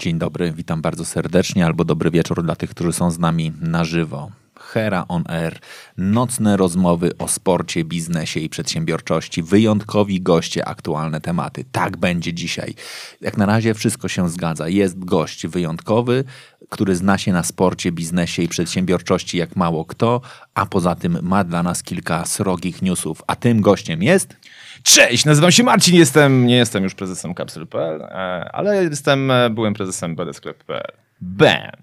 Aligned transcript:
Dzień 0.00 0.18
dobry, 0.18 0.52
witam 0.52 0.82
bardzo 0.82 1.04
serdecznie, 1.04 1.66
albo 1.66 1.84
dobry 1.84 2.10
wieczór 2.10 2.42
dla 2.42 2.56
tych, 2.56 2.70
którzy 2.70 2.92
są 2.92 3.10
z 3.10 3.18
nami 3.18 3.52
na 3.60 3.84
żywo. 3.84 4.30
Hera 4.60 5.04
on 5.08 5.24
Air, 5.28 5.58
nocne 5.96 6.56
rozmowy 6.56 7.10
o 7.18 7.28
sporcie, 7.28 7.84
biznesie 7.84 8.40
i 8.40 8.48
przedsiębiorczości, 8.48 9.42
wyjątkowi 9.42 10.20
goście, 10.20 10.68
aktualne 10.68 11.20
tematy. 11.20 11.64
Tak 11.72 11.96
będzie 11.96 12.34
dzisiaj. 12.34 12.74
Jak 13.20 13.36
na 13.36 13.46
razie 13.46 13.74
wszystko 13.74 14.08
się 14.08 14.28
zgadza. 14.28 14.68
Jest 14.68 15.04
gość 15.04 15.46
wyjątkowy, 15.46 16.24
który 16.68 16.96
zna 16.96 17.18
się 17.18 17.32
na 17.32 17.42
sporcie, 17.42 17.92
biznesie 17.92 18.42
i 18.42 18.48
przedsiębiorczości 18.48 19.38
jak 19.38 19.56
mało 19.56 19.84
kto, 19.84 20.20
a 20.54 20.66
poza 20.66 20.94
tym 20.94 21.18
ma 21.22 21.44
dla 21.44 21.62
nas 21.62 21.82
kilka 21.82 22.24
srogich 22.24 22.82
newsów. 22.82 23.22
A 23.26 23.36
tym 23.36 23.60
gościem 23.60 24.02
jest... 24.02 24.36
Cześć, 24.82 25.24
nazywam 25.24 25.52
się 25.52 25.62
Marcin, 25.62 25.94
jestem, 25.96 26.46
nie 26.46 26.56
jestem 26.56 26.84
już 26.84 26.94
prezesem 26.94 27.34
Kapsel.pl, 27.34 28.02
e, 28.02 28.08
ale 28.52 28.84
jestem 28.84 29.30
e, 29.30 29.50
byłem 29.50 29.74
prezesem 29.74 30.16
bdsklep.pl. 30.16 30.92
Bam! 31.20 31.82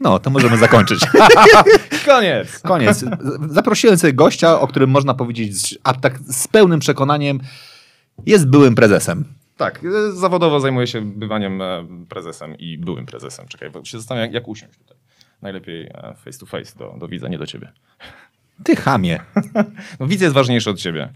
No, 0.00 0.18
to 0.18 0.30
możemy 0.30 0.56
zakończyć. 0.56 1.00
Koniec! 2.06 2.58
Koniec. 2.58 3.04
Zaprosiłem 3.48 3.98
sobie 3.98 4.12
gościa, 4.12 4.60
o 4.60 4.66
którym 4.66 4.90
można 4.90 5.14
powiedzieć, 5.14 5.78
a 5.84 5.94
tak 5.94 6.18
z 6.18 6.48
pełnym 6.48 6.80
przekonaniem, 6.80 7.40
jest 8.26 8.48
byłym 8.48 8.74
prezesem. 8.74 9.24
Tak, 9.56 9.84
e, 9.84 10.12
zawodowo 10.12 10.60
zajmuję 10.60 10.86
się 10.86 11.00
bywaniem 11.00 11.62
prezesem 12.08 12.58
i 12.58 12.78
byłym 12.78 13.06
prezesem. 13.06 13.48
Czekaj, 13.48 13.70
bo 13.70 13.84
się 13.84 13.98
zastanawiam, 13.98 14.26
jak, 14.26 14.34
jak 14.34 14.48
usiąść 14.48 14.78
tutaj. 14.78 14.96
Najlepiej 15.42 15.90
face 16.24 16.38
to 16.38 16.46
face, 16.46 16.78
do, 16.78 16.94
do 16.98 17.08
widza, 17.08 17.28
nie 17.28 17.38
do 17.38 17.46
ciebie. 17.46 17.72
Ty 18.64 18.76
chamie. 18.76 19.20
No 20.00 20.06
widz 20.06 20.20
jest 20.20 20.34
ważniejszy 20.34 20.70
od 20.70 20.78
ciebie. 20.78 21.08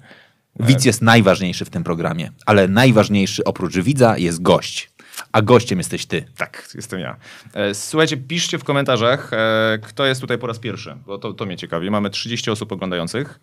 Widz 0.61 0.85
jest 0.85 1.03
najważniejszy 1.03 1.65
w 1.65 1.71
tym 1.71 1.85
programie, 1.85 2.31
ale 2.47 2.69
najważniejszy 2.69 3.45
oprócz 3.45 3.79
widza 3.79 4.19
jest 4.19 4.43
gość. 4.43 4.93
A 5.33 5.43
gościem 5.43 5.79
jesteś 5.79 6.07
ty. 6.07 6.25
Tak, 6.37 6.69
jestem 6.75 7.01
ja. 7.01 7.17
E, 7.55 7.75
Słuchajcie, 7.75 8.17
piszcie 8.17 8.59
w 8.59 8.65
komentarzach, 8.65 9.33
e, 9.33 9.79
kto 9.83 10.07
jest 10.07 10.21
tutaj 10.21 10.39
po 10.39 10.47
raz 10.47 10.59
pierwszy, 10.59 10.97
bo 11.07 11.19
to, 11.19 11.33
to 11.33 11.47
mnie 11.47 11.57
ciekawi. 11.57 11.91
Mamy 11.91 12.11
30 12.11 12.51
osób 12.51 12.73
oglądających. 12.73 13.41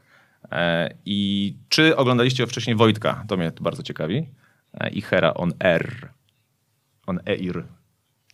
E, 0.51 0.93
I 1.05 1.55
czy 1.69 1.95
oglądaliście 1.95 2.47
wcześniej 2.47 2.75
Wojtka? 2.75 3.25
To 3.27 3.37
mnie 3.37 3.51
bardzo 3.61 3.83
ciekawi. 3.83 4.29
I 4.91 5.01
Hera 5.01 5.33
on 5.33 5.53
R. 5.59 6.09
On 7.07 7.19
Eir. 7.25 7.63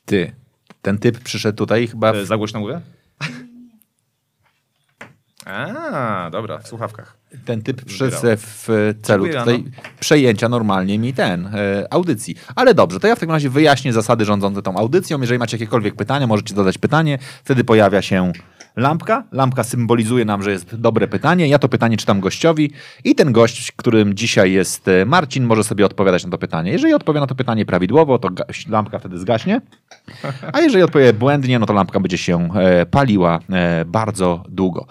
Ty. 0.06 0.36
Ten 0.82 0.98
typ 0.98 1.20
przyszedł 1.20 1.58
tutaj 1.58 1.88
chyba. 1.88 2.14
W... 2.14 2.26
Za 2.26 2.38
głośno 2.38 2.60
mówię? 2.60 2.82
A, 5.46 6.30
dobra, 6.32 6.58
w 6.58 6.68
słuchawkach. 6.68 7.18
Ten 7.46 7.62
typ 7.62 7.86
przyszedł 7.86 8.18
se 8.18 8.38
w 8.38 8.68
celu 9.02 9.28
tutaj 9.28 9.64
przejęcia 10.00 10.50
normalnie 10.50 11.00
mi 11.00 11.14
ten 11.14 11.48
e, 11.48 11.88
audycji. 11.94 12.36
Ale 12.56 12.74
dobrze, 12.74 13.00
to 13.00 13.08
ja 13.08 13.16
w 13.16 13.20
takim 13.20 13.32
razie 13.32 13.50
wyjaśnię 13.50 13.94
zasady 13.94 14.26
rządzące 14.26 14.62
tą 14.62 14.78
audycją. 14.78 15.22
Jeżeli 15.22 15.40
macie 15.40 15.58
jakiekolwiek 15.58 15.96
pytania, 15.96 16.28
możecie 16.28 16.56
dodać 16.56 16.78
pytanie. 16.78 17.20
Wtedy 17.44 17.64
pojawia 17.64 18.02
się 18.02 18.32
lampka. 18.76 19.24
Lampka 19.32 19.64
symbolizuje 19.64 20.26
nam, 20.26 20.44
że 20.44 20.52
jest 20.52 20.76
dobre 20.76 21.08
pytanie. 21.08 21.48
Ja 21.48 21.60
to 21.60 21.70
pytanie 21.70 21.98
czytam 21.98 22.20
gościowi 22.20 22.72
i 23.04 23.16
ten 23.16 23.32
gość, 23.32 23.72
którym 23.72 24.14
dzisiaj 24.14 24.52
jest 24.52 24.88
e, 24.88 25.06
Marcin, 25.06 25.44
może 25.44 25.64
sobie 25.64 25.86
odpowiadać 25.86 26.26
na 26.26 26.32
to 26.32 26.38
pytanie. 26.38 26.72
Jeżeli 26.72 26.94
odpowie 26.94 27.20
na 27.20 27.28
to 27.28 27.36
pytanie 27.36 27.66
prawidłowo, 27.66 28.20
to 28.20 28.30
lampka 28.70 29.00
wtedy 29.00 29.20
zgaśnie. 29.20 29.62
A 30.54 30.62
jeżeli 30.62 30.84
odpowie 30.84 31.14
błędnie, 31.14 31.60
no 31.60 31.66
to 31.66 31.74
lampka 31.74 32.00
będzie 32.00 32.18
się 32.18 32.50
e, 32.56 32.86
paliła 32.86 33.40
e, 33.50 33.86
bardzo 33.86 34.44
długo. 34.50 34.88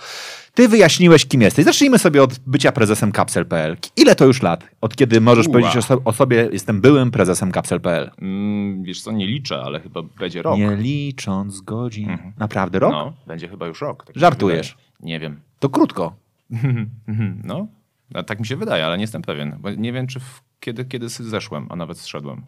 Ty 0.55 0.69
wyjaśniłeś, 0.69 1.27
kim 1.27 1.43
jesteś. 1.43 1.65
Zacznijmy 1.65 1.99
sobie 1.99 2.23
od 2.23 2.39
bycia 2.47 2.73
prezesem 2.73 3.13
Kapsel.pl. 3.13 3.77
Ile 3.97 4.15
to 4.15 4.25
już 4.25 4.43
lat? 4.43 4.65
Od 4.81 4.97
kiedy 4.97 5.21
możesz 5.21 5.47
Ua. 5.47 5.53
powiedzieć 5.53 5.77
o, 5.77 5.83
so- 5.83 6.01
o 6.05 6.13
sobie, 6.13 6.49
jestem 6.53 6.81
byłym 6.81 7.11
prezesem 7.11 7.53
Kapsel.pl? 7.53 8.11
Mm, 8.23 8.83
wiesz 8.83 9.03
co, 9.03 9.13
nie 9.13 9.27
liczę, 9.27 9.63
ale 9.65 9.81
chyba 9.81 10.03
będzie 10.03 10.43
rok. 10.43 10.59
Nie 10.59 10.77
licząc 10.77 11.61
godzin. 11.61 12.19
Naprawdę 12.39 12.79
rok? 12.79 12.93
No, 12.93 13.13
będzie 13.27 13.49
chyba 13.49 13.67
już 13.67 13.81
rok. 13.81 14.05
Tak 14.07 14.17
Żartujesz. 14.17 14.77
Nie 15.01 15.21
wiem. 15.21 15.41
To 15.59 15.69
krótko. 15.69 16.15
No, 18.11 18.23
tak 18.23 18.41
mi 18.41 18.47
się 18.47 18.57
wydaje, 18.57 18.87
ale 18.87 18.97
nie 18.97 19.03
jestem 19.03 19.23
pewien. 19.23 19.59
Nie 19.77 19.93
wiem, 19.93 20.07
czy 20.07 20.21
w, 20.21 20.43
kiedy, 20.61 20.85
kiedy 20.85 21.09
zeszłem, 21.09 21.67
a 21.71 21.77
nawet 21.77 21.99
zszedłem. 21.99 22.43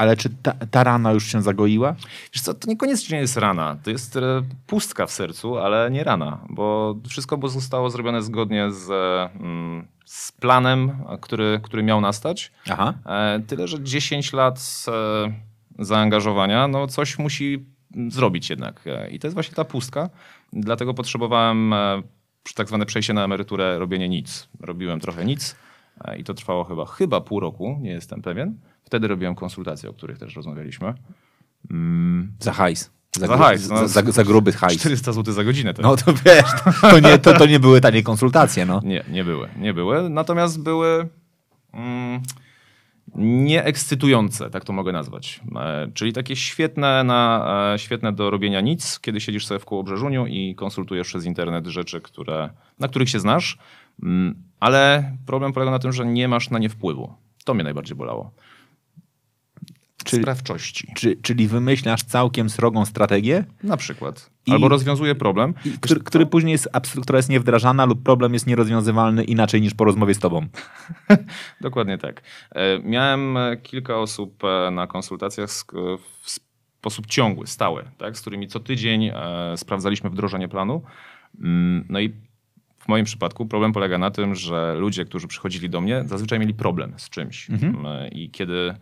Ale 0.00 0.16
czy 0.16 0.30
ta, 0.42 0.52
ta 0.70 0.84
rana 0.84 1.12
już 1.12 1.26
się 1.26 1.42
zagoiła? 1.42 1.94
Wiesz 2.34 2.42
co, 2.42 2.54
to 2.54 2.68
niekoniecznie 2.68 3.18
jest 3.18 3.36
rana. 3.36 3.76
To 3.82 3.90
jest 3.90 4.16
e, 4.16 4.42
pustka 4.66 5.06
w 5.06 5.10
sercu, 5.10 5.58
ale 5.58 5.90
nie 5.90 6.04
rana, 6.04 6.38
bo 6.50 6.96
wszystko 7.08 7.36
bo 7.36 7.48
zostało 7.48 7.90
zrobione 7.90 8.22
zgodnie 8.22 8.70
z, 8.70 8.90
mm, 9.34 9.86
z 10.04 10.32
planem, 10.32 10.92
który, 11.20 11.60
który 11.62 11.82
miał 11.82 12.00
nastać. 12.00 12.52
Aha. 12.70 12.94
E, 13.06 13.40
Tyle, 13.46 13.68
że 13.68 13.82
10 13.82 14.32
lat 14.32 14.84
e, 14.88 15.82
zaangażowania, 15.84 16.68
no 16.68 16.86
coś 16.86 17.18
musi 17.18 17.66
zrobić 18.08 18.50
jednak. 18.50 18.84
I 19.10 19.18
to 19.18 19.26
jest 19.26 19.34
właśnie 19.34 19.54
ta 19.54 19.64
pustka. 19.64 20.10
Dlatego 20.52 20.94
potrzebowałem 20.94 21.74
tak 22.54 22.68
zwane 22.68 22.86
przejście 22.86 23.12
na 23.12 23.24
emeryturę, 23.24 23.78
robienie 23.78 24.08
nic. 24.08 24.48
Robiłem 24.60 25.00
trochę 25.00 25.24
nic 25.24 25.56
i 26.18 26.24
to 26.24 26.34
trwało 26.34 26.64
chyba, 26.64 26.86
chyba 26.86 27.20
pół 27.20 27.40
roku, 27.40 27.78
nie 27.80 27.90
jestem 27.90 28.22
pewien. 28.22 28.69
Wtedy 28.90 29.08
robiłem 29.08 29.34
konsultacje, 29.34 29.90
o 29.90 29.92
których 29.92 30.18
też 30.18 30.36
rozmawialiśmy. 30.36 30.94
Mm, 31.70 32.32
Za 32.40 32.52
hajs. 32.52 32.90
Za 33.16 33.26
gru- 33.26 33.38
hajs, 33.38 33.68
no. 33.68 33.88
za, 33.88 34.02
za, 34.02 34.12
za 34.12 34.24
gruby 34.24 34.52
hajs. 34.52 34.80
400 34.80 35.12
zł 35.12 35.34
za 35.34 35.44
godzinę. 35.44 35.74
To 35.74 35.82
No 35.82 35.96
to 35.96 36.12
wiesz, 36.24 36.50
to 36.80 37.00
nie, 37.00 37.18
to, 37.18 37.32
to 37.34 37.46
nie 37.46 37.60
były 37.60 37.80
tanie 37.80 38.02
konsultacje, 38.02 38.66
no. 38.66 38.80
Nie, 38.84 39.04
nie 39.08 39.24
były. 39.24 39.48
Nie 39.56 39.74
były. 39.74 40.10
Natomiast 40.10 40.62
były 40.62 41.08
mm, 41.72 42.22
nieekscytujące, 43.14 44.50
tak 44.50 44.64
to 44.64 44.72
mogę 44.72 44.92
nazwać. 44.92 45.40
E, 45.56 45.90
czyli 45.94 46.12
takie 46.12 46.36
świetne, 46.36 47.04
na, 47.04 47.72
e, 47.74 47.78
świetne 47.78 48.12
do 48.12 48.30
robienia 48.30 48.60
nic, 48.60 49.00
kiedy 49.00 49.20
siedzisz 49.20 49.46
sobie 49.46 49.60
w 49.60 49.64
kołobrzeżuniu 49.64 50.26
i 50.26 50.54
konsultujesz 50.54 51.06
przez 51.06 51.24
internet 51.24 51.66
rzeczy, 51.66 52.00
które, 52.00 52.50
na 52.78 52.88
których 52.88 53.08
się 53.08 53.20
znasz, 53.20 53.58
mm, 54.02 54.34
ale 54.60 55.12
problem 55.26 55.52
polega 55.52 55.70
na 55.70 55.78
tym, 55.78 55.92
że 55.92 56.06
nie 56.06 56.28
masz 56.28 56.50
na 56.50 56.58
nie 56.58 56.68
wpływu. 56.68 57.14
To 57.44 57.54
mnie 57.54 57.64
najbardziej 57.64 57.96
bolało. 57.96 58.32
Czyli- 60.04 60.22
Sprawczości. 60.22 60.88
Czy, 60.96 61.16
czyli 61.16 61.48
wymyślasz 61.48 62.02
całkiem 62.04 62.50
srogą 62.50 62.84
strategię, 62.84 63.44
Na 63.62 63.76
przykład. 63.76 64.30
I- 64.46 64.52
Albo 64.52 64.68
rozwiązuje 64.68 65.14
problem. 65.14 65.54
i, 65.64 65.70
który, 65.70 66.00
który 66.00 66.26
później 66.26 66.52
jest, 66.52 66.68
która 67.02 67.16
jest 67.16 67.28
niewdrażana 67.28 67.84
lub 67.84 68.02
problem 68.02 68.32
jest 68.34 68.46
nierozwiązywalny 68.46 69.24
inaczej 69.24 69.60
niż 69.60 69.74
po 69.74 69.84
rozmowie 69.84 70.14
z 70.14 70.18
tobą. 70.18 70.46
Dokładnie 71.60 71.98
tak. 71.98 72.22
E, 72.50 72.78
Miałem 72.78 73.36
e, 73.36 73.56
kilka 73.56 73.96
osób 73.98 74.44
e, 74.44 74.70
na 74.70 74.86
konsultacjach 74.86 75.50
w 76.22 76.30
sposób 76.80 77.06
ciągły, 77.06 77.46
stały, 77.46 77.84
tak, 77.98 78.16
z 78.16 78.20
którymi 78.20 78.48
co 78.48 78.60
tydzień 78.60 79.10
sprawdzaliśmy 79.56 80.10
wdrożenie 80.10 80.48
planu. 80.48 80.82
Mm, 81.40 81.84
No 81.88 82.00
i 82.00 82.12
w 82.78 82.88
moim 82.88 83.04
przypadku 83.04 83.46
problem 83.46 83.72
polega 83.72 83.98
na 83.98 84.10
tym, 84.10 84.34
że 84.34 84.74
ludzie, 84.78 85.04
którzy 85.04 85.28
przychodzili 85.28 85.70
do 85.70 85.80
mnie, 85.80 86.02
zazwyczaj 86.06 86.38
mieli 86.38 86.54
problem 86.54 86.92
z 86.96 87.10
czymś. 87.10 87.50
Mm, 87.50 87.76
I 88.12 88.30
kiedy 88.30 88.74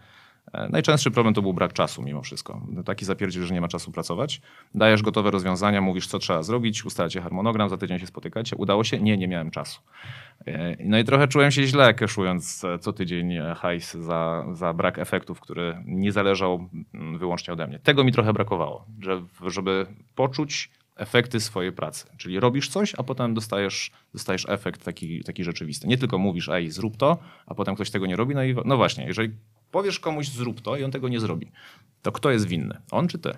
najczęstszy 0.70 1.10
problem 1.10 1.34
to 1.34 1.42
był 1.42 1.54
brak 1.54 1.72
czasu 1.72 2.02
mimo 2.02 2.22
wszystko. 2.22 2.60
Taki 2.84 3.04
zapierdziel, 3.04 3.42
że 3.42 3.54
nie 3.54 3.60
ma 3.60 3.68
czasu 3.68 3.92
pracować. 3.92 4.40
Dajesz 4.74 5.02
gotowe 5.02 5.30
rozwiązania, 5.30 5.80
mówisz 5.80 6.06
co 6.06 6.18
trzeba 6.18 6.42
zrobić, 6.42 6.84
ustalacie 6.84 7.20
harmonogram, 7.20 7.68
za 7.68 7.76
tydzień 7.76 7.98
się 7.98 8.06
spotykacie. 8.06 8.56
Udało 8.56 8.84
się? 8.84 8.98
Nie, 9.00 9.16
nie 9.16 9.28
miałem 9.28 9.50
czasu. 9.50 9.80
E, 10.46 10.76
No 10.84 10.98
i 10.98 11.04
trochę 11.04 11.28
czułem 11.28 11.50
się 11.50 11.66
źle, 11.66 11.94
keszując 11.94 12.64
e, 12.64 12.78
co 12.78 12.92
tydzień 12.92 13.32
e, 13.32 13.54
hajs 13.54 13.94
za, 13.94 14.46
za 14.52 14.72
brak 14.72 14.98
efektów, 14.98 15.40
który 15.40 15.82
nie 15.84 16.12
zależał 16.12 16.68
mm, 16.94 17.18
wyłącznie 17.18 17.52
ode 17.52 17.66
mnie. 17.66 17.78
Tego 17.78 18.04
mi 18.04 18.12
trochę 18.12 18.32
brakowało, 18.32 18.84
że, 19.00 19.22
żeby 19.46 19.86
poczuć 20.14 20.70
efekty 20.96 21.40
swojej 21.40 21.72
pracy. 21.72 22.06
Czyli 22.16 22.40
robisz 22.40 22.68
coś, 22.68 22.94
a 22.98 23.02
potem 23.02 23.34
dostajesz, 23.34 23.90
dostajesz 24.12 24.46
efekt 24.48 24.84
taki, 24.84 25.24
taki 25.24 25.44
rzeczywisty. 25.44 25.88
Nie 25.88 25.98
tylko 25.98 26.18
mówisz, 26.18 26.48
ej, 26.48 26.70
zrób 26.70 26.96
to, 26.96 27.18
a 27.46 27.54
potem 27.54 27.74
ktoś 27.74 27.90
tego 27.90 28.06
nie 28.06 28.16
robi. 28.16 28.34
No 28.34 28.44
i 28.44 28.56
no 28.64 28.76
właśnie, 28.76 29.06
jeżeli 29.06 29.30
powiesz 29.70 30.00
komuś 30.00 30.28
zrób 30.28 30.60
to 30.60 30.76
i 30.76 30.84
on 30.84 30.90
tego 30.90 31.08
nie 31.08 31.20
zrobi, 31.20 31.52
to 32.02 32.12
kto 32.12 32.30
jest 32.30 32.46
winny? 32.46 32.80
On 32.90 33.08
czy 33.08 33.18
ty? 33.18 33.32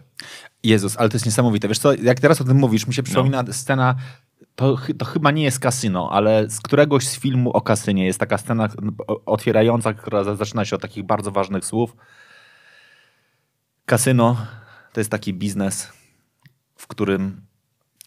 Jezus, 0.62 0.96
ale 0.96 1.08
to 1.08 1.14
jest 1.14 1.26
niesamowite. 1.26 1.68
Wiesz 1.68 1.78
co, 1.78 1.94
jak 1.94 2.20
teraz 2.20 2.40
o 2.40 2.44
tym 2.44 2.56
mówisz, 2.56 2.86
mi 2.86 2.94
się 2.94 3.02
przypomina 3.02 3.44
scena, 3.52 3.94
to, 4.54 4.76
to 4.98 5.04
chyba 5.04 5.30
nie 5.30 5.42
jest 5.42 5.58
kasyno, 5.58 6.10
ale 6.12 6.50
z 6.50 6.60
któregoś 6.60 7.06
z 7.08 7.18
filmu 7.18 7.50
o 7.50 7.60
kasynie 7.60 8.06
jest 8.06 8.20
taka 8.20 8.38
scena 8.38 8.68
otwierająca, 9.26 9.94
która 9.94 10.24
za- 10.24 10.36
zaczyna 10.36 10.64
się 10.64 10.76
od 10.76 10.82
takich 10.82 11.04
bardzo 11.04 11.30
ważnych 11.30 11.64
słów. 11.64 11.96
Kasyno 13.86 14.36
to 14.92 15.00
jest 15.00 15.10
taki 15.10 15.34
biznes, 15.34 15.92
w 16.76 16.86
którym 16.86 17.40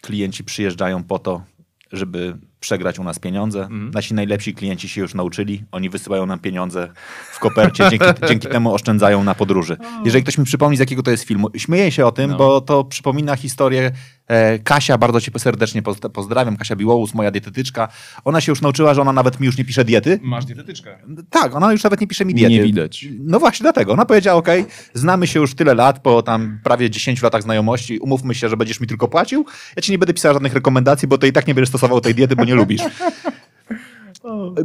klienci 0.02 0.44
przyjeżdżają 0.44 1.04
po 1.04 1.20
to, 1.20 1.44
żeby 1.92 2.38
przegrać 2.64 3.00
u 3.00 3.04
nas 3.04 3.20
pieniądze. 3.20 3.62
Mhm. 3.62 3.92
Nasi 3.92 4.14
najlepsi 4.14 4.54
klienci 4.54 4.90
się 4.90 5.02
już 5.02 5.14
nauczyli. 5.14 5.64
Oni 5.72 5.90
wysyłają 5.90 6.26
nam 6.26 6.40
pieniądze 6.40 6.90
w 7.34 7.40
kopercie, 7.40 7.84
dzięki, 7.92 8.06
dzięki 8.28 8.48
temu 8.48 8.74
oszczędzają 8.74 9.24
na 9.24 9.36
podróży. 9.36 9.78
Jeżeli 10.06 10.24
ktoś 10.24 10.38
mi 10.38 10.46
przypomni, 10.46 10.78
z 10.78 10.80
jakiego 10.80 11.04
to 11.04 11.12
jest 11.12 11.24
filmu, 11.24 11.48
śmieję 11.58 11.92
się 11.92 12.06
o 12.06 12.12
tym, 12.12 12.32
No. 12.32 12.38
bo 12.38 12.62
to 12.62 12.84
przypomina 12.84 13.36
historię 13.36 13.92
Kasia, 14.64 14.98
bardzo 14.98 15.22
cię 15.22 15.32
serdecznie 15.38 15.82
poz- 15.84 16.10
pozdrawiam, 16.10 16.58
Kasia 16.58 16.76
Biłołus, 16.76 17.14
moja 17.14 17.32
dietetyczka. 17.32 17.88
Ona 18.26 18.42
się 18.42 18.52
już 18.52 18.62
nauczyła, 18.62 18.94
że 18.94 19.02
ona 19.02 19.14
nawet 19.14 19.40
mi 19.40 19.46
już 19.46 19.58
nie 19.58 19.66
pisze 19.66 19.86
diety. 19.86 20.20
Masz 20.22 20.46
dietetyczkę. 20.46 20.98
Tak, 21.30 21.56
ona 21.56 21.72
już 21.72 21.84
nawet 21.84 22.02
nie 22.02 22.08
pisze 22.08 22.26
mi 22.26 22.34
diety. 22.34 22.54
Nie 22.54 22.64
widać. 22.64 23.06
No 23.20 23.40
właśnie 23.40 23.64
dlatego. 23.64 23.94
Ona 23.94 24.06
powiedziała, 24.06 24.40
ok, 24.40 24.48
znamy 24.94 25.28
się 25.28 25.40
już 25.40 25.56
tyle 25.56 25.74
lat, 25.74 26.00
po 26.00 26.22
tam 26.24 26.60
prawie 26.64 26.90
10 26.90 27.22
latach 27.22 27.42
znajomości, 27.44 28.00
umówmy 28.00 28.36
się, 28.36 28.50
że 28.50 28.58
będziesz 28.58 28.80
mi 28.80 28.88
tylko 28.88 29.08
płacił, 29.08 29.46
ja 29.76 29.82
ci 29.82 29.92
nie 29.92 29.98
będę 29.98 30.14
pisał 30.14 30.34
żadnych 30.34 30.54
rekomendacji, 30.54 31.08
bo 31.08 31.18
ty 31.18 31.28
i 31.28 31.32
tak 31.32 31.48
nie 31.48 31.54
będziesz 31.56 31.70
stosował 31.70 32.02
tej 32.02 32.16
diety, 32.16 32.36
bo 32.36 32.46
nie 32.46 32.56
lubisz. 32.56 32.82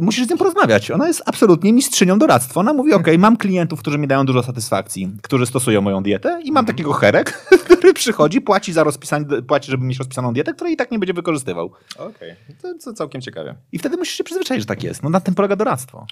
Musisz 0.01 0.27
z 0.27 0.29
nią 0.29 0.37
porozmawiać. 0.37 0.91
Ona 0.91 1.07
jest 1.07 1.23
absolutnie 1.25 1.73
mistrzynią 1.73 2.19
doradztwa. 2.19 2.59
Ona 2.59 2.73
mówi, 2.73 2.93
ok, 2.93 3.07
mam 3.17 3.37
klientów, 3.37 3.79
którzy 3.79 3.97
mi 3.97 4.07
dają 4.07 4.25
dużo 4.25 4.43
satysfakcji, 4.43 5.11
którzy 5.21 5.45
stosują 5.45 5.81
moją 5.81 6.03
dietę 6.03 6.41
i 6.43 6.51
mam 6.51 6.65
takiego 6.65 6.93
herek, 6.93 7.47
który 7.77 7.93
przychodzi, 7.93 8.41
płaci 8.41 8.73
za 8.73 8.83
rozpisanie, 8.83 9.25
płaci, 9.47 9.71
żeby 9.71 9.85
mieć 9.85 9.97
rozpisaną 9.97 10.33
dietę, 10.33 10.53
której 10.53 10.73
i 10.73 10.77
tak 10.77 10.91
nie 10.91 10.99
będzie 10.99 11.13
wykorzystywał. 11.13 11.71
Okej, 11.97 12.35
to, 12.61 12.73
to 12.83 12.93
całkiem 12.93 13.21
ciekawe. 13.21 13.55
I 13.71 13.79
wtedy 13.79 13.97
musisz 13.97 14.17
się 14.17 14.23
przyzwyczaić, 14.23 14.61
że 14.61 14.67
tak 14.67 14.83
jest. 14.83 15.03
No 15.03 15.09
na 15.09 15.19
tym 15.19 15.35
polega 15.35 15.55
doradztwo. 15.55 16.05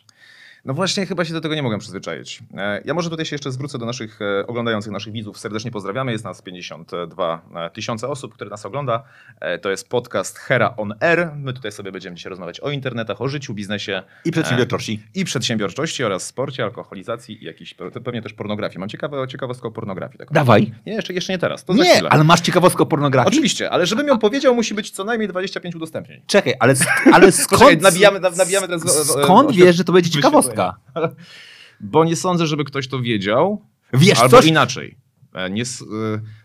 No 0.66 0.74
właśnie, 0.74 1.06
chyba 1.06 1.26
się 1.26 1.34
do 1.34 1.42
tego 1.42 1.56
nie 1.56 1.64
mogłem 1.64 1.80
przyzwyczaić. 1.80 2.40
E, 2.58 2.82
Ja 2.86 2.94
może 2.94 3.10
tutaj 3.10 3.26
się 3.26 3.34
jeszcze 3.36 3.52
zwrócę 3.52 3.78
do 3.78 3.86
naszych 3.86 4.20
e, 4.22 4.48
oglądających, 4.48 4.92
naszych 4.92 5.14
widzów. 5.14 5.38
Serdecznie 5.40 5.72
pozdrawiamy. 5.72 6.12
Jest 6.12 6.24
nas 6.24 6.42
52 6.42 7.42
tysiące 7.74 8.08
osób, 8.08 8.34
które 8.34 8.50
nas 8.50 8.66
ogląda. 8.66 9.04
E, 9.40 9.60
To 9.60 9.70
jest 9.70 9.90
podcast 9.90 10.38
Hera 10.38 10.74
on 10.78 10.94
Air. 11.00 11.30
My 11.36 11.54
tutaj 11.54 11.72
sobie 11.72 11.92
będziemy 11.92 12.16
dzisiaj 12.16 12.30
rozmawiać 12.30 12.60
o 12.60 12.70
internetach, 12.72 13.22
o 13.22 13.28
życiu, 13.28 13.54
biznesie 13.54 14.04
I 14.26 14.32
przedsiębiorczości. 14.32 15.04
i 15.16 15.26
przedsiębiorczości 15.26 16.04
oraz 16.04 16.24
sporcie, 16.26 16.64
alkoholizacji 16.64 17.44
i 17.44 17.46
jakiś, 17.46 17.74
pewnie 18.06 18.22
też 18.22 18.34
pornografii. 18.34 18.80
Mam 18.80 18.90
ciekawe, 18.90 19.28
ciekawostkę 19.28 19.68
o 19.68 19.72
pornografii. 19.72 20.18
Taką. 20.20 20.34
Dawaj. 20.34 20.72
Nie, 20.86 20.94
jeszcze, 20.94 21.14
jeszcze 21.14 21.34
nie 21.34 21.40
teraz. 21.40 21.66
To 21.66 21.74
za 21.74 21.84
Nie, 21.84 21.92
chwilę. 21.94 22.10
ale 22.10 22.24
masz 22.24 22.42
ciekawostkę 22.42 22.84
o 22.84 22.86
pornografii? 22.86 23.28
Oczywiście, 23.34 23.70
ale 23.70 23.86
żebym 23.86 24.08
ją 24.08 24.20
powiedział, 24.20 24.56
musi 24.56 24.74
być 24.74 24.92
co 24.92 25.04
najmniej 25.04 25.28
25 25.30 25.76
udostępnień. 25.76 26.22
Czekaj, 26.28 26.54
ale, 26.60 26.74
ale 27.14 27.32
skąd... 27.32 27.62
Poczekaj, 27.62 27.78
nabijamy, 27.82 28.20
nabijamy 28.20 28.68
teraz... 28.68 28.86
e, 28.86 29.20
e, 29.20 29.24
Skąd 29.24 29.50
e, 29.50 29.54
wiesz, 29.54 29.76
że 29.76 29.84
to 29.84 29.94
będzie 29.94 30.08
wyświetlenia. 30.10 30.32
Bo 31.80 32.06
nie 32.06 32.16
sądzę, 32.16 32.48
żeby 32.48 32.64
ktoś 32.64 32.88
to 32.88 33.02
wiedział. 33.02 33.66
Wiesz 33.94 34.20
Albo 34.20 34.38
coś? 34.38 34.46
inaczej. 34.46 34.98
E, 35.34 35.50
Nie, 35.50 35.64
e, 35.64 35.66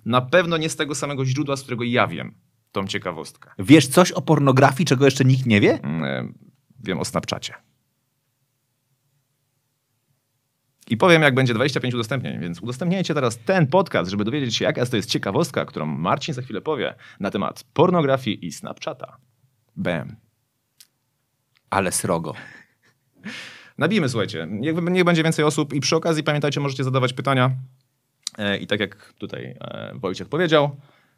na 0.05 0.20
pewno 0.20 0.56
nie 0.56 0.69
z 0.69 0.76
tego 0.76 0.94
samego 0.94 1.25
źródła, 1.25 1.56
z 1.56 1.62
którego 1.62 1.85
ja 1.85 2.06
wiem 2.06 2.35
tą 2.73 2.87
ciekawostkę. 2.87 3.50
Wiesz 3.59 3.87
coś 3.87 4.12
o 4.12 4.23
pornografii, 4.23 4.87
czego 4.87 5.05
jeszcze 5.05 5.25
nikt 5.25 5.47
nie 5.47 5.61
wie? 5.61 5.81
Mm, 5.82 6.05
e, 6.05 6.32
Wiem 6.85 7.00
o 7.00 7.05
Snapchacie. 7.05 7.55
I 10.88 10.97
powiem, 10.97 11.23
jak 11.23 11.35
będzie 11.35 11.55
25 11.55 11.94
udostępnień, 11.94 12.41
więc 12.41 12.61
udostępniajcie 12.61 13.14
teraz 13.14 13.38
ten 13.38 13.67
podcast, 13.67 14.11
żeby 14.11 14.25
dowiedzieć 14.25 14.56
się, 14.56 14.64
jaka 14.64 14.87
to 14.87 14.97
jest 14.97 15.11
ciekawostka, 15.11 15.64
którą 15.64 15.87
Marcin 15.87 16.35
za 16.35 16.43
chwilę 16.43 16.61
powie 16.61 16.94
na 17.20 17.31
temat 17.31 17.64
pornografii 17.73 18.47
i 18.47 18.53
Snapchata. 18.53 19.17
Bam. 19.76 20.17
Ale 21.70 21.93
srogo. 21.93 22.35
Nabijmy, 23.78 24.08
słuchajcie. 24.08 24.46
Niech, 24.50 24.82
niech 24.82 25.04
będzie 25.04 25.22
więcej 25.22 25.44
osób 25.44 25.72
i 25.74 25.80
przy 25.80 25.96
okazji 25.96 26.22
pamiętajcie, 26.22 26.60
możecie 26.60 26.84
zadawać 26.84 27.12
pytania. 27.12 27.50
E, 28.38 28.56
I 28.56 28.66
tak 28.66 28.80
jak 28.80 29.12
tutaj 29.19 29.44
e, 29.60 29.92
Wojciech 29.94 30.28
powiedział, 30.28 30.76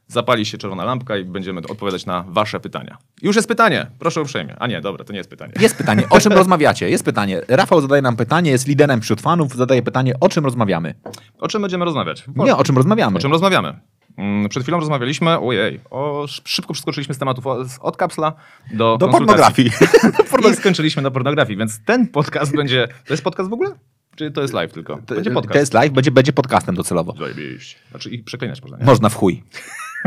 zapali 0.08 0.46
się 0.46 0.58
czerwona 0.58 0.84
lampka 0.84 1.16
i 1.16 1.24
będziemy 1.24 1.60
odpowiadać 1.60 2.06
na 2.06 2.24
wasze 2.28 2.60
pytania. 2.60 2.98
Już 3.22 3.36
jest 3.36 3.48
pytanie, 3.48 3.86
proszę 3.98 4.20
uprzejmie. 4.20 4.56
A 4.58 4.66
nie, 4.66 4.80
dobra, 4.80 5.04
to 5.04 5.12
nie 5.12 5.18
jest 5.18 5.30
pytanie. 5.30 5.52
Jest 5.60 5.76
pytanie, 5.78 6.02
o 6.10 6.20
czym 6.20 6.32
rozmawiacie? 6.42 6.90
Jest 6.90 7.04
pytanie. 7.04 7.40
Rafał 7.48 7.80
zadaje 7.80 8.02
nam 8.02 8.16
pytanie, 8.16 8.50
jest 8.50 8.68
liderem 8.68 9.00
wśród 9.00 9.20
fanów, 9.20 9.54
zadaje 9.54 9.82
pytanie, 9.82 10.14
o 10.20 10.28
czym 10.28 10.44
rozmawiamy? 10.44 10.94
O 11.38 11.48
czym 11.48 11.62
będziemy 11.62 11.84
rozmawiać? 11.84 12.24
Nie, 12.36 12.56
o 12.56 12.64
czym 12.64 12.76
rozmawiamy. 12.76 13.16
O 13.16 13.20
czym 13.20 13.32
rozmawiamy? 13.32 13.80
Mm, 14.16 14.49
Przed 14.49 14.62
chwilą 14.62 14.81
rozmawialiśmy, 14.81 15.38
ojej, 15.38 15.81
o, 15.90 16.26
szybko 16.44 16.72
przeskoczyliśmy 16.72 17.14
z 17.14 17.19
tematów 17.19 17.46
od 17.81 17.96
kapsla 17.96 18.32
do, 18.72 18.96
Do 18.99 19.08
pornografii. 19.08 19.70
I 20.52 20.56
skończyliśmy 20.56 21.02
na 21.02 21.11
pornografii, 21.11 21.58
więc 21.58 21.81
ten 21.84 22.08
podcast 22.08 22.56
będzie... 22.56 22.88
To 23.06 23.14
jest 23.14 23.25
podcast 23.25 23.50
w 23.50 23.52
ogóle? 23.52 23.70
Czy 24.16 24.31
to 24.31 24.43
jest 24.43 24.55
live 24.55 24.72
tylko? 24.72 24.96
Będzie 24.96 25.31
podcast. 25.31 25.52
To 25.52 25.58
jest 25.58 25.75
live, 25.75 25.93
będzie, 25.93 26.11
będzie 26.11 26.32
podcastem 26.32 26.75
docelowo. 26.75 27.14
Zajebiście. 27.19 27.76
Znaczy 27.90 28.11
ich 28.11 28.25
przeklinać 28.25 28.62
można, 28.62 28.78
nie? 28.78 28.84
Można 28.84 29.08
w 29.08 29.14
chuj. 29.14 29.43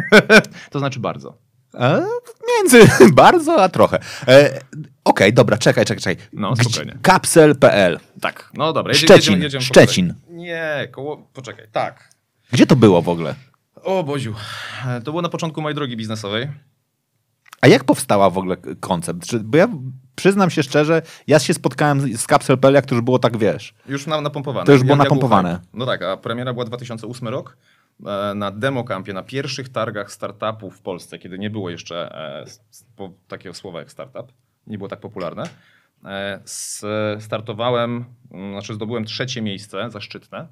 To 0.71 0.79
znaczy 0.79 0.99
bardzo. 0.99 1.37
E, 1.73 2.05
między 2.47 2.89
bardzo 3.13 3.63
a 3.63 3.69
trochę. 3.69 3.99
E, 4.27 4.59
Okej, 5.03 5.33
dobra, 5.33 5.57
czekaj, 5.57 5.85
czekaj, 5.85 6.03
czekaj. 6.03 6.27
No, 6.33 6.55
spokojnie. 6.55 6.97
Kapsel.pl. 7.01 7.99
Tak, 8.21 8.51
no 8.53 8.73
dobra. 8.73 8.93
Szczecin, 8.93 9.15
jedziemy, 9.15 9.43
jedziemy 9.43 9.63
Szczecin. 9.63 10.13
Nie, 10.29 10.87
koło... 10.91 11.17
Poczekaj, 11.33 11.67
tak. 11.71 12.09
Gdzie 12.51 12.65
to 12.65 12.75
było 12.75 13.01
w 13.01 13.09
ogóle? 13.09 13.35
O 13.87 14.03
Boziu. 14.03 14.33
To 15.03 15.11
było 15.11 15.21
na 15.21 15.29
początku 15.29 15.61
mojej 15.61 15.75
drogi 15.75 15.97
biznesowej. 15.97 16.47
A 17.61 17.67
jak 17.67 17.83
powstała 17.83 18.29
w 18.29 18.37
ogóle 18.37 18.57
koncept? 18.79 19.37
Bo 19.37 19.57
ja 19.57 19.67
przyznam 20.15 20.49
się 20.49 20.63
szczerze, 20.63 21.01
ja 21.27 21.39
się 21.39 21.53
spotkałem 21.53 22.17
z 22.17 22.27
Kapsel.pl, 22.27 22.73
jak 22.73 22.85
to 22.85 22.95
już 22.95 23.03
było 23.03 23.19
tak, 23.19 23.37
wiesz. 23.37 23.73
Już 23.89 24.07
na, 24.07 24.21
napompowane. 24.21 24.65
To 24.65 24.71
już 24.71 24.81
było 24.83 24.91
Jak- 24.95 24.99
jak 24.99 25.05
napompowane. 25.05 25.49
był. 25.51 25.79
No 25.79 25.85
tak, 25.85 26.01
a 26.01 26.17
premiera 26.17 26.53
była 26.53 26.65
2008 26.65 27.27
rok. 27.27 27.57
e, 28.05 28.33
Na 28.35 28.51
demokampie, 28.51 29.13
na 29.13 29.23
pierwszych 29.23 29.69
targach 29.69 30.11
startupów 30.11 30.77
w 30.77 30.81
Polsce, 30.81 31.19
kiedy 31.19 31.39
nie 31.39 31.49
było 31.49 31.69
jeszcze 31.69 32.15
e, 32.99 33.07
takiego 33.27 33.53
słowa 33.53 33.79
jak 33.79 33.91
startup, 33.91 34.31
nie 34.67 34.77
było 34.77 34.87
tak 34.89 34.99
popularne. 34.99 35.43
e, 36.05 36.41
Startowałem, 37.19 38.05
znaczy 38.51 38.73
zdobyłem 38.73 39.05
trzecie 39.05 39.41
miejsce 39.41 39.89
zaszczytne, 39.91 40.47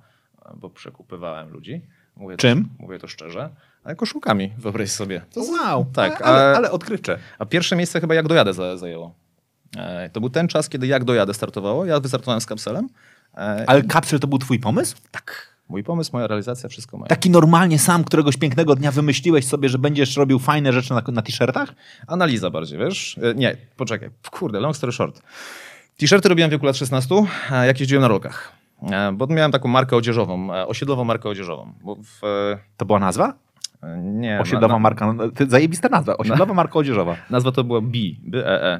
bo 0.55 0.69
przekupywałem 0.69 1.49
ludzi. 1.49 1.81
Mówię 2.17 2.37
Czym? 2.37 2.65
To, 2.65 2.69
mówię 2.83 2.99
to 2.99 3.07
szczerze. 3.07 3.49
Ale 3.83 3.95
koszulkami, 3.95 4.53
wyobraź 4.57 4.89
sobie. 4.91 5.21
To 5.33 5.41
Wow, 5.41 5.85
Tak, 5.93 6.21
ale, 6.21 6.37
ale- 6.45 6.57
ale 6.57 6.71
odkrywcze. 6.71 7.19
a 7.39 7.45
pierwsze 7.45 7.75
miejsce 7.75 8.01
chyba 8.01 8.15
jak 8.15 8.27
dojadę 8.27 8.53
za- 8.53 8.77
zajęło. 8.77 9.15
E, 9.77 10.09
To 10.09 10.19
był 10.19 10.29
ten 10.29 10.47
czas, 10.47 10.69
kiedy 10.69 10.87
jak 10.87 11.03
dojadę 11.03 11.33
startowało. 11.33 11.85
Ja 11.85 11.99
wystartowałem 11.99 12.41
z 12.41 12.45
kapselem. 12.45 12.89
E, 13.37 13.63
Ale 13.67 13.83
Kapsel 13.83 14.19
to 14.19 14.27
był 14.27 14.37
twój 14.39 14.59
pomysł? 14.59 14.95
tak. 15.11 15.55
Mój 15.69 15.83
pomysł, 15.83 16.09
moja 16.13 16.27
realizacja, 16.27 16.69
wszystko 16.69 16.97
moje. 16.97 17.09
Taki 17.09 17.29
normalnie 17.29 17.79
sam 17.79 18.03
któregoś 18.03 18.37
pięknego 18.37 18.75
dnia 18.75 18.91
wymyśliłeś 18.91 19.47
sobie, 19.47 19.69
że 19.69 19.77
będziesz 19.77 20.17
robił 20.17 20.39
fajne 20.39 20.73
rzeczy 20.73 20.93
na, 20.93 21.03
na 21.07 21.21
t-shirtach? 21.21 21.69
Analiza 22.07 22.49
bardziej, 22.49 22.79
wiesz? 22.79 23.17
E, 23.31 23.33
Nie, 23.35 23.57
poczekaj. 23.77 24.09
Kurde, 24.31 24.59
long 24.59 24.75
story 24.77 24.91
short. 24.93 25.21
T-shirty 25.97 26.29
robiłem 26.29 26.49
w 26.49 26.51
wieku 26.51 26.65
lat 26.65 26.77
16, 26.77 27.15
a 27.49 27.65
jak 27.65 27.79
jeździłem 27.79 28.01
na 28.01 28.07
rolkach. 28.07 28.51
E, 28.81 29.11
Bo 29.11 29.27
miałem 29.27 29.51
taką 29.51 29.69
markę 29.69 29.95
odzieżową, 29.95 30.53
e, 30.53 30.67
osiedlową 30.67 31.03
markę 31.03 31.29
odzieżową. 31.29 31.73
W, 32.03 32.23
e, 32.25 32.57
To 32.77 32.85
była 32.85 32.99
nazwa? 32.99 33.33
nie, 33.97 34.39
Osiedlowa 34.39 34.67
na, 34.67 34.73
na, 34.73 34.79
marka, 34.79 35.13
no, 35.13 35.29
ty, 35.29 35.49
zajebista 35.49 35.89
nazwa, 35.89 36.17
osiedlowa 36.17 36.53
marka 36.53 36.79
odzieżowa. 36.79 37.15
Nazwa 37.29 37.51
to 37.51 37.63
była 37.63 37.81
B, 37.81 37.97
B-E-E, 38.23 38.79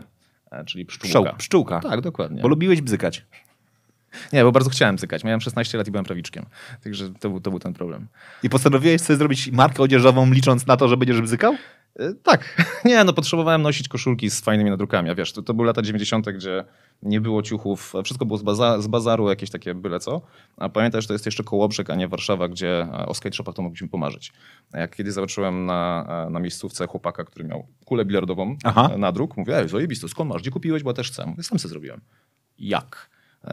e, 0.51 0.65
czyli 0.65 0.85
pszczółka. 0.85 1.07
Pszczół, 1.07 1.37
pszczółka. 1.37 1.79
Tak, 1.79 2.01
dokładnie. 2.01 2.41
Bo 2.41 2.47
lubiłeś 2.47 2.81
bzykać. 2.81 3.25
Nie, 4.33 4.43
bo 4.43 4.51
bardzo 4.51 4.69
chciałem 4.69 4.97
cykać. 4.97 5.23
Miałem 5.23 5.41
16 5.41 5.77
lat 5.77 5.87
i 5.87 5.91
byłem 5.91 6.05
prawiczkiem. 6.05 6.45
Także 6.83 7.09
to 7.19 7.29
był, 7.29 7.39
to 7.39 7.49
był 7.49 7.59
ten 7.59 7.73
problem. 7.73 8.07
I 8.43 8.49
postanowiłeś 8.49 9.01
sobie 9.01 9.17
zrobić 9.17 9.51
markę 9.51 9.83
odzieżową, 9.83 10.31
licząc 10.31 10.67
na 10.67 10.77
to, 10.77 10.87
że 10.87 10.97
będziesz 10.97 11.21
bzykał? 11.21 11.55
E, 11.99 12.13
Tak. 12.23 12.61
Nie, 12.85 13.03
no 13.03 13.13
potrzebowałem 13.13 13.61
nosić 13.61 13.87
koszulki 13.87 14.29
z 14.29 14.41
fajnymi 14.41 14.69
nadrukami. 14.69 15.09
A 15.09 15.15
wiesz, 15.15 15.33
to, 15.33 15.41
to 15.41 15.53
były 15.53 15.67
lata 15.67 15.81
90., 15.81 16.29
gdzie 16.29 16.65
nie 17.03 17.21
było 17.21 17.41
ciuchów, 17.41 17.93
wszystko 18.03 18.25
było 18.25 18.37
z, 18.37 18.43
baza, 18.43 18.81
z 18.81 18.87
bazaru, 18.87 19.29
jakieś 19.29 19.49
takie 19.49 19.73
byle 19.75 19.99
co. 19.99 20.21
A 20.57 20.69
pamiętaj, 20.69 21.01
że 21.01 21.07
to 21.07 21.13
jest 21.13 21.25
jeszcze 21.25 21.43
Kołobrzeg, 21.43 21.89
a 21.89 21.95
nie 21.95 22.07
Warszawa, 22.07 22.47
gdzie 22.47 22.81
e, 22.81 23.05
o 23.05 23.13
skate 23.13 23.35
shopach 23.35 23.55
to 23.55 23.61
mogliśmy 23.61 23.87
pomarzyć. 23.87 24.33
Jak 24.73 24.95
kiedyś 24.95 25.13
zobaczyłem 25.13 25.65
na, 25.65 26.05
e, 26.27 26.29
na 26.29 26.39
miejscówce 26.39 26.87
chłopaka, 26.87 27.23
który 27.23 27.45
miał 27.45 27.67
kulę 27.85 28.05
bilardową 28.05 28.55
Aha. 28.63 28.89
e, 28.93 28.97
nadruk, 28.97 29.37
mówię, 29.37 29.57
ej, 29.59 29.69
zajebisto, 29.69 30.07
skąd 30.07 30.29
masz, 30.29 30.41
gdzie 30.41 30.51
kupiłeś, 30.51 30.83
bo 30.83 30.89
ja 30.89 30.93
też 30.93 31.11
chcę. 31.11 31.25
Mówię, 31.25 31.43
sam 31.43 31.59
sobie 31.59 31.69
zrobiłem. 31.69 32.01
Jak? 32.59 33.09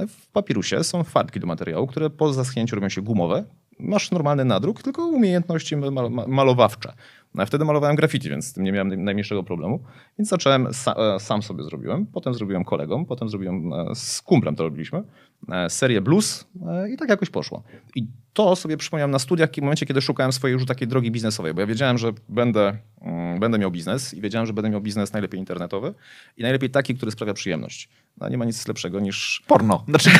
W 0.09 0.27
papirusie 0.27 0.85
są 0.85 1.05
farbki 1.05 1.41
do 1.41 1.47
materiału, 1.47 1.87
które 1.87 2.11
po 2.11 2.33
zaschnięciu 2.33 2.77
robią 2.77 2.89
się 2.89 3.03
gumowe. 3.03 3.45
Masz 3.79 4.11
normalny 4.11 4.45
nadruk, 4.45 4.83
tylko 4.83 5.07
umiejętności 5.07 5.77
mal 5.77 6.11
ma- 6.11 6.27
malowawcze. 6.27 6.93
No, 7.35 7.47
wtedy 7.47 7.65
malowałem 7.65 7.97
graffiti, 7.97 8.29
więc 8.31 8.47
z 8.47 8.53
tym 8.53 8.65
nie 8.65 8.73
miałem 8.73 8.91
naj- 8.91 8.99
najmniejszego 8.99 9.43
problemu. 9.43 9.81
Więc 10.19 10.29
zacząłem, 10.29 10.67
e, 10.67 11.21
sam 11.21 11.43
sobie 11.43 11.65
zrobiłem, 11.65 12.07
potem 12.07 12.35
zrobiłem 12.35 12.65
kolegom, 12.65 13.07
potem 13.07 13.29
zrobiłem 13.29 13.73
e, 13.73 13.95
z 13.95 14.23
kumplem 14.23 14.57
to 14.57 14.63
robiliśmy, 14.63 15.03
e, 15.49 15.71
serię 15.71 16.01
blues 16.01 16.47
i 16.95 16.97
tak 16.97 17.09
jakoś 17.09 17.31
poszło. 17.31 17.63
I 17.97 18.07
to 18.33 18.57
sobie 18.57 18.77
przypomniałem 18.77 19.11
na 19.11 19.19
studiach 19.19 19.51
w 19.51 19.61
momencie, 19.61 19.87
kiedy 19.87 20.01
szukałem 20.01 20.33
swojej 20.33 20.53
już 20.53 20.67
takiej 20.67 20.89
drogi 20.89 21.11
biznesowej, 21.11 21.55
bo 21.55 21.61
ja 21.61 21.67
wiedziałem, 21.67 21.99
że 21.99 22.13
będę, 22.29 22.79
mm, 23.01 23.41
będę 23.41 23.59
miał 23.59 23.71
biznes 23.71 24.15
i 24.15 24.21
wiedziałem, 24.21 24.47
że 24.47 24.53
będę 24.53 24.71
miał 24.71 24.81
biznes 24.81 25.13
najlepiej 25.13 25.41
internetowy 25.41 25.95
i 26.37 26.43
najlepiej 26.43 26.71
taki, 26.71 26.95
który 26.95 27.13
sprawia 27.13 27.35
przyjemność. 27.35 27.89
No, 28.21 28.29
nie 28.29 28.39
ma 28.39 28.45
nic 28.45 28.69
lepszego 28.69 29.01
niż... 29.01 29.43
Porno. 29.47 29.85
Znaczy, 29.89 30.11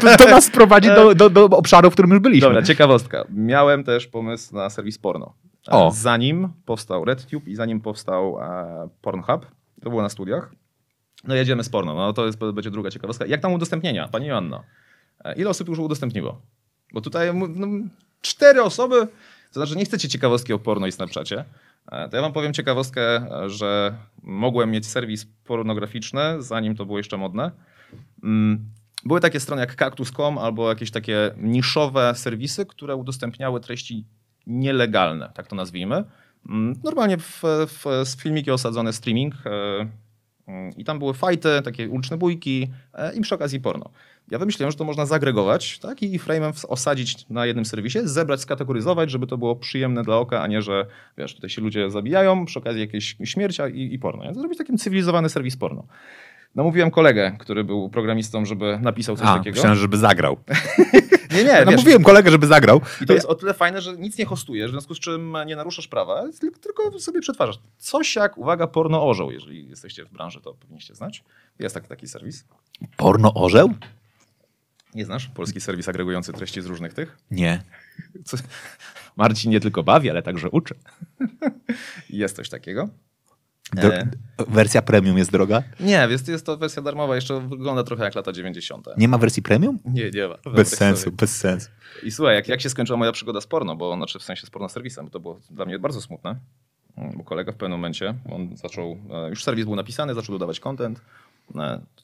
to, 0.00 0.16
to 0.16 0.30
nas 0.30 0.50
prowadzi 0.50 0.88
do, 0.88 1.14
do, 1.14 1.30
do 1.30 1.44
obszaru, 1.44 1.90
w 1.90 1.92
którym 1.92 2.10
już 2.10 2.20
byliśmy. 2.20 2.48
Dobra, 2.48 2.62
ciekawostka. 2.62 3.24
Miałem 3.30 3.84
też 3.84 4.06
pomysł 4.06 4.54
na 4.54 4.70
serwis 4.70 4.98
porno. 4.98 5.34
O. 5.66 5.90
Zanim 5.90 6.48
powstał 6.64 7.04
RedTube 7.04 7.48
i 7.48 7.54
zanim 7.54 7.80
powstał 7.80 8.38
e, 8.42 8.88
Pornhub, 9.02 9.46
to 9.82 9.90
było 9.90 10.02
na 10.02 10.08
studiach, 10.08 10.52
no 11.24 11.34
jedziemy 11.34 11.64
z 11.64 11.68
porno. 11.68 11.94
No 11.94 12.12
to 12.12 12.26
jest, 12.26 12.38
będzie 12.38 12.70
druga 12.70 12.90
ciekawostka. 12.90 13.26
Jak 13.26 13.40
tam 13.40 13.52
udostępnienia, 13.52 14.08
pani 14.08 14.26
Joanna? 14.26 14.62
E, 15.24 15.34
Ile 15.34 15.50
osób 15.50 15.68
już 15.68 15.78
udostępniło? 15.78 16.40
Bo 16.92 17.00
tutaj 17.00 17.34
no, 17.34 17.66
cztery 18.20 18.62
osoby, 18.62 19.08
to 19.52 19.60
znaczy 19.60 19.76
nie 19.76 19.84
chcecie 19.84 20.08
ciekawostki 20.08 20.52
o 20.52 20.58
porno 20.58 20.86
i 20.86 20.92
Snapchacie. 20.92 21.44
E, 21.92 22.08
To 22.08 22.16
ja 22.16 22.22
wam 22.22 22.32
powiem 22.32 22.52
ciekawostkę, 22.52 23.16
e, 23.16 23.50
że 23.50 23.94
mogłem 24.22 24.70
mieć 24.70 24.86
serwis 24.86 25.26
pornograficzny, 25.44 26.42
zanim 26.42 26.76
to 26.76 26.86
było 26.86 26.98
jeszcze 26.98 27.16
modne. 27.16 27.50
Mm, 28.22 28.64
Były 29.04 29.20
takie 29.20 29.40
strony 29.40 29.60
jak 29.62 29.74
Cactus.com 29.76 30.38
albo 30.38 30.68
jakieś 30.68 30.90
takie 30.90 31.30
niszowe 31.36 32.12
serwisy, 32.14 32.66
które 32.66 32.96
udostępniały 32.96 33.60
treści 33.60 34.04
nielegalne, 34.46 35.30
tak 35.34 35.46
to 35.46 35.56
nazwijmy. 35.56 36.04
Mm, 36.48 36.74
Normalnie 36.84 37.18
w, 37.18 37.42
w, 37.66 37.84
filmiki 38.22 38.50
osadzony 38.50 38.92
streaming 38.92 39.34
e, 39.46 39.50
mm, 40.48 40.72
i 40.76 40.84
tam 40.84 40.98
były 40.98 41.14
fajty, 41.14 41.48
takie 41.64 41.88
uliczne 41.88 42.16
bójki 42.16 42.70
i 43.14 43.20
przy 43.20 43.34
okazji 43.34 43.60
porno. 43.60 43.90
Ja 44.30 44.38
wymyśliłem, 44.38 44.70
że 44.70 44.76
to 44.76 44.84
można 44.84 45.06
zagregować 45.06 45.78
tak, 45.78 46.02
i 46.02 46.20
frame'em 46.20 46.64
osadzić 46.68 47.28
na 47.30 47.46
jednym 47.46 47.64
serwisie, 47.64 47.98
zebrać, 48.04 48.40
skategoryzować, 48.40 49.10
żeby 49.10 49.26
to 49.26 49.38
było 49.38 49.56
przyjemne 49.56 50.02
dla 50.02 50.16
oka, 50.16 50.42
a 50.42 50.46
nie, 50.46 50.62
że 50.62 50.86
wiesz, 51.18 51.34
tutaj 51.34 51.50
się 51.50 51.62
ludzie 51.62 51.90
zabijają 51.90 52.44
przy 52.44 52.58
okazji 52.58 52.80
jakiejś 52.80 53.16
śmierci 53.24 53.62
i, 53.74 53.94
i 53.94 53.98
porno. 53.98 54.24
Nie? 54.24 54.34
Zrobić 54.34 54.58
taki 54.58 54.76
cywilizowany 54.76 55.28
serwis 55.28 55.56
porno. 55.56 55.84
Namówiłem 56.54 56.90
kolegę, 56.90 57.36
który 57.38 57.64
był 57.64 57.90
programistą, 57.90 58.44
żeby 58.44 58.78
napisał 58.82 59.16
coś 59.16 59.26
A, 59.26 59.36
takiego. 59.38 59.54
myślałem, 59.54 59.78
żeby 59.78 59.96
zagrał. 59.96 60.36
Nie, 61.30 61.44
nie, 61.44 61.50
Ja 61.50 61.56
wiesz, 61.64 61.66
namówiłem 61.66 62.02
kolegę, 62.02 62.30
żeby 62.30 62.46
zagrał. 62.46 62.80
i 63.00 63.06
to 63.06 63.12
jest 63.12 63.26
o 63.26 63.34
tyle 63.34 63.54
fajne, 63.54 63.80
że 63.80 63.96
nic 63.96 64.18
nie 64.18 64.24
hostujesz, 64.24 64.70
w 64.70 64.72
związku 64.72 64.94
z 64.94 65.00
czym 65.00 65.36
nie 65.46 65.56
naruszasz 65.56 65.88
prawa, 65.88 66.22
tyl- 66.26 66.58
tylko 66.60 67.00
sobie 67.00 67.20
przetwarzasz. 67.20 67.58
Coś 67.78 68.16
jak, 68.16 68.38
uwaga, 68.38 68.66
porno 68.66 69.06
orzeł, 69.08 69.30
jeżeli 69.30 69.68
jesteście 69.68 70.04
w 70.04 70.10
branży, 70.10 70.40
to 70.40 70.54
powinniście 70.54 70.94
znać. 70.94 71.24
Jest 71.58 71.74
taki, 71.74 71.88
taki 71.88 72.06
serwis. 72.08 72.44
Porno 72.96 73.34
orzeł? 73.34 73.70
Nie 74.98 75.04
znasz? 75.04 75.28
Polski 75.28 75.60
serwis 75.60 75.88
agregujący 75.88 76.32
treści 76.32 76.62
z 76.62 76.66
różnych 76.66 76.94
tych. 76.94 77.16
Nie. 77.30 77.62
Co? 78.24 78.36
Marcin 79.16 79.50
nie 79.50 79.60
tylko 79.60 79.82
bawi, 79.82 80.10
ale 80.10 80.22
także 80.22 80.50
uczy. 80.50 80.74
Jest 82.10 82.36
coś 82.36 82.48
takiego. 82.48 82.88
E. 83.76 84.08
Wersja 84.48 84.82
premium 84.82 85.18
jest 85.18 85.32
droga? 85.32 85.62
Nie, 85.80 86.06
jest, 86.10 86.28
jest 86.28 86.46
to 86.46 86.56
wersja 86.56 86.82
darmowa, 86.82 87.14
jeszcze 87.14 87.48
wygląda 87.48 87.84
trochę 87.84 88.04
jak 88.04 88.14
lata 88.14 88.32
90. 88.32 88.86
Nie 88.96 89.08
ma 89.08 89.18
wersji 89.18 89.42
premium? 89.42 89.78
Nie, 89.84 90.10
nie 90.10 90.28
ma. 90.28 90.52
Bez 90.52 90.76
sensu, 90.76 91.02
sobie. 91.02 91.16
bez 91.16 91.36
sensu. 91.36 91.68
I 92.02 92.10
słuchaj, 92.10 92.34
jak, 92.34 92.48
jak 92.48 92.60
się 92.60 92.70
skończyła 92.70 92.96
moja 92.98 93.12
przygoda 93.12 93.40
z 93.40 93.46
porno, 93.46 93.76
bo 93.76 93.96
znaczy 93.96 94.18
w 94.18 94.22
sensie 94.22 94.46
z 94.46 94.50
porno 94.50 94.68
serwisem, 94.68 95.04
bo 95.04 95.10
to 95.10 95.20
było 95.20 95.40
dla 95.50 95.64
mnie 95.64 95.78
bardzo 95.78 96.00
smutne, 96.00 96.36
bo 97.16 97.24
kolega 97.24 97.52
w 97.52 97.56
pewnym 97.56 97.78
momencie, 97.78 98.14
on 98.30 98.56
zaczął, 98.56 98.98
e, 99.10 99.28
już 99.28 99.44
serwis 99.44 99.64
był 99.64 99.76
napisany, 99.76 100.14
zaczął 100.14 100.34
dodawać 100.34 100.60
content, 100.60 101.00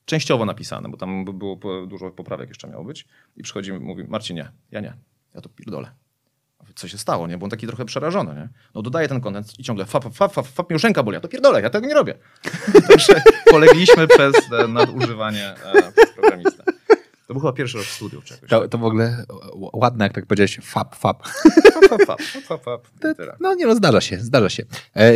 częściowo 0.04 0.44
napisany, 0.44 0.88
bo 0.88 0.96
tam 0.96 1.24
by 1.24 1.32
było 1.32 1.58
dużo 1.86 2.10
poprawek 2.10 2.48
jeszcze 2.48 2.68
miało 2.68 2.84
być 2.84 3.06
i 3.36 3.42
przychodzi 3.42 3.70
i 3.70 3.74
mówi, 3.74 4.04
Marcin, 4.08 4.36
nie, 4.36 4.50
ja 4.70 4.80
nie, 4.80 4.94
ja 5.34 5.40
to 5.40 5.48
pierdolę. 5.48 5.90
Co 6.74 6.88
się 6.88 6.98
stało, 6.98 7.26
nie? 7.26 7.38
Bo 7.38 7.44
on 7.44 7.50
taki 7.50 7.66
trochę 7.66 7.84
przerażony, 7.84 8.34
nie? 8.34 8.48
No 8.74 8.82
dodaje 8.82 9.08
ten 9.08 9.20
content 9.20 9.58
i 9.58 9.62
ciągle 9.62 9.84
fap, 9.84 10.04
fap, 10.04 10.14
fap, 10.14 10.32
fap, 10.32 10.46
fap 10.46 10.70
mi 10.70 10.74
już 10.74 10.82
ręka 10.82 11.02
boli, 11.02 11.14
ja 11.14 11.20
to 11.20 11.28
pierdolę, 11.28 11.62
ja 11.62 11.70
tego 11.70 11.86
nie 11.86 11.94
robię. 11.94 12.14
Także 12.88 13.22
polegliśmy 13.50 14.08
przez 14.08 14.34
e, 14.52 14.68
nadużywanie 14.68 15.54
przez 15.96 16.12
programistę. 16.14 16.64
To 17.26 17.34
był 17.34 17.40
chyba 17.40 17.52
pierwszy 17.52 17.78
rok 17.78 17.86
studiów 17.86 18.24
czegoś. 18.24 18.50
To, 18.50 18.68
to 18.68 18.78
w 18.78 18.84
ogóle 18.84 19.24
ładne, 19.72 20.04
jak 20.04 20.12
tak 20.12 20.26
powiedziałeś, 20.26 20.58
fap, 20.62 20.96
fap. 20.96 21.28
Fap, 21.28 22.02
fap, 22.06 22.22
fap, 22.22 22.42
fap, 22.46 22.64
fap, 22.64 22.86
i 22.96 23.14
tyle. 23.14 23.36
No 23.40 23.54
nie, 23.54 23.66
no 23.66 23.74
zdarza 23.74 24.00
się, 24.00 24.20
zdarza 24.20 24.48
się. 24.50 24.64
E, 24.94 25.12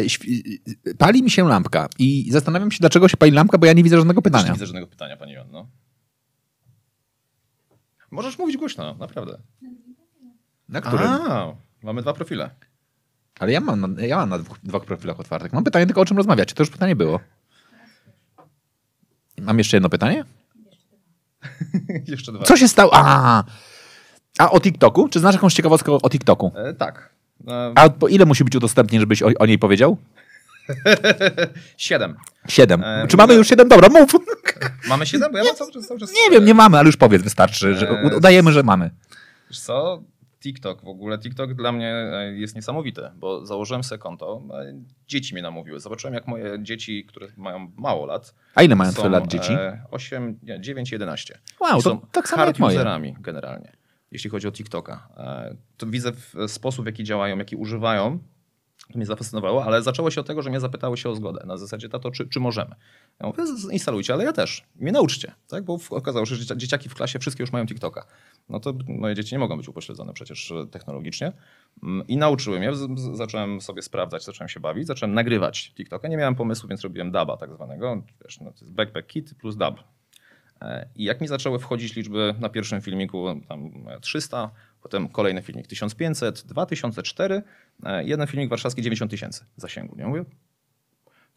pali 0.99 1.23
mi 1.23 1.31
się 1.31 1.49
lampka 1.49 1.89
i 1.99 2.29
zastanawiam 2.31 2.71
się, 2.71 2.79
dlaczego 2.81 3.09
się 3.09 3.17
pali 3.17 3.33
lampka, 3.33 3.59
bo 3.59 3.67
ja 3.67 3.73
nie 3.73 3.83
widzę 3.83 3.97
żadnego 3.97 4.23
Też 4.23 4.33
nie 4.33 4.39
pytania. 4.39 4.53
widzę 4.53 4.67
żadnego 4.67 4.87
pytania, 4.87 5.17
pani 5.17 5.33
Joanno. 5.33 5.69
Możesz 8.11 8.39
mówić 8.39 8.57
głośno, 8.57 8.95
naprawdę. 8.95 9.39
Na 10.69 10.81
którym? 10.81 11.07
A, 11.07 11.53
mamy 11.83 12.03
dwa 12.03 12.13
profile. 12.13 12.51
Ale 13.39 13.53
ja 13.53 13.61
mam, 13.61 13.81
na, 13.81 14.07
ja 14.07 14.17
mam 14.17 14.29
na 14.29 14.39
dwóch, 14.39 14.59
dwóch 14.63 14.85
profilach 14.85 15.21
otwartych. 15.21 15.53
Mam 15.53 15.65
pytanie 15.65 15.87
tylko, 15.87 16.01
o 16.01 16.05
czym 16.05 16.17
rozmawiacie. 16.17 16.55
To 16.55 16.63
już 16.63 16.71
pytanie 16.71 16.97
było. 16.97 17.21
Mam 19.41 19.59
jeszcze 19.59 19.77
jedno 19.77 19.89
pytanie? 19.89 20.25
Jeszcze 22.07 22.33
dwa. 22.33 22.45
Co 22.45 22.57
się 22.57 22.69
stało? 22.69 22.91
A, 22.95 23.45
a 24.39 24.51
o 24.51 24.61
TikToku? 24.61 25.09
Czy 25.09 25.21
znasz 25.21 25.35
jakąś 25.35 25.55
ciekawostkę 25.55 25.93
o, 25.93 26.11
TikToku? 26.11 26.53
E, 26.57 26.75
tak. 26.75 27.11
E, 27.49 27.73
A 27.75 27.89
po 27.91 28.09
ile 28.09 28.27
musi 28.27 28.45
być 28.45 28.57
udostępnień, 28.57 29.01
żebyś 29.01 29.23
o, 29.23 29.29
o 29.39 29.47
niej 29.47 29.59
powiedział? 29.59 29.97
siedem. 31.77 32.17
Siedem. 32.49 32.85
E, 32.85 33.07
Czy 33.09 33.17
mamy 33.17 33.35
już 33.35 33.49
siedem? 33.49 33.69
Dobra, 33.69 33.89
mów. 33.89 34.11
Mamy 34.89 35.07
siedem? 35.07 35.33
Bo 35.33 35.39
ja 35.39 35.45
mam 35.45 35.55
cały 35.57 35.73
czas, 35.73 35.87
cały 35.87 36.01
czas 36.01 36.11
Nie 36.25 36.31
wiem, 36.31 36.45
nie 36.45 36.55
mamy, 36.55 36.79
ale 36.79 36.87
już 36.87 36.97
powiedz, 36.97 37.23
wystarczy. 37.23 37.75
Że 37.75 37.89
E, 37.89 38.17
udajemy, 38.17 38.53
że 38.53 38.63
mamy. 38.63 38.91
Wiesz 39.51 39.61
co? 39.61 40.03
TikTok 40.41 40.85
w 40.85 40.89
ogóle, 40.89 41.19
TikTok 41.19 41.55
dla 41.55 41.73
mnie 41.73 41.95
e, 41.95 42.33
jest 42.33 42.57
niesamowity, 42.57 43.03
bo 43.17 43.47
założyłem 43.47 43.85
sobie 43.85 43.99
konto, 43.99 44.43
e, 44.55 44.75
dzieci 45.09 45.35
mnie 45.35 45.43
namówiły. 45.43 45.81
Zobaczyłem 45.81 46.15
jak 46.15 46.27
moje 46.27 46.63
dzieci, 46.63 47.05
które 47.05 47.27
mają 47.37 47.73
mało 47.77 48.07
lat, 48.07 48.35
A 48.55 48.63
ile 48.63 48.77
mają 48.77 48.93
tyle 48.93 49.09
lat 49.09 49.27
dzieci? 49.27 49.53
E, 49.53 49.83
8, 49.91 50.39
nie, 50.43 50.61
9, 50.61 50.93
11. 50.93 51.39
Wow, 51.61 51.71
I 51.81 51.83
to 51.83 51.91
są 51.91 52.01
tak 52.13 52.29
samo 52.29 52.45
jak 52.45 52.59
moje. 52.59 52.79
generalnie, 53.21 53.73
jeśli 54.13 54.31
chodzi 54.31 54.49
o 54.49 54.53
TikToka. 54.53 55.09
E, 55.17 55.57
To 55.77 55.87
widzę 55.87 56.13
w 56.13 56.35
sposób, 56.47 56.85
w 56.85 56.87
jaki 56.87 57.05
działają, 57.05 57.39
jaki 57.39 57.57
używają, 57.57 58.19
mnie 58.95 59.07
zafascynowało, 59.07 59.65
ale 59.65 59.83
zaczęło 59.83 60.11
się 60.11 60.21
od 60.21 60.27
tego, 60.27 60.43
że 60.43 60.51
mnie 60.51 60.61
zapytały 60.61 60.97
się 60.97 61.09
o 61.11 61.15
zgodę. 61.15 61.47
Na 61.47 61.57
zasadzie, 61.57 61.89
tato, 61.89 62.11
czy, 62.11 62.29
czy 62.29 62.41
możemy? 62.41 62.75
Ja 63.21 63.27
mówię, 63.27 63.47
"Z- 63.47 63.73
instalujcie, 63.73 64.13
ale 64.13 64.25
ja 64.25 64.33
też. 64.33 64.65
Mnie 64.77 64.93
nauczcie. 64.93 65.33
Tak? 65.49 65.65
Bo 65.65 65.79
okazało 65.91 66.27
się, 66.27 66.35
że 66.35 66.45
dziecia- 66.45 66.57
dzieciaki 66.57 66.89
w 66.89 66.95
klasie 66.95 67.19
wszystkie 67.19 67.43
już 67.43 67.53
mają 67.53 67.67
TikToka. 67.67 68.07
No 68.49 68.61
to 68.61 68.75
moje 68.89 69.15
dzieci 69.15 69.35
nie 69.35 69.39
mogą 69.39 69.57
być 69.57 69.69
upośledzone 69.69 70.13
przecież 70.13 70.51
e, 70.51 70.67
technologicznie. 70.67 71.33
Mm, 71.83 72.07
I 72.07 72.17
z- 72.75 73.01
z- 73.01 73.17
zacząłem 73.17 73.61
sobie 73.61 73.83
sprawdzać, 73.83 74.25
zacząłem 74.25 74.49
się 74.49 74.61
bawić, 74.61 74.87
zacząłem 74.87 75.15
nagrywać 75.15 75.73
TikToka. 75.75 76.09
Nie 76.09 76.17
miałem 76.17 76.35
pomysłu, 76.35 76.69
więc 76.69 76.81
robiłem 76.83 77.11
duba 77.13 77.37
tak 77.37 77.55
zwanego. 77.55 78.03
Wiesz, 78.25 78.41
no, 78.41 78.53
to 78.53 78.61
jest 78.61 78.73
backpack 78.73 79.07
kit 79.09 79.35
plus 79.35 79.57
dub. 79.57 79.85
E, 80.63 80.89
I 80.97 81.05
jak 81.05 81.21
mi 81.21 81.29
zaczęły 81.29 81.59
wchodzić 81.59 81.97
liczby 81.97 82.35
na 82.41 82.49
pierwszym 82.49 82.81
filmiku 82.81 83.41
tam 83.49 83.71
e, 83.89 84.01
300, 84.01 84.51
potem 84.83 85.09
kolejny 85.09 85.43
filmik 85.43 85.67
1500, 85.67 86.43
2004, 86.47 87.35
e, 87.35 87.43
jeden 88.05 88.27
filmik 88.27 88.51
warszawski 88.51 88.83
90 88.83 89.11
tysięcy 89.11 89.45
zasięgu. 89.57 89.97
Nie 89.97 90.07
mówię? 90.07 90.25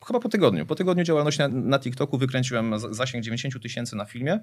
Chyba 0.08 0.20
po 0.20 0.30
tygodniu. 0.30 0.66
Po 0.66 0.76
tygodniu 0.76 1.04
działalności 1.04 1.40
na, 1.40 1.48
na 1.48 1.80
TikToku 1.80 2.18
wykręciłem 2.18 2.80
zasięg 2.80 3.24
90 3.24 3.64
tysięcy 3.64 3.96
na 3.96 4.06
filmie, 4.06 4.40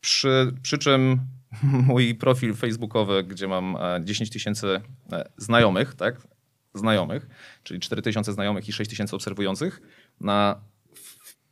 przy, 0.00 0.54
przy 0.62 0.78
czym 0.78 1.20
mój 1.88 2.14
profil 2.14 2.54
facebookowy, 2.54 3.24
gdzie 3.24 3.48
mam 3.48 3.76
e, 3.76 4.00
10 4.04 4.30
tysięcy 4.30 4.80
e, 5.12 5.28
znajomych, 5.36 5.94
tak? 5.94 6.26
Znajomych, 6.74 7.26
czyli 7.62 7.80
4 7.80 8.02
tysiące 8.02 8.32
znajomych 8.32 8.68
i 8.68 8.72
6 8.72 8.90
tysięcy 8.90 9.16
obserwujących, 9.16 9.82
na 10.20 10.60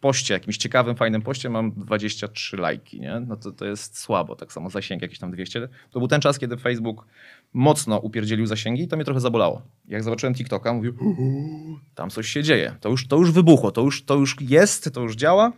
poście, 0.01 0.35
jakimś 0.35 0.57
ciekawym, 0.57 0.97
fajnym 0.97 1.23
poście 1.23 1.51
mam 1.51 1.73
23 1.73 2.57
lajki, 2.57 3.01
nie? 3.01 3.21
No 3.21 3.37
to, 3.37 3.53
to 3.53 3.65
jest 3.65 3.99
słabo, 3.99 4.37
tak 4.37 4.53
samo 4.53 4.71
zasięg 4.71 5.03
jakieś 5.03 5.19
tam 5.19 5.31
200. 5.31 5.69
To 5.91 5.99
był 5.99 6.09
ten 6.09 6.21
czas, 6.21 6.39
kiedy 6.39 6.57
Facebook 6.57 7.07
mocno 7.53 7.99
upierdzielił 7.99 8.47
zasięgi 8.47 8.83
i 8.83 8.89
to 8.89 8.97
mnie 8.97 9.05
trochę 9.05 9.21
zabolało. 9.21 9.63
Jak 9.89 10.03
zobaczyłem 10.03 10.35
TikToka, 10.35 10.73
mówię, 10.73 10.91
"Uuu, 10.91 11.79
tam 11.95 12.11
coś 12.11 12.29
się 12.29 12.43
dzieje, 12.43 12.77
to 12.81 12.89
już, 12.89 13.09
to 13.09 13.17
już 13.17 13.33
wybuchło, 13.33 13.71
to 13.71 13.81
już, 13.81 14.05
to 14.05 14.15
już 14.15 14.37
jest, 14.41 14.95
to 14.95 15.01
już 15.01 15.17
działa. 15.17 15.53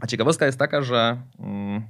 A 0.00 0.06
ciekawostka 0.06 0.46
jest 0.46 0.58
taka, 0.58 0.82
że 0.82 1.16
mm, 1.38 1.82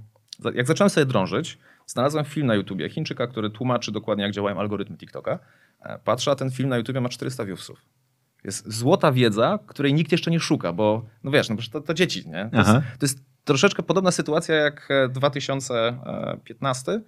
jak 0.54 0.66
zacząłem 0.66 0.90
sobie 0.90 1.06
drążyć, 1.06 1.58
znalazłem 1.86 2.24
film 2.24 2.46
na 2.46 2.54
YouTubie 2.54 2.88
Chińczyka, 2.88 3.26
który 3.26 3.50
tłumaczy 3.50 3.92
dokładnie, 3.92 4.24
jak 4.24 4.32
działają 4.32 4.60
algorytmy 4.60 4.96
TikToka. 4.96 5.38
E, 5.80 5.98
Patrzę, 6.04 6.30
a 6.30 6.34
ten 6.34 6.50
film 6.50 6.68
na 6.68 6.76
YouTubie 6.76 7.00
ma 7.00 7.08
400 7.08 7.44
viewsów. 7.44 7.80
Jest 8.44 8.72
złota 8.72 9.12
wiedza, 9.12 9.58
której 9.66 9.94
nikt 9.94 10.12
jeszcze 10.12 10.30
nie 10.30 10.40
szuka, 10.40 10.72
bo 10.72 11.04
no 11.24 11.30
wiesz, 11.30 11.48
no 11.48 11.56
to, 11.72 11.80
to 11.80 11.94
dzieci, 11.94 12.28
nie? 12.28 12.48
To 12.52 12.56
jest, 12.56 12.70
to 12.98 13.06
jest 13.06 13.18
troszeczkę 13.44 13.82
podobna 13.82 14.10
sytuacja 14.10 14.54
jak 14.54 14.88
e, 14.90 15.08
2015 15.08 16.92
e, 16.92 17.00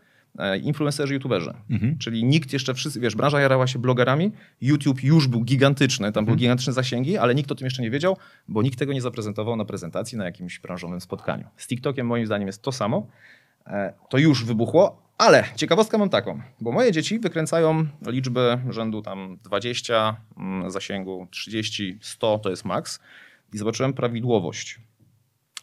influencerzy, 0.62 1.14
youtuberzy. 1.14 1.54
Mhm. 1.70 1.98
Czyli 1.98 2.24
nikt 2.24 2.52
jeszcze, 2.52 2.74
wszyscy, 2.74 3.00
wiesz, 3.00 3.16
branża 3.16 3.40
jarała 3.40 3.66
się 3.66 3.78
blogerami, 3.78 4.32
YouTube 4.60 5.02
już 5.02 5.28
był 5.28 5.44
gigantyczny, 5.44 6.12
tam 6.12 6.24
były 6.24 6.36
gigantyczne 6.36 6.72
zasięgi, 6.72 7.18
ale 7.18 7.34
nikt 7.34 7.52
o 7.52 7.54
tym 7.54 7.64
jeszcze 7.64 7.82
nie 7.82 7.90
wiedział, 7.90 8.16
bo 8.48 8.62
nikt 8.62 8.78
tego 8.78 8.92
nie 8.92 9.00
zaprezentował 9.02 9.56
na 9.56 9.64
prezentacji 9.64 10.18
na 10.18 10.24
jakimś 10.24 10.58
branżowym 10.58 11.00
spotkaniu. 11.00 11.44
Z 11.56 11.66
TikTokiem 11.66 12.06
moim 12.06 12.26
zdaniem 12.26 12.46
jest 12.46 12.62
to 12.62 12.72
samo. 12.72 13.06
E, 13.66 13.92
To 14.10 14.18
już 14.18 14.44
wybuchło, 14.44 15.02
Ale 15.18 15.44
ciekawostkę 15.56 15.98
mam 15.98 16.08
taką, 16.08 16.40
bo 16.60 16.72
moje 16.72 16.92
dzieci 16.92 17.18
wykręcają 17.18 17.86
liczby 18.06 18.58
rzędu 18.70 19.02
tam 19.02 19.38
20, 19.44 20.16
mm, 20.36 20.70
zasięgu 20.70 21.26
30, 21.30 21.98
100 22.00 22.38
to 22.38 22.50
jest 22.50 22.64
maks. 22.64 23.00
I 23.54 23.58
zobaczyłem 23.58 23.92
prawidłowość, 23.92 24.80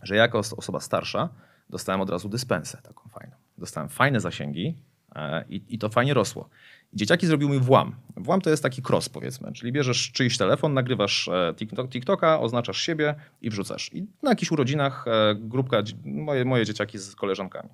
że 0.03 0.15
jako 0.15 0.39
os- 0.39 0.53
osoba 0.53 0.79
starsza 0.79 1.29
dostałem 1.69 2.01
od 2.01 2.09
razu 2.09 2.29
dyspensę 2.29 2.81
taką 2.83 3.09
fajną. 3.09 3.35
Dostałem 3.57 3.89
fajne 3.89 4.19
zasięgi 4.19 4.75
e, 5.15 5.45
i, 5.49 5.61
i 5.69 5.79
to 5.79 5.89
fajnie 5.89 6.13
rosło. 6.13 6.49
Dzieciaki 6.93 7.27
zrobiły 7.27 7.51
mi 7.51 7.59
włam. 7.59 7.95
Włam 8.17 8.41
to 8.41 8.49
jest 8.49 8.63
taki 8.63 8.81
cross 8.89 9.09
powiedzmy, 9.09 9.53
czyli 9.53 9.71
bierzesz 9.71 10.11
czyjś 10.11 10.37
telefon, 10.37 10.73
nagrywasz 10.73 11.27
e, 11.27 11.53
TikTok, 11.55 11.89
TikToka, 11.89 12.39
oznaczasz 12.39 12.81
siebie 12.81 13.15
i 13.41 13.49
wrzucasz. 13.49 13.93
I 13.93 14.05
na 14.23 14.29
jakichś 14.29 14.51
urodzinach 14.51 15.05
e, 15.07 15.35
grupka, 15.35 15.83
moje, 16.05 16.45
moje 16.45 16.65
dzieciaki 16.65 16.97
z 16.97 17.15
koleżankami. 17.15 17.69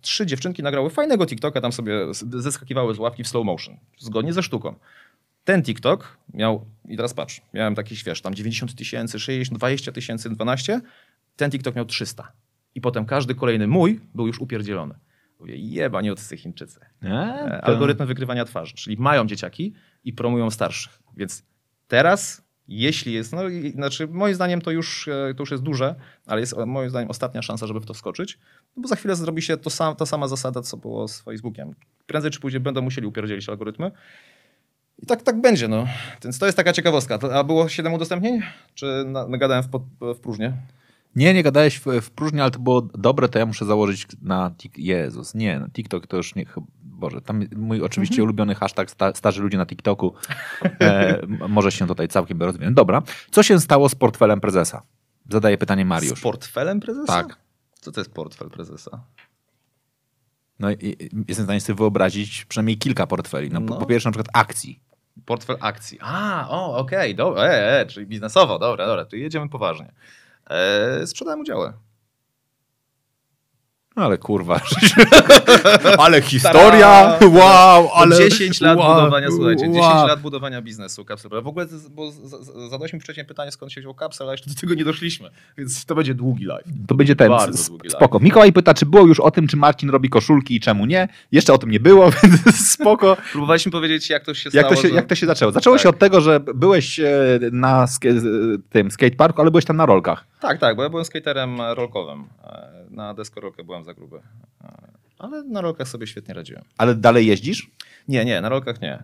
Trzy 0.00 0.26
dziewczynki 0.26 0.62
nagrały 0.62 0.90
fajnego 0.90 1.26
TikToka, 1.26 1.60
tam 1.60 1.72
sobie 1.72 1.92
zeskakiwały 2.12 2.94
z 2.94 2.98
ławki 2.98 3.24
w 3.24 3.28
slow 3.28 3.44
motion, 3.44 3.76
zgodnie 3.98 4.32
ze 4.32 4.42
sztuką. 4.42 4.74
Ten 5.44 5.62
TikTok 5.62 6.18
miał, 6.34 6.64
i 6.88 6.96
teraz 6.96 7.14
patrz, 7.14 7.40
miałem 7.54 7.74
taki 7.74 7.94
wiesz, 8.06 8.20
tam 8.20 8.34
90 8.34 8.74
tysięcy, 8.74 9.18
60, 9.20 9.58
20 9.58 9.92
tysięcy, 9.92 10.30
12, 10.30 10.80
ten 11.36 11.50
TikTok 11.50 11.74
miał 11.74 11.84
300. 11.84 12.32
I 12.74 12.80
potem 12.80 13.06
każdy 13.06 13.34
kolejny 13.34 13.66
mój 13.66 14.00
był 14.14 14.26
już 14.26 14.40
upierdzielony. 14.40 14.94
Mówię, 15.40 15.56
jeba, 15.56 16.02
nie 16.02 16.12
od 16.12 16.28
tych 16.28 16.40
Chińczycy. 16.40 16.80
E, 17.04 17.08
Algorytmy 17.64 18.06
wykrywania 18.06 18.44
twarzy, 18.44 18.74
czyli 18.74 18.96
mają 18.96 19.26
dzieciaki 19.26 19.74
i 20.04 20.12
promują 20.12 20.50
starszych. 20.50 20.98
Więc 21.16 21.42
teraz, 21.88 22.42
jeśli 22.68 23.12
jest, 23.12 23.32
no 23.32 23.48
i- 23.48 23.70
znaczy 23.70 24.08
moim 24.08 24.34
zdaniem 24.34 24.60
to 24.60 24.70
już, 24.70 25.08
e, 25.08 25.34
to 25.36 25.42
już 25.42 25.50
jest 25.50 25.62
duże, 25.62 25.94
ale 26.26 26.40
jest 26.40 26.56
moim 26.66 26.90
zdaniem 26.90 27.10
ostatnia 27.10 27.42
szansa, 27.42 27.66
żeby 27.66 27.80
w 27.80 27.86
to 27.86 27.94
wskoczyć, 27.94 28.38
no 28.76 28.82
bo 28.82 28.88
za 28.88 28.96
chwilę 28.96 29.16
zrobi 29.16 29.42
się 29.42 29.56
to 29.56 29.70
sam, 29.70 29.96
ta 29.96 30.06
sama 30.06 30.28
zasada, 30.28 30.62
co 30.62 30.76
było 30.76 31.08
z 31.08 31.20
Facebookiem. 31.20 31.74
Prędzej 32.06 32.30
czy 32.30 32.40
później 32.40 32.60
będą 32.60 32.82
musieli 32.82 33.06
upierdzielić 33.06 33.48
algorytmy. 33.48 33.90
I 35.02 35.06
tak, 35.06 35.22
tak 35.22 35.40
będzie, 35.40 35.68
no. 35.68 35.86
Więc 36.24 36.38
to 36.38 36.46
jest 36.46 36.56
taka 36.56 36.72
ciekawostka. 36.72 37.18
A 37.34 37.44
było 37.44 37.68
7 37.68 37.92
udostępnień? 37.94 38.42
Czy 38.74 39.04
na, 39.06 39.28
nagadałem 39.28 39.62
w, 39.64 39.68
pod, 39.68 39.82
w 40.00 40.20
próżnię? 40.20 40.52
Nie, 41.16 41.34
nie 41.34 41.42
gadałeś 41.42 41.78
w, 41.80 41.86
w 42.02 42.10
próżni, 42.10 42.40
ale 42.40 42.50
to 42.50 42.58
było 42.58 42.82
dobre, 42.82 43.28
to 43.28 43.38
ja 43.38 43.46
muszę 43.46 43.64
założyć 43.64 44.06
na 44.22 44.50
tik... 44.58 44.78
Jezus, 44.78 45.34
nie, 45.34 45.58
na 45.60 45.68
TikTok 45.68 46.06
to 46.06 46.16
już 46.16 46.34
nie... 46.34 46.44
chyba- 46.44 46.66
Boże, 46.82 47.20
tam 47.20 47.44
mój 47.56 47.82
oczywiście 47.82 48.14
Mhm. 48.14 48.24
ulubiony 48.24 48.54
hashtag 48.54 48.90
sta, 48.90 49.14
starzy 49.14 49.42
ludzie 49.42 49.58
na 49.58 49.66
TikToku 49.66 50.14
e, 50.80 51.20
może 51.48 51.72
się 51.72 51.86
tutaj 51.86 52.08
całkiem 52.08 52.42
rozwinąć. 52.42 52.74
Dobra, 52.76 53.02
co 53.30 53.42
się 53.42 53.60
stało 53.60 53.88
z 53.88 53.94
portfelem 53.94 54.40
prezesa? 54.40 54.82
Zadaje 55.30 55.58
pytanie 55.58 55.84
Mariusz. 55.84 56.18
Z 56.18 56.22
portfelem 56.22 56.80
prezesa? 56.80 57.06
Tak. 57.06 57.36
Co 57.80 57.92
to 57.92 58.00
jest 58.00 58.12
portfel 58.12 58.50
prezesa? 58.50 59.00
No 60.58 60.70
i, 60.70 60.74
i 60.80 60.96
jestem 61.28 61.44
w 61.44 61.46
stanie 61.46 61.60
sobie 61.60 61.76
wyobrazić 61.76 62.44
przynajmniej 62.44 62.78
kilka 62.78 63.06
portfeli. 63.06 63.50
No, 63.50 63.60
po, 63.60 63.74
No. 63.74 63.80
po 63.80 63.86
pierwsze 63.86 64.08
na 64.08 64.12
przykład 64.12 64.28
akcji. 64.32 64.80
Portfel 65.24 65.56
akcji. 65.60 65.98
A, 66.00 66.46
o, 66.50 66.76
okej, 66.78 67.14
dobra, 67.14 67.42
e, 67.42 67.80
e, 67.80 67.86
czyli 67.86 68.06
biznesowo, 68.06 68.58
dobra, 68.58 68.86
dobra, 68.86 69.04
tu 69.04 69.16
jedziemy 69.16 69.48
poważnie. 69.48 69.92
E, 70.50 71.06
sprzedałem 71.06 71.40
udziały. 71.40 71.72
No 73.98 74.04
ale 74.04 74.18
kurwa. 74.18 74.60
ale 76.04 76.22
historia, 76.22 77.18
wow, 77.30 77.88
ale... 77.94 78.16
10 78.16 78.60
lat 78.60 78.78
wow, 78.78 78.94
budowania, 78.94 79.30
słuchajcie, 79.30 79.66
10 79.68 79.76
wow. 79.76 80.06
lat 80.06 80.20
budowania 80.20 80.62
biznesu 80.62 81.04
Capsule. 81.04 81.42
W 81.42 81.46
ogóle, 81.46 81.66
bo 81.90 82.12
zadałeś 82.70 82.92
mi 82.92 83.00
wcześniej 83.00 83.26
pytanie, 83.26 83.52
skąd 83.52 83.72
się 83.72 83.80
wziął 83.80 83.94
Capsule, 83.94 84.30
a 84.30 84.32
jeszcze 84.32 84.50
do 84.50 84.60
tego 84.60 84.74
nie 84.74 84.84
doszliśmy, 84.84 85.30
więc 85.58 85.84
to 85.84 85.94
będzie 85.94 86.14
długi 86.14 86.44
live. 86.44 86.64
To 86.88 86.94
będzie 86.94 87.16
ten. 87.16 87.28
Bardzo 87.28 87.68
długi 87.68 87.90
spoko. 87.90 88.20
Mikołaj 88.20 88.52
pyta, 88.52 88.74
czy 88.74 88.86
było 88.86 89.06
już 89.06 89.20
o 89.20 89.30
tym, 89.30 89.48
czy 89.48 89.56
Marcin 89.56 89.90
robi 89.90 90.10
koszulki 90.10 90.56
i 90.56 90.60
czemu 90.60 90.86
nie. 90.86 91.08
Jeszcze 91.32 91.52
o 91.52 91.58
tym 91.58 91.70
nie 91.70 91.80
było, 91.80 92.10
więc 92.22 92.68
spoko. 92.68 93.16
Próbowaliśmy 93.32 93.72
powiedzieć, 93.72 94.10
jak 94.10 94.24
to 94.24 94.34
się 94.34 94.50
Jak 94.52 94.66
stało. 94.66 94.76
to 94.76 94.82
się, 94.82 94.88
że... 94.88 94.94
jak 94.94 95.06
to 95.06 95.14
się 95.14 95.26
zaczęło? 95.26 95.52
Zaczęło 95.52 95.76
Tak. 95.76 95.82
się 95.82 95.88
od 95.88 95.98
tego, 95.98 96.20
że 96.20 96.40
byłeś 96.40 97.00
e, 97.00 97.06
na 97.52 97.86
sk- 97.86 98.58
tym 98.70 98.90
skateparku, 98.90 99.40
ale 99.40 99.50
byłeś 99.50 99.64
tam 99.64 99.76
na 99.76 99.86
rolkach. 99.86 100.24
Tak, 100.40 100.58
tak, 100.58 100.76
bo 100.76 100.82
ja 100.82 100.88
byłem 100.90 101.04
skaterem 101.04 101.60
rolkowym. 101.60 102.24
E, 102.44 102.68
Na 102.90 103.14
deskorolkę 103.14 103.64
byłem 103.64 103.84
za 103.84 103.94
gruby. 103.94 104.16
E, 104.64 104.88
Ale 105.18 105.42
na 105.42 105.60
rolkach 105.60 105.88
sobie 105.88 106.06
świetnie 106.06 106.34
radziłem. 106.34 106.64
Ale 106.78 106.94
dalej 106.94 107.26
jeździsz? 107.26 107.70
Nie, 108.08 108.24
nie, 108.24 108.40
na 108.40 108.48
rolkach 108.48 108.80
nie. 108.80 109.02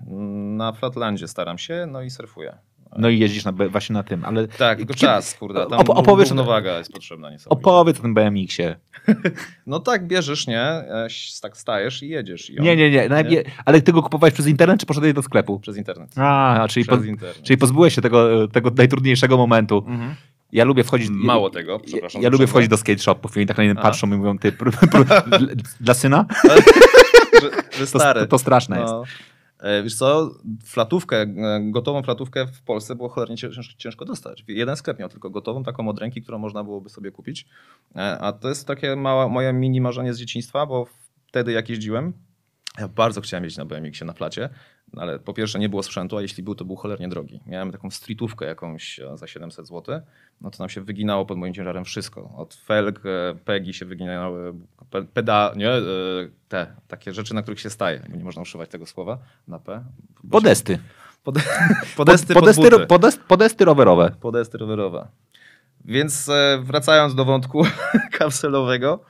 Na 0.56 0.72
Flatlandzie 0.72 1.28
staram 1.28 1.58
się, 1.58 1.86
no 1.90 2.02
i 2.02 2.10
surfuję. 2.10 2.56
No 2.98 3.08
i 3.08 3.18
jeździsz 3.18 3.44
na, 3.44 3.52
właśnie 3.52 3.92
na 3.92 4.02
tym, 4.02 4.24
ale 4.24 4.48
Tak, 4.48 4.78
tylko 4.78 4.94
Kiedy- 4.94 5.06
czas, 5.06 5.34
kurde. 5.34 5.66
Tam 5.66 5.80
Opo- 5.80 5.94
opowiedz- 5.94 6.28
równowaga 6.28 6.78
jest 6.78 6.92
potrzebna 6.92 7.30
niesamowicie. 7.30 7.68
opowiedz 7.68 7.98
o 7.98 8.02
tym 8.02 8.14
BMX-ie. 8.14 8.76
No 9.66 9.80
tak, 9.80 10.06
bierzesz, 10.06 10.46
nie? 10.46 10.60
E, 10.62 11.08
Tak 11.42 11.56
stajesz 11.56 12.02
i 12.02 12.08
jedziesz. 12.08 12.50
I 12.50 12.58
on 12.58 12.64
Nie, 12.64 12.76
nie, 12.76 12.90
nie. 12.90 13.08
Nie? 13.30 13.42
Ale 13.64 13.80
ty 13.82 13.92
go 13.92 14.02
kupowałeś 14.02 14.34
przez 14.34 14.46
internet, 14.46 14.80
czy 14.80 14.86
poszedłeś 14.86 15.12
do 15.12 15.22
sklepu? 15.22 15.60
Przez 15.60 15.76
internet. 15.76 16.18
A, 16.18 16.66
czyli, 16.70 16.86
po, 16.86 16.96
internet. 16.96 17.42
czyli 17.42 17.58
pozbyłeś 17.58 17.94
się 17.94 18.02
tego, 18.02 18.48
tego 18.48 18.70
najtrudniejszego 18.70 19.36
momentu. 19.36 19.84
Mhm. 19.88 20.14
Ja 20.54 20.64
lubię 20.64 20.84
wchodzić... 20.84 21.08
Mało 21.12 21.50
tego, 21.50 21.80
przepraszam. 21.80 22.22
ja 22.22 22.28
lubię 22.28 22.46
wchodzić 22.46 22.70
do 22.70 22.76
skate 22.76 22.98
shopów 22.98 23.36
i 23.36 23.40
oni 23.40 23.46
tak 23.46 23.58
na 23.58 23.64
mnie 23.64 23.74
patrzą 23.74 24.06
i 24.06 24.10
mówią, 24.10 24.38
ty, 24.38 24.52
pr, 24.52 24.70
pr, 24.90 25.04
dla- 25.04 25.22
dla 25.80 25.94
syna? 25.94 26.26
że, 27.42 27.50
że 27.78 27.86
To, 27.92 27.98
stary. 27.98 28.20
to, 28.20 28.26
to 28.26 28.38
straszne 28.38 28.80
jest. 28.80 28.92
No. 28.92 29.04
E, 29.60 29.82
Wiesz 29.82 29.94
co, 29.94 30.30
flatówkę, 30.64 31.16
e, 31.22 31.60
gotową 31.70 32.02
flatówkę 32.02 32.46
w 32.46 32.62
Polsce 32.62 32.94
było 32.94 33.08
cholernie 33.08 33.36
cięż- 33.36 33.74
ciężko 33.76 34.04
dostać. 34.04 34.44
Jeden 34.48 34.76
sklep 34.76 34.98
miał 34.98 35.08
tylko 35.08 35.30
gotową, 35.30 35.64
taką 35.64 35.88
od 35.88 35.98
ręki, 35.98 36.22
którą 36.22 36.38
można 36.38 36.64
byłoby 36.64 36.88
sobie 36.88 37.10
kupić. 37.10 37.46
E, 37.96 38.18
A 38.18 38.32
to 38.32 38.48
jest 38.48 38.66
takie 38.66 38.96
mała, 38.96 39.28
moje 39.28 39.52
mini 39.52 39.80
marzenie 39.80 40.14
z 40.14 40.18
dzieciństwa, 40.18 40.66
bo 40.66 40.86
wtedy 41.26 41.52
jak 41.52 41.68
jeździłem, 41.68 42.12
ja 42.78 42.88
bardzo 42.88 43.20
chciałem 43.20 43.44
jeździć 43.44 43.58
na 43.58 43.64
BMX-ie, 43.64 44.06
na 44.06 44.12
flacie, 44.12 44.48
ale 44.98 45.18
po 45.18 45.34
pierwsze 45.34 45.58
nie 45.58 45.68
było 45.68 45.82
sprzętu, 45.82 46.16
a 46.16 46.22
jeśli 46.22 46.42
był, 46.42 46.54
to 46.54 46.64
był 46.64 46.76
cholernie 46.76 47.08
drogi. 47.08 47.40
Miałem 47.46 47.72
taką 47.72 47.90
streetówkę 47.90 48.46
jakąś 48.46 49.00
e, 49.00 49.18
za 49.18 49.26
700 49.26 49.66
zł, 49.66 50.00
no 50.40 50.50
to 50.50 50.56
nam 50.58 50.68
się 50.68 50.80
wyginało 50.80 51.26
pod 51.26 51.38
moim 51.38 51.54
ciężarem 51.54 51.84
wszystko. 51.84 52.30
Od 52.36 52.54
felg, 52.54 53.00
e, 53.06 53.34
pegi 53.44 53.74
się 53.74 53.86
wyginały, 53.86 54.54
pe- 54.90 55.06
peda, 55.06 55.52
nie, 55.56 55.70
e, 55.70 55.82
te 56.48 56.66
takie 56.88 57.12
rzeczy, 57.12 57.34
na 57.34 57.42
których 57.42 57.60
się 57.60 57.70
staje. 57.70 58.02
Nie 58.14 58.24
można 58.24 58.42
używać 58.42 58.70
tego 58.70 58.86
słowa 58.86 59.18
na 59.48 59.58
P. 59.58 59.84
Podesty. 60.30 60.78
Pod, 61.24 61.34
podesty, 61.96 62.34
pod 62.34 62.42
podesty, 62.42 62.86
podest, 62.86 63.20
podesty 63.20 63.64
rowerowe. 63.64 64.10
Podesty 64.20 64.58
rowerowe. 64.58 65.08
Więc 65.84 66.30
wracając 66.60 67.14
do 67.14 67.24
wątku 67.24 67.66
kapselowego, 68.18 69.00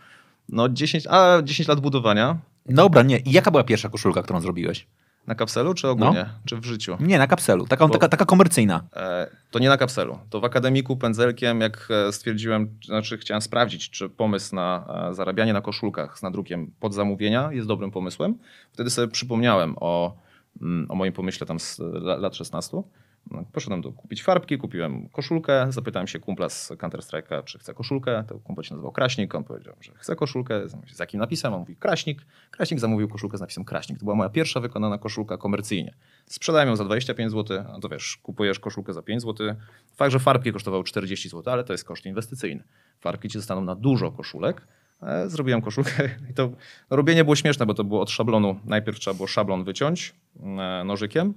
no 0.49 0.68
10, 0.68 1.07
a 1.11 1.42
10 1.42 1.68
lat 1.68 1.81
budowania 1.81 2.38
Dobra, 2.66 3.03
nie. 3.03 3.18
I 3.18 3.33
jaka 3.33 3.51
była 3.51 3.64
pierwsza 3.64 3.88
koszulka, 3.88 4.23
którą 4.23 4.40
zrobiłeś? 4.40 4.87
Na 5.26 5.34
kapselu, 5.34 5.74
czy 5.74 5.88
ogólnie, 5.88 6.26
czy 6.44 6.56
w 6.56 6.64
życiu? 6.64 6.96
Nie, 7.00 7.18
na 7.18 7.26
kapselu. 7.26 7.66
Taka, 7.66 7.87
Bo- 7.87 7.92
taka, 7.92 8.08
taka 8.08 8.24
komercyjna. 8.24 8.82
E, 8.96 9.30
To 9.50 9.58
nie 9.58 9.68
na 9.68 9.76
kapselu. 9.76 10.18
To 10.30 10.40
w 10.40 10.44
akademiku 10.44 10.96
pędzelkiem, 10.96 11.60
jak 11.60 11.88
e, 12.08 12.12
stwierdziłem, 12.12 12.78
znaczy 12.84 13.18
chciałem 13.18 13.40
sprawdzić, 13.42 13.90
czy 13.90 14.08
pomysł 14.08 14.54
na 14.54 14.84
e, 15.10 15.14
zarabianie 15.14 15.52
na 15.52 15.60
koszulkach 15.60 16.18
z 16.18 16.22
nadrukiem 16.22 16.70
pod 16.80 16.94
zamówienia 16.94 17.52
jest 17.52 17.68
dobrym 17.68 17.90
pomysłem. 17.90 18.38
Wtedy 18.72 18.90
sobie 18.90 19.08
przypomniałem 19.08 19.74
o, 19.80 20.16
mm, 20.62 20.87
o 20.90 20.94
moim 20.94 21.12
pomyśle 21.12 21.46
tam 21.46 21.60
z 21.60 21.78
la- 21.80 22.16
lat 22.16 22.37
16. 22.37 22.82
No, 23.30 23.44
Poszedłem 23.52 23.80
do 23.80 23.92
kupić 23.92 24.22
farbki, 24.22 24.58
kupiłem 24.58 25.08
koszulkę, 25.08 25.66
zapytałem 25.68 26.06
się 26.06 26.18
kumpla 26.18 26.48
z 26.48 26.70
Counter-Strike'a, 26.70 27.44
czy 27.44 27.58
chce 27.58 27.74
koszulkę. 27.74 28.24
To 28.28 28.38
kumpel 28.38 28.64
się 28.64 28.74
nazywał 28.74 28.92
Kraśnik, 28.92 29.34
on 29.34 29.44
powiedział, 29.44 29.74
że 29.80 29.92
chce 29.94 30.16
koszulkę. 30.16 30.68
Z 30.68 30.98
jakim 30.98 31.20
napisem? 31.20 31.54
On 31.54 31.60
mówi 31.60 31.76
Kraśnik. 31.76 32.26
Kraśnik 32.50 32.80
zamówił 32.80 33.08
koszulkę 33.08 33.38
z 33.38 33.40
napisem 33.40 33.64
Kraśnik. 33.64 33.98
To 33.98 34.04
była 34.04 34.16
moja 34.16 34.28
pierwsza 34.28 34.60
wykonana 34.60 34.98
koszulka 34.98 35.37
komercyjnie. 35.37 35.94
Sprzedałem 36.26 36.68
ją 36.68 36.76
za 36.76 36.84
25 36.84 37.32
zł, 37.32 37.64
a 37.74 37.80
to 37.80 37.88
wiesz, 37.88 38.18
kupujesz 38.22 38.58
koszulkę 38.58 38.92
za 38.92 39.02
5 39.02 39.22
zł. 39.22 39.54
Fakt, 39.96 40.12
że 40.12 40.18
farbki 40.18 40.52
kosztowały 40.52 40.84
40 40.84 41.28
zł, 41.28 41.52
ale 41.52 41.64
to 41.64 41.72
jest 41.72 41.84
koszt 41.84 42.06
inwestycyjny. 42.06 42.64
Farbki 43.00 43.28
ci 43.28 43.38
zostaną 43.38 43.60
na 43.60 43.74
dużo 43.74 44.12
koszulek. 44.12 44.66
E, 45.02 45.28
Zrobiłem 45.28 45.62
koszulkę 45.62 46.08
i 46.30 46.34
to 46.34 46.50
robienie 46.90 47.24
było 47.24 47.37
śmieszne, 47.37 47.66
bo 47.66 47.74
to 47.74 47.84
było 47.84 48.00
od 48.00 48.10
szablonu. 48.10 48.60
Najpierw 48.64 48.98
trzeba 48.98 49.14
było 49.14 49.26
szablon 49.26 49.64
wyciąć 49.64 50.14
e, 50.40 50.84
nożykiem, 50.84 51.34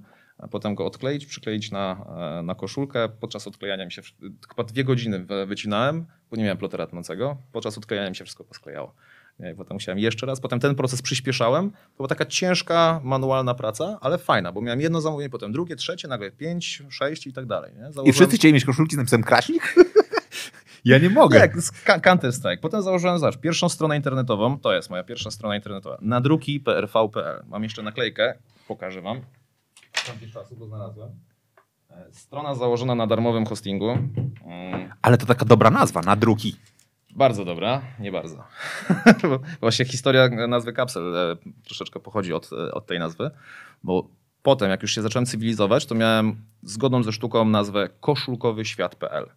potem 0.50 0.74
go 0.74 0.86
odkleić, 0.86 1.26
przykleić 1.26 1.70
na, 1.70 2.04
e, 2.38 2.42
na 2.42 2.54
koszulkę. 2.54 3.08
Podczas 3.20 3.46
odklejania 3.46 3.84
mi 3.84 3.92
się, 3.92 4.02
chyba 4.48 4.64
dwie 4.64 4.84
godziny 4.84 5.18
wy- 5.24 5.46
wycinałem, 5.46 6.06
bo 6.30 6.36
nie 6.36 6.42
miałem 6.42 6.58
plotera 6.58 6.86
tnącego. 6.86 7.36
Podczas 7.52 7.78
odklejania 7.78 8.10
mi 8.10 8.16
się 8.16 8.24
wszystko 8.24 8.44
posklejało. 8.44 8.94
Nie, 9.40 9.54
Potem 9.54 9.74
musiałem 9.74 9.98
jeszcze 9.98 10.26
raz, 10.26 10.40
potem 10.40 10.60
ten 10.60 10.74
proces 10.74 11.02
przyspieszałem. 11.02 11.70
To 11.70 11.76
była 11.96 12.08
taka 12.08 12.26
ciężka, 12.26 13.00
manualna 13.04 13.54
praca, 13.54 13.98
ale 14.00 14.18
fajna, 14.18 14.52
bo 14.52 14.60
miałem 14.60 14.80
jedno 14.80 15.00
zamówienie, 15.00 15.30
potem 15.30 15.52
drugie, 15.52 15.76
trzecie, 15.76 16.08
nagle 16.08 16.30
pięć, 16.30 16.82
sześć 16.90 17.26
i 17.26 17.32
tak 17.32 17.46
dalej. 17.46 17.72
Nie? 17.74 17.80
I 17.80 17.92
Założyłem- 17.92 18.12
wszyscy 18.14 18.36
chcieli 18.36 18.54
mieć 18.54 18.64
koszulki 18.64 18.94
z 18.94 18.98
napisem 18.98 19.22
Kraśnik? 19.22 19.74
ja 20.84 20.98
nie 20.98 21.10
mogę. 21.10 21.38
jak 21.38 21.60
z 21.62 21.70
Ka- 21.84 22.00
Counter 22.00 22.32
Strike. 22.32 22.58
Potem 22.62 22.82
założyłem, 22.82 23.18
zobacz, 23.18 23.36
pierwszą 23.38 23.68
stronę 23.68 23.96
internetową, 23.96 24.58
to 24.58 24.74
jest 24.74 24.90
moja 24.90 25.04
pierwsza 25.04 25.30
strona 25.30 25.56
internetowa, 25.56 25.98
nadruki.prv.pl. 26.00 27.42
Mam 27.46 27.62
jeszcze 27.62 27.82
naklejkę, 27.82 28.34
pokażę 28.68 29.02
wam. 29.02 29.20
Tamtych 30.06 30.32
czasów 30.32 30.58
go 30.58 30.66
znalazłem. 30.66 31.10
E, 31.90 32.06
Strona 32.12 32.54
założona 32.54 32.94
na 32.94 33.06
darmowym 33.06 33.46
hostingu. 33.46 33.90
Mm, 33.90 34.92
Ale 35.02 35.18
to 35.18 35.26
taka 35.26 35.44
dobra 35.44 35.70
nazwa, 35.70 36.00
na 36.00 36.16
druki. 36.16 36.56
Bardzo 37.16 37.44
dobra, 37.44 37.82
nie 38.00 38.12
bardzo. 38.12 38.44
Właśnie 39.60 39.84
historia 39.84 40.28
nazwy 40.28 40.72
kapsel 40.72 41.16
e, 41.16 41.36
troszeczkę 41.64 42.00
pochodzi 42.00 42.32
od, 42.32 42.50
e, 42.52 42.72
od 42.74 42.86
tej 42.86 42.98
nazwy, 42.98 43.30
bo 43.84 44.08
potem, 44.42 44.70
jak 44.70 44.82
już 44.82 44.94
się 44.94 45.02
zacząłem 45.02 45.26
cywilizować, 45.26 45.86
to 45.86 45.94
miałem 45.94 46.36
zgodną 46.62 47.02
ze 47.02 47.12
sztuką 47.12 47.44
nazwę 47.44 47.88
koszulkowyświat.pl. 48.00 49.30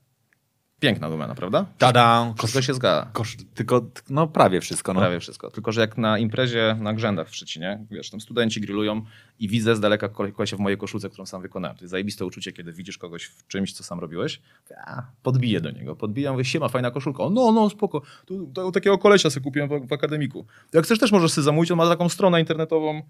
Piękna 0.81 1.09
domena, 1.09 1.35
prawda? 1.35 1.65
Tada! 1.77 2.33
Wszystko 2.37 2.61
się 2.61 2.73
zgadza. 2.73 3.09
Kosz, 3.13 3.37
tylko, 3.53 3.85
no 4.09 4.27
prawie 4.27 4.61
wszystko. 4.61 4.93
No. 4.93 4.99
Prawie 4.99 5.19
wszystko. 5.19 5.51
Tylko, 5.51 5.71
że 5.71 5.81
jak 5.81 5.97
na 5.97 6.17
imprezie 6.17 6.77
na 6.79 6.93
Grzędach 6.93 7.29
w 7.29 7.35
Szczecinie, 7.35 7.85
wiesz, 7.91 8.09
tam 8.09 8.21
studenci 8.21 8.61
grillują 8.61 9.01
i 9.39 9.47
widzę 9.47 9.75
z 9.75 9.79
daleka 9.79 10.09
kolesia 10.09 10.57
w 10.57 10.59
mojej 10.59 10.77
koszulce, 10.77 11.09
którą 11.09 11.25
sam 11.25 11.41
wykonałem. 11.41 11.77
To 11.77 11.83
jest 11.83 11.91
zajebiste 11.91 12.25
uczucie, 12.25 12.51
kiedy 12.51 12.73
widzisz 12.73 12.97
kogoś 12.97 13.23
w 13.23 13.47
czymś, 13.47 13.73
co 13.73 13.83
sam 13.83 13.99
robiłeś. 13.99 14.41
A, 14.85 15.03
podbiję 15.23 15.61
do 15.61 15.71
niego. 15.71 15.95
Podbijam, 15.95 16.33
mówię, 16.33 16.45
siema, 16.45 16.69
fajna 16.69 16.91
koszulka. 16.91 17.23
O, 17.23 17.29
no, 17.29 17.51
no, 17.51 17.69
spoko. 17.69 18.01
Tu, 18.25 18.51
tu, 18.55 18.71
takiego 18.71 18.97
kolesia 18.97 19.29
sobie 19.29 19.43
kupiłem 19.43 19.69
w, 19.69 19.87
w 19.87 19.93
akademiku. 19.93 20.45
Jak 20.73 20.85
chcesz, 20.85 20.99
też 20.99 21.11
możesz 21.11 21.31
sobie 21.31 21.45
zamówić. 21.45 21.71
On 21.71 21.77
ma 21.77 21.89
taką 21.89 22.09
stronę 22.09 22.39
internetową 22.39 23.01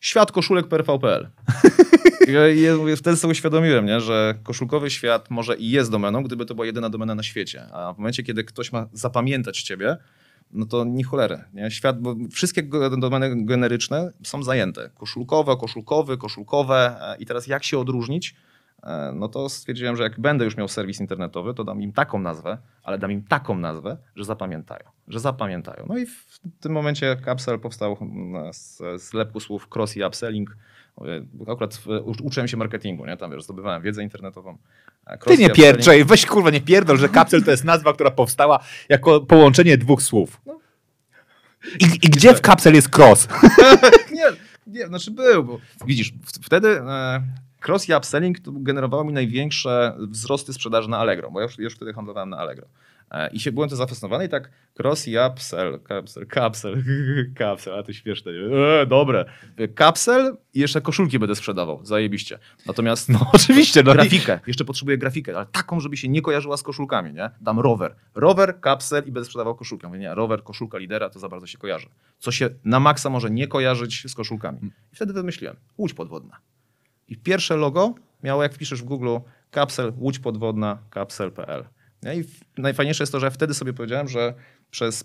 światkoszulek.pl. 0.00 1.30
Mówię, 2.78 2.96
wtedy 2.96 3.16
sobie 3.16 3.32
uświadomiłem, 3.32 3.86
nie, 3.86 4.00
że 4.00 4.34
koszulkowy 4.42 4.90
świat 4.90 5.30
może 5.30 5.56
i 5.56 5.70
jest 5.70 5.90
domeną, 5.90 6.22
gdyby 6.22 6.46
to 6.46 6.54
była 6.54 6.66
jedyna 6.66 6.90
domena 6.90 7.14
na 7.14 7.22
świecie. 7.22 7.66
A 7.72 7.92
w 7.92 7.98
momencie, 7.98 8.22
kiedy 8.22 8.44
ktoś 8.44 8.72
ma 8.72 8.86
zapamiętać 8.92 9.62
ciebie, 9.62 9.96
no 10.50 10.66
to 10.66 10.84
nie 10.84 11.04
cholery. 11.04 11.44
Nie? 11.54 11.70
Świat, 11.70 12.00
bo 12.00 12.14
wszystkie 12.30 12.62
domeny 12.98 13.44
generyczne 13.44 14.12
są 14.22 14.42
zajęte. 14.42 14.90
Koszulkowe, 14.94 15.56
koszulkowy, 15.56 16.18
koszulkowe. 16.18 16.96
E, 17.00 17.16
I 17.18 17.26
teraz 17.26 17.46
jak 17.46 17.64
się 17.64 17.78
odróżnić? 17.78 18.34
E, 18.82 19.12
No 19.14 19.28
to 19.28 19.48
stwierdziłem, 19.48 19.96
że 19.96 20.02
jak 20.02 20.20
będę 20.20 20.44
już 20.44 20.56
miał 20.56 20.68
serwis 20.68 21.00
internetowy, 21.00 21.54
to 21.54 21.64
dam 21.64 21.82
im 21.82 21.92
taką 21.92 22.18
nazwę, 22.18 22.58
ale 22.82 22.98
dam 22.98 23.12
im 23.12 23.22
taką 23.22 23.58
nazwę, 23.58 23.96
że 24.16 24.24
zapamiętają. 24.24 24.84
Że 25.08 25.20
zapamiętają. 25.20 25.86
No 25.88 25.98
i 25.98 26.06
w 26.06 26.40
tym 26.60 26.72
momencie 26.72 27.16
Capsel 27.24 27.60
powstał 27.60 27.96
z 28.52 28.82
zlepku 29.02 29.40
słów 29.40 29.68
cross 29.74 29.96
i 29.96 30.04
upselling. 30.04 30.56
Akurat 31.48 31.82
uczyłem 32.22 32.48
się 32.48 32.56
marketingu, 32.56 33.06
nie? 33.06 33.16
Tam 33.16 33.30
wiesz, 33.30 33.44
zdobywałem 33.44 33.82
wiedzę 33.82 34.02
internetową. 34.02 34.58
Ty 35.26 35.38
nie 35.38 35.50
pierczej, 35.50 36.04
weź 36.04 36.26
kurwa 36.26 36.50
nie 36.50 36.60
pierdol, 36.60 36.98
że 36.98 37.08
kapsel 37.08 37.44
to 37.44 37.50
jest 37.50 37.64
nazwa, 37.64 37.92
która 37.92 38.10
powstała 38.10 38.64
jako 38.88 39.20
połączenie 39.20 39.78
dwóch 39.78 40.02
słów. 40.02 40.40
I, 41.80 41.84
I 41.84 42.08
gdzie 42.10 42.34
w 42.34 42.40
kapsel 42.40 42.74
jest 42.74 42.98
cross? 42.98 43.28
nie, 44.12 44.24
nie, 44.66 44.86
znaczy 44.86 45.10
był, 45.10 45.44
bo 45.44 45.60
widzisz, 45.86 46.12
wtedy 46.42 46.80
e, 46.80 47.22
cross 47.68 47.88
i 47.88 47.94
upselling 47.94 48.38
generowało 48.46 49.04
mi 49.04 49.12
największe 49.12 49.96
wzrosty 49.98 50.52
sprzedaży 50.52 50.88
na 50.90 50.98
Allegro, 50.98 51.30
bo 51.30 51.40
ja 51.40 51.46
już, 51.46 51.58
już 51.58 51.74
wtedy 51.74 51.92
handlowałem 51.92 52.30
na 52.30 52.38
Allegro. 52.38 52.66
E, 53.14 53.30
I 53.32 53.40
się 53.40 53.52
byłem 53.52 53.70
to 53.70 53.76
zafascynowany 53.76 54.24
i 54.24 54.28
tak 54.28 54.50
cross 54.78 55.08
i 55.08 55.16
upsell, 55.18 55.80
kapsel, 55.80 56.26
kapsel, 56.26 56.82
kapsel, 57.38 57.78
a 57.78 57.82
to 57.82 57.92
śmieszne, 57.92 58.32
nie? 58.32 58.56
e, 58.56 58.86
dobre. 58.86 59.24
Kapsel 59.74 60.36
i 60.54 60.60
jeszcze 60.60 60.80
koszulki 60.80 61.18
będę 61.18 61.34
sprzedawał, 61.34 61.80
zajebiście. 61.84 62.38
Natomiast 62.66 63.08
No 63.08 63.26
oczywiście, 63.32 63.82
no 63.82 63.92
grafikę, 63.92 64.40
jeszcze 64.46 64.64
potrzebuję 64.64 64.98
grafikę, 64.98 65.36
ale 65.36 65.46
taką, 65.46 65.80
żeby 65.80 65.96
się 65.96 66.08
nie 66.08 66.22
kojarzyła 66.22 66.56
z 66.56 66.62
koszulkami, 66.62 67.12
nie? 67.12 67.30
Dam 67.40 67.60
rower. 67.60 67.94
Rower, 68.14 68.60
kapsel 68.60 69.02
i 69.06 69.12
będę 69.12 69.24
sprzedawał 69.24 69.54
koszulkę. 69.54 69.86
Mówię, 69.86 69.98
nie, 69.98 70.14
rower, 70.14 70.42
koszulka 70.42 70.78
lidera, 70.78 71.10
to 71.10 71.18
za 71.18 71.28
bardzo 71.28 71.46
się 71.46 71.58
kojarzy. 71.58 71.88
Co 72.18 72.32
się 72.32 72.50
na 72.64 72.80
maksa 72.80 73.10
może 73.10 73.30
nie 73.30 73.48
kojarzyć 73.48 74.02
z 74.06 74.14
koszulkami. 74.14 74.58
I 74.92 74.96
wtedy 74.96 75.12
wymyśliłem, 75.12 75.56
łódź 75.78 75.94
podwodna. 75.94 76.36
I 77.08 77.16
pierwsze 77.16 77.56
logo 77.56 77.94
miało, 78.22 78.42
jak 78.42 78.54
wpiszesz 78.54 78.82
w 78.82 78.84
Google, 78.84 79.16
kapsel, 79.50 79.92
łódź 79.98 80.18
podwodna, 80.18 80.78
kapsel.pl. 80.90 81.64
Nie? 82.04 82.14
I 82.16 82.22
w- 82.22 82.40
najfajniejsze 82.58 83.02
jest 83.02 83.12
to, 83.12 83.20
że 83.20 83.30
wtedy 83.30 83.54
sobie 83.54 83.72
powiedziałem, 83.72 84.08
że 84.08 84.34
przez, 84.70 85.04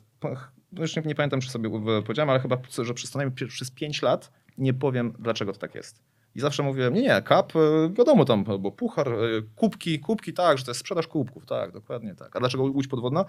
no 0.72 0.82
już 0.82 0.96
nie, 0.96 1.16
pamiętam, 1.16 1.42
czy 1.42 1.50
sobie 1.50 1.70
powiedziałem, 2.06 2.30
ale 2.30 2.40
chyba, 2.40 2.58
że 2.82 2.94
przez 2.94 3.12
przez 3.48 3.72
5 3.72 4.02
lat 4.02 4.32
nie 4.58 4.74
powiem, 4.74 5.14
dlaczego 5.20 5.54
to 5.54 5.60
tak 5.60 5.76
jest. 5.76 6.04
I 6.36 6.40
zawsze 6.40 6.64
mówiłem, 6.64 6.94
nie, 6.94 7.02
nie, 7.02 7.22
kap, 7.22 7.56
y, 7.56 7.60
wiadomo 7.94 8.26
tam, 8.26 8.44
bo 8.44 8.72
puchar, 8.72 9.08
y, 9.14 9.44
kubki, 9.56 10.00
kubki, 10.00 10.34
tak, 10.34 10.58
że 10.58 10.66
to 10.66 10.72
jest 10.72 10.80
sprzedaż 10.80 11.08
kubków, 11.08 11.46
tak, 11.46 11.72
dokładnie 11.72 12.16
tak. 12.16 12.36
A 12.36 12.40
dlaczego 12.40 12.64
łódź 12.64 12.88
podwodna? 12.88 13.26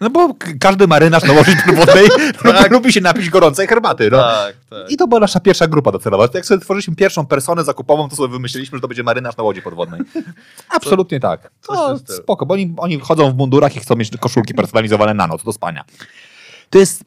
No 0.00 0.10
bo 0.10 0.34
każdy 0.60 0.86
marynarz 0.86 1.22
na 1.24 1.32
łoży 1.32 1.56
podwodnej 1.66 2.06
lubi 2.70 2.92
się 2.92 3.00
napić 3.00 3.30
gorącej 3.30 3.66
herbaty. 3.66 4.10
No. 4.10 4.18
Tak, 4.18 4.56
tak. 4.70 4.90
I 4.90 4.96
to 4.96 5.06
była 5.06 5.20
nasza 5.20 5.40
pierwsza 5.40 5.66
grupa 5.66 5.92
docelowa. 5.92 6.28
Jak 6.34 6.46
sobie 6.46 6.60
tworzyliśmy 6.60 6.96
pierwszą 6.96 7.26
personę 7.26 7.64
zakupową, 7.64 8.08
to 8.08 8.16
sobie 8.16 8.32
wymyśliliśmy, 8.32 8.78
że 8.78 8.82
to 8.82 8.88
będzie 8.88 9.02
marynarz 9.02 9.36
na 9.36 9.44
łodzi 9.44 9.62
podwodnej. 9.62 10.00
Absolutnie 10.76 11.20
tak. 11.20 11.50
coś 11.60 12.00
w 12.00 12.04
To 12.06 12.12
spoko, 12.12 12.46
bo 12.46 12.54
oni, 12.54 12.74
oni 12.76 13.00
chodzą 13.00 13.32
w 13.32 13.36
mundurach 13.36 13.76
i 13.76 13.80
chcą 13.80 13.96
mieć 13.96 14.16
koszulki 14.16 14.54
personalizowane 14.54 15.14
na 15.14 15.26
noc 15.26 15.44
do 15.44 15.52
spania. 15.52 15.84
To 16.70 16.78
jest 16.78 17.04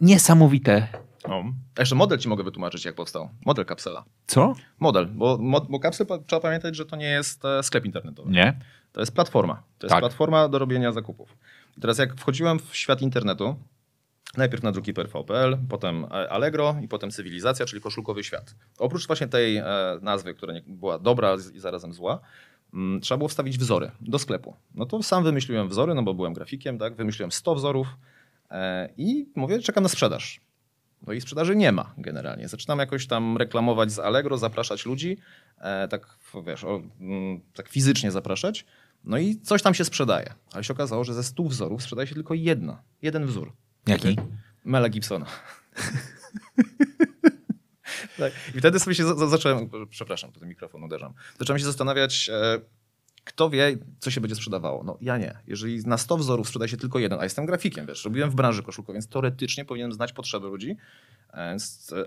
niesamowite. 0.00 0.88
No. 1.28 1.44
Jeszcze 1.78 1.94
model 1.94 2.18
ci 2.18 2.28
mogę 2.28 2.44
wytłumaczyć, 2.44 2.84
jak 2.84 2.94
powstał. 2.94 3.28
Model 3.46 3.64
kapsela. 3.64 4.04
Co? 4.26 4.54
Model, 4.80 5.06
bo, 5.06 5.38
bo 5.68 5.80
kapsel 5.80 6.06
trzeba 6.26 6.40
pamiętać, 6.40 6.76
że 6.76 6.86
to 6.86 6.96
nie 6.96 7.06
jest 7.06 7.44
e, 7.44 7.62
sklep 7.62 7.84
internetowy. 7.84 8.30
Nie? 8.30 8.58
To 8.92 9.00
jest 9.00 9.14
platforma. 9.14 9.62
To 9.78 9.86
jest 9.86 9.92
Tak. 9.92 10.00
platforma 10.00 10.48
do 10.48 10.58
robienia 10.58 10.92
zakupów. 10.92 11.36
I 11.76 11.80
teraz 11.80 11.98
jak 11.98 12.14
wchodziłem 12.14 12.58
w 12.58 12.76
świat 12.76 13.02
internetu, 13.02 13.56
najpierw 14.36 14.62
na 14.62 14.72
drukiper.pl, 14.72 15.58
potem 15.68 16.04
e, 16.04 16.08
Allegro 16.08 16.76
i 16.82 16.88
potem 16.88 17.10
Cywilizacja, 17.10 17.66
czyli 17.66 17.82
koszulkowy 17.82 18.24
świat. 18.24 18.54
Oprócz 18.78 19.06
właśnie 19.06 19.26
tej 19.26 19.56
e, 19.56 19.64
nazwy, 20.02 20.34
która 20.34 20.54
była 20.66 20.98
dobra 20.98 21.36
i 21.54 21.58
zarazem 21.58 21.92
zła, 21.92 22.20
mm, 22.74 23.00
trzeba 23.00 23.18
było 23.18 23.28
wstawić 23.28 23.58
wzory 23.58 23.90
do 24.00 24.18
sklepu. 24.18 24.56
No 24.74 24.86
to 24.86 25.02
sam 25.02 25.24
wymyśliłem 25.24 25.68
wzory, 25.68 25.94
no 25.94 26.02
bo 26.02 26.14
byłem 26.14 26.32
grafikiem, 26.32 26.78
tak? 26.78 26.96
Wymyśliłem 26.96 27.32
100 27.32 27.54
wzorów 27.54 27.88
e, 28.50 28.88
i 28.96 29.28
mówię, 29.34 29.58
czekam 29.58 29.82
na 29.82 29.88
sprzedaż. 29.88 30.40
No 31.06 31.12
i 31.12 31.20
sprzedaży 31.20 31.56
nie 31.56 31.72
ma 31.72 31.94
generalnie. 31.98 32.48
Zaczynam 32.48 32.78
jakoś 32.78 33.06
tam 33.06 33.36
reklamować 33.36 33.92
z 33.92 33.98
Allegro, 33.98 34.38
zapraszać 34.38 34.86
ludzi, 34.86 35.18
e, 35.58 35.88
tak 35.88 36.18
wiesz, 36.46 36.64
mm, 36.64 37.40
tak 37.54 37.68
fizycznie 37.68 38.10
zapraszać. 38.10 38.64
No 39.04 39.18
i 39.18 39.40
coś 39.40 39.62
tam 39.62 39.74
się 39.74 39.84
sprzedaje. 39.84 40.34
Ale 40.52 40.64
się 40.64 40.72
okazało, 40.72 41.04
że 41.04 41.14
ze 41.14 41.22
100 41.22 41.42
wzorów 41.44 41.82
sprzedaje 41.82 42.06
się 42.06 42.14
tylko 42.14 42.34
jedno, 42.34 42.78
jeden 43.02 43.26
wzór. 43.26 43.52
Jaki? 43.86 44.16
Mela 44.64 44.88
Gibsona. 44.88 45.26
tak. 48.18 48.32
I 48.54 48.58
wtedy 48.58 48.78
sobie 48.80 48.94
się 48.94 49.04
za- 49.04 49.14
za- 49.14 49.26
zacząłem, 49.28 49.70
przepraszam, 49.90 50.32
ten 50.32 50.48
mikrofon 50.48 50.82
uderzam, 50.84 51.12
zacząłem 51.38 51.58
się 51.58 51.64
zastanawiać, 51.64 52.30
e, 52.32 52.60
kto 53.24 53.50
wie, 53.50 53.78
co 53.98 54.10
się 54.10 54.20
będzie 54.20 54.34
sprzedawało. 54.34 54.84
No 54.84 54.98
ja 55.00 55.18
nie. 55.18 55.38
Jeżeli 55.46 55.78
na 55.86 55.98
100 55.98 56.16
wzorów 56.16 56.46
sprzedaje 56.48 56.68
się 56.68 56.76
tylko 56.76 56.98
jeden, 56.98 57.20
a 57.20 57.24
jestem 57.24 57.46
grafikiem, 57.46 57.86
wiesz, 57.86 58.04
robiłem 58.04 58.30
w 58.30 58.34
branży 58.34 58.62
koszulkowej, 58.62 58.94
więc 58.94 59.08
teoretycznie 59.08 59.64
powinienem 59.64 59.92
znać 59.92 60.12
potrzeby 60.12 60.46
ludzi, 60.46 60.76
E, 61.32 61.56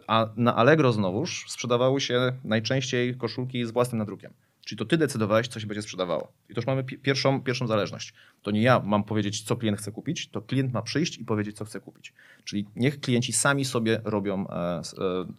a 0.08 0.28
na 0.36 0.56
Allegro 0.56 0.92
znowuż 0.94 1.46
sprzedawały 1.48 2.02
się 2.02 2.34
najczęściej 2.44 3.16
koszulki 3.16 3.66
z 3.66 3.72
własnym 3.72 4.00
nadrukiem. 4.00 4.34
Czyli 4.70 4.80
to 4.80 4.86
ty 4.86 4.98
decydowałeś, 4.98 5.48
co 5.48 5.60
się 5.60 5.68
będzie 5.68 5.82
sprzedawało. 5.82 6.32
I 6.50 6.54
to 6.54 6.60
już 6.62 6.68
mamy 6.68 6.84
pi- 6.84 6.98
pierwszą, 6.98 7.42
pierwszą 7.42 7.68
zależność. 7.68 8.14
To 8.42 8.52
nie 8.52 8.62
ja 8.62 8.82
mam 8.86 9.04
powiedzieć, 9.04 9.42
co 9.42 9.56
klient 9.56 9.78
chce 9.80 9.92
kupić, 9.92 10.28
to 10.30 10.42
klient 10.42 10.74
ma 10.74 10.82
przyjść 10.82 11.18
i 11.18 11.26
powiedzieć, 11.26 11.58
co 11.58 11.66
chce 11.66 11.80
kupić. 11.80 12.14
Czyli 12.44 12.66
niech 12.76 13.00
klienci 13.00 13.34
sami 13.34 13.66
sobie 13.66 14.02
robią 14.04 14.48
e, 14.50 14.54
e, 14.56 14.82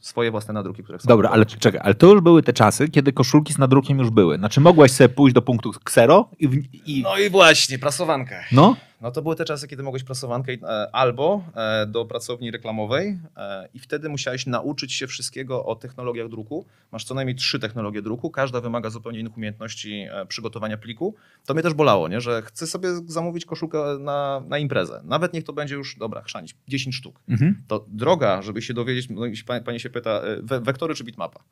swoje 0.01 0.31
własne 0.31 0.55
nadruki, 0.55 0.83
które 0.83 0.99
chcą 0.99 1.09
Dobra, 1.09 1.31
ale 1.31 1.47
czekaj, 1.47 1.81
ale 1.85 1.95
to 1.95 2.07
już 2.13 2.21
były 2.21 2.43
te 2.43 2.53
czasy, 2.53 2.89
kiedy 2.89 3.13
koszulki 3.13 3.53
z 3.53 3.59
nadrukiem 3.59 3.99
już 3.99 4.11
były. 4.11 4.37
Znaczy 4.39 4.61
mogłeś 4.61 4.93
sobie 4.93 5.09
pójść 5.09 5.35
do 5.35 5.43
punktu 5.43 5.73
ksero 5.85 6.31
i... 6.39 6.49
w- 6.49 6.75
i 6.89 7.03
No 7.03 7.19
i 7.19 7.31
właśnie, 7.31 7.79
prasowanka. 7.79 8.37
no? 8.53 8.77
No 9.01 9.11
to 9.11 9.23
były 9.23 9.37
te 9.37 9.45
czasy, 9.45 9.69
kiedy 9.69 9.83
mogłeś 9.83 10.05
prasowankę 10.05 10.53
e, 10.53 10.91
albo 10.95 11.45
e, 11.55 11.87
do 11.87 12.05
pracowni 12.05 12.51
reklamowej 12.51 13.19
e, 13.37 13.69
i 13.75 13.79
wtedy 13.79 14.09
musiałeś 14.09 14.47
nauczyć 14.47 14.93
się 14.93 15.07
wszystkiego 15.07 15.65
o 15.65 15.77
technologiach 15.77 16.29
druku. 16.29 16.67
Masz 16.93 17.05
co 17.05 17.15
najmniej 17.15 17.37
trzy 17.37 17.59
technologie 17.59 18.03
druku, 18.03 18.31
każda 18.31 18.61
wymaga 18.61 18.91
zupełnie 18.91 19.21
innych 19.21 19.37
umiejętności 19.37 20.07
przygotowania 20.29 20.77
pliku. 20.77 21.15
To 21.47 21.55
mnie 21.55 21.63
też 21.63 21.75
bolało, 21.75 22.09
nie? 22.09 22.21
że 22.21 22.43
chcę 22.43 22.67
sobie 22.67 22.89
zamówić 23.07 23.45
koszulkę 23.45 23.79
na, 24.01 24.43
na 24.49 24.59
imprezę. 24.59 25.01
Nawet 25.05 25.33
niech 25.33 25.45
to 25.45 25.53
będzie 25.53 25.75
już, 25.75 25.97
dobra, 25.99 26.23
chrzanić, 26.23 26.57
10 26.69 26.97
sztuk. 26.97 27.21
Mhm. 27.29 27.63
To 27.69 27.85
droga, 27.89 28.43
żeby 28.43 28.63
się 28.63 28.75
dowiedzieć, 28.75 29.11
no 29.11 29.23
pani, 29.47 29.65
pani 29.65 29.81
się 29.81 29.91
pyta, 29.91 30.21
we, 30.43 30.61
wektory 30.61 30.95
czy 30.95 31.05
bitmapa? 31.05 31.45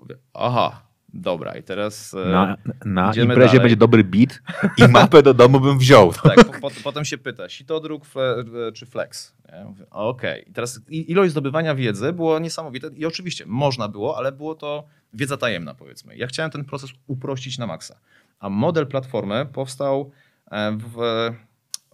Mówię, 0.00 0.16
aha, 0.34 0.91
dobra 1.14 1.56
i 1.56 1.62
teraz... 1.62 2.14
e, 2.14 2.28
Na, 2.28 2.56
na 2.84 3.06
imprezie 3.14 3.46
dalej. 3.46 3.60
będzie 3.60 3.76
dobry 3.76 4.04
beat 4.04 4.40
i 4.88 4.88
mapę 4.88 5.22
do 5.22 5.34
domu 5.34 5.60
bym 5.60 5.78
wziął. 5.78 6.12
Tak, 6.12 6.44
po, 6.44 6.60
po, 6.60 6.70
potem 6.84 7.04
się 7.04 7.18
pyta, 7.18 7.48
sitodruk 7.48 8.04
fle, 8.04 8.44
czy 8.74 8.86
flex. 8.86 9.34
Ja 9.52 9.66
Okej. 9.90 10.50
I 10.50 10.52
teraz 10.52 10.80
ilość 10.88 11.30
zdobywania 11.30 11.74
wiedzy 11.74 12.12
było 12.12 12.38
niesamowite 12.38 12.90
i 12.96 13.06
oczywiście 13.06 13.44
można 13.46 13.88
było, 13.88 14.16
ale 14.18 14.32
było 14.32 14.54
to 14.54 14.84
wiedza 15.14 15.36
tajemna 15.36 15.74
powiedzmy. 15.74 16.16
Ja 16.16 16.26
chciałem 16.26 16.50
ten 16.50 16.64
proces 16.64 16.90
uprościć 17.06 17.58
na 17.58 17.66
maksa. 17.66 17.98
A 18.40 18.48
model 18.50 18.86
platformy 18.86 19.46
powstał 19.52 20.10
e, 20.50 20.72
w, 20.76 20.94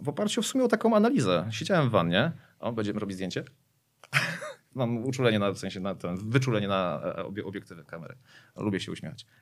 w 0.00 0.08
oparciu 0.08 0.42
w 0.42 0.46
sumie 0.46 0.64
o 0.64 0.68
taką 0.68 0.96
analizę. 0.96 1.46
Siedziałem 1.50 1.88
w 1.88 1.92
wannie. 1.92 2.32
O, 2.60 2.72
będziemy 2.72 3.00
robić 3.00 3.14
zdjęcie. 3.16 3.44
Mam 4.78 5.04
uczulenie 5.04 5.38
na, 5.38 5.52
w 5.52 5.58
sensie 5.58 5.80
na 5.80 5.94
ten, 5.94 6.30
wyczulenie 6.30 6.68
na 6.68 7.00
e, 7.04 7.24
obie, 7.24 7.44
obiektywy 7.44 7.84
kamery. 7.84 8.14
Lubię 8.56 8.80
się 8.80 8.92
uśmiechać. 8.92 9.26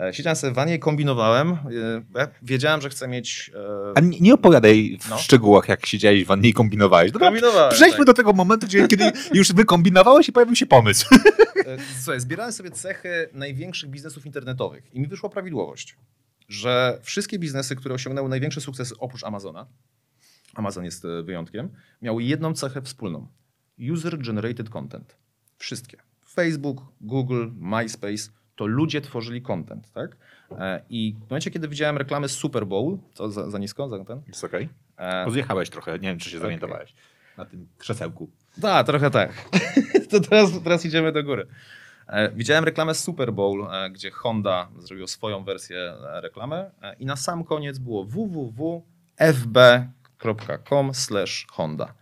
E, 0.00 0.14
Siedziałem 0.14 0.36
sobie 0.36 0.52
w 0.52 0.56
wannie 0.56 0.74
i 0.74 0.78
kombinowałem. 0.78 1.50
E, 2.16 2.28
Wiedziałem, 2.42 2.80
że 2.80 2.88
chcę 2.90 3.08
mieć... 3.08 3.50
e, 3.54 3.92
A 3.94 4.00
nie, 4.00 4.20
nie 4.20 4.34
opowiadaj 4.34 4.98
w 5.00 5.08
No. 5.10 5.18
szczegółach, 5.18 5.68
jak 5.68 5.86
siedziałeś 5.86 6.24
w 6.24 6.26
wannie 6.26 6.48
i 6.48 6.52
kombinowałeś. 6.52 7.12
Dobra, 7.12 7.28
Kombinowałem, 7.28 7.72
przejdźmy 7.72 7.98
tak. 7.98 8.06
do 8.06 8.14
tego 8.14 8.32
momentu, 8.32 8.66
gdzie, 8.66 8.88
kiedy 8.88 9.12
już 9.34 9.52
wykombinowałeś 9.52 10.28
i 10.28 10.32
pojawił 10.32 10.56
się 10.56 10.66
pomysł. 10.66 11.06
E, 11.66 11.76
Słuchaj, 12.00 12.20
zbierałem 12.20 12.52
sobie 12.52 12.70
cechy 12.70 13.28
największych 13.32 13.90
biznesów 13.90 14.26
internetowych 14.26 14.94
i 14.94 15.00
mi 15.00 15.06
wyszła 15.06 15.28
prawidłowość, 15.28 15.96
że 16.48 16.98
wszystkie 17.02 17.38
biznesy, 17.38 17.76
które 17.76 17.94
osiągnęły 17.94 18.28
największe 18.28 18.60
sukcesy 18.60 18.94
oprócz 18.98 19.24
Amazona, 19.24 19.66
Amazon 20.54 20.84
jest 20.84 21.04
e, 21.04 21.22
wyjątkiem, 21.22 21.68
miały 22.02 22.22
jedną 22.22 22.54
cechę 22.54 22.82
wspólną. 22.82 23.28
User-generated 23.92 24.70
content. 24.70 25.16
Wszystkie. 25.58 25.98
Facebook, 26.26 26.82
Google, 27.00 27.46
MySpace, 27.60 28.30
to 28.56 28.66
ludzie 28.66 29.00
tworzyli 29.00 29.42
content, 29.42 29.92
tak? 29.92 30.16
E, 30.58 30.82
I 30.90 31.14
w 31.26 31.30
momencie, 31.30 31.50
kiedy 31.50 31.68
widziałem 31.68 31.98
reklamy 31.98 32.28
Super 32.28 32.66
Bowl, 32.66 32.98
co 33.14 33.30
za, 33.30 33.50
za 33.50 33.58
nisko, 33.58 33.88
za 33.88 34.04
ten? 34.04 34.22
Jest 34.28 34.44
okej. 34.44 34.68
E, 34.98 35.24
Rozjechałeś 35.24 35.70
trochę, 35.70 35.92
nie 35.92 36.08
wiem, 36.08 36.18
czy 36.18 36.30
się 36.30 36.36
Okej. 36.36 36.42
zorientowałeś 36.42 36.94
na 37.36 37.44
tym 37.44 37.68
krzesełku. 37.78 38.30
Tak, 38.60 38.86
trochę 38.86 39.10
tak. 39.10 39.32
to 40.10 40.20
teraz, 40.20 40.50
teraz 40.64 40.84
idziemy 40.84 41.12
do 41.12 41.24
góry. 41.24 41.46
E, 42.06 42.32
Widziałem 42.32 42.64
reklamę 42.64 42.94
Super 42.94 43.32
Bowl, 43.32 43.66
gdzie 43.90 44.10
Honda 44.10 44.68
zrobił 44.78 45.06
swoją 45.06 45.44
wersję 45.44 45.94
reklamy 46.02 46.70
i 46.98 47.06
na 47.06 47.16
sam 47.16 47.44
koniec 47.44 47.78
było 47.78 48.04
www.fb.com 48.04 48.82
Honda. 51.50 51.94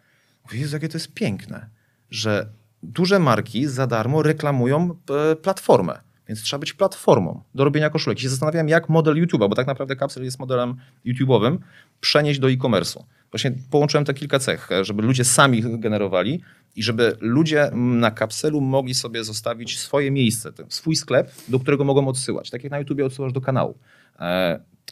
Mówię, 0.46 0.60
Jezu, 0.60 0.76
jakie 0.76 0.88
to 0.88 0.98
jest 0.98 1.14
piękne, 1.14 1.68
że 2.10 2.48
duże 2.82 3.18
marki 3.18 3.66
za 3.66 3.86
darmo 3.86 4.22
reklamują 4.22 4.90
e, 5.32 5.36
platformę. 5.36 6.00
Więc 6.28 6.42
trzeba 6.42 6.60
być 6.60 6.72
platformą 6.72 7.42
do 7.54 7.64
robienia 7.64 7.90
koszulek. 7.90 8.18
I 8.18 8.22
się 8.22 8.28
zastanawiałem, 8.28 8.68
jak 8.68 8.88
model 8.88 9.14
YouTube'a, 9.14 9.48
bo 9.48 9.54
tak 9.54 9.66
naprawdę 9.66 9.96
Capsule 9.96 10.24
jest 10.24 10.38
modelem 10.38 10.76
YouTube'owym, 11.06 11.58
przenieść 12.00 12.40
do 12.40 12.50
e-commerce'u. 12.50 13.02
Właśnie 13.30 13.52
połączyłem 13.70 14.04
te 14.04 14.14
kilka 14.14 14.38
cech, 14.38 14.72
e, 14.72 14.84
żeby 14.84 15.02
ludzie 15.02 15.24
sami 15.24 15.62
generowali 15.80 16.40
i 16.76 16.82
żeby 16.82 17.16
ludzie 17.20 17.70
na 17.74 18.10
kapselu 18.10 18.60
mogli 18.60 18.94
sobie 18.94 19.24
zostawić 19.24 19.78
swoje 19.78 20.10
miejsce, 20.10 20.52
swój 20.68 20.96
sklep, 20.96 21.30
do 21.48 21.60
którego 21.60 21.84
mogą 21.84 22.08
odsyłać. 22.08 22.50
Tak 22.50 22.64
jak 22.64 22.70
na 22.70 22.78
YouTubie 22.78 23.06
odsyłasz 23.06 23.32
do 23.32 23.40
kanału. 23.40 23.78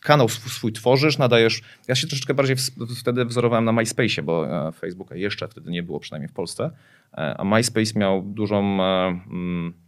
Kanał 0.04 0.26
sw- 0.26 0.52
swój 0.52 0.72
tworzysz, 0.72 1.18
nadajesz. 1.18 1.62
Ja 1.88 1.94
się 1.94 2.06
troszeczkę 2.06 2.34
bardziej 2.34 2.56
w, 2.56 2.60
wtedy 3.00 3.24
wzorowałem 3.24 3.64
na 3.64 3.72
MySpace'ie, 3.72 4.22
bo 4.22 4.66
e, 4.68 4.72
Facebooka 4.72 5.16
jeszcze 5.16 5.48
wtedy 5.48 5.70
nie 5.70 5.82
było, 5.82 6.00
przynajmniej 6.00 6.28
w 6.28 6.32
Polsce. 6.32 6.70
E, 7.12 7.34
a 7.36 7.44
MySpace 7.44 7.98
miał 7.98 8.22
dużą. 8.22 8.82
E, 8.82 9.06
mm, 9.26 9.83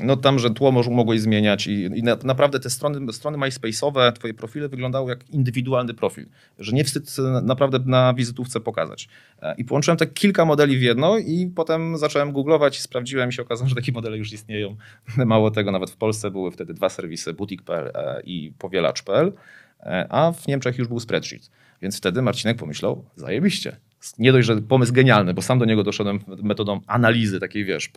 no 0.00 0.16
tam, 0.16 0.38
że 0.38 0.50
tło 0.50 0.72
mogłeś 0.72 1.20
zmieniać 1.20 1.66
i, 1.66 1.82
i 1.82 2.02
na, 2.02 2.16
naprawdę 2.24 2.60
te 2.60 2.70
strony, 2.70 3.12
strony 3.12 3.38
MySpace'owe, 3.38 4.12
twoje 4.12 4.34
profile 4.34 4.68
wyglądały 4.68 5.10
jak 5.10 5.30
indywidualny 5.30 5.94
profil, 5.94 6.26
że 6.58 6.72
nie 6.72 6.84
wstyd 6.84 7.16
naprawdę 7.42 7.78
na 7.86 8.14
wizytówce 8.14 8.60
pokazać. 8.60 9.08
E, 9.42 9.54
I 9.58 9.64
połączyłem 9.64 9.98
te 9.98 10.06
kilka 10.06 10.44
modeli 10.44 10.78
w 10.78 10.82
jedno 10.82 11.18
i 11.18 11.52
potem 11.54 11.98
zacząłem 11.98 12.32
googlować, 12.32 12.80
sprawdziłem 12.80 13.30
i 13.30 13.32
się 13.32 13.42
okazało, 13.42 13.68
że 13.68 13.74
takie 13.74 13.92
modele 13.92 14.18
już 14.18 14.32
istnieją. 14.32 14.76
Mało 15.26 15.50
tego, 15.50 15.72
nawet 15.72 15.90
w 15.90 15.96
Polsce 15.96 16.30
były 16.30 16.50
wtedy 16.50 16.74
dwa 16.74 16.88
serwisy, 16.88 17.32
butik.pl 17.32 17.92
e, 17.94 18.22
i 18.24 18.52
powielacz.pl, 18.58 19.32
e, 19.80 20.06
a 20.10 20.32
w 20.32 20.48
Niemczech 20.48 20.78
już 20.78 20.88
był 20.88 21.00
spreadsheet. 21.00 21.50
Więc 21.82 21.96
wtedy 21.96 22.22
Marcinek 22.22 22.56
pomyślał, 22.56 23.04
zajebiście. 23.16 23.76
Nie 24.18 24.32
dość, 24.32 24.46
że 24.46 24.56
pomysł 24.56 24.92
genialny, 24.92 25.34
bo 25.34 25.42
sam 25.42 25.58
do 25.58 25.64
niego 25.64 25.82
doszedłem 25.82 26.20
metodą 26.42 26.80
analizy, 26.86 27.40
takiej 27.40 27.64
wiesz, 27.64 27.90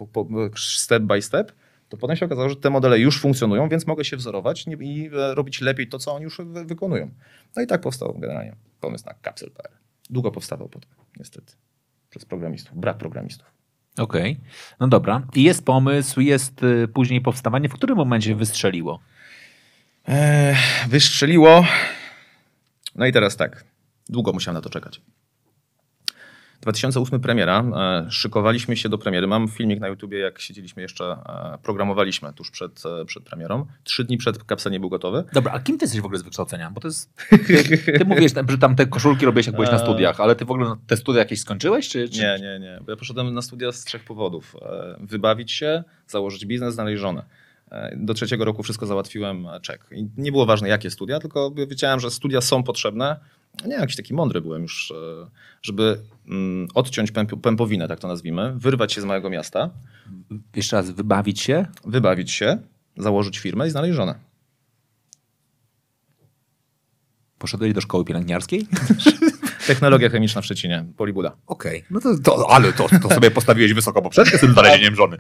step 0.56 1.04
by 1.04 1.22
step, 1.22 1.52
to 1.90 1.98
potem 1.98 2.16
się 2.16 2.26
okazało, 2.26 2.50
że 2.50 2.56
te 2.56 2.70
modele 2.70 3.00
już 3.00 3.20
funkcjonują, 3.22 3.70
więc 3.70 3.88
mogę 3.88 4.06
się 4.06 4.18
wzorować 4.18 4.66
i 4.82 5.10
e, 5.14 5.36
robić 5.36 5.62
lepiej 5.62 5.88
to, 5.88 6.00
co 6.00 6.16
oni 6.16 6.24
już 6.24 6.38
wy- 6.38 6.66
wykonują. 6.66 7.12
No 7.56 7.62
i 7.62 7.68
tak 7.68 7.82
powstał 7.82 8.14
generalnie 8.20 8.56
pomysł 8.82 9.06
na 9.06 9.14
Capsule.pl. 9.24 9.72
Długo 10.10 10.32
powstawał 10.32 10.70
potem, 10.70 10.90
niestety, 11.18 11.54
przez 12.10 12.26
programistów, 12.26 12.80
brak 12.80 12.98
programistów. 12.98 13.48
Okej, 13.98 14.40
no 14.80 14.88
dobra. 14.88 15.28
I 15.36 15.44
jest 15.44 15.66
pomysł, 15.66 16.22
jest 16.22 16.64
y, 16.64 16.88
później 16.88 17.22
powstawanie. 17.22 17.70
W 17.70 17.74
którym 17.74 17.98
momencie 17.98 18.36
wystrzeliło? 18.36 19.00
Eee, 20.08 20.56
wystrzeliło. 20.88 21.66
No 22.96 23.06
i 23.06 23.12
teraz 23.12 23.36
tak. 23.36 23.66
Długo 24.10 24.34
musiałem 24.34 24.56
na 24.56 24.62
to 24.62 24.70
czekać. 24.70 25.02
2008 26.62 27.20
premiera. 27.20 27.64
E, 28.08 28.12
szykowaliśmy 28.12 28.78
się 28.78 28.90
do 28.90 28.98
premiery. 28.98 29.28
Mam 29.28 29.48
filmik 29.48 29.80
na 29.80 29.88
YouTubie, 29.88 30.20
jak 30.20 30.40
siedzieliśmy 30.40 30.82
jeszcze, 30.82 31.06
e, 31.06 31.58
programowaliśmy 31.64 32.34
tuż 32.34 32.52
przed, 32.52 32.84
e, 33.02 33.06
przed 33.06 33.24
premierą. 33.24 33.66
Trzy 33.84 34.04
dni 34.04 34.18
przed 34.18 34.44
kapsel 34.44 34.72
nie 34.72 34.80
był 34.80 34.90
gotowy. 34.90 35.24
Dobra, 35.34 35.52
a 35.52 35.60
kim 35.60 35.78
ty 35.78 35.86
jesteś 35.86 36.02
w 36.02 36.06
ogóle 36.06 36.20
z 36.20 36.24
wykształcenia? 36.24 36.72
Bo 36.72 36.82
to 36.82 36.88
jest... 36.88 37.14
Ty 37.98 38.06
mówisz, 38.06 38.32
że 38.50 38.58
tam 38.58 38.76
te 38.76 38.86
koszulki 38.86 39.26
robiłeś, 39.26 39.46
jak 39.46 39.56
byłeś 39.56 39.72
na 39.72 39.80
studiach, 39.80 40.20
ale 40.20 40.36
ty 40.36 40.46
w 40.46 40.52
ogóle 40.52 40.76
te 40.88 40.98
studia 40.98 41.20
jakieś 41.20 41.42
skończyłeś? 41.42 41.90
Czy, 41.90 42.10
czy... 42.10 42.22
Nie, 42.22 42.38
nie, 42.42 42.60
nie. 42.60 42.80
Bo 42.86 42.92
ja 42.92 42.98
poszedłem 42.98 43.34
na 43.34 43.42
studia 43.42 43.72
z 43.72 43.84
trzech 43.84 44.04
powodów. 44.04 44.56
Wybawić 45.00 45.52
się, 45.52 45.84
założyć 46.08 46.46
biznes, 46.46 46.74
znaleźć 46.74 47.02
żonę. 47.02 47.26
Do 47.96 48.14
trzeciego 48.14 48.46
roku 48.46 48.64
wszystko 48.64 48.86
załatwiłem, 48.86 49.48
czek. 49.62 49.86
I 49.92 50.08
nie 50.18 50.32
było 50.32 50.46
ważne, 50.46 50.70
jakie 50.70 50.90
studia, 50.90 51.20
tylko 51.20 51.52
wiedziałem, 51.52 52.00
że 52.00 52.12
studia 52.12 52.42
są 52.42 52.64
potrzebne. 52.64 53.20
Nie, 53.68 53.76
jakiś 53.76 53.96
taki 53.96 54.14
mądry 54.14 54.42
byłem 54.42 54.62
już, 54.62 54.92
e, 54.92 55.28
żeby 55.62 56.02
mm, 56.28 56.68
odciąć 56.74 57.12
pęp- 57.12 57.42
pępowinę, 57.42 57.88
tak 57.88 58.00
to 58.00 58.08
nazwijmy, 58.08 58.54
wyrwać 58.58 58.94
się 58.94 59.02
z 59.02 59.06
małego 59.06 59.30
miasta, 59.30 59.70
Jeszcze 60.56 60.76
raz, 60.76 60.92
wybawić 60.92 61.42
się? 61.42 61.66
wybawić 61.86 62.32
się, 62.32 62.58
założyć 62.98 63.40
firmę 63.40 63.68
i 63.68 63.70
znaleźć 63.70 63.96
żonę. 63.96 64.16
Poszedłeś 67.40 67.74
do 67.74 67.82
szkoły 67.82 68.06
pielęgniarskiej? 68.06 68.68
Technologia 69.68 70.10
chemiczna 70.10 70.42
w 70.42 70.46
Szczecinie, 70.46 70.86
Polibuda. 70.98 71.36
Okej, 71.48 71.84
no 71.92 72.00
to, 72.02 72.18
to, 72.24 72.52
ale 72.52 72.74
to, 72.74 72.88
to 73.02 73.10
sobie 73.10 73.32
postawiłeś 73.32 73.74
wysoko 73.74 74.02
poprzeczkę 74.02 74.38
z 74.38 74.42
tym 74.42 74.54
znalezieniem 74.54 74.96
żony. 74.96 75.18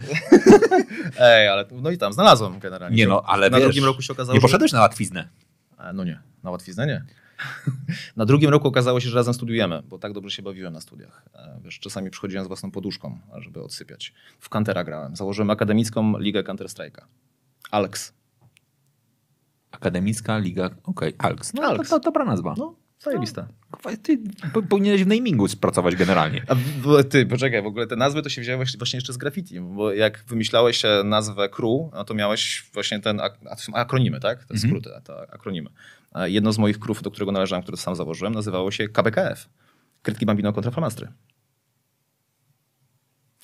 Ej, 1.19 1.47
ale 1.47 1.65
no 1.71 1.91
i 1.91 1.97
tam 1.97 2.13
znalazłem 2.13 2.59
generalnie. 2.59 2.97
Nie 2.97 3.07
no, 3.07 3.23
ale 3.25 3.49
Na 3.49 3.57
wiesz, 3.57 3.65
drugim 3.65 3.85
roku 3.85 4.01
się 4.01 4.13
okazało, 4.13 4.33
Nie 4.33 4.39
że- 4.39 4.47
poszedłeś 4.47 4.71
na 4.71 4.79
łatwiznę. 4.81 5.27
E, 5.79 5.93
No 5.93 6.03
nie, 6.03 6.19
na 6.43 6.51
łatwiznę 6.51 6.87
nie. 6.87 7.05
Na 8.15 8.25
drugim 8.25 8.49
roku 8.49 8.67
okazało 8.67 8.99
się, 8.99 9.09
że 9.09 9.15
razem 9.15 9.33
studiujemy, 9.33 9.81
bo 9.89 9.97
tak 9.99 10.13
dobrze 10.13 10.31
się 10.31 10.43
bawiłem 10.43 10.73
na 10.73 10.81
studiach. 10.81 11.25
E, 11.33 11.59
Wiesz, 11.63 11.79
czasami 11.79 12.09
przychodziłem 12.09 12.45
z 12.45 12.47
własną 12.47 12.71
poduszką, 12.71 13.19
żeby 13.37 13.61
odsypiać. 13.63 14.13
W 14.39 14.49
Kantera 14.49 14.83
grałem. 14.83 15.15
Założyłem 15.15 15.49
akademicką 15.49 16.17
ligę 16.19 16.43
Counter-Strike'a. 16.43 17.01
Alex. 17.71 18.13
Akademicka 19.71 20.37
Liga, 20.37 20.69
okej, 20.83 21.13
Alks. 21.17 21.53
No 21.53 21.63
Alks. 21.63 21.89
To, 21.89 21.99
to 21.99 22.03
dobra 22.03 22.25
nazwa. 22.25 22.55
No, 22.57 22.75
zajebista. 22.99 23.47
Ty 24.03 24.19
po- 24.53 24.61
powinieneś 24.63 25.03
w 25.03 25.07
namingu 25.07 25.47
pracować 25.61 25.95
generalnie. 25.95 26.43
A 26.49 26.55
ty, 27.03 27.25
poczekaj, 27.25 27.61
w 27.61 27.65
ogóle 27.65 27.87
te 27.87 27.95
nazwy 27.95 28.21
to 28.21 28.29
się 28.29 28.41
wzięły 28.41 28.65
właśnie- 28.77 28.97
jeszcze 28.97 29.13
z 29.13 29.17
graffiti, 29.17 29.59
bo 29.59 29.93
jak 29.93 30.23
wymyślałeś 30.27 30.81
nazwę 31.03 31.49
crew, 31.49 31.91
no 31.93 32.03
to 32.03 32.13
miałeś 32.13 32.69
właśnie 32.73 32.99
ten 32.99 33.19
ak- 33.19 33.39
akronimy, 33.73 34.19
tak? 34.19 34.45
Te 34.45 34.53
Mhm. 34.53 34.59
skróty, 34.59 34.89
te 35.03 35.31
akronimy. 35.33 35.69
Jedno 36.23 36.53
z 36.53 36.57
moich 36.57 36.79
crewów, 36.79 37.03
do 37.03 37.11
którego 37.11 37.31
należałem, 37.31 37.63
które 37.63 37.77
sam 37.77 37.95
założyłem, 37.95 38.33
nazywało 38.33 38.71
się 38.71 38.89
KBKF. 38.89 39.49
Krytki 40.01 40.25
Bambino 40.25 40.53
kontra 40.53 40.71
Famastry. 40.71 41.07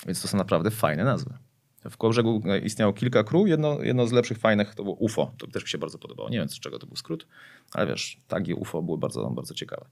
Więc 0.06 0.22
to 0.22 0.28
są 0.28 0.38
naprawdę 0.38 0.70
fajne 0.70 1.04
nazwy. 1.04 1.34
W 1.90 1.96
Kołbrzegu 1.96 2.42
e, 2.46 2.58
istniało 2.58 2.92
kilka 2.92 3.24
crew, 3.24 3.48
jedno, 3.48 3.82
jedno 3.82 4.06
z 4.06 4.12
lepszych, 4.12 4.38
fajnych 4.38 4.74
to 4.74 4.82
było 4.82 4.96
UFO. 4.96 5.32
To 5.38 5.46
też 5.46 5.62
mi 5.62 5.68
się 5.68 5.78
bardzo 5.78 5.98
podobało. 5.98 6.28
Nie 6.28 6.38
wiem, 6.38 6.48
z 6.48 6.60
czego 6.60 6.78
to 6.78 6.86
był 6.86 6.96
skrót, 6.96 7.26
ale 7.72 7.86
wiesz, 7.86 8.16
tagi 8.28 8.54
UFO 8.54 8.82
były 8.82 8.98
bardzo, 8.98 9.30
bardzo 9.30 9.54
ciekawe. 9.54 9.86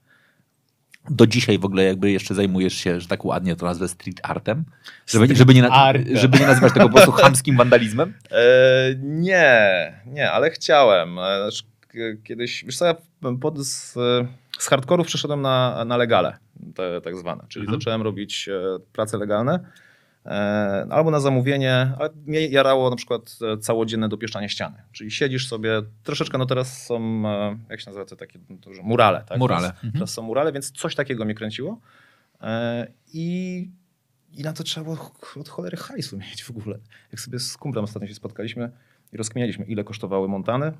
Do 1.09 1.27
dzisiaj 1.27 1.59
w 1.59 1.65
ogóle 1.65 1.83
jakby 1.83 2.11
jeszcze 2.11 2.35
zajmujesz 2.35 2.73
się, 2.73 2.99
że 2.99 3.07
tak 3.07 3.25
ładnie 3.25 3.55
to 3.55 3.65
nazwę 3.65 3.87
street 3.87 4.19
artem? 4.23 4.65
Żeby, 5.07 5.35
żeby, 5.35 5.53
nie, 5.53 5.61
na, 5.61 5.93
żeby 6.13 6.39
nie 6.39 6.47
nazywać 6.47 6.73
tego 6.73 6.89
po 6.89 6.95
prostu 6.95 7.11
chamskim 7.21 7.57
wandalizmem? 7.57 8.13
E, 8.31 8.43
nie, 8.99 10.01
nie, 10.05 10.31
ale 10.31 10.51
chciałem. 10.51 11.19
E, 11.95 12.17
Kiedyś, 12.23 12.65
wiesz 12.65 12.77
co, 12.77 12.85
ja 12.85 12.95
pod, 13.41 13.57
z, 13.59 13.93
z 14.59 14.67
hardkorów 14.67 15.07
przeszedłem 15.07 15.41
na, 15.41 15.85
na 15.85 15.97
legale, 15.97 16.37
te, 16.75 17.01
tak 17.01 17.17
zwane. 17.17 17.43
Czyli 17.49 17.63
Mhm. 17.65 17.79
zacząłem 17.81 18.01
robić 18.01 18.49
e, 18.49 18.79
prace 18.93 19.17
legalne 19.17 19.59
e, 20.25 20.29
albo 20.89 21.11
na 21.11 21.19
zamówienie, 21.19 21.91
ale 21.99 22.09
mnie 22.25 22.47
jarało 22.47 22.89
na 22.89 22.95
przykład 22.95 23.37
e, 23.53 23.57
całodzienne 23.57 24.09
dopieszczanie 24.09 24.49
ściany. 24.49 24.81
Czyli 24.91 25.11
siedzisz 25.11 25.47
sobie, 25.47 25.81
troszeczkę, 26.03 26.37
no 26.37 26.45
teraz 26.45 26.85
są, 26.85 27.23
e, 27.27 27.57
jak 27.69 27.79
się 27.81 27.85
nazywa 27.89 28.05
te 28.05 28.15
takie, 28.15 28.39
no 28.49 28.57
to, 28.61 28.73
że 28.73 28.81
murale, 28.81 29.23
tak? 29.29 29.37
Murale. 29.39 29.61
Teraz, 29.67 29.75
Mhm. 29.83 29.93
teraz 29.93 30.09
są 30.13 30.21
murale, 30.21 30.51
więc 30.51 30.71
coś 30.71 30.95
takiego 30.95 31.25
mnie 31.25 31.35
kręciło. 31.35 31.79
E, 32.41 32.87
I 33.13 33.69
i 34.33 34.41
na 34.43 34.53
to 34.53 34.63
trzeba 34.63 34.83
było 34.83 35.11
od 35.39 35.49
cholery 35.49 35.77
hajsu 35.77 36.17
mieć 36.17 36.43
w 36.43 36.49
ogóle. 36.49 36.79
Jak 37.11 37.19
sobie 37.21 37.39
z 37.39 37.57
kumplem 37.57 37.83
ostatnio 37.83 38.07
się 38.07 38.13
spotkaliśmy 38.15 38.71
i 39.13 39.17
rozkminialiśmy, 39.17 39.65
ile 39.65 39.83
kosztowały 39.83 40.27
montany, 40.27 40.71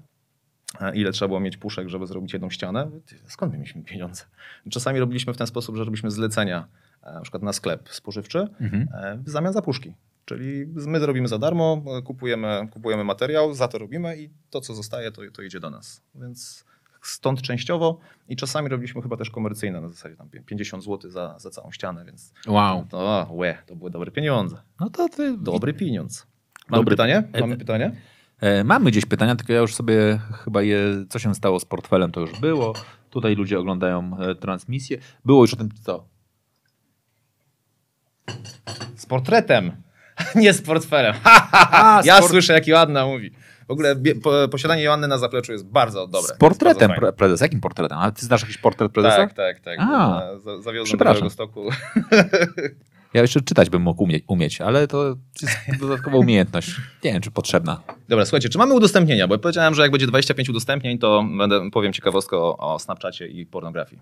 ile 0.94 1.12
trzeba 1.12 1.28
było 1.28 1.40
mieć 1.40 1.58
puszek, 1.58 1.90
żeby 1.90 2.08
zrobić 2.08 2.34
jedną 2.34 2.50
ścianę. 2.50 2.90
Skąd 3.28 3.52
my 3.52 3.58
mieliśmy 3.58 3.84
pieniądze? 3.84 4.24
Czasami 4.70 5.00
robiliśmy 5.00 5.34
w 5.34 5.38
ten 5.38 5.48
sposób, 5.48 5.76
że 5.76 5.84
robiliśmy 5.84 6.12
zlecenia 6.12 6.68
e, 7.04 7.14
na 7.14 7.22
przykład 7.22 7.44
na 7.44 7.54
sklep 7.54 7.90
spożywczy 7.90 8.48
Mhm. 8.62 8.88
e, 8.94 9.18
w 9.24 9.30
zamian 9.30 9.54
za 9.54 9.62
puszki. 9.62 9.94
Czyli 10.26 10.66
my 10.68 11.00
to 11.00 11.06
robimy 11.06 11.28
za 11.28 11.38
darmo, 11.38 11.82
e, 11.98 12.02
kupujemy, 12.02 12.68
kupujemy 12.72 13.04
materiał, 13.04 13.54
za 13.54 13.68
to 13.68 13.78
robimy 13.78 14.18
i 14.18 14.30
to, 14.50 14.62
co 14.62 14.74
zostaje, 14.74 15.12
to, 15.12 15.22
to 15.34 15.42
idzie 15.42 15.60
do 15.60 15.70
nas. 15.70 16.02
Więc 16.16 16.66
stąd 17.02 17.42
częściowo 17.42 18.00
i 18.28 18.36
czasami 18.36 18.70
robiliśmy 18.70 19.02
chyba 19.02 19.18
też 19.18 19.30
komercyjne 19.30 19.82
na 19.82 19.90
zasadzie 19.90 20.16
tam 20.16 20.30
50 20.46 20.84
zł 20.84 21.12
za, 21.12 21.40
za 21.40 21.50
całą 21.50 21.72
ścianę, 21.72 22.06
więc 22.06 22.34
Wow. 22.48 22.86
to, 22.90 23.28
łe, 23.32 23.58
to 23.66 23.76
były 23.76 23.92
dobre 23.92 24.12
pieniądze. 24.12 24.62
No 24.80 24.90
to 24.90 25.10
ty... 25.10 25.38
Dobry 25.38 25.74
pieniądz. 25.74 26.28
Mamy 26.70 26.84
Dobry- 26.84 26.90
pytanie? 26.90 27.24
E, 27.34 27.40
Mamy 27.42 27.54
e, 27.56 27.58
pytanie? 27.58 27.96
E, 28.42 28.64
Mamy 28.64 28.92
gdzieś 28.92 29.06
pytania, 29.06 29.36
tylko 29.36 29.54
ja 29.54 29.60
już 29.60 29.76
sobie 29.76 30.20
chyba 30.44 30.62
je, 30.62 30.78
co 31.10 31.20
się 31.20 31.36
stało 31.36 31.60
z 31.60 31.66
portfelem, 31.66 32.12
to 32.12 32.20
już 32.22 32.40
było. 32.40 32.74
Tutaj 33.10 33.36
ludzie 33.36 33.60
oglądają 33.60 34.18
e, 34.20 34.36
transmisję. 34.36 34.98
Było 35.26 35.42
już 35.44 35.54
o 35.54 35.58
tym, 35.58 35.70
co? 35.84 36.06
Z 38.96 39.06
portretem, 39.06 39.72
nie 40.36 40.54
z 40.54 40.62
portfelem. 40.62 41.14
Ha, 41.24 41.48
ha, 41.52 41.68
ha. 41.72 41.98
A, 42.00 42.02
ja 42.06 42.20
port- 42.20 42.30
słyszę, 42.30 42.54
jak 42.54 42.68
Joanna 42.68 43.06
mówi. 43.06 43.32
W 43.68 43.72
ogóle 43.72 43.96
posiadanie 44.52 44.84
Joanny 44.84 45.08
na 45.08 45.18
zapleczu 45.18 45.52
jest 45.52 45.66
bardzo 45.66 46.08
dobre. 46.08 46.36
Z 46.36 46.38
portretem, 46.38 46.92
pre- 46.92 47.14
prezes. 47.14 47.42
Jakim 47.42 47.62
portretem? 47.62 47.98
A 47.98 48.12
ty 48.12 48.26
znasz 48.26 48.42
jakiś 48.42 48.58
portret 48.58 48.92
prezesa? 48.92 49.18
Tak, 49.18 49.34
tak, 49.34 49.60
tak. 49.60 49.80
A. 49.80 50.22
Za- 50.44 50.62
Zawiozłem 50.62 51.00
do 51.24 51.30
stoku. 51.30 51.70
Ja 53.14 53.22
jeszcze 53.22 53.42
czytać 53.42 53.70
bym 53.70 53.82
mógł 53.82 54.04
umie- 54.04 54.20
umieć, 54.28 54.62
ale 54.62 54.88
to 54.88 55.16
jest 55.42 55.56
dodatkowa 55.82 56.18
umiejętność. 56.18 56.70
Nie 57.04 57.14
wiem, 57.14 57.22
czy 57.22 57.32
potrzebna. 57.32 57.82
Dobra, 58.10 58.26
słuchajcie, 58.26 58.50
czy 58.50 58.58
mamy 58.58 58.74
udostępnienia? 58.74 59.28
Bo 59.28 59.34
ja 59.36 59.40
powiedziałem, 59.40 59.76
że 59.76 59.82
jak 59.82 59.92
będzie 59.92 60.08
25 60.08 60.50
udostępnień, 60.50 60.98
to 60.98 61.26
będę, 61.38 61.72
powiem 61.72 61.94
ciekawostkę 61.94 62.38
o, 62.38 62.58
o 62.58 62.80
Snapchacie 62.80 63.28
i 63.28 63.46
pornografii. 63.46 64.02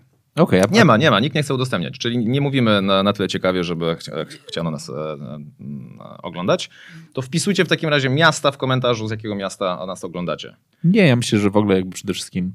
A- 0.62 0.74
Nie 0.74 0.84
ma, 0.84 0.96
nie 0.96 1.10
ma, 1.10 1.20
nikt 1.20 1.34
nie 1.34 1.42
chce 1.42 1.54
udostępniać. 1.54 1.98
Czyli 1.98 2.18
nie 2.18 2.40
mówimy 2.40 2.82
na, 2.82 3.02
na 3.02 3.12
tyle 3.12 3.28
ciekawie, 3.28 3.64
żeby 3.64 3.96
chcia, 3.96 4.12
chciano 4.48 4.70
nas 4.70 4.90
e, 4.90 4.92
e, 4.92 5.18
oglądać. 6.22 6.70
To 7.12 7.22
wpisujcie 7.22 7.64
w 7.64 7.68
takim 7.68 7.88
razie 7.90 8.08
miasta 8.10 8.50
w 8.50 8.56
komentarzu, 8.58 9.08
z 9.08 9.10
jakiego 9.10 9.34
miasta 9.34 9.86
nas 9.86 10.04
oglądacie. 10.04 10.56
Nie, 10.84 11.06
ja 11.06 11.16
myślę, 11.16 11.38
że 11.38 11.50
w 11.50 11.56
ogóle 11.56 11.76
jakby 11.76 11.92
przede 11.94 12.14
wszystkim 12.14 12.52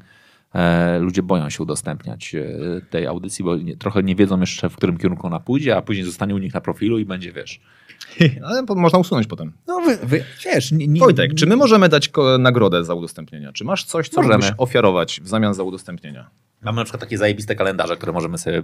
ludzie 1.00 1.24
boją 1.24 1.50
się 1.50 1.64
udostępniać 1.64 2.36
e, 2.36 2.46
tej 2.90 3.08
audycji, 3.08 3.46
bo 3.46 3.56
nie, 3.56 3.78
trochę 3.78 4.04
nie 4.04 4.16
wiedzą 4.16 4.40
jeszcze, 4.40 4.70
w 4.70 4.76
którym 4.76 4.98
kierunku 4.98 5.28
ona 5.28 5.40
pójdzie, 5.40 5.78
a 5.78 5.82
później 5.82 6.06
zostanie 6.06 6.36
u 6.36 6.38
nich 6.38 6.54
na 6.54 6.62
profilu 6.62 7.00
i 7.00 7.06
będzie, 7.06 7.32
wiesz. 7.32 7.62
Ale 8.46 8.64
można 8.76 9.00
usunąć 9.00 9.28
potem. 9.28 9.52
No 9.68 9.80
wy, 9.80 9.98
wy 10.04 10.24
wiesz, 10.46 10.72
nie, 10.72 10.88
nie, 10.88 11.00
Wojtek, 11.00 11.34
czy 11.34 11.46
my 11.46 11.56
możemy 11.56 11.90
dać 11.90 12.12
nagrodę 12.40 12.84
za 12.84 12.94
udostępnienie? 12.94 13.52
Czy 13.54 13.64
masz 13.64 13.84
coś, 13.84 14.10
co 14.10 14.22
Możemy. 14.22 14.58
ofiarować 14.58 15.22
w 15.24 15.28
zamian 15.28 15.54
za 15.54 15.64
udostępnienia? 15.64 16.30
Mamy 16.62 16.76
na 16.76 16.84
przykład 16.84 17.02
takie 17.02 17.18
zajebiste 17.18 17.56
kalendarze, 17.56 17.96
które 17.96 18.12
możemy 18.12 18.38
sobie 18.38 18.58
e, 18.58 18.64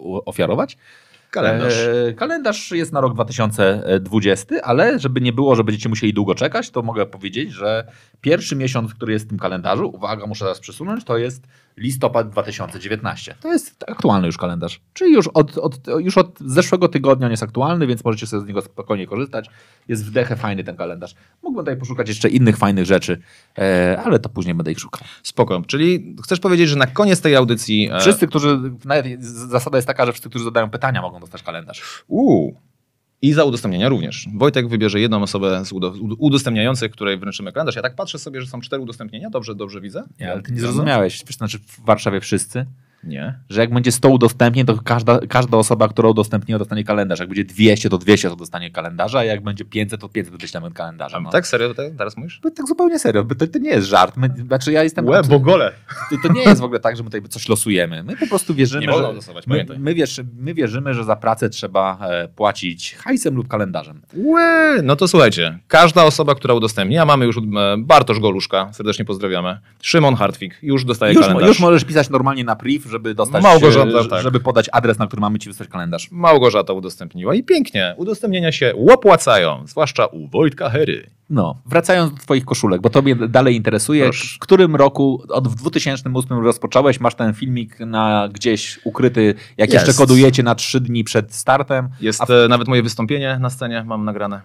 ofiarować. 0.00 0.76
Kalendarz. 1.34 1.88
E, 2.08 2.12
kalendarz 2.12 2.70
jest 2.70 2.92
na 2.92 3.00
rok 3.00 3.14
2020, 3.14 4.54
ale 4.62 4.98
żeby 4.98 5.20
nie 5.20 5.32
było, 5.32 5.56
że 5.56 5.64
będziecie 5.64 5.88
musieli 5.88 6.12
długo 6.14 6.34
czekać, 6.34 6.70
to 6.70 6.82
mogę 6.82 7.06
powiedzieć, 7.06 7.52
że 7.52 7.86
pierwszy 8.20 8.56
miesiąc, 8.56 8.94
który 8.94 9.12
jest 9.12 9.24
w 9.24 9.28
tym 9.28 9.38
kalendarzu, 9.38 9.90
uwaga, 9.94 10.26
muszę 10.26 10.44
teraz 10.44 10.60
przesunąć, 10.60 11.04
to 11.04 11.18
jest 11.18 11.46
listopad 11.76 12.30
2019. 12.30 13.34
To 13.40 13.52
jest 13.52 13.84
aktualny 13.88 14.26
już 14.26 14.38
kalendarz. 14.38 14.80
Czyli 14.92 15.12
już 15.12 15.28
od, 15.28 15.58
od, 15.58 15.80
już 15.98 16.18
od 16.18 16.38
zeszłego 16.40 16.88
tygodnia 16.88 17.26
on 17.26 17.30
jest 17.30 17.42
aktualny, 17.42 17.86
więc 17.86 18.04
możecie 18.04 18.26
sobie 18.26 18.42
z 18.42 18.46
niego 18.46 18.62
spokojnie 18.62 19.06
korzystać. 19.06 19.50
Jest 19.88 20.06
w 20.06 20.10
dechę 20.10 20.36
fajny 20.36 20.64
ten 20.64 20.76
kalendarz. 20.76 21.14
Mógłbym 21.42 21.64
tutaj 21.64 21.76
poszukać 21.76 22.08
jeszcze 22.08 22.28
innych 22.28 22.56
fajnych 22.56 22.84
rzeczy, 22.86 23.20
e, 23.58 24.02
ale 24.04 24.18
to 24.18 24.28
później 24.28 24.54
będę 24.54 24.72
ich 24.72 24.78
szukał. 24.80 25.02
Spoko. 25.22 25.62
Czyli 25.66 26.16
chcesz 26.24 26.40
powiedzieć, 26.40 26.68
że 26.68 26.76
na 26.76 26.86
koniec 26.86 27.20
tej 27.20 27.36
audycji... 27.36 27.90
e, 27.92 28.00
Wszyscy, 28.00 28.26
którzy, 28.28 28.60
nawet 28.84 29.24
zasada 29.24 29.78
jest 29.78 29.88
taka, 29.88 30.06
że 30.06 30.12
wszyscy, 30.12 30.30
którzy 30.30 30.44
zadają 30.44 30.70
pytania, 30.70 31.02
mogą 31.02 31.20
dostać 31.20 31.42
kalendarz. 31.42 32.04
Uuu. 32.08 32.56
I 33.22 33.32
za 33.32 33.44
udostępnienia 33.44 33.88
również. 33.88 34.28
Wojtek 34.36 34.68
wybierze 34.68 35.00
jedną 35.00 35.22
osobę 35.22 35.64
z 35.64 35.72
udo- 35.72 36.14
udostępniających, 36.18 36.90
której 36.92 37.18
wręczymy 37.18 37.52
kalendarz. 37.52 37.76
Ja 37.76 37.82
tak 37.82 37.94
patrzę 37.94 38.18
sobie, 38.18 38.40
że 38.40 38.46
są 38.46 38.60
cztery 38.60 38.82
udostępnienia. 38.82 39.30
Dobrze, 39.30 39.54
dobrze 39.54 39.80
widzę? 39.80 40.02
Nie, 40.20 40.32
ale 40.32 40.42
ty 40.42 40.52
nie 40.52 40.60
zrozumiałeś. 40.60 41.22
Znaczy 41.30 41.58
w 41.58 41.80
Warszawie 41.84 42.20
wszyscy, 42.20 42.66
Nie. 43.06 43.38
że 43.48 43.60
jak 43.60 43.74
będzie 43.74 43.92
100 43.92 44.08
udostępnień, 44.08 44.66
to 44.66 44.78
każda, 44.84 45.18
każda 45.28 45.56
osoba, 45.56 45.88
która 45.88 46.08
udostępniła, 46.08 46.58
dostanie 46.58 46.84
kalendarz. 46.84 47.20
Jak 47.20 47.28
będzie 47.28 47.44
200, 47.44 47.90
to 47.90 47.98
200 47.98 48.28
to 48.30 48.36
dostanie 48.36 48.70
kalendarza, 48.70 49.18
a 49.18 49.24
jak 49.24 49.42
będzie 49.42 49.64
500, 49.64 50.00
to 50.00 50.08
500 50.08 50.36
wyślemy 50.36 50.70
kalendarza. 50.70 51.20
No. 51.20 51.30
Tak, 51.30 51.46
serio 51.46 51.74
te- 51.74 51.90
teraz 51.90 52.16
mówisz? 52.16 52.40
Bo 52.42 52.50
Tak 52.50 52.66
zupełnie 52.68 52.98
serio, 52.98 53.24
bo 53.24 53.34
to, 53.34 53.46
to 53.46 53.58
nie 53.58 53.70
jest 53.70 53.86
żart. 53.86 54.16
My, 54.16 54.30
znaczy 54.46 54.72
ja 54.72 54.82
jestem... 54.82 55.06
Łe, 55.08 55.22
bogole. 55.22 55.72
to, 56.10 56.16
to 56.28 56.32
nie 56.34 56.42
jest 56.42 56.60
w 56.60 56.64
ogóle 56.64 56.80
tak, 56.80 56.96
że 56.96 57.02
my 57.02 57.10
tutaj 57.10 57.28
coś 57.30 57.48
losujemy. 57.48 58.02
My 58.02 58.16
po 58.16 58.26
prostu 58.26 58.54
wierzymy, 58.54 58.86
Nie 58.86 58.92
że... 58.92 59.00
losować, 59.02 59.46
My, 59.46 59.66
my, 59.78 59.94
wiesz, 59.94 60.20
my 60.38 60.54
wierzymy, 60.54 60.94
że 60.94 61.04
za 61.04 61.16
pracę 61.16 61.50
trzeba 61.50 61.98
e, 62.10 62.28
płacić 62.28 62.94
hajsem 62.94 63.34
lub 63.34 63.48
kalendarzem. 63.48 64.00
Łe, 64.16 64.80
no 64.82 64.96
to 64.96 65.08
słuchajcie, 65.08 65.58
każda 65.68 66.04
osoba, 66.04 66.34
która 66.34 66.54
udostępni, 66.54 66.98
a 66.98 67.04
mamy 67.04 67.24
już 67.24 67.36
e, 67.36 67.40
Bartosz 67.78 68.20
Goluszka, 68.20 68.72
serdecznie 68.72 69.04
pozdrawiamy, 69.04 69.58
Szymon 69.82 70.14
Hartwig, 70.14 70.58
już 70.62 70.84
dostaje 70.84 71.14
Już, 71.14 71.22
kalendarz. 71.22 71.48
już 71.48 71.60
możesz 71.60 71.84
pisać 71.84 72.10
normalnie 72.10 72.44
na 72.44 72.56
priv, 72.56 72.88
żeby 72.94 73.14
dostać... 73.14 73.42
Małgorzata, 73.42 74.04
tak. 74.10 74.22
Żeby 74.22 74.40
podać 74.40 74.66
adres, 74.72 74.98
na 74.98 75.06
który 75.06 75.20
mamy 75.20 75.38
ci 75.38 75.48
wysłać 75.48 75.68
kalendarz. 75.68 76.08
Małgorzata 76.10 76.72
udostępniła 76.72 77.34
i 77.34 77.42
pięknie, 77.42 77.94
udostępnienia 77.96 78.52
się 78.52 78.72
opłacają, 78.92 79.62
zwłaszcza 79.66 80.06
u 80.06 80.28
Wojtka 80.28 80.70
Hery. 80.70 81.10
No, 81.30 81.56
wracając 81.66 82.12
do 82.14 82.18
twoich 82.20 82.44
koszulek, 82.44 82.80
bo 82.80 82.90
tobie 82.90 83.14
dalej 83.16 83.56
interesuje, 83.56 84.02
Proszę. 84.04 84.28
w 84.36 84.38
którym 84.38 84.76
roku, 84.76 85.22
od 85.28 85.48
w 85.48 85.54
2008 85.54 86.38
rozpocząłeś, 86.44 87.00
masz 87.00 87.14
ten 87.14 87.34
filmik 87.34 87.80
na 87.80 88.28
gdzieś 88.32 88.80
ukryty, 88.84 89.34
jak 89.56 89.72
Jest. 89.72 89.86
jeszcze 89.86 89.98
kodujecie 89.98 90.42
na 90.42 90.54
trzy 90.54 90.80
dni 90.80 91.04
przed 91.04 91.34
startem. 91.34 91.88
Jest 92.00 92.24
w- 92.26 92.30
e, 92.30 92.48
nawet 92.48 92.68
moje 92.68 92.82
wystąpienie 92.82 93.38
na 93.40 93.50
scenie, 93.50 93.84
mam 93.86 94.04
nagrane. 94.04 94.40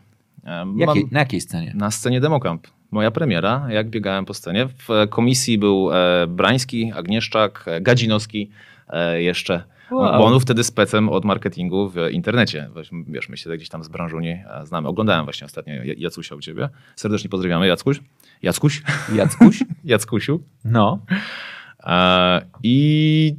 E, 0.45 0.65
Jakiej, 0.77 1.03
Mam 1.03 1.11
na 1.11 1.19
jakiej 1.19 1.41
scenie? 1.41 1.71
na 1.75 1.91
scenie 1.91 2.21
Democamp. 2.21 2.67
Moja 2.91 3.11
premiera, 3.11 3.67
jak 3.69 3.89
biegałem 3.89 4.25
po 4.25 4.33
scenie. 4.33 4.67
W 4.67 5.07
komisji 5.09 5.57
był 5.57 5.89
e, 5.93 6.27
Brański, 6.27 6.91
Agnieszczak, 6.95 7.63
e, 7.67 7.81
Gadzinowski 7.81 8.49
e, 8.89 9.21
jeszcze. 9.21 9.63
Wow. 9.91 10.17
Bo 10.17 10.25
on 10.25 10.31
był 10.31 10.39
wtedy 10.39 10.63
specem 10.63 11.09
od 11.09 11.25
marketingu 11.25 11.89
w 11.89 11.95
internecie. 12.11 12.69
Wiesz, 13.07 13.29
my 13.29 13.37
się 13.37 13.49
gdzieś 13.49 13.69
tam 13.69 13.83
z 13.83 13.87
branżu 13.87 14.19
nie 14.19 14.45
znamy. 14.63 14.87
Oglądałem 14.87 15.25
właśnie 15.25 15.45
ostatnio 15.45 15.73
Ja- 15.73 15.93
Jacusia 15.97 16.35
u 16.35 16.39
ciebie. 16.39 16.69
Serdecznie 16.95 17.29
pozdrawiamy, 17.29 17.67
Jackuś. 17.67 17.99
Jackuś? 18.41 18.83
Jackuś? 19.13 19.63
Jackusiu. 19.83 20.39
No. 20.65 20.99
I 22.63 23.35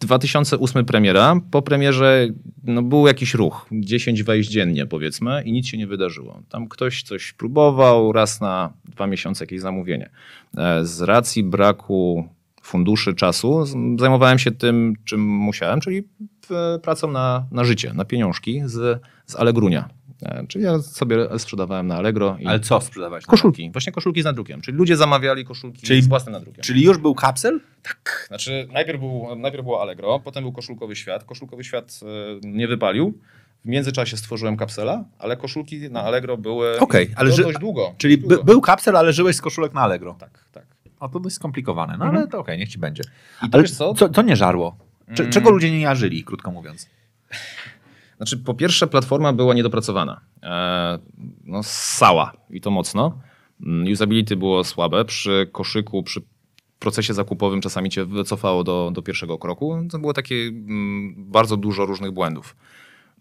2008 0.00 0.84
premiera. 0.84 1.40
Po 1.50 1.62
premierze 1.62 2.28
no, 2.64 2.82
był 2.82 3.06
jakiś 3.06 3.34
ruch, 3.34 3.66
10 3.72 4.22
wejść 4.22 4.50
dziennie 4.50 4.86
powiedzmy 4.86 5.42
i 5.44 5.52
nic 5.52 5.66
się 5.66 5.78
nie 5.78 5.86
wydarzyło. 5.86 6.42
Tam 6.48 6.68
ktoś 6.68 7.02
coś 7.02 7.32
próbował, 7.32 8.12
raz 8.12 8.40
na 8.40 8.72
dwa 8.84 9.06
miesiące 9.06 9.44
jakieś 9.44 9.60
zamówienie. 9.60 10.10
E, 10.56 10.84
Z 10.84 11.02
racji 11.02 11.44
braku 11.44 12.28
funduszy, 12.62 13.14
czasu 13.14 13.64
zajmowałem 13.98 14.38
się 14.38 14.50
tym, 14.50 14.94
czym 15.04 15.26
musiałem, 15.26 15.80
czyli 15.80 16.02
e, 16.50 16.78
pracą 16.78 17.12
na, 17.12 17.46
na 17.52 17.64
życie, 17.64 17.92
na 17.94 18.04
pieniążki 18.04 18.62
z, 18.64 19.02
z 19.28 19.36
Allegrunia. 19.36 19.88
E, 20.22 20.46
Czyli 20.46 20.64
ja 20.64 20.78
sobie 20.78 21.38
sprzedawałem 21.38 21.86
na 21.86 21.96
Allegro 21.96 22.36
Ale 22.46 22.60
co 22.60 22.80
sprzedawałeś? 22.80 23.26
koszulki, 23.26 23.70
właśnie 23.70 23.92
koszulki 23.92 24.22
z 24.22 24.24
nadrukiem. 24.24 24.60
Czyli 24.60 24.76
ludzie 24.78 24.96
zamawiali 24.96 25.44
koszulki 25.44 25.86
Czyli- 25.86 26.02
z 26.02 26.08
własnym 26.08 26.32
nadrukiem. 26.32 26.62
Czyli 26.64 26.82
już 26.84 26.98
był 26.98 27.14
kapsel? 27.14 27.60
Znaczy, 28.28 28.68
najpierw, 28.72 29.00
był, 29.00 29.36
najpierw 29.36 29.64
było 29.64 29.82
Allegro, 29.82 30.20
potem 30.20 30.44
był 30.44 30.52
koszulkowy 30.52 30.96
świat. 30.96 31.24
Koszulkowy 31.24 31.64
świat 31.64 32.00
e, 32.02 32.48
nie 32.48 32.68
wypalił. 32.68 33.18
W 33.64 33.68
międzyczasie 33.68 34.16
stworzyłem 34.16 34.56
kapsela, 34.56 35.04
ale 35.18 35.36
koszulki 35.36 35.90
na 35.90 36.02
Allegro 36.02 36.36
były 36.36 36.78
Okej, 36.80 37.10
ale 37.16 37.32
że- 37.32 37.42
dość 37.42 37.58
długo. 37.58 37.94
Czyli 37.98 38.18
dość 38.18 38.28
długo. 38.28 38.44
był 38.44 38.60
kapsel, 38.60 38.96
ale 38.96 39.12
żyłeś 39.12 39.36
z 39.36 39.40
koszulek 39.40 39.74
na 39.74 39.80
Allegro. 39.80 40.14
Tak, 40.20 40.44
tak. 40.52 40.64
A 41.00 41.08
to 41.08 41.20
dość 41.20 41.36
skomplikowane, 41.36 41.92
no 41.98 42.04
Mhm. 42.04 42.16
ale 42.16 42.28
to 42.28 42.38
okej, 42.38 42.58
niech 42.58 42.68
ci 42.68 42.78
będzie. 42.78 43.02
I 43.46 43.50
to 43.50 43.58
Ale 43.58 43.64
co? 43.68 43.94
co, 43.94 44.08
co 44.08 44.22
nie 44.22 44.36
żarło? 44.36 44.76
Cze- 45.14 45.22
Mm. 45.22 45.32
Czego 45.32 45.50
ludzie 45.50 45.70
nie 45.70 45.80
jarzyli, 45.80 46.24
krótko 46.24 46.50
mówiąc? 46.50 46.86
Znaczy, 48.18 48.36
po 48.36 48.54
pierwsze, 48.54 48.86
platforma 48.86 49.32
była 49.32 49.54
niedopracowana. 49.54 50.20
E, 50.42 50.98
no, 51.44 51.62
ssała 51.62 52.32
i 52.50 52.60
to 52.60 52.70
mocno. 52.70 53.18
Mm, 53.66 53.92
Usability 53.92 54.36
było 54.36 54.64
słabe. 54.64 55.04
Przy 55.04 55.48
koszyku, 55.52 56.02
przy 56.02 56.22
procesie 56.78 57.14
zakupowym 57.14 57.60
czasami 57.60 57.90
cię 57.90 58.04
wycofało 58.04 58.64
do, 58.64 58.90
do 58.94 59.02
pierwszego 59.02 59.38
kroku. 59.38 59.78
To 59.90 59.98
było 59.98 60.12
takie 60.12 60.34
mm, 60.34 61.14
bardzo 61.18 61.56
dużo 61.56 61.86
różnych 61.86 62.10
błędów. 62.10 62.56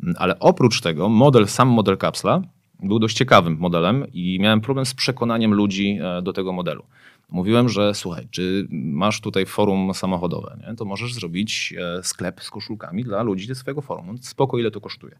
Mm, 0.03 0.15
Ale 0.19 0.39
oprócz 0.39 0.81
tego, 0.81 1.09
model, 1.09 1.47
sam 1.47 1.67
model 1.69 1.97
kapsla 1.97 2.41
był 2.83 2.99
dość 2.99 3.17
ciekawym 3.17 3.57
modelem 3.59 4.05
i 4.13 4.39
miałem 4.41 4.61
problem 4.61 4.85
z 4.85 4.93
przekonaniem 4.93 5.53
ludzi 5.53 5.99
e, 6.01 6.21
do 6.21 6.33
tego 6.33 6.53
modelu. 6.53 6.83
Mówiłem, 7.29 7.69
że 7.69 7.93
słuchaj, 7.93 8.27
czy 8.31 8.67
masz 8.71 9.21
tutaj 9.21 9.45
forum 9.45 9.93
samochodowe, 9.93 10.57
nie? 10.67 10.75
to 10.75 10.85
możesz 10.85 11.13
zrobić 11.13 11.73
e, 11.77 12.03
sklep 12.03 12.43
z 12.43 12.49
koszulkami 12.49 13.03
dla 13.03 13.23
ludzi 13.23 13.47
ze 13.47 13.55
swojego 13.55 13.81
forum. 13.81 14.05
No, 14.07 14.13
spoko, 14.21 14.57
ile 14.57 14.71
to 14.71 14.81
kosztuje? 14.81 15.19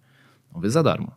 Mówię, 0.53 0.70
za 0.70 0.84
darmo. 0.84 1.16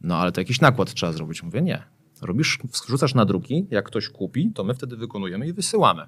No 0.00 0.16
ale 0.16 0.32
to 0.32 0.40
jakiś 0.40 0.60
nakład 0.60 0.94
trzeba 0.94 1.12
zrobić. 1.12 1.42
Mówię, 1.42 1.62
nie. 1.62 1.82
Robisz, 2.22 2.58
wrzucasz 2.86 3.14
na 3.14 3.24
druki, 3.24 3.66
jak 3.70 3.86
ktoś 3.86 4.08
kupi, 4.08 4.50
to 4.54 4.64
my 4.64 4.74
wtedy 4.74 4.96
wykonujemy 4.96 5.46
i 5.46 5.52
wysyłamy. 5.52 6.06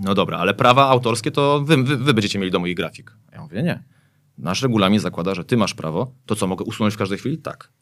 No 0.00 0.14
dobra, 0.14 0.38
ale 0.38 0.54
prawa 0.54 0.88
autorskie 0.88 1.30
to 1.30 1.60
wy, 1.60 1.82
wy, 1.82 1.96
wy 1.96 2.14
będziecie 2.14 2.38
mieli 2.38 2.50
do 2.50 2.58
moich 2.58 2.76
grafik. 2.76 3.16
Ja 3.32 3.42
mówię, 3.42 3.62
nie. 3.62 3.82
Nasz 4.38 4.62
regulamin 4.62 5.00
zakłada, 5.00 5.34
że 5.34 5.44
ty 5.44 5.56
masz 5.56 5.74
prawo. 5.74 6.12
To 6.26 6.36
co, 6.36 6.46
mogę 6.46 6.64
usunąć 6.64 6.94
w 6.94 6.98
każdej 6.98 7.18
chwili? 7.18 7.38
Tak. 7.38 7.72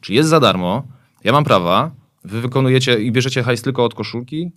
Czyli 0.00 0.16
jest 0.16 0.28
za 0.28 0.40
darmo, 0.40 0.82
ja 1.24 1.32
mam 1.32 1.44
prawa, 1.44 1.90
wy 2.24 2.40
wykonujecie 2.40 3.00
i 3.00 3.12
bierzecie 3.12 3.42
hajs 3.42 3.62
tylko 3.62 3.84
od 3.84 3.94
koszulki. 3.94 4.52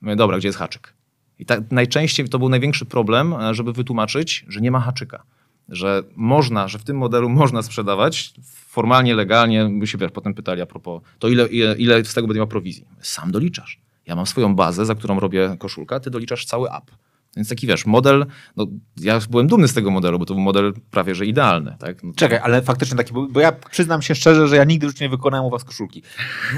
Mówię, 0.00 0.16
dobra, 0.16 0.38
gdzie 0.38 0.48
jest 0.48 0.58
haczyk? 0.58 0.92
I 1.38 1.46
tak 1.46 1.60
najczęściej 1.70 2.28
to 2.28 2.38
był 2.38 2.48
największy 2.48 2.86
problem, 2.86 3.32
e, 3.32 3.54
żeby 3.54 3.72
wytłumaczyć, 3.72 4.44
że 4.48 4.60
nie 4.60 4.70
ma 4.70 4.80
haczyka. 4.80 5.22
Że 5.68 6.02
można, 6.16 6.68
że 6.68 6.78
w 6.78 6.84
tym 6.84 6.96
modelu 6.96 7.28
można 7.28 7.62
sprzedawać 7.62 8.34
formalnie, 8.68 9.14
legalnie. 9.14 9.68
My 9.68 9.86
się 9.86 9.98
wiesz, 9.98 10.10
potem 10.10 10.34
pytali 10.34 10.62
a 10.62 10.66
propos, 10.66 11.02
to 11.18 11.28
ile, 11.28 11.46
ile, 11.46 11.76
ile 11.76 12.04
z 12.04 12.14
tego 12.14 12.26
będę 12.26 12.38
miał 12.38 12.46
prowizji? 12.46 12.84
Sam 13.00 13.32
doliczasz. 13.32 13.80
Ja 14.06 14.16
mam 14.16 14.26
swoją 14.26 14.54
bazę, 14.54 14.86
za 14.86 14.94
którą 14.94 15.20
robię 15.20 15.56
koszulka, 15.58 16.00
ty 16.00 16.10
doliczasz 16.10 16.44
cały 16.44 16.68
app. 16.70 16.90
Więc 17.36 17.48
taki 17.48 17.66
wiesz, 17.66 17.86
model, 17.86 18.26
no 18.56 18.66
ja 19.00 19.20
byłem 19.30 19.46
dumny 19.46 19.68
z 19.68 19.74
tego 19.74 19.90
modelu, 19.90 20.18
bo 20.18 20.26
to 20.26 20.34
był 20.34 20.42
model 20.42 20.72
prawie 20.90 21.14
że 21.14 21.26
idealny. 21.26 21.76
Tak? 21.78 22.02
No, 22.02 22.12
Czekaj, 22.16 22.38
ale 22.42 22.62
faktycznie 22.62 22.96
taki, 22.96 23.12
był- 23.12 23.28
bo 23.28 23.40
ja 23.40 23.52
przyznam 23.52 24.02
się 24.02 24.14
szczerze, 24.14 24.48
że 24.48 24.56
ja 24.56 24.64
nigdy 24.64 24.88
życiu 24.88 25.04
nie 25.04 25.10
wykonałem 25.10 25.46
u 25.46 25.50
was 25.50 25.64
koszulki. 25.64 26.02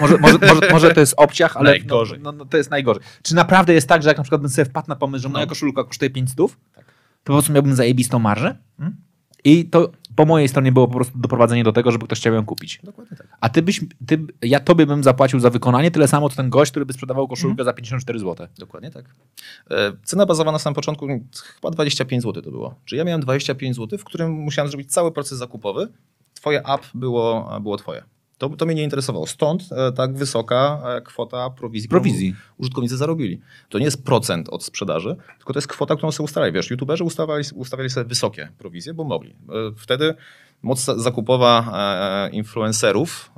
Może, 0.00 0.18
może, 0.18 0.38
może, 0.54 0.72
może 0.72 0.94
to 0.94 1.00
jest 1.00 1.14
obciach, 1.16 1.56
ale 1.56 1.70
Najgorzej. 1.70 2.18
No, 2.22 2.32
no, 2.32 2.38
no, 2.38 2.44
to 2.44 2.56
jest 2.56 2.70
najgorzej. 2.70 3.02
Czy 3.22 3.34
naprawdę 3.34 3.74
jest 3.74 3.88
tak, 3.88 4.02
że 4.02 4.08
jak 4.08 4.16
na 4.16 4.22
przykład 4.24 4.40
bym 4.40 4.50
sobie 4.50 4.64
wpadł 4.64 4.88
na 4.88 4.96
pomysł, 4.96 5.22
że 5.22 5.28
moja 5.28 5.44
No. 5.44 5.48
koszulka 5.48 5.84
kosztuje 5.84 6.10
5 6.10 6.30
stów, 6.30 6.58
to 6.74 6.80
po 7.24 7.32
prostu 7.32 7.52
miałbym 7.52 7.74
zajebistą 7.74 8.18
marżę 8.18 8.56
hmm? 8.78 8.96
i 9.44 9.64
to 9.64 9.90
po 10.18 10.24
mojej 10.24 10.48
stronie 10.48 10.72
było 10.72 10.88
po 10.88 10.94
prostu 10.94 11.18
doprowadzenie 11.18 11.64
do 11.64 11.72
tego, 11.72 11.92
żeby 11.92 12.06
ktoś 12.06 12.18
chciał 12.18 12.34
ją 12.34 12.44
kupić. 12.44 12.80
Dokładnie 12.82 13.16
tak. 13.16 13.26
A 13.40 13.48
ty 13.48 13.62
byś, 13.62 13.80
ty, 14.06 14.18
ja 14.42 14.60
tobie 14.60 14.86
bym 14.86 15.04
zapłacił 15.04 15.40
za 15.40 15.50
wykonanie 15.50 15.90
tyle 15.90 16.08
samo, 16.08 16.28
co 16.28 16.36
ten 16.36 16.50
gość, 16.50 16.70
który 16.70 16.86
by 16.86 16.92
sprzedawał 16.92 17.28
koszulkę 17.28 17.64
za 17.64 17.72
54 17.72 18.18
zł. 18.18 18.46
Dokładnie 18.58 18.90
tak. 18.90 19.04
E, 19.70 19.92
Cena 20.04 20.26
bazowa 20.26 20.52
na 20.52 20.58
samym 20.58 20.74
początku 20.74 21.06
chyba 21.54 21.70
25 21.70 22.22
zł 22.22 22.42
to 22.42 22.50
było. 22.50 22.74
Czyli 22.84 22.98
ja 22.98 23.04
miałem 23.04 23.20
25 23.20 23.76
zł, 23.76 23.98
w 23.98 24.04
którym 24.04 24.32
musiałem 24.32 24.70
zrobić 24.70 24.92
cały 24.92 25.12
proces 25.12 25.38
zakupowy. 25.38 25.88
Twoje 26.34 26.62
app 26.66 26.82
było, 26.94 27.58
było 27.60 27.76
twoje. 27.76 28.02
To, 28.38 28.48
to 28.48 28.66
mnie 28.66 28.74
nie 28.74 28.82
interesowało. 28.82 29.26
Stąd 29.26 29.62
e, 29.72 29.92
tak 29.92 30.14
wysoka 30.14 30.82
e, 30.96 31.00
kwota 31.00 31.50
prowizji, 31.50 31.88
którą 31.88 32.00
Prowizji. 32.02 32.36
użytkownicy 32.58 32.96
zarobili. 32.96 33.40
To 33.68 33.78
nie 33.78 33.84
jest 33.84 34.04
procent 34.04 34.48
od 34.48 34.64
sprzedaży, 34.64 35.16
tylko 35.38 35.52
to 35.52 35.58
jest 35.58 35.68
kwota, 35.68 35.96
którą 35.96 36.12
sobie 36.12 36.24
ustalali. 36.24 36.52
Wiesz, 36.52 36.70
youtuberzy 36.70 37.04
ustawali, 37.04 37.44
ustawiali 37.54 37.90
sobie 37.90 38.08
wysokie 38.08 38.48
prowizje, 38.58 38.94
bo 38.94 39.04
mogli. 39.04 39.30
E, 39.30 39.36
Wtedy 39.76 40.14
moc 40.62 40.84
zakupowa 40.84 42.28
influencerów, 42.32 43.30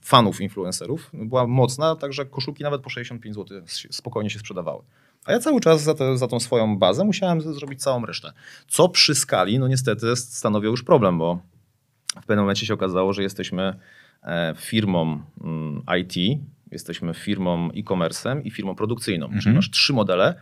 fanów 0.00 0.40
influencerów 0.40 1.10
była 1.12 1.46
mocna, 1.46 1.96
także 1.96 2.26
koszulki 2.26 2.62
nawet 2.62 2.80
po 2.82 2.90
65 2.90 3.34
zł 3.36 3.60
spokojnie 3.90 4.30
się 4.30 4.38
sprzedawały. 4.38 4.82
A 5.24 5.32
ja 5.32 5.38
cały 5.40 5.60
czas 5.60 5.82
za, 5.82 5.94
te, 5.94 6.18
za 6.18 6.28
tą 6.28 6.40
swoją 6.40 6.78
bazę 6.78 7.04
musiałem 7.04 7.40
zrobić 7.40 7.82
całą 7.82 8.06
resztę. 8.06 8.32
Co 8.68 8.88
przy 8.88 9.14
skali, 9.14 9.58
no 9.58 9.68
niestety 9.68 10.16
stanowiło 10.16 10.70
już 10.70 10.82
problem, 10.82 11.18
bo 11.18 11.38
w 12.22 12.26
pewnym 12.26 12.38
momencie 12.38 12.66
się 12.66 12.74
okazało, 12.74 13.12
że 13.12 13.22
jesteśmy 13.22 13.78
firmą 14.56 15.20
mm, 15.44 15.82
IT, 16.00 16.40
jesteśmy 16.70 17.14
firmą 17.14 17.70
e-commerce'em 17.70 18.40
i 18.44 18.50
firmą 18.50 18.74
produkcyjną. 18.74 19.28
Czyli 19.42 19.54
masz 19.54 19.70
trzy 19.70 19.92
modele, 19.92 20.34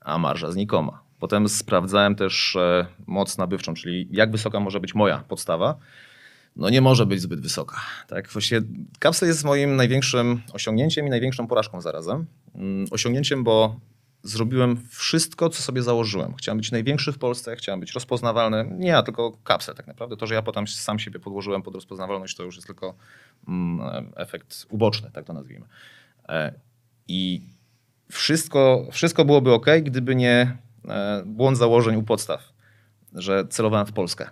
a 0.00 0.18
marża 0.18 0.50
znikoma. 0.52 1.02
Potem 1.18 1.48
sprawdzałem 1.48 2.14
też 2.14 2.56
e, 2.56 2.86
moc 3.06 3.38
nabywczą, 3.38 3.74
czyli 3.74 4.08
jak 4.10 4.30
wysoka 4.32 4.60
może 4.60 4.80
być 4.80 4.94
moja 4.94 5.18
podstawa. 5.18 5.76
No 6.56 6.70
nie 6.70 6.80
może 6.80 7.06
być 7.06 7.20
zbyt 7.20 7.40
wysoka. 7.40 7.76
Tak? 8.08 8.28
Właściwie 8.28 8.60
Capsule 9.02 9.28
jest 9.28 9.44
moim 9.44 9.76
największym 9.76 10.40
osiągnięciem 10.52 11.06
i 11.06 11.10
największą 11.10 11.46
porażką 11.46 11.80
zarazem. 11.80 12.26
Mm, 12.54 12.86
Osiągnięciem, 12.90 13.44
bo 13.44 13.80
zrobiłem 14.22 14.76
wszystko, 14.90 15.48
co 15.48 15.62
sobie 15.62 15.82
założyłem. 15.82 16.34
Chciałem 16.34 16.58
być 16.58 16.72
największy 16.72 17.12
w 17.12 17.18
Polsce, 17.18 17.56
chciałem 17.56 17.80
być 17.80 17.92
rozpoznawalny. 17.92 18.68
Nie 18.78 18.88
ja, 18.88 19.02
tylko 19.02 19.38
Capsule 19.48 19.74
tak 19.74 19.86
naprawdę. 19.86 20.16
To, 20.16 20.26
że 20.26 20.34
ja 20.34 20.42
potem 20.42 20.68
sam 20.68 20.98
siebie 20.98 21.20
podłożyłem 21.20 21.62
pod 21.62 21.74
rozpoznawalność, 21.74 22.36
to 22.36 22.42
już 22.42 22.56
jest 22.56 22.66
tylko 22.66 22.94
mm, 23.48 24.12
efekt 24.16 24.66
uboczny, 24.70 25.10
tak 25.12 25.24
to 25.24 25.32
nazwijmy. 25.32 25.66
E, 26.28 26.52
I 27.08 27.42
wszystko, 28.10 28.86
wszystko 28.92 29.24
byłoby 29.24 29.52
ok, 29.52 29.66
gdyby 29.82 30.14
nie 30.14 30.56
e, 30.88 31.22
błąd 31.26 31.58
założeń 31.58 31.96
u 31.96 32.02
podstaw, 32.02 32.52
że 33.14 33.44
celowałem 33.48 33.86
w 33.86 33.92
Polskę. 33.92 34.30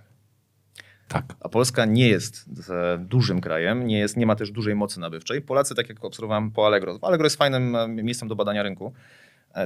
Tak. 1.08 1.24
A 1.40 1.48
Polska 1.48 1.84
nie 1.84 2.08
jest 2.08 2.44
e, 2.70 2.98
dużym 2.98 3.40
krajem, 3.40 3.86
nie, 3.86 3.98
jest, 3.98 4.16
nie 4.16 4.26
ma 4.26 4.36
też 4.36 4.50
dużej 4.50 4.74
mocy 4.74 5.00
nabywczej. 5.00 5.42
Polacy, 5.42 5.74
tak 5.74 5.88
jak 5.88 6.04
obserwowałem 6.04 6.50
po 6.50 6.66
Allegro, 6.66 6.98
Allegro 7.02 7.26
jest 7.26 7.36
fajnym 7.36 7.76
e, 7.76 7.88
miejscem 7.88 8.28
do 8.28 8.36
badania 8.36 8.62
rynku. 8.62 8.92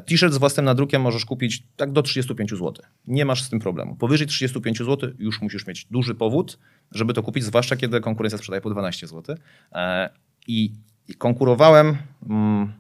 T-shirt 0.01 0.35
z 0.35 0.39
własnym 0.39 0.67
nadrukiem 0.67 1.03
możesz 1.03 1.25
kupić 1.25 1.63
tak 1.77 1.93
do 1.93 2.03
35 2.03 2.51
zł. 2.51 2.73
Nie 3.07 3.25
masz 3.25 3.43
z 3.43 3.51
tym 3.51 3.61
problemu. 3.61 3.97
Powyżej 3.97 4.27
35 4.27 4.79
zł 4.79 5.11
już 5.19 5.43
musisz 5.43 5.67
mieć 5.67 5.85
duży 5.85 6.15
powód, 6.15 6.59
żeby 6.91 7.15
to 7.15 7.23
kupić, 7.23 7.45
zwłaszcza 7.45 7.77
kiedy 7.77 8.01
konkurencja 8.01 8.39
sprzedaje 8.39 8.61
po 8.61 8.71
12 8.71 9.07
zł. 9.07 9.37
E, 9.73 10.11
I 10.47 10.73
i 11.09 11.15
konkurowałem, 11.15 11.97
mm, 12.31 12.73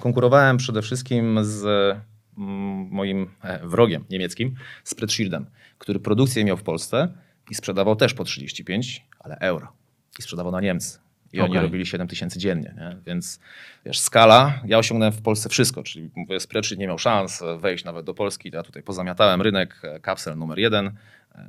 konkurowałem 0.00 0.56
przede 0.56 0.82
wszystkim 0.82 1.38
z 1.44 1.64
mm, 2.38 2.88
moim 2.90 3.30
e, 3.42 3.68
wrogiem 3.68 4.04
niemieckim, 4.10 4.54
Spreadshieldem, 4.84 5.46
który 5.78 6.00
produkcję 6.00 6.44
miał 6.44 6.56
w 6.56 6.62
Polsce 6.62 7.14
i 7.50 7.54
sprzedawał 7.54 7.96
też 7.96 8.14
po 8.14 8.24
35, 8.24 9.06
ale 9.18 9.38
euro. 9.38 9.72
I 10.18 10.22
sprzedawał 10.22 10.52
na 10.52 10.60
Niemcy. 10.60 10.98
I 11.32 11.40
oni 11.40 11.50
Okej. 11.50 11.62
robili 11.62 11.86
7 11.86 12.08
tysięcy 12.08 12.38
dziennie. 12.38 12.74
Nie? 12.76 12.96
Więc 13.06 13.40
wiesz, 13.86 13.98
skala, 13.98 14.60
ja 14.66 14.78
osiągnąłem 14.78 15.12
w 15.12 15.22
Polsce 15.22 15.48
wszystko, 15.48 15.82
czyli 15.82 16.10
mówię, 16.16 16.40
Spreadsheet 16.40 16.78
nie 16.78 16.86
miał 16.86 16.98
szans 16.98 17.42
wejść 17.58 17.84
nawet 17.84 18.06
do 18.06 18.14
Polski. 18.14 18.50
Ja 18.52 18.62
tutaj 18.62 18.82
pozamiatałem 18.82 19.42
rynek, 19.42 19.80
e, 19.82 20.00
kapsel 20.00 20.38
numer 20.38 20.58
jeden, 20.58 20.86
e, 20.86 20.92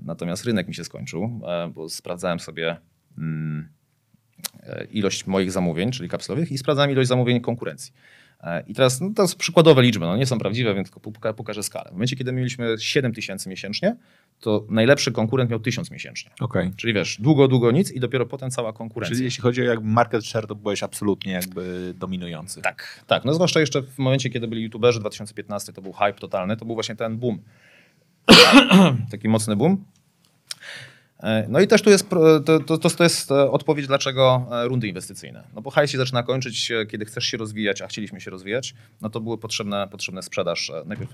natomiast 0.02 0.46
rynek 0.46 0.68
mi 0.68 0.76
się 0.76 0.84
skończył, 0.84 1.42
e, 1.48 1.68
bo 1.68 1.90
sprawdzałem 1.90 2.40
sobie 2.40 2.78
mm, 3.18 3.70
ilość 4.92 5.28
moich 5.28 5.52
zamówień, 5.52 5.92
czyli 5.92 6.10
kapslowych 6.10 6.52
i 6.52 6.58
sprawdzałem 6.58 6.92
ilość 6.92 7.10
zamówień 7.10 7.42
konkurencji. 7.42 7.94
E, 8.44 8.64
I 8.68 8.74
teraz 8.74 9.02
no, 9.02 9.10
to 9.16 9.28
są 9.28 9.38
przykładowe 9.38 9.82
liczby, 9.82 10.06
no 10.06 10.18
nie 10.18 10.26
są 10.26 10.38
prawdziwe, 10.40 10.76
więc 10.76 10.92
tylko 10.92 11.10
poka- 11.12 11.34
pokażę 11.34 11.64
skalę. 11.64 11.90
W 11.90 11.94
momencie, 11.94 12.16
kiedy 12.16 12.32
mieliśmy 12.32 12.76
7 12.80 13.14
tysięcy 13.14 13.50
miesięcznie, 13.50 13.96
to 14.40 14.66
najlepszy 14.70 15.12
konkurent 15.12 15.52
miał 15.52 15.60
1000 15.60 15.92
miesięcznie. 15.92 16.32
Okej. 16.40 16.72
Czyli 16.76 16.94
wiesz, 16.94 17.18
długo, 17.22 17.48
długo 17.48 17.72
nic 17.72 17.92
i 17.92 18.00
dopiero 18.00 18.26
potem 18.26 18.52
cała 18.52 18.74
konkurencja. 18.74 19.16
Czyli 19.16 19.26
jeśli 19.26 19.42
chodzi 19.42 19.62
o 19.62 19.66
jakby 19.66 19.88
market 19.88 20.26
share, 20.26 20.48
to 20.48 20.56
byłeś 20.56 20.84
absolutnie 20.84 21.32
jakby 21.32 21.94
dominujący. 21.98 22.62
Tak, 22.62 23.04
tak. 23.08 23.26
No 23.26 23.34
zwłaszcza 23.34 23.60
jeszcze 23.60 23.82
w 23.82 23.98
momencie, 23.98 24.30
kiedy 24.30 24.48
byli 24.48 24.64
youtuberzy, 24.64 25.00
2015 25.00 25.74
to 25.74 25.82
był 25.82 25.94
hype 25.94 26.14
totalny, 26.14 26.58
to 26.58 26.66
był 26.66 26.76
właśnie 26.76 26.96
ten 26.96 27.18
boom. 27.18 27.40
Taki 29.12 29.30
mocny 29.30 29.56
boom. 29.56 29.86
E, 31.24 31.46
No 31.50 31.60
i 31.60 31.68
też 31.68 31.82
tu 31.82 31.90
jest, 31.90 32.10
to, 32.46 32.60
to, 32.60 32.78
to, 32.78 33.04
jest 33.04 33.32
e, 33.32 33.52
odpowiedź, 33.52 33.88
dlaczego 33.88 34.48
e, 34.52 34.68
rundy 34.68 34.88
inwestycyjne. 34.88 35.44
No 35.56 35.62
bo 35.62 35.70
hajs 35.70 35.92
się 35.92 35.98
zaczyna 35.98 36.24
kończyć, 36.24 36.72
kiedy 36.90 37.06
chcesz 37.06 37.26
się 37.26 37.38
rozwijać, 37.38 37.82
a 37.82 37.88
chcieliśmy 37.88 38.22
się 38.22 38.32
rozwijać, 38.32 38.74
no 39.02 39.10
to 39.10 39.20
były 39.20 39.38
potrzebne, 39.38 39.88
potrzebne 39.92 40.24
sprzedaż. 40.24 40.72
Najpierw 40.86 41.12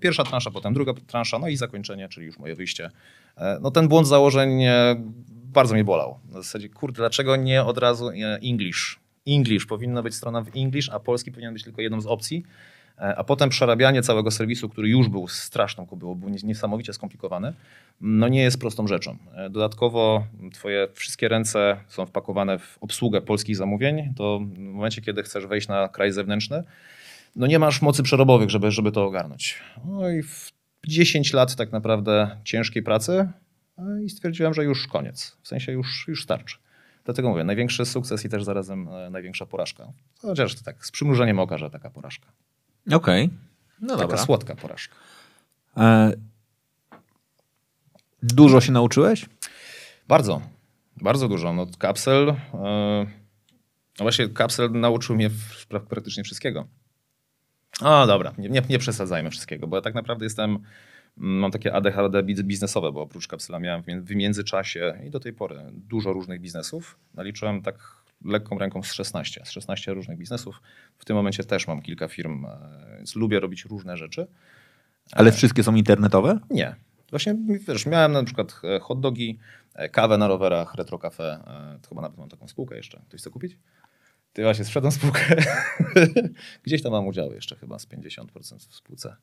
pierwsza 0.00 0.24
transza, 0.24 0.50
potem 0.50 0.74
druga 0.74 0.92
transza, 1.06 1.38
no 1.38 1.48
i 1.48 1.56
zakończenie, 1.56 2.08
czyli 2.08 2.26
już 2.26 2.38
moje 2.38 2.54
wyjście. 2.54 2.90
No 3.60 3.70
ten 3.70 3.88
błąd 3.88 4.08
założeń 4.08 4.62
bardzo 5.28 5.74
mnie 5.74 5.84
bolał. 5.84 6.18
W 6.24 6.32
zasadzie, 6.32 6.68
kurde, 6.68 6.96
dlaczego 6.96 7.36
nie 7.36 7.64
od 7.64 7.78
razu 7.78 8.10
English? 8.42 9.00
English, 9.26 9.66
powinna 9.66 10.02
być 10.02 10.14
strona 10.14 10.42
w 10.42 10.48
English, 10.56 10.88
a 10.92 11.00
polski 11.00 11.30
powinien 11.32 11.54
być 11.54 11.64
tylko 11.64 11.82
jedną 11.82 12.00
z 12.00 12.06
opcji. 12.06 12.44
E, 13.00 13.16
A 13.16 13.24
potem 13.24 13.48
przerabianie 13.48 14.02
całego 14.02 14.30
serwisu, 14.30 14.68
który 14.68 14.88
już 14.88 15.08
był 15.08 15.28
straszną 15.28 15.86
kubyłą, 15.86 16.14
był 16.14 16.28
nies- 16.30 16.44
niesamowicie 16.44 16.92
skomplikowany, 16.92 17.52
no 18.00 18.28
nie 18.28 18.42
jest 18.42 18.60
prostą 18.60 18.86
rzeczą. 18.86 19.16
E, 19.34 19.50
Dodatkowo 19.50 20.26
twoje 20.52 20.88
wszystkie 20.92 21.28
ręce 21.28 21.76
są 21.88 22.06
wpakowane 22.06 22.58
w 22.58 22.78
obsługę 22.80 23.20
polskich 23.20 23.56
zamówień, 23.56 24.14
to 24.16 24.38
w 24.54 24.58
momencie, 24.58 25.02
kiedy 25.02 25.22
chcesz 25.22 25.46
wejść 25.46 25.68
na 25.68 25.88
kraj 25.88 26.12
zewnętrzny, 26.12 26.62
no 27.36 27.46
nie 27.46 27.58
masz 27.58 27.82
mocy 27.82 28.02
przerobowych, 28.02 28.50
żeby, 28.50 28.70
żeby 28.70 28.92
to 28.92 29.04
ogarnąć. 29.04 29.58
No 29.84 30.10
i 30.10 30.22
w 30.22 30.50
10 30.86 31.32
lat 31.32 31.56
tak 31.56 31.72
naprawdę 31.72 32.36
ciężkiej 32.44 32.82
pracy 32.82 33.28
e, 33.78 34.02
i 34.04 34.10
stwierdziłem, 34.10 34.54
że 34.54 34.64
już 34.64 34.86
koniec. 34.86 35.36
W 35.42 35.48
sensie 35.48 35.72
już, 35.72 36.04
już 36.08 36.22
starczy. 36.22 36.56
Dlatego 37.04 37.28
mówię, 37.30 37.44
największy 37.44 37.84
sukces 37.86 38.24
i 38.24 38.28
też 38.28 38.44
zarazem 38.44 38.88
e, 38.88 39.10
największa 39.10 39.46
porażka. 39.46 39.92
Chociaż 40.22 40.54
tak 40.62 40.86
z 40.86 40.90
przymrużeniem 40.90 41.38
oka, 41.38 41.58
że 41.58 41.70
taka 41.70 41.90
porażka. 41.90 42.26
Okej. 42.92 43.30
No 43.80 43.88
Taka 43.88 44.00
dobra. 44.02 44.16
słodka 44.18 44.54
porażka. 44.54 44.94
E, 45.76 46.12
dużo 48.22 48.60
się 48.60 48.72
nauczyłeś? 48.72 49.26
Bardzo, 50.08 50.42
bardzo 50.96 51.28
dużo. 51.28 51.52
No, 51.52 51.66
kapsel, 51.78 52.28
e, 52.28 52.36
no 53.98 54.04
właśnie 54.04 54.28
kapsel 54.28 54.70
nauczył 54.72 55.16
mnie 55.16 55.30
praktycznie 55.88 56.24
wszystkiego. 56.24 56.66
A 57.80 58.06
dobra, 58.06 58.32
nie, 58.38 58.48
nie, 58.48 58.62
nie 58.68 58.78
przesadzajmy 58.78 59.30
wszystkiego, 59.30 59.66
bo 59.66 59.76
ja 59.76 59.82
tak 59.82 59.94
naprawdę 59.94 60.24
jestem, 60.26 60.50
mm, 60.50 61.38
mam 61.38 61.50
takie 61.50 61.74
ADHD 61.74 62.22
biz- 62.22 62.42
biznesowe, 62.42 62.92
bo 62.92 63.00
oprócz 63.02 63.28
kapsela 63.28 63.58
miałem 63.58 63.82
w 64.04 64.10
międzyczasie 64.14 64.98
i 65.06 65.10
do 65.10 65.20
tej 65.20 65.32
pory 65.32 65.60
dużo 65.72 66.12
różnych 66.12 66.40
biznesów. 66.40 66.98
Naliczyłem 67.14 67.62
tak 67.62 67.78
lekką 68.24 68.58
ręką 68.58 68.82
z 68.82 68.92
16, 68.92 69.40
z 69.44 69.50
16 69.50 69.94
różnych 69.94 70.18
biznesów. 70.18 70.60
W 70.98 71.04
tym 71.04 71.16
momencie 71.16 71.44
też 71.44 71.66
mam 71.66 71.82
kilka 71.82 72.08
firm, 72.08 72.46
e, 72.46 72.96
więc 72.96 73.16
lubię 73.16 73.40
robić 73.40 73.64
różne 73.64 73.96
rzeczy. 73.96 74.26
Ale 75.12 75.32
wszystkie 75.32 75.62
są 75.62 75.74
internetowe? 75.74 76.38
Nie. 76.50 76.76
Właśnie, 77.10 77.36
wiesz, 77.68 77.86
miałem 77.86 78.12
na 78.12 78.24
przykład 78.24 78.60
e, 78.64 78.80
hot 78.80 79.00
dogi, 79.00 79.38
e, 79.74 79.88
kawę 79.88 80.18
na 80.18 80.28
rowerach, 80.28 80.74
retro 80.74 80.98
to 80.98 81.88
chyba 81.88 82.02
nawet 82.02 82.18
mam 82.18 82.28
taką 82.28 82.48
spółkę 82.48 82.76
jeszcze. 82.76 83.02
Ktoś 83.08 83.20
chce 83.20 83.30
kupić? 83.30 83.58
Ty 84.32 84.42
właśnie 84.42 84.64
sprzedam 84.64 84.92
spółkę. 84.92 85.36
Gdzieś 86.64 86.82
tam 86.82 86.92
mam 86.92 87.06
udziały 87.06 87.34
jeszcze 87.34 87.56
chyba 87.56 87.78
z 87.78 87.86
50% 87.86 88.68
w 88.68 88.74
spółce. 88.74 89.16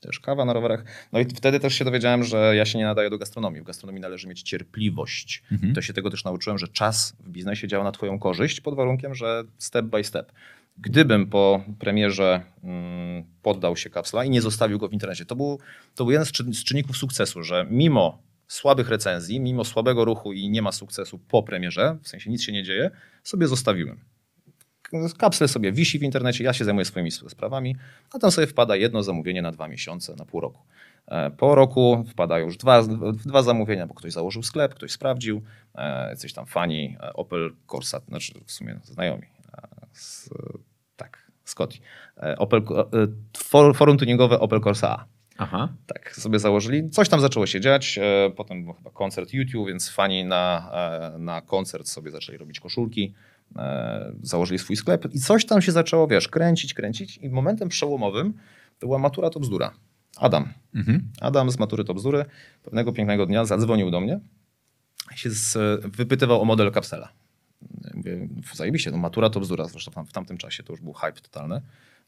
Też 0.00 0.20
kawa 0.20 0.44
na 0.44 0.52
rowerach. 0.52 0.84
No 1.12 1.20
i 1.20 1.24
wtedy 1.24 1.60
też 1.60 1.74
się 1.74 1.84
dowiedziałem, 1.84 2.24
że 2.24 2.56
ja 2.56 2.64
się 2.64 2.78
nie 2.78 2.84
nadaję 2.84 3.10
do 3.10 3.18
gastronomii. 3.18 3.60
W 3.60 3.64
gastronomii 3.64 4.00
należy 4.00 4.28
mieć 4.28 4.42
cierpliwość. 4.42 5.42
Mhm. 5.52 5.74
To 5.74 5.82
się 5.82 5.92
tego 5.92 6.10
też 6.10 6.24
nauczyłem, 6.24 6.58
że 6.58 6.68
czas 6.68 7.16
w 7.20 7.28
biznesie 7.28 7.68
działa 7.68 7.84
na 7.84 7.92
twoją 7.92 8.18
korzyść 8.18 8.60
pod 8.60 8.74
warunkiem, 8.74 9.14
że 9.14 9.44
step 9.58 9.86
by 9.86 10.04
step. 10.04 10.32
Gdybym 10.78 11.26
po 11.26 11.64
premierze 11.78 12.42
mm, 12.64 13.24
poddał 13.42 13.76
się 13.76 13.90
kapsla 13.90 14.24
i 14.24 14.30
nie 14.30 14.40
zostawił 14.40 14.78
go 14.78 14.88
w 14.88 14.92
internecie, 14.92 15.24
to 15.24 15.36
był, 15.36 15.58
to 15.94 16.04
był 16.04 16.10
jeden 16.10 16.26
z, 16.26 16.32
czyn- 16.32 16.52
z 16.52 16.64
czynników 16.64 16.96
sukcesu, 16.96 17.42
że 17.42 17.66
mimo 17.70 18.22
słabych 18.48 18.88
recenzji, 18.88 19.40
mimo 19.40 19.64
słabego 19.64 20.04
ruchu 20.04 20.32
i 20.32 20.50
nie 20.50 20.62
ma 20.62 20.72
sukcesu 20.72 21.18
po 21.18 21.42
premierze, 21.42 21.98
w 22.02 22.08
sensie 22.08 22.30
nic 22.30 22.42
się 22.42 22.52
nie 22.52 22.62
dzieje, 22.62 22.90
sobie 23.22 23.46
zostawiłem. 23.48 24.00
Kapsel 25.18 25.48
sobie 25.48 25.72
wisi 25.72 25.98
w 25.98 26.02
internecie, 26.02 26.44
ja 26.44 26.52
się 26.52 26.64
zajmuję 26.64 26.84
swoimi 26.84 27.08
sp- 27.16 27.30
sprawami, 27.30 27.76
a 28.14 28.18
tam 28.18 28.30
sobie 28.30 28.46
wpada 28.46 28.76
jedno 28.76 29.02
zamówienie 29.02 29.42
na 29.42 29.52
dwa 29.52 29.68
miesiące, 29.68 30.14
na 30.14 30.24
pół 30.24 30.40
roku. 30.40 30.60
E, 31.06 31.30
Po 31.30 31.54
roku 31.54 32.04
wpadają 32.10 32.46
już 32.46 32.56
dwa, 32.56 32.82
dwa 33.26 33.42
zamówienia, 33.42 33.86
bo 33.86 33.94
ktoś 33.94 34.12
założył 34.12 34.42
sklep, 34.42 34.74
ktoś 34.74 34.92
sprawdził, 34.92 35.42
e, 35.74 36.16
coś 36.16 36.32
tam 36.32 36.46
fani, 36.46 36.96
e, 37.00 37.12
Opel 37.12 37.52
Corsa, 37.66 38.00
znaczy 38.08 38.32
w 38.46 38.52
sumie 38.52 38.80
znajomi, 38.84 39.26
z, 39.92 40.30
tak, 40.96 41.30
Scotty. 41.44 41.78
Opel, 42.38 42.62
for- 43.36 43.76
forum 43.76 43.98
tuningowe 43.98 44.40
Opel 44.40 44.60
Corsa 44.60 44.88
A. 44.90 45.04
Aha. 45.40 45.68
Tak, 45.86 46.16
sobie 46.16 46.38
założyli. 46.38 46.90
Coś 46.90 47.08
tam 47.08 47.20
zaczęło 47.20 47.46
się 47.46 47.60
dziać. 47.60 47.98
Potem 48.36 48.64
był 48.64 48.72
chyba 48.72 48.90
koncert 48.90 49.32
YouTube, 49.32 49.68
więc 49.68 49.88
fani 49.90 50.24
na, 50.24 50.70
na 51.18 51.40
koncert 51.40 51.88
sobie 51.88 52.10
zaczęli 52.10 52.38
robić 52.38 52.60
koszulki. 52.60 53.14
E, 53.56 54.12
Założyli 54.22 54.58
swój 54.58 54.76
sklep 54.76 55.14
i 55.14 55.20
coś 55.20 55.46
tam 55.46 55.62
się 55.62 55.72
zaczęło, 55.72 56.06
wiesz, 56.06 56.28
kręcić, 56.28 56.74
kręcić. 56.74 57.16
I 57.16 57.28
momentem 57.28 57.68
przełomowym 57.68 58.34
była 58.80 58.98
matura 58.98 59.30
to 59.30 59.40
bzdura. 59.40 59.74
Adam. 60.16 60.52
Mhm. 60.74 61.12
Adam 61.20 61.50
z 61.50 61.58
matury 61.58 61.84
to 61.84 61.94
bzdury 61.94 62.24
pewnego 62.62 62.92
pięknego 62.92 63.26
dnia 63.26 63.44
zadzwonił 63.44 63.90
do 63.90 64.00
mnie 64.00 64.20
i 65.14 65.18
się 65.18 65.30
z, 65.30 65.58
wypytywał 65.96 66.42
o 66.42 66.44
model 66.44 66.72
kapsela. 66.72 67.12
Mówię, 67.94 68.28
zajebiście, 68.54 68.90
no 68.90 68.96
matura 68.96 69.30
to 69.30 69.40
bzdura, 69.40 69.64
zresztą 69.64 69.92
tam, 69.92 70.06
w 70.06 70.12
tamtym 70.12 70.38
czasie 70.38 70.62
to 70.62 70.72
już 70.72 70.80
był 70.80 70.92
hype 70.92 71.20
totalny. 71.20 71.60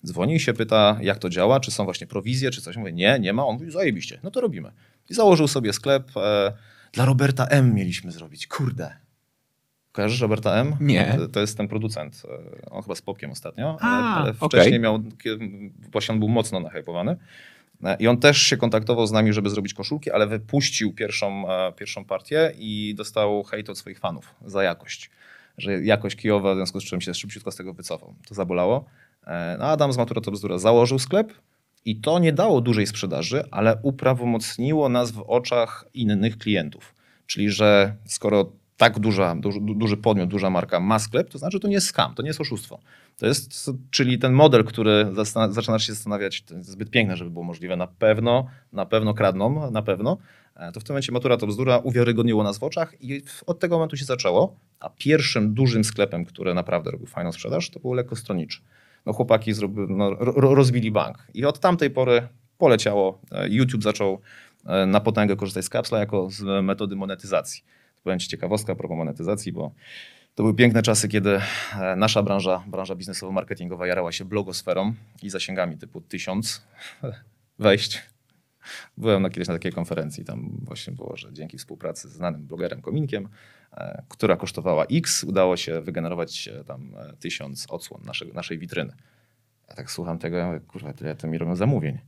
Dzwoni 0.07 0.35
i 0.35 0.41
się 0.41 0.53
pyta, 0.53 0.99
jak 1.03 1.19
to 1.19 1.29
działa, 1.29 1.61
czy 1.61 1.71
są 1.71 1.85
właśnie 1.85 2.07
prowizje, 2.07 2.51
czy 2.51 2.63
coś. 2.63 2.77
Mówię, 2.77 2.93
nie, 2.93 3.19
nie 3.21 3.33
ma. 3.33 3.47
On 3.47 3.55
mówi, 3.55 3.71
zajebiście, 3.71 4.21
no 4.23 4.31
to 4.31 4.41
robimy. 4.41 4.73
I 5.11 5.15
założył 5.15 5.49
sobie 5.49 5.73
sklep. 5.73 6.17
E, 6.17 6.53
dla 6.93 7.05
Roberta 7.05 7.47
M 7.47 7.75
mieliśmy 7.75 8.13
zrobić, 8.13 8.47
kurde. 8.47 8.97
Kojarzysz 9.93 10.21
Roberta 10.21 10.55
M? 10.55 10.77
Nie. 10.81 11.15
To, 11.19 11.29
to 11.29 11.41
jest 11.41 11.57
ten 11.57 11.69
producent. 11.69 12.23
e, 12.65 12.71
On 12.71 12.83
chyba 12.83 12.95
z 12.95 13.03
Popkiem 13.03 13.31
ostatnio, 13.31 13.77
A, 13.81 14.15
ale 14.23 14.35
wcześniej 14.35 14.81
miał, 14.81 14.99
kie- 14.99 15.39
właśnie 15.93 16.13
on 16.13 16.19
był 16.19 16.29
mocno 16.29 16.61
nahypowany. 16.61 17.17
E, 17.85 17.97
I 18.01 18.09
on 18.09 18.17
też 18.19 18.39
się 18.43 18.57
kontaktował 18.57 19.07
z 19.07 19.13
nami, 19.13 19.33
żeby 19.33 19.51
zrobić 19.51 19.75
koszulki, 19.75 20.11
ale 20.11 20.27
wypuścił 20.27 20.93
pierwszą, 20.95 21.51
e, 21.51 21.73
pierwszą 21.73 22.05
partię 22.05 22.53
i 22.59 22.95
dostał 22.97 23.43
hejt 23.43 23.71
od 23.71 23.79
swoich 23.79 23.99
fanów 23.99 24.35
za 24.47 24.63
jakość. 24.63 25.11
Że 25.59 25.83
jakość 25.85 26.17
kijowa, 26.17 26.53
w 26.55 26.57
związku 26.57 26.81
z 26.81 26.85
czym 26.85 27.01
się 27.01 27.15
szybciutko 27.15 27.51
z 27.51 27.57
tego 27.57 27.75
wycofał. 27.75 28.15
To 28.29 28.35
zabolało. 28.35 28.85
No, 29.59 29.65
Adam 29.65 29.93
z 29.93 29.97
Matura 29.97 30.21
to 30.21 30.31
bzdura 30.31 30.59
założył 30.59 30.99
sklep 30.99 31.33
i 31.85 31.97
to 31.97 32.19
nie 32.19 32.33
dało 32.33 32.61
dużej 32.61 32.87
sprzedaży, 32.87 33.45
ale 33.51 33.79
uprawomocniło 33.83 34.89
nas 34.89 35.11
w 35.11 35.25
oczach 35.27 35.85
innych 35.95 36.39
klientów. 36.39 36.95
Czyli, 37.27 37.51
że 37.51 37.95
skoro 38.05 38.53
tak 38.81 38.99
duża, 38.99 39.35
duży, 39.35 39.61
duży 39.61 39.97
podmiot, 39.97 40.29
duża 40.29 40.51
marka 40.51 40.81
ma 40.81 40.99
sklep, 40.99 41.31
to 41.31 41.39
znaczy 41.39 41.61
to 41.61 41.69
nie 41.69 41.75
jest 41.75 41.87
scam, 41.87 42.15
to 42.15 42.23
nie 42.23 42.29
jest 42.29 42.41
oszustwo. 42.41 42.79
To 43.19 43.27
jest, 43.27 43.71
czyli 43.91 44.19
ten 44.19 44.33
model, 44.33 44.65
który 44.65 45.07
zaczynasz 45.51 45.87
się 45.87 45.93
zastanawiać, 45.93 46.43
to 46.43 46.55
jest 46.55 46.71
zbyt 46.71 46.91
piękne, 46.91 47.17
żeby 47.17 47.31
było 47.31 47.45
możliwe, 47.45 47.77
na 47.77 47.87
pewno, 47.87 48.47
na 48.73 48.87
pewno 48.87 49.15
kradną, 49.15 49.71
na 49.71 49.83
pewno, 49.83 50.19
e, 50.57 50.73
to 50.73 50.81
w 50.81 50.85
tym 50.85 50.95
momencie 50.95 51.13
Matura 51.13 51.37
to 51.37 51.47
bzdura 51.47 51.79
uwiarygodniło 51.79 52.43
nas 52.43 52.59
w 52.59 52.63
oczach 52.63 52.95
i 53.01 53.23
od 53.47 53.59
tego 53.59 53.77
momentu 53.77 53.97
się 53.97 54.05
zaczęło, 54.05 54.57
a 54.81 54.91
pierwszym 54.91 55.55
dużym 55.55 55.85
sklepem, 55.85 56.25
który 56.25 56.55
naprawdę 56.55 56.91
robił 56.91 57.07
fajną 57.07 57.33
sprzedaż, 57.33 57.71
to 57.71 57.81
był 57.81 57.93
lekkostroniczy. 57.93 58.61
No 59.07 59.13
chłopaki 59.13 59.53
zrobi, 59.53 59.81
no, 59.89 60.11
ro, 60.15 60.55
rozbili 60.55 60.91
bank 60.91 61.27
i 61.35 61.45
od 61.45 61.59
tamtej 61.59 61.91
pory 61.91 62.29
poleciało, 62.59 63.21
e, 63.33 63.49
YouTube 63.49 63.83
zaczął 63.83 64.21
e, 64.67 64.87
na 64.87 65.01
potęgę 65.01 65.37
korzystać 65.37 65.65
z 65.65 65.69
kapsla 65.69 65.99
jako 65.99 66.31
z 66.31 66.65
metody 66.65 66.97
monetyzacji. 66.97 67.63
Ci 68.19 68.29
ciekawostka 68.29 68.73
a 68.73 68.77
propos 68.77 68.97
monetyzacji, 68.97 69.53
bo 69.53 69.75
to 70.35 70.43
były 70.43 70.55
piękne 70.55 70.83
czasy, 70.83 71.09
kiedy 71.09 71.41
e, 71.81 71.97
nasza 71.97 72.23
branża, 72.23 72.65
branża 72.67 72.95
biznesowo-marketingowa 72.95 73.87
jarała 73.87 74.13
się 74.13 74.25
blogosferą 74.25 74.95
i 75.23 75.31
zasięgami 75.31 75.79
typu 75.79 76.01
tysiąc 76.01 76.67
wejść. 77.59 78.03
Byłem 78.97 79.23
na 79.23 79.31
kiedyś 79.31 79.49
na 79.49 79.55
takiej 79.55 79.73
konferencji, 79.73 80.25
tam 80.25 80.51
właśnie 80.63 80.93
było, 80.93 81.17
że 81.17 81.33
dzięki 81.33 81.59
współpracy 81.59 82.09
z 82.09 82.13
znanym 82.13 82.47
blogerem 82.47 82.83
Kominkiem, 82.83 83.29
e, 83.73 84.03
która 84.09 84.37
kosztowała 84.37 84.85
X, 84.85 85.25
udało 85.25 85.57
się 85.57 85.81
wygenerować 85.81 86.49
e, 86.49 86.65
tam 86.65 86.95
tysiąc 87.19 87.67
odsłon 87.71 88.03
naszej, 88.05 88.33
naszej 88.33 88.59
witryny. 88.59 88.93
Ja 89.69 89.75
tak 89.75 89.91
słucham 89.91 90.19
tego, 90.19 90.37
ja 90.37 90.47
mówię, 90.47 90.61
kurwa, 90.61 90.93
tyle 90.93 91.17
to 91.17 91.29
mi 91.29 91.39
robią 91.39 91.57
zamówień. 91.57 91.99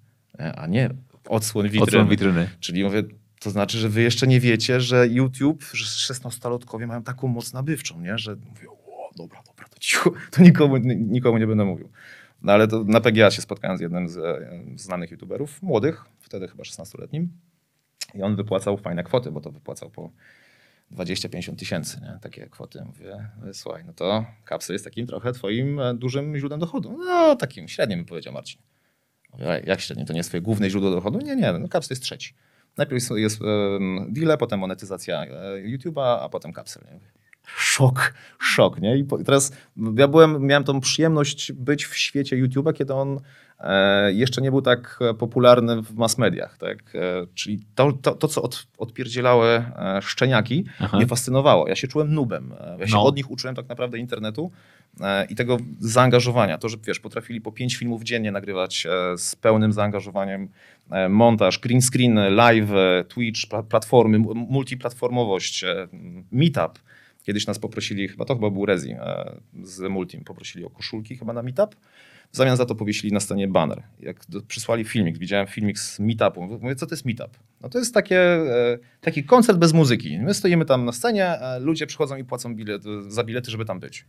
A 0.57 0.67
nie, 0.67 0.91
odsłon 1.29 1.65
witryny. 1.65 1.85
Odsłon 1.85 2.09
witryny. 2.09 2.49
Czyli 2.61 2.85
mówię, 2.85 3.03
to 3.43 3.51
znaczy, 3.51 3.79
że 3.79 3.89
wy 3.89 4.03
jeszcze 4.03 4.27
nie 4.27 4.41
wiecie, 4.41 4.81
że 4.81 5.09
YouTube, 5.09 5.65
że 5.73 5.85
16-latkowie 6.15 6.87
mają 6.87 7.03
taką 7.03 7.29
moc 7.29 7.53
nabywczą, 7.53 8.01
nie? 8.01 8.19
że 8.19 8.37
mówię, 8.37 8.69
o, 8.71 9.11
dobra, 9.17 9.43
dobra, 9.47 9.69
to 9.69 9.79
cicho, 9.79 10.11
to 10.31 10.43
nikomu, 10.43 10.77
nikomu 10.97 11.39
nie 11.39 11.47
będę 11.47 11.65
mówił. 11.65 11.89
No 12.43 12.53
ale 12.53 12.69
to 12.69 12.85
na 12.85 13.01
PGA 13.01 13.31
się 13.31 13.43
spotkałem 13.43 13.79
z 13.79 13.81
jednym 13.81 14.09
z 14.09 14.17
e, 14.17 14.61
znanych 14.77 15.11
youtuberów, 15.11 15.63
młodych, 15.63 16.05
wtedy 16.21 16.49
chyba 16.49 16.63
16-letnim 16.63 17.27
i 18.15 18.23
on 18.23 18.37
wypłacał 18.37 18.77
fajne 18.77 19.05
kwoty, 19.05 19.31
bo 19.31 19.41
to 19.41 19.51
wypłacał 19.51 19.91
po 19.91 20.11
20-50 20.93 21.57
tysięcy, 21.57 22.01
nie? 22.01 22.19
takie 22.23 22.47
kwoty. 22.47 22.85
Mówię, 22.85 23.29
słuchaj, 23.53 23.85
no 23.87 23.93
to 23.93 24.25
kapsel 24.45 24.75
jest 24.75 24.85
takim 24.85 25.07
trochę 25.07 25.33
twoim 25.33 25.81
e, 25.81 25.95
dużym 25.95 26.37
źródłem 26.37 26.61
dochodu. 26.61 26.99
No 26.99 27.37
takim 27.37 27.69
średnim, 27.69 28.05
powiedział 28.05 28.33
Marcin. 28.33 28.61
Mówię, 29.33 29.51
"Ej, 29.51 29.63
jak 29.67 29.81
średnim? 29.81 30.07
To 30.07 30.13
nie 30.13 30.19
jest 30.19 30.31
twoje 30.31 30.41
główne 30.41 30.71
źródło 30.71 30.91
dochodu? 30.91 31.19
Nie, 31.19 31.37
nie, 31.37 31.53
no 31.53 31.69
kapsel 31.69 31.93
jest 31.93 32.03
trzeci. 32.03 32.35
Najpierw 32.77 33.11
jest, 33.11 33.41
um, 33.41 34.07
deale, 34.13 34.39
potem 34.39 34.61
monetyzacja 34.61 35.25
e, 35.25 35.29
YouTube'a, 35.63 36.19
a 36.21 36.29
potem 36.29 36.53
kapsel. 36.53 36.83
Nie? 36.93 37.01
Szok, 37.57 38.15
szok, 38.39 38.81
nie? 38.81 38.97
I 38.97 39.07
teraz 39.25 39.53
ja 39.97 40.09
byłem, 40.09 40.47
miałem 40.47 40.65
tą 40.65 40.81
przyjemność 40.81 41.53
być 41.53 41.85
w 41.87 41.97
świecie 41.97 42.37
YouTube'a, 42.37 42.73
kiedy 42.73 42.95
on 42.95 43.21
jeszcze 44.09 44.41
nie 44.43 44.51
był 44.51 44.63
tak 44.63 44.99
e, 45.11 45.15
popularny 45.15 45.83
w 45.83 45.95
mass 45.95 46.19
mediach, 46.19 46.59
tak? 46.59 46.79
E, 46.95 47.27
czyli 47.35 47.61
to, 47.75 47.93
to, 47.93 48.15
to 48.15 48.29
co 48.29 48.43
od, 48.43 48.67
odpierdzielały 48.79 49.49
e, 49.49 49.99
szczeniaki, 50.03 50.65
Aha. 50.81 50.97
mnie 50.97 51.07
fascynowało. 51.07 51.69
Ja 51.69 51.77
się 51.77 51.89
czułem 51.89 52.15
nubem. 52.15 52.53
E, 52.61 52.77
Ja 52.81 52.87
się 52.87 52.93
No. 52.93 53.05
od 53.05 53.17
nich 53.17 53.31
uczyłem 53.31 53.57
tak 53.57 53.69
naprawdę 53.69 53.99
internetu 53.99 54.51
e, 55.01 55.25
i 55.27 55.35
tego 55.35 55.57
zaangażowania. 55.81 56.59
To, 56.59 56.69
że 56.69 56.77
wiesz, 56.87 57.01
potrafili 57.01 57.41
po 57.41 57.53
pięć 57.53 57.77
filmów 57.77 58.03
dziennie 58.03 58.33
nagrywać 58.33 58.87
e, 58.87 59.19
z 59.19 59.37
pełnym 59.37 59.73
zaangażowaniem, 59.73 60.49
e, 60.91 61.09
montaż, 61.09 61.59
green 61.59 61.83
screen, 61.83 62.15
live, 62.35 62.71
e, 62.71 63.05
Twitch, 63.09 63.41
pla- 63.49 63.63
platformy, 63.65 64.19
mu- 64.19 64.35
multiplatformowość, 64.35 65.65
e, 65.65 65.89
meetup. 66.33 66.79
Kiedyś 67.23 67.47
nas 67.47 67.59
poprosili, 67.59 68.09
chyba 68.09 68.25
to 68.25 68.35
chyba 68.35 68.51
był 68.51 68.67
Rezi 68.67 68.91
e, 68.93 69.33
z 69.63 69.91
Multim, 69.91 70.25
poprosili 70.25 70.65
o 70.65 70.71
koszulki 70.71 71.17
chyba 71.17 71.33
na 71.33 71.43
meetup. 71.43 71.77
W 72.33 72.37
zamian 72.37 72.57
za 72.57 72.67
to 72.67 72.75
powiesili 72.75 73.13
na 73.13 73.21
scenie 73.21 73.49
banner. 73.49 73.83
Jak 74.01 74.27
przysłali 74.49 74.85
filmik, 74.85 75.19
widziałem 75.19 75.47
filmik 75.47 75.79
z 75.79 76.01
meetupu. 76.01 76.43
Mówię, 76.43 76.75
co 76.75 76.87
to 76.87 76.93
jest 76.93 77.05
meetup? 77.05 77.39
No 77.61 77.69
to 77.69 77.79
jest 77.79 77.95
takie, 77.95 78.21
e, 78.21 78.79
taki 79.01 79.25
koncert 79.25 79.59
bez 79.59 79.73
muzyki. 79.73 80.19
My 80.19 80.35
stoimy 80.35 80.65
tam 80.65 80.85
na 80.85 80.93
scenie, 80.93 81.29
a 81.41 81.59
ludzie 81.59 81.87
przychodzą 81.87 82.17
i 82.17 82.25
płacą 82.25 82.55
bilet, 82.55 82.83
za 83.09 83.25
bilety, 83.25 83.51
żeby 83.51 83.65
tam 83.65 83.81
być. 83.81 84.07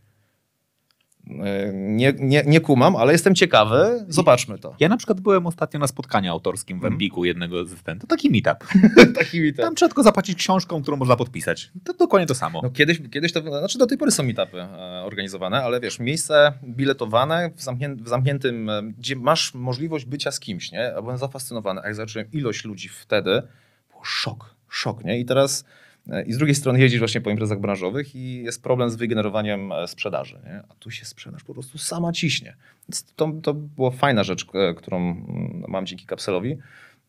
E, 1.30 1.72
Nie, 1.74 2.12
nie, 2.18 2.42
nie 2.46 2.60
kumam, 2.60 2.96
ale 2.96 3.12
jestem 3.12 3.34
ciekawy. 3.34 4.04
Zobaczmy 4.08 4.58
to. 4.58 4.74
Ja 4.80 4.88
na 4.88 4.96
przykład 4.96 5.20
byłem 5.20 5.46
ostatnio 5.46 5.80
na 5.80 5.86
spotkaniu 5.86 6.32
autorskim 6.32 6.76
w 6.76 6.80
Mhm. 6.80 6.92
Empiku 6.92 7.24
jednego 7.24 7.64
z 7.64 7.68
asystentów. 7.68 8.08
Taki 8.08 8.30
meetup. 8.30 8.68
Taki 9.18 9.40
meetup. 9.40 9.60
Tam 9.60 9.74
trzeba 9.74 9.88
tylko 9.88 10.02
zapłacić 10.02 10.38
książką, 10.38 10.82
którą 10.82 10.96
można 10.96 11.16
podpisać. 11.16 11.70
To 11.84 11.92
dokładnie 11.92 12.26
to 12.26 12.34
samo. 12.34 12.60
No 12.62 12.70
kiedyś, 12.70 13.00
kiedyś 13.10 13.32
to, 13.32 13.40
znaczy 13.40 13.78
do 13.78 13.86
tej 13.86 13.98
pory 13.98 14.10
są 14.10 14.22
meetupy 14.22 14.60
e, 14.60 15.02
organizowane, 15.04 15.62
ale 15.64 15.80
wiesz, 15.80 15.98
miejsce 15.98 16.52
biletowane 16.64 17.50
w, 17.56 17.62
zamknię, 17.62 17.88
w 17.88 18.08
zamkniętym, 18.08 18.70
e, 18.70 18.82
gdzie 18.98 19.16
masz 19.16 19.54
możliwość 19.54 20.04
bycia 20.04 20.30
z 20.30 20.40
kimś, 20.40 20.72
nie? 20.72 20.78
Ja 20.78 21.02
byłem 21.02 21.18
zafascynowany, 21.18 21.80
a 21.80 21.86
jak 21.86 21.94
zobaczyłem 21.94 22.26
ilość 22.32 22.64
ludzi 22.64 22.88
wtedy, 22.88 23.42
było 23.90 24.04
szok, 24.04 24.54
szok, 24.68 25.04
nie? 25.04 25.18
I 25.18 25.24
teraz 25.24 25.64
i 26.26 26.32
z 26.32 26.38
drugiej 26.38 26.54
strony 26.54 26.80
jeździsz 26.80 26.98
właśnie 26.98 27.20
po 27.20 27.30
imprezach 27.30 27.60
branżowych 27.60 28.16
i 28.16 28.42
jest 28.42 28.62
problem 28.62 28.90
z 28.90 28.96
wygenerowaniem 28.96 29.72
e, 29.72 29.88
sprzedaży, 29.88 30.38
nie? 30.44 30.62
A 30.68 30.74
tu 30.74 30.90
się 30.90 31.04
sprzedaż 31.04 31.44
po 31.44 31.52
prostu 31.54 31.78
sama 31.78 32.12
ciśnie. 32.12 32.56
Więc 32.88 33.04
to, 33.16 33.32
to 33.42 33.54
była 33.54 33.90
fajna 33.90 34.24
rzecz, 34.24 34.46
e, 34.54 34.74
którą 34.74 34.96
mm, 34.96 35.64
mam 35.68 35.86
dzięki 35.86 36.06
kapselowi. 36.06 36.58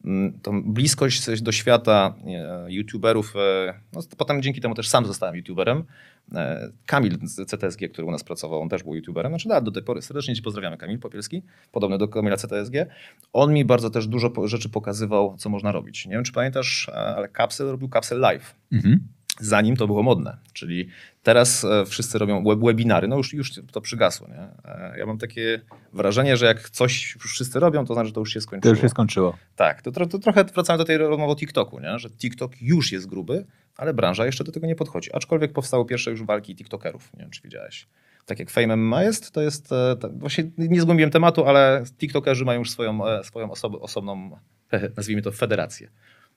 Mm, 0.05 0.39
tą 0.39 0.73
bliskość 0.73 1.41
do 1.41 1.51
świata 1.51 2.15
youtuberów, 2.67 3.33
e, 3.35 3.73
no, 3.93 4.01
potem 4.17 4.41
dzięki 4.41 4.61
temu 4.61 4.75
też 4.75 4.89
sam 4.89 5.05
zostałem 5.05 5.35
youtuberem. 5.35 5.83
E, 6.35 6.69
Kamil 6.85 7.17
z 7.23 7.49
CTSG, 7.49 7.89
który 7.89 8.07
u 8.07 8.11
nas 8.11 8.23
pracował, 8.23 8.61
on 8.61 8.69
też 8.69 8.83
był 8.83 8.95
youtuberem, 8.95 9.31
znaczy 9.31 9.49
da, 9.49 9.61
do 9.61 9.71
tej 9.71 9.83
pory 9.83 10.01
serdecznie 10.01 10.35
Ci 10.35 10.41
pozdrawiamy, 10.41 10.77
Kamil 10.77 10.99
Popielski, 10.99 11.43
podobny 11.71 11.97
do 11.97 12.07
Kamila 12.07 12.37
CTSG. 12.37 12.75
On 13.33 13.53
mi 13.53 13.65
bardzo 13.65 13.89
też 13.89 14.07
dużo 14.07 14.47
rzeczy 14.47 14.69
pokazywał, 14.69 15.35
co 15.37 15.49
można 15.49 15.71
robić. 15.71 16.05
Nie 16.05 16.11
wiem, 16.11 16.23
czy 16.23 16.31
pamiętasz, 16.31 16.89
e, 16.89 16.95
ale 16.95 17.29
Capsel 17.29 17.67
robił 17.67 17.89
Capsel 17.89 18.19
Live 18.19 18.55
Mhm. 18.71 18.99
Zanim 19.39 19.75
to 19.75 19.87
było 19.87 20.03
modne. 20.03 20.37
Czyli 20.53 20.89
teraz 21.23 21.63
e, 21.63 21.85
wszyscy 21.85 22.17
robią 22.17 22.43
web 22.43 22.59
webinary, 22.59 23.07
no 23.07 23.17
już, 23.17 23.33
już 23.33 23.51
to 23.71 23.81
przygasło. 23.81 24.27
Nie? 24.27 24.71
E, 24.71 24.95
ja 24.97 25.05
mam 25.05 25.17
takie 25.17 25.61
wrażenie, 25.93 26.37
że 26.37 26.45
jak 26.45 26.69
coś 26.69 27.15
już 27.15 27.33
wszyscy 27.33 27.59
robią, 27.59 27.85
to 27.85 27.93
znaczy, 27.93 28.07
że 28.07 28.13
to 28.13 28.19
już 28.19 28.33
się 28.33 28.39
To 28.39 28.43
skończyło. 28.43 28.71
już 28.73 28.81
się 28.81 28.89
skończyło. 28.89 29.37
Tak, 29.55 29.81
to, 29.81 29.91
to 29.91 30.19
trochę 30.19 30.43
wracamy 30.43 30.77
do 30.77 30.85
tej 30.85 30.97
rozmowy 30.97 31.31
o 31.31 31.35
TikToku, 31.35 31.79
nie? 31.79 31.99
że 31.99 32.09
TikTok 32.09 32.61
już 32.61 32.91
jest 32.91 33.07
gruby, 33.07 33.45
ale 33.77 33.93
branża 33.93 34.25
jeszcze 34.25 34.43
do 34.43 34.51
tego 34.51 34.67
nie 34.67 34.75
podchodzi. 34.75 35.09
Aczkolwiek 35.13 35.53
powstały 35.53 35.85
pierwsze 35.85 36.11
już 36.11 36.23
walki 36.23 36.55
TikTokerów, 36.55 37.13
nie 37.13 37.19
wiem 37.19 37.29
czy 37.31 37.41
widziałeś. 37.41 37.87
Tak 38.25 38.39
jak 38.39 38.49
Fame 38.49 38.77
MMA 38.77 39.03
jest, 39.03 39.31
to 39.31 39.41
jest, 39.41 39.69
tak, 40.01 40.19
właśnie 40.19 40.51
nie 40.57 40.81
zgłębiłem 40.81 41.11
tematu, 41.11 41.45
ale 41.45 41.83
TikTokerzy 41.97 42.45
mają 42.45 42.59
już 42.59 42.71
swoją, 42.71 42.99
swoją 43.23 43.51
osob, 43.51 43.73
osobną, 43.81 44.39
nazwijmy 44.97 45.21
to, 45.21 45.31
federację. 45.31 45.89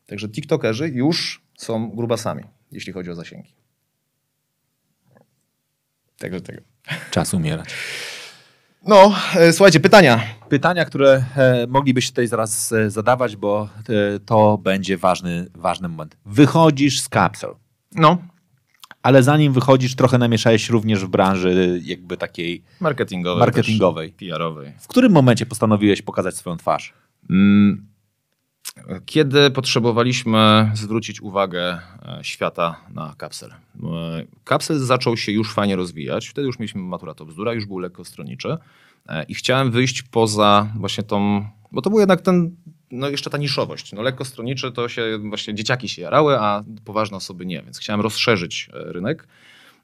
Także 0.07 0.29
TikTokerzy 0.29 0.89
już 0.89 1.43
są 1.57 1.91
grubasami, 1.91 2.45
jeśli 2.73 2.93
chodzi 2.93 3.11
o 3.11 3.15
zasięgi. 3.15 3.53
Także 6.19 6.41
tego. 6.41 6.63
Czas 7.11 7.35
umierać. 7.35 7.69
No, 8.87 9.15
e, 9.37 9.53
słuchajcie, 9.53 9.81
pytania. 9.81 10.21
Pytania, 10.49 10.85
które 10.85 11.25
e, 11.37 11.67
moglibyście 11.69 12.11
tutaj 12.13 12.27
zaraz 12.27 12.73
e, 12.73 12.91
zadawać, 12.91 13.37
bo 13.37 13.69
to 14.27 14.59
będzie 14.59 14.97
ważny, 14.97 15.47
ważny 15.55 15.89
moment. 15.89 16.17
Wychodzisz 16.27 17.01
z 17.01 17.09
kapsel, 17.09 17.55
No. 17.95 18.19
ale 19.03 19.23
zanim 19.23 19.53
wychodzisz, 19.53 19.97
trochę 19.97 20.19
namieszałeś 20.19 20.71
również 20.71 21.05
w 21.05 21.09
branży 21.09 21.81
jakby 21.85 22.17
takiej. 22.17 22.65
Marketingowej. 22.81 23.41
Marketingowej. 23.41 24.13
PR-owej. 24.13 24.73
W 24.81 24.89
którym 24.89 25.13
momencie 25.13 25.47
postanowiłeś 25.47 26.03
pokazać 26.03 26.37
swoją 26.37 26.57
twarz? 26.57 26.93
Mm, 27.31 27.87
Kiedy 29.07 29.51
potrzebowaliśmy 29.51 30.71
zwrócić 30.75 31.21
uwagę 31.21 31.79
e, 32.03 32.19
świata 32.23 32.81
na 32.95 33.15
kapsel? 33.19 33.51
E, 33.51 34.25
Kapsel 34.45 34.79
zaczął 34.79 35.17
się 35.17 35.33
już 35.33 35.55
fajnie 35.55 35.77
rozwijać. 35.77 36.29
Wtedy 36.29 36.47
już 36.47 36.59
mieliśmy 36.59 36.81
matura 36.81 37.15
to 37.15 37.25
bzdura, 37.25 37.53
już 37.53 37.67
był 37.67 37.79
lekko 37.79 38.05
stronniczy. 38.05 38.57
E, 39.09 39.25
I 39.25 39.35
chciałem 39.35 39.71
wyjść 39.71 40.03
poza 40.03 40.73
właśnie 40.77 41.05
tą, 41.05 41.49
bo 41.73 41.83
to 41.83 41.91
był 41.91 41.99
jednak 41.99 42.21
ten, 42.21 42.57
no 42.91 43.09
jeszcze 43.09 43.31
ta 43.31 43.39
niszowość. 43.39 43.93
No 43.93 44.03
lekko 44.03 44.25
stronniczy 44.25 44.73
to 44.73 44.89
się 44.89 45.19
właśnie 45.29 45.55
dzieciaki 45.55 45.89
się 45.89 46.03
jarały, 46.03 46.39
a 46.39 46.65
poważne 46.85 47.17
osoby 47.17 47.47
nie, 47.47 47.63
więc 47.63 47.79
chciałem 47.79 48.01
rozszerzyć 48.01 48.71
rynek. 48.73 49.29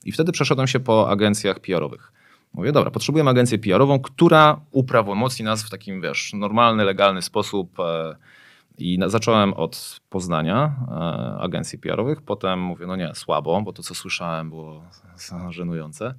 I 0.04 0.12
wtedy 0.12 0.32
przeszedłem 0.32 0.66
się 0.66 0.80
po 0.80 1.10
agencjach 1.10 1.60
PR-owych. 1.60 2.12
Mówię, 2.54 2.72
dobra, 2.72 2.90
potrzebujemy 2.90 3.30
agencję 3.30 3.58
PR-ową, 3.58 4.00
która 4.00 4.60
uprawomocni 4.70 5.44
nas 5.44 5.62
w 5.62 5.70
takim, 5.70 6.00
wiesz, 6.00 6.32
normalny, 6.34 6.84
legalny 6.84 7.22
sposób. 7.22 7.80
e, 7.80 8.16
I 8.78 8.98
na, 8.98 9.08
zacząłem 9.08 9.54
od 9.54 10.00
Poznania 10.08 10.76
e, 10.88 10.94
agencji 11.40 11.78
PR-owych, 11.78 12.22
potem 12.22 12.60
mówię, 12.60 12.86
no 12.86 12.96
nie, 12.96 13.14
słabo, 13.14 13.62
bo 13.62 13.72
to, 13.72 13.82
co 13.82 13.94
słyszałem, 13.94 14.48
było 14.48 14.82
żenujące. 15.50 16.14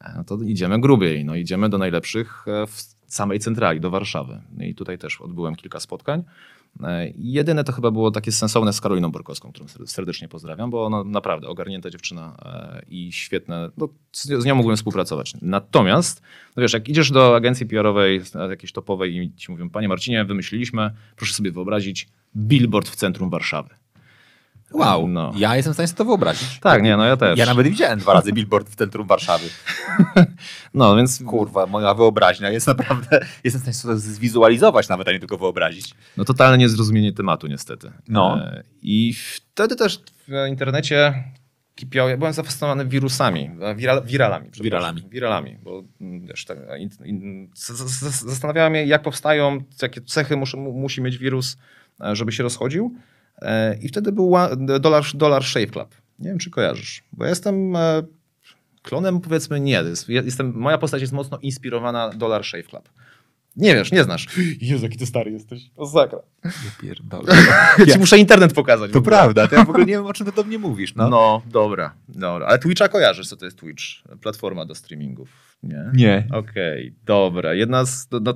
E, 0.00 0.12
No 0.16 0.24
to 0.24 0.38
idziemy 0.44 0.80
grubiej, 0.80 1.24
no 1.24 1.34
idziemy 1.34 1.68
do 1.68 1.78
najlepszych 1.78 2.44
e, 2.48 2.66
w 2.66 2.97
samej 3.08 3.38
centrali, 3.38 3.80
do 3.80 3.90
Warszawy. 3.90 4.40
I 4.60 4.74
tutaj 4.74 4.98
też 4.98 5.20
odbyłem 5.20 5.56
kilka 5.56 5.80
spotkań. 5.80 6.22
E, 6.82 7.12
Jedyne 7.16 7.64
to 7.64 7.72
chyba 7.72 7.90
było 7.90 8.10
takie 8.10 8.32
sensowne 8.32 8.72
z 8.72 8.80
Karoliną 8.80 9.10
Borkowską, 9.10 9.52
którą 9.52 9.68
ser- 9.68 9.86
serdecznie 9.86 10.28
pozdrawiam, 10.28 10.70
bo 10.70 10.86
ona 10.86 11.04
naprawdę 11.04 11.48
ogarnięta 11.48 11.90
dziewczyna 11.90 12.36
e, 12.44 12.82
i 12.88 13.12
świetne, 13.12 13.70
no, 13.76 13.88
z, 14.12 14.44
nią 14.44 14.54
mógłbym 14.54 14.76
współpracować. 14.76 15.34
Natomiast, 15.42 16.22
no 16.56 16.60
wiesz, 16.60 16.72
jak 16.72 16.88
idziesz 16.88 17.10
do 17.10 17.36
agencji 17.36 17.66
PR-owej, 17.66 18.20
e, 18.34 18.48
jakiejś 18.48 18.72
topowej 18.72 19.16
i 19.16 19.34
ci 19.34 19.52
mówią, 19.52 19.70
panie 19.70 19.88
Marcinie, 19.88 20.24
wymyśliliśmy, 20.24 20.90
proszę 21.16 21.34
sobie 21.34 21.52
wyobrazić, 21.52 22.08
billboard 22.36 22.88
w 22.88 22.96
centrum 22.96 23.30
Warszawy. 23.30 23.68
Wow, 24.72 25.08
No. 25.08 25.32
ja 25.36 25.56
jestem 25.56 25.72
w 25.72 25.76
stanie 25.76 25.86
sobie 25.86 25.98
to 25.98 26.04
wyobrazić. 26.04 26.60
Tak, 26.60 26.82
nie, 26.82 26.96
no 26.96 27.04
ja 27.04 27.16
też. 27.16 27.38
Ja 27.38 27.46
nawet 27.46 27.66
widziałem 27.66 27.98
dwa 27.98 28.12
razy 28.14 28.32
billboard 28.32 28.68
w 28.70 28.76
centrum 28.76 29.06
Warszawy. 29.06 29.46
No, 30.74 30.96
więc 30.96 31.22
Kurwa, 31.26 31.66
moja 31.66 31.94
wyobraźnia 31.94 32.50
jest 32.50 32.66
naprawdę, 32.66 33.20
jestem 33.44 33.60
w 33.60 33.62
stanie 33.62 33.74
sobie 33.74 33.94
to 33.94 34.00
zwizualizować 34.00 34.88
nawet, 34.88 35.08
a 35.08 35.12
nie 35.12 35.18
tylko 35.18 35.38
wyobrazić. 35.38 35.94
No 36.16 36.24
totalne 36.24 36.58
niezrozumienie 36.58 37.12
tematu 37.12 37.46
niestety. 37.46 37.92
No. 38.08 38.38
E, 38.44 38.62
I 38.82 39.14
wtedy 39.14 39.76
też 39.76 40.00
w 40.28 40.48
internecie 40.48 41.24
kipiał, 41.74 42.08
ja 42.08 42.16
byłem 42.16 42.32
zafascynowany 42.32 42.86
wirusami, 42.86 43.50
e, 43.60 43.74
wiral, 43.74 44.02
wiralami. 44.04 44.50
Wiralami. 44.62 45.02
Wiralami, 45.10 45.56
bo 45.62 45.82
mm, 46.00 46.26
wiesz, 46.26 46.44
tak, 46.44 46.58
in, 46.78 46.90
in, 47.04 47.48
zastanawiałem 48.26 48.74
się, 48.74 48.84
jak 48.84 49.02
powstają, 49.02 49.58
jakie 49.82 50.00
cechy 50.00 50.36
mus, 50.36 50.54
mu, 50.54 50.72
musi 50.72 51.00
mieć 51.02 51.18
wirus, 51.18 51.56
e, 52.00 52.16
żeby 52.16 52.32
się 52.32 52.42
rozchodził. 52.42 52.94
E, 53.42 53.78
I 53.82 53.88
wtedy 53.88 54.12
był 54.12 54.34
Dollar, 54.80 55.04
Dollar 55.14 55.44
Shave 55.44 55.70
Club. 55.70 55.94
Nie 56.18 56.28
wiem, 56.28 56.38
czy 56.38 56.50
kojarzysz, 56.50 57.02
bo 57.12 57.24
ja 57.24 57.30
jestem 57.30 57.76
e, 57.76 58.02
klonem, 58.82 59.20
powiedzmy, 59.20 59.60
nie. 59.60 59.82
jestem, 60.08 60.52
moja 60.54 60.78
postać 60.78 61.00
jest 61.00 61.12
mocno 61.12 61.38
inspirowana 61.38 62.10
Dollar 62.10 62.44
Shave 62.44 62.66
Club. 62.66 62.88
Nie 63.56 63.74
wiesz, 63.74 63.92
nie 63.92 64.04
znasz. 64.04 64.26
Jezu, 64.60 64.84
jaki 64.84 64.98
ty 64.98 65.06
stary 65.06 65.30
jesteś. 65.30 65.70
O 65.76 65.86
sakra. 65.86 66.18
Ja 66.44 66.50
pierdolę. 66.80 67.34
Ja 67.78 67.92
ci 67.92 67.98
muszę 67.98 68.18
internet 68.18 68.52
pokazać. 68.52 68.90
To 68.92 69.02
prawda, 69.02 69.48
to 69.48 69.54
ja 69.54 69.64
w 69.64 69.70
ogóle 69.70 69.86
nie 69.86 69.92
wiem, 69.92 70.06
o 70.06 70.12
czym 70.12 70.26
ty 70.26 70.32
do 70.32 70.44
mnie 70.44 70.58
mówisz. 70.58 70.94
No. 70.94 71.08
No. 71.08 71.42
dobra, 71.46 71.94
dobra. 72.08 72.46
Ale 72.46 72.58
Twitcha 72.58 72.88
kojarzysz, 72.88 73.28
co 73.28 73.36
to 73.36 73.44
jest 73.44 73.58
Twitch? 73.58 73.82
Platforma 74.20 74.64
do 74.64 74.74
streamingów, 74.74 75.28
nie? 75.62 75.90
Nie. 75.94 76.28
Okej, 76.32 76.94
dobra. 77.04 77.54
Jedna 77.54 77.84
z... 77.84 78.08
No, 78.10 78.20
no, 78.20 78.34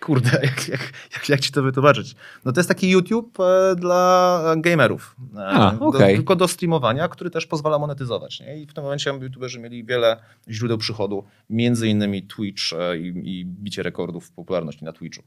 kurde, 0.00 0.30
jak, 0.42 0.68
jak, 0.68 0.92
jak, 1.12 1.28
jak 1.28 1.40
ci 1.40 1.52
to 1.52 1.62
wytłumaczyć? 1.62 2.14
No 2.44 2.52
to 2.52 2.60
jest 2.60 2.68
taki 2.68 2.90
YouTube 2.90 3.40
e, 3.40 3.76
dla 3.76 4.54
gamerów. 4.56 5.16
E, 5.36 5.46
A, 5.46 5.72
do. 5.72 5.92
Tylko 5.92 6.36
do 6.36 6.48
streamowania, 6.48 7.08
który 7.08 7.30
też 7.30 7.46
pozwala 7.46 7.78
monetyzować. 7.78 8.40
Nie? 8.40 8.62
I 8.62 8.66
w 8.66 8.74
tym 8.74 8.84
momencie 8.84 9.10
youtuberzy 9.10 9.60
mieli 9.60 9.84
wiele 9.84 10.16
źródeł 10.48 10.78
przychodu, 10.78 11.24
między 11.50 11.88
innymi 11.88 12.22
Twitch 12.22 12.62
e, 12.72 12.98
i, 12.98 13.40
i 13.40 13.46
bicie 13.46 13.82
rekordów 13.82 14.30
popularności 14.30 14.84
na 14.84 14.92
Twitchu. 14.92 15.22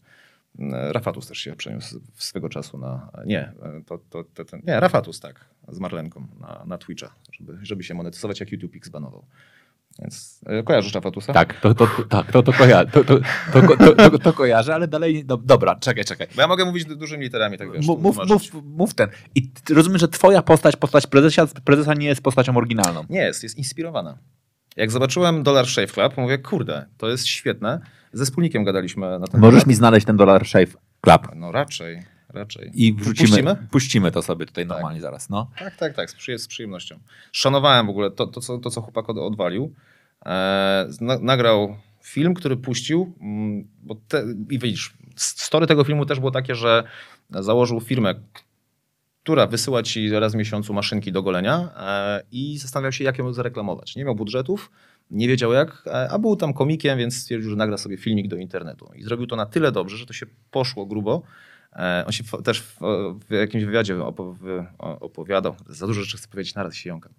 Rafatus 0.71 1.27
też 1.27 1.37
się 1.37 1.55
przeniósł 1.55 1.99
swego 2.15 2.49
czasu 2.49 2.77
na. 2.77 3.11
Nie, 3.25 3.51
to, 3.85 3.99
to, 4.09 4.23
to, 4.23 4.45
ten, 4.45 4.61
nie, 4.67 4.79
Rafatus 4.79 5.19
tak, 5.19 5.45
z 5.67 5.79
Marlenką 5.79 6.27
na, 6.39 6.63
na 6.67 6.77
Twitcha, 6.77 7.13
żeby, 7.31 7.57
żeby 7.61 7.83
się 7.83 7.93
monetyzować, 7.93 8.39
jak 8.39 8.51
YouTube 8.51 8.75
ich 8.75 8.85
zbanował. 8.85 9.25
Więc 9.99 10.41
e, 10.45 10.63
kojarzysz 10.63 10.93
Rafatusa? 10.93 11.33
Tak, 11.33 11.59
to, 11.61 11.73
to, 11.75 11.87
tak, 12.09 12.31
to, 12.31 12.43
to, 12.43 12.51
koja- 12.51 12.85
to, 12.91 13.03
to, 13.03 13.19
to, 14.09 14.19
to, 14.19 14.33
kojarzę, 14.33 14.75
ale 14.75 14.87
dalej. 14.87 15.25
No, 15.27 15.37
dobra, 15.37 15.75
czekaj, 15.75 16.05
czekaj. 16.05 16.27
Bo 16.35 16.41
ja 16.41 16.47
mogę 16.47 16.65
mówić 16.65 16.85
du- 16.85 16.95
dużymi 16.95 17.23
literami, 17.23 17.57
tak 17.57 17.71
wiesz. 17.71 17.85
Mów, 17.87 17.99
mów, 18.03 18.17
mów, 18.63 18.93
ten. 18.93 19.09
I 19.35 19.51
rozumiem, 19.69 19.97
że 19.99 20.07
twoja 20.07 20.41
postać, 20.41 20.75
postać 20.75 21.07
prezesa, 21.07 21.47
prezesa 21.65 21.93
nie 21.93 22.07
jest 22.07 22.21
postacią 22.21 22.57
oryginalną. 22.57 23.05
Nie 23.09 23.19
jest, 23.21 23.43
jest 23.43 23.57
inspirowana. 23.57 24.17
Jak 24.75 24.91
zobaczyłem 24.91 25.43
Dollar 25.43 25.67
Shave 25.67 25.91
Club, 25.91 26.17
mówię, 26.17 26.37
kurde, 26.37 26.85
to 26.97 27.09
jest 27.09 27.27
świetne. 27.27 27.79
Ze 28.13 28.25
wspólnikiem 28.25 28.63
gadaliśmy 28.63 29.19
na 29.19 29.27
ten 29.27 29.41
Możesz 29.41 29.59
temat. 29.61 29.67
mi 29.67 29.73
znaleźć 29.75 30.05
ten 30.05 30.17
Dollar 30.17 30.45
Shave 30.47 30.75
Club. 31.01 31.27
No 31.35 31.51
raczej, 31.51 32.03
raczej. 32.33 32.71
I 32.73 32.93
wrzucimy, 32.93 33.27
Puścimy? 33.29 33.55
puścimy 33.71 34.11
to 34.11 34.21
sobie 34.21 34.45
tutaj 34.45 34.65
normalnie 34.65 35.01
zaraz, 35.01 35.29
no. 35.29 35.49
Tak, 35.59 35.75
tak, 35.75 35.93
tak, 35.95 36.11
z, 36.11 36.15
przyje- 36.15 36.37
z 36.39 36.47
przyjemnością. 36.47 36.99
Szanowałem 37.31 37.85
w 37.87 37.89
ogóle 37.89 38.11
to, 38.11 38.27
to, 38.27 38.41
co, 38.41 38.57
to 38.57 38.69
co 38.69 38.81
chłopak 38.81 39.09
od- 39.09 39.17
odwalił. 39.17 39.73
E, 40.25 40.87
na, 41.01 41.19
nagrał 41.19 41.75
film, 42.03 42.33
który 42.33 42.57
puścił, 42.57 43.13
mm, 43.21 43.67
bo 43.83 43.95
te, 44.07 44.23
i 44.49 44.59
widzisz, 44.59 44.93
story 45.15 45.67
tego 45.67 45.83
filmu 45.83 46.05
też 46.05 46.19
było 46.19 46.31
takie, 46.31 46.55
że 46.55 46.83
założył 47.29 47.79
firmę, 47.81 48.15
która 49.23 49.47
wysyła 49.47 49.83
ci 49.83 50.09
raz 50.09 50.33
w 50.33 50.35
miesiącu 50.35 50.73
maszynki 50.73 51.11
do 51.11 51.23
golenia 51.23 51.69
e, 51.77 52.23
i 52.31 52.57
zastanawiał 52.57 52.91
się, 52.91 53.03
jak 53.03 53.17
ją 53.17 53.33
zareklamować. 53.33 53.95
Nie 53.95 54.05
miał 54.05 54.15
budżetów, 54.15 54.71
nie 55.11 55.27
wiedział 55.27 55.53
jak, 55.53 55.83
e, 55.87 56.09
a 56.11 56.19
był 56.19 56.35
tam 56.35 56.53
komikiem, 56.53 56.97
więc 56.97 57.15
stwierdził, 57.17 57.49
że 57.49 57.55
nagra 57.55 57.77
sobie 57.77 57.97
filmik 57.97 58.27
do 58.27 58.35
internetu. 58.35 58.91
I 58.95 59.03
zrobił 59.03 59.27
to 59.27 59.35
na 59.35 59.45
tyle 59.45 59.71
dobrze, 59.71 59.97
że 59.97 60.05
to 60.05 60.13
się 60.13 60.25
poszło 60.51 60.85
grubo. 60.85 61.21
E, 61.75 62.03
On 62.05 62.11
się 62.11 62.23
też 62.43 62.61
w, 62.61 63.31
jakimś 63.31 63.63
wywiadzie 63.63 63.97
opowiadał, 64.77 65.55
za 65.69 65.87
dużo 65.87 66.01
rzeczy 66.01 66.17
chcę 66.17 66.27
powiedzieć, 66.27 66.55
naraz 66.55 66.75
się 66.75 66.89
jąkam. 66.89 67.13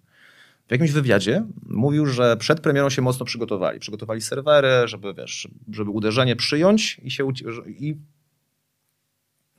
W 0.67 0.71
jakimś 0.71 0.91
wywiadzie 0.91 1.45
mówił, 1.69 2.05
że 2.05 2.37
przed 2.37 2.59
premierą 2.59 2.89
się 2.89 3.01
mocno 3.01 3.25
przygotowali. 3.25 3.79
Przygotowali 3.79 4.21
serwery, 4.21 4.87
żeby, 4.87 5.13
wiesz, 5.13 5.47
żeby 5.71 5.91
uderzenie 5.91 6.35
przyjąć 6.35 6.99
i 7.03 7.11
się 7.11 7.27
i 7.67 7.95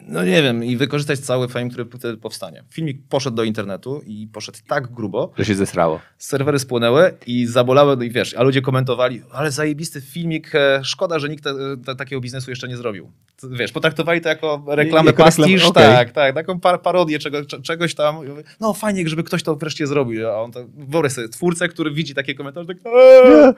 No 0.01 0.25
nie 0.25 0.43
wiem, 0.43 0.65
i 0.65 0.77
wykorzystać 0.77 1.19
cały 1.19 1.49
fame, 1.49 1.69
który 1.71 1.85
wtedy 1.85 2.17
powstanie. 2.17 2.65
Filmik 2.71 2.99
poszedł 3.09 3.37
do 3.37 3.45
internetu 3.45 4.03
i 4.07 4.29
poszedł 4.33 4.59
tak 4.69 4.93
grubo, 4.93 5.33
Że 5.39 5.45
się 5.45 5.55
zesrało. 5.55 6.01
serwery 6.19 6.59
spłonęły 6.59 7.15
i 7.27 7.47
zabolały, 7.47 7.97
no 7.97 8.03
i 8.03 8.11
wiesz, 8.11 8.35
a 8.35 8.43
ludzie 8.43 8.63
komentowali, 8.63 9.23
ale 9.33 9.51
zajebisty 9.51 10.01
filmik, 10.01 10.55
e, 10.55 10.81
szkoda, 10.85 11.19
że 11.19 11.29
nikt 11.29 11.45
te, 11.45 11.55
te, 11.87 11.95
takiego 11.97 12.21
biznesu 12.21 12.51
jeszcze 12.51 12.69
nie 12.69 12.77
zrobił. 12.77 13.11
Wiesz, 13.51 13.73
potraktowali 13.73 14.21
to 14.21 14.29
jako 14.29 14.65
reklamę 14.69 15.07
Jako 15.07 15.25
pastisz, 15.25 15.65
okej. 15.65 15.83
tak, 15.85 16.13
tak, 16.13 16.35
taką 16.35 16.61
par 16.61 16.83
parodię 16.83 17.19
czego, 17.19 17.45
cze- 17.45 17.63
czegoś 17.63 17.95
tam. 17.95 18.17
No 18.61 18.75
fajnie, 18.75 19.09
żeby 19.09 19.23
ktoś 19.23 19.43
to 19.43 19.57
wreszcie 19.57 19.87
zrobił, 19.87 20.29
a 20.29 20.43
on 20.43 20.53
to, 20.53 20.61
wyobraź 20.75 21.13
sobie, 21.13 21.29
twórcę, 21.29 21.69
który 21.69 21.91
widzi 21.91 22.15
takie 22.15 22.35
komentarze, 22.35 22.67
tak 22.67 22.77
"Eee". 22.87 23.53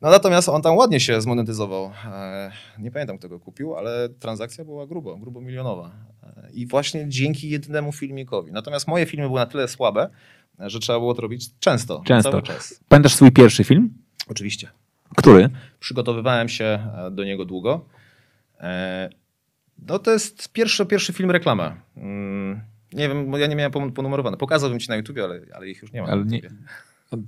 No 0.00 0.10
natomiast 0.10 0.48
on 0.48 0.62
tam 0.62 0.76
ładnie 0.76 1.00
się 1.00 1.20
zmonetyzował. 1.20 1.92
E, 2.04 2.52
Nie 2.78 2.90
pamiętam, 2.90 3.18
kto 3.18 3.28
go 3.28 3.40
kupił, 3.40 3.76
ale 3.76 4.08
transakcja 4.08 4.64
była 4.64 4.86
grubo, 4.86 5.16
grubo 5.16 5.40
milionowa. 5.40 5.90
E, 6.22 6.50
I 6.52 6.66
właśnie 6.66 7.04
dzięki 7.08 7.50
jednemu 7.50 7.92
filmikowi. 7.92 8.52
Natomiast 8.52 8.88
moje 8.88 9.06
filmy 9.06 9.26
były 9.26 9.40
na 9.40 9.46
tyle 9.46 9.68
słabe, 9.68 10.08
że 10.58 10.78
trzeba 10.78 10.98
było 10.98 11.14
to 11.14 11.22
robić 11.22 11.50
często, 11.60 12.02
Często. 12.06 12.30
cały 12.30 12.42
czas. 12.42 12.80
Pamiętasz 12.88 13.14
swój 13.14 13.32
pierwszy 13.32 13.64
film? 13.64 13.90
Oczywiście. 14.28 14.68
Który? 15.16 15.48
Przygotowywałem 15.80 16.48
się 16.48 16.64
e, 16.64 17.10
do 17.10 17.24
niego 17.24 17.44
długo. 17.44 17.84
No 19.86 19.98
to 19.98 20.10
jest 20.12 20.52
pierwszy, 20.52 20.86
pierwszy 20.86 21.12
film 21.12 21.30
reklama. 21.30 21.76
Mm, 21.96 22.60
Nie 22.92 23.08
wiem, 23.08 23.30
bo 23.30 23.38
ja 23.38 23.46
nie 23.46 23.56
miałem 23.56 23.72
pon- 23.72 23.92
ponumerowane. 23.92 24.36
Pokazałbym 24.36 24.80
ci 24.80 24.88
na 24.88 24.96
YouTubie, 24.96 25.24
ale, 25.24 25.40
ale 25.54 25.68
ich 25.68 25.82
już 25.82 25.92
nie 25.92 26.02
ma. 26.02 26.08
Ale 26.08 26.24
nie- 26.24 26.40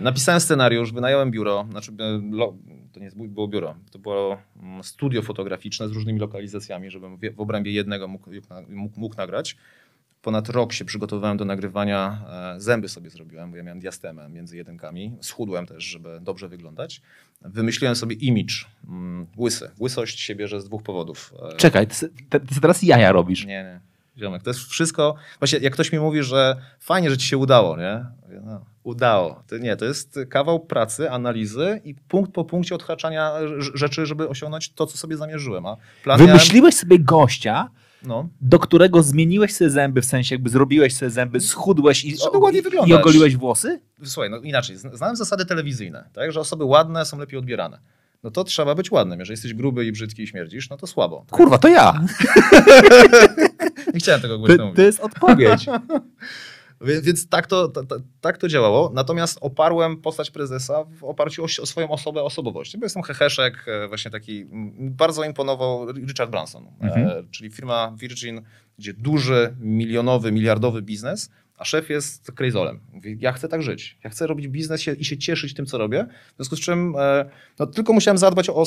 Napisałem 0.00 0.40
scenariusz, 0.40 0.92
wynająłem 0.92 1.30
biuro, 1.30 1.66
znaczy 1.70 1.92
e, 1.92 2.20
to 2.92 3.00
nie 3.00 3.10
było 3.28 3.48
biuro, 3.48 3.74
to 3.90 3.98
było 3.98 4.38
mm, 4.62 4.84
studio 4.84 5.22
fotograficzne 5.22 5.88
z 5.88 5.92
różnymi 5.92 6.20
lokalizacjami, 6.20 6.90
żebym 6.90 7.18
w 7.36 7.40
obrębie 7.40 7.72
jednego 7.72 8.08
mógł, 8.08 8.30
mógł, 8.68 9.00
mógł 9.00 9.16
nagrać. 9.16 9.56
Ponad 10.22 10.48
rok 10.48 10.72
się 10.72 10.84
przygotowywałem 10.84 11.36
do 11.36 11.44
nagrywania, 11.44 12.24
e, 12.56 12.60
zęby 12.60 12.88
sobie 12.88 13.10
zrobiłem, 13.10 13.50
bo 13.50 13.56
ja 13.56 13.62
miałem 13.62 13.80
diastemę 13.80 14.28
między 14.28 14.56
jedynkami. 14.56 15.16
Schudłem 15.20 15.66
też, 15.66 15.84
żeby 15.84 16.18
dobrze 16.22 16.48
wyglądać. 16.48 17.02
Wymyśliłem 17.42 17.96
sobie 17.96 18.16
image, 18.16 18.54
mm, 18.88 19.26
łysy. 19.38 19.70
Łysość 19.80 20.20
się 20.20 20.34
bierze 20.34 20.60
z 20.60 20.64
dwóch 20.64 20.82
powodów. 20.82 21.34
E, 21.52 21.56
Czekaj, 21.56 21.86
ty, 21.86 22.10
ty 22.30 22.60
teraz 22.60 22.82
jaja 22.82 23.12
robisz. 23.12 23.46
nie, 23.46 23.62
nie. 23.62 23.89
Ziomek, 24.20 24.42
to 24.42 24.50
jest 24.50 24.60
wszystko. 24.60 25.14
Właśnie 25.38 25.58
jak 25.58 25.72
ktoś 25.72 25.92
mi 25.92 25.98
mówi, 25.98 26.22
że 26.22 26.56
fajnie, 26.80 27.10
że 27.10 27.16
ci 27.18 27.26
się 27.28 27.38
udało, 27.38 27.76
nie? 27.76 28.04
Mówię, 28.22 28.40
No, 28.44 28.64
udało. 28.82 29.42
To 29.48 29.58
nie, 29.58 29.76
to 29.76 29.84
jest 29.84 30.18
kawał 30.30 30.60
pracy, 30.60 31.10
analizy 31.10 31.80
i 31.84 31.94
punkt 31.94 32.32
po 32.32 32.44
punkcie 32.44 32.74
odhaczania 32.74 33.32
rz- 33.40 33.70
rzeczy, 33.74 34.06
żeby 34.06 34.28
osiągnąć 34.28 34.72
to, 34.72 34.86
co 34.86 34.98
sobie 34.98 35.16
zamierzyłem. 35.16 35.66
A 35.66 35.76
plan 36.04 36.18
Wymyśliłeś 36.18 36.74
sobie 36.74 36.98
gościa, 36.98 37.70
no, 38.02 38.28
do 38.40 38.58
którego 38.58 39.02
zmieniłeś 39.02 39.54
sobie 39.56 39.70
zęby, 39.70 40.00
w 40.00 40.04
sensie 40.06 40.34
jakby 40.34 40.50
zrobiłeś 40.50 40.96
sobie 40.96 41.10
zęby, 41.10 41.40
schudłeś 41.40 42.04
i, 42.04 42.16
Żeby 42.16 42.38
ładniej 42.38 42.62
i 42.86 42.94
ogoliłeś 42.94 43.36
włosy? 43.36 43.80
słuchaj, 44.04 44.30
no 44.30 44.36
inaczej. 44.36 44.76
Zna- 44.76 44.96
Znałem 44.96 45.16
zasady 45.16 45.46
telewizyjne, 45.46 46.08
tak? 46.12 46.32
że 46.32 46.40
osoby 46.40 46.64
ładne 46.64 47.04
są 47.06 47.18
lepiej 47.18 47.38
odbierane. 47.38 47.78
No 48.22 48.30
to 48.30 48.44
trzeba 48.44 48.74
być 48.74 48.90
ładnym. 48.90 49.18
Jeżeli 49.20 49.32
jesteś 49.32 49.54
gruby 49.54 49.86
i 49.86 49.92
brzydki 49.92 50.22
i 50.22 50.26
śmierdzisz, 50.26 50.70
no 50.70 50.76
to 50.76 50.86
słabo. 50.86 51.26
Kurwa, 51.30 51.58
to 51.58 51.68
ja. 51.68 51.92
Nie 53.94 54.00
chciałem 54.00 54.20
tego 54.20 54.38
głośno 54.38 54.56
To, 54.56 54.62
mówić. 54.64 54.76
to 54.76 54.82
jest 54.82 55.00
odpowiedź. 55.00 55.66
Więc, 57.02 57.28
tak, 57.28 57.46
to, 57.46 57.68
ta- 57.68 57.84
ta- 57.84 57.96
tak 58.20 58.38
to 58.38 58.48
działało. 58.48 58.90
Natomiast 58.94 59.38
oparłem 59.40 59.96
postać 59.96 60.30
prezesa 60.30 60.84
w 60.84 61.04
oparciu 61.04 61.42
o, 61.42 61.46
o 61.62 61.66
swoją 61.66 61.88
osobę, 61.90 62.22
osobowość. 62.22 62.76
Bo 62.76 62.84
jestem 62.86 63.02
heheszek, 63.02 63.64
e, 63.68 63.88
właśnie 63.88 64.10
taki. 64.10 64.46
Bardzo 64.78 65.24
imponował 65.24 65.92
Richard 65.92 66.30
Branson, 66.30 66.66
Mhm. 66.80 67.08
e, 67.08 67.22
czyli 67.30 67.50
firma 67.50 67.92
Virgin, 67.96 68.42
gdzie 68.78 68.92
duży, 68.94 69.56
milionowy, 69.60 70.32
miliardowy 70.32 70.82
biznes, 70.82 71.30
a 71.60 71.64
szef 71.64 71.90
jest 71.90 72.32
krejzolem. 72.32 72.80
Mówi, 72.92 73.16
ja 73.20 73.32
chcę 73.32 73.48
tak 73.48 73.62
żyć. 73.62 73.98
Ja 74.04 74.10
chcę 74.10 74.26
robić 74.26 74.48
biznes 74.48 74.88
i 74.88 75.04
się 75.04 75.18
cieszyć 75.18 75.54
tym, 75.54 75.66
co 75.66 75.78
robię. 75.78 76.06
W 76.32 76.36
związku 76.36 76.56
z 76.56 76.60
czym 76.60 76.94
e, 76.98 77.30
no, 77.58 77.66
tylko 77.66 77.92
musiałem 77.92 78.18
zadbać 78.18 78.48
o, 78.48 78.64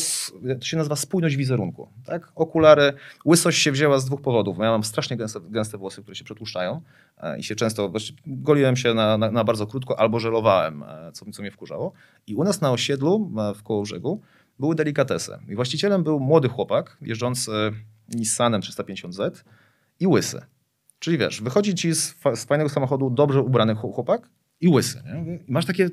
to 0.59 0.65
się 0.65 0.77
nazywa 0.77 0.95
spójność 0.95 1.35
wizerunku. 1.35 1.89
Tak? 2.05 2.31
Okulary, 2.35 2.93
łysość 3.25 3.61
się 3.61 3.71
wzięła 3.71 3.99
z 3.99 4.05
dwóch 4.05 4.21
powodów. 4.21 4.57
Ja 4.57 4.71
mam 4.71 4.83
strasznie 4.83 5.17
gęste, 5.17 5.39
gęste 5.49 5.77
włosy, 5.77 6.01
które 6.01 6.15
się 6.15 6.23
przetłuszczają 6.23 6.81
e, 7.17 7.39
i 7.39 7.43
się 7.43 7.55
często, 7.55 7.91
goliłem 8.25 8.75
się 8.75 8.93
na, 8.93 9.17
na, 9.17 9.31
na 9.31 9.43
bardzo 9.43 9.67
krótko 9.67 9.99
albo 9.99 10.19
żelowałem, 10.19 10.83
e, 10.83 11.11
co, 11.13 11.25
co 11.31 11.41
mnie 11.41 11.51
wkurzało. 11.51 11.93
I 12.27 12.35
u 12.35 12.43
nas 12.43 12.61
na 12.61 12.71
osiedlu 12.71 13.31
w 13.55 13.63
Kołobrzegu 13.63 14.21
były 14.59 14.75
delikatesy. 14.75 15.39
I 15.49 15.55
właścicielem 15.55 16.03
był 16.03 16.19
młody 16.19 16.49
chłopak 16.49 16.97
jeżdżący 17.01 17.51
Nissanem 18.09 18.61
350Z 18.61 19.43
i 19.99 20.07
łysy. 20.07 20.41
Czyli 21.03 21.17
wiesz, 21.17 21.41
wychodzi 21.41 21.75
ci 21.75 21.93
z, 21.95 22.11
fa- 22.11 22.35
z 22.35 22.45
fajnego 22.45 22.69
samochodu 22.69 23.09
dobrze 23.09 23.41
ubrany 23.41 23.75
chł- 23.75 23.93
chłopak 23.93 24.29
i 24.61 24.67
łysy. 24.67 25.03
Nie? 25.05 25.35
I 25.35 25.51
masz 25.51 25.65
takie, 25.65 25.89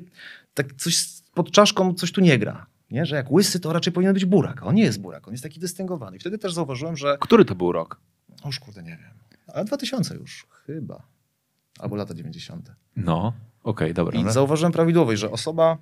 tak 0.53 0.73
coś 0.73 1.05
pod 1.33 1.51
czaszką, 1.51 1.93
coś 1.93 2.11
tu 2.11 2.21
nie 2.21 2.39
gra. 2.39 2.65
Nie? 2.91 3.05
Że 3.05 3.15
jak 3.15 3.31
łysy, 3.31 3.59
to 3.59 3.73
raczej 3.73 3.93
powinien 3.93 4.13
być 4.13 4.25
burak. 4.25 4.63
On 4.63 4.75
nie 4.75 4.83
jest 4.83 5.01
burak, 5.01 5.27
on 5.27 5.33
jest 5.33 5.43
taki 5.43 5.59
dystyngowany. 5.59 6.17
I 6.17 6.19
wtedy 6.19 6.37
też 6.37 6.53
zauważyłem, 6.53 6.97
że... 6.97 7.17
Który 7.19 7.45
to 7.45 7.55
był 7.55 7.71
rok? 7.71 7.99
O, 8.43 8.47
już 8.47 8.59
kurde, 8.59 8.83
nie 8.83 8.89
wiem. 8.89 9.39
Ale 9.47 9.65
2000 9.65 10.15
już, 10.15 10.47
chyba. 10.65 11.03
Albo 11.79 11.95
lata 11.95 12.13
90. 12.13 12.71
No, 12.95 13.33
okej, 13.63 13.93
dobra. 13.93 14.19
I 14.19 14.31
zauważyłem 14.31 14.71
prawidłowość, 14.71 15.21
że 15.21 15.31
osoba, 15.31 15.77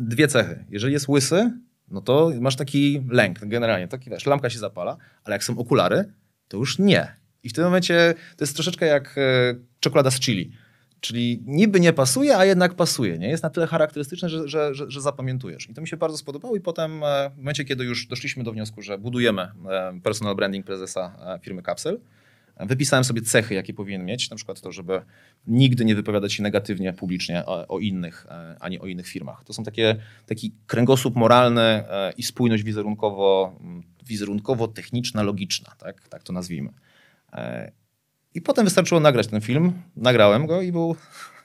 dwie 0.00 0.28
cechy. 0.28 0.64
Jeżeli 0.70 0.92
jest 0.92 1.08
łysy, 1.08 1.52
no 1.88 2.00
to 2.00 2.30
masz 2.40 2.56
taki 2.56 3.02
lęk 3.08 3.38
generalnie. 3.46 3.88
Taki, 3.88 4.10
wiesz, 4.10 4.26
lampka 4.26 4.50
się 4.50 4.58
zapala, 4.58 4.96
ale 5.24 5.34
jak 5.34 5.44
są 5.44 5.58
okulary, 5.58 6.04
to 6.48 6.56
już 6.56 6.78
nie. 6.78 7.16
I 7.46 7.48
w 7.48 7.52
tym 7.52 7.64
momencie 7.64 8.14
to 8.36 8.44
jest 8.44 8.54
troszeczkę 8.54 8.86
jak 8.86 9.18
e, 9.18 9.54
czekolada 9.80 10.10
z 10.10 10.20
chili. 10.20 10.52
Czyli 11.00 11.42
niby 11.46 11.80
nie 11.80 11.92
pasuje, 11.92 12.36
a 12.36 12.44
jednak 12.44 12.74
pasuje. 12.74 13.18
Nie? 13.18 13.28
Jest 13.28 13.42
na 13.42 13.50
tyle 13.50 13.66
charakterystyczne, 13.66 14.28
że, 14.28 14.48
że, 14.48 14.74
że, 14.74 14.90
że 14.90 15.00
zapamiętujesz. 15.00 15.70
I 15.70 15.74
to 15.74 15.80
mi 15.80 15.88
się 15.88 15.96
bardzo 15.96 16.18
spodobało 16.18 16.56
i 16.56 16.60
potem 16.60 17.04
e, 17.04 17.30
w 17.30 17.36
momencie, 17.36 17.64
kiedy 17.64 17.84
już 17.84 18.06
doszliśmy 18.06 18.44
do 18.44 18.52
wniosku, 18.52 18.82
że 18.82 18.98
budujemy 18.98 19.42
e, 19.42 20.00
personal 20.02 20.34
branding 20.34 20.66
prezesa 20.66 21.38
firmy 21.42 21.62
Capsel, 21.62 22.00
Wypisałem 22.60 23.04
sobie 23.04 23.22
cechy, 23.22 23.54
jakie 23.54 23.74
powinien 23.74 24.04
mieć, 24.04 24.30
na 24.30 24.36
przykład 24.36 24.60
to, 24.60 24.72
żeby 24.72 25.02
nigdy 25.46 25.84
nie 25.84 25.94
wypowiadać 25.94 26.32
się 26.32 26.42
negatywnie 26.42 26.92
publicznie 26.92 27.46
o, 27.46 27.66
o 27.68 27.78
innych, 27.78 28.26
ani 28.60 28.80
o 28.80 28.86
innych 28.86 29.06
firmach. 29.06 29.44
To 29.44 29.52
są 29.52 29.64
takie, 29.64 29.96
taki 30.26 30.52
kręgosłup 30.66 31.16
moralny 31.16 31.84
i 32.16 32.22
spójność 32.22 32.62
wizerunkowo, 32.62 33.58
wizerunkowo-techniczna, 34.06 35.22
logiczna, 35.22 35.74
tak, 35.78 36.08
tak 36.08 36.22
to 36.22 36.32
nazwijmy. 36.32 36.70
E, 37.36 37.72
I 38.34 38.40
potem 38.40 38.64
wystarczyło 38.64 39.00
nagrać 39.00 39.26
ten 39.26 39.40
film, 39.40 39.72
nagrałem 39.96 40.46
go 40.46 40.62
i 40.62 40.72
był, 40.72 40.96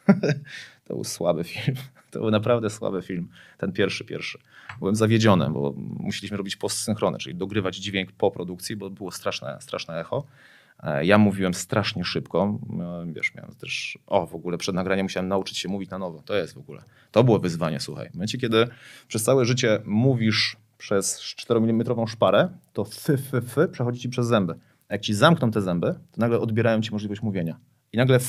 to 0.86 0.94
był 0.94 1.04
słaby 1.04 1.44
film. 1.44 1.78
To 2.12 2.20
był 2.20 2.32
naprawdę 2.32 2.70
słaby 2.70 3.02
film, 3.02 3.30
ten 3.58 3.72
pierwszy, 3.72 4.06
pierwszy. 4.06 4.40
Byłem 4.80 4.96
zawiedziony, 4.96 5.50
bo 5.50 5.74
musieliśmy 5.78 6.38
robić 6.38 6.56
postsynchrony, 6.56 7.18
czyli 7.18 7.36
dogrywać 7.36 7.76
dźwięk 7.76 8.12
po 8.12 8.32
produkcji, 8.32 8.76
bo 8.76 8.90
było 8.90 9.12
straszne, 9.12 9.58
straszne 9.62 10.00
echo. 10.00 10.24
E, 10.84 11.06
Ja 11.06 11.18
mówiłem 11.18 11.54
strasznie 11.54 12.04
szybko. 12.04 12.60
Miałem, 12.70 13.14
Wiesz, 13.14 13.36
miałem 13.36 13.56
też. 13.56 14.00
O, 14.08 14.28
w 14.28 14.36
ogóle 14.36 14.58
przed 14.58 14.76
nagraniem 14.76 15.06
musiałem 15.06 15.28
nauczyć 15.28 15.58
się 15.58 15.70
mówić 15.70 15.90
na 15.90 15.98
nowo. 15.98 16.22
To 16.22 16.36
jest 16.36 16.54
w 16.54 16.58
ogóle. 16.58 16.84
To 17.12 17.24
było 17.24 17.40
wyzwanie, 17.40 17.80
słuchaj. 17.80 18.10
W 18.10 18.14
momencie, 18.14 18.38
kiedy 18.38 18.68
przez 19.08 19.24
całe 19.24 19.46
życie 19.46 19.80
mówisz 19.86 20.58
przez 20.78 21.20
4-mm 21.20 22.08
szparę, 22.08 22.50
to 22.74 22.84
fy, 22.86 23.18
fy, 23.18 23.42
fy 23.42 23.68
przechodzi 23.68 24.00
ci 24.00 24.10
przez 24.10 24.28
zęby. 24.28 24.56
Jak 24.92 25.02
ci 25.02 25.14
zamkną 25.14 25.52
te 25.52 25.62
zęby, 25.62 25.94
to 26.12 26.22
nagle 26.22 26.40
odbierają 26.40 26.82
ci 26.82 26.92
możliwość 26.92 27.22
mówienia. 27.22 27.60
I 27.94 27.98
nagle. 27.98 28.20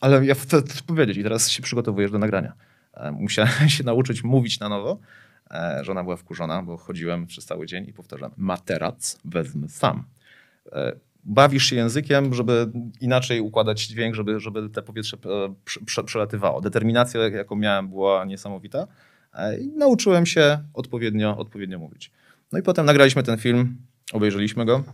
Ale 0.00 0.26
ja 0.26 0.34
chcę 0.34 0.62
powiedzieć 0.86 1.16
i 1.16 1.22
teraz 1.22 1.48
się 1.50 1.62
przygotowujesz 1.62 2.10
do 2.10 2.18
nagrania. 2.18 2.52
E, 2.94 3.12
Musiałem 3.12 3.68
się 3.76 3.84
nauczyć 3.84 4.24
mówić 4.24 4.60
na 4.60 4.68
nowo. 4.68 4.98
E, 5.50 5.80
Żona 5.84 6.02
była 6.02 6.16
wkurzona, 6.16 6.62
bo 6.62 6.76
chodziłem 6.76 7.26
przez 7.26 7.44
cały 7.44 7.66
dzień 7.66 7.84
i 7.88 7.92
powtarzam, 7.92 8.30
materac 8.36 9.18
wezmę 9.24 9.68
sam. 9.68 10.04
E, 10.72 10.92
Bawisz 11.28 11.64
się 11.64 11.76
językiem, 11.76 12.34
żeby 12.34 12.70
inaczej 13.00 13.40
układać 13.40 13.86
dźwięk, 13.86 14.14
żeby, 14.14 14.40
żeby 14.40 14.70
te 14.70 14.82
powietrze 14.82 15.16
prze- 15.64 15.80
prze- 15.84 16.04
przelatywało. 16.04 16.60
Determinacja, 16.60 17.20
jaką 17.28 17.56
miałem, 17.56 17.88
była 17.88 18.24
niesamowita. 18.24 18.86
I 19.60 19.66
nauczyłem 19.68 20.26
się 20.26 20.58
odpowiednio, 20.74 21.36
odpowiednio 21.38 21.78
mówić. 21.78 22.10
No 22.52 22.58
i 22.58 22.62
potem 22.62 22.86
nagraliśmy 22.86 23.22
ten 23.22 23.38
film, 23.38 23.76
obejrzeliśmy 24.12 24.64
go 24.64 24.84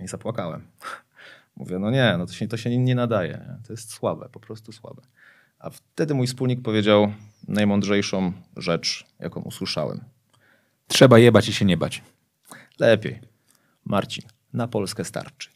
i 0.00 0.08
zapłakałem. 0.08 0.66
Mówię, 1.56 1.78
no 1.78 1.90
nie, 1.90 2.14
no 2.18 2.26
to 2.26 2.32
się, 2.32 2.48
to 2.48 2.56
się 2.56 2.78
nie 2.78 2.94
nadaje. 2.94 3.58
To 3.66 3.72
jest 3.72 3.92
słabe, 3.92 4.28
po 4.28 4.40
prostu 4.40 4.72
słabe. 4.72 5.02
A 5.58 5.70
wtedy 5.70 6.14
mój 6.14 6.26
wspólnik 6.26 6.62
powiedział 6.62 7.12
najmądrzejszą 7.48 8.32
rzecz, 8.56 9.06
jaką 9.20 9.40
usłyszałem. 9.40 10.04
Trzeba 10.88 11.18
jebać 11.18 11.48
i 11.48 11.52
się 11.52 11.64
nie 11.64 11.76
bać. 11.76 12.02
Lepiej. 12.78 13.20
Marcin, 13.84 14.24
na 14.52 14.68
Polskę 14.68 15.04
starczy. 15.04 15.53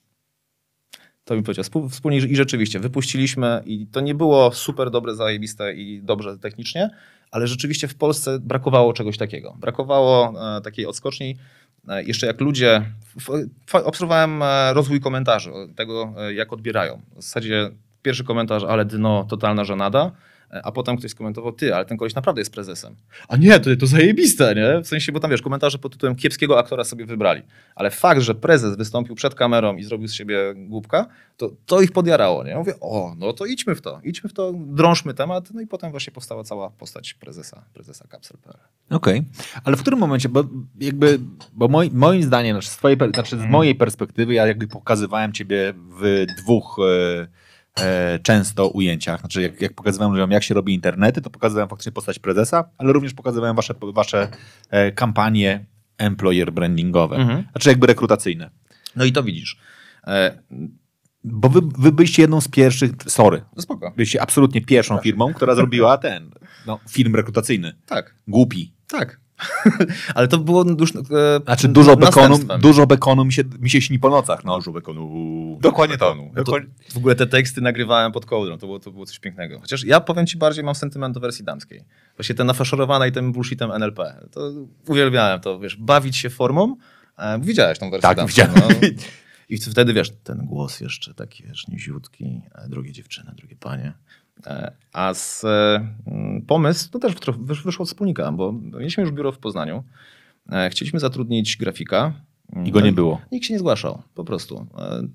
To 1.28 1.36
mi 1.36 1.42
powiedział 1.42 1.64
wspólnie 1.90 2.18
i 2.18 2.36
rzeczywiście 2.36 2.80
wypuściliśmy 2.80 3.62
i 3.66 3.86
to 3.86 4.00
nie 4.00 4.14
było 4.14 4.52
super 4.52 4.90
dobre, 4.90 5.14
zajebiste 5.14 5.74
i 5.74 6.02
dobrze 6.02 6.38
technicznie, 6.38 6.90
ale 7.30 7.46
rzeczywiście 7.46 7.88
w 7.88 7.94
Polsce 7.94 8.38
brakowało 8.38 8.92
czegoś 8.92 9.18
takiego. 9.18 9.56
Brakowało 9.60 10.34
e, 10.56 10.60
takiej 10.60 10.86
odskoczni. 10.86 11.36
E, 11.88 12.02
jeszcze 12.02 12.26
jak 12.26 12.40
ludzie, 12.40 12.82
obserwowałem 13.72 14.42
e, 14.42 14.74
rozwój 14.74 15.00
komentarzy, 15.00 15.50
tego 15.76 16.14
jak 16.34 16.52
odbierają. 16.52 17.00
W 17.16 17.22
zasadzie 17.22 17.70
pierwszy 18.02 18.24
komentarz, 18.24 18.64
ale 18.64 18.84
dno, 18.84 19.26
totalna 19.30 19.64
żenada. 19.64 20.12
E, 20.52 20.62
A 20.66 20.72
potem 20.72 20.96
ktoś 20.96 21.10
skomentował, 21.10 21.52
ty, 21.52 21.74
ale 21.74 21.84
ten 21.84 21.98
koleś 21.98 22.14
naprawdę 22.14 22.40
jest 22.40 22.52
prezesem. 22.52 22.94
A 23.28 23.36
nie, 23.36 23.60
to, 23.60 23.76
to 23.76 23.86
zajebiste, 23.86 24.54
nie? 24.54 24.80
W 24.82 24.86
sensie, 24.86 25.12
bo 25.12 25.20
tam 25.20 25.30
wiesz, 25.30 25.42
komentarze 25.42 25.78
pod 25.78 25.92
tytułem 25.92 26.16
kiepskiego 26.16 26.58
aktora 26.58 26.84
sobie 26.84 27.06
wybrali. 27.06 27.42
Ale 27.74 27.90
fakt, 27.90 28.20
że 28.20 28.34
prezes 28.34 28.76
wystąpił 28.76 29.14
przed 29.14 29.34
kamerą 29.34 29.76
i 29.76 29.84
zrobił 29.84 30.08
z 30.08 30.12
siebie 30.14 30.54
głupka, 30.56 31.06
to, 31.36 31.50
to 31.66 31.80
ich 31.80 31.92
podjarało, 31.92 32.44
nie? 32.44 32.50
Ja 32.50 32.58
mówię, 32.58 32.74
o, 32.80 33.14
no 33.18 33.32
to 33.32 33.46
idźmy 33.46 33.74
w 33.74 33.80
to, 33.80 34.00
idźmy 34.04 34.30
w 34.30 34.32
to, 34.32 34.52
drążmy 34.56 35.14
temat, 35.14 35.50
no 35.54 35.60
i 35.60 35.66
potem 35.66 35.90
właśnie 35.90 36.12
powstała 36.12 36.44
cała 36.44 36.70
postać 36.70 37.14
prezesa, 37.14 37.64
prezesa 37.74 38.04
Capsule.pl. 38.10 38.58
Okej, 38.90 39.22
ale 39.64 39.76
w 39.76 39.80
którym 39.80 39.98
momencie, 39.98 40.28
bo 40.28 40.44
jakby, 40.80 41.18
bo 41.52 41.68
moi, 41.68 41.90
moim 41.92 42.22
zdaniem, 42.22 42.54
znaczy 42.54 42.68
z, 42.68 42.76
twojej, 42.76 42.98
znaczy 43.14 43.38
z 43.38 43.44
mojej 43.44 43.74
perspektywy, 43.74 44.34
ja 44.34 44.46
jakby 44.46 44.68
pokazywałem 44.68 45.32
ciebie 45.32 45.74
w 46.00 46.26
dwóch 46.42 46.76
e, 46.78 47.26
e, 47.82 48.18
często 48.22 48.68
ujęciach. 48.68 49.20
Znaczy 49.20 49.42
jak, 49.42 49.60
jak 49.60 49.74
pokazywałem 49.74 50.12
ludziom, 50.12 50.30
jak 50.30 50.42
się 50.42 50.54
robi 50.54 50.74
internety, 50.74 51.20
to 51.20 51.30
pokazywałem 51.30 51.68
faktycznie 51.68 51.92
postać 51.92 52.18
prezesa, 52.18 52.64
ale 52.78 52.92
również 52.92 53.14
pokazywałem 53.14 53.56
wasze, 53.56 53.74
wasze 53.92 54.28
e, 54.70 54.92
kampanie 54.92 55.64
employer 55.98 56.52
brandingowe, 56.52 57.16
Mhm. 57.16 57.44
znaczy 57.52 57.68
jakby 57.68 57.86
rekrutacyjne. 57.86 58.50
No 58.96 59.04
i 59.04 59.12
to 59.12 59.22
widzisz. 59.22 59.58
E, 60.06 60.38
Bo 61.24 61.48
wy, 61.48 61.60
wy 61.78 61.92
byliście 61.92 62.22
jedną 62.22 62.40
z 62.40 62.48
pierwszych, 62.48 62.90
sorry, 63.06 63.42
no 63.56 63.62
spoko. 63.62 63.90
byliście 63.96 64.22
absolutnie 64.22 64.60
pierwszą 64.60 64.98
firmą, 64.98 65.34
która 65.34 65.54
zrobiła 65.54 65.98
ten, 65.98 66.30
no, 66.66 66.78
film 66.90 67.16
rekrutacyjny. 67.16 67.72
Tak, 67.86 68.14
Głupi. 68.28 68.74
tak. 68.88 69.20
Ale 70.14 70.28
to 70.28 70.38
było 70.38 70.64
już... 70.80 70.92
E, 70.96 71.40
Znaczy 71.44 71.68
dużo 71.68 71.96
bekonu, 71.96 72.38
dużo 72.60 72.86
bekonu 72.86 73.24
mi 73.24 73.32
się, 73.32 73.42
mi 73.60 73.70
się 73.70 73.80
śni 73.80 73.98
po 73.98 74.10
nocach. 74.10 74.44
No. 74.44 74.56
Dużo 74.56 74.72
bekonu. 74.72 75.58
Dokładnie 75.60 75.98
to. 75.98 76.16
No 76.36 76.44
to 76.44 76.52
w 76.92 76.96
ogóle 76.96 77.14
te 77.14 77.26
teksty 77.26 77.60
nagrywałem 77.60 78.12
pod 78.12 78.26
kołdrą, 78.26 78.58
to 78.58 78.66
było, 78.66 78.78
to 78.78 78.90
było 78.90 79.06
coś 79.06 79.18
pięknego. 79.18 79.60
Chociaż 79.60 79.84
ja 79.84 80.00
powiem 80.00 80.26
ci 80.26 80.38
bardziej, 80.38 80.64
mam 80.64 80.74
sentyment 80.74 81.14
do 81.14 81.20
wersji 81.20 81.44
damskiej. 81.44 81.84
Właśnie 82.16 82.34
te 82.34 82.44
nafaszerowane 82.44 83.08
i 83.08 83.12
tym 83.12 83.32
bullshitem 83.32 83.70
NLP. 83.72 83.98
To 84.30 84.52
uwielbiałem 84.88 85.40
to, 85.40 85.58
wiesz, 85.60 85.76
bawić 85.76 86.16
się 86.16 86.30
formą. 86.30 86.76
E, 87.18 87.40
widziałeś 87.40 87.78
tą 87.78 87.90
wersję 87.90 88.08
Tak, 88.08 88.16
damską. 88.16 88.42
widziałem. 88.42 88.70
No. 88.82 88.88
I 89.50 89.56
wtedy, 89.58 89.92
wiesz, 89.92 90.10
ten 90.24 90.38
głos 90.46 90.80
jeszcze 90.80 91.14
taki, 91.14 91.42
wiesz, 91.42 91.68
niziutki, 91.68 92.40
e, 92.54 92.68
drugie 92.68 92.92
dziewczyny, 92.92 93.32
drugie 93.36 93.56
panie. 93.56 93.92
E, 94.46 94.72
A 94.92 95.14
z 95.14 95.44
e, 95.44 95.86
pomysł 96.46 96.90
to 96.90 96.98
też 96.98 97.14
wyszło 97.64 97.82
od 97.82 97.88
wspólnika, 97.88 98.32
bo 98.32 98.52
mieliśmy 98.52 99.00
już 99.02 99.12
biuro 99.12 99.32
w 99.32 99.38
Poznaniu. 99.38 99.84
E, 100.52 100.70
Chcieliśmy 100.70 101.00
zatrudnić 101.00 101.56
grafika. 101.56 102.12
I 102.64 102.72
go 102.72 102.80
nie 102.80 102.92
było. 102.92 103.20
Nikt 103.32 103.46
się 103.46 103.54
nie 103.54 103.58
zgłaszał, 103.58 104.02
po 104.14 104.24
prostu. 104.24 104.66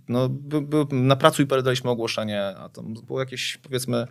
No, 0.09 0.29
by, 0.29 0.61
by, 0.61 0.95
na 0.95 1.15
pracuj.pl 1.15 1.63
daliśmy 1.63 1.89
ogłoszenie, 1.89 2.43
a 2.45 2.69
tam 2.69 2.93
było 3.07 3.19
jakieś, 3.19 3.57
powiedzmy, 3.57 4.07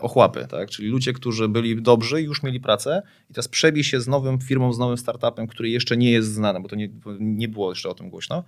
ochłapy, 0.00 0.46
tak? 0.50 0.70
Czyli 0.70 0.88
ludzie, 0.88 1.12
którzy 1.12 1.48
byli 1.48 1.82
dobrzy, 1.82 2.22
już 2.22 2.42
mieli 2.42 2.60
pracę 2.60 3.02
i 3.30 3.34
teraz 3.34 3.48
przebij 3.48 3.84
się 3.84 4.00
z 4.00 4.08
nową 4.08 4.38
firmą, 4.38 4.72
z 4.72 4.78
nowym 4.78 4.96
startupem, 4.96 5.46
który 5.46 5.68
jeszcze 5.68 5.96
nie 5.96 6.10
jest 6.10 6.32
znany, 6.32 6.60
bo 6.60 6.68
to 6.68 6.76
nie, 6.76 6.88
nie 7.20 7.48
było 7.48 7.70
jeszcze 7.70 7.88
o 7.88 7.94
tym 7.94 8.10
głośno. 8.10 8.44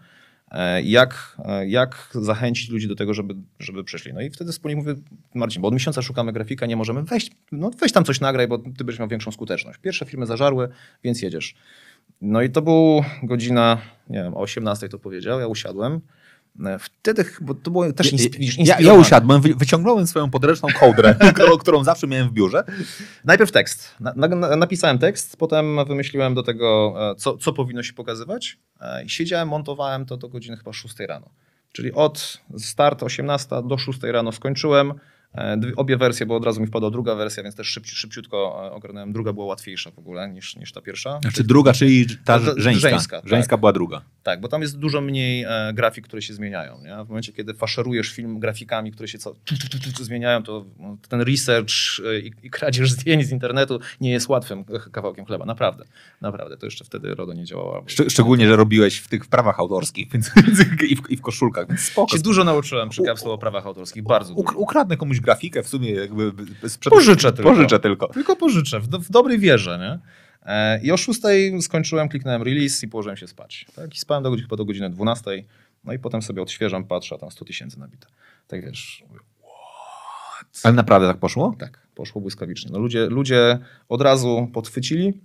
E, 0.50 0.82
Jak, 0.82 1.36
e, 1.44 1.68
jak 1.68 2.08
zachęcić 2.14 2.70
ludzi 2.70 2.88
do 2.88 2.94
tego, 2.94 3.14
żeby, 3.14 3.34
żeby 3.58 3.84
przyszli. 3.84 4.12
No 4.12 4.20
i 4.20 4.30
wtedy 4.30 4.52
wspólnie 4.52 4.76
mówię, 4.76 4.94
Marcin, 5.34 5.62
bo 5.62 5.68
od 5.68 5.74
miesiąca 5.74 6.02
szukamy 6.02 6.32
grafika, 6.32 6.66
nie 6.66 6.76
możemy, 6.76 7.02
weź, 7.02 7.30
no 7.52 7.70
weź 7.70 7.92
tam 7.92 8.04
coś 8.04 8.20
nagraj, 8.20 8.48
bo 8.48 8.58
ty 8.58 8.84
będziesz 8.84 8.98
miał 8.98 9.08
większą 9.08 9.32
skuteczność. 9.32 9.78
Pierwsze 9.78 10.06
firmy 10.06 10.26
zażarły, 10.26 10.68
więc 11.04 11.22
jedziesz. 11.22 11.54
No 12.22 12.42
i 12.42 12.50
to 12.50 12.62
był 12.62 13.04
godzina, 13.22 13.78
nie 14.10 14.22
wiem, 14.22 14.34
o 14.34 14.40
18 14.40 14.88
to 14.88 14.98
powiedział, 14.98 15.40
ja 15.40 15.46
usiadłem. 15.46 16.00
E, 16.66 16.78
Wtedy, 16.78 17.24
bo 17.40 17.54
to 17.54 17.70
było 17.70 17.92
też 17.92 18.12
insp- 18.12 18.32
widzisz, 18.38 18.58
Ja, 18.58 18.64
ja 18.64 18.70
inspirowane. 18.72 19.00
usiadłem, 19.00 19.40
wy- 19.40 19.54
wyciągnąłem 19.54 20.06
swoją 20.06 20.30
podręczną 20.30 20.68
kołdrę, 20.80 21.14
którą, 21.34 21.56
którą 21.58 21.84
zawsze 21.84 22.06
miałem 22.06 22.28
w 22.28 22.32
biurze. 22.32 22.64
Najpierw 23.24 23.52
tekst. 23.52 23.94
Na, 24.00 24.12
na, 24.16 24.56
napisałem 24.56 24.98
tekst, 24.98 25.36
potem 25.36 25.76
wymyśliłem 25.88 26.34
do 26.34 26.42
tego, 26.42 26.94
e, 27.10 27.14
co, 27.14 27.36
co 27.36 27.52
powinno 27.52 27.82
się 27.82 27.92
pokazywać. 27.92 28.58
E, 28.80 29.04
I 29.04 29.08
siedziałem, 29.10 29.48
montowałem 29.48 30.06
to 30.06 30.16
do 30.16 30.28
godziny 30.28 30.56
chyba 30.56 30.72
6 30.72 30.94
rano. 31.00 31.30
Czyli 31.72 31.92
od 31.92 32.38
start 32.58 33.02
18 33.02 33.62
do 33.68 33.78
6 33.78 33.98
rano 34.02 34.32
skończyłem. 34.32 34.92
E, 35.34 35.60
Obie 35.76 35.96
wersje, 35.96 36.26
bo 36.26 36.36
od 36.36 36.44
razu 36.44 36.60
mi 36.60 36.66
wpadła 36.66 36.90
druga 36.90 37.14
wersja, 37.14 37.42
więc 37.42 37.54
też 37.54 37.66
szybci, 37.66 37.96
szybciutko 37.96 38.62
e, 38.66 38.72
ogarnąłem. 38.72 39.12
Druga 39.12 39.32
była 39.32 39.46
łatwiejsza 39.46 39.90
w 39.90 39.98
ogóle 39.98 40.28
niż, 40.28 40.56
niż 40.56 40.72
ta 40.72 40.80
pierwsza. 40.80 41.18
Znaczy 41.22 41.44
druga, 41.44 41.72
czyli 41.72 42.06
ta 42.24 42.38
żeńska. 42.38 42.88
żeńska, 42.90 43.22
Żeńska, 43.24 43.50
tak. 43.50 43.60
była 43.60 43.72
druga. 43.72 44.02
Tak, 44.22 44.40
bo 44.40 44.48
tam 44.48 44.62
jest 44.62 44.78
dużo 44.78 45.00
mniej 45.00 45.44
e, 45.48 45.72
grafik, 45.74 46.04
które 46.04 46.22
się 46.22 46.34
zmieniają. 46.34 46.80
Nie? 46.80 47.04
W 47.04 47.08
momencie, 47.08 47.32
kiedy 47.32 47.54
faszerujesz 47.54 48.12
film 48.12 48.38
grafikami, 48.38 48.92
które 48.92 49.08
się 49.08 49.18
co, 49.18 49.34
tu, 49.44 49.54
tu, 49.58 49.78
tu, 49.78 49.92
tu, 49.92 50.04
zmieniają, 50.04 50.42
to 50.42 50.64
no, 50.78 50.96
ten 51.08 51.20
research 51.20 51.72
e, 52.06 52.18
i, 52.18 52.32
i 52.42 52.50
kradzież 52.50 52.92
zdjęć 52.92 53.26
z 53.26 53.30
internetu 53.30 53.80
nie 54.00 54.10
jest 54.10 54.28
łatwym 54.28 54.64
kawałkiem 54.92 55.24
chleba. 55.24 55.44
Naprawdę. 55.44 55.84
Naprawdę. 56.20 56.56
To 56.56 56.66
jeszcze 56.66 56.84
wtedy 56.84 57.14
RODO 57.14 57.32
nie 57.32 57.44
działało. 57.44 57.82
Szcz- 57.82 58.10
szczególnie, 58.10 58.46
że 58.48 58.56
robiłeś 58.56 58.98
w 58.98 59.08
tych 59.08 59.26
prawach 59.26 59.60
autorskich 59.60 60.12
więc, 60.12 60.30
i, 60.90 60.96
w, 60.96 61.10
i 61.10 61.16
w 61.16 61.22
koszulkach, 61.22 61.68
więc 61.68 61.80
spoko. 61.80 62.16
Się 62.16 62.22
dużo 62.22 62.44
nauczyłem 62.44 62.88
przy 62.88 63.02
kapsle 63.02 63.30
o 63.30 63.38
prawach 63.38 63.66
autorskich. 63.66 64.02
Bardzo 64.02 64.34
dużo. 64.34 64.58
ukradnę 64.58 64.96
komuś 64.96 65.19
grafikę 65.20 65.62
w 65.62 65.68
sumie 65.68 65.90
jakby 65.90 66.32
sprzed... 66.68 66.92
Pożyczę 66.92 67.32
tylko. 67.32 67.50
Pożyczę 67.50 67.80
tylko. 67.80 68.08
Tylko 68.08 68.36
pożyczę, 68.36 68.80
w, 68.80 68.88
do, 68.88 68.98
w 68.98 69.10
dobrej 69.10 69.38
wierze, 69.38 69.78
nie? 69.78 70.10
E, 70.52 70.80
I 70.82 70.92
o 70.92 70.96
6 70.96 71.20
skończyłem, 71.60 72.08
kliknąłem 72.08 72.42
release 72.42 72.82
i 72.82 72.88
położyłem 72.88 73.16
się 73.16 73.28
spać. 73.28 73.66
Tak? 73.76 73.94
I 73.94 73.98
spałem 73.98 74.22
do, 74.22 74.36
chyba 74.36 74.56
do 74.56 74.64
godziny 74.64 74.90
12. 74.90 75.44
No 75.84 75.92
i 75.92 75.98
potem 75.98 76.22
sobie 76.22 76.42
odświeżam, 76.42 76.84
patrzę, 76.84 77.14
a 77.14 77.18
tam 77.18 77.30
100 77.30 77.44
tysięcy 77.44 77.78
nabite. 77.78 78.06
Tak 78.46 78.64
wiesz, 78.64 79.04
mówię, 79.08 79.20
Ale 80.62 80.74
naprawdę 80.74 81.08
tak 81.08 81.18
poszło? 81.18 81.54
tak, 81.58 81.86
poszło 81.94 82.20
błyskawicznie. 82.20 82.70
No 82.72 82.78
ludzie, 82.78 83.06
ludzie 83.06 83.58
od 83.88 84.02
razu 84.02 84.50
podchwycili, 84.52 85.20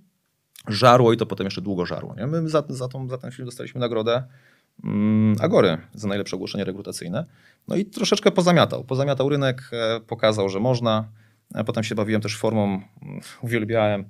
żarło 0.68 1.12
i 1.12 1.16
to 1.16 1.26
potem 1.26 1.44
jeszcze 1.44 1.60
długo 1.60 1.86
żarło. 1.86 2.14
Nie? 2.14 2.26
My 2.26 2.48
za, 2.48 2.64
za, 2.68 2.88
tą, 2.88 3.08
za 3.08 3.18
ten 3.18 3.32
film 3.32 3.46
dostaliśmy 3.46 3.80
nagrodę 3.80 4.22
Agory 5.40 5.78
za 5.94 6.08
najlepsze 6.08 6.36
ogłoszenie 6.36 6.64
rekrutacyjne. 6.64 7.26
No 7.68 7.76
i 7.76 7.84
troszeczkę 7.84 8.30
pozamiatał. 8.30 8.84
Pozamiatał 8.84 9.28
rynek, 9.28 9.70
e, 9.72 10.00
pokazał, 10.00 10.48
że 10.48 10.60
można. 10.60 11.08
A 11.54 11.64
potem 11.64 11.84
się 11.84 11.94
bawiłem 11.94 12.22
też 12.22 12.36
formą, 12.36 12.64
mm, 12.64 13.20
uwielbiałem. 13.42 14.04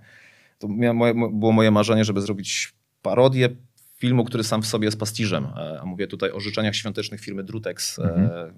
To 0.58 0.68
moje, 0.68 1.14
było 1.32 1.52
moje 1.52 1.70
marzenie, 1.70 2.04
żeby 2.04 2.20
zrobić 2.20 2.74
parodię 3.02 3.48
filmu, 3.96 4.24
który 4.24 4.44
sam 4.44 4.62
w 4.62 4.66
sobie 4.66 4.84
jest 4.84 4.98
pastiżem. 4.98 5.44
E, 5.44 5.80
A 5.80 5.84
mówię 5.84 6.06
tutaj 6.06 6.30
o 6.30 6.40
życzeniach 6.40 6.74
świątecznych 6.74 7.20
firmy 7.20 7.44
Drutex. 7.44 7.98
E, 7.98 8.52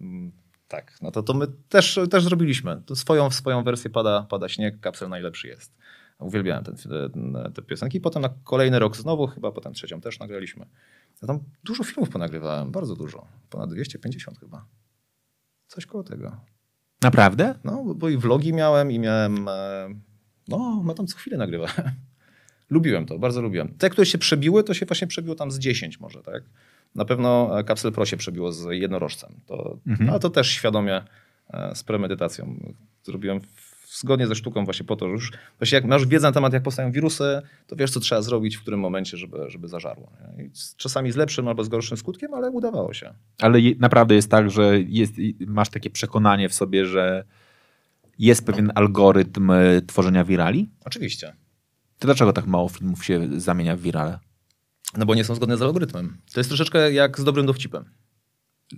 mm, 0.00 0.32
tak, 0.68 0.98
no 1.02 1.10
to, 1.10 1.22
to 1.22 1.34
my 1.34 1.46
też, 1.68 2.00
też 2.10 2.24
zrobiliśmy. 2.24 2.82
To 2.86 2.96
swoją, 2.96 3.30
swoją 3.30 3.64
wersję 3.64 3.90
pada, 3.90 4.26
pada 4.30 4.48
śnieg, 4.48 4.80
kapsel 4.80 5.08
najlepszy 5.08 5.48
jest. 5.48 5.76
Uwielbiałem 6.20 6.64
ten, 6.64 6.76
ten, 7.12 7.38
te 7.54 7.62
piosenki. 7.62 7.98
I 7.98 8.00
potem 8.00 8.22
na 8.22 8.28
kolejny 8.44 8.78
rok 8.78 8.96
znowu, 8.96 9.26
chyba 9.26 9.52
potem 9.52 9.72
trzecią 9.72 10.00
też 10.00 10.18
nagraliśmy. 10.18 10.66
Ja 11.22 11.28
tam 11.28 11.38
dużo 11.64 11.84
filmów 11.84 12.08
ponagrywałem, 12.10 12.70
bardzo 12.72 12.96
dużo. 12.96 13.26
Ponad 13.50 13.70
250 13.70 14.38
chyba. 14.40 14.64
Coś 15.66 15.86
koło 15.86 16.04
tego. 16.04 16.36
Naprawdę? 17.02 17.54
No, 17.64 17.84
bo- 17.94 18.08
i 18.08 18.16
vlogi 18.16 18.52
miałem 18.52 18.90
i 18.90 18.98
miałem. 18.98 19.48
E, 19.48 19.88
no, 20.48 20.82
no 20.84 20.94
tam 20.94 21.06
co 21.06 21.16
chwilę 21.16 21.36
nagrywałem. 21.36 21.90
lubiłem 22.70 23.06
to, 23.06 23.18
bardzo 23.18 23.42
lubiłem. 23.42 23.68
Te, 23.68 23.90
które 23.90 24.06
się 24.06 24.18
przebiły, 24.18 24.64
to 24.64 24.74
się 24.74 24.86
właśnie 24.86 25.06
przebiło 25.06 25.34
tam 25.34 25.50
z 25.50 25.58
10 25.58 26.00
może, 26.00 26.22
tak? 26.22 26.42
Na 26.94 27.04
pewno 27.04 27.58
e, 27.60 27.64
Capsule 27.64 27.92
Pro 27.92 28.06
się 28.06 28.16
przebiło 28.16 28.52
z 28.52 28.66
jednorożcem. 28.70 29.30
To, 29.46 29.78
Mhm. 29.86 30.10
Ale 30.10 30.20
to 30.20 30.30
też 30.30 30.50
świadomie, 30.50 31.02
e, 31.50 31.74
z 31.74 31.84
premedytacją. 31.84 32.56
Zrobiłem 33.02 33.40
zgodnie 33.98 34.26
ze 34.26 34.34
sztuką 34.34 34.64
właśnie 34.64 34.86
po 34.86 34.96
to, 34.96 35.06
że 35.06 35.12
już 35.12 35.32
właśnie 35.58 35.76
jak 35.76 35.84
masz 35.84 36.06
wiedzę 36.06 36.26
na 36.26 36.32
temat, 36.32 36.52
jak 36.52 36.62
powstają 36.62 36.92
wirusy, 36.92 37.42
to 37.66 37.76
wiesz, 37.76 37.90
co 37.90 38.00
trzeba 38.00 38.22
zrobić, 38.22 38.56
w 38.56 38.60
którym 38.60 38.80
momencie, 38.80 39.16
żeby, 39.16 39.38
żeby 39.48 39.68
zażarło. 39.68 40.12
Czasami 40.76 41.12
z 41.12 41.16
lepszym 41.16 41.48
albo 41.48 41.64
z 41.64 41.68
gorszym 41.68 41.96
skutkiem, 41.96 42.34
ale 42.34 42.50
udawało 42.50 42.94
się. 42.94 43.14
Ale 43.38 43.58
naprawdę 43.78 44.14
jest 44.14 44.30
tak, 44.30 44.50
że 44.50 44.80
jest, 44.80 45.12
masz 45.46 45.68
takie 45.68 45.90
przekonanie 45.90 46.48
w 46.48 46.54
sobie, 46.54 46.86
że 46.86 47.24
jest 48.18 48.46
pewien 48.46 48.72
algorytm 48.74 49.50
e, 49.50 49.82
tworzenia 49.86 50.24
wirali? 50.24 50.70
Oczywiście. 50.84 51.36
To 51.98 52.06
dlaczego 52.06 52.32
tak 52.32 52.46
mało 52.46 52.68
filmów 52.68 53.04
się 53.04 53.28
zamienia 53.36 53.76
w 53.76 53.80
wirale? 53.80 54.18
No 54.96 55.06
bo 55.06 55.14
nie 55.14 55.24
są 55.24 55.34
zgodne 55.34 55.56
z 55.56 55.62
algorytmem. 55.62 56.16
To 56.32 56.40
jest 56.40 56.50
troszeczkę 56.50 56.92
jak 56.92 57.20
z 57.20 57.24
dobrym 57.24 57.46
dowcipem. 57.46 57.84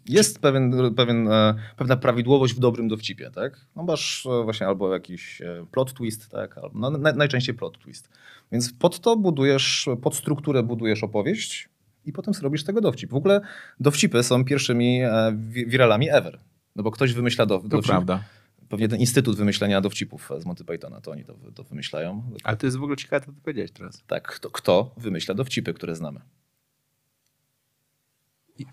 Jest 0.07 0.39
pewien, 0.39 0.95
pewien, 0.95 1.29
e, 1.29 1.55
pewna 1.77 1.97
prawidłowość 1.97 2.55
w 2.55 2.59
dobrym 2.59 2.89
dowcipie, 2.89 3.31
tak? 3.31 3.67
No 3.77 3.83
masz 3.83 4.27
e, 4.27 4.45
właśnie 4.45 4.67
albo 4.67 4.93
jakiś 4.93 5.41
e, 5.43 5.67
plot 5.71 5.93
twist, 5.93 6.29
tak? 6.31 6.59
Albo, 6.59 6.79
no, 6.79 6.91
na, 6.91 7.13
najczęściej 7.13 7.55
plot 7.55 7.79
twist. 7.79 8.09
Więc 8.53 8.73
pod 8.73 9.01
to 9.01 9.17
budujesz, 9.17 9.89
pod 10.03 10.15
strukturę 10.15 10.63
budujesz 10.63 11.05
opowieść 11.05 11.69
i 12.05 12.13
potem 12.13 12.35
zrobisz 12.35 12.65
tego 12.65 12.81
dowcip. 12.81 13.11
W 13.11 13.15
ogóle 13.15 13.41
dowcipy 13.81 14.23
są 14.23 14.45
pierwszymi 14.45 15.01
wi- 15.35 15.67
wiralami 15.67 16.11
ever. 16.11 16.39
No 16.77 16.83
bo 16.83 16.91
ktoś 16.91 17.13
wymyśla 17.13 17.47
do, 17.47 17.59
To 17.59 17.69
dowcip. 17.69 17.91
prawda. 17.91 18.23
Pewnie 18.69 18.89
ten 18.89 19.01
Instytut 19.01 19.37
Wymyślenia 19.37 19.81
Dowcipów 19.81 20.31
z 20.39 20.45
Monty 20.45 20.65
Pythona, 20.65 21.01
to 21.01 21.11
oni 21.11 21.25
to, 21.25 21.35
to 21.55 21.65
wymyślają. 21.65 22.31
Ale 22.45 22.57
to 22.57 22.67
jest 22.67 22.77
w 22.77 22.83
ogóle 22.83 22.97
ciekawe, 22.97 23.27
co 23.27 23.33
ty 23.33 23.41
powiedziałeś 23.41 23.71
teraz. 23.71 24.03
Tak, 24.07 24.29
kto, 24.29 24.51
kto 24.51 24.95
wymyśla 24.97 25.35
dowcipy, 25.35 25.75
które 25.75 25.97
znamy? 25.97 26.21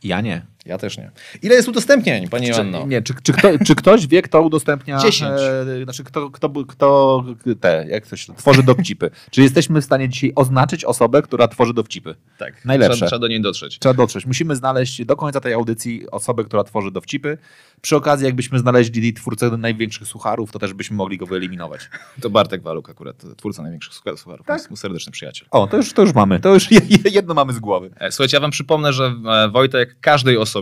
Ja 0.04 0.22
nie. 0.22 0.46
Ja 0.70 0.78
też 0.78 0.98
nie. 0.98 1.12
Ile 1.42 1.56
jest 1.56 1.68
udostępnień, 1.68 2.28
Pani 2.28 2.54
Czy, 2.54 2.66
nie, 2.88 3.02
czy, 3.02 3.14
czy, 3.24 3.34
kto, 3.34 3.48
czy 3.66 3.76
ktoś 3.76 4.08
wie, 4.08 4.22
kto 4.22 4.42
udostępnia. 4.42 4.98
10. 5.06 5.32
E, 5.32 5.84
znaczy, 5.84 6.04
kto, 6.04 6.30
kto, 6.30 6.50
kto 6.68 7.24
te, 7.60 7.86
jak 7.90 8.06
się 8.16 8.34
tworzy 8.36 8.64
dowcipy? 8.64 9.12
czy 9.32 9.42
jesteśmy 9.42 9.82
w 9.82 9.86
stanie 9.86 10.10
dzisiaj 10.10 10.32
oznaczyć 10.36 10.86
osobę, 10.86 11.22
która 11.22 11.48
tworzy 11.48 11.74
dowcipy? 11.74 12.16
Tak, 12.38 12.66
Najlepsze. 12.66 12.96
Trzeba, 12.96 13.08
trzeba 13.08 13.20
do 13.20 13.28
niej 13.28 13.42
dotrzeć. 13.42 13.80
Trzeba 13.80 13.94
dotrzeć. 13.94 14.26
Musimy 14.26 14.56
znaleźć 14.56 15.06
do 15.06 15.16
końca 15.16 15.40
tej 15.40 15.54
audycji 15.54 16.12
osobę, 16.12 16.44
która 16.44 16.64
tworzy 16.64 16.92
dowcipy. 16.92 17.38
Przy 17.82 17.96
okazji, 17.96 18.26
jakbyśmy 18.26 18.60
znaleźli 18.60 19.14
twórcę 19.14 19.50
największych 19.58 20.08
sucharów, 20.08 20.52
to 20.52 20.60
też 20.60 20.74
byśmy 20.74 20.98
mogli 20.98 21.18
go 21.18 21.26
wyeliminować. 21.26 21.82
To 22.22 22.30
Bartek 22.30 22.62
Waluk 22.64 22.90
akurat, 22.90 23.24
twórca 23.38 23.62
największych 23.62 23.94
słucharów. 23.94 24.46
Tak? 24.46 24.70
Mój 24.70 24.78
serdeczny 24.78 25.12
przyjaciel. 25.12 25.48
O, 25.52 25.68
to 25.68 25.78
już, 25.78 25.94
to 25.94 26.02
już 26.02 26.14
mamy. 26.14 26.40
To 26.40 26.54
już 26.54 26.72
je- 26.72 26.82
je- 26.90 27.12
jedno 27.12 27.34
mamy 27.34 27.54
z 27.54 27.60
głowy. 27.60 27.90
E, 28.00 28.12
Słuchajcie, 28.12 28.38
ja 28.38 28.42
wam 28.42 28.52
przypomnę, 28.52 28.94
że 28.94 29.14
e, 29.46 29.50
Wojtek 29.50 29.96
każdej 30.02 30.38
osobie, 30.38 30.59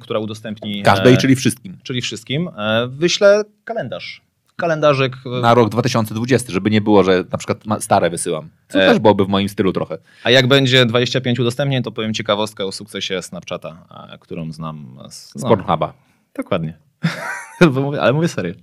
która 0.00 0.18
udostępni... 0.18 0.82
Każdej, 0.82 1.14
e, 1.14 1.16
czyli 1.16 1.36
wszystkim. 1.36 1.78
czyli 1.82 2.00
wszystkim, 2.00 2.48
e, 2.56 2.86
wyślę 2.88 3.42
kalendarz. 3.64 4.22
Kalendarzyk. 4.56 5.16
e, 5.26 5.40
Na 5.40 5.54
rok 5.54 5.68
2020, 5.68 6.52
żeby 6.52 6.70
nie 6.70 6.80
było, 6.80 7.04
że 7.04 7.24
na 7.32 7.38
przykład 7.38 7.58
stare 7.80 8.10
wysyłam. 8.10 8.48
Co 8.68 8.82
E. 8.82 8.88
też 8.88 8.98
byłoby 8.98 9.24
w 9.24 9.28
moim 9.28 9.48
stylu 9.48 9.72
trochę. 9.72 9.98
A 10.24 10.30
jak 10.30 10.46
będzie 10.48 10.86
25 10.86 11.40
udostępnień, 11.40 11.82
to 11.82 11.92
powiem 11.92 12.14
ciekawostkę 12.14 12.66
o 12.66 12.72
sukcesie 12.72 13.22
Snapchata, 13.22 13.86
którą 14.20 14.52
znam 14.52 14.98
z, 15.10 15.32
Z 15.32 15.42
no, 15.42 15.48
Pornhuba. 15.48 15.92
Dokładnie. 16.34 16.78
Ale 18.00 18.12
mówię 18.12 18.28
serio. 18.28 18.54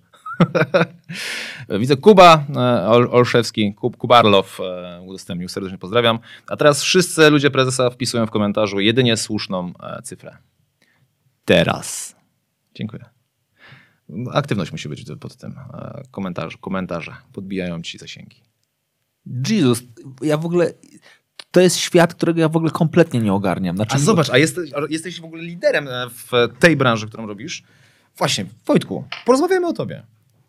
Widzę 1.79 1.95
Kuba 1.97 2.43
Ol- 2.87 3.09
Olszewski, 3.11 3.73
Kub, 3.73 3.97
Kubarlow 3.97 4.59
udostępnił, 5.05 5.49
serdecznie 5.49 5.77
pozdrawiam. 5.77 6.19
A 6.47 6.57
teraz 6.57 6.83
wszyscy 6.83 7.29
ludzie 7.29 7.51
prezesa 7.51 7.89
wpisują 7.89 8.25
w 8.25 8.31
komentarzu 8.31 8.79
jedynie 8.79 9.17
słuszną 9.17 9.73
cyfrę. 10.03 10.37
Teraz. 11.47 12.15
Dziękuję. 12.75 13.05
Aktywność 14.33 14.71
musi 14.71 14.89
być 14.89 15.05
pod 15.19 15.35
tym 15.35 15.51
e, 15.73 16.01
komentarzu, 16.11 16.57
komentarze. 16.57 17.15
Podbijają 17.33 17.81
ci 17.81 17.97
zasięgi. 17.97 18.41
Jezus, 19.49 19.83
ja 20.21 20.37
w 20.37 20.45
ogóle... 20.45 20.73
To 21.51 21.59
jest 21.61 21.77
świat, 21.77 22.13
którego 22.13 22.39
ja 22.39 22.49
w 22.49 22.55
ogóle 22.55 22.71
kompletnie 22.71 23.19
nie 23.19 23.33
ogarniam. 23.33 23.75
Znaczy, 23.75 23.95
A 23.95 23.99
zobacz, 23.99 24.29
a 24.29 24.37
jesteś, 24.37 24.71
jesteś 24.89 25.21
w 25.21 25.25
ogóle 25.25 25.43
liderem 25.43 25.87
e, 25.87 26.09
w 26.09 26.31
tej 26.59 26.75
branży, 26.75 27.07
którą 27.07 27.27
robisz. 27.27 27.63
Właśnie, 28.17 28.45
Wojtku, 28.65 29.03
porozmawiamy 29.25 29.67
o 29.67 29.73
tobie. 29.73 30.03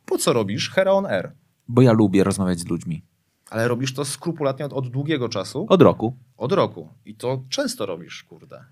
Po 0.06 0.18
co 0.18 0.32
robisz 0.32 0.70
Hera 0.70 0.92
on 0.92 1.06
Air? 1.06 1.32
Bo 1.68 1.82
ja 1.82 1.92
lubię 1.92 2.24
rozmawiać 2.24 2.58
z 2.60 2.66
ludźmi. 2.66 3.02
Ale 3.50 3.68
robisz 3.68 3.94
to 3.94 4.04
skrupulatnie 4.04 4.66
od, 4.66 4.72
od 4.72 4.88
długiego 4.88 5.28
czasu, 5.28 5.62
od, 5.62 5.70
Od 5.70 5.82
roku. 5.82 6.16
roku. 6.36 6.88
I 7.04 7.14
to 7.14 7.42
często 7.48 7.86
robisz, 7.86 8.24
kurde. 8.24 8.64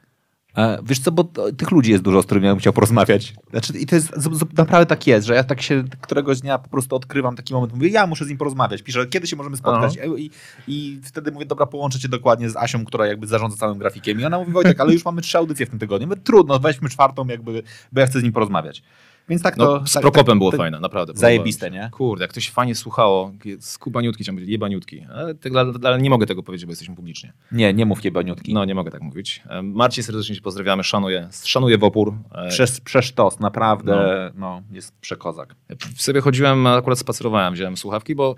E, 0.57 0.78
wiesz 0.82 0.98
co, 0.98 1.12
bo 1.12 1.24
tych 1.57 1.70
ludzi 1.70 1.90
jest 1.90 2.02
dużo, 2.02 2.22
z 2.22 2.26
którymi 2.26 2.46
ja 2.46 2.52
bym 2.52 2.61
chciał 2.61 2.72
porozmawiać. 2.72 3.34
Znaczy, 3.50 3.78
I 3.78 3.86
to 3.86 3.94
jest 3.94 4.12
naprawdę 4.57 4.86
tak 4.86 5.07
jest, 5.07 5.26
że 5.26 5.34
ja 5.34 5.44
tak 5.44 5.62
się 5.62 5.84
któregoś 6.00 6.40
dnia 6.40 6.59
po 6.59 6.68
prostu 6.68 6.96
odkrywam 6.96 7.36
taki 7.36 7.54
moment, 7.54 7.74
mówię, 7.74 7.88
ja 7.88 8.07
muszę 8.07 8.24
z 8.24 8.28
nim 8.28 8.38
porozmawiać. 8.38 8.82
Piszę, 8.82 9.07
kiedy 9.07 9.26
się 9.26 9.36
możemy 9.36 9.57
spotkać? 9.57 9.98
E, 9.98 10.18
I, 10.18 10.30
I 10.68 11.00
wtedy 11.02 11.32
mówię, 11.32 11.46
dobra, 11.46 11.66
połączę 11.66 11.98
cię 11.98 12.09
dokładnie 12.09 12.50
z 12.50 12.57
Asią, 12.57 12.84
która 12.84 13.07
jakby 13.07 13.26
zarządza 13.26 13.57
całym 13.57 13.78
grafikiem. 13.78 14.20
I 14.20 14.24
ona 14.24 14.38
mówi, 14.38 14.52
Wojtek, 14.52 14.80
ale 14.80 14.92
już 14.92 15.04
mamy 15.04 15.22
trzy 15.22 15.38
audycje 15.38 15.66
w 15.66 15.70
tym 15.70 15.78
tygodniu. 15.78 16.09
Mówię, 16.09 16.20
trudno, 16.24 16.59
weźmy 16.59 16.88
czwartą, 16.88 17.26
jakby, 17.26 17.62
bo 17.92 18.00
ja 18.00 18.07
chcę 18.07 18.20
z 18.20 18.22
nim 18.22 18.32
porozmawiać. 18.32 18.82
Więc 19.28 19.42
tak 19.42 19.56
to... 19.56 19.78
No, 19.80 19.86
z 19.86 19.92
tak, 19.92 20.02
Prokopem 20.02 20.38
było 20.38 20.50
tak, 20.50 20.58
fajne, 20.58 20.80
naprawdę. 20.80 21.12
Zajebiste, 21.16 21.66
się. 21.66 21.72
nie? 21.72 21.88
Kurde, 21.92 22.24
jak 22.24 22.32
to 22.32 22.40
się 22.40 22.52
fajnie 22.52 22.74
słuchało. 22.74 23.32
Skubaniutki, 23.60 24.22
chciałem 24.22 24.36
powiedzieć, 24.36 24.52
jebaniutki. 24.52 25.06
Ale, 25.14 25.34
tego- 25.34 25.60
ale 25.82 25.98
nie 25.98 26.10
mogę 26.10 26.26
tego 26.26 26.42
powiedzieć, 26.42 26.66
bo 26.66 26.72
jesteśmy 26.72 26.96
publicznie. 26.96 27.32
Nie, 27.52 27.74
nie 27.74 27.86
mów 27.86 28.04
jebaniutki. 28.04 28.54
No, 28.54 28.64
nie 28.64 28.74
mogę 28.74 28.90
tak 28.90 29.02
mówić. 29.02 29.42
Marcin, 29.62 30.04
serdecznie 30.04 30.34
cię 30.34 30.40
pozdrawiamy, 30.42 30.84
szanuję, 30.84 31.28
szanuję 31.44 31.78
w 31.78 31.84
opór. 31.84 32.14
E, 32.32 32.48
Przez, 32.48 32.80
przesztos, 32.80 33.40
naprawdę, 33.40 34.30
no. 34.34 34.62
jest 34.70 34.98
przekozak. 35.00 35.54
W 35.96 36.02
sobie 36.02 36.20
chodziłem, 36.20 36.66
akurat 36.66 36.98
spacerowałem, 36.98 37.54
wziąłem 37.54 37.76
słuchawki, 37.76 38.14
bo 38.14 38.34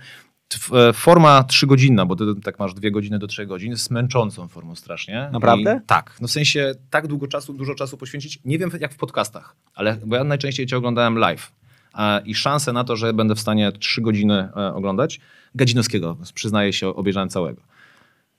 forma 0.94 1.44
trzygodzinna, 1.44 2.06
bo 2.06 2.16
ty 2.16 2.24
tak 2.44 2.58
masz 2.58 2.74
dwie 2.74 2.90
godziny 2.90 3.18
do 3.18 3.26
trzech 3.26 3.48
godzin, 3.48 3.70
jest 3.70 3.90
męczącą 3.90 4.48
formą 4.48 4.74
strasznie. 4.74 5.28
Naprawdę? 5.32 5.80
I, 5.84 5.86
tak. 5.86 6.16
No 6.20 6.28
w 6.28 6.30
sensie 6.30 6.72
tak 6.90 7.06
długo 7.06 7.26
czasu, 7.28 7.52
dużo 7.54 7.74
czasu 7.74 7.96
poświęcić. 7.96 8.38
Nie 8.44 8.58
wiem 8.58 8.70
jak 8.80 8.92
w 8.92 8.96
podcastach, 8.96 9.56
ale 9.74 9.98
bo 10.06 10.16
ja 10.16 10.24
najczęściej 10.24 10.66
cię 10.66 10.76
oglądałem 10.76 11.18
live. 11.18 11.52
E, 11.98 12.20
I 12.24 12.34
szanse 12.34 12.72
na 12.72 12.84
to, 12.84 12.96
że 12.96 13.12
będę 13.12 13.34
w 13.34 13.40
stanie 13.40 13.72
trzy 13.72 14.02
godziny 14.02 14.48
e, 14.56 14.74
oglądać, 14.74 15.20
Gadzinowskiego, 15.54 16.16
przyznaję 16.34 16.72
się, 16.72 16.88
obejrzałem 16.88 17.28
całego. 17.28 17.62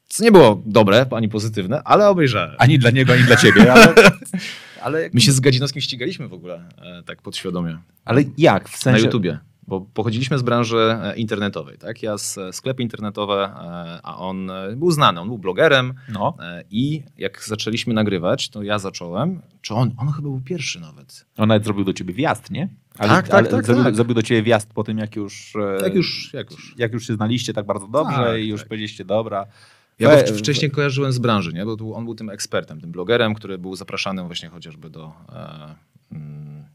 Co 0.07 0.23
nie 0.23 0.31
było 0.31 0.61
dobre, 0.65 1.05
ani 1.11 1.29
pozytywne, 1.29 1.81
ale 1.85 2.09
obejrzałem. 2.09 2.55
Ani 2.57 2.79
dla 2.79 2.89
niego, 2.91 3.13
ani 3.13 3.23
dla 3.23 3.35
ciebie, 3.35 3.73
ale... 3.73 3.93
ale, 4.83 5.01
jak- 5.01 5.13
My 5.13 5.21
się 5.21 5.31
z 5.31 5.39
Gadzinowskim 5.39 5.81
ścigaliśmy 5.81 6.27
w 6.27 6.33
ogóle, 6.33 6.69
e, 6.77 7.03
tak 7.03 7.21
podświadomie. 7.21 7.77
ale 8.05 8.23
jak? 8.37 8.69
W 8.69 8.71
Na 8.73 8.77
sensie... 8.77 9.05
YouTubie, 9.05 9.39
bo 9.69 9.81
pochodziliśmy 9.81 10.37
z 10.37 10.41
branży 10.41 10.77
e, 10.77 11.15
internetowej, 11.15 11.77
tak? 11.77 12.03
Ja 12.03 12.17
z 12.17 12.37
e, 12.37 12.53
sklepy 12.53 12.83
internetowe, 12.83 13.43
e, 13.43 13.99
a 14.03 14.17
on 14.17 14.51
był 14.75 14.91
znany, 14.91 15.19
on 15.19 15.27
był 15.27 15.37
blogerem 15.37 15.93
No. 16.13 16.33
i 16.71 17.03
jak 17.17 17.43
zaczęliśmy 17.43 17.93
nagrywać, 17.93 18.49
to 18.49 18.63
ja 18.63 18.79
zacząłem, 18.79 19.41
czy 19.61 19.73
on, 19.73 19.91
on 19.97 20.07
chyba 20.07 20.21
był 20.29 20.41
pierwszy 20.45 20.79
nawet. 20.79 21.25
On 21.37 21.47
nawet 21.47 21.63
zrobił 21.63 21.83
do 21.83 21.93
ciebie 21.93 22.13
wjazd, 22.13 22.51
nie? 22.51 22.69
Tak, 22.97 23.27
tak, 23.27 23.47
tak, 23.47 23.65
zrobił, 23.65 23.83
tak. 23.83 23.95
zrobił 23.95 24.15
do 24.15 24.21
ciebie 24.21 24.43
wjazd 24.43 24.73
po 24.73 24.83
tym, 24.83 24.97
jak 24.97 25.15
już, 25.15 25.53
Jak 25.83 25.95
już, 25.95 26.33
jak 26.33 26.51
już. 26.51 26.75
jak 26.77 26.93
już 26.93 27.07
się 27.07 27.13
znaliście 27.13 27.53
tak 27.53 27.65
bardzo 27.65 27.87
dobrze 27.87 28.15
Tak, 28.15 28.39
i 28.39 28.47
już 28.47 28.61
tak. 28.61 28.67
powiedzieliście, 28.69 29.05
dobra. 29.05 29.45
Ja 29.99 30.09
go 30.09 30.15
wcz- 30.15 30.37
wcześniej 30.37 30.71
kojarzyłem 30.71 31.11
z 31.11 31.19
branży, 31.19 31.53
nie? 31.53 31.65
bo 31.65 31.95
on 31.95 32.05
był 32.05 32.15
tym 32.15 32.29
ekspertem, 32.29 32.81
tym 32.81 32.91
blogerem, 32.91 33.33
który 33.33 33.57
był 33.57 33.75
zapraszany 33.75 34.23
właśnie 34.23 34.49
chociażby 34.49 34.89
do... 34.89 35.11
E, 35.33 35.75
mm, 36.11 36.65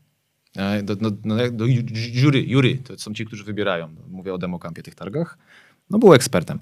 e, 0.57 0.82
do, 0.82 0.96
do, 0.96 1.11
no, 1.24 1.36
jak- 1.36 1.57
do 1.57 1.64
ju- 1.64 1.84
jury, 2.14 2.44
jury, 2.48 2.76
to 2.78 2.98
są 2.98 3.14
ci, 3.14 3.24
którzy 3.26 3.44
wybierają. 3.44 3.88
Mówię 4.09 4.34
o 4.34 4.38
demokampie 4.38 4.82
tych 4.82 4.94
targach. 4.94 5.38
No 5.90 5.98
był 5.98 6.14
ekspertem, 6.14 6.59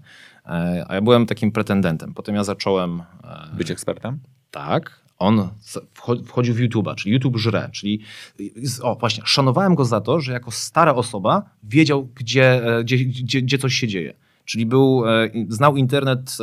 e, 0.46 0.84
a 0.88 0.94
ja 0.94 1.00
byłem 1.00 1.26
takim 1.26 1.52
pretendentem. 1.52 2.14
Potem 2.14 2.34
ja 2.34 2.44
zacząłem 2.44 3.00
e, 3.24 3.56
Być 3.56 3.70
ekspertem? 3.70 4.18
Tak. 4.50 5.02
On 5.18 5.48
wchodził 6.24 6.54
w 6.54 6.58
YouTube'a, 6.58 6.94
czyli 6.94 7.12
YouTube 7.14 7.36
żre, 7.36 7.68
czyli 7.72 8.00
o 8.82 8.94
właśnie, 8.96 9.22
szanowałem 9.26 9.74
go 9.74 9.84
za 9.84 10.00
to, 10.00 10.20
że 10.20 10.32
jako 10.32 10.50
stara 10.50 10.94
osoba 10.94 11.42
wiedział, 11.62 12.08
gdzie, 12.14 12.62
gdzie, 12.80 12.96
gdzie, 12.98 13.42
gdzie 13.42 13.58
coś 13.58 13.74
się 13.74 13.88
dzieje. 13.88 14.14
Czyli 14.44 14.66
był, 14.66 15.02
znał 15.48 15.76
internet 15.76 16.36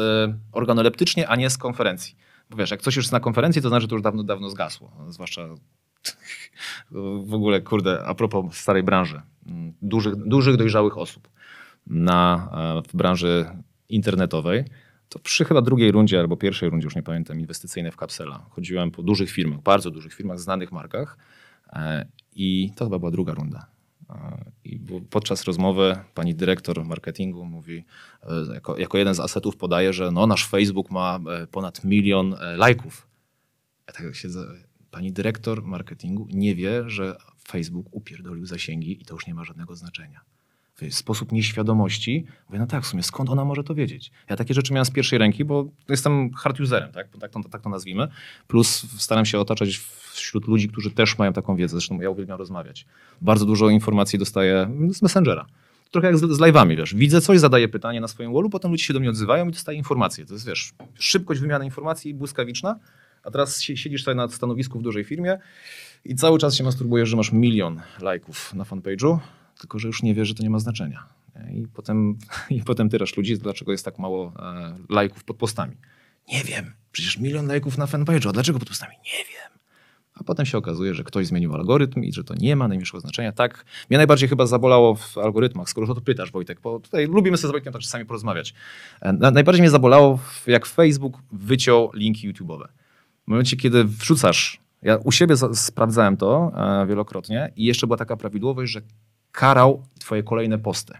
organoleptycznie, 0.51 1.27
a 1.27 1.35
nie 1.35 1.49
z 1.49 1.57
konferencji. 1.57 2.15
Bo 2.49 2.57
wiesz, 2.57 2.71
jak 2.71 2.81
coś 2.81 2.95
już 2.95 3.05
jest 3.05 3.11
na 3.11 3.19
konferencji, 3.19 3.61
to 3.61 3.69
znaczy, 3.69 3.81
że 3.81 3.87
to 3.87 3.95
już 3.95 4.01
dawno, 4.01 4.23
dawno 4.23 4.49
zgasło. 4.49 4.91
Zwłaszcza 5.09 5.47
w 7.25 7.33
ogóle, 7.33 7.61
kurde, 7.61 8.05
a 8.05 8.15
propos 8.15 8.55
starej 8.57 8.83
branży. 8.83 9.21
mm, 9.47 9.73
Dużych, 9.81 10.15
dużych 10.15 10.55
dojrzałych 10.55 10.97
osób 10.97 11.29
na, 11.87 12.49
e, 12.85 12.89
w 12.89 12.95
branży 12.95 13.45
internetowej, 13.89 14.65
to 15.09 15.19
przy 15.19 15.45
chyba 15.45 15.61
drugiej 15.61 15.91
rundzie 15.91 16.19
albo 16.19 16.37
pierwszej 16.37 16.69
rundzie, 16.69 16.85
już 16.85 16.95
nie 16.95 17.03
pamiętam, 17.03 17.39
inwestycyjnej 17.39 17.91
w 17.91 17.95
Capsela. 17.95 18.45
Chodziłem 18.49 18.91
po 18.91 19.03
dużych 19.03 19.29
firmach, 19.31 19.61
bardzo 19.61 19.91
dużych 19.91 20.13
firmach, 20.13 20.39
znanych 20.39 20.71
markach 20.71 21.17
e, 21.73 22.05
i 22.35 22.71
to 22.75 22.85
chyba 22.85 22.99
była 22.99 23.11
druga 23.11 23.33
runda. 23.33 23.65
E, 24.09 24.51
I 24.63 24.79
podczas 25.09 25.43
rozmowy 25.43 25.95
pani 26.13 26.35
dyrektor 26.35 26.85
marketingu 26.85 27.45
mówi, 27.45 27.85
jako, 28.53 28.77
jako 28.77 28.97
jeden 28.97 29.15
z 29.15 29.19
asetów 29.19 29.57
podaje, 29.57 29.93
że 29.93 30.11
no, 30.11 30.27
nasz 30.27 30.47
Facebook 30.47 30.91
ma 30.91 31.19
ponad 31.51 31.83
milion 31.83 32.35
lajków. 32.57 33.07
Ja 33.87 33.93
tak 33.93 34.15
siedzę, 34.15 34.45
pani 34.91 35.11
dyrektor 35.11 35.63
marketingu 35.63 36.27
nie 36.33 36.55
wie, 36.55 36.89
że 36.89 37.17
Facebook 37.47 37.85
upierdolił 37.91 38.45
zasięgi 38.45 39.01
i 39.01 39.05
to 39.05 39.13
już 39.13 39.27
nie 39.27 39.33
ma 39.33 39.43
żadnego 39.43 39.75
znaczenia. 39.75 40.21
W 40.81 40.93
sposób 40.93 41.31
nieświadomości, 41.31 42.25
mówię, 42.49 42.59
no 42.59 42.67
tak, 42.67 42.83
w 42.83 42.87
sumie 42.87 43.03
skąd 43.03 43.29
ona 43.29 43.45
może 43.45 43.63
to 43.63 43.75
wiedzieć? 43.75 44.11
Ja 44.29 44.35
takie 44.35 44.53
rzeczy 44.53 44.73
miałem 44.73 44.85
z 44.85 44.91
pierwszej 44.91 45.19
ręki, 45.19 45.45
bo 45.45 45.69
jestem 45.89 46.33
hard 46.33 46.59
userem, 46.59 46.91
tak, 46.91 47.07
tak, 47.19 47.31
to, 47.31 47.43
tak 47.43 47.61
to 47.61 47.69
nazwijmy. 47.69 48.07
Plus 48.47 48.85
staram 48.97 49.25
się 49.25 49.39
otaczać 49.39 49.81
wśród 50.11 50.47
ludzi, 50.47 50.67
którzy 50.67 50.91
też 50.91 51.17
mają 51.17 51.33
taką 51.33 51.55
wiedzę. 51.55 51.71
Zresztą 51.71 52.01
ja 52.01 52.09
uwielbiam 52.09 52.37
rozmawiać. 52.37 52.85
Bardzo 53.21 53.45
dużo 53.45 53.69
informacji 53.69 54.19
dostaję 54.19 54.71
z 54.93 55.01
Messengera. 55.01 55.45
Trochę 55.91 56.07
jak 56.07 56.17
z, 56.17 56.21
z 56.21 56.39
live'ami, 56.39 56.77
wiesz. 56.77 56.95
Widzę 56.95 57.21
coś, 57.21 57.39
zadaję 57.39 57.67
pytanie 57.67 58.01
na 58.01 58.07
swoim 58.07 58.33
wallu, 58.33 58.49
potem 58.49 58.71
ludzie 58.71 58.83
się 58.83 58.93
do 58.93 58.99
mnie 58.99 59.09
odzywają 59.09 59.47
i 59.47 59.51
dostaję 59.51 59.77
informacje. 59.77 60.25
To 60.25 60.33
jest, 60.33 60.47
wiesz, 60.47 60.73
szybkość 60.99 61.41
wymiany 61.41 61.65
informacji 61.65 62.13
błyskawiczna, 62.13 62.79
a 63.23 63.31
teraz 63.31 63.55
si- 63.55 63.77
siedzisz 63.77 64.03
sobie 64.03 64.15
na 64.15 64.27
stanowisku 64.29 64.79
w 64.79 64.81
dużej 64.81 65.03
firmie 65.03 65.37
i 66.05 66.15
cały 66.15 66.39
czas 66.39 66.55
się 66.55 66.63
masturbujesz, 66.63 67.09
że 67.09 67.17
masz 67.17 67.31
milion 67.31 67.81
lajków 68.01 68.53
na 68.53 68.63
fanpage'u, 68.63 69.17
tylko 69.59 69.79
że 69.79 69.87
już 69.87 70.03
nie 70.03 70.13
wiesz, 70.15 70.27
że 70.27 70.33
to 70.35 70.43
nie 70.43 70.49
ma 70.49 70.59
znaczenia. 70.59 71.03
I 71.53 71.67
potem, 71.73 72.17
i 72.49 72.63
potem 72.63 72.89
tyrasz 72.89 73.17
ludzi, 73.17 73.37
dlaczego 73.37 73.71
jest 73.71 73.85
tak 73.85 73.99
mało 73.99 74.33
e, 74.39 74.75
lajków 74.89 75.23
pod 75.23 75.37
postami. 75.37 75.75
Nie 76.33 76.43
wiem. 76.43 76.71
Przecież 76.91 77.17
milion 77.17 77.47
lajków 77.47 77.77
na 77.77 77.85
fanpage'u, 77.85 78.29
a 78.29 78.31
dlaczego 78.31 78.59
pod 78.59 78.67
postami? 78.67 78.93
Nie 79.05 79.19
wiem. 79.23 79.59
A 80.15 80.23
potem 80.23 80.45
się 80.45 80.57
okazuje, 80.57 80.93
że 80.93 81.03
ktoś 81.03 81.27
zmienił 81.27 81.55
algorytm 81.55 82.03
i 82.03 82.13
że 82.13 82.23
to 82.23 82.35
nie 82.35 82.55
ma 82.55 82.67
najmniejszego 82.67 82.99
znaczenia. 82.99 83.31
Tak, 83.31 83.65
mnie 83.89 83.97
najbardziej 83.97 84.29
chyba 84.29 84.45
zabolało 84.45 84.95
w 84.95 85.17
algorytmach, 85.17 85.69
skoro 85.69 85.87
o 85.87 85.95
to 85.95 86.01
pytasz, 86.01 86.31
Wojtek, 86.31 86.61
bo 86.61 86.79
tutaj 86.79 87.07
lubimy 87.07 87.37
sobie 87.37 87.49
z 87.49 87.51
Wojtkiem 87.51 87.73
tak 87.73 87.81
czasami 87.81 88.05
porozmawiać. 88.05 88.53
E, 89.01 89.13
Na, 89.13 89.31
najbardziej 89.31 89.61
mnie 89.61 89.69
zabolało, 89.69 90.19
jak 90.47 90.65
Facebook 90.65 91.17
wyciął 91.31 91.91
linki 91.93 92.33
YouTube'owe. 92.33 92.67
W 93.29 93.31
momencie, 93.31 93.57
kiedy 93.57 93.83
wrzucasz, 93.85 94.59
ja 94.81 94.97
u 94.97 95.11
siebie 95.11 95.35
za, 95.35 95.53
sprawdzałem 95.53 96.17
to 96.17 96.51
e, 96.83 96.87
wielokrotnie 96.87 97.51
i 97.55 97.63
jeszcze 97.65 97.87
była 97.87 97.97
taka 97.97 98.17
prawidłowość, 98.17 98.71
że 98.71 98.81
karał 99.31 99.83
twoje 99.99 100.23
kolejne 100.23 100.59
posty. 100.59 100.93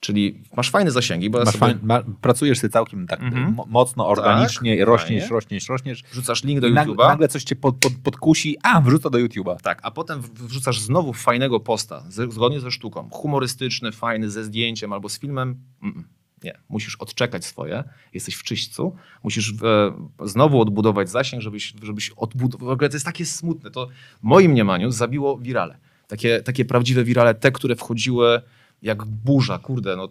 Czyli 0.00 0.40
masz 0.56 0.70
fajne 0.70 0.90
zasięgi, 0.90 1.30
bo 1.30 1.38
ja 1.38 1.46
sobie 1.46 1.78
ma, 1.82 2.00
pracujesz 2.20 2.58
sobie 2.58 2.70
całkiem 2.70 3.06
tak 3.06 3.20
Mhm. 3.22 3.52
mo- 3.54 3.66
mocno, 3.68 4.08
organicznie, 4.08 4.78
Tak, 4.78 4.86
rośniesz, 4.86 5.22
fajnie. 5.22 5.34
rośniesz, 5.34 5.68
rośniesz. 5.68 6.02
wrzucasz 6.12 6.44
link 6.44 6.60
do 6.60 6.66
I 6.66 6.74
YouTube'a. 6.74 6.96
nagle 7.08 7.28
coś 7.28 7.44
cię 7.44 7.56
pod, 7.56 7.76
pod, 7.76 7.92
podkusi, 8.04 8.56
a 8.62 8.80
wrzuca 8.80 9.10
do 9.10 9.18
YouTube'a. 9.18 9.56
Tak, 9.62 9.78
a 9.82 9.90
potem 9.90 10.20
wrzucasz 10.34 10.80
znowu 10.80 11.12
fajnego 11.12 11.60
posta, 11.60 12.02
zgodnie 12.08 12.60
ze 12.60 12.70
sztuką, 12.70 13.08
humorystyczny, 13.12 13.92
fajny, 13.92 14.30
ze 14.30 14.44
zdjęciem 14.44 14.92
albo 14.92 15.08
z 15.08 15.18
filmem. 15.18 15.56
Mm, 15.82 16.04
nie, 16.44 16.58
musisz 16.68 16.96
odczekać 16.96 17.44
swoje, 17.44 17.84
jesteś 18.14 18.34
w 18.34 18.42
czyśćcu, 18.42 18.96
musisz 19.22 19.52
e, 19.62 19.92
znowu 20.24 20.60
odbudować 20.60 21.10
zasięg, 21.10 21.42
żebyś, 21.42 21.74
żebyś 21.82 22.10
odbudował. 22.10 22.68
W 22.68 22.72
ogóle 22.72 22.88
to 22.88 22.96
jest 22.96 23.06
takie 23.06 23.26
smutne. 23.26 23.70
To 23.70 23.86
w 24.20 24.22
moim 24.22 24.50
mniemaniu 24.50 24.90
zabiło 24.90 25.38
wirale. 25.38 25.78
Takie, 26.08 26.42
takie 26.42 26.64
prawdziwe 26.64 27.04
wirale, 27.04 27.34
te, 27.34 27.52
które 27.52 27.76
wchodziły 27.76 28.42
jak 28.82 29.04
burza, 29.04 29.58
kurde, 29.58 29.96
no 29.96 30.08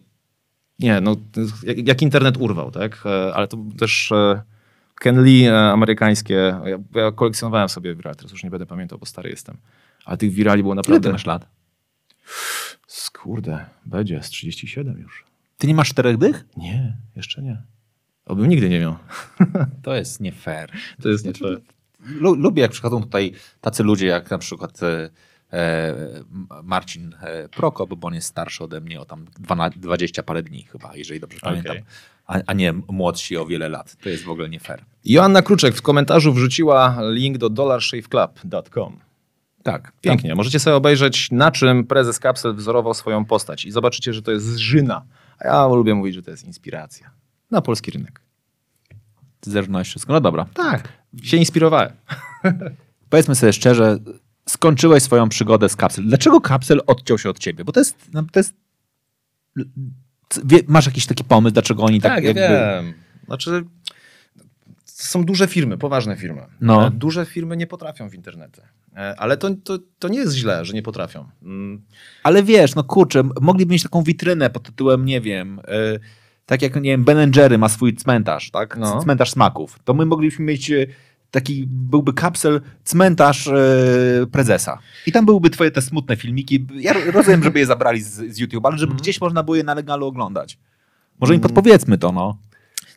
nie, 0.80 1.02
no 1.02 1.16
jak, 1.64 1.88
jak 1.88 2.02
internet 2.02 2.38
urwał, 2.38 2.72
tak? 2.72 3.04
E, 3.06 3.34
Ale 3.34 3.48
to 3.48 3.58
też 3.78 4.12
e, 4.12 4.42
Ken 4.96 5.24
Lee 5.24 5.48
e, 5.48 5.72
amerykańskie, 5.72 6.34
ja, 6.66 6.78
ja 7.02 7.12
kolekcjonowałem 7.12 7.70
sobie 7.70 7.96
wirale, 7.96 8.16
teraz 8.16 8.32
już 8.32 8.44
nie 8.44 8.50
będę 8.50 8.66
pamiętał, 8.66 9.00
bo 9.00 9.06
stary 9.06 9.30
jestem. 9.30 9.58
Ale 10.06 10.18
tych 10.18 10.32
wirali 10.32 10.64
było 10.64 10.74
Ile 10.74 10.80
naprawdę... 10.80 11.10
ty 11.10 11.14
masz 11.14 11.26
lat? 11.26 11.48
Skurde, 12.88 13.66
będzie 13.86 14.24
z 14.24 14.30
37 14.30 15.00
już. 15.00 15.26
Ty 15.60 15.68
nie 15.68 15.74
masz 15.76 15.90
czterech 15.90 16.18
dych? 16.18 16.46
Nie, 16.58 16.98
jeszcze 17.16 17.42
nie. 17.42 17.62
Obym 18.26 18.50
nigdy 18.50 18.70
nie 18.70 18.80
miał. 18.80 18.96
To 19.84 19.96
jest 19.96 20.20
nie 20.20 20.32
fair. 20.32 20.72
To 21.02 21.10
jest 21.10 21.26
nie 21.26 21.34
fair. 21.34 21.62
Lu- 22.00 22.36
Lubię, 22.36 22.62
jak 22.62 22.72
przychodzą 22.72 23.02
tutaj 23.04 23.34
tacy 23.62 23.84
ludzie, 23.84 24.08
jak 24.08 24.32
na 24.32 24.38
przykład 24.38 24.84
e, 24.84 25.10
e, 25.54 25.96
Marcin 26.64 27.16
e, 27.22 27.50
Prokop, 27.50 27.94
bo 27.96 28.08
on 28.08 28.14
jest 28.14 28.28
starszy 28.28 28.64
ode 28.64 28.82
mnie 28.82 29.02
o 29.02 29.06
tam 29.06 29.26
12, 29.40 29.80
20 29.80 30.24
parę 30.24 30.44
dni 30.44 30.64
chyba, 30.64 30.96
jeżeli 30.96 31.20
dobrze 31.20 31.38
Okej. 31.38 31.50
pamiętam. 31.50 31.78
A, 32.28 32.40
a 32.48 32.54
nie 32.54 32.74
młodsi 32.74 33.38
o 33.38 33.46
wiele 33.46 33.70
lat. 33.70 33.96
To 34.04 34.10
jest 34.10 34.24
w 34.24 34.30
ogóle 34.30 34.50
nie 34.50 34.60
fair. 34.60 34.86
Joanna 35.06 35.42
Kruczek 35.42 35.76
w 35.76 35.82
komentarzu 35.82 36.34
wrzuciła 36.34 36.98
link 37.12 37.38
do 37.38 37.50
dollarshaveclub.com. 37.50 39.00
Tak. 39.64 39.92
Pięknie. 40.02 40.36
Możecie 40.36 40.60
sobie 40.60 40.76
obejrzeć, 40.76 41.32
na 41.32 41.52
czym 41.52 41.84
prezes 41.84 42.20
Kapsel 42.20 42.56
wzorował 42.56 42.94
swoją 42.94 43.26
postać 43.26 43.66
i 43.66 43.72
zobaczycie, 43.72 44.14
że 44.14 44.22
to 44.22 44.32
jest 44.32 44.58
żyna. 44.58 45.06
A 45.40 45.48
ja 45.48 45.68
lubię 45.68 45.96
mówić, 45.96 46.16
że 46.16 46.22
to 46.22 46.32
jest 46.32 46.44
inspiracja. 46.44 47.12
Na 47.52 47.62
polski 47.62 47.92
rynek. 47.92 48.22
Ty 49.40 49.52
zerżnąłeś 49.52 49.88
wszystko. 49.88 50.14
No 50.14 50.22
dobra. 50.22 50.46
Tak. 50.54 50.88
Się 51.24 51.38
inspirowałem. 51.38 51.92
Powiedzmy 53.10 53.36
sobie 53.36 53.54
szczerze, 53.54 53.98
skończyłeś 54.50 55.04
swoją 55.04 55.30
przygodę 55.30 55.70
z 55.70 55.76
kapsel. 55.76 56.06
Dlaczego 56.06 56.42
kapsel 56.42 56.82
odciął 56.88 57.18
się 57.18 57.30
od 57.30 57.40
ciebie? 57.40 57.64
Bo 57.66 57.72
to 57.72 57.80
jest. 57.80 57.98
No, 58.14 58.24
to 58.32 58.40
jest 58.40 58.54
masz 60.68 60.86
jakiś 60.86 61.06
taki 61.06 61.24
pomysł, 61.24 61.54
dlaczego 61.54 61.84
oni 61.84 62.02
tak, 62.02 62.16
Tak, 62.16 62.24
jakby. 62.24 62.42
wiem. 62.42 62.94
Znaczy, 63.26 63.66
są 65.02 65.24
duże 65.24 65.48
firmy, 65.48 65.78
poważne 65.78 66.16
firmy. 66.18 66.42
No. 66.62 66.88
E, 66.88 66.92
Duże 66.92 67.26
firmy 67.26 67.58
nie 67.58 67.68
potrafią 67.68 68.10
w 68.10 68.14
internety. 68.14 68.62
E, 68.96 69.16
Ale 69.20 69.38
to, 69.38 69.50
to, 69.64 69.80
to 70.00 70.08
nie 70.08 70.20
jest 70.20 70.34
źle, 70.36 70.66
że 70.66 70.74
nie 70.74 70.84
potrafią. 70.84 71.30
Mm, 71.44 71.82
Ale 72.24 72.44
wiesz, 72.44 72.76
no 72.76 72.84
kurczę, 72.84 73.24
mogliby 73.42 73.74
mieć 73.74 73.84
taką 73.84 74.04
witrynę 74.04 74.50
pod 74.50 74.64
tytułem, 74.64 75.06
nie 75.06 75.22
wiem, 75.22 75.60
y, 75.60 76.00
tak 76.46 76.62
jak, 76.62 76.76
nie 76.76 76.82
wiem, 76.82 77.04
Ben 77.04 77.32
Jerry 77.36 77.58
ma 77.58 77.70
swój 77.70 77.96
cmentarz, 77.96 78.52
tak? 78.52 78.78
No. 78.78 79.00
Cmentarz 79.04 79.32
smaków. 79.32 79.80
To 79.84 79.94
my 79.94 80.06
moglibyśmy 80.06 80.46
mieć 80.46 80.72
y, 80.72 80.88
taki, 81.32 81.66
byłby 81.68 82.14
kapsel, 82.14 82.62
cmentarz 82.84 83.50
prezesa. 84.32 84.80
I 85.08 85.12
tam 85.12 85.26
byłyby 85.26 85.50
twoje 85.50 85.72
te 85.72 85.82
smutne 85.82 86.16
filmiki. 86.16 86.68
Ja 86.76 86.94
ro- 86.94 87.12
rozumiem, 87.12 87.44
żeby 87.44 87.60
je 87.60 87.66
zabrali 87.66 88.02
z, 88.02 88.10
z 88.36 88.38
YouTube, 88.40 88.66
ale 88.66 88.78
żeby 88.78 88.94
gdzieś 88.96 89.22
można 89.22 89.44
było 89.44 89.56
je 89.56 89.64
na 89.64 89.74
legalu 89.74 90.06
oglądać. 90.08 90.58
Może 91.20 91.36
im 91.36 91.42
podpowiedzmy 91.42 91.98
to, 91.98 92.12
no. 92.12 92.38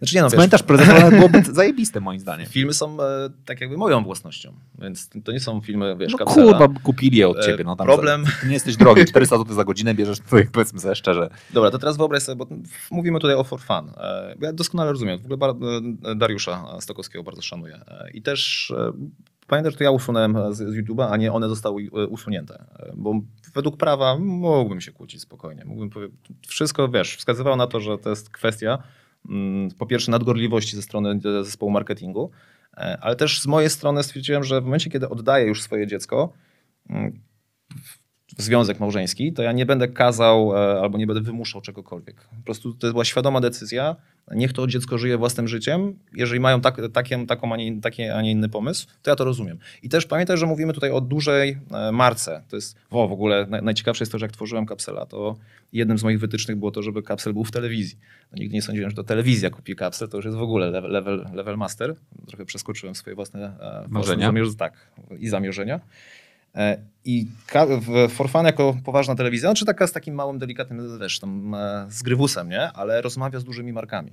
Znaczy 0.02 0.14
nie 0.16 0.22
no, 0.22 0.28
wiesz, 0.30 0.36
Cmentarz 0.38 0.62
prezesa 0.62 1.10
byłoby 1.10 1.42
zajebiste, 1.52 2.00
moim 2.00 2.20
zdaniem. 2.20 2.46
filmy 2.46 2.72
są 2.74 3.02
e, 3.02 3.30
tak 3.44 3.60
jakby 3.60 3.76
moją 3.76 4.04
własnością, 4.04 4.52
więc 4.78 5.10
to 5.24 5.32
nie 5.32 5.40
są 5.40 5.60
filmy, 5.60 5.96
wiesz, 5.96 6.12
No 6.12 6.18
kapsela. 6.18 6.58
kurwa, 6.58 6.80
kupili 6.82 7.16
je 7.18 7.28
od 7.28 7.38
E, 7.38 7.42
ciebie. 7.42 7.64
No, 7.64 7.76
tam 7.76 7.86
problem- 7.86 8.24
Za, 8.24 8.46
nie 8.46 8.52
jesteś 8.52 8.76
drogi, 8.76 9.04
400 9.04 9.38
zł 9.38 9.54
za 9.54 9.64
godzinę 9.64 9.94
bierzesz, 9.94 10.18
to 10.30 10.38
jak 10.38 10.50
powiedzmy 10.50 10.80
sobie 10.80 10.94
szczerze. 10.94 11.30
Dobra, 11.54 11.70
to 11.70 11.78
teraz 11.78 11.96
wyobraź 11.96 12.22
sobie, 12.22 12.36
bo 12.36 12.46
mówimy 12.90 13.20
tutaj 13.20 13.36
o 13.36 13.44
for 13.44 13.60
fun. 13.60 13.90
E, 13.96 14.34
Ja 14.40 14.52
doskonale 14.52 14.92
rozumiem, 14.92 15.18
w 15.18 15.24
ogóle 15.24 15.36
bar- 15.36 15.54
e, 16.04 16.14
Dariusza 16.14 16.80
Stokowskiego 16.80 17.24
bardzo 17.24 17.42
szanuję. 17.42 17.74
E, 17.88 18.10
I 18.14 18.22
też 18.22 18.70
e, 18.78 18.92
pamiętam, 19.46 19.70
że 19.72 19.78
to 19.78 19.84
ja 19.84 19.90
usunąłem 19.90 20.54
z, 20.54 20.56
z 20.58 20.76
YouTube'a, 20.76 21.08
a 21.10 21.16
nie 21.16 21.32
one 21.32 21.48
zostały 21.48 21.90
usunięte. 22.08 22.64
Bo 22.96 23.14
według 23.54 23.76
prawa 23.76 24.18
mógłbym 24.18 24.80
się 24.80 24.92
kłócić 24.92 25.20
spokojnie. 25.20 25.64
Mógłbym 25.64 25.90
powie- 25.90 26.08
wszystko, 26.48 26.88
wiesz, 26.88 27.16
wskazywało 27.16 27.56
na 27.56 27.66
to, 27.66 27.80
że 27.80 27.98
to 27.98 28.10
jest 28.10 28.30
kwestia 28.30 28.78
po 29.78 29.86
pierwsze 29.86 30.10
nadgorliwości 30.10 30.76
ze 30.76 30.82
strony 30.82 31.20
e, 31.24 31.44
zespołu 31.44 31.70
marketingu, 31.70 32.30
e, 32.76 32.98
ale 33.00 33.16
też 33.16 33.40
z 33.40 33.46
mojej 33.46 33.70
strony 33.70 34.02
stwierdziłem, 34.02 34.44
że 34.44 34.60
w 34.60 34.64
momencie, 34.64 34.90
kiedy 34.90 35.08
oddaję 35.08 35.46
już 35.46 35.62
swoje 35.62 35.86
dziecko, 35.86 36.32
mm, 36.90 37.20
związek 38.36 38.80
małżeński, 38.80 39.32
to 39.32 39.42
ja 39.42 39.52
nie 39.52 39.66
będę 39.66 39.88
kazał 39.88 40.56
e, 40.56 40.80
albo 40.80 40.98
nie 40.98 41.06
będę 41.06 41.22
wymuszał 41.22 41.60
czegokolwiek. 41.60 42.16
Po 42.16 42.44
prostu 42.44 42.74
to 42.74 42.90
była 42.90 43.04
świadoma 43.04 43.40
decyzja. 43.40 43.96
Niech 44.30 44.52
to 44.52 44.66
dziecko 44.66 44.98
żyje 44.98 45.18
własnym 45.18 45.48
życiem. 45.48 45.98
Jeżeli 46.14 46.40
mają 46.40 46.60
tak, 46.60 46.76
takie, 46.92 47.26
taką, 47.26 47.52
a 47.52 47.56
nie, 47.56 47.80
taki, 47.80 48.02
a 48.02 48.22
nie 48.22 48.30
inny 48.30 48.48
pomysł, 48.48 48.86
to 49.02 49.10
ja 49.10 49.16
to 49.16 49.24
rozumiem. 49.24 49.58
I 49.82 49.88
też 49.88 50.06
pamiętaj, 50.06 50.36
że 50.38 50.46
mówimy 50.46 50.72
tutaj 50.72 50.90
o 50.90 51.00
dużej 51.00 51.58
e, 51.70 51.92
marce. 51.92 52.42
To 52.48 52.56
jest, 52.56 52.76
o, 52.90 53.08
w 53.08 53.12
ogóle 53.12 53.46
naj, 53.50 53.62
najciekawsze 53.62 54.02
jest 54.02 54.12
to, 54.12 54.18
że 54.18 54.24
jak 54.24 54.32
tworzyłem 54.32 54.66
kapsela, 54.66 55.06
to 55.06 55.36
jednym 55.72 55.98
z 55.98 56.02
moich 56.04 56.20
wytycznych 56.20 56.56
było 56.56 56.70
to, 56.70 56.82
żeby 56.82 57.02
kapsel 57.02 57.32
był 57.32 57.44
w 57.44 57.50
telewizji. 57.50 57.98
No, 58.32 58.38
nigdy 58.38 58.54
nie 58.54 58.62
sądziłem, 58.62 58.90
że 58.90 58.96
to 58.96 59.04
telewizja 59.04 59.50
kupi 59.50 59.76
kapsel, 59.76 60.08
to 60.08 60.16
już 60.16 60.26
jest 60.26 60.36
w 60.36 60.42
ogóle 60.42 60.70
level, 60.70 61.26
level, 61.32 61.56
master. 61.56 61.94
Trochę 62.26 62.44
przeskoczyłem 62.44 62.94
swoje 62.94 63.16
własne, 63.16 63.40
e, 63.40 63.88
Marzenia? 63.88 63.90
własne 63.90 64.16
zamierz- 64.16 64.56
tak, 64.56 64.90
i 65.18 65.28
zamierzenia. 65.28 65.80
E, 66.54 66.78
I 67.04 67.26
Forfan 68.08 68.46
jako 68.46 68.76
poważna 68.84 69.14
telewizja, 69.14 69.48
znaczy 69.48 69.64
taka 69.64 69.86
z 69.86 69.92
takim 69.92 70.14
małym, 70.14 70.38
delikatnym, 70.38 70.98
wiesz, 71.00 71.20
tam 71.20 71.54
e, 71.54 71.86
z 71.88 72.02
grywusem, 72.02 72.48
nie? 72.48 72.72
Ale 72.72 73.00
rozmawia 73.02 73.40
z 73.40 73.44
dużymi 73.44 73.72
markami. 73.72 74.12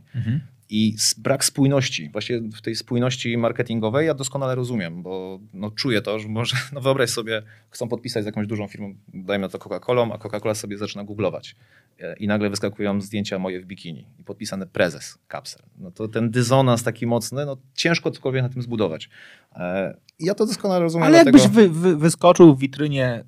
I 0.69 0.95
brak 1.17 1.45
spójności, 1.45 2.09
właśnie 2.09 2.41
w 2.41 2.61
tej 2.61 2.75
spójności 2.75 3.37
marketingowej 3.37 4.07
ja 4.07 4.13
doskonale 4.13 4.55
rozumiem, 4.55 5.03
bo 5.03 5.39
no, 5.53 5.71
czuję 5.71 6.01
to, 6.01 6.19
że 6.19 6.27
może, 6.27 6.55
no 6.73 6.81
wyobraź 6.81 7.09
sobie, 7.09 7.43
chcą 7.69 7.87
podpisać 7.87 8.23
z 8.23 8.25
jakąś 8.25 8.47
dużą 8.47 8.67
firmą, 8.67 8.95
dajmy 9.13 9.41
na 9.41 9.49
to 9.49 9.57
Coca-Colą, 9.57 10.13
a 10.13 10.17
Coca-Cola 10.17 10.55
sobie 10.55 10.77
zaczyna 10.77 11.03
googlować. 11.03 11.55
E, 11.99 12.15
I 12.17 12.27
nagle 12.27 12.49
wyskakują 12.49 13.01
zdjęcia 13.01 13.39
moje 13.39 13.61
w 13.61 13.65
bikini 13.65 14.05
i 14.19 14.23
podpisane 14.23 14.67
prezes 14.67 15.17
kapsel. 15.27 15.61
No 15.77 15.91
to 15.91 16.07
ten 16.07 16.31
dysonans 16.31 16.83
taki 16.83 17.07
mocny, 17.07 17.45
no 17.45 17.57
ciężko 17.73 18.11
cokolwiek 18.11 18.43
na 18.43 18.49
tym 18.49 18.61
zbudować. 18.61 19.09
E, 19.55 19.97
ja 20.19 20.35
to 20.35 20.45
doskonale 20.45 20.79
rozumiem. 20.79 21.07
Ale 21.07 21.23
dlatego... 21.23 21.37
jakbyś 21.37 21.55
wy, 21.55 21.69
wy, 21.69 21.97
wyskoczył 21.97 22.55
w 22.55 22.59
witrynie 22.59 23.05
e, 23.05 23.23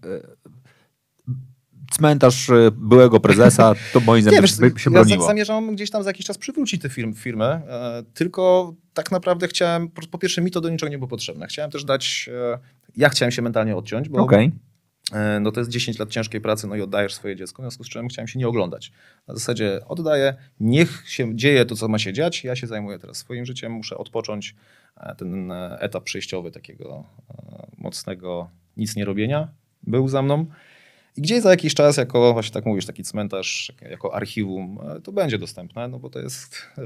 cmentarz 1.92 2.50
e, 2.50 2.72
byłego 2.72 3.20
prezesa, 3.20 3.76
to 3.94 4.00
moim 4.00 4.22
zdaniem 4.22 4.42
by 4.42 4.48
się 4.80 4.92
ja 4.92 4.92
broniło. 4.92 5.28
zamierzam 5.28 5.76
gdzieś 5.76 5.90
tam 5.90 6.04
za 6.04 6.10
jakiś 6.10 6.26
czas 6.26 6.38
przywrócić 6.38 6.82
tę 6.82 6.90
firm, 6.90 7.14
firmę, 7.14 7.46
e, 7.46 8.04
tylko 8.14 8.74
tak 8.94 9.12
naprawdę 9.12 9.48
chciałem, 9.48 9.90
po, 9.90 10.08
po 10.08 10.18
pierwsze 10.18 10.42
mi 10.42 10.52
to 10.52 10.62
do 10.62 10.70
niczego 10.70 10.90
nie 10.90 10.98
było 10.98 11.08
potrzebne. 11.08 11.48
Chciałem 11.48 11.72
też 11.72 11.84
dać, 11.84 12.30
e, 12.34 12.60
ja 12.96 13.10
chciałem 13.10 13.32
się 13.32 13.42
mentalnie 13.42 13.76
odciąć, 13.76 14.10
bo 14.10 14.20
Okej. 14.20 14.52
e, 15.14 15.40
no 15.40 15.52
to 15.52 15.60
jest 15.60 15.72
10 15.72 16.00
lat 16.00 16.10
ciężkiej 16.10 16.42
pracy, 16.42 16.68
no 16.68 16.76
i 16.76 16.82
oddajesz 16.82 17.14
swoje 17.14 17.36
dziecko, 17.36 17.62
w 17.62 17.66
związku 17.66 17.84
z 17.84 17.90
czym 17.90 18.08
chciałem 18.08 18.28
się 18.28 18.40
nie 18.40 18.48
oglądać. 18.48 18.92
Na 19.28 19.34
zasadzie 19.34 19.80
oddaję, 19.88 20.36
niech 20.60 21.04
się 21.08 21.36
dzieje 21.36 21.66
to, 21.66 21.76
co 21.76 21.88
ma 21.88 22.00
się 22.00 22.14
dziać, 22.14 22.44
ja 22.44 22.56
się 22.56 22.68
zajmuję 22.68 23.00
teraz 23.00 23.18
swoim 23.18 23.46
życiem, 23.46 23.72
muszę 23.72 23.98
odpocząć 23.98 24.56
e, 24.98 25.16
ten 25.16 25.52
e, 25.52 25.78
etap 25.80 26.04
przejściowy 26.04 26.52
takiego 26.52 27.04
e, 27.30 27.68
mocnego 27.78 28.50
nic 28.78 28.96
nie 28.96 29.06
robienia 29.06 29.48
był 29.84 30.08
za 30.08 30.22
mną. 30.22 30.46
I 31.18 31.22
gdzieś 31.22 31.42
za 31.42 31.50
jakiś 31.50 31.74
czas, 31.74 31.98
jako 31.98 32.34
właśnie 32.34 32.54
tak 32.54 32.66
mówisz, 32.66 32.86
taki 32.86 33.04
cmentarz, 33.04 33.72
jako 33.90 34.16
archiwum, 34.16 34.80
e, 34.98 35.02
to 35.02 35.12
będzie 35.12 35.38
dostępne, 35.38 35.88
no 35.88 36.00
bo 36.00 36.10
to 36.10 36.20
jest, 36.20 36.58
e, 36.78 36.84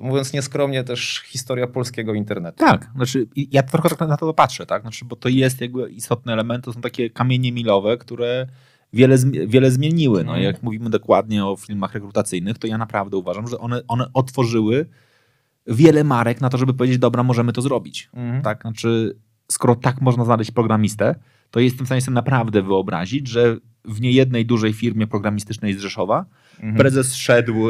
mówiąc 0.00 0.32
nieskromnie, 0.32 0.84
też 0.84 1.22
historia 1.26 1.66
polskiego 1.66 2.14
internetu. 2.14 2.58
Tak, 2.58 2.90
znaczy 2.96 3.26
ja 3.36 3.62
trochę 3.62 3.88
tak 3.88 4.08
na 4.08 4.16
to 4.16 4.34
patrzę, 4.34 4.66
tak? 4.66 4.82
Znaczy, 4.82 5.04
bo 5.04 5.16
to 5.16 5.28
jest 5.28 5.60
jakby 5.60 5.90
istotny 5.90 6.32
element, 6.32 6.64
to 6.64 6.72
są 6.72 6.80
takie 6.80 7.10
kamienie 7.10 7.52
milowe, 7.52 7.96
które 7.98 8.46
wiele, 8.92 9.16
wiele 9.46 9.70
zmieniły. 9.70 10.24
No, 10.24 10.32
Mhm. 10.32 10.42
jak 10.44 10.62
mówimy 10.62 10.90
dokładnie 10.90 11.44
o 11.46 11.56
filmach 11.56 11.94
rekrutacyjnych, 11.94 12.58
to 12.58 12.66
ja 12.66 12.78
naprawdę 12.78 13.16
uważam, 13.16 13.48
że 13.48 13.58
one, 13.58 13.82
one 13.88 14.12
otworzyły 14.12 14.86
wiele 15.66 16.04
marek 16.04 16.40
na 16.40 16.48
to, 16.48 16.58
żeby 16.58 16.74
powiedzieć, 16.74 16.98
dobra, 16.98 17.22
możemy 17.22 17.52
to 17.52 17.62
zrobić. 17.62 18.10
Mhm. 18.14 18.42
Tak, 18.42 18.62
znaczy, 18.62 19.16
skoro 19.48 19.74
tak 19.74 20.00
można 20.00 20.24
znaleźć 20.24 20.50
programistę, 20.50 21.14
to 21.50 21.60
jestem 21.60 21.86
w 21.86 21.88
stanie 21.88 22.00
sobie 22.00 22.14
naprawdę 22.14 22.62
wyobrazić, 22.62 23.28
że 23.28 23.56
w 23.84 24.00
niejednej 24.00 24.46
dużej 24.46 24.72
firmie 24.72 25.06
programistycznej 25.06 25.74
z 25.74 25.78
Rzeszowa 25.78 26.24
Mhm. 26.58 26.76
prezes 26.76 27.14
szedł 27.14 27.68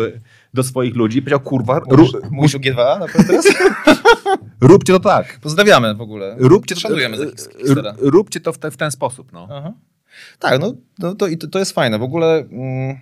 do 0.55 0.63
swoich 0.63 0.97
ludzi 0.97 1.19
i 1.19 1.23
powiedział, 1.23 1.41
kurwa, 1.41 1.81
Mówisz, 1.91 2.11
mówisz 2.31 2.55
o 2.55 2.59
G2 2.59 2.77
na 3.01 3.07
teraz? 3.09 3.47
róbcie 4.61 4.93
to 4.93 5.01
tak. 5.01 5.39
Pozdrawiamy 5.43 5.95
w 5.95 6.01
ogóle. 6.01 6.37
Róbcie 6.39 6.75
to, 6.75 6.81
Szanujemy 6.81 7.19
takich 7.19 7.57
hipstera. 7.59 7.95
róbcie 7.99 8.41
to 8.41 8.53
w, 8.53 8.59
te, 8.59 8.71
w 8.71 8.77
ten 8.77 8.91
sposób. 8.91 9.33
No. 9.33 9.49
Aha. 9.53 9.73
Tak, 10.39 10.61
no, 10.61 10.73
no 10.99 11.15
to, 11.15 11.27
to, 11.41 11.47
to 11.49 11.59
jest 11.59 11.73
fajne. 11.73 11.99
W 11.99 12.03
ogóle 12.03 12.37
mm, 12.53 12.99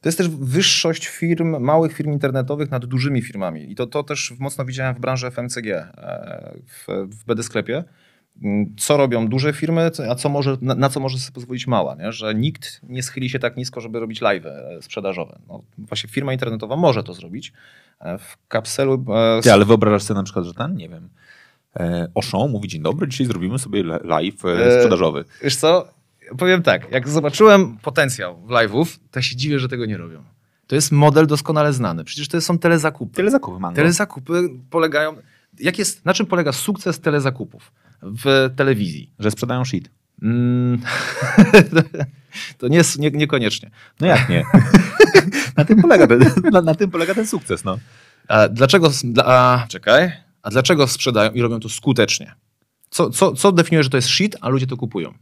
to 0.00 0.08
jest 0.08 0.18
też 0.18 0.28
wyższość 0.28 1.06
firm, 1.06 1.60
małych 1.60 1.92
firm 1.92 2.12
internetowych 2.12 2.70
nad 2.70 2.86
dużymi 2.86 3.22
firmami. 3.22 3.70
I 3.72 3.74
to, 3.74 3.86
to 3.86 4.02
też 4.02 4.34
mocno 4.38 4.64
widziałem 4.64 4.94
w 4.94 5.00
branży 5.00 5.30
FMCG, 5.30 5.66
e, 5.66 6.54
w, 6.66 6.86
w 7.10 7.24
BD 7.24 7.42
sklepie. 7.42 7.84
Co 8.78 8.96
robią 8.96 9.28
duże 9.28 9.52
firmy, 9.52 9.90
a 10.10 10.14
co 10.14 10.28
może, 10.28 10.56
na, 10.60 10.74
na 10.74 10.88
co 10.88 11.00
może 11.00 11.18
sobie 11.18 11.34
pozwolić 11.34 11.66
mała, 11.66 11.94
nie? 11.94 12.12
że 12.12 12.34
nikt 12.34 12.80
nie 12.82 13.02
schyli 13.02 13.30
się 13.30 13.38
tak 13.38 13.56
nisko, 13.56 13.80
żeby 13.80 14.00
robić 14.00 14.20
live 14.20 14.44
sprzedażowe. 14.80 15.38
No, 15.48 15.62
właśnie 15.78 16.10
firma 16.10 16.32
internetowa 16.32 16.76
może 16.76 17.02
to 17.02 17.14
zrobić. 17.14 17.52
E, 18.00 18.18
W 18.18 18.36
kapselu 18.48 19.04
e, 19.38 19.42
Ty, 19.42 19.52
ale 19.52 19.64
wyobrażasz 19.64 20.02
sobie 20.02 20.18
na 20.18 20.24
przykład, 20.24 20.44
że 20.44 20.54
ten, 20.54 20.76
nie 20.76 20.88
wiem, 20.88 21.08
e, 21.76 22.08
Auchan 22.14 22.50
mówi, 22.50 22.68
dzień 22.68 22.82
dobry, 22.82 23.08
dzisiaj 23.08 23.26
zrobimy 23.26 23.58
sobie 23.58 23.82
live 23.82 24.44
e, 24.44 24.66
E, 24.66 24.76
sprzedażowy. 24.76 25.24
Wiesz 25.42 25.56
co, 25.56 25.88
powiem 26.38 26.62
tak, 26.62 26.92
jak 26.92 27.08
zobaczyłem 27.08 27.76
potencjał 27.82 28.36
w 28.36 28.48
live'ów, 28.48 28.98
to 29.10 29.22
się 29.22 29.36
dziwię, 29.36 29.58
że 29.58 29.68
tego 29.68 29.86
nie 29.86 29.96
robią. 29.96 30.22
To 30.66 30.74
jest 30.74 30.92
model 30.92 31.26
doskonale 31.26 31.72
znany. 31.72 32.04
Przecież 32.04 32.28
to 32.28 32.40
są 32.40 32.58
telezakupy. 32.58 33.14
Tyle 33.14 33.30
zakupy 33.30 33.60
mango. 33.60 33.76
Telezakupy 33.76 34.48
polegają... 34.70 35.16
Jak 35.60 35.78
jest, 35.78 36.04
na 36.04 36.14
czym 36.14 36.26
polega 36.26 36.52
sukces 36.52 37.00
telezakupów 37.00 37.72
w 38.02 38.50
telewizji? 38.56 39.10
Że 39.18 39.30
sprzedają 39.30 39.64
shit. 39.64 39.90
Mm, 40.22 40.82
to 42.58 42.68
nie, 42.68 42.80
nie, 42.98 43.10
niekoniecznie. 43.10 43.70
No 44.00 44.06
jak 44.06 44.28
nie? 44.28 44.44
na, 45.56 45.64
tym 45.64 45.82
polega 45.82 46.06
ten, 46.06 46.20
na, 46.52 46.62
na 46.62 46.74
tym 46.74 46.90
polega 46.90 47.14
ten 47.14 47.26
sukces, 47.26 47.64
no. 47.64 47.78
A 48.28 48.48
dlaczego... 48.48 48.90
a, 49.24 49.66
czekaj. 49.68 50.12
A 50.42 50.50
dlaczego 50.50 50.86
sprzedają 50.86 51.32
i 51.32 51.42
robią 51.42 51.60
to 51.60 51.68
skutecznie? 51.68 52.34
Co, 52.90 53.10
co, 53.10 53.32
co 53.32 53.52
definiuje, 53.52 53.82
że 53.82 53.90
to 53.90 53.96
jest 53.96 54.08
shit, 54.08 54.36
a 54.40 54.48
ludzie 54.48 54.66
to 54.66 54.76
kupują? 54.76 55.14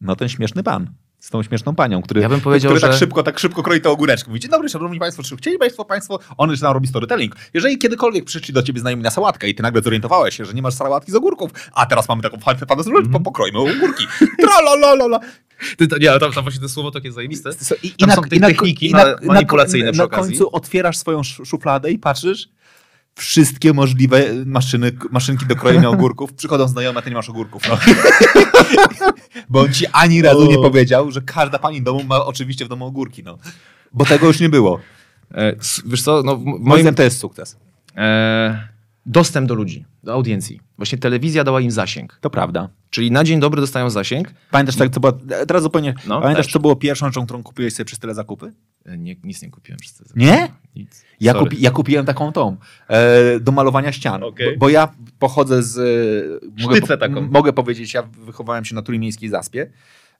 No 0.00 0.16
ten 0.16 0.28
śmieszny 0.28 0.62
pan. 0.62 0.90
Z 1.24 1.30
tą 1.30 1.42
śmieszną 1.42 1.74
panią, 1.74 2.02
który, 2.02 2.20
Ja 2.20 2.28
bym 2.28 2.40
powiedział, 2.40 2.68
który 2.70 2.80
tak 2.80 2.92
że- 2.92 2.98
szybko, 2.98 3.22
tak 3.22 3.38
szybko 3.38 3.62
kroi 3.62 3.80
to 3.80 3.90
ogóreczkę. 3.90 4.28
Mówi, 4.28 4.40
dzień 4.40 4.50
dobry, 4.50 4.68
szanowni 4.68 4.98
państwo, 4.98 5.22
czy 5.22 5.36
chcieli 5.36 5.58
państwo, 5.58 5.84
państwo, 5.84 6.18
on 6.36 6.50
już 6.50 6.60
nam 6.60 6.72
robi 6.72 6.86
storytelling. 6.88 7.36
Jeżeli 7.54 7.78
kiedykolwiek 7.78 8.24
przyszli 8.24 8.54
do 8.54 8.62
ciebie 8.62 8.80
znajomi 8.80 9.02
na 9.02 9.10
sałatkę 9.10 9.48
i 9.48 9.54
ty 9.54 9.62
nagle 9.62 9.82
zorientowałeś 9.82 10.36
się, 10.36 10.44
że 10.44 10.52
nie 10.54 10.62
masz 10.62 10.74
sałatki 10.74 11.12
z 11.12 11.14
ogórków, 11.14 11.50
a 11.72 11.86
teraz 11.86 12.08
mamy 12.08 12.22
taką 12.22 12.38
fajną 12.40 12.66
fantastyczną 12.66 13.00
rzecz, 13.02 13.12
po 13.12 13.20
pokroimy 13.20 13.58
ogórki. 13.58 14.06
Tralalalala. 14.40 15.20
Ty, 15.76 15.88
to, 15.88 15.98
nie, 15.98 16.18
tam, 16.18 16.32
tam 16.32 16.42
właśnie 16.44 16.60
to 16.60 16.68
słowo 16.68 16.90
takie 16.90 17.12
zajebiste. 17.12 17.50
I, 17.82 17.90
Tam 17.90 18.10
są 18.10 18.22
te 18.22 18.40
techniki 18.40 18.92
manipulacyjne 19.22 19.90
przy 19.92 19.98
na 19.98 20.04
okazji. 20.04 20.30
końcu 20.38 20.56
otwierasz 20.56 20.96
swoją 20.96 21.20
sz- 21.20 21.48
szufladę 21.48 21.90
i 21.92 21.98
patrzysz, 21.98 22.48
wszystkie 23.14 23.72
możliwe 23.72 24.24
maszyny, 24.46 24.92
maszynki 25.10 25.46
do 25.46 25.56
krojenia 25.56 25.90
ogórków. 25.96 26.32
Przychodzą 26.32 26.68
znajome, 26.68 26.98
a 26.98 27.02
ty 27.02 27.10
nie 27.10 27.16
masz 27.16 27.28
ogórków. 27.28 27.62
No. 27.68 27.78
Bo 29.50 29.60
on 29.60 29.72
ci 29.72 29.86
ani 29.86 30.22
razu 30.22 30.46
nie 30.46 30.58
powiedział, 30.58 31.10
że 31.10 31.20
każda 31.20 31.58
pani 31.58 31.82
domu 31.82 32.04
ma 32.04 32.24
oczywiście 32.24 32.64
w 32.64 32.68
domu 32.68 32.86
ogórki. 32.86 33.22
No. 33.22 33.38
Bo 33.92 34.04
tego 34.04 34.26
już 34.26 34.40
nie 34.40 34.48
było. 34.48 34.80
E, 35.34 35.56
wiesz 35.86 36.02
co, 36.02 36.22
no, 36.22 36.36
Moim 36.36 36.62
moim... 36.62 36.80
zdaniem 36.80 36.94
to 36.94 37.02
jest 37.02 37.18
sukces. 37.18 37.56
E, 37.96 38.73
dostęp 39.06 39.48
do 39.48 39.54
ludzi, 39.54 39.84
do 40.02 40.12
audiencji. 40.12 40.60
Właśnie 40.76 40.98
telewizja 40.98 41.44
dała 41.44 41.60
im 41.60 41.70
zasięg. 41.70 42.18
To 42.20 42.30
prawda. 42.30 42.68
Czyli 42.90 43.10
na 43.10 43.24
dzień 43.24 43.40
dobry 43.40 43.60
dostają 43.60 43.90
zasięg. 43.90 44.34
Pamiętasz, 44.50 44.76
tak, 44.76 44.90
co 44.90 45.00
było, 45.00 45.12
teraz 45.48 45.62
zupełnie, 45.62 45.94
No, 46.06 46.20
pamiętasz, 46.20 46.46
też. 46.46 46.52
co 46.52 46.60
było 46.60 46.76
pierwszą 46.76 47.06
rzeczą, 47.06 47.24
którą 47.24 47.42
kupiłeś 47.42 47.74
sobie 47.74 47.84
przez 47.84 47.98
tyle 47.98 48.14
zakupy? 48.14 48.52
E, 48.86 48.98
Nie, 48.98 49.16
nic 49.24 49.42
nie 49.42 49.50
kupiłem 49.50 49.78
przez 49.78 49.94
te 49.94 50.04
Nie? 50.16 50.48
Nic. 50.76 51.04
Ja, 51.20 51.34
kupi, 51.34 51.56
ja 51.60 51.70
kupiłem 51.70 52.06
taką 52.06 52.32
tą, 52.32 52.56
e, 52.88 53.40
do 53.40 53.52
malowania 53.52 53.92
ścian. 53.92 54.22
Okej. 54.22 54.52
Bo, 54.52 54.58
bo 54.58 54.68
ja 54.68 54.88
pochodzę 55.18 55.62
z... 55.62 55.78
E, 55.78 56.62
mogę, 56.62 56.76
Sztycę 56.76 56.98
taką. 56.98 57.20
mogę 57.20 57.52
powiedzieć, 57.52 57.94
ja 57.94 58.02
wychowałem 58.02 58.64
się 58.64 58.74
na 58.74 58.82
Trójmiejskiej 58.82 59.28
Zaspie 59.28 59.70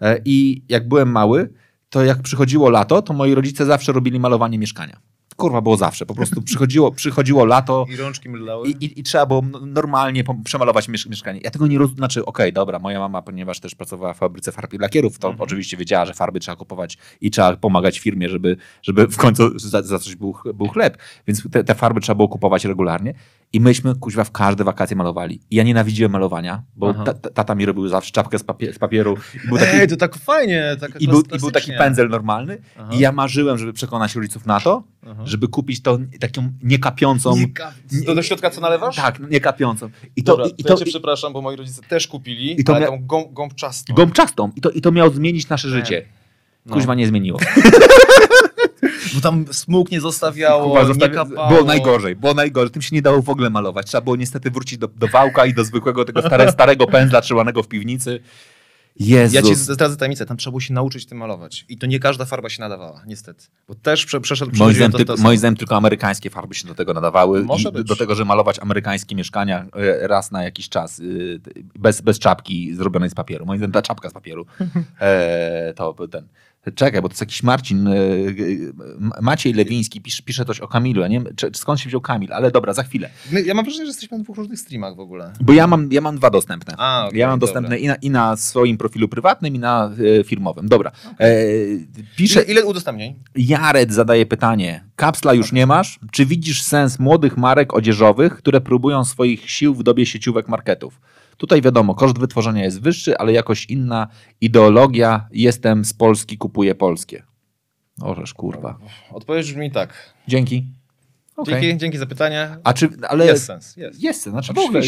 e, 0.00 0.20
i 0.24 0.62
jak 0.68 0.88
byłem 0.88 1.10
mały, 1.10 1.52
to 1.90 2.04
jak 2.04 2.22
przychodziło 2.22 2.70
lato, 2.70 3.02
to 3.02 3.12
moi 3.14 3.34
rodzice 3.34 3.66
zawsze 3.66 3.92
robili 3.92 4.20
malowanie 4.20 4.58
mieszkania. 4.58 5.00
Kurwa, 5.36 5.60
było 5.60 5.76
zawsze. 5.76 6.06
Po 6.06 6.14
prostu 6.14 6.42
przychodziło, 6.42 6.92
przychodziło 6.92 7.44
lato 7.44 7.86
I 7.88 7.96
rączki 7.96 8.28
i, 8.66 8.70
i, 8.84 9.00
i 9.00 9.02
trzeba 9.02 9.26
było 9.26 9.42
normalnie 9.66 10.24
przemalować 10.44 10.88
miesz- 10.88 11.08
mieszkanie. 11.08 11.40
Ja 11.44 11.50
tego 11.50 11.66
nie 11.66 11.78
rozumiem. 11.78 11.96
Znaczy, 11.96 12.24
okej, 12.24 12.52
dobra, 12.52 12.78
moja 12.78 12.98
mama, 12.98 13.22
ponieważ 13.22 13.60
też 13.60 13.74
pracowała 13.74 14.14
w 14.14 14.18
fabryce 14.18 14.52
farb 14.52 14.74
i 14.74 14.78
lakierów, 14.78 15.18
to 15.18 15.34
oczywiście 15.38 15.76
wiedziała, 15.76 16.04
że 16.06 16.14
farby 16.14 16.40
trzeba 16.40 16.56
kupować 16.56 16.98
i 17.20 17.30
trzeba 17.30 17.56
pomagać 17.56 17.98
firmie, 17.98 18.28
żeby, 18.28 18.56
żeby 18.82 19.06
w 19.06 19.16
końcu 19.16 19.58
za, 19.58 19.82
za 19.82 19.98
coś 19.98 20.16
był, 20.16 20.34
był 20.54 20.68
chleb. 20.68 20.98
Więc 21.26 21.50
te, 21.50 21.64
te 21.64 21.74
farby 21.74 22.00
trzeba 22.00 22.16
było 22.16 22.28
kupować 22.28 22.64
regularnie. 22.64 23.14
I 23.54 23.60
myśmy, 23.60 23.94
kuźwa, 23.94 24.24
w 24.24 24.30
każde 24.30 24.64
wakacje 24.64 24.96
malowali. 24.96 25.40
I 25.50 25.56
ja 25.56 25.62
nienawidziłem 25.62 26.12
malowania, 26.12 26.62
bo 26.76 26.94
ta, 26.94 27.14
ta, 27.14 27.30
tata 27.30 27.54
mi 27.54 27.66
robił 27.66 27.88
zawsze 27.88 28.12
czapkę 28.12 28.38
z, 28.38 28.44
z 28.74 28.78
papieru. 28.78 29.16
I 29.44 29.48
był 29.48 29.58
taki, 29.58 29.76
Ej, 29.76 29.88
to 29.88 29.96
tak 29.96 30.16
fajnie. 30.16 30.76
Tak 30.80 31.00
i 31.02 31.08
był, 31.08 31.22
I 31.34 31.38
był 31.38 31.50
taki 31.50 31.72
pędzel 31.72 32.08
normalny. 32.08 32.58
Aha. 32.78 32.88
I 32.92 32.98
ja 32.98 33.12
marzyłem, 33.12 33.58
żeby 33.58 33.72
przekonać 33.72 34.14
rodziców 34.14 34.46
na 34.46 34.60
to, 34.60 34.82
Aha. 35.06 35.22
żeby 35.24 35.48
kupić 35.48 35.82
tą 35.82 36.06
taką 36.20 36.48
niekapiącą... 36.62 37.36
Nie 37.36 37.48
ka- 37.48 37.72
do, 38.06 38.14
do 38.14 38.22
środka 38.22 38.50
co 38.50 38.60
nalewasz? 38.60 38.96
Tak, 38.96 39.20
niekapiącą. 39.30 39.90
I 40.16 40.22
to, 40.24 40.32
Dobra, 40.32 40.46
i, 40.46 40.60
i 40.60 40.64
to, 40.64 40.72
ja 40.72 40.78
cię 40.78 40.84
przepraszam, 40.84 41.32
bo 41.32 41.42
moi 41.42 41.56
rodzice 41.56 41.82
też 41.82 42.08
kupili, 42.08 42.60
I 42.60 42.64
to 42.64 42.76
ale 42.76 42.86
mia- 42.86 42.88
tą 42.88 43.06
gą, 43.06 43.24
gąbczastą. 43.32 43.94
Gąbczastą. 43.94 44.50
I 44.56 44.60
to, 44.60 44.70
I 44.70 44.80
to 44.80 44.92
miało 44.92 45.10
zmienić 45.10 45.48
nasze 45.48 45.68
życie. 45.68 46.04
No. 46.66 46.74
Kuźwa 46.74 46.94
nie 46.94 47.06
zmieniło. 47.06 47.38
Bo 49.14 49.20
tam 49.20 49.44
smug 49.52 49.90
nie 49.90 50.00
zostawiało, 50.00 50.68
Kuba, 50.68 50.82
nie 50.82 50.94
zostawi- 50.94 51.14
kapało. 51.14 51.48
było 51.48 51.64
najgorzej, 51.64 52.16
było 52.16 52.34
najgorzej. 52.34 52.70
Tym 52.70 52.82
się 52.82 52.96
nie 52.96 53.02
dało 53.02 53.22
w 53.22 53.28
ogóle 53.28 53.50
malować. 53.50 53.86
Trzeba 53.86 54.00
było 54.00 54.16
niestety 54.16 54.50
wrócić 54.50 54.78
do, 54.78 54.88
do 54.88 55.08
wałka 55.08 55.46
i 55.46 55.54
do 55.54 55.64
zwykłego 55.64 56.04
tego 56.04 56.22
stare, 56.22 56.52
starego 56.52 56.86
pędzla 56.86 57.20
trzymanego 57.20 57.62
w 57.62 57.68
piwnicy. 57.68 58.20
Jezus. 58.96 59.34
Ja 59.34 59.42
ci 59.42 59.54
zdradzę 59.54 59.96
tajemnicę, 59.96 60.26
tam 60.26 60.36
trzeba 60.36 60.50
było 60.50 60.60
się 60.60 60.74
nauczyć 60.74 61.06
tym 61.06 61.18
malować. 61.18 61.64
I 61.68 61.78
to 61.78 61.86
nie 61.86 62.00
każda 62.00 62.24
farba 62.24 62.48
się 62.48 62.60
nadawała, 62.60 63.02
niestety. 63.06 63.46
Bo 63.68 63.74
też 63.74 64.06
prze, 64.06 64.20
przeszedł 64.20 64.50
Moim 64.50 64.54
przechodziłem 64.54 64.90
zdaniem, 64.90 65.06
to, 65.06 65.12
ty, 65.14 65.18
to, 65.18 65.22
moim 65.24 65.38
zdaniem 65.38 65.56
tylko 65.56 65.76
amerykańskie 65.76 66.30
farby 66.30 66.54
się 66.54 66.68
do 66.68 66.74
tego 66.74 66.94
nadawały. 66.94 67.44
Może 67.44 67.72
być. 67.72 67.88
Do 67.88 67.96
tego, 67.96 68.14
że 68.14 68.24
malować 68.24 68.58
amerykańskie 68.58 69.16
mieszkania 69.16 69.66
e, 69.76 70.08
raz 70.08 70.30
na 70.30 70.44
jakiś 70.44 70.68
czas 70.68 71.00
e, 71.00 71.02
bez, 71.78 72.00
bez 72.00 72.18
czapki 72.18 72.74
zrobionej 72.74 73.10
z 73.10 73.14
papieru. 73.14 73.46
Moim 73.46 73.58
zdaniem 73.58 73.72
ta 73.72 73.82
czapka 73.82 74.10
z 74.10 74.12
papieru. 74.12 74.46
E, 75.00 75.72
to 75.76 75.94
ten. 76.10 76.28
Czekaj, 76.74 77.02
bo 77.02 77.08
to 77.08 77.12
jest 77.12 77.20
jakiś 77.20 77.42
Marcin, 77.42 77.88
e, 77.88 77.92
M- 77.96 79.10
Maciej 79.20 79.52
Lewiński 79.52 80.00
pisze, 80.00 80.22
pisze 80.22 80.44
coś 80.44 80.60
o 80.60 80.68
Kamilu. 80.68 81.00
Ja 81.00 81.08
nie 81.08 81.20
wiem, 81.20 81.34
skąd 81.54 81.80
się 81.80 81.88
wziął 81.88 82.00
Kamil, 82.00 82.32
ale 82.32 82.50
dobra, 82.50 82.72
za 82.72 82.82
chwilę. 82.82 83.10
My, 83.32 83.42
ja 83.42 83.54
mam 83.54 83.64
wrażenie, 83.64 83.84
że 83.84 83.88
jesteśmy 83.90 84.18
na 84.18 84.24
dwóch 84.24 84.36
różnych 84.36 84.58
streamach 84.60 84.96
w 84.96 85.00
ogóle. 85.00 85.32
Bo 85.40 85.52
ja 85.52 85.66
mam, 85.66 85.92
ja 85.92 86.00
mam 86.00 86.16
dwa 86.16 86.30
dostępne. 86.30 86.74
A, 86.78 87.06
okej, 87.06 87.18
ja 87.20 87.26
mam 87.28 87.38
dobra. 87.38 87.52
dostępne 87.52 87.78
i 87.78 87.86
na, 87.86 87.94
i 87.94 88.10
na 88.10 88.36
swoim 88.36 88.78
profilu 88.78 89.08
prywatnym, 89.08 89.54
i 89.54 89.58
na 89.58 89.90
e, 90.20 90.24
firmowym. 90.24 90.68
Dobra. 90.68 90.90
E, 91.20 91.26
pisze, 92.16 92.42
Ile, 92.42 92.52
ile 92.52 92.64
udostępnień? 92.64 93.14
Jared 93.36 93.92
zadaje 93.92 94.26
pytanie. 94.26 94.84
Kapsla 94.96 95.34
już 95.34 95.52
nie 95.52 95.66
masz? 95.66 95.98
Czy 96.12 96.26
widzisz 96.26 96.62
sens 96.62 96.98
młodych 96.98 97.36
marek 97.36 97.74
odzieżowych, 97.74 98.36
które 98.36 98.60
próbują 98.60 99.04
swoich 99.04 99.50
sił 99.50 99.74
w 99.74 99.82
dobie 99.82 100.06
sieciówek 100.06 100.48
marketów? 100.48 101.00
Tutaj 101.36 101.62
wiadomo, 101.62 101.94
koszt 101.94 102.18
wytworzenia 102.18 102.64
jest 102.64 102.80
wyższy, 102.80 103.18
ale 103.18 103.32
jakoś 103.32 103.66
inna 103.66 104.08
ideologia. 104.40 105.28
Jestem 105.30 105.84
z 105.84 105.92
Polski, 105.92 106.38
kupuję 106.38 106.74
polskie. 106.74 107.22
Orzesz, 108.00 108.34
kurwa. 108.34 108.78
Odpowiedź 109.10 109.52
brzmi 109.52 109.70
tak. 109.70 110.14
Dzięki. 110.28 110.66
Okej. 111.36 111.62
Dzięki, 111.62 111.78
dzięki 111.78 111.98
za 111.98 112.06
pytanie. 112.06 112.56
A 112.64 112.72
czy, 112.72 112.88
ale 113.08 113.26
Jest 113.26 113.44
sens, 113.44 113.76
jest. 113.76 114.02
Jest, 114.02 114.22
znaczy 114.22 114.52
w 114.52 114.58
ogóle, 114.58 114.82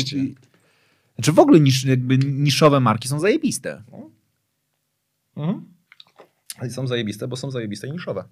znaczy 1.15 1.33
w 1.33 1.39
ogóle 1.39 1.61
nisz, 1.61 1.85
jakby 1.85 2.19
niszowe 2.19 2.81
marki 2.81 3.09
są 3.09 3.21
zajebiste. 3.21 3.83
Mhm. 5.37 5.65
I 6.67 6.71
są 6.71 6.87
zajebiste, 6.87 7.29
bo 7.29 7.37
są 7.37 7.51
zajebiste 7.51 7.89
i 7.89 7.93
niszowe. 7.93 8.25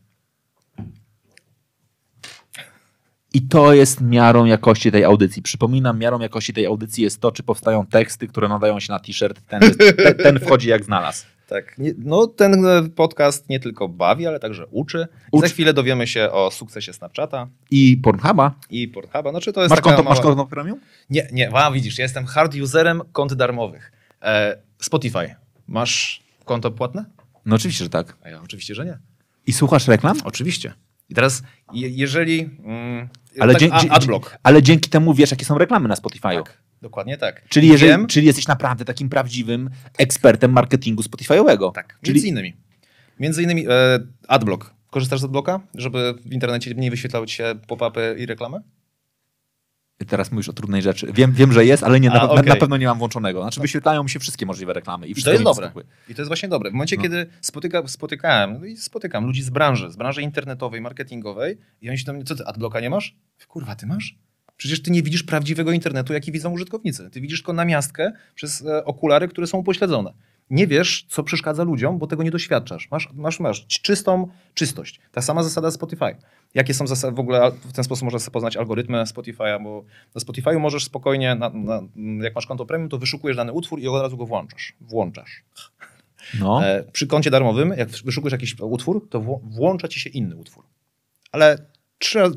I 3.34 3.42
to 3.42 3.72
jest 3.72 4.00
miarą 4.00 4.44
jakości 4.44 4.92
tej 4.92 5.04
audycji. 5.04 5.42
Przypominam, 5.42 5.98
miarą 5.98 6.20
jakości 6.20 6.52
tej 6.52 6.66
audycji 6.66 7.04
jest 7.04 7.20
to, 7.20 7.32
czy 7.32 7.42
powstają 7.42 7.86
teksty, 7.86 8.28
które 8.28 8.48
nadają 8.48 8.80
się 8.80 8.92
na 8.92 8.98
t-shirt. 8.98 9.40
Ten, 9.48 9.60
ten, 9.96 10.14
ten 10.22 10.40
wchodzi 10.40 10.68
jak 10.68 10.84
znalazł. 10.84 11.24
Tak. 11.48 11.76
No 11.98 12.26
ten 12.26 12.66
e, 12.66 12.88
podcast 12.96 13.48
nie 13.48 13.60
tylko 13.60 13.88
bawi, 13.88 14.26
ale 14.26 14.40
także 14.40 14.66
uczy. 14.66 15.06
Za 15.32 15.48
chwilę 15.48 15.74
dowiemy 15.74 16.06
się 16.06 16.30
o 16.30 16.50
sukcesie 16.50 16.92
Snapchata 16.92 17.48
I 17.70 17.96
Pornhuba. 18.02 18.54
i 18.70 18.88
Pornhuba. 18.88 19.30
Znaczy 19.30 19.52
to 19.52 19.60
jest 19.60 19.70
Masz 19.70 19.80
konto, 19.80 20.02
mała... 20.02 20.14
masz 20.14 20.24
konto 20.24 20.46
premium? 20.46 20.80
Nie, 21.10 21.28
nie, 21.32 21.50
a 21.56 21.70
widzisz, 21.70 21.98
ja 21.98 22.02
jestem 22.02 22.26
hard 22.26 22.54
userem 22.54 23.02
kont 23.12 23.34
darmowych. 23.34 23.92
E, 24.22 24.58
Spotify. 24.78 25.34
Masz 25.68 26.22
konto 26.44 26.70
płatne? 26.70 27.04
No 27.46 27.56
oczywiście, 27.56 27.84
że 27.84 27.90
tak. 27.90 28.16
A 28.22 28.28
ja 28.28 28.42
oczywiście, 28.42 28.74
że 28.74 28.84
nie. 28.84 28.98
I 29.46 29.52
słuchasz 29.52 29.88
reklam? 29.88 30.16
Oczywiście. 30.24 30.74
I 31.14 31.22
teraz, 31.22 31.42
je, 31.72 31.88
jeżeli... 31.88 32.50
Mm, 32.64 33.08
Ale, 33.40 33.54
tak, 33.54 33.62
dzie- 33.82 33.92
adblock. 33.92 34.36
ale 34.42 34.62
dzięki 34.62 34.90
temu 34.90 35.14
wiesz, 35.14 35.30
jakie 35.30 35.44
są 35.44 35.58
reklamy 35.58 35.88
na 35.88 35.94
Spotify'u. 35.94 36.42
Tak, 36.42 36.58
dokładnie 36.82 37.18
tak. 37.18 37.48
Czyli, 37.48 37.68
jeżeli, 37.68 37.90
Wiem, 37.92 38.06
czyli 38.06 38.26
jesteś 38.26 38.46
naprawdę 38.46 38.84
takim 38.84 39.08
prawdziwym 39.08 39.70
ekspertem 39.98 40.52
marketingu 40.52 41.02
Spotify'owego. 41.02 41.72
Tak, 41.72 41.98
Czyli 42.02 42.14
między 42.14 42.28
innymi. 42.28 42.56
Między 43.20 43.42
innymi 43.42 43.66
e, 43.68 43.70
adblock. 44.28 44.74
Korzystasz 44.90 45.20
z 45.20 45.24
adblocka, 45.24 45.60
żeby 45.74 46.14
w 46.26 46.32
internecie 46.32 46.74
nie 46.74 46.90
wyświetlały 46.90 47.28
się 47.28 47.54
pop-upy 47.68 48.18
i 48.18 48.26
reklamy? 48.26 48.58
Teraz 50.06 50.32
mówisz 50.32 50.48
o 50.48 50.52
trudnej 50.52 50.82
rzeczy. 50.82 51.12
Wiem, 51.14 51.32
wiem 51.32 51.52
że 51.52 51.64
jest, 51.64 51.82
ale 51.82 52.00
nie, 52.00 52.08
na, 52.08 52.20
A, 52.20 52.26
na, 52.26 52.32
okej. 52.32 52.46
na 52.48 52.56
pewno 52.56 52.76
nie 52.76 52.86
mam 52.86 52.98
włączonego. 52.98 53.42
Znaczy 53.42 53.60
wyświetlają 53.60 54.02
mi 54.02 54.10
się 54.10 54.18
wszystkie 54.18 54.46
możliwe 54.46 54.72
reklamy. 54.72 55.08
I, 55.08 55.10
I 55.20 55.22
to 55.22 55.32
jest 55.32 55.44
dobre. 55.44 55.72
I 56.08 56.14
to 56.14 56.22
jest 56.22 56.28
właśnie 56.28 56.48
dobre. 56.48 56.70
W 56.70 56.72
momencie, 56.72 56.96
No. 56.96 57.02
kiedy 57.02 57.26
spotyka, 57.40 57.88
spotykałem, 57.88 58.58
no 58.60 58.64
i 58.64 58.76
spotykam 58.76 59.26
ludzi 59.26 59.42
z 59.42 59.50
branży, 59.50 59.90
z 59.90 59.96
branży 59.96 60.22
internetowej, 60.22 60.80
marketingowej 60.80 61.58
i 61.80 61.88
oni 61.88 61.98
się 61.98 62.04
do 62.04 62.12
mnie, 62.12 62.24
co 62.24 62.34
ty, 62.34 62.46
adblocka 62.46 62.80
nie 62.80 62.90
masz? 62.90 63.16
Kurwa, 63.48 63.74
ty 63.76 63.86
masz? 63.86 64.18
Przecież 64.56 64.82
ty 64.82 64.90
nie 64.90 65.02
widzisz 65.02 65.22
prawdziwego 65.22 65.72
internetu, 65.72 66.12
jaki 66.12 66.32
widzą 66.32 66.50
użytkownicy. 66.50 67.10
Ty 67.10 67.20
widzisz 67.20 67.38
tylko 67.38 67.52
namiastkę 67.52 68.12
przez 68.34 68.66
e, 68.66 68.84
okulary, 68.84 69.28
które 69.28 69.46
są 69.46 69.58
upośledzone. 69.58 70.12
Nie 70.50 70.66
wiesz, 70.66 71.06
co 71.08 71.22
przeszkadza 71.22 71.64
ludziom, 71.64 71.98
bo 71.98 72.06
tego 72.06 72.22
nie 72.22 72.30
doświadczasz. 72.30 72.90
Masz, 72.90 73.08
masz, 73.14 73.40
masz 73.40 73.66
czystą 73.66 74.28
czystość. 74.54 75.00
Ta 75.12 75.22
sama 75.22 75.42
zasada 75.42 75.70
Spotify. 75.70 76.16
Jakie 76.54 76.74
są 76.74 76.86
zasady, 76.86 77.16
w 77.16 77.20
ogóle 77.20 77.50
w 77.50 77.72
ten 77.72 77.84
sposób 77.84 78.04
można 78.04 78.18
sobie 78.18 78.32
poznać 78.32 78.56
algorytmy 78.56 78.98
Spotify'a, 78.98 79.62
bo 79.64 79.84
na 80.14 80.20
Spotify'u 80.20 80.60
możesz 80.60 80.84
spokojnie, 80.84 81.34
na, 81.34 81.50
na, 81.50 81.82
jak 82.22 82.34
masz 82.34 82.46
konto 82.46 82.66
premium, 82.66 82.88
to 82.88 82.98
wyszukujesz 82.98 83.36
dany 83.36 83.52
utwór 83.52 83.80
i 83.80 83.88
od 83.88 84.02
razu 84.02 84.16
go 84.16 84.26
włączasz. 84.26 84.72
Włączasz. 84.80 85.44
No. 86.40 86.66
E, 86.66 86.84
przy 86.92 87.06
koncie 87.06 87.30
darmowym, 87.30 87.74
jak 87.76 87.88
wyszukujesz 87.88 88.32
jakiś 88.32 88.60
utwór, 88.60 89.08
to 89.10 89.20
włącza 89.42 89.88
ci 89.88 90.00
się 90.00 90.10
inny 90.10 90.36
utwór. 90.36 90.64
Ale 91.32 91.58
trzy, 91.98 92.20
e, 92.20 92.30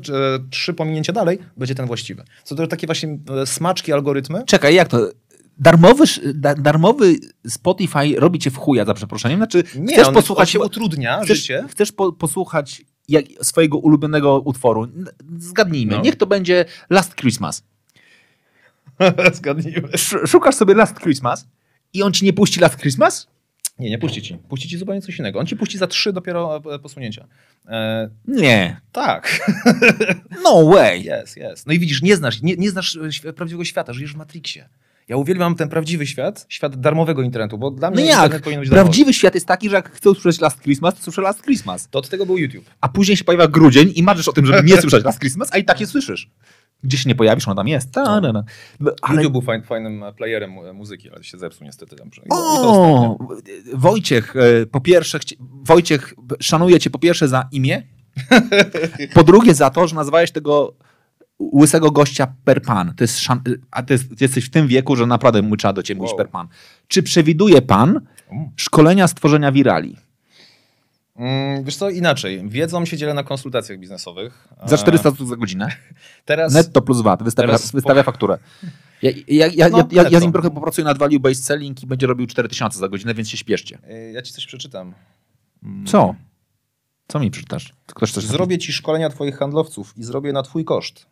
trzy 0.50 0.74
pominięcia 0.74 1.12
dalej 1.12 1.38
będzie 1.56 1.74
ten 1.74 1.86
właściwy. 1.86 2.24
Co 2.44 2.54
to 2.54 2.66
takie 2.66 2.86
właśnie 2.86 3.18
e, 3.42 3.46
smaczki, 3.46 3.92
algorytmy? 3.92 4.42
Czekaj, 4.46 4.74
jak 4.74 4.88
to? 4.88 5.10
Darmowy, 5.58 6.04
darmowy 6.58 7.16
Spotify 7.48 8.14
robi 8.16 8.38
cię 8.38 8.50
w 8.50 8.56
chuja, 8.56 8.84
za 8.84 8.94
przeproszeniem? 8.94 9.38
Znaczy, 9.38 9.64
Nie, 9.78 9.94
chcesz 9.94 10.08
on, 10.08 10.14
posłuchać 10.14 10.48
on 10.48 10.52
się 10.52 10.60
utrudnia 10.66 11.20
chcesz, 11.24 11.38
życie. 11.38 11.64
chcesz 11.70 11.92
po, 11.92 12.12
posłuchać 12.12 12.82
jak, 13.08 13.24
swojego 13.42 13.78
ulubionego 13.78 14.40
utworu? 14.40 14.88
Zgadnijmy, 15.38 15.92
No. 15.96 16.00
niech 16.02 16.16
to 16.16 16.26
będzie 16.26 16.64
Last 16.90 17.14
Christmas. 17.14 17.64
Zgadnijmy. 19.32 19.88
Sz- 19.92 20.30
Szukasz 20.30 20.54
sobie 20.54 20.74
Last 20.74 21.00
Christmas 21.00 21.46
i 21.92 22.02
on 22.02 22.12
ci 22.12 22.24
nie 22.24 22.32
puści 22.32 22.60
Last 22.60 22.76
Christmas? 22.76 23.28
Nie, 23.78 23.90
nie 23.90 23.98
puści 23.98 24.22
ci. 24.22 24.36
Puści 24.48 24.68
ci 24.68 24.78
zupełnie 24.78 25.00
coś 25.02 25.18
innego. 25.18 25.38
On 25.38 25.46
ci 25.46 25.56
puści 25.56 25.78
za 25.78 25.86
trzy 25.86 26.12
dopiero 26.12 26.62
e, 26.74 26.78
posunięcia. 26.78 27.26
E, 27.68 28.10
Nie. 28.28 28.80
tak, 28.92 29.40
No 30.44 30.64
way. 30.66 31.04
jest, 31.04 31.36
jest. 31.36 31.66
No 31.66 31.72
i 31.72 31.78
widzisz, 31.78 32.02
nie 32.02 32.16
znasz, 32.16 32.42
nie, 32.42 32.56
nie 32.56 32.70
znasz 32.70 32.98
e, 33.24 33.32
prawdziwego 33.32 33.64
świata, 33.64 33.92
żyjesz 33.92 34.12
w 34.12 34.16
Matrixie. 34.16 34.68
Ja 35.08 35.16
uwielbiam 35.16 35.54
ten 35.54 35.68
prawdziwy 35.68 36.06
świat, 36.06 36.46
świat 36.48 36.80
darmowego 36.80 37.22
internetu, 37.22 37.58
bo 37.58 37.70
dla 37.70 37.90
No 37.90 37.96
mnie 37.96 38.04
jak? 38.04 38.16
internet 38.16 38.42
powinien 38.42 38.60
być 38.60 38.70
darmowy. 38.70 38.84
Prawdziwy 38.84 39.12
świat 39.14 39.34
jest 39.34 39.46
taki, 39.46 39.70
że 39.70 39.76
jak 39.76 39.92
chcę 39.92 40.10
usłyszeć 40.10 40.40
Last 40.40 40.60
Christmas, 40.62 40.94
to 40.94 41.02
słyszę 41.02 41.22
Last 41.22 41.42
Christmas. 41.42 41.88
To 41.90 41.98
od 41.98 42.08
tego 42.08 42.26
był 42.26 42.38
YouTube. 42.38 42.64
A 42.80 42.88
później 42.88 43.16
się 43.16 43.24
pojawia 43.24 43.46
grudzień 43.48 43.92
i 43.96 44.02
marzysz 44.02 44.28
o 44.28 44.32
tym, 44.32 44.46
żeby 44.46 44.62
nie 44.62 44.80
słyszeć 44.80 45.04
Last 45.04 45.18
Christmas, 45.18 45.48
a 45.52 45.58
i 45.58 45.64
tak 45.64 45.80
je 45.80 45.86
słyszysz. 45.86 46.30
Gdzie 46.82 46.98
się 46.98 47.08
nie 47.08 47.14
pojawisz, 47.14 47.48
on 47.48 47.56
tam 47.56 47.68
jest. 47.68 47.92
Ta, 47.92 48.04
ta. 48.20 48.32
No, 48.80 48.92
Ale... 49.02 49.16
YouTube 49.16 49.32
był 49.32 49.42
fajn, 49.42 49.62
fajnym 49.62 50.02
e, 50.02 50.12
playerem 50.12 50.50
mu- 50.50 50.74
muzyki, 50.74 51.10
ale 51.10 51.24
się 51.24 51.38
zepsuł 51.38 51.64
niestety. 51.66 51.96
Tam. 51.96 52.08
I 52.08 52.10
i 52.10 52.30
O, 52.30 53.16
ostatnio. 53.16 53.18
Wojciech, 53.74 54.34
e, 54.36 54.66
po 54.66 54.80
pierwsze, 54.80 55.18
chci- 55.18 55.36
Wojciech, 55.62 56.14
szanuję 56.40 56.80
cię 56.80 56.90
po 56.90 56.98
pierwsze 56.98 57.28
za 57.28 57.48
imię, 57.52 57.82
po 59.14 59.22
drugie 59.24 59.54
za 59.54 59.70
to, 59.70 59.88
że 59.88 59.94
nazwałeś 59.96 60.30
tego 60.30 60.74
łysego 61.40 61.90
gościa 61.90 62.26
per 62.44 62.62
pan. 62.62 62.94
To 62.94 63.04
jest 63.04 63.18
szan- 63.18 63.40
a 63.70 63.82
ty 63.82 63.94
jest, 63.94 64.20
jesteś 64.20 64.44
w 64.44 64.50
tym 64.50 64.68
wieku, 64.68 64.96
że 64.96 65.06
naprawdę 65.06 65.42
mu 65.42 65.56
trzeba 65.56 65.72
do 65.72 65.82
ciebie 65.82 65.98
mówić 65.98 66.10
Wow. 66.12 66.18
per 66.18 66.28
pan. 66.30 66.48
Czy 66.88 67.02
przewiduje 67.02 67.62
pan 67.62 68.00
Mm. 68.30 68.50
szkolenia 68.56 69.08
stworzenia 69.08 69.52
wirali? 69.52 69.96
Mm, 71.16 71.64
wiesz 71.64 71.76
co, 71.76 71.90
inaczej. 71.90 72.48
Wiedzą 72.48 72.84
się 72.84 72.96
dzielę 72.96 73.14
na 73.14 73.22
konsultacjach 73.24 73.78
biznesowych. 73.78 74.48
Za 74.66 74.74
E, 74.76 74.78
400 74.78 75.10
zł 75.10 75.26
za 75.26 75.36
godzinę? 75.36 75.68
Teraz 76.24 76.54
Netto 76.54 76.82
plus 76.82 77.00
VAT, 77.00 77.22
wystawia, 77.22 77.46
teraz 77.46 77.72
wystawia 77.72 78.02
fakturę. 78.02 78.38
Ja, 79.02 79.10
ja, 79.28 79.46
ja, 79.46 79.68
No, 79.68 79.88
ja, 79.92 80.02
ja, 80.08 80.18
z 80.20 80.22
nim 80.22 80.32
trochę 80.32 80.50
popracuję 80.50 80.84
nad 80.84 80.98
value 80.98 81.20
based 81.20 81.44
selling 81.44 81.82
i 81.82 81.86
będzie 81.86 82.06
robił 82.06 82.26
4000 82.26 82.78
za 82.78 82.88
godzinę, 82.88 83.14
więc 83.14 83.28
się 83.30 83.36
śpieszcie. 83.36 83.78
e, 83.88 84.12
ja 84.12 84.22
ci 84.22 84.32
coś 84.32 84.46
przeczytam. 84.46 84.94
Mm. 85.62 85.86
Co? 85.86 86.14
Co 87.08 87.20
mi 87.20 87.30
przeczytasz? 87.30 87.72
Ktoś 87.86 88.12
coś 88.12 88.24
Zrobię 88.24 88.58
ci 88.58 88.72
szkolenia 88.72 89.08
twoich 89.10 89.38
handlowców 89.38 89.94
i 89.98 90.02
zrobię 90.04 90.32
na 90.32 90.42
twój 90.42 90.64
koszt. 90.64 91.06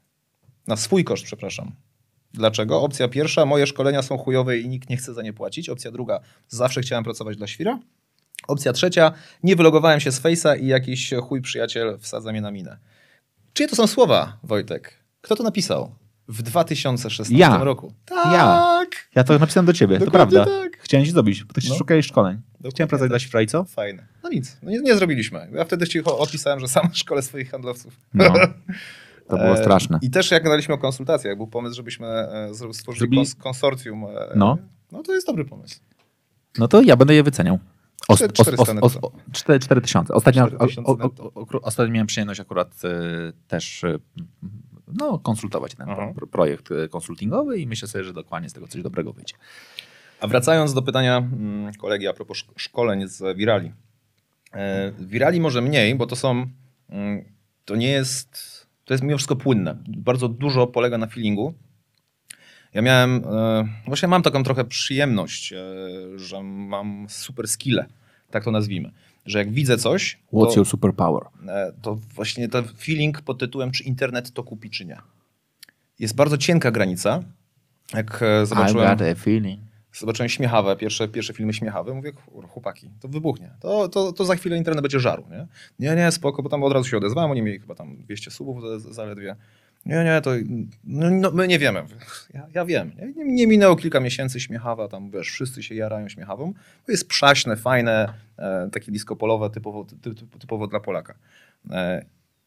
Na 0.66 0.76
swój 0.76 1.04
koszt, 1.04 1.24
przepraszam. 1.24 1.72
Dlaczego? 2.34 2.82
Opcja 2.82 3.08
pierwsza, 3.08 3.46
moje 3.46 3.66
szkolenia 3.66 4.02
są 4.02 4.18
chujowe 4.18 4.58
i 4.58 4.68
nikt 4.68 4.90
nie 4.90 4.96
chce 4.96 5.14
za 5.14 5.22
nie 5.22 5.32
płacić. 5.32 5.68
Opcja 5.68 5.90
druga, 5.90 6.20
zawsze 6.48 6.80
chciałem 6.80 7.04
pracować 7.04 7.36
dla 7.36 7.46
świra. 7.46 7.78
Opcja 8.48 8.72
trzecia, 8.72 9.12
nie 9.42 9.56
wylogowałem 9.56 10.00
się 10.00 10.12
z 10.12 10.20
Face'a 10.22 10.60
i 10.60 10.66
jakiś 10.66 11.10
chuj 11.22 11.42
przyjaciel 11.42 11.98
wsadza 12.00 12.32
mnie 12.32 12.40
na 12.40 12.50
minę. 12.50 12.78
Czyje 13.52 13.68
to 13.68 13.76
są 13.76 13.86
słowa, 13.86 14.38
Wojtek? 14.42 15.04
Kto 15.20 15.36
to 15.36 15.42
napisał? 15.42 15.94
W 16.28 16.42
2016 16.42 17.34
Ja. 17.38 17.64
roku. 17.64 17.92
Ja. 18.08 18.22
Tak! 18.32 19.08
Ja 19.14 19.24
to 19.24 19.38
napisałem 19.38 19.66
do 19.66 19.72
ciebie, 19.72 19.98
to 19.98 20.04
Dokładnie 20.04 20.34
prawda. 20.34 20.60
tak. 20.62 20.78
Chciałem 20.82 21.06
ci 21.06 21.12
zrobić, 21.12 21.44
bo 21.44 21.52
ty 21.54 21.60
No. 21.68 21.74
szukałeś 21.74 22.06
szkoleń. 22.06 22.36
Dokładnie 22.52 22.70
Chciałem 22.70 22.88
pracować 22.88 23.08
tak. 23.08 23.12
dla 23.12 23.18
Świra 23.18 23.42
i 23.42 23.46
co? 23.46 23.64
Fajne. 23.64 24.06
No 24.22 24.28
nic, 24.28 24.56
no 24.62 24.70
nie, 24.70 24.78
nie 24.80 24.96
zrobiliśmy. 24.96 25.48
Ja 25.54 25.64
wtedy 25.64 25.86
ci 25.88 26.04
odpisałem, 26.04 26.60
że 26.60 26.68
sam 26.68 26.88
szkole 26.94 27.22
swoich 27.22 27.50
handlowców. 27.50 28.00
No. 28.14 28.24
To 29.28 29.36
było 29.38 29.56
straszne. 29.56 29.98
I 30.02 30.10
też 30.10 30.30
jak 30.30 30.42
gadaliśmy 30.44 30.74
o 30.74 30.78
konsultacjach, 30.78 31.36
był 31.36 31.46
pomysł, 31.46 31.76
żebyśmy 31.76 32.06
e, 32.08 32.50
stworzyli 32.72 33.18
kons- 33.18 33.36
konsorcjum. 33.36 34.04
e, 34.04 34.08
No. 34.36 34.58
no 34.92 35.02
to 35.02 35.14
jest 35.14 35.26
dobry 35.26 35.44
pomysł. 35.44 35.80
No 36.58 36.68
to 36.68 36.82
ja 36.82 36.96
będę 36.96 37.14
je 37.14 37.22
wyceniał. 37.22 37.58
Os, 38.08 38.22
os, 38.22 38.28
os, 38.28 38.32
400 38.34 38.62
os, 38.62 38.68
netto. 38.74 38.86
os, 38.86 38.98
cztery- 39.32 39.58
4000. 39.60 40.14
Ostatnio, 40.14 40.46
4000 40.46 40.82
o, 40.82 40.92
o, 40.92 40.96
netto. 40.96 41.32
o, 41.34 41.40
o, 41.40 41.60
ostatnio 41.62 41.92
miałem 41.94 42.06
przyjemność 42.06 42.40
akurat 42.40 42.68
e, 42.84 42.88
też 43.48 43.82
no, 44.98 45.18
konsultować 45.18 45.74
ten 45.74 45.90
Aha. 45.90 46.12
pro, 46.14 46.26
projekt 46.26 46.68
konsultingowy 46.90 47.58
i 47.58 47.66
myślę 47.66 47.88
sobie, 47.88 48.04
że 48.04 48.12
dokładnie 48.12 48.48
z 48.48 48.52
tego 48.52 48.68
coś 48.68 48.82
dobrego 48.82 49.12
wyjdzie. 49.12 49.34
A 50.20 50.26
wracając 50.26 50.74
do 50.74 50.82
pytania 50.82 51.16
mm, 51.16 51.74
kolegi 51.74 52.08
a 52.08 52.12
propos 52.12 52.38
szk- 52.38 52.52
szkoleń 52.56 53.08
z 53.08 53.36
Virali. 53.36 53.72
Virali 54.98 55.40
może 55.40 55.60
mniej, 55.62 55.94
bo 55.94 56.06
to 56.06 56.16
są, 56.16 56.46
mm, 56.88 57.24
to 57.64 57.76
nie 57.76 57.88
jest, 57.90 58.55
to 58.86 58.94
jest 58.94 59.04
mimo 59.04 59.16
wszystko 59.16 59.36
płynne. 59.36 59.76
Bardzo 59.88 60.28
dużo 60.28 60.66
polega 60.66 60.98
na 60.98 61.06
feelingu. 61.06 61.54
Ja 62.74 62.82
miałem, 62.82 63.24
e, 63.24 63.68
właśnie 63.86 64.08
mam 64.08 64.22
taką 64.22 64.42
trochę 64.42 64.64
przyjemność, 64.64 65.52
e, 65.52 65.58
że 66.16 66.42
mam 66.42 67.06
super 67.08 67.48
skille, 67.48 67.86
tak 68.30 68.44
to 68.44 68.50
nazwijmy. 68.50 68.90
Że 69.26 69.38
jak 69.38 69.52
widzę 69.52 69.78
coś, 69.78 70.18
What's 70.32 70.48
to, 70.48 70.56
your 70.56 70.66
superpower? 70.66 71.22
e, 71.48 71.72
to 71.82 71.94
właśnie 71.94 72.48
ten 72.48 72.64
feeling 72.64 73.22
pod 73.22 73.38
tytułem, 73.38 73.70
czy 73.70 73.84
internet 73.84 74.32
to 74.32 74.42
kupi, 74.42 74.70
czy 74.70 74.84
nie. 74.84 74.98
Jest 75.98 76.14
bardzo 76.14 76.38
cienka 76.38 76.70
granica. 76.70 77.22
Jak 77.94 78.20
zobaczyłem... 78.44 78.86
I 78.86 78.90
got 78.90 79.08
a 79.08 79.14
feeling. 79.14 79.60
Zobaczyłem 79.98 80.28
śmiechawe, 80.28 80.76
pierwsze, 80.76 81.08
pierwsze 81.08 81.32
filmy 81.32 81.52
śmiechawe. 81.52 81.94
Mówię, 81.94 82.12
chłopaki, 82.48 82.90
to 83.00 83.08
wybuchnie. 83.08 83.50
To, 83.60 83.88
to, 83.88 84.12
to 84.12 84.24
za 84.24 84.36
chwilę 84.36 84.56
internet 84.56 84.82
będzie 84.82 85.00
żarł, 85.00 85.24
nie? 85.30 85.46
Nie, 85.78 85.96
nie, 85.96 86.12
spoko, 86.12 86.42
bo 86.42 86.48
tam 86.48 86.62
od 86.62 86.72
razu 86.72 86.88
się 86.88 86.96
odezwałem. 86.96 87.30
Oni 87.30 87.42
mieli 87.42 87.60
chyba 87.60 87.74
tam 87.74 87.96
200 87.96 88.30
subów 88.30 88.62
za- 88.62 88.92
zaledwie. 88.92 89.36
Nie, 89.86 90.04
nie, 90.04 90.20
to 90.20 90.30
no, 90.84 91.10
no, 91.10 91.30
my 91.30 91.48
nie 91.48 91.58
wiemy. 91.58 91.82
Ja, 92.34 92.46
ja 92.54 92.64
wiem. 92.64 92.92
Nie? 93.16 93.24
Nie, 93.24 93.46
minęło 93.46 93.76
kilka 93.76 94.00
miesięcy 94.00 94.40
śmiechawa, 94.40 94.88
tam 94.88 95.10
wiesz, 95.10 95.30
wszyscy 95.30 95.62
się 95.62 95.74
jarają 95.74 96.08
śmiechawą. 96.08 96.52
To 96.86 96.92
jest 96.92 97.08
przaśne, 97.08 97.56
fajne, 97.56 98.12
e, 98.38 98.68
takie 98.72 98.92
disco 98.92 99.16
polowe, 99.16 99.50
typowo, 99.50 99.84
ty, 99.84 100.14
ty, 100.14 100.26
typowo 100.38 100.66
dla 100.66 100.80
Polaka. 100.80 101.14
E, 101.70 102.04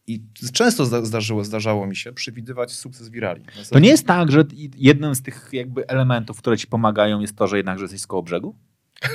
I 0.10 0.22
często 0.54 0.86
zda, 0.86 1.06
zdarzyło, 1.06 1.44
zdarzało 1.44 1.88
mi 1.88 1.96
się 1.96 2.14
przewidywać 2.14 2.72
sukces 2.72 3.10
wirali. 3.10 3.42
To 3.70 3.80
nie 3.80 3.90
jest 3.90 4.08
tak, 4.08 4.32
że 4.32 4.46
jednym 4.78 5.16
z 5.16 5.22
tych 5.22 5.50
jakby 5.54 5.88
elementów, 5.88 6.38
które 6.38 6.58
ci 6.58 6.68
pomagają 6.68 7.20
jest 7.20 7.36
to, 7.36 7.48
że 7.48 7.58
jednak 7.58 7.78
że 7.78 7.84
jesteś 7.84 8.02
z 8.02 8.08
koło 8.08 8.24
brzegu? 8.24 8.56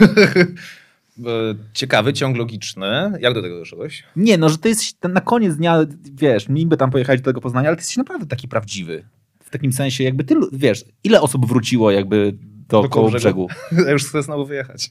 E, 1.19 1.55
Ciekawy 1.73 2.13
ciąg 2.13 2.37
logiczny. 2.37 3.13
Jak 3.21 3.35
do 3.35 3.43
tego 3.43 3.59
doszedłeś? 3.59 4.05
Nie, 4.17 4.39
no, 4.39 4.49
że 4.49 4.59
ty 4.59 4.69
jesteś 4.69 4.95
na 5.03 5.21
koniec 5.21 5.57
dnia, 5.57 5.79
wiesz, 6.15 6.49
niby 6.49 6.77
tam 6.77 6.91
pojechać 6.91 7.21
do 7.21 7.25
tego 7.25 7.41
Poznania, 7.41 7.69
ale 7.69 7.77
ty 7.77 7.81
jesteś 7.81 7.97
naprawdę 7.97 8.27
taki 8.27 8.49
prawdziwy. 8.49 9.05
W 9.45 9.51
takim 9.51 9.73
sensie, 9.73 10.05
jakby 10.05 10.25
ty, 10.25 10.35
wiesz, 10.53 10.85
ile 11.05 11.21
osób 11.21 11.47
wróciło 11.47 11.91
jakby 11.91 12.33
do, 12.69 12.83
Do 12.83 12.89
koło 12.89 13.11
brzegu? 13.11 13.49
Ja 13.87 13.91
już 13.91 14.05
chcę 14.05 14.23
znowu 14.23 14.47
wyjechać. 14.47 14.91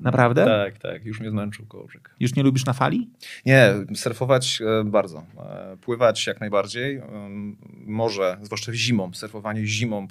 Naprawdę? 0.00 0.44
Tak, 0.44 0.78
tak, 0.78 1.04
już 1.04 1.20
mnie 1.20 1.30
zmęczył 1.30 1.66
Kołobrzeg. 1.66 2.14
Już 2.20 2.34
nie 2.34 2.42
lubisz 2.42 2.64
na 2.64 2.72
fali? 2.72 3.10
Nie, 3.46 3.74
surfować 3.94 4.62
e, 4.80 4.84
bardzo. 4.84 5.24
E, 5.38 5.76
Pływać 5.76 6.26
jak 6.26 6.40
najbardziej. 6.40 6.96
Ym, 6.96 7.56
Morze, 7.86 8.38
zwłaszcza 8.42 8.72
zimą, 8.74 9.10
surfowanie 9.14 9.66
zimą, 9.66 10.08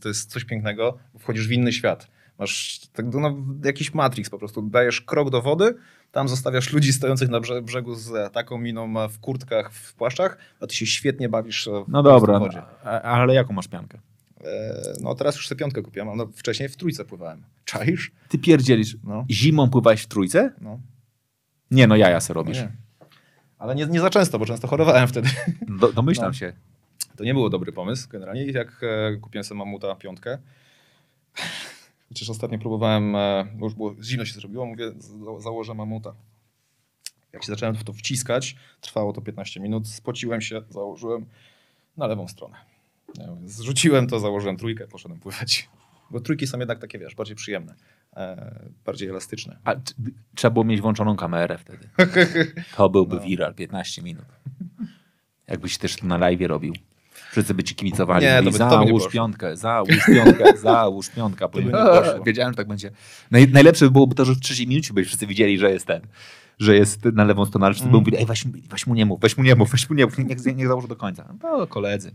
to 0.00 0.08
jest 0.08 0.30
coś 0.30 0.44
pięknego. 0.44 0.98
Wchodzisz 1.18 1.48
w 1.48 1.52
inny 1.52 1.72
świat. 1.72 2.08
Masz 2.38 2.80
tak, 2.92 3.06
no, 3.14 3.36
jakiś 3.64 3.94
Matrix 3.94 4.30
po 4.30 4.38
prostu. 4.38 4.62
Dajesz 4.62 5.00
krok 5.00 5.30
do 5.30 5.42
wody, 5.42 5.74
tam 6.12 6.28
zostawiasz 6.28 6.72
ludzi 6.72 6.92
stojących 6.92 7.28
na 7.28 7.40
brze- 7.40 7.62
brzegu 7.62 7.94
z 7.94 8.32
taką 8.32 8.58
miną 8.58 9.00
e, 9.04 9.08
w 9.08 9.18
kurtkach, 9.20 9.72
w 9.72 9.94
płaszczach, 9.94 10.38
a 10.60 10.66
ty 10.66 10.74
się 10.74 10.86
świetnie 10.86 11.28
bawisz 11.28 11.68
e, 11.68 11.70
w, 11.70 11.88
No 11.88 12.02
dobra, 12.02 12.38
w 12.38 12.42
wodzie. 12.42 12.62
a- 12.84 13.00
ale 13.02 13.34
jaką 13.34 13.52
masz 13.54 13.68
piankę? 13.68 13.98
E, 14.46 14.92
no 15.00 15.14
teraz 15.14 15.36
już 15.36 15.48
sobie 15.48 15.58
piątkę 15.58 15.82
kupiłem, 15.82 16.08
no, 16.16 16.26
wcześniej 16.26 16.68
w 16.68 16.76
trójce 16.76 17.04
pływałem. 17.04 17.44
Czaisz? 17.64 18.12
Ty 18.28 18.38
pierdzielisz. 18.38 18.96
No. 19.04 19.24
Zimą 19.30 19.70
pływałeś 19.70 20.02
w 20.02 20.06
trójce? 20.06 20.52
No, 20.60 20.80
Nie, 21.70 21.86
no 21.86 21.96
jaja 21.96 22.20
se 22.20 22.34
robisz. 22.34 22.58
Ale 23.58 23.74
nie, 23.74 23.86
nie 23.86 24.00
za 24.00 24.10
często, 24.10 24.38
bo 24.38 24.46
często 24.46 24.68
chorowałem 24.68 25.08
wtedy. 25.08 25.28
Do, 25.80 25.92
domyślam 25.92 26.26
No. 26.28 26.32
się. 26.32 26.52
To 27.16 27.24
nie 27.24 27.34
było 27.34 27.50
dobry 27.50 27.72
pomysł 27.72 28.08
generalnie. 28.08 28.44
Jak 28.46 28.80
e, 28.82 29.16
kupiłem 29.16 29.44
sobie 29.44 29.58
mamuta 29.58 29.94
piątkę, 29.94 30.38
chociaż 32.08 32.30
ostatnio 32.30 32.58
próbowałem, 32.58 33.16
e, 33.16 33.46
bo 33.54 33.66
już 33.66 33.74
było, 33.74 33.94
zimno 34.02 34.24
się 34.24 34.34
zrobiło, 34.34 34.66
mówię, 34.66 34.92
za, 34.98 35.40
założę 35.40 35.74
mamuta. 35.74 36.14
Jak 37.32 37.44
się 37.44 37.52
zacząłem 37.52 37.74
w 37.74 37.84
to 37.84 37.92
wciskać, 37.92 38.56
trwało 38.80 39.12
to 39.12 39.20
15 39.20 39.60
minut, 39.60 39.88
spociłem 39.88 40.40
się, 40.40 40.62
założyłem 40.70 41.26
na 41.96 42.06
lewą 42.06 42.28
stronę. 42.28 42.56
Zrzuciłem 43.44 44.06
to, 44.06 44.20
założyłem 44.20 44.56
trójkę, 44.56 44.86
poszedłem 44.86 45.20
pływać. 45.20 45.68
Bo 46.10 46.20
trójki 46.20 46.46
są 46.46 46.58
jednak 46.58 46.78
takie, 46.78 46.98
wiesz, 46.98 47.14
bardziej 47.14 47.36
przyjemne, 47.36 47.74
e, 48.16 48.52
bardziej 48.86 49.08
elastyczne. 49.08 49.58
A 49.64 49.74
t- 49.74 49.80
trzeba 50.34 50.50
było 50.52 50.64
mieć 50.64 50.80
włączoną 50.80 51.16
kamerę 51.16 51.58
wtedy. 51.58 51.88
To 52.76 52.88
byłby 52.88 53.20
viral, 53.20 53.54
15 53.54 54.02
minut. 54.02 54.24
Jakbyś 55.48 55.78
też 55.78 55.96
to 55.96 56.06
na 56.06 56.16
live 56.18 56.40
robił. 56.40 56.74
Wszyscy 57.30 57.54
by 57.54 57.62
ci 57.64 57.74
kibicowali. 57.74 58.24
Nie, 58.26 58.36
to 58.38 58.42
by- 58.44 58.44
to 58.44 58.52
by 58.52 58.58
załóż 58.58 59.08
piątkę, 59.12 59.56
załóż 59.56 59.96
piątkę, 60.06 60.56
załóż 60.62 61.08
piątkę. 61.10 61.48
by 61.48 61.64
nie 61.64 61.70
poszło. 61.70 62.24
Wiedziałem, 62.24 62.52
że 62.52 62.56
tak 62.56 62.68
będzie. 62.68 62.90
Naj, 63.30 63.48
najlepsze 63.48 63.90
byłoby 63.90 64.14
to, 64.14 64.24
że 64.24 64.32
w 64.34 64.40
trzeciej 64.40 64.66
minucie 64.66 64.92
by 64.94 65.04
wszyscy 65.04 65.26
widzieli, 65.26 65.58
że 65.58 65.70
jest 65.70 65.86
ten. 65.86 66.00
Że 66.58 66.76
jest 66.76 67.04
na 67.04 67.24
lewą 67.24 67.46
stronę, 67.46 67.66
ale 67.66 67.74
wszyscy 67.74 67.90
by 67.90 67.98
mówili, 67.98 68.16
ej, 68.16 68.26
weź, 68.26 68.44
weź 68.70 68.86
mu 68.86 68.94
nie 68.94 69.06
mów, 69.06 69.20
weź 69.20 69.36
mu 69.36 69.44
nie 69.44 69.54
mów, 69.56 69.70
weź 69.70 69.90
mu 69.90 69.96
nie 69.96 70.04
mów, 70.04 70.18
niech, 70.18 70.56
niech 70.56 70.68
założy 70.68 70.88
do 70.88 70.96
końca. 70.96 71.34
No, 71.42 71.66
koledzy. 71.66 72.14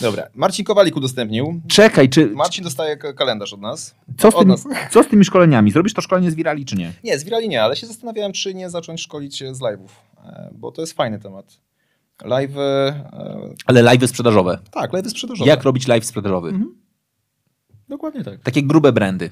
Dobra, 0.00 0.28
Marcin 0.34 0.64
Kowalik 0.64 0.96
udostępnił. 0.96 1.60
Czekaj, 1.68 2.08
czy, 2.08 2.26
Marcin 2.26 2.64
dostaje 2.64 2.96
kalendarz 2.96 3.52
od 3.52 3.60
nas. 3.60 3.94
co, 4.18 4.30
z 4.30 4.34
od 4.34 4.40
tym, 4.40 4.48
nas. 4.48 4.66
co 4.90 5.02
z 5.02 5.08
tymi 5.08 5.24
szkoleniami? 5.24 5.70
Zrobisz 5.70 5.94
to 5.94 6.00
szkolenie 6.00 6.30
z 6.30 6.34
Virali, 6.34 6.64
czy 6.64 6.76
nie? 6.76 6.92
Nie, 7.04 7.18
z 7.18 7.24
Virali 7.24 7.48
nie, 7.48 7.62
ale 7.62 7.76
się 7.76 7.86
zastanawiałem, 7.86 8.32
czy 8.32 8.54
nie 8.54 8.70
zacząć 8.70 9.00
szkolić 9.00 9.38
z 9.38 9.60
live'ów, 9.60 9.88
e, 10.24 10.50
bo 10.54 10.72
to 10.72 10.82
jest 10.82 10.92
fajny 10.92 11.18
temat. 11.18 11.60
Live, 12.24 12.56
e, 12.56 13.54
Ale 13.66 13.82
live 13.82 14.06
sprzedażowe. 14.08 14.58
tak, 14.70 14.92
live 14.92 15.10
sprzedażowe. 15.10 15.50
Jak 15.50 15.62
robić 15.62 15.86
live 15.88 16.04
sprzedażowy? 16.04 16.48
Mhm. 16.48 16.74
Dokładnie 17.88 18.24
tak. 18.24 18.40
Takie 18.40 18.62
grube 18.62 18.92
brandy. 18.92 19.30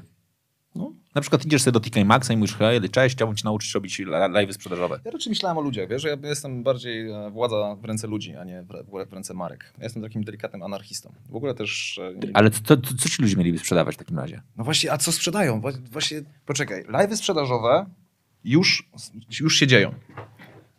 No. 0.75 0.93
Na 1.15 1.21
przykład 1.21 1.47
idziesz 1.47 1.63
sobie 1.63 1.73
do 1.73 1.81
TK 1.81 2.05
Maxa 2.05 2.33
i 2.35 2.37
mówisz, 2.37 2.55
hej, 2.57 2.91
cześć, 2.91 3.17
chciałbym 3.17 3.37
ci 3.37 3.45
nauczyć 3.45 3.75
robić 3.75 4.03
live 4.31 4.55
sprzedażowe. 4.55 5.01
Ja 5.05 5.11
raczej 5.11 5.31
myślałem 5.31 5.59
o 5.59 5.61
ludziach, 5.61 5.89
wiesz, 5.89 6.03
że 6.03 6.09
ja 6.09 6.17
jestem 6.23 6.63
bardziej 6.63 7.11
e, 7.11 7.31
władza 7.31 7.77
w 7.81 7.85
ręce 7.85 8.07
ludzi, 8.07 8.37
a 8.37 8.45
nie 8.45 8.65
w, 9.09 9.13
ręce 9.13 9.35
marek. 9.35 9.73
Ja 9.79 9.85
jestem 9.85 10.03
takim 10.03 10.25
delikatnym 10.25 10.63
anarchistą. 10.63 11.13
W 11.29 11.37
ogóle 11.37 11.55
też... 11.55 11.99
e, 11.99 12.13
Ale 12.35 12.51
co, 12.51 12.61
co, 12.77 12.77
co 12.99 13.09
ci 13.09 13.23
ludzie 13.23 13.37
mieliby 13.37 13.59
sprzedawać 13.59 13.95
w 13.95 13.99
takim 13.99 14.19
razie? 14.19 14.43
No 14.57 14.65
właśnie, 14.65 14.93
a 14.93 14.99
co 14.99 15.13
sprzedają? 15.13 15.61
Właśnie, 15.93 16.23
poczekaj, 16.47 16.85
live'y 16.85 17.17
sprzedażowe 17.17 17.87
już, 18.45 18.89
już 19.41 19.57
się 19.57 19.67
dzieją. 19.67 19.95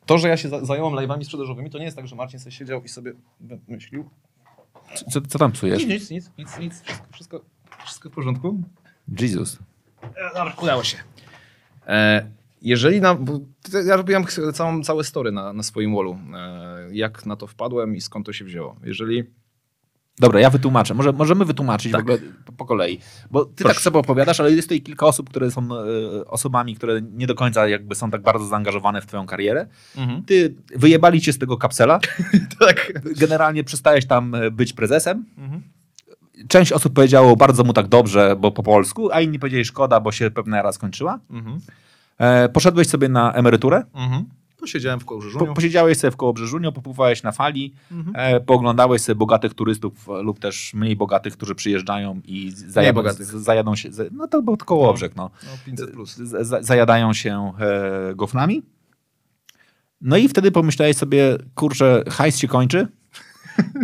To, 0.06 0.18
że 0.18 0.28
ja 0.28 0.38
się 0.38 0.50
za- 0.50 0.66
zająłem 0.66 0.94
live'ami 0.94 1.24
sprzedażowymi, 1.24 1.70
to 1.70 1.78
nie 1.78 1.86
jest 1.86 1.98
tak, 1.98 2.08
że 2.08 2.16
Marcin 2.16 2.40
sobie 2.40 2.52
siedział 2.52 2.84
i 2.84 2.90
sobie 2.90 3.14
myślił, 3.68 4.10
Co, 5.12 5.22
co 5.22 5.40
tam 5.40 5.52
psujesz? 5.52 5.86
Nic, 5.86 6.10
nic, 6.10 6.12
nic, 6.12 6.32
nic, 6.38 6.60
nic. 6.60 6.82
Wszystko, 6.82 7.06
wszystko, 7.14 7.42
wszystko 7.86 8.10
w 8.10 8.14
porządku. 8.14 8.64
Jesus. 9.20 9.60
Dobra, 10.36 10.54
udało 10.62 10.84
się. 10.84 10.98
E, 11.88 12.26
jeżeli 12.62 13.02
na, 13.02 13.18
ja 13.86 13.96
robiłem 13.96 14.26
całą, 14.54 14.84
całe 14.84 15.04
story 15.04 15.32
na, 15.32 15.54
na 15.54 15.64
swoim 15.64 15.96
wallu, 15.96 16.20
e, 16.36 16.88
jak 16.92 17.26
na 17.26 17.36
to 17.36 17.48
wpadłem 17.48 17.96
i 17.96 18.02
skąd 18.02 18.26
to 18.26 18.34
się 18.34 18.46
wzięło. 18.46 18.76
Jeżeli 18.84 19.24
Dobra, 20.20 20.40
ja 20.40 20.50
wytłumaczę. 20.50 20.94
Może, 20.94 21.12
możemy 21.12 21.46
wytłumaczyć 21.46 21.92
Tak. 21.92 22.02
w 22.02 22.04
ogóle 22.04 22.18
po, 22.46 22.52
po 22.52 22.66
kolei. 22.66 23.00
Bo 23.32 23.46
ty 23.46 23.64
Proszę. 23.64 23.74
tak 23.74 23.84
sobie 23.84 24.00
opowiadasz, 24.00 24.40
ale 24.40 24.52
jest 24.52 24.68
tutaj 24.68 24.82
kilka 24.82 25.06
osób, 25.06 25.30
które 25.30 25.52
są 25.52 25.62
e, 25.62 26.26
osobami, 26.26 26.76
które 26.76 27.02
nie 27.02 27.28
do 27.28 27.36
końca 27.36 27.68
jakby 27.68 27.96
są 27.96 28.12
tak 28.12 28.22
bardzo 28.22 28.46
zaangażowane 28.46 29.02
w 29.02 29.06
twoją 29.06 29.26
karierę. 29.26 29.68
Ty 30.26 30.56
wyjebali 30.76 31.22
cię 31.22 31.34
z 31.34 31.38
tego 31.38 31.58
kapsela. 31.58 32.00
tak. 32.60 32.92
Generalnie 33.04 33.64
przestałeś 33.64 34.06
tam 34.06 34.36
e, 34.36 34.52
być 34.52 34.74
prezesem. 34.74 35.26
Część 36.48 36.72
osób 36.72 36.94
powiedziało 36.94 37.36
bardzo 37.36 37.64
mu 37.64 37.74
tak 37.74 37.88
dobrze, 37.88 38.36
bo 38.40 38.52
po 38.52 38.64
polsku, 38.64 39.10
a 39.12 39.22
inni 39.22 39.40
powiedzieli 39.40 39.66
szkoda, 39.66 40.00
bo 40.00 40.12
się 40.12 40.32
pewna 40.32 40.60
era 40.60 40.72
skończyła. 40.72 41.20
Mhm. 41.30 41.60
E, 42.18 42.50
poszedłeś 42.50 42.88
sobie 42.88 43.10
na 43.10 43.34
emeryturę. 43.34 43.84
Mhm. 43.94 44.26
Posiedziałem 44.60 45.00
w 45.00 45.06
kołrzu 45.06 45.40
Po, 45.40 45.54
posiedziałeś 45.54 45.98
sobie 45.98 46.12
w 46.12 46.16
koło 46.18 46.34
Brzeżuniu, 46.34 46.72
popływałeś 46.72 47.24
na 47.24 47.32
fali, 47.32 47.74
Mhm. 47.92 48.16
e, 48.36 48.40
pooglądałeś 48.40 49.02
sobie 49.02 49.16
bogatych 49.16 49.54
turystów 49.54 50.08
lub 50.24 50.40
też 50.40 50.74
mniej 50.74 50.96
bogatych, 50.96 51.34
którzy 51.34 51.56
przyjeżdżają 51.56 52.22
i 52.26 52.52
zajadą, 52.52 53.02
zajadą 53.20 53.76
się, 53.76 53.90
no 54.12 54.28
to 54.28 54.42
był 54.42 54.58
koło 54.58 54.94
brzeg, 54.94 55.16
no. 55.16 55.30
No, 55.44 55.50
500 55.66 55.92
plus. 55.92 56.16
Z, 56.16 56.66
zajadają 56.66 57.14
się 57.14 57.52
e, 57.60 58.16
goframi. 58.16 58.62
No 60.02 60.18
i 60.18 60.28
wtedy 60.28 60.52
pomyślałeś 60.52 60.98
sobie, 60.98 61.38
kurczę, 61.56 62.04
hajs 62.10 62.38
się 62.38 62.48
kończy, 62.48 62.88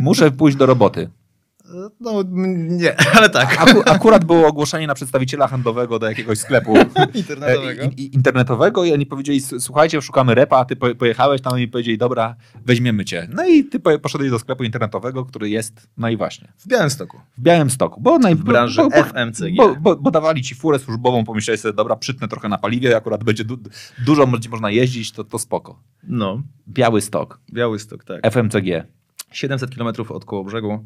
muszę 0.02 0.32
pójść 0.32 0.58
do 0.58 0.66
roboty. 0.66 1.10
No 1.99 2.23
nie, 2.69 2.95
ale 3.18 3.30
tak. 3.30 3.61
Aku, 3.61 3.81
akurat 3.85 4.26
było 4.26 4.48
ogłoszenie 4.48 4.88
na 4.88 4.94
przedstawiciela 4.95 5.48
handlowego 5.48 5.99
do 5.99 6.10
jakiegoś 6.10 6.38
sklepu 6.39 6.73
Internetowego. 7.14 7.81
e, 7.81 7.85
i- 7.85 8.02
i- 8.02 8.15
internetowego 8.15 8.85
i 8.85 8.94
oni 8.94 9.06
powiedzieli, 9.06 9.38
"S- 9.38 9.56
słuchajcie, 9.60 10.02
szukamy 10.02 10.35
repa, 10.35 10.57
a 10.57 10.65
ty 10.65 10.76
po- 10.76 10.95
pojechałeś 10.95 11.41
tam 11.41 11.60
i 11.60 11.68
powiedzieli, 11.68 11.98
dobra, 11.98 12.35
weźmiemy 12.65 13.06
cię. 13.06 13.27
No 13.34 13.45
i 13.48 13.64
ty 13.64 13.80
po- 13.80 13.99
poszedłeś 13.99 14.30
do 14.31 14.39
sklepu 14.39 14.64
internetowego, 14.64 15.26
który 15.26 15.49
jest, 15.49 15.88
no 15.98 16.10
i 16.10 16.18
właśnie, 16.18 16.48
W 16.57 16.68
Białymstoku. 16.68 17.19
w 17.38 17.41
Białymstoku. 17.41 18.02
Bo 18.02 18.19
naj, 18.19 18.35
W 18.35 18.44
branży 18.44 18.81
bo, 18.81 18.89
bo, 18.89 18.95
FMCG. 18.95 19.56
Bo, 19.57 19.76
bo, 19.76 19.95
bo 19.95 20.11
dawali 20.11 20.41
ci 20.41 20.56
furę 20.56 20.80
służbową, 20.80 21.26
pomyślałeś 21.26 21.61
sobie, 21.61 21.73
dobra, 21.73 21.95
przytnę 21.95 22.27
trochę 22.27 22.49
na 22.49 22.57
paliwie, 22.57 22.95
akurat 22.98 23.23
będzie 23.23 23.44
du 23.44 23.57
dużo 24.06 24.27
będzie 24.27 24.49
można 24.49 24.72
jeździć, 24.72 25.11
to, 25.11 25.23
to 25.23 25.39
spoko. 25.39 25.80
No. 26.03 26.41
Biały 26.68 27.02
stok, 27.02 27.39
Białystok, 27.53 28.03
tak. 28.03 28.22
FMCG. 28.27 28.84
700 29.31 29.76
km 29.76 29.88
od 30.10 30.26
koło 30.26 30.44
brzegu. 30.44 30.85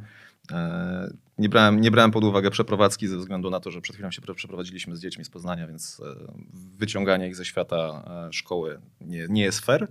E, 0.51 1.13
Nie 1.37 1.49
brałem, 1.49 1.81
nie 1.81 1.91
brałem 1.91 2.11
pod 2.11 2.23
uwagę 2.23 2.51
przeprowadzki 2.51 3.07
ze 3.07 3.17
względu 3.17 3.49
na 3.49 3.59
to, 3.59 3.71
że 3.71 3.81
przed 3.81 3.95
chwilą 3.95 4.11
się 4.11 4.21
przeprowadziliśmy 4.35 4.95
z 4.95 5.01
dziećmi 5.01 5.25
z 5.25 5.29
Poznania, 5.29 5.67
więc 5.67 6.01
e, 6.05 6.33
wyciąganie 6.77 7.27
ich 7.27 7.35
ze 7.35 7.45
świata 7.45 8.03
e, 8.29 8.33
szkoły 8.33 8.79
nie, 9.01 9.25
nie 9.29 9.41
jest 9.43 9.59
fair. 9.65 9.87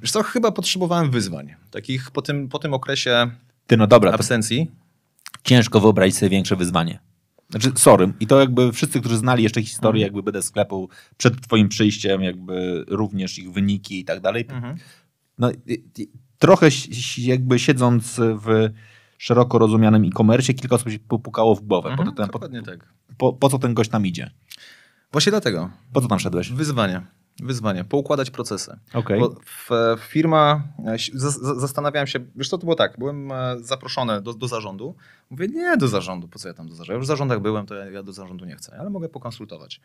Wiesz 0.00 0.10
co, 0.12 0.22
chyba 0.22 0.52
potrzebowałem 0.52 1.10
wyzwań. 1.10 1.54
Takich 1.70 2.10
po 2.10 2.22
tym, 2.22 2.48
po 2.48 2.58
tym 2.58 2.74
okresie 2.74 3.30
Ty, 3.66 3.76
no 3.76 3.86
dobra, 3.86 4.12
absencji. 4.12 4.70
ciężko 5.44 5.80
wyobrazić 5.80 6.16
sobie 6.16 6.30
większe 6.30 6.56
wyzwanie. 6.56 6.98
Znaczy, 7.50 7.72
sorry, 7.76 8.12
i 8.20 8.26
to 8.26 8.40
jakby 8.40 8.72
wszyscy, 8.72 9.00
którzy 9.00 9.16
znali 9.16 9.42
jeszcze 9.42 9.62
historię 9.62 10.02
jakby 10.02 10.22
BD 10.22 10.42
sklepu 10.42 10.88
przed 11.16 11.40
twoim 11.40 11.68
przyjściem, 11.68 12.22
jakby 12.22 12.84
również 12.88 13.38
ich 13.38 13.52
wyniki 13.52 14.00
i 14.00 14.04
tak 14.04 14.20
dalej, 14.20 14.46
no, 15.38 15.50
i- 15.66 15.84
i- 15.98 16.08
trochę 16.38 16.68
jakby 17.18 17.58
siedząc 17.58 18.14
w 18.18 18.70
szeroko 19.22 19.58
rozumianym 19.58 20.04
e-commerce, 20.04 20.54
kilka 20.54 20.76
osób 20.76 20.90
się 20.90 20.98
popukało 20.98 21.54
w 21.54 21.60
głowę. 21.60 21.94
po, 21.96 22.04
to 22.04 22.12
ten, 22.12 22.26
po, 22.26 22.32
Dokładnie 22.32 22.62
tak. 22.62 22.92
po, 23.18 23.32
po 23.32 23.48
co 23.48 23.58
ten 23.58 23.74
gość 23.74 23.90
tam 23.90 24.06
idzie? 24.06 24.30
Właśnie 25.12 25.30
dlatego. 25.30 25.70
Po 25.92 26.00
co 26.00 26.08
tam 26.08 26.18
szedłeś? 26.18 26.52
Wyzwanie. 26.52 27.06
Wyzwanie. 27.40 27.84
Poukładać 27.84 28.30
procesy. 28.30 28.78
Bo 29.20 29.36
w, 29.44 29.70
firma, 30.00 30.62
e, 30.86 30.98
z, 30.98 31.60
zastanawiałem 31.60 32.06
się, 32.06 32.20
wiesz 32.36 32.48
co 32.48 32.58
to 32.58 32.64
było 32.64 32.76
tak, 32.76 32.98
byłem 32.98 33.32
e, 33.32 33.56
zaproszony 33.60 34.22
do, 34.22 34.34
do 34.34 34.48
zarządu. 34.48 34.94
Mówię, 35.30 35.48
nie 35.48 35.76
do 35.76 35.88
zarządu, 35.88 36.28
po 36.28 36.38
co 36.38 36.48
ja 36.48 36.54
tam 36.54 36.68
do 36.68 36.74
zarządu? 36.74 36.92
Ja 36.92 36.96
już 36.96 37.04
w 37.04 37.08
zarządach 37.08 37.40
byłem, 37.40 37.66
to 37.66 37.74
ja, 37.74 37.90
ja 37.90 38.02
do 38.02 38.12
zarządu 38.12 38.44
nie 38.44 38.56
chcę, 38.56 38.76
ale 38.80 38.90
mogę 38.90 39.08
pokonsultować. 39.08 39.80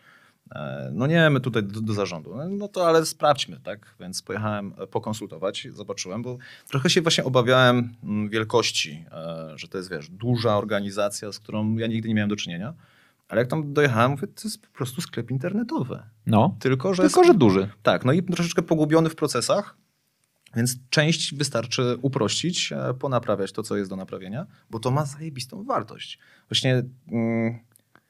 E, 0.52 0.90
No 0.94 1.08
nie, 1.08 1.30
my 1.30 1.40
tutaj 1.40 1.64
do, 1.64 1.82
do 1.82 1.94
zarządu. 1.94 2.36
No, 2.50 2.68
to 2.68 2.88
ale 2.88 3.06
sprawdźmy, 3.06 3.60
tak? 3.64 3.96
Więc 4.00 4.22
pojechałem 4.22 4.74
pokonsultować, 4.92 5.68
zobaczyłem, 5.74 6.22
bo 6.22 6.38
trochę 6.68 6.90
się 6.90 7.02
właśnie 7.02 7.24
obawiałem 7.24 7.96
mm, 8.04 8.30
wielkości, 8.30 9.06
że 9.56 9.68
to 9.68 9.78
jest, 9.78 9.90
wiesz, 9.92 10.10
duża 10.10 10.58
organizacja, 10.58 11.32
z 11.32 11.40
którą 11.40 11.76
ja 11.76 11.88
nigdy 11.88 12.08
nie 12.08 12.16
miałem 12.16 12.30
do 12.30 12.36
czynienia. 12.36 12.74
Ale 13.28 13.42
jak 13.42 13.50
tam 13.50 13.74
dojechałem, 13.74 14.12
mówię, 14.12 14.28
to 14.28 14.42
jest 14.44 14.62
po 14.62 14.68
prostu 14.68 15.02
sklep 15.02 15.32
internetowy. 15.32 16.00
No, 16.26 16.56
Tylko, 16.60 16.94
że 16.94 17.04
tylko, 17.04 17.24
że 17.24 17.34
duży. 17.34 17.70
tak, 17.84 18.06
no 18.06 18.12
i 18.14 18.24
troszeczkę 18.24 18.62
pogubiony 18.62 19.10
w 19.10 19.16
procesach, 19.16 19.78
więc 20.56 20.76
część 20.90 21.36
wystarczy 21.36 21.98
uprościć, 22.02 22.72
e, 22.72 22.94
ponaprawiać 22.94 23.52
to, 23.52 23.64
co 23.64 23.78
jest 23.78 23.90
do 23.90 23.96
naprawienia, 23.96 24.46
bo 24.70 24.80
to 24.80 24.92
ma 24.92 25.06
zajebistą 25.06 25.64
wartość. 25.64 26.20
Właśnie 26.50 26.84
mm, 27.12 27.60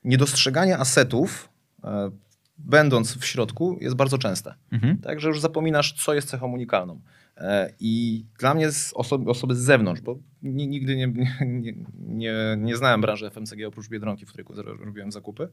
niedostrzeganie 0.03 0.77
asetów, 0.77 1.49
e, 1.83 2.11
będąc 2.57 3.17
w 3.17 3.25
środku, 3.25 3.77
jest 3.81 3.95
bardzo 3.95 4.17
częste. 4.17 4.55
Mhm. 4.71 4.97
Tak, 4.97 5.19
że 5.19 5.27
już 5.27 5.39
zapominasz, 5.41 5.93
co 5.93 6.13
jest 6.13 6.29
cechą 6.29 6.51
unikalną. 6.51 7.01
E, 7.37 7.73
I 7.79 8.25
dla 8.39 8.53
mnie 8.53 8.71
z 8.71 8.93
osoby, 8.93 9.29
osoby 9.31 9.55
z 9.55 9.59
zewnątrz, 9.59 10.01
bo 10.01 10.19
ni- 10.43 10.67
nigdy 10.67 10.95
nie, 10.95 11.07
nie, 11.45 11.73
nie, 11.99 12.33
nie 12.57 12.77
znałem 12.77 13.01
branży 13.01 13.29
FMCG 13.29 13.67
oprócz 13.67 13.89
Biedronki, 13.89 14.25
w 14.25 14.29
której 14.29 14.45
robiłem 14.79 15.11
zakupy. 15.11 15.49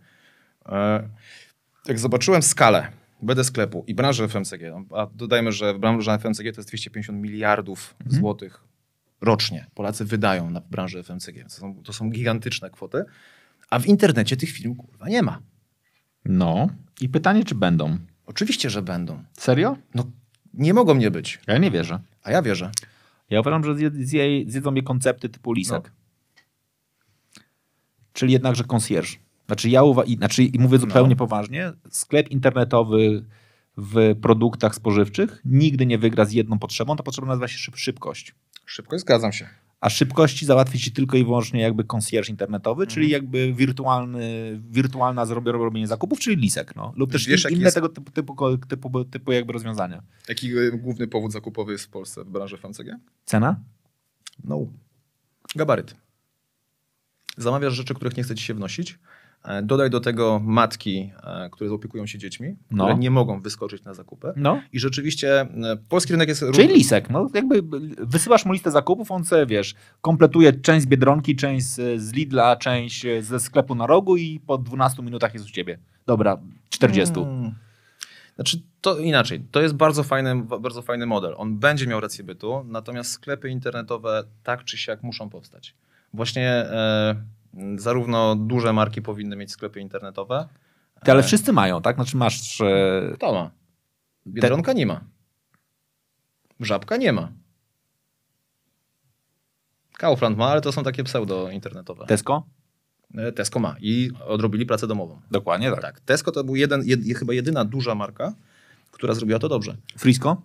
E, 0.67 1.09
Jak 1.89 1.99
zobaczyłem 1.99 2.43
skalę 2.43 2.89
BD 3.23 3.45
sklepu 3.45 3.85
i 3.87 3.95
branży 3.95 4.29
FMCG, 4.29 4.61
no, 4.71 4.99
a 4.99 5.07
dodajmy, 5.15 5.53
że 5.53 5.79
branża 5.79 6.19
FMCG 6.19 6.53
to 6.53 6.61
jest 6.61 6.69
250 6.69 7.19
miliardów 7.23 7.95
złotych 8.07 8.65
rocznie 9.21 9.67
Polacy 9.75 10.05
wydają 10.05 10.51
na 10.51 10.61
branżę 10.61 11.03
FMCG. 11.03 11.43
To 11.45 11.51
są, 11.51 11.83
to 11.83 11.93
są 11.93 12.11
gigantyczne 12.11 12.71
kwoty, 12.71 13.05
a 13.71 13.79
w 13.79 13.87
internecie 13.87 14.37
tych 14.37 14.51
firm 14.51 14.75
kurwa 14.75 15.09
nie 15.09 15.23
ma. 15.23 15.39
No. 16.25 16.69
I 17.01 17.09
pytanie, 17.09 17.45
czy 17.45 17.55
będą? 17.55 17.99
Oczywiście, 18.27 18.71
że 18.71 18.83
będą. 18.83 19.25
Serio? 19.39 19.77
No, 19.95 20.05
nie 20.59 20.75
mogą 20.75 20.95
nie 20.95 21.11
być, 21.11 21.41
Ja 21.47 21.59
nie 21.59 21.71
wierzę. 21.71 21.99
a 22.23 22.31
ja 22.31 22.43
wierzę. 22.43 22.71
Ja 23.31 23.41
uważam, 23.41 23.65
że 23.65 23.75
zje, 23.77 23.91
zje, 23.91 24.25
zjedzą 24.47 24.71
mnie 24.71 24.83
koncepty 24.83 25.29
typu 25.29 25.53
lisek. 25.53 25.93
Czyli 28.13 28.33
jednakże 28.33 28.65
concierge. 28.65 29.09
Znaczy 29.47 29.69
ja 29.69 29.83
uwa- 29.83 30.05
i, 30.07 30.17
znaczy, 30.17 30.43
i 30.43 30.59
mówię 30.59 30.79
zupełnie 30.79 31.17
poważnie, 31.17 31.73
sklep 31.91 32.29
internetowy 32.29 33.25
w 33.77 34.15
produktach 34.23 34.75
spożywczych 34.75 35.41
nigdy 35.45 35.87
nie 35.87 35.99
wygra 35.99 36.25
z 36.25 36.33
jedną 36.33 36.59
potrzebą, 36.59 36.97
ta 36.97 37.03
potrzeba 37.03 37.29
nazywa 37.29 37.49
się 37.49 37.59
szyb, 37.59 37.77
szybkość. 37.77 38.35
Szybko 38.67 38.99
zgadzam 38.99 39.33
się. 39.33 39.49
A 39.85 39.91
szybkości 39.91 40.47
załatwi 40.47 40.79
ci 40.79 40.93
tylko 40.93 41.17
i 41.17 41.25
wyłącznie 41.25 41.61
jakby 41.61 41.85
concierge 41.85 42.29
internetowy, 42.31 42.87
czyli 42.87 43.11
jakby 43.11 43.53
wirtualny, 43.55 44.61
wirtualna 44.71 45.25
robienie 45.45 45.87
zakupów, 45.87 46.21
czyli 46.21 46.37
lisek. 46.37 46.77
No. 46.77 46.93
Lub 46.97 47.13
też 47.13 47.27
Wiesz, 47.27 47.51
inne 47.51 47.63
jest- 47.65 47.75
tego 47.75 47.89
typu, 47.89 48.11
typu, 48.11 48.59
typu, 48.69 49.05
typu 49.05 49.33
jakby 49.33 49.53
rozwiązania. 49.53 50.03
Jaki 50.29 50.59
y, 50.59 50.73
główny 50.73 51.07
powód 51.07 51.33
zakupowy 51.33 51.73
jest 51.73 51.85
w 51.85 51.89
Polsce 51.89 52.25
w 52.25 52.31
branży 52.31 52.57
FMCG? 52.57 52.99
Cena? 53.25 53.61
No. 54.45 54.67
Gabaryt. 55.57 55.95
Zamawiasz 57.37 57.75
rzeczy, 57.75 57.95
których 57.95 58.17
nie 58.17 58.23
chce 58.23 58.35
ci 58.35 58.45
się 58.45 58.55
wnosić. 58.55 58.99
E, 59.45 59.63
Dodaj 59.63 59.91
do 59.91 60.01
tego 60.01 60.41
matki, 60.45 61.13
e, 61.23 61.51
które 61.51 61.73
opiekują 61.73 62.07
się 62.07 62.19
dziećmi, 62.19 62.57
No. 62.71 62.85
które 62.85 62.99
nie 62.99 63.11
mogą 63.11 63.41
wyskoczyć 63.41 63.85
na 63.85 63.95
zakupy. 63.95 64.33
No. 64.37 64.63
I 64.73 64.79
rzeczywiście 64.79 65.41
e, 65.41 65.47
polski 65.89 66.13
rynek 66.13 66.29
jest... 66.29 66.45
Czyli 66.55 66.75
lisek, 66.75 67.11
no 67.11 67.29
jakby 67.35 67.63
wysyłasz 67.99 68.45
mu 68.45 68.53
listę 68.53 68.71
zakupów, 68.71 69.11
on 69.11 69.25
sobie, 69.25 69.47
wiesz, 69.47 69.75
kompletuje 70.01 70.53
część 70.53 70.83
z 70.83 70.87
Biedronki, 70.87 71.37
część 71.37 71.67
z, 71.67 72.03
z 72.03 72.13
Lidla, 72.13 72.57
część 72.57 73.07
ze 73.21 73.41
sklepu 73.41 73.75
na 73.75 73.87
rogu 73.87 74.17
i 74.17 74.41
po 74.41 74.59
12 74.59 75.03
minutach 75.03 75.35
jest 75.35 75.47
u 75.47 75.51
ciebie. 75.51 75.79
Dobra, 76.07 76.39
40. 76.69 77.15
Hmm. 77.15 77.55
Znaczy, 78.35 78.63
to 78.81 78.99
inaczej. 78.99 79.45
To 79.51 79.63
jest 79.63 79.75
bardzo 79.75 80.03
fajny, 80.03 80.43
bardzo 80.61 80.83
fajny 80.83 81.07
model. 81.07 81.35
On 81.37 81.59
będzie 81.59 81.87
miał 81.87 82.01
rację 82.01 82.25
bytu, 82.25 82.65
natomiast 82.69 83.11
sklepy 83.11 83.49
internetowe 83.49 84.25
tak 84.43 84.65
czy 84.65 84.79
siak 84.79 85.03
muszą 85.03 85.31
powstać. 85.31 85.75
Właśnie 86.15 86.49
e, 86.49 87.15
zarówno 87.77 88.37
duże 88.37 88.73
marki 88.73 89.03
powinny 89.03 89.37
mieć 89.37 89.53
sklepy 89.53 89.81
internetowe. 89.81 90.49
Ale 91.07 91.23
wszyscy 91.23 91.53
mają, 91.53 91.83
tak? 91.83 91.97
Znaczy 91.97 92.17
masz... 92.17 92.61
E, 92.61 93.17
To 93.19 93.33
ma. 93.33 93.51
Biedronka 94.27 94.73
nie 94.73 94.87
ma. 94.87 95.01
Żabka 96.61 96.97
nie 96.97 97.13
ma. 97.13 97.33
Kaufland 99.99 100.39
ma, 100.39 100.47
ale 100.49 100.61
to 100.61 100.73
są 100.73 100.83
takie 100.83 101.05
pseudo-internetowe. 101.05 102.07
Tesco? 102.07 102.47
E, 103.15 103.33
Tesco 103.33 103.61
ma 103.61 103.77
i 103.81 104.11
odrobili 104.27 104.67
pracę 104.67 104.87
domową. 104.87 105.21
Dokładnie 105.31 105.71
tak. 105.71 105.81
Tak, 105.81 106.01
Tesco 106.01 106.33
to 106.33 106.45
był 106.45 106.57
jeden, 106.57 106.83
jed, 106.85 107.01
chyba 107.19 107.33
jedyna 107.33 107.65
duża 107.65 107.95
marka, 107.95 108.35
która 108.91 109.15
zrobiła 109.15 109.39
to 109.39 109.49
dobrze. 109.49 109.77
Frisco? 109.99 110.43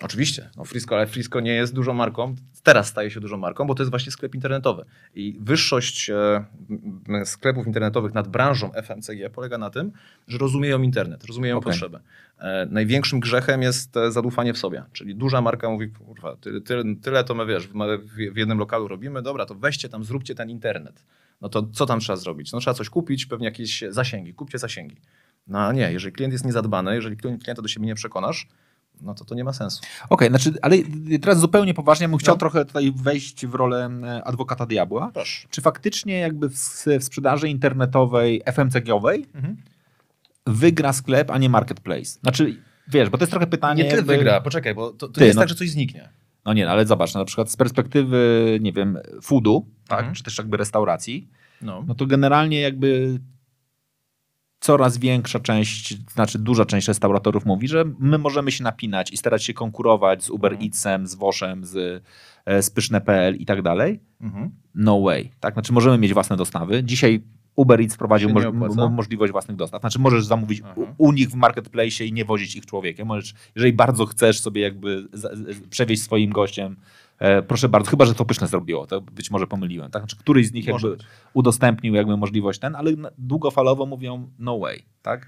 Oczywiście, 0.00 0.50
no 0.56 0.64
Frisco, 0.64 0.96
ale 0.96 1.06
Frisco 1.06 1.40
nie 1.40 1.54
jest 1.54 1.74
dużą 1.74 1.94
marką. 1.94 2.34
Teraz 2.62 2.88
staje 2.88 3.10
się 3.10 3.20
dużą 3.20 3.36
marką, 3.36 3.66
bo 3.66 3.74
to 3.74 3.82
jest 3.82 3.90
właśnie 3.90 4.12
sklep 4.12 4.34
internetowy. 4.34 4.84
I 5.14 5.36
wyższość 5.40 6.10
e, 6.10 6.44
sklepów 7.24 7.66
internetowych 7.66 8.14
nad 8.14 8.28
branżą 8.28 8.72
FMCG 8.72 9.30
polega 9.32 9.58
na 9.58 9.70
tym, 9.70 9.92
że 10.28 10.38
rozumieją 10.38 10.82
internet, 10.82 11.24
rozumieją 11.24 11.56
Okej. 11.56 11.72
potrzebę. 11.72 12.00
E, 12.38 12.66
największym 12.70 13.20
grzechem 13.20 13.62
jest 13.62 13.96
e, 13.96 14.12
zadufanie 14.12 14.52
w 14.52 14.58
sobie. 14.58 14.84
Czyli 14.92 15.14
duża 15.14 15.40
marka 15.40 15.70
mówi, 15.70 15.88
kurwa, 15.88 16.36
tyle, 16.36 16.60
tyle, 16.60 16.82
tyle 17.02 17.24
to 17.24 17.34
my 17.34 17.46
wiesz, 17.46 17.68
w, 18.32 18.36
jednym 18.36 18.58
lokalu 18.58 18.88
robimy, 18.88 19.22
dobra, 19.22 19.46
to 19.46 19.54
weźcie 19.54 19.88
tam, 19.88 20.04
zróbcie 20.04 20.34
ten 20.34 20.50
internet. 20.50 21.04
No 21.40 21.48
to 21.48 21.62
co 21.72 21.86
tam 21.86 22.00
trzeba 22.00 22.16
zrobić? 22.16 22.52
No 22.52 22.60
trzeba 22.60 22.74
coś 22.74 22.88
kupić, 22.88 23.26
pewnie 23.26 23.44
jakieś 23.44 23.84
zasięgi, 23.88 24.34
kupcie 24.34 24.58
zasięgi. 24.58 24.96
No 25.46 25.72
nie, 25.72 25.92
jeżeli 25.92 26.12
klient 26.12 26.32
jest 26.32 26.44
niezadbany, 26.44 26.94
jeżeli 26.94 27.16
klient- 27.16 27.38
klienta 27.38 27.62
do 27.62 27.68
siebie 27.68 27.86
nie 27.86 27.94
przekonasz, 27.94 28.48
no 29.02 29.14
to 29.14 29.24
to 29.24 29.34
nie 29.34 29.44
ma 29.44 29.52
sensu. 29.52 29.80
Okej, 30.10 30.28
znaczy, 30.28 30.52
ale 30.62 30.76
teraz 31.22 31.38
zupełnie 31.40 31.74
poważnie, 31.74 32.04
ja 32.04 32.08
bym 32.08 32.18
chciał 32.18 32.34
No. 32.34 32.38
trochę 32.38 32.64
tutaj 32.64 32.92
wejść 32.96 33.46
w 33.46 33.54
rolę 33.54 33.90
e, 34.04 34.24
adwokata 34.24 34.66
diabła. 34.66 35.10
Proszę. 35.14 35.46
Czy 35.50 35.60
faktycznie 35.60 36.18
jakby 36.18 36.48
w, 36.48 36.54
w 37.00 37.04
sprzedaży 37.04 37.48
internetowej, 37.48 38.42
FMCG-owej 38.46 39.26
Mhm. 39.34 39.56
wygra 40.46 40.92
sklep, 40.92 41.30
a 41.30 41.38
nie 41.38 41.48
marketplace? 41.50 42.04
Znaczy, 42.22 42.62
wiesz, 42.88 43.08
bo 43.10 43.18
to 43.18 43.22
jest 43.24 43.30
trochę 43.30 43.46
pytanie... 43.46 43.84
Nie 43.84 43.90
ty 43.90 43.96
jakby- 43.96 44.16
wygra, 44.16 44.40
poczekaj, 44.40 44.74
bo 44.74 44.90
to, 44.90 44.96
to 45.06 45.08
Ty, 45.08 45.20
nie 45.20 45.26
jest 45.26 45.36
no- 45.36 45.42
tak, 45.42 45.48
że 45.48 45.54
coś 45.54 45.70
zniknie. 45.70 46.08
No 46.44 46.52
nie, 46.52 46.64
no 46.64 46.70
ale 46.70 46.86
zobacz, 46.86 47.14
no 47.14 47.20
na 47.20 47.24
przykład 47.24 47.50
z 47.50 47.56
perspektywy, 47.56 48.58
nie 48.60 48.72
wiem, 48.72 48.98
foodu, 49.22 49.66
tak, 49.88 49.98
Mhm. 49.98 50.14
czy 50.14 50.22
też 50.22 50.38
jakby 50.38 50.56
restauracji, 50.56 51.28
No. 51.62 51.84
no 51.86 51.94
to 51.94 52.06
generalnie 52.06 52.60
jakby 52.60 53.18
coraz 54.60 54.98
większa 54.98 55.40
część, 55.40 55.98
znaczy 56.12 56.38
duża 56.38 56.64
część 56.64 56.88
restauratorów 56.88 57.44
mówi, 57.46 57.68
że 57.68 57.84
my 57.98 58.18
możemy 58.18 58.52
się 58.52 58.64
napinać 58.64 59.12
i 59.12 59.16
starać 59.16 59.44
się 59.44 59.54
konkurować 59.54 60.24
z 60.24 60.30
Uber 60.30 60.52
Mhm. 60.52 60.66
Eatsem, 60.68 61.06
z 61.06 61.14
Woszem, 61.14 61.64
z, 61.64 62.02
e, 62.46 62.62
z 62.62 62.70
Pyszne.pl 62.70 63.36
i 63.36 63.46
tak 63.46 63.62
dalej. 63.62 64.00
Mhm. 64.20 64.50
No 64.74 65.00
way. 65.00 65.30
Tak? 65.40 65.54
Znaczy 65.54 65.72
możemy 65.72 65.98
mieć 65.98 66.14
własne 66.14 66.36
dostawy. 66.36 66.84
Dzisiaj 66.84 67.22
Uber 67.56 67.80
Eats 67.80 67.94
wprowadził 67.94 68.28
moż- 68.30 68.90
możliwość 68.90 69.32
własnych 69.32 69.56
dostaw. 69.56 69.80
Znaczy 69.80 69.98
możesz 69.98 70.24
zamówić 70.26 70.60
u, 70.60 70.86
u 70.98 71.12
nich 71.12 71.28
w 71.30 71.34
marketplace 71.34 72.04
i 72.06 72.12
nie 72.12 72.24
wozić 72.24 72.56
ich 72.56 72.66
człowiekiem. 72.66 73.08
Możesz, 73.08 73.34
jeżeli 73.54 73.72
bardzo 73.72 74.06
chcesz 74.06 74.40
sobie 74.40 74.62
jakby 74.62 75.08
przewieźć 75.70 76.02
swoim 76.02 76.30
gościem, 76.30 76.76
e, 77.18 77.42
proszę 77.42 77.68
bardzo, 77.68 77.90
chyba, 77.90 78.04
że 78.04 78.14
to 78.14 78.24
Pyszne 78.24 78.46
zrobiło, 78.46 78.86
to 78.86 79.00
być 79.00 79.30
może 79.30 79.46
pomyliłem. 79.46 79.90
Tak? 79.90 80.02
Znaczy 80.02 80.16
któryś 80.16 80.46
z 80.46 80.52
nich 80.52 80.68
Może 80.68 80.88
jakby 80.88 81.02
być. 81.04 81.06
udostępnił 81.34 81.94
jakby 81.94 82.16
możliwość 82.16 82.58
ten, 82.60 82.74
ale 82.74 82.90
długofalowo 83.18 83.86
mówią 83.86 84.30
no 84.38 84.58
way. 84.58 84.82
Tak? 85.02 85.26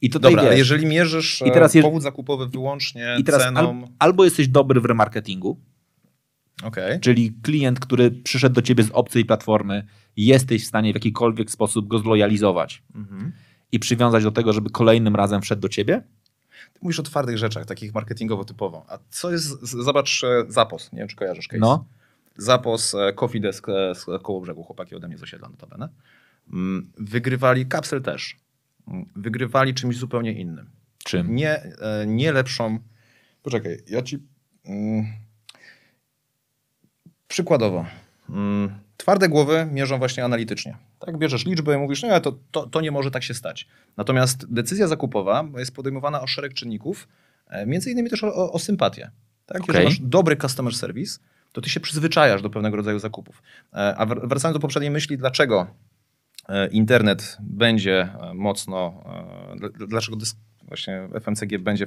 I 0.00 0.10
tutaj 0.10 0.30
Dobra, 0.32 0.42
wiesz, 0.42 0.48
ale 0.50 0.58
jeżeli 0.58 0.86
mierzysz 0.86 1.42
I 1.46 1.50
teraz 1.50 1.74
jeż- 1.74 1.82
powód 1.82 2.02
zakupowy 2.02 2.46
wyłącznie 2.46 3.16
i 3.18 3.24
teraz 3.24 3.42
ceną... 3.42 3.60
al, 3.60 3.88
albo 3.98 4.24
jesteś 4.24 4.48
dobry 4.48 4.80
w 4.80 4.84
remarketingu, 4.84 5.60
Okej. 6.64 7.00
Czyli 7.00 7.32
klient, 7.42 7.80
który 7.80 8.10
przyszedł 8.10 8.54
do 8.54 8.62
ciebie 8.62 8.84
z 8.84 8.90
obcej 8.90 9.24
platformy, 9.24 9.86
jesteś 10.16 10.64
w 10.64 10.66
stanie 10.66 10.92
w 10.92 10.94
jakikolwiek 10.96 11.50
sposób 11.50 11.88
go 11.88 11.98
zlojalizować 11.98 12.82
Mhm. 12.94 13.32
i 13.72 13.78
przywiązać 13.78 14.24
do 14.24 14.30
tego, 14.32 14.52
żeby 14.52 14.70
kolejnym 14.70 15.16
razem 15.16 15.42
wszedł 15.42 15.62
do 15.62 15.68
ciebie? 15.68 16.02
Ty 16.72 16.78
mówisz 16.82 17.00
o 17.00 17.02
twardych 17.02 17.38
rzeczach, 17.38 17.66
takich 17.66 17.94
marketingowo 17.94 18.44
typowo. 18.44 18.84
A 18.88 18.98
co 19.10 19.32
jest, 19.32 19.60
zobacz 19.62 20.24
e, 20.24 20.44
Zapos, 20.48 20.92
nie 20.92 20.98
wiem 20.98 21.08
czy 21.08 21.16
kojarzysz 21.16 21.48
case. 21.48 21.60
No. 21.60 21.84
Zapos, 22.36 22.94
e, 22.94 23.12
Coffee 23.12 23.40
Desk 23.40 23.68
e, 23.68 23.94
z 23.94 24.22
koło 24.22 24.40
brzegu, 24.40 24.64
chłopaki 24.64 24.94
ode 24.94 25.08
mnie 25.08 25.18
z 25.18 25.22
osiedla 25.22 25.48
notabene. 25.48 25.88
Mm, 26.52 26.90
Wygrywali, 26.98 27.66
Kapsel 27.66 28.02
też, 28.02 28.36
Mm, 28.88 29.06
wygrywali 29.16 29.74
czymś 29.74 29.96
zupełnie 29.96 30.32
innym. 30.32 30.70
Czym? 31.04 31.34
Nie, 31.34 31.62
nie 32.06 32.32
lepszą... 32.32 32.78
Poczekaj, 33.42 33.78
ja 33.86 34.02
ci... 34.02 34.18
Mm, 34.64 35.06
przykładowo. 37.28 37.86
Twarde 38.98 39.28
głowy 39.28 39.68
mierzą 39.72 39.98
właśnie 39.98 40.24
analitycznie. 40.24 40.76
Tak, 40.98 41.18
bierzesz 41.18 41.46
liczbę 41.46 41.74
i 41.74 41.78
mówisz, 41.78 42.02
no 42.02 42.08
ale 42.08 42.20
to, 42.20 42.38
to, 42.50 42.66
to 42.66 42.80
nie 42.80 42.90
może 42.90 43.10
tak 43.10 43.22
się 43.22 43.34
stać. 43.34 43.68
Natomiast 43.96 44.52
decyzja 44.54 44.86
zakupowa 44.88 45.44
jest 45.58 45.74
podejmowana 45.74 46.20
o 46.22 46.26
szereg 46.26 46.54
czynników, 46.54 47.08
e, 47.46 47.66
między 47.66 47.90
innymi 47.90 48.10
też 48.10 48.24
o, 48.24 48.52
o, 48.52 48.58
sympatię. 48.58 49.10
Tak? 49.46 49.56
Okej. 49.62 49.66
Jeżeli 49.68 49.84
masz 49.84 49.98
dobry 50.00 50.36
customer 50.36 50.74
service, 50.74 51.18
to 51.52 51.60
ty 51.60 51.70
się 51.70 51.80
przyzwyczajasz 51.80 52.42
do 52.42 52.50
pewnego 52.50 52.76
rodzaju 52.76 52.98
zakupów. 52.98 53.42
E, 53.72 53.96
A 53.96 54.06
wr- 54.06 54.28
wracając 54.28 54.56
do 54.56 54.60
poprzedniej 54.60 54.90
myśli, 54.90 55.18
dlaczego 55.18 55.66
e, 56.48 56.68
internet 56.68 57.36
będzie 57.40 58.08
mocno, 58.34 59.04
dl- 59.56 59.86
dlaczego 59.88 60.16
dysk, 60.16 60.36
właśnie 60.62 61.08
FMCG 61.20 61.58
będzie, 61.58 61.86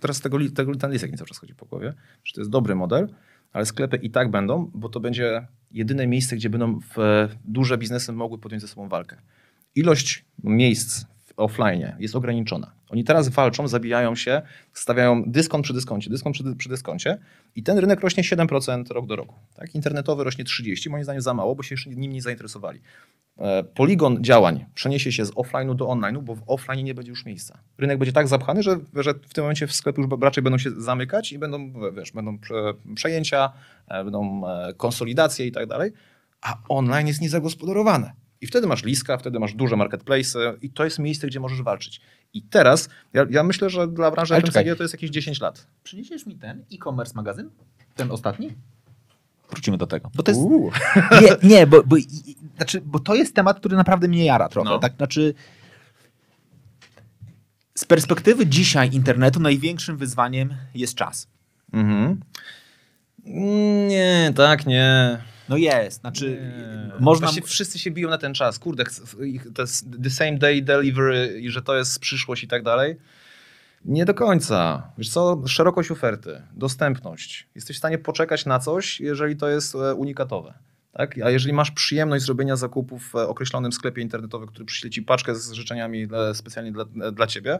teraz 0.00 0.20
tego, 0.20 0.38
tego 0.54 0.74
ten 0.74 0.92
listek 0.92 1.10
mi 1.12 1.18
cały 1.18 1.28
czas 1.28 1.38
chodzi 1.38 1.54
po 1.54 1.66
głowie, 1.66 1.94
że 2.24 2.34
to 2.34 2.40
jest 2.40 2.50
dobry 2.50 2.74
model, 2.74 3.14
ale 3.52 3.66
sklepy 3.66 3.96
i 3.96 4.10
tak 4.10 4.30
będą, 4.30 4.70
bo 4.74 4.88
to 4.88 5.00
będzie 5.00 5.46
jedyne 5.70 6.06
miejsce, 6.06 6.36
gdzie 6.36 6.50
będą 6.50 6.80
w, 6.80 7.28
duże 7.44 7.78
biznesy 7.78 8.12
mogły 8.12 8.38
podjąć 8.38 8.62
ze 8.62 8.68
sobą 8.68 8.88
walkę. 8.88 9.16
Ilość 9.74 10.24
miejsc 10.44 11.04
offline 11.40 11.92
jest 11.98 12.16
ograniczona. 12.16 12.72
Oni 12.88 13.04
teraz 13.04 13.28
walczą, 13.28 13.68
zabijają 13.68 14.14
się, 14.14 14.42
stawiają 14.72 15.22
dyskont 15.26 15.64
przy 15.64 15.74
dyskoncie, 15.74 16.10
dyskont 16.10 16.34
przy, 16.34 16.56
przy 16.56 16.68
dyskoncie 16.68 17.18
i 17.56 17.62
ten 17.62 17.78
rynek 17.78 18.00
rośnie 18.00 18.22
7% 18.22 18.90
rok 18.90 19.06
do 19.06 19.16
roku. 19.16 19.34
Tak? 19.54 19.74
Internetowy 19.74 20.24
rośnie 20.24 20.44
30%, 20.44 20.90
moim 20.90 21.04
zdaniem 21.04 21.22
za 21.22 21.34
mało, 21.34 21.54
bo 21.54 21.62
się 21.62 21.74
jeszcze 21.74 21.90
nim 21.90 22.12
nie 22.12 22.22
zainteresowali. 22.22 22.80
E, 23.38 23.64
Poligon 23.64 24.24
działań 24.24 24.64
przeniesie 24.74 25.12
się 25.12 25.24
z 25.24 25.30
offline'u 25.30 25.74
do 25.74 25.84
online'u, 25.86 26.22
bo 26.22 26.34
w 26.34 26.42
offline 26.46 26.84
nie 26.84 26.94
będzie 26.94 27.10
już 27.10 27.24
miejsca. 27.26 27.58
Rynek 27.78 27.98
będzie 27.98 28.12
tak 28.12 28.28
zapchany, 28.28 28.62
że, 28.62 28.78
że 28.94 29.14
w 29.14 29.34
tym 29.34 29.44
momencie 29.44 29.66
w 29.66 29.72
sklepy 29.72 30.00
już 30.00 30.10
raczej 30.20 30.42
będą 30.42 30.58
się 30.58 30.70
zamykać 30.70 31.32
i 31.32 31.38
będą, 31.38 31.72
wiesz, 31.92 32.12
będą 32.12 32.38
prze, 32.38 32.54
przejęcia, 32.94 33.52
e, 33.88 34.04
będą 34.04 34.48
e, 34.48 34.74
konsolidacje 34.74 35.46
i 35.46 35.52
tak 35.52 35.66
dalej, 35.66 35.92
a 36.40 36.56
online 36.68 37.06
jest 37.06 37.20
niezagospodarowane. 37.20 38.12
I 38.40 38.46
wtedy 38.46 38.66
masz 38.66 38.84
Liska, 38.84 39.18
wtedy 39.18 39.38
masz 39.38 39.54
duże 39.54 39.76
marketplace 39.76 40.54
i 40.62 40.70
to 40.70 40.84
jest 40.84 40.98
miejsce, 40.98 41.26
gdzie 41.26 41.40
możesz 41.40 41.62
walczyć. 41.62 42.00
I 42.34 42.42
teraz, 42.42 42.88
ja, 43.12 43.26
ja 43.30 43.42
myślę, 43.42 43.70
że 43.70 43.88
dla 43.88 44.10
branży 44.10 44.34
FMCG 44.34 44.76
to 44.76 44.82
jest 44.84 44.94
jakieś 44.94 45.10
10 45.10 45.40
lat. 45.40 45.66
Przyniesiesz 45.82 46.26
mi 46.26 46.36
ten 46.36 46.64
e-commerce 46.72 47.12
magazyn? 47.14 47.50
Ten 47.96 48.10
ostatni? 48.10 48.54
Wrócimy 49.50 49.78
do 49.78 49.86
tego. 49.86 50.10
Bo 50.14 50.22
to 50.22 50.30
jest. 50.30 50.40
Uuu. 50.40 50.70
Nie, 51.22 51.48
nie 51.48 51.66
bo, 51.66 51.82
bo, 51.82 51.96
i, 51.96 52.06
znaczy, 52.56 52.80
bo 52.84 52.98
to 52.98 53.14
jest 53.14 53.34
temat, 53.34 53.60
który 53.60 53.76
naprawdę 53.76 54.08
mnie 54.08 54.24
jara 54.24 54.48
trochę. 54.48 54.70
No. 54.70 54.78
Tak, 54.78 54.96
znaczy. 54.96 55.34
Z 57.74 57.84
perspektywy 57.84 58.46
dzisiaj 58.46 58.94
internetu 58.94 59.40
największym 59.40 59.96
wyzwaniem 59.96 60.54
jest 60.74 60.94
czas. 60.94 61.28
Mhm. 61.72 62.20
Nie, 63.88 64.32
tak, 64.36 64.66
nie. 64.66 65.18
No 65.50 65.56
jest, 65.56 66.00
znaczy 66.00 66.30
Nie. 66.30 67.00
można... 67.00 67.26
Właściwie 67.26 67.46
wszyscy 67.46 67.78
się 67.78 67.90
biją 67.90 68.10
na 68.10 68.18
ten 68.18 68.34
czas. 68.34 68.58
Kurde, 68.58 68.84
to 69.54 69.62
jest 69.62 69.86
the 70.02 70.10
same 70.10 70.38
day 70.38 70.62
delivery 70.62 71.40
i 71.40 71.50
że 71.50 71.62
to 71.62 71.76
jest 71.76 71.98
przyszłość 71.98 72.44
i 72.44 72.48
tak 72.48 72.62
dalej. 72.62 72.96
Nie 73.84 74.04
do 74.04 74.14
końca. 74.14 74.90
Wiesz 74.98 75.10
co, 75.10 75.42
szerokość 75.46 75.90
oferty, 75.90 76.42
dostępność. 76.52 77.48
Jesteś 77.54 77.76
w 77.76 77.78
stanie 77.78 77.98
poczekać 77.98 78.46
na 78.46 78.58
coś, 78.58 79.00
jeżeli 79.00 79.36
to 79.36 79.48
jest 79.48 79.74
e, 79.74 79.94
unikatowe. 79.94 80.54
Tak? 80.92 81.18
A 81.24 81.30
jeżeli 81.30 81.52
masz 81.52 81.70
przyjemność 81.70 82.24
zrobienia 82.24 82.56
zakupów 82.56 83.10
w 83.10 83.14
określonym 83.14 83.72
sklepie 83.72 84.02
internetowym, 84.02 84.48
który 84.48 84.64
przyśle 84.64 84.90
ci 84.90 85.02
paczkę 85.02 85.34
z 85.34 85.52
życzeniami 85.52 86.08
specjalnie 86.34 86.72
dla, 86.72 86.84
e, 87.02 87.12
dla 87.12 87.26
ciebie, 87.26 87.58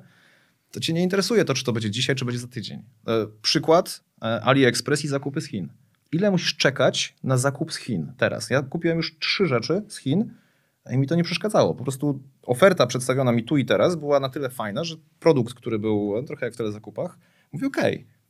to 0.71 0.81
cię 0.81 0.93
nie 0.93 1.03
interesuje 1.03 1.45
to, 1.45 1.55
czy 1.55 1.65
to 1.65 1.73
będzie 1.73 1.91
dzisiaj, 1.91 2.17
czy 2.17 2.25
będzie 2.25 2.41
za 2.41 2.49
tydzień. 2.49 2.83
E, 3.07 3.27
Przykład 3.43 4.05
AliExpress 4.21 5.05
i 5.05 5.09
zakupy 5.09 5.41
z 5.41 5.47
Chin. 5.47 5.69
Ile 6.13 6.31
musisz 6.31 6.57
czekać 6.57 7.17
na 7.23 7.37
zakup 7.37 7.73
z 7.73 7.77
Chin 7.77 8.13
teraz? 8.17 8.51
Ja 8.51 8.63
kupiłem 8.63 8.97
już 8.97 9.19
trzy 9.19 9.47
rzeczy 9.47 9.83
z 9.89 9.97
Chin 9.97 10.35
i 10.91 10.99
mi 10.99 11.07
to 11.07 11.15
nie 11.15 11.25
przeszkadzało. 11.25 11.75
Po 11.75 11.83
prostu 11.83 12.23
oferta 12.43 12.87
przedstawiona 12.87 13.33
mi 13.33 13.45
tu 13.45 13.57
i 13.57 13.65
teraz 13.65 13.97
była 13.97 14.21
na 14.21 14.29
tyle 14.29 14.51
fajna, 14.51 14.85
że 14.85 14.97
produkt, 15.21 15.55
który 15.55 15.79
był 15.79 16.19
e, 16.19 16.23
trochę 16.23 16.47
jak 16.47 16.55
w 16.55 16.57
telezakupach, 16.57 17.19
mówię 17.53 17.67
OK. 17.67 17.77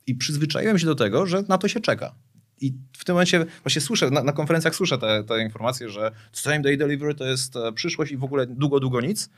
I 0.07 0.15
przyzwyczaiłem 0.15 0.79
się 0.79 0.85
do 0.85 0.95
tego, 0.95 1.25
że 1.25 1.43
na 1.47 1.57
to 1.57 1.67
się 1.67 1.79
czeka. 1.79 2.15
I 2.61 2.73
w 2.97 3.05
tym 3.05 3.15
momencie 3.15 3.45
właśnie 3.63 3.81
słyszę, 3.81 4.09
na, 4.09 4.23
na 4.23 4.31
konferencjach 4.31 4.75
słyszę 4.75 4.97
te, 4.97 5.23
te 5.23 5.43
informacje, 5.43 5.89
że 5.89 6.11
same 6.31 6.59
day 6.59 6.77
delivery 6.77 7.15
to 7.15 7.25
jest 7.25 7.55
e, 7.55 7.73
przyszłość 7.73 8.11
i 8.11 8.17
w 8.17 8.23
ogóle 8.23 8.47
długo, 8.47 8.79
długo 8.79 9.01
nic. 9.01 9.29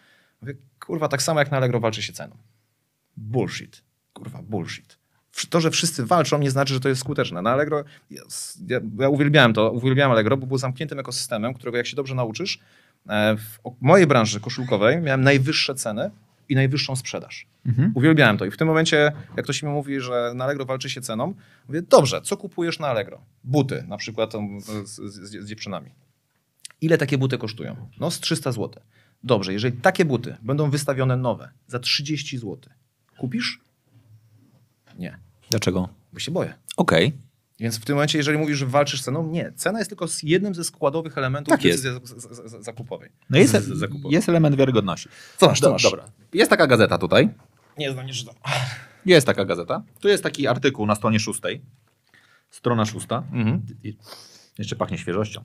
Mówię, 0.41 0.53
kurwa, 0.79 1.07
tak 1.07 1.21
samo 1.21 1.39
jak 1.39 1.51
na 1.51 1.57
Allegro 1.57 1.79
walczy 1.79 2.01
się 2.01 2.13
ceną. 2.13 2.37
Bullshit. 3.17 3.83
Kurwa, 4.13 4.41
bullshit. 4.41 5.02
To, 5.49 5.61
że 5.61 5.71
wszyscy 5.71 6.05
walczą, 6.05 6.39
nie 6.39 6.51
znaczy, 6.51 6.73
że 6.73 6.79
to 6.79 6.89
jest 6.89 7.01
skuteczne. 7.01 7.41
Na 7.41 7.51
Allegro, 7.51 7.83
ja, 8.11 8.21
ja 8.99 9.09
uwielbiałem 9.09 9.53
to, 9.53 9.71
uwielbiałem 9.71 10.11
Allegro, 10.11 10.37
bo 10.37 10.47
był 10.47 10.57
zamkniętym 10.57 10.99
ekosystemem, 10.99 11.53
którego 11.53 11.77
jak 11.77 11.87
się 11.87 11.95
dobrze 11.95 12.15
nauczysz, 12.15 12.59
e, 13.09 13.37
w 13.37 13.59
mojej 13.81 14.07
branży 14.07 14.39
koszulkowej 14.39 15.01
miałem 15.01 15.21
najwyższe 15.21 15.75
ceny 15.75 16.11
i 16.49 16.55
najwyższą 16.55 16.95
sprzedaż. 16.95 17.47
Mhm. 17.65 17.91
Uwielbiałem 17.95 18.37
to. 18.37 18.45
I 18.45 18.51
w 18.51 18.57
tym 18.57 18.67
momencie, 18.67 19.11
jak 19.37 19.43
ktoś 19.43 19.63
mi 19.63 19.69
mówi, 19.69 19.99
że 19.99 20.31
na 20.35 20.43
Allegro 20.43 20.65
walczy 20.65 20.89
się 20.89 21.01
ceną, 21.01 21.33
mówię, 21.67 21.81
dobrze, 21.81 22.21
co 22.21 22.37
kupujesz 22.37 22.79
na 22.79 22.87
Allegro? 22.87 23.21
Buty, 23.43 23.83
na 23.87 23.97
przykład 23.97 24.33
z, 24.59 24.89
z, 24.89 25.13
z 25.13 25.45
dziewczynami. 25.45 25.89
Ile 26.81 26.97
takie 26.97 27.17
buty 27.17 27.37
kosztują? 27.37 27.75
No 27.99 28.11
z 28.11 28.19
300 28.19 28.51
zł. 28.51 28.83
Dobrze, 29.23 29.53
jeżeli 29.53 29.77
takie 29.77 30.05
buty 30.05 30.35
będą 30.41 30.69
wystawione 30.69 31.17
nowe 31.17 31.49
za 31.67 31.79
30 31.79 32.37
zł, 32.37 32.59
kupisz? 33.17 33.59
Nie, 34.99 35.17
Dlaczego? 35.49 35.89
bo 36.13 36.19
się 36.19 36.31
boję. 36.31 36.53
Okej. 36.77 37.13
Więc 37.59 37.79
w 37.79 37.85
tym 37.85 37.95
momencie, 37.95 38.17
jeżeli 38.17 38.37
mówisz, 38.37 38.57
że 38.57 38.65
walczysz 38.65 39.01
z 39.01 39.03
ceną, 39.03 39.27
nie. 39.27 39.51
Cena 39.55 39.79
jest 39.79 39.89
tylko 39.89 40.07
z 40.07 40.23
jednym 40.23 40.55
ze 40.55 40.63
składowych 40.63 41.17
elementów 41.17 41.49
Tak 41.51 41.61
decyzji 41.61 41.89
zakupowej. 42.59 43.09
No 43.29 43.37
jest, 43.37 43.53
Z- 43.53 43.63
z- 43.63 43.77
zakupowej. 43.77 44.11
jest 44.15 44.29
element 44.29 44.55
wiarygodności. 44.55 45.09
Co 45.37 45.47
masz, 45.47 45.59
co 45.59 45.65
Do- 45.65 45.71
masz? 45.71 45.83
Dobra. 45.83 46.05
Jest 46.33 46.49
taka 46.49 46.67
gazeta 46.67 46.97
tutaj. 46.97 47.29
Nie 47.77 47.91
znam, 47.91 48.05
nie 48.05 48.13
czytam. 48.13 48.35
Jest 49.05 49.27
taka 49.27 49.45
gazeta. 49.45 49.83
Tu 49.99 50.07
jest 50.07 50.23
taki 50.23 50.47
artykuł 50.47 50.85
na 50.85 50.95
stronie 50.95 51.19
szóstej. 51.19 51.61
Strona 52.49 52.85
szósta. 52.85 53.23
Mhm. 53.31 53.61
I- 53.83 53.97
Jeszcze 54.57 54.75
pachnie 54.75 54.97
świeżością. 54.97 55.43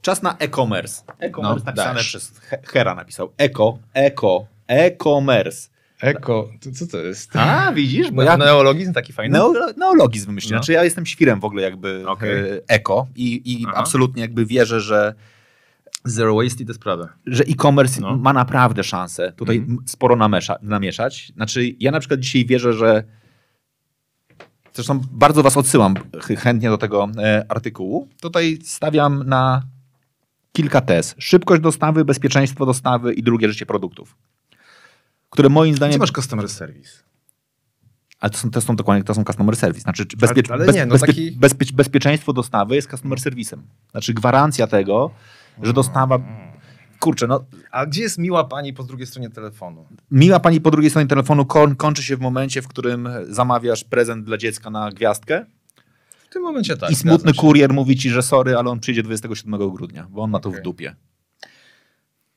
Czas 0.00 0.22
na 0.22 0.36
e-commerce. 0.38 1.02
E-commerce 1.18 1.58
No, 1.58 1.64
napisane 1.64 1.94
dajesz. 1.94 2.08
przez 2.08 2.38
He- 2.38 2.58
Hera 2.64 2.94
napisał. 2.94 3.32
Eko, 3.36 3.78
eko, 3.94 4.46
e-commerce. 4.66 5.68
Eko, 6.00 6.48
to 6.60 6.70
co 6.72 6.86
to 6.86 6.98
jest? 6.98 7.36
A, 7.36 7.72
widzisz? 7.72 8.10
Bo 8.10 8.16
No, 8.16 8.22
ja 8.22 8.36
Neologizm 8.36 8.92
taki 8.92 9.12
fajny? 9.12 9.38
Neo- 9.38 9.76
neologizm 9.76 10.26
wymyślił. 10.26 10.52
No. 10.52 10.58
Znaczy 10.58 10.72
ja 10.72 10.84
jestem 10.84 11.06
świrem 11.06 11.40
w 11.40 11.44
ogóle 11.44 11.62
jakby 11.62 12.04
e, 12.22 12.74
eko 12.74 13.06
i, 13.14 13.52
i 13.52 13.66
absolutnie 13.74 14.22
jakby 14.22 14.46
wierzę, 14.46 14.80
że, 14.80 15.14
Zero 16.04 16.34
waste 16.36 16.62
i 16.62 16.66
te 16.66 16.74
sprawy. 16.74 17.08
że 17.26 17.44
e-commerce 17.44 18.00
No. 18.00 18.16
ma 18.16 18.32
naprawdę 18.32 18.84
szansę 18.84 19.32
tutaj 19.36 19.56
Mhm. 19.56 19.78
m- 19.78 19.84
sporo 19.88 20.16
namesza, 20.16 20.56
namieszać. 20.62 21.32
Znaczy 21.36 21.74
ja 21.80 21.90
na 21.90 22.00
przykład 22.00 22.20
dzisiaj 22.20 22.46
wierzę, 22.46 22.72
że 22.72 23.04
zresztą 24.74 25.00
bardzo 25.10 25.42
was 25.42 25.56
odsyłam 25.56 25.94
ch- 26.20 26.38
chętnie 26.40 26.68
do 26.68 26.78
tego 26.78 27.08
e, 27.18 27.44
artykułu. 27.48 28.08
Tutaj 28.20 28.58
stawiam 28.64 29.22
na 29.26 29.62
kilka 30.52 30.80
tez. 30.80 31.14
Szybkość 31.18 31.62
dostawy, 31.62 32.04
bezpieczeństwo 32.04 32.66
dostawy 32.66 33.14
i 33.14 33.22
drugie 33.22 33.48
życie 33.48 33.66
produktów. 33.66 34.16
Które 35.30 35.48
moim 35.48 35.76
zdaniem... 35.76 35.92
Co 35.92 35.98
masz 35.98 36.12
customer 36.12 36.48
service? 36.48 36.90
Ale 38.20 38.30
to 38.30 38.38
są, 38.38 38.50
to 38.50 38.60
są 38.60 38.76
dokładnie 38.76 39.04
to 39.04 39.14
są 39.14 39.24
customer 39.24 39.56
service. 39.56 39.80
Znaczy, 39.80 40.04
bezpiecz, 40.16 40.50
ale 40.50 40.66
bez, 40.66 40.74
nie, 40.74 40.86
no 40.86 40.92
bezpie, 40.92 41.06
taki- 41.06 41.32
bezpie, 41.32 41.66
bezpieczeństwo 41.74 42.32
dostawy 42.32 42.74
jest 42.74 42.90
customer 42.90 43.20
serwisem. 43.20 43.62
Znaczy 43.90 44.14
gwarancja 44.14 44.66
tego, 44.66 45.10
że 45.62 45.72
dostawa. 45.72 46.18
Kurczę, 47.00 47.26
no 47.26 47.44
A 47.70 47.86
gdzie 47.86 48.02
jest 48.02 48.18
miła 48.18 48.44
pani 48.44 48.72
po 48.72 48.84
drugiej 48.84 49.06
stronie 49.06 49.30
telefonu? 49.30 49.86
miła 50.10 50.40
pani 50.40 50.60
po 50.60 50.70
drugiej 50.70 50.90
stronie 50.90 51.08
telefonu 51.08 51.46
kon, 51.46 51.76
kończy 51.76 52.02
się 52.02 52.16
w 52.16 52.20
momencie, 52.20 52.62
w 52.62 52.68
którym 52.68 53.08
zamawiasz 53.28 53.84
prezent 53.84 54.24
dla 54.24 54.36
dziecka 54.36 54.70
na 54.70 54.90
gwiazdkę 54.90 55.46
W 56.30 56.32
tym 56.32 56.42
momencie 56.42 56.76
tak. 56.76 56.90
i 56.90 56.94
smutny 56.96 57.34
kurier 57.34 57.72
mówi 57.72 57.96
ci, 57.96 58.10
że 58.10 58.22
sorry, 58.22 58.56
ale 58.56 58.70
on 58.70 58.80
przyjdzie 58.80 59.02
27 59.02 59.70
grudnia, 59.70 60.06
bo 60.10 60.22
on 60.22 60.30
ma 60.30 60.40
to 60.40 60.48
w 60.48 60.52
Okej. 60.52 60.62
dupie. 60.64 60.96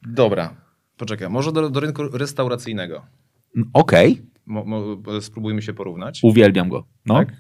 Dobra, 0.02 0.56
poczekaj, 0.99 1.30
może 1.30 1.51
do, 1.51 1.69
do 1.69 1.80
rynku 1.80 2.03
restauracyjnego. 2.03 3.01
Mm, 3.55 3.69
Okej, 3.73 4.21
Mo, 4.45 4.65
mo, 4.65 4.81
spróbujmy 5.21 5.61
się 5.61 5.73
porównać. 5.73 6.19
uwielbiam 6.23 6.69
go. 6.69 6.84
No. 7.05 7.15
Tak? 7.15 7.34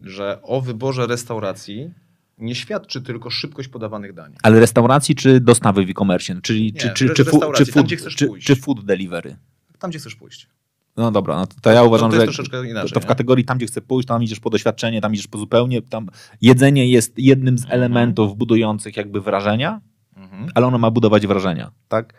Że 0.00 0.42
o 0.42 0.60
wyborze 0.60 1.06
restauracji 1.06 1.90
nie 2.38 2.54
świadczy 2.54 3.02
tylko 3.02 3.30
szybkość 3.30 3.68
podawanych 3.68 4.12
dań. 4.14 4.34
Ale 4.42 4.60
restauracji 4.60 5.14
czy 5.14 5.40
dostawy 5.40 5.86
w 5.86 5.90
e-commerce? 5.90 6.40
Czyli, 6.42 6.64
Nie, 6.72 6.80
czy, 6.80 6.90
czy, 6.90 7.10
czy, 7.14 7.24
fu- 7.24 7.40
czy, 7.56 7.64
food, 7.66 7.92
chcesz 7.92 8.16
czy, 8.16 8.28
czy 8.40 8.56
food 8.56 8.84
delivery? 8.84 9.36
Tam, 9.78 9.90
gdzie 9.90 9.98
chcesz 9.98 10.14
pójść. 10.14 10.48
No 10.96 11.10
dobra, 11.10 11.36
no 11.36 11.46
to, 11.46 11.54
to 11.62 11.70
ja 11.70 11.82
uważam, 11.82 12.10
to 12.10 12.16
jest 12.16 12.26
że 12.26 12.34
troszeczkę 12.34 12.56
to, 12.58 12.64
inaczej, 12.64 12.90
to 12.90 13.00
w 13.00 13.06
kategorii 13.06 13.44
tam, 13.44 13.56
gdzie 13.58 13.66
chcę 13.66 13.80
pójść, 13.80 14.08
tam 14.08 14.22
idziesz 14.22 14.40
po 14.40 14.50
doświadczenie, 14.50 15.00
tam 15.00 15.14
idziesz 15.14 15.26
po 15.26 15.38
zupełnie, 15.38 15.82
tam 15.82 16.08
jedzenie 16.40 16.86
jest 16.90 17.18
jednym 17.18 17.58
z 17.58 17.62
Mhm. 17.62 17.80
elementów 17.80 18.36
budujących 18.36 18.96
jakby 18.96 19.20
wrażenia, 19.20 19.80
Mhm. 20.16 20.48
ale 20.54 20.66
ono 20.66 20.78
ma 20.78 20.90
budować 20.90 21.26
wrażenia, 21.26 21.70
tak? 21.88 22.14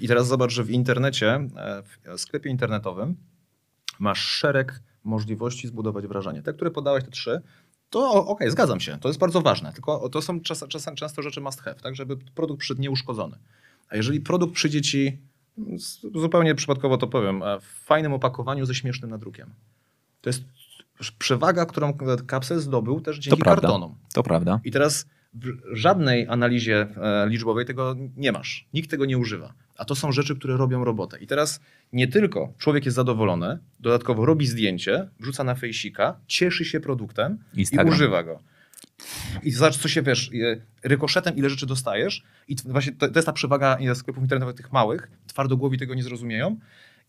I 0.00 0.08
teraz 0.08 0.26
zobacz, 0.26 0.52
że 0.52 0.64
w 0.64 0.70
internecie, 0.70 1.48
e, 1.56 1.82
w 2.16 2.20
sklepie 2.20 2.50
internetowym 2.50 3.16
masz 3.98 4.18
szereg 4.18 4.82
możliwości 5.04 5.68
zbudować 5.68 6.06
wrażenie. 6.06 6.42
Te, 6.42 6.52
które 6.52 6.70
podałeś, 6.70 7.04
te 7.04 7.10
trzy, 7.10 7.42
to 7.90 8.26
okej, 8.26 8.50
zgadzam 8.50 8.80
się, 8.80 8.98
to 8.98 9.08
jest 9.08 9.20
bardzo 9.20 9.40
ważne, 9.40 9.72
tylko 9.72 10.08
to 10.08 10.22
są 10.22 10.40
czas, 10.40 10.64
czasem 10.68 10.96
często 10.96 11.22
rzeczy 11.22 11.40
must 11.40 11.60
have, 11.60 11.80
tak, 11.80 11.96
żeby 11.96 12.16
produkt 12.16 12.60
przyszedł 12.60 12.80
nieuszkodzony. 12.80 13.36
A 13.88 13.96
jeżeli 13.96 14.20
produkt 14.20 14.54
przyjdzie 14.54 14.82
ci, 14.82 15.18
zupełnie 16.14 16.54
przypadkowo 16.54 16.98
to 16.98 17.06
powiem, 17.06 17.42
e, 17.42 17.60
w 17.60 17.64
fajnym 17.64 18.12
opakowaniu 18.12 18.66
ze 18.66 18.74
śmiesznym 18.74 19.10
nadrukiem, 19.10 19.50
to 20.20 20.30
jest 20.30 20.42
przewaga, 21.18 21.66
którą 21.66 21.94
kapsel 22.26 22.60
zdobył 22.60 23.00
też 23.00 23.18
dzięki 23.18 23.42
prawda. 23.42 23.62
kartonom. 23.62 23.94
To 24.14 24.22
prawda. 24.22 24.60
I 24.64 24.70
teraz 24.70 25.06
w 25.34 25.76
żadnej 25.76 26.26
analizie 26.28 26.86
e, 26.96 27.28
liczbowej 27.28 27.64
tego 27.64 27.96
nie 28.16 28.32
masz. 28.32 28.66
Nikt 28.74 28.90
tego 28.90 29.04
nie 29.04 29.18
używa. 29.18 29.54
A 29.76 29.84
to 29.84 29.94
są 29.94 30.12
rzeczy, 30.12 30.36
które 30.36 30.56
robią 30.56 30.84
robotę. 30.84 31.18
I 31.18 31.26
teraz 31.26 31.60
nie 31.92 32.08
tylko 32.08 32.52
człowiek 32.58 32.84
jest 32.84 32.94
zadowolony, 32.94 33.58
dodatkowo 33.80 34.26
robi 34.26 34.46
zdjęcie, 34.46 35.08
wrzuca 35.20 35.44
na 35.44 35.54
fejsika, 35.54 36.20
cieszy 36.26 36.64
się 36.64 36.80
produktem 36.80 37.38
Instagram. 37.54 37.88
i 37.88 37.90
używa 37.90 38.22
go. 38.22 38.40
I 39.42 39.50
zobacz, 39.50 39.76
co 39.76 39.88
się 39.88 40.02
wiesz, 40.02 40.30
rykoszetem 40.82 41.36
ile 41.36 41.50
rzeczy 41.50 41.66
dostajesz. 41.66 42.22
I 42.48 42.56
właśnie 42.64 42.92
to, 42.92 43.08
to 43.08 43.18
jest 43.18 43.26
ta 43.26 43.32
przewaga 43.32 43.78
sklepów 43.94 44.22
internetowych 44.22 44.56
tych 44.56 44.72
małych, 44.72 45.10
twardogłowi 45.26 45.78
tego 45.78 45.94
nie 45.94 46.02
zrozumieją. 46.02 46.56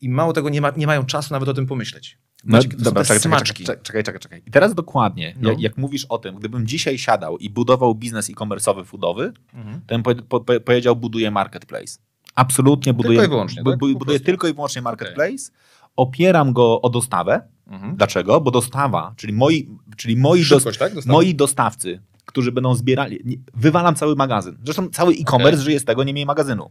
i 0.01 0.09
mało 0.09 0.33
tego, 0.33 0.49
nie, 0.49 0.61
ma, 0.61 0.71
nie 0.77 0.87
mają 0.87 1.05
czasu 1.05 1.33
nawet 1.33 1.49
o 1.49 1.53
tym 1.53 1.65
pomyśleć. 1.65 2.17
No, 2.45 2.59
dobra, 2.77 3.03
czekaj, 3.03 3.03
czekaj, 3.03 3.19
smaczki. 3.19 3.63
czekaj, 3.63 3.83
czekaj, 3.83 4.03
czekaj, 4.03 4.19
czekaj. 4.19 4.41
I 4.47 4.51
teraz 4.51 4.73
dokładnie, 4.75 5.35
No. 5.39 5.49
jak, 5.49 5.61
jak 5.61 5.77
mówisz 5.77 6.05
o 6.05 6.17
tym, 6.17 6.35
gdybym 6.35 6.67
dzisiaj 6.67 6.97
siadał 6.97 7.37
i 7.37 7.49
budował 7.49 7.95
biznes 7.95 8.29
e-commerce'owy 8.29 8.85
foodowy, 8.85 9.33
Mhm. 9.53 9.81
to 9.87 9.95
bym 9.95 10.03
po, 10.03 10.15
po, 10.15 10.39
po, 10.39 10.59
powiedział, 10.59 10.95
buduję 10.95 11.31
marketplace. 11.31 11.99
Absolutnie 12.35 12.93
buduję, 12.93 13.25
i 13.25 13.27
wyłącznie, 13.27 13.63
bu, 13.63 13.69
tak? 13.71 13.79
buduję 13.79 13.99
prostu. 13.99 14.25
tylko 14.25 14.47
i 14.47 14.53
wyłącznie 14.53 14.81
marketplace. 14.81 15.51
Opieram 15.95 16.53
go 16.53 16.81
o 16.81 16.89
dostawę. 16.89 17.41
Mhm. 17.67 17.95
Dlaczego? 17.95 18.41
Bo 18.41 18.51
dostawa, 18.51 19.13
czyli 19.17 19.33
moi, 19.33 19.69
czyli 19.97 20.17
moi, 20.17 20.43
Szybkość, 20.43 20.79
tak? 20.79 20.93
Moi 21.05 21.35
dostawcy, 21.35 22.01
którzy 22.25 22.51
będą 22.51 22.75
zbierali, 22.75 23.39
wywalam 23.53 23.95
cały 23.95 24.15
magazyn. 24.15 24.57
Zresztą 24.63 24.89
cały 24.89 25.13
e-commerce 25.13 25.53
Okej. 25.53 25.63
żyje 25.65 25.79
z 25.79 25.85
tego, 25.85 26.03
nie 26.03 26.13
mniej 26.13 26.25
magazynu. 26.25 26.69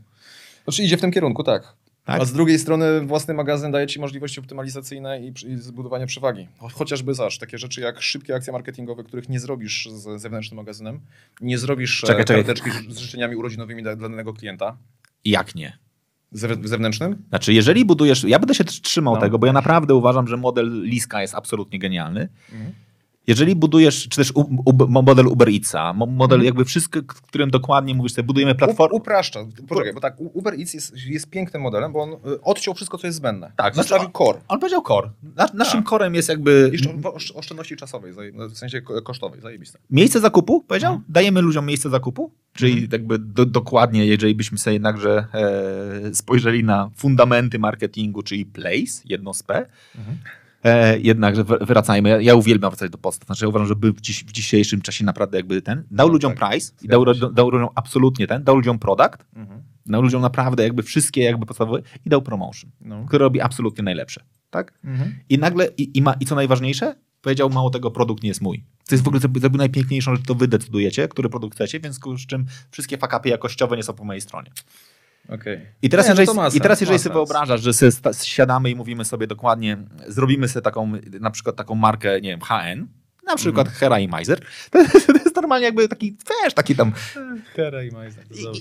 Znaczy 0.64 0.82
idzie 0.82 0.96
w 0.96 1.00
tym 1.00 1.12
kierunku, 1.12 1.42
tak. 1.44 1.74
Tak? 2.04 2.20
A 2.20 2.24
z 2.24 2.32
drugiej 2.32 2.58
strony 2.58 3.00
własny 3.00 3.34
magazyn 3.34 3.72
daje 3.72 3.86
ci 3.86 4.00
możliwości 4.00 4.40
optymalizacyjne 4.40 5.20
i, 5.20 5.32
i 5.46 5.56
zbudowania 5.56 6.06
przewagi. 6.06 6.48
Cho- 6.60 6.72
Chociażby 6.72 7.14
zaż 7.14 7.38
takie 7.38 7.58
rzeczy 7.58 7.80
jak 7.80 8.02
szybkie 8.02 8.34
akcje 8.34 8.52
marketingowe, 8.52 9.04
których 9.04 9.28
nie 9.28 9.40
zrobisz 9.40 9.88
z 9.92 10.20
zewnętrznym 10.20 10.56
magazynem, 10.56 11.00
nie 11.40 11.58
zrobisz 11.58 12.00
Czekaj, 12.00 12.24
czekaj, 12.24 12.44
czekaj. 12.44 12.54
karteczki 12.72 12.92
z- 12.92 12.96
z 12.96 12.98
życzeniami 12.98 13.36
urodzinowymi 13.36 13.82
dla, 13.82 13.96
danego 13.96 14.32
klienta 14.34 14.76
Jak 15.24 15.54
nie? 15.54 15.78
Zew- 16.32 16.66
zewnętrznym. 16.66 17.22
Znaczy, 17.28 17.52
jeżeli 17.52 17.84
budujesz, 17.84 18.24
ja 18.24 18.38
będę 18.38 18.54
się 18.54 18.64
tr- 18.64 18.80
trzymał 18.80 19.14
No. 19.14 19.20
tego, 19.20 19.38
bo 19.38 19.46
ja 19.46 19.52
naprawdę 19.52 19.94
uważam, 19.94 20.28
że 20.28 20.36
model 20.36 20.82
Liska 20.82 21.22
jest 21.22 21.34
absolutnie 21.34 21.78
genialny. 21.78 22.28
Mhm. 22.52 22.72
Jeżeli 23.26 23.54
budujesz, 23.56 24.08
czy 24.08 24.16
też 24.16 24.32
u, 24.34 24.40
u, 24.40 24.88
model 25.02 25.26
Uber 25.26 25.48
Eatsa, 25.48 25.92
mo- 25.92 26.06
model 26.06 26.36
Mhm. 26.36 26.44
jakby 26.46 26.64
wszystko, 26.64 27.00
w 27.14 27.22
którym 27.22 27.50
dokładnie 27.50 27.94
mówisz 27.94 28.12
sobie, 28.12 28.26
budujemy 28.26 28.52
U, 28.52 28.54
platformę. 28.54 28.96
upraszcza. 28.96 29.40
Poczekaj, 29.68 29.92
bo 29.94 30.00
tak, 30.00 30.16
Uber 30.18 30.54
Eats 30.60 30.74
jest, 30.74 30.96
jest 31.06 31.30
pięknym 31.30 31.62
modelem, 31.62 31.92
bo 31.92 32.02
on 32.02 32.12
y, 32.12 32.40
odciął 32.42 32.74
wszystko, 32.74 32.98
co 32.98 33.06
jest 33.06 33.16
zbędne. 33.18 33.52
Tak, 33.56 33.74
zostawił 33.74 34.04
znaczy- 34.04 34.18
core. 34.18 34.40
On 34.48 34.58
powiedział 34.60 34.82
core. 34.82 35.10
Na, 35.36 35.48
naszym 35.54 35.80
Tak. 35.80 35.88
corem 35.90 36.14
jest 36.14 36.28
jakby 36.28 36.68
Jeszcze 36.72 36.90
oszczędności 37.34 37.76
czasowej, 37.76 38.12
w 38.50 38.58
sensie 38.58 38.82
ko- 38.82 39.02
kosztowej, 39.02 39.40
zajebiste. 39.40 39.78
miejsce 39.90 40.20
zakupu, 40.20 40.60
powiedział? 40.60 40.92
Mhm. 40.92 41.12
Dajemy 41.12 41.40
ludziom 41.40 41.66
miejsce 41.66 41.90
zakupu, 41.90 42.30
czyli 42.52 42.88
jakby 42.92 43.18
do, 43.18 43.46
dokładnie, 43.46 44.06
jeżeli 44.06 44.34
byśmy 44.34 44.58
sobie 44.58 44.74
jednakże 44.74 45.26
e, 46.08 46.14
spojrzeli 46.14 46.64
na 46.64 46.90
fundamenty 46.96 47.58
marketingu, 47.58 48.22
czyli 48.22 48.46
place, 48.46 49.02
jedno 49.04 49.34
z 49.34 49.42
P, 49.42 49.66
Mhm. 49.98 50.18
E, 50.64 50.98
jednakże 50.98 51.44
wr- 51.44 51.66
wracajmy. 51.66 52.08
Ja, 52.08 52.20
ja 52.20 52.34
uwielbiam 52.34 52.70
wracać 52.70 52.90
do 52.90 52.98
podstaw. 52.98 53.26
Znaczy, 53.26 53.44
ja 53.44 53.48
uważam, 53.48 53.68
że 53.68 53.76
był 53.76 53.92
w, 53.92 54.00
dziś, 54.00 54.24
w 54.24 54.32
dzisiejszym 54.32 54.80
czasie 54.80 55.04
naprawdę 55.04 55.38
jakby 55.38 55.62
ten. 55.62 55.84
Dał 55.90 56.08
ludziom 56.08 56.34
tak. 56.34 56.50
price, 56.50 56.72
i 56.82 56.88
dał, 56.88 57.04
dał 57.32 57.50
ludziom 57.50 57.68
absolutnie 57.74 58.26
ten, 58.26 58.44
dał 58.44 58.56
ludziom 58.56 58.78
product, 58.78 59.24
Mhm. 59.36 59.62
dał 59.86 60.02
ludziom 60.02 60.22
naprawdę 60.22 60.62
jakby 60.62 60.82
wszystkie 60.82 61.22
jakby 61.22 61.46
podstawowe 61.46 61.82
i 62.06 62.10
dał 62.10 62.22
promotion, 62.22 62.70
No. 62.80 63.04
który 63.06 63.22
robi 63.22 63.40
absolutnie 63.40 63.84
najlepsze. 63.84 64.20
Tak? 64.50 64.78
Mhm. 64.84 65.14
I 65.28 65.38
nagle, 65.38 65.68
i, 65.76 65.98
i, 65.98 66.02
ma, 66.02 66.14
i 66.20 66.26
co 66.26 66.34
najważniejsze, 66.34 66.94
powiedział 67.20 67.50
mało 67.50 67.70
tego, 67.70 67.90
produkt 67.90 68.22
nie 68.22 68.28
jest 68.28 68.40
mój. 68.40 68.64
To 68.88 68.94
jest 68.94 69.04
w 69.04 69.08
ogóle 69.08 69.20
zrobił 69.20 69.58
najpiękniejszą 69.58 70.16
rzecz, 70.16 70.26
to 70.26 70.34
wy 70.34 70.48
decydujecie, 70.48 71.08
który 71.08 71.28
produkt 71.28 71.54
chcecie, 71.54 71.80
więc 71.80 72.00
z 72.16 72.26
czym 72.26 72.46
wszystkie 72.70 72.98
fakapy 72.98 73.28
jakościowe 73.28 73.76
nie 73.76 73.82
są 73.82 73.92
po 73.92 74.04
mojej 74.04 74.20
stronie. 74.20 74.50
Okej. 75.28 75.66
I 75.82 75.88
teraz, 75.88 76.06
Nie, 76.08 76.14
no 76.14 76.20
jeżeli, 76.20 76.36
ma 76.36 76.48
i 76.48 76.60
teraz 76.60 76.80
jeżeli 76.80 76.98
sobie 76.98 77.12
wyobrażasz, 77.14 77.62
że 77.62 77.72
sobie 77.74 77.92
siadamy 78.22 78.70
i 78.70 78.74
mówimy 78.74 79.04
sobie 79.04 79.26
dokładnie, 79.26 79.76
zrobimy 80.08 80.48
sobie 80.48 80.62
taką, 80.62 80.92
na 81.20 81.30
przykład 81.30 81.56
taką 81.56 81.74
markę, 81.74 82.20
nie 82.20 82.30
wiem, 82.30 82.40
HN, 82.40 82.86
na 83.26 83.36
przykład 83.36 83.66
Mhm. 83.66 83.80
Hera 83.80 83.98
i 84.00 84.08
Meiser, 84.08 84.40
to, 84.70 84.78
jest- 84.78 85.06
to 85.06 85.12
jest 85.12 85.36
normalnie 85.36 85.66
jakby 85.66 85.88
taki, 85.88 86.16
wiesz, 86.44 86.54
taki 86.54 86.76
tam, 86.76 86.92
Hera 87.54 87.82
i 87.82 87.90
to 87.90 87.96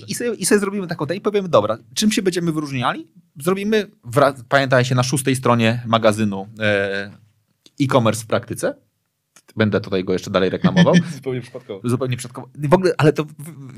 i, 0.06 0.10
i, 0.10 0.14
sobie, 0.14 0.34
i 0.34 0.44
sobie 0.46 0.58
zrobimy 0.58 0.86
taką 0.86 1.06
tę 1.06 1.16
i 1.16 1.20
powiemy, 1.20 1.48
dobra, 1.48 1.78
czym 1.94 2.12
się 2.12 2.22
będziemy 2.22 2.52
wyróżniali? 2.52 3.08
Zrobimy, 3.40 3.90
wra- 4.10 4.42
pamiętajcie, 4.48 4.94
na 4.94 5.02
szóstej 5.02 5.36
stronie 5.36 5.82
magazynu 5.86 6.48
e, 6.60 7.10
e-commerce 7.80 8.22
w 8.24 8.26
praktyce, 8.26 8.74
będę 9.56 9.80
tutaj 9.80 10.04
go 10.04 10.12
jeszcze 10.12 10.30
dalej 10.30 10.50
reklamował, 10.50 10.94
Zupełnie 11.14 11.40
przypadkowo. 11.40 11.88
zupełnie 11.88 12.16
przypadkowo, 12.16 12.48
w 12.58 12.74
ogóle, 12.74 12.92
ale 12.98 13.12
to 13.12 13.24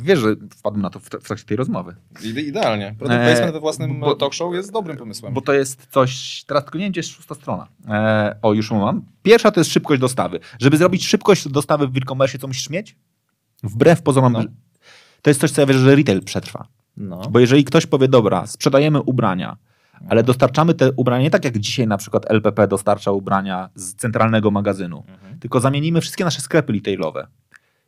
wiesz, 0.03 0.19
że 0.19 0.37
wpadłem 0.57 0.83
na 0.83 0.91
to 0.91 1.01
w, 1.01 1.09
trakcie 1.11 1.45
tej 1.45 1.57
rozmowy. 1.57 1.97
Ide- 2.23 2.41
Idealnie. 2.41 2.95
Product 2.99 3.19
Eee, 3.21 3.27
placement 3.27 3.53
we 3.53 3.61
własnym 3.61 4.01
bo- 4.01 4.15
talk 4.15 4.35
show 4.35 4.55
jest 4.55 4.73
dobrym 4.73 4.97
pomysłem. 4.97 5.35
Bo 5.35 5.41
to 5.41 5.53
jest 5.53 5.87
coś, 5.91 6.45
teraz 6.45 6.65
tylko 6.65 6.79
nie 6.79 6.85
wiem, 6.85 6.93
gdzie 6.93 6.99
jest 6.99 7.11
szósta 7.11 7.35
strona. 7.35 7.69
E, 7.89 8.37
o, 8.43 8.53
już 8.53 8.71
mam. 8.71 9.03
Pierwsza 9.23 9.51
to 9.51 9.61
jest 9.61 9.73
szybkość 9.73 10.01
dostawy. 10.01 10.41
Żeby 10.61 10.77
zrobić 10.77 11.07
szybkość 11.07 11.49
dostawy 11.49 11.89
w 11.89 11.97
e-commerce, 11.97 12.39
co 12.39 12.47
musisz 12.47 12.71
mieć? 12.71 12.97
Wbrew 13.63 14.03
pozorom, 14.03 14.33
No. 14.33 14.45
to 15.23 15.31
jest 15.31 15.41
coś, 15.41 15.51
co 15.51 15.61
ja 15.61 15.67
wierzę, 15.67 15.81
że 15.81 15.95
retail 15.97 16.23
przetrwa. 16.23 16.69
no. 16.97 17.21
Bo 17.31 17.39
jeżeli 17.41 17.65
ktoś 17.65 17.87
powie, 17.87 18.09
dobra, 18.09 18.47
sprzedajemy 18.47 19.03
ubrania, 19.03 19.57
ale 20.09 20.23
dostarczamy 20.23 20.75
te 20.75 20.93
ubrania 20.93 21.23
nie 21.23 21.31
tak 21.31 21.45
jak 21.45 21.59
dzisiaj 21.59 21.87
na 21.87 21.97
przykład 21.97 22.31
LPP 22.31 22.69
dostarcza 22.69 23.11
ubrania 23.11 23.69
z 23.75 23.95
centralnego 23.95 24.51
magazynu, 24.51 25.05
Mhm. 25.09 25.39
tylko 25.39 25.61
zamienimy 25.61 26.01
wszystkie 26.01 26.25
nasze 26.25 26.41
sklepy 26.41 26.73
retailowe 26.73 27.27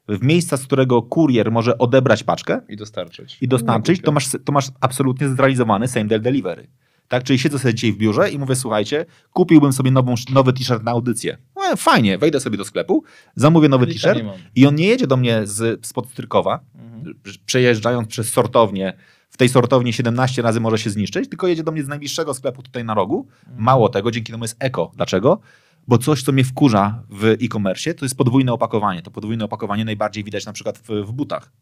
w 0.09 0.22
miejsca, 0.22 0.56
z 0.56 0.64
którego 0.64 1.02
kurier 1.02 1.51
może 1.51 1.78
odebrać 1.78 2.24
paczkę, 2.24 2.60
I 2.68 2.76
dostarczyć. 2.76 3.39
i 3.40 3.48
dostarczyć, 3.48 4.02
to 4.02 4.12
masz, 4.12 4.28
to 4.44 4.52
masz 4.52 4.68
absolutnie 4.80 5.28
zrealizowany 5.28 5.89
same 5.89 6.05
day 6.05 6.20
delivery. 6.20 6.66
Tak, 7.09 7.22
czyli 7.24 7.39
siedzę 7.39 7.59
sobie 7.59 7.74
dzisiaj 7.74 7.93
w 7.93 7.97
biurze 7.98 8.30
i 8.30 8.39
mówię, 8.39 8.56
słuchajcie, 8.56 9.06
kupiłbym 9.32 9.72
sobie 9.72 9.90
nową, 9.90 10.14
nowy 10.32 10.52
t-shirt 10.52 10.82
na 10.82 10.90
audycję. 10.90 11.39
No, 11.56 11.62
fajnie, 11.76 12.18
wejdę 12.18 12.40
sobie 12.40 12.59
do 12.59 12.64
sklepu, 12.64 13.05
zamówię 13.36 13.68
nowy 13.68 13.86
t-shirt 13.86 14.20
i 14.55 14.66
on 14.66 14.74
nie 14.74 14.86
jedzie 14.86 15.06
do 15.06 15.16
mnie 15.16 15.40
z, 15.47 15.86
spod 15.86 16.10
Strykowa, 16.10 16.60
Mhm. 16.74 17.14
przejeżdżając 17.47 18.09
przez 18.09 18.28
sortownię. 18.32 18.93
Tej 19.39 19.48
sortowni 19.48 19.93
17 19.93 20.43
razy 20.43 20.60
może 20.60 20.78
się 20.78 20.90
zniszczyć, 20.90 21.28
tylko 21.28 21.47
jedzie 21.47 21.62
do 21.62 21.73
mnie 21.73 21.82
z 21.82 21.89
najbliższego 21.89 22.35
sklepu 22.35 22.62
tutaj 22.62 22.85
na 22.85 22.94
rogu. 22.94 23.27
Mhm. 23.47 23.65
Mało 23.65 23.89
tego, 23.89 24.10
dzięki 24.10 24.32
temu 24.32 24.44
jest 24.44 24.56
eko. 24.59 24.93
Dlaczego? 24.97 25.40
Bo 25.89 25.98
coś, 25.98 26.23
co 26.23 26.32
mnie 26.32 26.44
wkurza 26.44 27.02
w 27.10 27.24
e-commerce, 27.24 27.94
to 27.94 28.05
jest 28.05 28.16
podwójne 28.16 28.52
opakowanie. 28.52 29.02
To 29.02 29.10
podwójne 29.10 29.44
opakowanie 29.44 29.85
najbardziej 29.85 30.24
widać 30.24 30.47
na 30.47 30.52
przykład 30.52 30.78
w, 30.78 30.89
w 30.89 31.12
butach. 31.12 31.52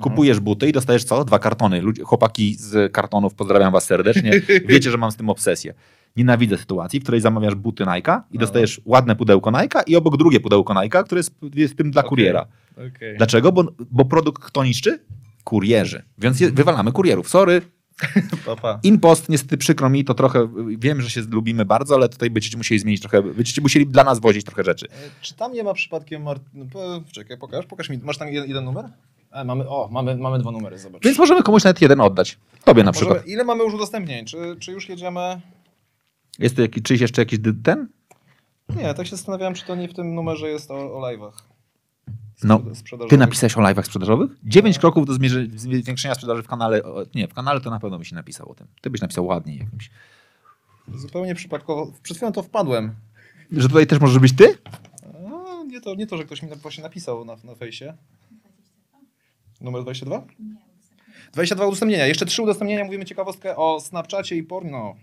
Kupujesz 0.00 0.40
buty 0.40 0.68
i 0.68 0.72
dostajesz 0.72 1.04
co? 1.04 1.24
Dwa 1.24 1.38
kartony. 1.38 1.80
Ludzie, 1.80 2.02
chłopaki 2.02 2.54
z 2.54 2.92
kartonów, 2.92 3.34
pozdrawiam 3.34 3.72
was 3.72 3.84
serdecznie. 3.84 4.40
Wiecie, 4.68 4.90
że 4.90 4.98
mam 4.98 5.10
z 5.12 5.16
tym 5.16 5.30
obsesję. 5.30 5.74
Nienawidzę 6.16 6.58
sytuacji, 6.58 7.00
w 7.00 7.02
której 7.02 7.20
zamawiasz 7.20 7.54
buty 7.54 7.84
Nike'a 7.84 8.20
i 8.30 8.34
No. 8.34 8.40
dostajesz 8.40 8.80
ładne 8.84 9.16
pudełko 9.16 9.50
Nike'a 9.50 9.82
i 9.86 9.96
obok 9.96 10.16
drugie 10.16 10.40
pudełko 10.40 10.74
Nike'a, 10.74 11.04
które 11.04 11.18
jest, 11.18 11.34
jest 11.54 11.76
tym 11.76 11.90
dla 11.90 12.02
kuriera. 12.02 12.46
Okej. 12.72 13.16
Dlaczego? 13.16 13.52
Bo, 13.52 13.64
bo 13.90 14.04
produkt 14.04 14.42
kto 14.42 14.64
niszczy? 14.64 14.98
Kurierzy. 15.44 16.02
Więc 16.18 16.40
je, 16.40 16.50
wywalamy 16.50 16.92
kurierów. 16.92 17.28
Sorry. 17.28 17.62
Inpost, 18.82 19.28
niestety 19.28 19.56
przykro 19.56 19.90
mi, 19.90 20.04
to 20.04 20.14
trochę, 20.14 20.48
wiem, 20.78 21.00
że 21.00 21.10
się 21.10 21.20
lubimy 21.20 21.64
bardzo, 21.64 21.94
ale 21.94 22.08
tutaj 22.08 22.30
będziecie 22.30 22.56
musieli 22.56 22.78
zmienić 22.78 23.00
trochę, 23.00 23.22
będziecie 23.22 23.62
musieli 23.62 23.86
dla 23.86 24.04
nas 24.04 24.20
wozić 24.20 24.44
trochę 24.44 24.64
rzeczy. 24.64 24.86
E, 24.90 24.96
Czy 25.20 25.34
tam 25.34 25.52
nie 25.52 25.64
ma 25.64 25.74
przypadkiem... 25.74 26.22
Mart... 26.22 26.42
no, 26.54 26.64
Czekaj, 27.12 27.38
pokaż, 27.38 27.66
pokaż 27.66 27.88
mi. 27.88 27.98
Masz 27.98 28.18
tam 28.18 28.28
jeden, 28.28 28.48
jeden 28.48 28.64
numer? 28.64 28.84
A, 29.30 29.44
mamy, 29.44 29.68
o, 29.68 29.88
mamy, 29.92 30.16
mamy 30.16 30.38
dwa 30.38 30.50
numery, 30.50 30.78
zobacz. 30.78 31.02
Więc 31.02 31.18
możemy 31.18 31.42
komuś 31.42 31.64
nawet 31.64 31.82
jeden 31.82 32.00
oddać. 32.00 32.38
Tobie 32.64 32.84
na 32.84 32.92
przykład. 32.92 33.14
Możemy, 33.18 33.32
ile 33.32 33.44
mamy 33.44 33.64
już 33.64 33.74
udostępnień? 33.74 34.26
Czy, 34.26 34.56
czy 34.60 34.72
już 34.72 34.88
jedziemy... 34.88 35.40
Jest 36.38 36.56
tu 36.56 36.62
jakiś, 36.62 36.82
czyś 36.82 37.00
jeszcze 37.00 37.22
jakiś 37.22 37.38
ten? 37.64 37.88
Nie, 38.76 38.94
tak 38.94 39.06
się 39.06 39.16
zastanawiałem, 39.16 39.54
czy 39.54 39.64
to 39.66 39.74
nie 39.74 39.88
w 39.88 39.94
tym 39.94 40.14
numerze 40.14 40.48
jest 40.48 40.70
o, 40.70 40.74
o 40.74 41.00
live'ach. 41.00 41.32
No. 42.42 42.60
Ty 43.08 43.18
napisałeś 43.18 43.56
o 43.56 43.60
live'ach 43.60 43.82
sprzedażowych? 43.82 44.30
Dziewięć 44.44 44.78
kroków 44.78 45.06
do 45.06 45.12
zmierzy- 45.12 45.58
zwiększenia 45.58 46.14
sprzedaży 46.14 46.42
w 46.42 46.46
kanale. 46.46 46.82
Nie, 47.14 47.28
w 47.28 47.34
kanale 47.34 47.60
to 47.60 47.70
na 47.70 47.80
pewno 47.80 47.98
byś 47.98 48.12
nie 48.12 48.16
napisał 48.16 48.50
o 48.50 48.54
tym. 48.54 48.66
Ty 48.80 48.90
byś 48.90 49.00
napisał 49.00 49.26
ładniej 49.26 49.58
jakimś. 49.58 49.90
Zupełnie 50.94 51.34
przypadkowo. 51.34 51.92
Przed 52.02 52.16
chwilą 52.16 52.32
to 52.32 52.42
wpadłem. 52.42 52.94
Że 53.52 53.68
tutaj 53.68 53.86
też 53.86 54.00
możesz 54.00 54.18
być 54.18 54.32
ty? 54.32 54.58
A, 55.04 55.64
nie, 55.64 55.80
to, 55.80 55.94
nie 55.94 56.06
to, 56.06 56.16
że 56.16 56.24
ktoś 56.24 56.42
mi 56.42 56.48
na- 56.50 56.56
właśnie 56.56 56.82
napisał 56.84 57.24
na, 57.24 57.36
na 57.44 57.54
fejsie. 57.54 57.94
Numer 59.60 59.82
22? 59.82 60.24
22 61.32 61.66
udostępnienia. 61.66 62.06
Jeszcze 62.06 62.26
trzy 62.26 62.42
udostępnienia. 62.42 62.84
Mówimy 62.84 63.04
ciekawostkę 63.04 63.56
o 63.56 63.80
Snapchacie 63.80 64.36
i 64.36 64.42
porno. 64.42 64.96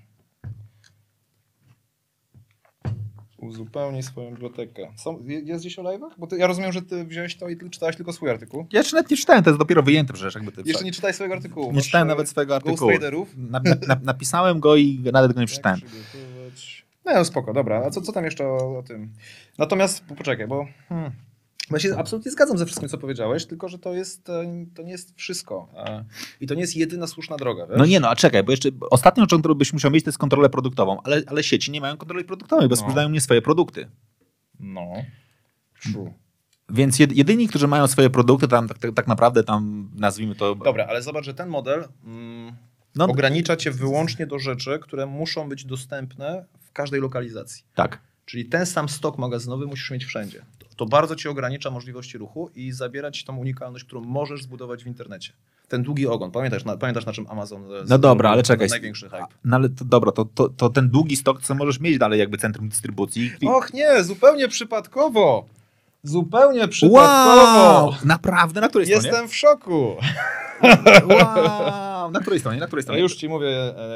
Uzupełnij 3.42 4.04
swoją 4.04 4.32
bibliotekę. 4.32 4.88
Są, 4.96 5.20
je- 5.26 5.40
jest 5.40 5.64
gdzieś 5.64 5.80
o 5.80 5.84
live'ach? 5.84 6.10
Bo 6.18 6.28
ty, 6.28 6.38
ja 6.38 6.48
rozumiem, 6.48 6.72
że 6.72 6.82
ty 6.82 7.06
wziąłeś 7.06 7.36
to 7.36 7.50
i 7.50 7.58
ty 7.58 7.70
czytałeś 7.70 7.96
tylko 7.96 8.14
swój 8.14 8.30
artykuł. 8.30 8.66
Ja 8.72 8.80
jeszcze 8.80 8.96
nawet 8.96 9.12
nie 9.12 9.18
czytałem, 9.18 9.44
to 9.44 9.50
jest 9.50 9.60
dopiero 9.60 9.84
wyjęte 9.84 10.14
przecież. 10.14 10.36
Jakby 10.36 10.52
ty, 10.52 10.62
Jeszcze 10.66 10.84
nie 10.84 10.92
czytałeś 10.92 11.16
swojego 11.16 11.36
artykułu. 11.36 11.68
nie 11.68 11.74
Masz, 11.74 11.86
czytałem 11.86 12.08
e, 12.08 12.10
nawet 12.12 12.30
swojego 12.30 12.60
Ghost 12.60 12.84
artykułu. 12.84 13.26
Na, 13.38 13.60
na, 13.60 13.76
na, 13.88 14.02
napisałem 14.04 14.60
go 14.60 14.76
i 14.76 15.00
nawet 15.14 15.34
go 15.34 15.40
nie 15.42 15.48
przeczytałem. 15.48 15.80
No, 17.06 17.26
spoko, 17.26 17.54
dobra. 17.54 17.84
A 17.86 17.90
co, 17.90 18.02
co 18.02 18.12
tam 18.12 18.26
jeszcze 18.26 18.48
o, 18.48 18.78
o 18.78 18.84
tym? 18.84 19.10
Natomiast, 19.58 20.06
po- 20.06 20.16
poczekaj, 20.16 20.48
bo... 20.48 20.68
Hmm. 20.90 21.12
Bo 21.72 21.78
ja 21.78 21.82
się 21.82 21.98
absolutnie 21.98 22.32
zgadzam 22.32 22.58
ze 22.58 22.66
wszystkim, 22.66 22.90
co 22.90 22.98
powiedziałeś, 22.98 23.46
tylko 23.46 23.70
że 23.70 23.80
to 23.80 23.94
jest, 23.94 24.30
e, 24.30 24.66
to 24.76 24.82
nie 24.84 24.92
jest 24.92 25.14
wszystko. 25.18 25.68
E, 25.76 26.06
I 26.42 26.48
to 26.48 26.54
nie 26.54 26.62
jest 26.62 26.76
jedyna 26.76 27.08
słuszna 27.08 27.38
droga, 27.38 27.68
wiesz? 27.68 27.78
No 27.78 27.86
nie 27.86 28.00
no, 28.00 28.10
a 28.10 28.16
czekaj, 28.16 28.44
bo 28.44 28.52
jeszcze 28.52 28.70
ostatnią 28.92 29.24
rzeczą, 29.24 29.40
którą 29.40 29.56
byś 29.56 29.74
musiał 29.74 29.92
mieć, 29.92 30.04
to 30.04 30.10
jest 30.10 30.18
kontrolę 30.18 30.50
produktową, 30.50 31.02
ale, 31.04 31.22
ale 31.28 31.44
sieci 31.44 31.72
nie 31.72 31.82
mają 31.82 31.98
kontroli 31.98 32.26
produktowej, 32.26 32.70
bo 32.70 32.76
No. 32.76 32.82
sprzedają 32.82 33.10
nie 33.10 33.22
swoje 33.22 33.42
produkty. 33.42 33.90
No. 34.60 34.88
True. 35.84 36.14
Więc 36.70 37.00
jed, 37.00 37.12
jedyni, 37.18 37.48
którzy 37.48 37.68
mają 37.68 37.88
swoje 37.88 38.10
produkty, 38.10 38.48
tam 38.48 38.68
tak, 38.68 38.78
tak, 38.78 38.92
tak 38.96 39.08
naprawdę 39.08 39.44
tam 39.44 39.92
nazwijmy 39.96 40.36
to... 40.36 40.56
Dobra, 40.56 40.86
ale 40.90 41.02
zobacz, 41.02 41.26
że 41.26 41.34
ten 41.34 41.50
model 41.50 41.88
mm, 42.06 42.56
No, 42.96 43.06
Ogranicza 43.06 43.56
cię 43.56 43.72
wyłącznie 43.72 44.28
do 44.28 44.40
rzeczy, 44.40 44.80
które 44.82 45.06
muszą 45.06 45.50
być 45.50 45.66
dostępne 45.66 46.46
w 46.60 46.72
każdej 46.72 47.02
lokalizacji. 47.02 47.64
tak. 47.76 48.11
Czyli 48.32 48.46
ten 48.46 48.66
sam 48.66 48.90
stok 48.90 49.18
magazynowy 49.18 49.66
musisz 49.66 49.92
mieć 49.92 50.06
wszędzie. 50.06 50.46
To, 50.76 50.86
bardzo 50.86 51.16
ci 51.16 51.28
ogranicza 51.30 51.72
możliwości 51.72 52.18
ruchu 52.18 52.50
i 52.56 52.72
zabiera 52.72 53.12
ci 53.12 53.26
tą 53.26 53.38
unikalność, 53.38 53.86
którą 53.86 54.02
możesz 54.02 54.44
zbudować 54.44 54.84
w 54.84 54.88
internecie. 54.88 55.34
Ten 55.68 55.84
długi 55.84 56.08
ogon. 56.08 56.32
Pamiętasz 56.32 56.66
na, 56.66 56.78
pamiętasz 56.78 57.06
na 57.06 57.14
czym 57.14 57.28
Amazon... 57.30 57.64
e, 57.64 57.68
No 57.90 57.98
dobra, 57.98 58.30
ale 58.30 58.44
czekaj. 58.44 58.68
Największy 58.70 59.10
hype. 59.10 59.26
No 59.44 59.56
ale 59.56 59.70
to, 59.70 59.86
dobra, 59.86 60.12
to, 60.12 60.26
to, 60.26 60.50
to 60.50 60.70
ten 60.70 60.90
długi 60.90 61.16
stok, 61.16 61.42
co 61.42 61.56
możesz 61.56 61.80
mieć 61.80 61.98
dalej 61.98 62.20
jakby 62.20 62.38
centrum 62.38 62.70
dystrybucji. 62.70 63.32
Och 63.48 63.74
nie, 63.74 64.04
zupełnie 64.04 64.48
przypadkowo. 64.48 65.46
Zupełnie 66.04 66.68
przypadkowo. 66.68 67.86
Wow! 67.86 67.94
Naprawdę? 68.06 68.62
Na 68.62 68.68
której 68.70 68.88
stronie? 68.88 69.08
Jestem 69.08 69.28
w 69.30 69.36
szoku. 69.36 69.96
Wow! 71.10 71.91
Na 72.10 72.20
której 72.20 72.40
stronie? 72.40 72.60
Na 72.60 72.68
której 72.68 72.82
Ja 72.82 72.84
stronie? 72.84 73.02
już 73.02 73.16
ci 73.16 73.30
mówię, 73.30 73.48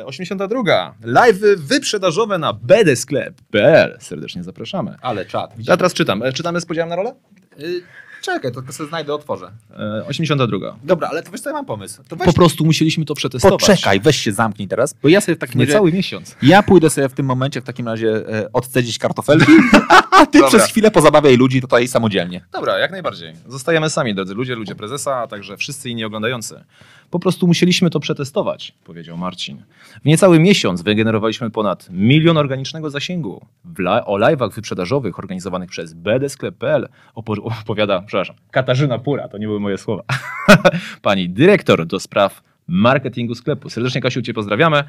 e, 0.02 0.06
82. 0.06 0.94
Live 1.04 1.38
wyprzedażowe 1.58 2.38
na 2.38 2.54
bdsklep.pl. 2.54 3.98
Serdecznie 4.00 4.44
zapraszamy. 4.44 4.96
Ale 5.02 5.26
czat. 5.26 5.54
Ja 5.68 5.78
teraz 5.78 5.94
czytam. 5.94 6.24
E, 6.24 6.34
Czytamy 6.34 6.62
z 6.62 6.66
podziałem 6.66 6.90
na 6.90 6.96
rolę? 6.96 7.16
Y, 7.60 7.82
czekaj, 8.22 8.52
to 8.52 8.74
sobie 8.74 8.90
znajdę, 8.90 9.14
otworzę. 9.14 9.52
E, 9.80 10.06
82. 10.06 10.76
Dobra, 10.84 11.08
ale 11.08 11.24
to 11.24 11.32
wiesz 11.32 11.42
co, 11.42 11.50
ja 11.50 11.54
mam 11.54 11.66
pomysł. 11.66 12.02
To 12.08 12.16
weź, 12.16 12.26
Po 12.26 12.34
prostu 12.34 12.66
musieliśmy 12.66 13.06
to 13.06 13.14
przetestować. 13.16 13.60
poczekaj, 13.62 14.00
weź 14.00 14.18
się 14.18 14.32
zamknij 14.32 14.68
teraz, 14.68 14.96
bo 15.04 15.10
ja 15.10 15.22
sobie 15.22 15.36
w 15.36 15.40
takim 15.40 15.62
razie... 15.62 15.72
Niecały 15.72 15.92
miesiąc. 15.92 16.36
Ja 16.42 16.64
pójdę 16.64 16.90
sobie 16.90 17.10
w 17.10 17.14
tym 17.14 17.26
momencie 17.26 17.62
w 17.62 17.64
takim 17.64 17.88
razie 17.88 18.30
e, 18.30 18.52
odcedzić 18.54 18.98
kartofelki, 19.00 19.52
a 20.12 20.26
ty 20.26 20.40
Dobra. 20.40 20.48
przez 20.48 20.70
chwilę 20.72 20.92
pozabawiaj 20.92 21.38
ludzi 21.38 21.62
tutaj 21.62 21.88
samodzielnie. 21.88 22.46
Dobra, 22.52 22.78
jak 22.80 22.92
najbardziej. 22.92 23.34
Zostajemy 23.48 23.90
sami, 23.90 24.16
drodzy 24.16 24.34
ludzie, 24.34 24.56
ludzie 24.56 24.76
prezesa, 24.76 25.16
a 25.18 25.28
także 25.28 25.58
wszyscy 25.58 25.90
inni 25.90 26.06
oglądający. 26.06 26.64
Po 27.16 27.20
prostu 27.20 27.48
musieliśmy 27.48 27.90
to 27.90 28.00
przetestować, 28.00 28.74
powiedział 28.84 29.18
Marcin. 29.18 29.64
W 30.02 30.06
niecały 30.06 30.40
miesiąc 30.40 30.82
wygenerowaliśmy 30.82 31.50
ponad 31.50 31.90
milion 31.90 32.38
organicznego 32.38 32.90
zasięgu. 32.90 33.46
La- 33.80 34.06
o 34.06 34.18
live'ach 34.18 34.54
wyprzedażowych 34.54 35.20
organizowanych 35.20 35.70
przez 35.70 35.94
bdsklep.pl 35.94 36.88
opo- 37.16 37.60
opowiada, 37.62 38.02
przepraszam, 38.02 38.36
Katarzyna 38.52 39.00
Pura, 39.00 39.28
to 39.28 39.38
nie 39.38 39.48
były 39.48 39.60
moje 39.60 39.78
słowa. 39.78 40.04
Pani 41.02 41.30
dyrektor 41.30 41.86
do 41.86 42.00
spraw 42.00 42.42
marketingu 42.68 43.36
sklepu. 43.36 43.70
Serdecznie 43.70 44.02
Kasiu 44.02 44.22
Cię 44.22 44.34
pozdrawiamy. 44.34 44.84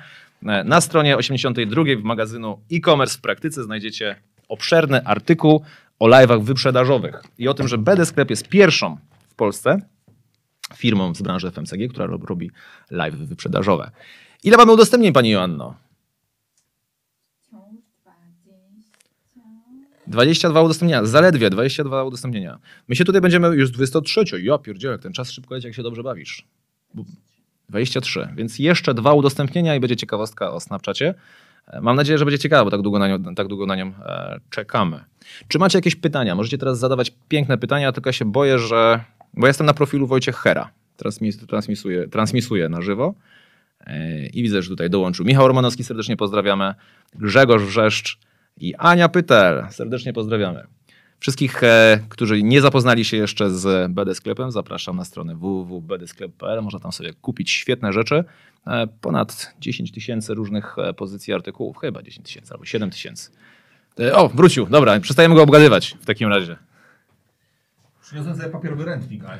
Na 0.64 0.80
stronie 0.80 1.16
82 1.16 1.82
w 1.98 2.02
magazynu 2.02 2.60
e-commerce 2.72 3.18
w 3.18 3.20
praktyce 3.20 3.62
znajdziecie 3.62 4.16
obszerny 4.48 5.04
artykuł 5.04 5.62
o 5.98 6.08
live'ach 6.08 6.42
wyprzedażowych 6.42 7.22
i 7.38 7.48
o 7.48 7.54
tym, 7.54 7.68
że 7.68 7.78
BD 7.78 8.06
Sklep 8.06 8.30
jest 8.30 8.48
pierwszą 8.48 8.96
w 9.28 9.34
Polsce 9.34 9.80
firmą 10.74 11.14
z 11.14 11.22
branży 11.22 11.50
FMCG, 11.50 11.88
która 11.90 12.06
rob- 12.06 12.24
robi 12.24 12.50
live 12.90 13.14
wyprzedażowe. 13.14 13.90
Ile 14.44 14.56
mamy 14.56 14.72
udostępnień, 14.72 15.12
Pani 15.12 15.30
Joanno? 15.30 15.74
wciąż 17.42 17.60
20. 20.06 20.48
22 20.48 20.62
udostępnienia, 20.62 21.04
zaledwie 21.04 21.50
22 21.50 22.04
udostępnienia. 22.04 22.58
My 22.88 22.96
się 22.96 23.04
tutaj 23.04 23.20
będziemy 23.20 23.48
już 23.48 23.70
23. 23.70 24.24
Ja 24.42 24.58
pierdzielę, 24.58 24.92
jak 24.92 25.02
ten 25.02 25.12
czas 25.12 25.30
szybko 25.30 25.54
leci, 25.54 25.66
jak 25.66 25.76
się 25.76 25.82
dobrze 25.82 26.02
bawisz. 26.02 26.44
Bu- 26.94 27.04
23, 27.68 28.28
więc 28.36 28.58
jeszcze 28.58 28.94
dwa 28.94 29.12
udostępnienia 29.12 29.74
i 29.76 29.80
będzie 29.80 29.96
ciekawostka 29.96 30.50
o 30.52 30.60
Snapchacie. 30.60 31.14
E, 31.66 31.80
Mam 31.80 31.96
nadzieję, 31.96 32.18
że 32.18 32.24
będzie 32.24 32.38
ciekawa, 32.38 32.64
bo 32.64 32.70
tak 32.70 32.82
długo 32.82 32.98
na 32.98 33.08
nią, 33.08 33.34
tak 33.34 33.48
długo 33.48 33.66
na 33.66 33.76
nią 33.76 33.86
e, 33.86 34.40
czekamy. 34.50 35.04
Czy 35.48 35.58
macie 35.58 35.78
jakieś 35.78 35.96
pytania? 35.96 36.34
Możecie 36.34 36.58
teraz 36.58 36.78
zadawać 36.78 37.12
piękne 37.28 37.58
pytania, 37.58 37.92
tylko 37.92 38.12
się 38.12 38.24
boję, 38.24 38.58
że... 38.58 39.04
Bo 39.34 39.46
jestem 39.46 39.66
na 39.66 39.74
profilu 39.74 40.06
Wojciech 40.06 40.36
Hera. 40.36 40.70
Transmis, 40.96 41.46
transmisuję, 41.46 42.08
transmisuję 42.08 42.68
na 42.68 42.82
żywo. 42.82 43.14
E, 43.80 44.26
I 44.26 44.42
widzę, 44.42 44.62
że 44.62 44.68
tutaj 44.68 44.90
dołączył 44.90 45.26
Michał 45.26 45.48
Romanowski, 45.48 45.84
serdecznie 45.84 46.16
pozdrawiamy. 46.16 46.74
Grzegorz 47.14 47.62
Wrzeszcz 47.62 48.18
i 48.56 48.74
Ania 48.74 49.08
Pytel, 49.08 49.66
serdecznie 49.70 50.12
pozdrawiamy. 50.12 50.66
Wszystkich, 51.20 51.62
e, 51.62 52.00
którzy 52.08 52.42
nie 52.42 52.60
zapoznali 52.60 53.04
się 53.04 53.16
jeszcze 53.16 53.50
z 53.50 53.92
BD 53.92 54.14
Sklepem, 54.14 54.50
zapraszam 54.50 54.96
na 54.96 55.04
stronę 55.04 55.34
www.bdsklep.pl. 55.34 56.62
Można 56.62 56.80
tam 56.80 56.92
sobie 56.92 57.12
kupić 57.12 57.50
świetne 57.50 57.92
rzeczy. 57.92 58.24
E, 58.66 58.86
ponad 59.00 59.54
10 59.60 59.92
tysięcy 59.92 60.34
różnych 60.34 60.76
pozycji 60.96 61.32
artykułów, 61.32 61.78
chyba 61.78 62.02
10 62.02 62.26
tysięcy 62.26 62.52
albo 62.52 62.64
7 62.64 62.90
tysięcy. 62.90 63.30
O, 64.12 64.28
wrócił, 64.28 64.66
dobra, 64.66 65.00
przestajemy 65.00 65.34
go 65.34 65.42
obgadywać 65.42 65.96
w 66.00 66.06
takim 66.06 66.28
razie. 66.28 66.56
Przyniosłem 68.06 68.36
sobie 68.36 68.48
papierowy 68.48 68.84
ręcznik, 68.84 69.24
ale 69.24 69.38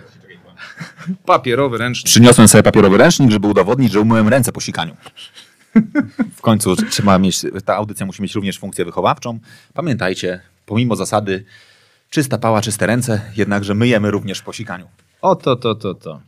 Papierowy 1.26 1.78
ręcznik. 1.78 2.06
Przyniosłem 2.06 2.48
sobie 2.48 2.62
papierowy 2.62 2.98
ręcznik, 2.98 3.30
żeby 3.30 3.48
udowodnić, 3.48 3.92
że 3.92 4.00
umyłem 4.00 4.28
ręce 4.28 4.52
po 4.52 4.60
sikaniu. 4.60 4.96
W 6.36 6.40
końcu 6.40 6.76
trzeba 6.76 7.18
mieć, 7.18 7.46
ta 7.64 7.76
audycja 7.76 8.06
musi 8.06 8.22
mieć 8.22 8.34
również 8.34 8.58
funkcję 8.58 8.84
wychowawczą. 8.84 9.38
Pamiętajcie, 9.74 10.40
pomimo 10.66 10.96
zasady 10.96 11.44
czysta 12.10 12.38
pała, 12.38 12.62
czyste 12.62 12.86
ręce, 12.86 13.20
jednakże 13.36 13.74
myjemy 13.74 14.10
również 14.10 14.42
po 14.42 14.52
sikaniu. 14.52 14.88
O, 15.22 15.36
to, 15.36 15.56
to, 15.56 15.74
to, 15.74 15.94
to. 15.94 16.20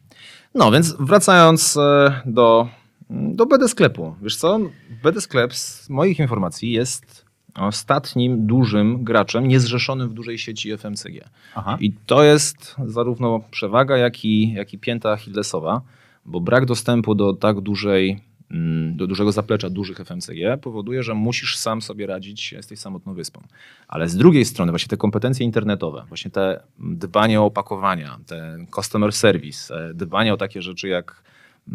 No, 0.55 0.71
więc 0.71 0.97
wracając 1.01 1.77
e, 1.77 2.21
do, 2.27 2.69
do 3.11 3.47
BD 3.47 3.69
Sklepu. 3.69 4.17
Wiesz 4.23 4.37
co? 4.37 4.61
BD 5.03 5.21
Sklep 5.21 5.55
z 5.55 5.89
moich 5.89 6.19
informacji 6.19 6.73
jest 6.73 7.18
ostatnim 7.61 8.47
dużym 8.47 9.05
graczem 9.05 9.49
niezrzeszonym 9.49 10.09
w 10.09 10.15
dużej 10.15 10.39
sieci 10.39 10.71
FMCG. 10.79 11.29
Aha. 11.55 11.77
I 11.81 11.93
to 12.07 12.23
jest 12.23 12.77
zarówno 12.87 13.41
przewaga, 13.51 13.97
jak 13.97 14.25
i, 14.25 14.53
jak 14.53 14.75
i 14.75 14.79
pięta 14.79 15.13
Achillesowa, 15.13 15.81
bo 16.27 16.41
brak 16.41 16.67
dostępu 16.67 17.15
do 17.15 17.33
tak 17.33 17.61
dużej, 17.61 18.21
mm, 18.51 18.97
do 18.97 19.07
dużego 19.07 19.33
zaplecza 19.33 19.71
dużych 19.71 20.01
FMCG 20.01 20.59
powoduje, 20.63 21.03
że 21.03 21.15
musisz 21.15 21.57
sam 21.57 21.83
sobie 21.83 22.07
radzić 22.07 22.55
z 22.61 22.67
tej 22.67 22.77
samotną 22.77 23.15
wyspą. 23.15 23.43
Ale 23.89 24.09
z 24.09 24.17
drugiej 24.17 24.45
strony 24.45 24.73
właśnie 24.73 24.89
te 24.89 24.97
kompetencje 24.97 25.47
internetowe, 25.47 26.05
właśnie 26.09 26.31
te 26.31 26.63
dbanie 26.79 27.41
o 27.41 27.45
opakowania, 27.45 28.19
ten 28.27 28.67
customer 28.67 29.13
service, 29.13 29.75
e, 29.75 29.95
dbanie 29.95 30.35
o 30.35 30.37
takie 30.37 30.63
rzeczy 30.63 30.89
jak 30.89 31.23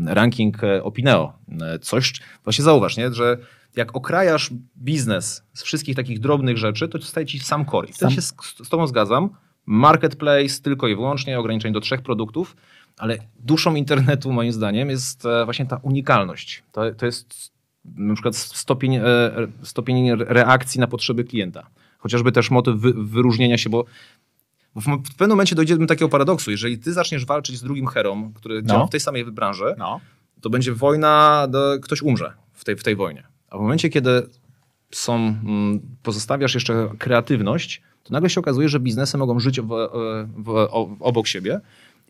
ranking 0.06 0.64
e, 0.64 0.84
Opineo, 0.84 1.34
e, 1.62 1.80
coś, 1.80 2.14
właśnie 2.44 2.64
zauważ, 2.64 2.98
nie, 2.98 3.14
że 3.14 3.38
jak 3.76 3.96
okrajasz 3.96 4.50
biznes 4.78 5.44
z 5.54 5.64
wszystkich 5.64 5.96
takich 5.96 6.20
drobnych 6.20 6.58
rzeczy, 6.58 6.88
to 6.88 7.02
staje 7.02 7.26
ci 7.26 7.40
sam 7.40 7.66
core. 7.66 7.88
I 7.88 7.94
wtedy 7.94 8.12
Sam- 8.12 8.16
się 8.16 8.22
z, 8.22 8.34
z 8.64 8.70
tobą 8.70 8.88
zgadzam. 8.88 9.30
Marketplace 9.66 10.62
tylko 10.62 10.88
i 10.88 10.96
wyłącznie, 10.96 11.40
ograniczenie 11.40 11.74
do 11.74 11.80
trzech 11.82 12.02
produktów, 12.02 12.56
ale 12.98 13.18
duszą 13.40 13.76
internetu 13.76 14.32
moim 14.34 14.52
zdaniem 14.52 14.90
jest 14.90 15.26
e, 15.26 15.46
właśnie 15.46 15.66
ta 15.66 15.80
unikalność. 15.82 16.64
To, 16.72 16.92
to 16.92 17.06
jest 17.06 17.52
na 17.86 18.14
przykład 18.14 18.36
stopień, 18.36 18.96
e, 18.96 19.02
stopień 19.64 20.12
reakcji 20.16 20.80
na 20.80 20.88
potrzeby 20.88 21.24
klienta. 21.24 21.68
Chociażby 21.98 22.32
też 22.32 22.52
motyw 22.52 22.76
wy, 22.76 22.94
wyróżnienia 22.94 23.58
się, 23.58 23.70
bo 23.70 23.86
w, 24.76 25.16
pewnym 25.18 25.30
momencie 25.30 25.56
dojdziemy 25.56 25.80
do 25.80 25.88
takiego 25.88 26.10
paradoksu. 26.10 26.52
Jeżeli 26.52 26.80
ty 26.80 26.94
zaczniesz 26.94 27.26
walczyć 27.26 27.58
z 27.58 27.64
drugim 27.64 27.88
herą, 27.88 28.34
który 28.34 28.62
No. 28.62 28.68
działa 28.74 28.88
w 28.88 28.90
tej 28.90 29.00
samej 29.00 29.26
branży, 29.26 29.76
No. 29.78 30.00
to 30.42 30.50
będzie 30.50 30.74
wojna, 30.74 31.48
ktoś 31.82 32.02
umrze 32.02 32.34
w 32.54 32.64
tej, 32.66 32.76
w 32.76 32.84
tej 32.84 32.96
wojnie. 32.96 33.33
A 33.54 33.58
w 33.58 33.62
momencie, 33.62 33.90
kiedy 33.90 34.10
są, 34.92 35.16
mm, 35.16 35.80
pozostawiasz 36.04 36.54
jeszcze 36.54 36.90
kreatywność, 37.00 37.82
to 38.04 38.14
nagle 38.14 38.30
się 38.30 38.40
okazuje, 38.40 38.70
że 38.70 38.80
biznesy 38.80 39.18
mogą 39.18 39.40
żyć 39.40 39.62
w, 39.62 39.68
w, 40.38 40.50
o- 40.50 40.96
obok 41.00 41.28
siebie 41.28 41.60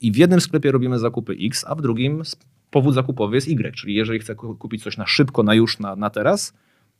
i 0.01 0.11
w 0.11 0.15
jednym 0.15 0.41
sklepie 0.41 0.71
robimy 0.71 0.99
zakupy 0.99 1.35
X, 1.41 1.65
a 1.67 1.75
w 1.75 1.81
drugim 1.81 2.23
powód 2.71 2.93
zakupowy 2.93 3.35
jest 3.35 3.47
Y. 3.47 3.75
Czyli 3.75 3.95
jeżeli 3.95 4.19
chcę 4.19 4.35
ku- 4.35 4.55
kupić 4.55 4.83
coś 4.83 4.97
na 4.97 5.05
szybko, 5.07 5.43
na 5.43 5.53
już, 5.53 5.79
na, 5.79 5.95
na 5.95 6.09
teraz, 6.09 6.53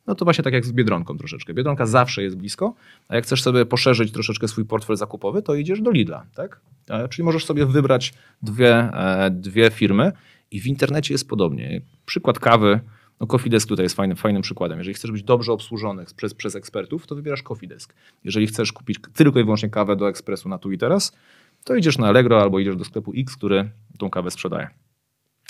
no 0.08 0.16
to 0.16 0.26
właśnie 0.26 0.44
tak 0.44 0.54
jak 0.54 0.66
z 0.66 0.72
Biedronką 0.72 1.18
troszeczkę. 1.18 1.54
Biedronka 1.54 1.86
zawsze 1.86 2.24
jest 2.24 2.38
blisko, 2.38 2.74
a 3.08 3.16
jak 3.16 3.24
chcesz 3.24 3.42
sobie 3.42 3.66
poszerzyć 3.66 4.12
troszeczkę 4.12 4.48
swój 4.48 4.66
portfel 4.66 4.96
zakupowy, 4.96 5.42
to 5.42 5.56
idziesz 5.56 5.82
do 5.82 5.92
Lidla, 5.92 6.26
tak? 6.36 6.60
E, 6.90 7.08
Czyli 7.08 7.26
możesz 7.26 7.46
sobie 7.46 7.66
wybrać 7.66 8.14
dwie, 8.42 8.76
e, 8.76 9.32
dwie 9.32 9.72
firmy 9.72 10.12
i 10.52 10.62
w 10.62 10.68
internecie 10.68 11.14
jest 11.14 11.30
podobnie. 11.30 11.82
Przykład 12.06 12.40
kawy, 12.40 12.80
no 13.20 13.28
Coffee 13.28 13.50
Desk 13.50 13.70
tutaj 13.70 13.86
jest 13.86 13.96
fajnym, 13.96 14.18
fajnym 14.18 14.42
przykładem. 14.42 14.78
Jeżeli 14.78 14.94
chcesz 14.94 15.12
być 15.12 15.24
dobrze 15.24 15.54
obsłużony 15.54 16.06
przez, 16.16 16.34
przez 16.34 16.56
ekspertów, 16.56 17.08
to 17.08 17.16
wybierasz 17.16 17.44
Coffee 17.44 17.68
Desk. 17.68 17.94
Jeżeli 18.24 18.48
chcesz 18.48 18.74
kupić 18.74 19.00
tylko 19.14 19.40
i 19.40 19.44
wyłącznie 19.44 19.70
kawę 19.70 19.96
do 19.96 20.10
ekspresu 20.10 20.50
na 20.50 20.58
tu 20.58 20.72
i 20.72 20.78
teraz, 20.78 21.18
to 21.64 21.76
idziesz 21.76 21.98
na 21.98 22.08
Allegro 22.08 22.42
albo 22.42 22.60
idziesz 22.60 22.76
do 22.76 22.86
sklepu 22.86 23.14
X, 23.16 23.36
który 23.36 23.70
tą 23.98 24.10
kawę 24.10 24.32
sprzedaje. 24.32 24.68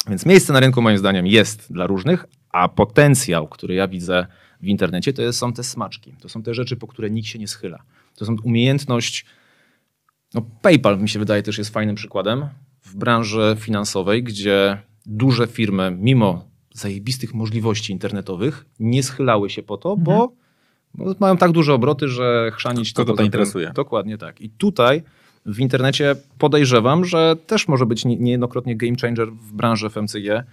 Więc 0.10 0.26
miejsce 0.26 0.53
na 0.53 0.60
rynku 0.60 0.81
moim 0.81 0.98
zdaniem 0.98 1.27
jest 1.27 1.73
dla 1.73 1.88
różnych, 1.88 2.26
a 2.49 2.69
potencjał, 2.69 3.48
który 3.48 3.73
ja 3.73 3.88
widzę 3.88 4.27
w 4.61 4.68
internecie, 4.68 5.14
to 5.14 5.34
są 5.34 5.53
te 5.53 5.64
smaczki. 5.64 6.14
To 6.22 6.30
są 6.30 6.44
te 6.44 6.53
rzeczy, 6.53 6.76
po 6.76 6.88
które 6.88 7.10
nikt 7.10 7.27
się 7.27 7.40
nie 7.40 7.48
schyla. 7.48 7.84
To 8.15 8.26
są 8.26 8.35
umiejętność. 8.44 9.26
No, 10.34 10.41
PayPal 10.61 10.99
mi 10.99 11.10
się 11.10 11.19
wydaje 11.19 11.44
też 11.44 11.57
jest 11.57 11.73
fajnym 11.73 11.95
przykładem 11.95 12.45
w 12.81 12.95
branży 12.95 13.56
finansowej, 13.60 14.23
gdzie 14.23 14.81
duże 15.06 15.48
firmy, 15.48 15.98
mimo 15.99 16.52
zajebistych 16.73 17.33
możliwości 17.33 17.93
internetowych, 17.93 18.65
nie 18.79 19.03
schylały 19.03 19.49
się 19.49 19.63
po 19.63 19.77
to, 19.77 19.97
bo, 19.97 20.33
bo 20.93 21.15
mają 21.19 21.37
tak 21.37 21.51
duże 21.51 21.73
obroty, 21.73 22.07
że 22.09 22.51
chrzanić 22.55 22.93
Kogo 22.93 23.11
to 23.11 23.17
tym- 23.17 23.25
interesuje? 23.25 23.71
Dokładnie 23.75 24.17
tak. 24.17 24.41
I 24.41 24.49
tutaj 24.49 25.03
w 25.45 25.59
internecie 25.59 26.15
podejrzewam, 26.37 27.05
że 27.05 27.35
też 27.47 27.67
może 27.67 27.85
być 27.85 28.05
nie- 28.05 28.17
niejednokrotnie 28.17 28.75
game 28.77 28.95
changer 29.01 29.31
w 29.31 29.53
branży 29.53 29.89
FMCG. 29.89 30.43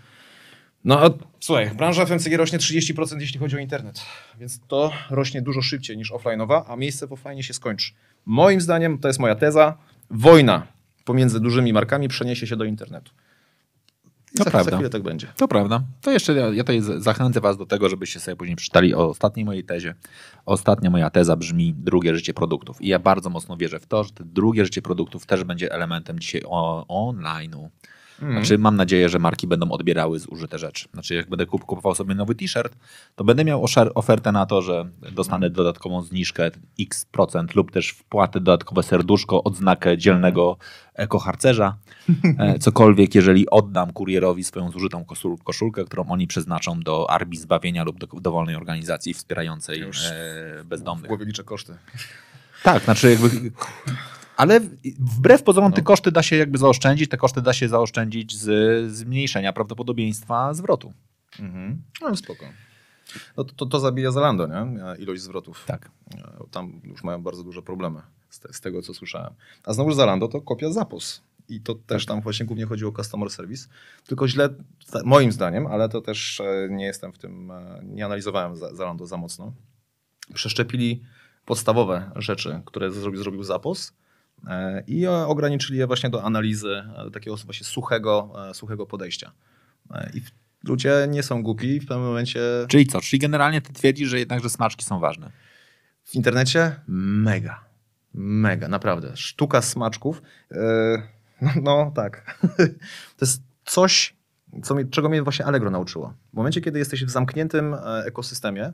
No 0.84 1.01
a 1.05 1.10
słuchaj, 1.40 1.70
branża 1.70 2.02
FMCG 2.02 2.36
rośnie 2.36 2.59
30% 2.59 3.20
jeśli 3.20 3.38
chodzi 3.40 3.56
o 3.56 3.59
internet, 3.59 4.01
więc 4.40 4.60
to 4.68 4.92
rośnie 5.10 5.42
dużo 5.42 5.62
szybciej 5.62 5.97
niż 5.97 6.12
offline'owa, 6.12 6.62
a 6.68 6.76
miejsce 6.76 7.06
w 7.06 7.12
offline 7.12 7.42
się 7.42 7.55
skończy. 7.55 7.92
Moim 8.26 8.60
zdaniem, 8.60 8.98
to 8.98 9.09
jest 9.09 9.20
moja 9.20 9.34
teza, 9.34 9.76
wojna 10.10 10.66
pomiędzy 11.05 11.40
dużymi 11.40 11.72
markami 11.72 12.09
przeniesie 12.09 12.47
się 12.47 12.56
do 12.56 12.64
internetu. 12.64 13.12
I 14.35 14.39
To 14.39 14.44
za, 14.44 14.51
prawda. 14.51 14.70
za 14.70 14.77
chwilę 14.77 14.90
tak 14.90 15.02
będzie. 15.02 15.27
To 15.36 15.48
prawda. 15.48 15.82
To 16.01 16.11
jeszcze 16.11 16.35
ja, 16.35 16.48
ja 16.48 16.62
tutaj 16.62 16.81
zachęcę 16.98 17.40
was 17.40 17.57
do 17.57 17.66
tego, 17.66 17.89
żebyście 17.89 18.20
sobie 18.20 18.36
później 18.36 18.57
przeczytali 18.57 18.94
o 18.94 19.09
ostatniej 19.09 19.44
mojej 19.44 19.65
tezie. 19.65 19.94
Ostatnia 20.47 20.90
moja 20.90 21.11
teza 21.11 21.36
brzmi 21.36 21.74
drugie 21.74 22.16
życie 22.16 22.35
produktów. 22.35 22.82
I 22.82 22.89
ja 22.89 22.98
bardzo 22.98 23.31
mocno 23.31 23.57
wierzę 23.57 23.81
w 23.81 23.86
to, 23.86 24.05
że 24.05 24.11
to 24.11 24.24
drugie 24.24 24.65
życie 24.65 24.82
produktów 24.82 25.27
też 25.27 25.44
będzie 25.44 25.73
elementem 25.73 26.19
dzisiaj 26.19 26.43
o, 26.47 26.86
online'u. 28.22 28.32
Znaczy 28.32 28.59
mam 28.59 28.76
nadzieję, 28.76 29.09
że 29.09 29.18
marki 29.18 29.47
będą 29.47 29.70
odbierały 29.70 30.18
zużyte 30.18 30.59
rzeczy. 30.59 30.88
Znaczy 30.92 31.14
jak 31.14 31.28
będę 31.28 31.47
kup, 31.47 31.64
kupował 31.64 31.94
sobie 31.94 32.14
nowy 32.14 32.34
t-shirt, 32.34 32.76
to 33.16 33.24
będę 33.24 33.44
miał 33.44 33.64
ofertę 33.94 34.32
na 34.32 34.47
to, 34.47 34.62
że 34.62 34.88
dostanę 35.12 35.51
dodatkową 35.51 36.02
zniżkę 36.02 36.51
x 36.80 37.05
procent 37.05 37.55
lub 37.55 37.70
też 37.70 37.90
wpłatę 37.90 38.40
dodatkowe 38.40 38.82
serduszko, 38.82 39.44
odznakę 39.44 39.98
dzielnego 39.98 40.56
ekoharcerza. 40.94 41.76
E, 42.38 42.59
Cokolwiek, 42.64 43.14
jeżeli 43.14 43.51
oddam 43.51 43.92
kurierowi 43.92 44.44
swoją 44.44 44.70
zużytą 44.70 45.02
koszul- 45.05 45.42
koszulkę, 45.44 45.84
którą 45.84 46.09
oni 46.09 46.26
przeznaczą 46.26 46.80
do 46.80 47.10
Arbi 47.10 47.36
Zbawienia 47.36 47.84
lub 47.84 47.98
do 47.98 48.06
dowolnej 48.20 48.56
organizacji 48.56 49.14
wspierającej 49.14 49.80
Już 49.80 50.06
e, 50.06 50.10
W 50.60 50.64
bezdomnych. 50.64 51.09
głowie 51.09 51.24
liczę 51.24 51.44
koszty. 51.44 51.76
Tak, 52.62 52.84
znaczy 52.84 53.10
jakby... 53.10 53.51
Ale 54.41 54.61
wbrew 54.99 55.43
pozorom 55.43 55.71
No. 55.71 55.77
te 55.77 55.83
koszty 55.83 56.12
da 56.12 56.23
się 56.23 56.37
jakby 56.37 56.59
zaoszczędzić, 56.59 57.11
te 57.11 57.17
koszty 57.17 57.43
da 57.43 57.53
się 57.53 57.69
zaoszczędzić 57.69 58.37
z 58.37 58.93
zmniejszenia 58.93 59.53
prawdopodobieństwa 59.53 60.55
zwrotu. 60.55 60.93
Mhm. 61.41 61.83
No 62.03 62.17
spoko. 62.17 62.45
No 63.37 63.45
to, 63.45 63.55
to, 63.55 63.67
to 63.67 63.81
zabija 63.81 64.11
Zalando, 64.11 64.47
nie? 64.47 64.67
Ilość 64.99 65.23
zwrotów. 65.23 65.65
Tak. 65.67 65.91
E, 66.15 66.45
Tam 66.51 66.81
już 66.85 67.05
mają 67.05 67.23
bardzo 67.23 67.45
duże 67.45 67.62
problemy 67.62 68.01
z, 68.31 68.41
te, 68.41 68.53
z 68.53 68.61
tego, 68.61 68.83
co 68.83 68.95
słyszałem. 68.95 69.33
A 69.65 69.73
znowu 69.73 69.93
Zalando 69.93 70.29
to 70.29 70.41
kopia 70.41 70.73
Zapos. 70.73 71.23
I 71.49 71.61
to 71.61 71.75
też 71.75 72.07
tam 72.07 72.21
właśnie 72.21 72.47
głównie 72.47 72.67
chodzi 72.67 72.85
o 72.87 72.93
customer 72.93 73.31
service. 73.31 73.69
Tylko 74.07 74.29
źle, 74.29 74.49
moim 75.05 75.33
zdaniem, 75.33 75.67
ale 75.67 75.89
to 75.89 76.01
też 76.01 76.41
e, 76.41 76.69
nie 76.71 76.85
jestem 76.85 77.12
w 77.12 77.19
tym, 77.19 77.51
e, 77.51 77.81
nie 77.85 78.05
analizowałem 78.05 78.57
za- 78.57 78.75
Zalando 78.75 79.07
za 79.07 79.17
mocno. 79.17 79.53
Przeszczepili 80.35 81.03
podstawowe 81.45 82.11
rzeczy, 82.17 82.62
które 82.65 82.91
zrobił, 82.91 83.23
zrobił 83.23 83.43
Zapos 83.45 83.93
i 84.87 85.05
e, 85.05 85.11
ograniczyli 85.12 85.79
je 85.79 85.87
właśnie 85.87 86.11
do 86.11 86.25
analizy, 86.25 86.83
e, 86.97 87.05
do 87.05 87.11
takiego 87.11 87.37
właśnie 87.37 87.67
suchego, 87.67 88.33
e, 88.51 88.55
suchego 88.55 88.87
podejścia. 88.87 89.33
I 90.15 90.23
ludzie 90.65 91.07
nie 91.09 91.23
są 91.23 91.43
głupi 91.43 91.69
i 91.69 91.81
w 91.81 91.87
pewnym 91.87 92.07
momencie 92.07 92.41
Czyli 92.69 92.87
co? 92.87 93.01
Czyli 93.01 93.21
generalnie 93.21 93.61
ty 93.61 93.73
twierdzisz, 93.73 94.09
że 94.09 94.19
jednak, 94.19 94.43
że 94.43 94.51
smaczki 94.51 94.85
są 94.85 95.01
ważne. 95.01 95.31
w 96.05 96.15
internecie 96.15 96.77
mega. 96.89 97.65
Mega, 98.15 98.69
naprawdę. 98.69 99.17
Sztuka 99.17 99.62
smaczków. 99.62 100.23
No, 101.43 101.51
no 101.62 101.93
tak. 101.95 102.39
to 103.17 103.25
jest 103.27 103.43
coś, 103.65 104.17
co 104.62 104.75
mnie, 104.75 104.85
czego 104.85 105.09
mnie 105.09 105.23
właśnie 105.23 105.47
Allegro 105.47 105.71
nauczyło. 105.71 106.15
W 106.33 106.37
momencie, 106.37 106.61
kiedy 106.61 106.79
jesteś 106.79 107.05
w 107.05 107.11
zamkniętym 107.11 107.77
ekosystemie, 108.05 108.73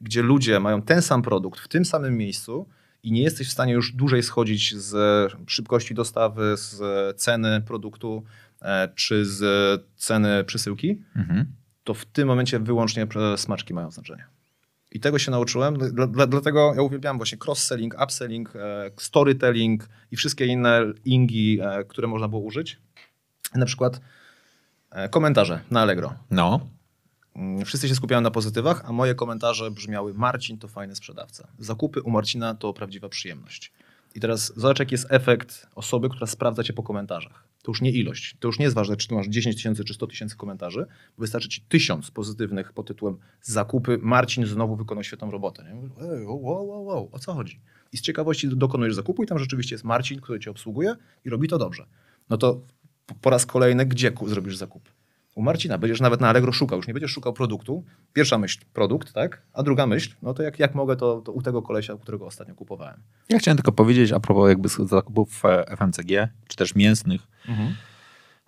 gdzie 0.00 0.22
ludzie 0.22 0.60
mają 0.60 0.82
ten 0.82 1.02
sam 1.02 1.22
produkt 1.22 1.60
w 1.60 1.68
tym 1.68 1.84
samym 1.84 2.16
miejscu 2.16 2.66
i 3.02 3.12
nie 3.12 3.22
jesteś 3.22 3.48
w 3.48 3.52
stanie 3.52 3.72
już 3.72 3.92
dłużej 3.92 4.22
schodzić 4.22 4.76
z 4.76 4.92
szybkości 5.46 5.94
dostawy, 5.94 6.56
z 6.56 6.80
ceny 7.20 7.60
produktu 7.60 8.22
e, 8.62 8.88
czy 8.94 9.26
z 9.26 9.42
ceny 9.96 10.44
przesyłki, 10.44 11.02
Mhm. 11.16 11.46
to 11.84 11.94
w 11.94 12.04
tym 12.04 12.28
momencie 12.28 12.58
wyłącznie 12.58 13.06
e, 13.32 13.38
smaczki 13.38 13.74
mają 13.74 13.90
znaczenie. 13.90 14.24
I 14.92 15.00
tego 15.00 15.18
się 15.18 15.30
nauczyłem, 15.30 15.78
dla, 15.78 16.06
dla, 16.06 16.26
dlatego 16.26 16.72
ja 16.76 16.82
uwielbiam 16.82 17.16
właśnie 17.16 17.38
cross-selling, 17.38 18.04
upselling, 18.04 18.56
e, 18.56 18.90
storytelling 18.96 19.88
i 20.10 20.16
wszystkie 20.16 20.46
inne 20.46 20.82
ingi, 21.04 21.60
które 21.88 22.08
można 22.08 22.28
było 22.28 22.42
użyć. 22.42 22.78
Na 23.54 23.66
przykład 23.66 24.00
komentarze 25.10 25.60
na 25.70 25.80
Allegro. 25.80 26.14
No. 26.30 26.68
Mm, 27.38 27.64
Wszyscy 27.64 27.88
się 27.88 27.94
skupiają 27.94 28.20
na 28.20 28.30
pozytywach, 28.30 28.82
a 28.84 28.92
moje 28.92 29.14
komentarze 29.14 29.70
brzmiały 29.70 30.14
Marcin 30.14 30.58
to 30.58 30.68
fajny 30.68 30.96
sprzedawca. 30.96 31.48
Zakupy 31.58 32.02
u 32.02 32.10
Marcina 32.10 32.54
to 32.54 32.72
prawdziwa 32.72 33.08
przyjemność. 33.08 33.72
I 34.14 34.20
teraz 34.20 34.52
zobacz, 34.56 34.78
jaki 34.78 34.94
jest 34.94 35.06
efekt 35.10 35.66
osoby, 35.74 36.08
która 36.08 36.26
sprawdza 36.26 36.62
cię 36.64 36.72
po 36.72 36.82
komentarzach. 36.82 37.44
To 37.62 37.70
już 37.70 37.80
nie 37.82 37.90
ilość. 37.90 38.36
To 38.40 38.48
już 38.48 38.58
nie 38.58 38.64
jest 38.64 38.74
ważne, 38.74 38.96
czy 38.96 39.08
tu 39.08 39.14
masz 39.14 39.26
10 39.26 39.56
tysięcy, 39.56 39.84
czy 39.84 39.94
100 39.94 40.06
tysięcy 40.06 40.36
komentarzy. 40.36 40.86
Wystarczy 41.18 41.48
ci 41.48 41.60
tysiąc 41.68 42.10
pozytywnych 42.10 42.72
pod 42.72 42.86
tytułem 42.86 43.16
zakupy. 43.42 43.98
Marcin 44.02 44.46
znowu 44.46 44.76
wykonał 44.76 45.04
świetną 45.04 45.30
robotę. 45.30 45.62
Nie? 45.64 45.70
Ej, 46.10 46.26
wow, 46.26 46.44
wow, 46.68 46.84
wow, 46.84 47.08
o 47.12 47.18
co 47.18 47.34
chodzi? 47.34 47.60
I 47.92 47.96
z 47.96 48.00
ciekawości 48.00 48.48
dokonujesz 48.48 48.94
zakupu 48.94 49.22
i 49.22 49.26
tam 49.26 49.38
rzeczywiście 49.38 49.74
jest 49.74 49.84
Marcin, 49.84 50.20
który 50.20 50.40
cię 50.40 50.50
obsługuje 50.50 50.94
i 51.24 51.30
robi 51.30 51.48
to 51.48 51.58
dobrze. 51.58 51.86
No 52.30 52.36
to 52.38 52.60
po- 53.20 53.30
raz 53.30 53.46
kolejny 53.46 53.86
gdzie 53.86 54.12
zrobisz 54.26 54.56
zakup? 54.56 54.88
U 55.38 55.42
Marcina 55.42 55.78
będziesz 55.78 56.00
nawet 56.00 56.20
na 56.20 56.28
Allegro 56.28 56.52
szukał, 56.52 56.78
już 56.78 56.86
nie 56.86 56.94
będziesz 56.94 57.10
szukał 57.10 57.32
produktu. 57.32 57.84
Pierwsza 58.12 58.38
myśl, 58.38 58.58
produkt, 58.72 59.12
tak? 59.12 59.42
A 59.52 59.62
druga 59.62 59.86
myśl, 59.86 60.14
no 60.22 60.34
to 60.34 60.42
jak, 60.42 60.58
jak 60.58 60.74
mogę, 60.74 60.96
to, 60.96 61.20
to 61.20 61.32
u 61.32 61.42
tego 61.42 61.62
kolesia, 61.62 61.96
którego 62.02 62.26
ostatnio 62.26 62.54
kupowałem. 62.54 63.02
Ja 63.28 63.38
chciałem 63.38 63.56
tylko 63.56 63.72
powiedzieć 63.72 64.12
a 64.12 64.20
propos 64.20 64.48
jakby 64.48 64.68
zakupów 64.68 65.44
e, 65.44 65.76
FMCG, 65.76 66.28
czy 66.48 66.56
też 66.56 66.74
mięsnych. 66.74 67.20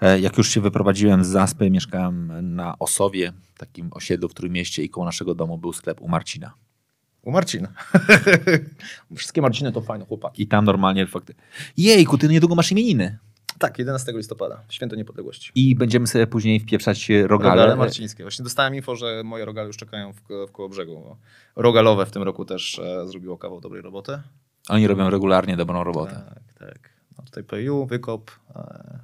E, 0.00 0.20
Jak 0.20 0.38
już 0.38 0.48
się 0.48 0.60
wyprowadziłem 0.60 1.24
z 1.24 1.28
Zaspy, 1.28 1.70
mieszkałem 1.70 2.32
na 2.54 2.78
Osowie, 2.78 3.32
takim 3.58 3.88
osiedlu 3.92 4.28
w 4.28 4.34
Trójmieście 4.34 4.82
i 4.82 4.88
koło 4.88 5.06
naszego 5.06 5.34
domu 5.34 5.58
był 5.58 5.72
sklep 5.72 6.00
u 6.00 6.08
Marcina. 6.08 6.52
U 7.22 7.30
Marcina. 7.30 7.68
Wszystkie 9.16 9.42
Marciny 9.42 9.72
to 9.72 9.80
fajne 9.80 10.04
chłopaki. 10.04 10.42
I 10.42 10.46
tam 10.46 10.64
normalnie 10.64 11.06
fakty. 11.06 11.34
Jejku, 11.76 12.18
ty 12.18 12.28
niedługo 12.28 12.54
masz 12.54 12.72
imieniny. 12.72 13.18
Tak, 13.60 13.78
11 13.78 14.12
listopada, 14.12 14.62
święto 14.68 14.96
niepodległości. 14.96 15.52
I 15.54 15.74
będziemy 15.76 16.06
sobie 16.06 16.26
później 16.26 16.60
wpieprzać 16.60 17.10
e, 17.10 17.26
rogale. 17.26 17.50
Rogale 17.62 17.76
marcińskie. 17.76 18.24
Właśnie 18.24 18.42
dostałem 18.42 18.74
info, 18.74 18.96
że 18.96 19.22
moje 19.24 19.44
rogale 19.44 19.66
już 19.66 19.76
czekają 19.76 20.12
w, 20.12 20.20
w 20.48 20.52
koło 20.52 20.68
brzegu. 20.68 21.16
Rogalowe 21.56 22.06
w 22.06 22.10
tym 22.10 22.22
roku 22.22 22.44
też 22.44 22.78
e, 22.78 23.08
zrobiło 23.08 23.38
kawał 23.38 23.60
dobrej 23.60 23.82
roboty. 23.82 24.20
Oni 24.68 24.86
robią 24.86 25.10
regularnie 25.10 25.56
dobrą 25.56 25.84
robotę. 25.84 26.22
Tak, 26.58 26.68
tak. 26.68 26.90
No 27.18 27.24
tutaj 27.24 27.44
PU, 27.44 27.86
Wykop, 27.86 28.30
e, 28.56 28.98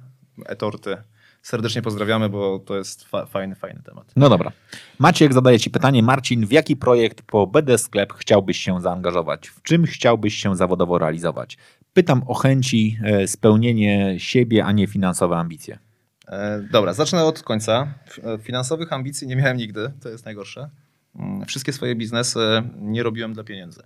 e-torty. 0.45 0.97
Serdecznie 1.41 1.81
pozdrawiamy, 1.81 2.29
bo 2.29 2.59
to 2.59 2.77
jest 2.77 3.03
fa- 3.03 3.25
fajny, 3.25 3.55
fajny 3.55 3.81
temat. 3.83 4.11
No 4.15 4.29
dobra. 4.29 4.51
Maciek 4.99 5.33
zadaje 5.33 5.59
ci 5.59 5.69
pytanie. 5.69 6.03
Marcin, 6.03 6.45
w 6.45 6.51
jaki 6.51 6.75
projekt 6.75 7.21
po 7.21 7.47
BD 7.47 7.77
Sklep 7.77 8.13
chciałbyś 8.13 8.57
się 8.57 8.81
zaangażować? 8.81 9.47
W 9.47 9.61
czym 9.61 9.85
chciałbyś 9.85 10.35
się 10.35 10.55
zawodowo 10.55 10.97
realizować? 10.97 11.57
Pytam 11.97 12.23
o 12.27 12.33
chęci, 12.33 12.99
e, 13.03 13.27
spełnienie 13.27 14.15
siebie, 14.19 14.65
a 14.65 14.71
nie 14.71 14.87
finansowe 14.87 15.37
ambicje. 15.37 15.79
E, 16.27 16.61
dobra, 16.71 16.93
zacznę 16.93 17.23
od 17.23 17.43
końca. 17.43 17.93
E, 18.23 18.37
Finansowych 18.37 18.93
ambicji 18.93 19.27
nie 19.27 19.35
miałem 19.35 19.57
nigdy, 19.57 19.91
to 20.01 20.09
jest 20.09 20.25
najgorsze. 20.25 20.69
Mm, 21.15 21.45
Wszystkie 21.45 21.73
swoje 21.73 21.95
biznesy 21.95 22.39
nie 22.79 23.03
robiłem 23.03 23.33
dla 23.33 23.43
pieniędzy. 23.43 23.81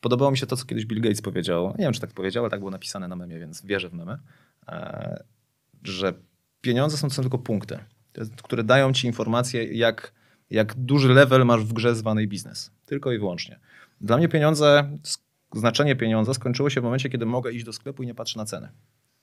Podobało 0.00 0.30
mi 0.30 0.38
się 0.38 0.46
to, 0.46 0.56
co 0.56 0.64
kiedyś 0.64 0.86
Bill 0.86 1.00
Gates 1.00 1.22
powiedział. 1.22 1.74
Nie 1.78 1.84
wiem, 1.84 1.92
czy 1.92 2.00
tak 2.00 2.12
powiedział, 2.12 2.44
ale 2.44 2.50
tak 2.50 2.60
było 2.60 2.70
napisane 2.70 3.08
na 3.08 3.16
memie, 3.16 3.38
więc 3.38 3.64
wierzę 3.64 3.88
w 3.88 3.92
memy, 3.92 4.18
że 5.82 6.14
pieniądze 6.60 6.96
są 6.96 7.10
są 7.10 7.22
tylko 7.22 7.38
punkty, 7.38 7.78
które 8.42 8.64
dają 8.64 8.92
ci 8.92 9.06
informację, 9.06 9.64
jak, 9.64 10.12
jak 10.50 10.74
duży 10.74 11.08
level 11.08 11.44
masz 11.46 11.64
w 11.64 11.72
grze 11.72 11.94
zwanej 11.94 12.28
biznes. 12.28 12.70
Tylko 12.86 13.12
i 13.12 13.18
wyłącznie. 13.18 13.58
Dla 14.00 14.16
mnie 14.16 14.28
pieniądze, 14.28 14.98
znaczenie 15.54 15.96
pieniądza 15.96 16.34
skończyło 16.34 16.70
się 16.70 16.80
w 16.80 16.84
momencie, 16.84 17.08
kiedy 17.08 17.26
mogę 17.26 17.52
iść 17.52 17.64
do 17.64 17.72
sklepu 17.72 18.02
i 18.02 18.06
nie 18.06 18.14
patrzę 18.14 18.38
na 18.38 18.44
ceny. 18.44 18.68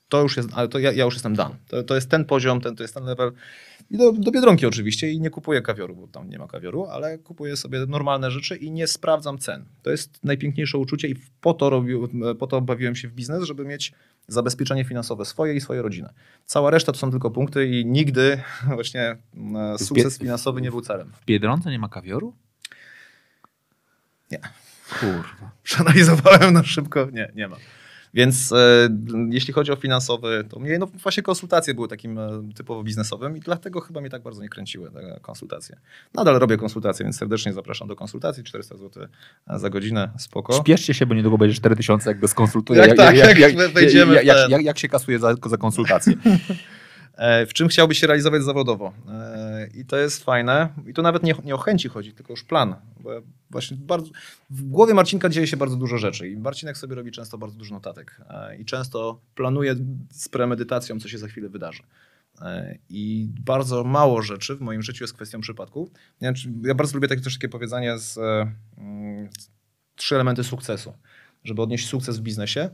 To 0.10 0.22
już 0.22 0.38
jest, 0.38 0.50
ale 0.54 0.68
to 0.68 0.80
ja, 0.80 0.92
ja 0.92 1.06
już 1.06 1.14
jestem 1.14 1.36
done. 1.36 1.56
To, 1.68 1.84
to 1.84 1.96
jest 1.96 2.10
ten 2.10 2.26
poziom, 2.26 2.62
ten, 2.62 2.76
to 2.76 2.84
jest 2.84 2.94
ten 2.94 3.04
level. 3.04 3.32
I 3.90 3.98
do, 3.98 4.12
do 4.12 4.32
Biedronki 4.32 4.66
oczywiście 4.66 5.12
i 5.12 5.22
nie 5.22 5.30
kupuję 5.30 5.62
kawioru, 5.62 5.96
bo 5.96 6.08
tam 6.08 6.30
nie 6.30 6.40
ma 6.40 6.48
kawioru, 6.48 6.86
ale 6.86 7.18
kupuję 7.18 7.58
sobie 7.58 7.86
normalne 7.86 8.32
rzeczy 8.32 8.56
i 8.56 8.72
nie 8.72 8.88
sprawdzam 8.88 9.38
cen. 9.38 9.66
To 9.84 9.92
jest 9.92 10.24
najpiękniejsze 10.24 10.78
uczucie 10.78 11.08
i 11.08 11.16
po 11.42 11.54
to, 11.54 11.70
robił, 11.70 12.10
po 12.40 12.48
to 12.48 12.62
bawiłem 12.62 12.96
się 12.96 13.08
w 13.08 13.14
biznes, 13.14 13.44
żeby 13.44 13.66
mieć 13.66 13.94
zabezpieczenie 14.28 14.86
finansowe 14.86 15.26
swoje 15.26 15.54
i 15.54 15.62
swojej 15.62 15.84
rodziny. 15.84 16.10
Cała 16.46 16.72
reszta 16.72 16.92
to 16.92 16.98
są 16.98 17.12
tylko 17.12 17.32
punkty 17.32 17.68
i 17.68 17.86
nigdy 17.86 18.42
właśnie 18.76 19.18
e, 19.56 19.78
sukces 19.78 20.18
finansowy 20.18 20.62
nie 20.62 20.72
był 20.72 20.82
celem. 20.82 21.12
W 21.22 21.26
Biedronce 21.26 21.72
nie 21.72 21.80
ma 21.80 21.90
kawioru? 21.90 22.34
Nie. 24.32 24.40
Kurwa. 25.00 25.52
Przeanalizowałem 25.64 26.54
na 26.54 26.64
szybko, 26.64 27.08
nie, 27.12 27.32
nie 27.36 27.48
ma. 27.48 27.56
Więc 28.14 28.52
e, 28.52 28.90
jeśli 29.30 29.54
chodzi 29.54 29.72
o 29.72 29.76
finansowy, 29.76 30.46
to 30.50 30.60
mnie, 30.60 30.80
no 30.80 30.88
właśnie 30.88 31.24
konsultacje 31.24 31.74
były 31.74 31.88
takim 31.88 32.20
e, 32.20 32.30
typowo 32.56 32.84
biznesowym 32.84 33.38
i 33.38 33.40
dlatego 33.40 33.82
chyba 33.82 34.02
mnie 34.02 34.10
tak 34.10 34.22
bardzo 34.24 34.42
nie 34.42 34.50
kręciły 34.50 34.92
te 34.92 35.20
konsultacje. 35.22 35.78
Nadal 36.14 36.40
robię 36.40 36.58
konsultacje, 36.58 37.04
więc 37.06 37.18
serdecznie 37.18 37.54
zapraszam 37.54 37.88
do 37.88 37.96
konsultacji, 37.96 38.44
400 38.44 38.78
zł 38.78 39.08
za 39.56 39.70
godzinę, 39.70 40.12
spoko. 40.18 40.54
Śpieszcie 40.54 40.94
się, 40.94 41.06
bo 41.06 41.16
niedługo 41.16 41.38
będzie 41.38 41.56
4000, 41.56 42.10
jak 42.10 42.20
go 42.20 42.28
skonsultuję. 42.28 42.80
Jak 42.80 42.98
tak, 42.98 43.18
jak 43.18 43.38
wejdziemy 43.74 44.14
jak, 44.14 44.24
w 44.24 44.28
jak, 44.28 44.38
ten- 44.38 44.52
jak, 44.52 44.62
jak 44.64 44.78
się 44.78 44.88
kasuje 44.88 45.20
za, 45.20 45.36
za 45.46 45.58
konsultację. 45.58 46.14
E, 47.18 47.46
W 47.46 47.54
czym 47.54 47.68
chciałbyś 47.68 48.00
się 48.00 48.08
realizować 48.08 48.44
zawodowo? 48.44 48.94
E, 49.10 49.68
I 49.74 49.86
to 49.86 49.98
jest 49.98 50.24
fajne. 50.24 50.70
I 50.88 50.94
to 50.94 51.02
nawet 51.02 51.24
nie, 51.24 51.34
nie 51.44 51.56
o 51.56 51.58
chęci 51.58 51.90
chodzi, 51.90 52.14
tylko 52.14 52.34
już 52.34 52.44
plan. 52.44 52.76
Bo 53.00 53.14
ja 53.14 53.22
właśnie 53.50 53.78
bardzo, 53.78 54.10
w 54.50 54.64
głowie 54.64 54.94
Marcinka 54.94 55.30
dzieje 55.30 55.48
się 55.48 55.58
bardzo 55.58 55.76
dużo 55.76 55.98
rzeczy 55.98 56.30
i 56.30 56.38
Marcinek 56.38 56.78
sobie 56.78 56.96
robi 56.96 57.12
często 57.12 57.38
bardzo 57.38 57.58
dużo 57.58 57.74
notatek 57.76 58.22
e, 58.30 58.58
i 58.58 58.66
często 58.66 59.20
planuje 59.36 59.76
z 60.12 60.30
premedytacją, 60.30 61.00
co 61.00 61.08
się 61.10 61.18
za 61.18 61.28
chwilę 61.28 61.50
wydarzy. 61.50 61.84
I 62.90 63.30
bardzo 63.46 63.84
mało 63.84 64.22
rzeczy 64.22 64.56
w 64.56 64.62
moim 64.62 64.82
życiu 64.82 65.04
jest 65.04 65.14
kwestią 65.14 65.42
przypadku. 65.42 65.90
Czy- 66.36 66.50
Ja 66.64 66.76
bardzo 66.76 66.94
lubię 66.94 67.08
takie, 67.08 67.22
też 67.22 67.34
takie 67.34 67.50
powiedzenie 67.50 67.98
z 67.98 68.18
e, 68.18 68.52
mm, 68.78 69.30
trzy 69.96 70.16
elementy 70.16 70.44
sukcesu. 70.44 70.94
Żeby 71.44 71.62
odnieść 71.62 71.88
sukces 71.88 72.18
w 72.20 72.22
biznesie, 72.22 72.70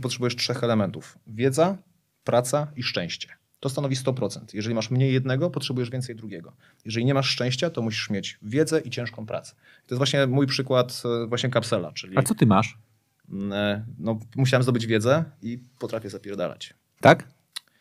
potrzebujesz 0.00 0.36
trzech 0.36 0.64
elementów. 0.64 1.18
Wiedza, 1.26 1.76
praca 2.24 2.66
i 2.76 2.82
szczęście. 2.82 3.28
To 3.60 3.68
stanowi 3.68 3.96
100%. 3.96 4.40
Jeżeli 4.54 4.74
masz 4.74 4.90
mniej 4.90 5.12
jednego, 5.12 5.50
potrzebujesz 5.50 5.90
więcej 5.90 6.16
drugiego. 6.16 6.52
Jeżeli 6.84 7.06
nie 7.06 7.14
masz 7.14 7.28
szczęścia, 7.28 7.70
to 7.70 7.82
musisz 7.82 8.10
mieć 8.10 8.38
wiedzę 8.42 8.80
i 8.80 8.90
ciężką 8.90 9.26
pracę. 9.26 9.54
To 9.86 9.94
jest 9.94 9.98
właśnie 9.98 10.26
mój 10.26 10.46
przykład 10.46 11.02
e, 11.24 11.26
właśnie 11.26 11.50
kapsela, 11.50 11.92
czyli 11.92 12.18
A 12.18 12.22
co 12.22 12.34
ty 12.34 12.46
masz? 12.46 12.78
mm, 13.32 13.52
e, 13.52 13.84
no, 13.98 14.18
musiałem 14.36 14.62
zdobyć 14.62 14.86
wiedzę 14.86 15.24
i 15.42 15.58
potrafię 15.78 16.10
zapierdalać. 16.10 16.74
Tak? 17.00 17.28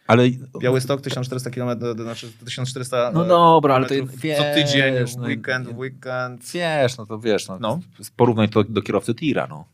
Ale. 0.07 0.23
Białystok 0.61 1.01
1400 1.01 1.49
km, 1.49 1.79
znaczy 2.01 2.31
1400 2.45 3.11
No 3.13 3.25
e, 3.25 3.27
dobra, 3.27 3.75
ale 3.75 3.87
to 3.87 3.95
wiesz, 4.17 4.37
co 4.37 4.43
tydzień, 4.53 4.93
no, 5.17 5.23
weekend, 5.27 5.67
weekend. 5.77 6.51
Wiesz, 6.53 6.97
no 6.97 7.05
to 7.05 7.19
wiesz. 7.19 7.47
No, 7.47 7.57
No. 7.59 7.79
Porównaj 8.15 8.49
to 8.49 8.63
do 8.63 8.81
kierowcy 8.81 9.15
tira, 9.15 9.47
no. 9.47 9.65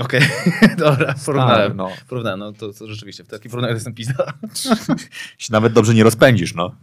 Okej, 0.00 0.20
dobra, 0.78 1.14
porównałem. 1.26 1.76
no. 1.76 1.90
Porównałem, 2.08 2.40
no 2.40 2.52
to, 2.52 2.72
to 2.72 2.86
rzeczywiście, 2.86 3.24
w 3.24 3.28
takim 3.28 3.50
porównaniu 3.50 3.74
jestem 3.74 3.94
pizda. 3.94 4.32
Się 5.38 5.52
nawet 5.52 5.72
dobrze 5.72 5.94
nie 5.94 6.04
rozpędzisz, 6.04 6.54
no. 6.54 6.74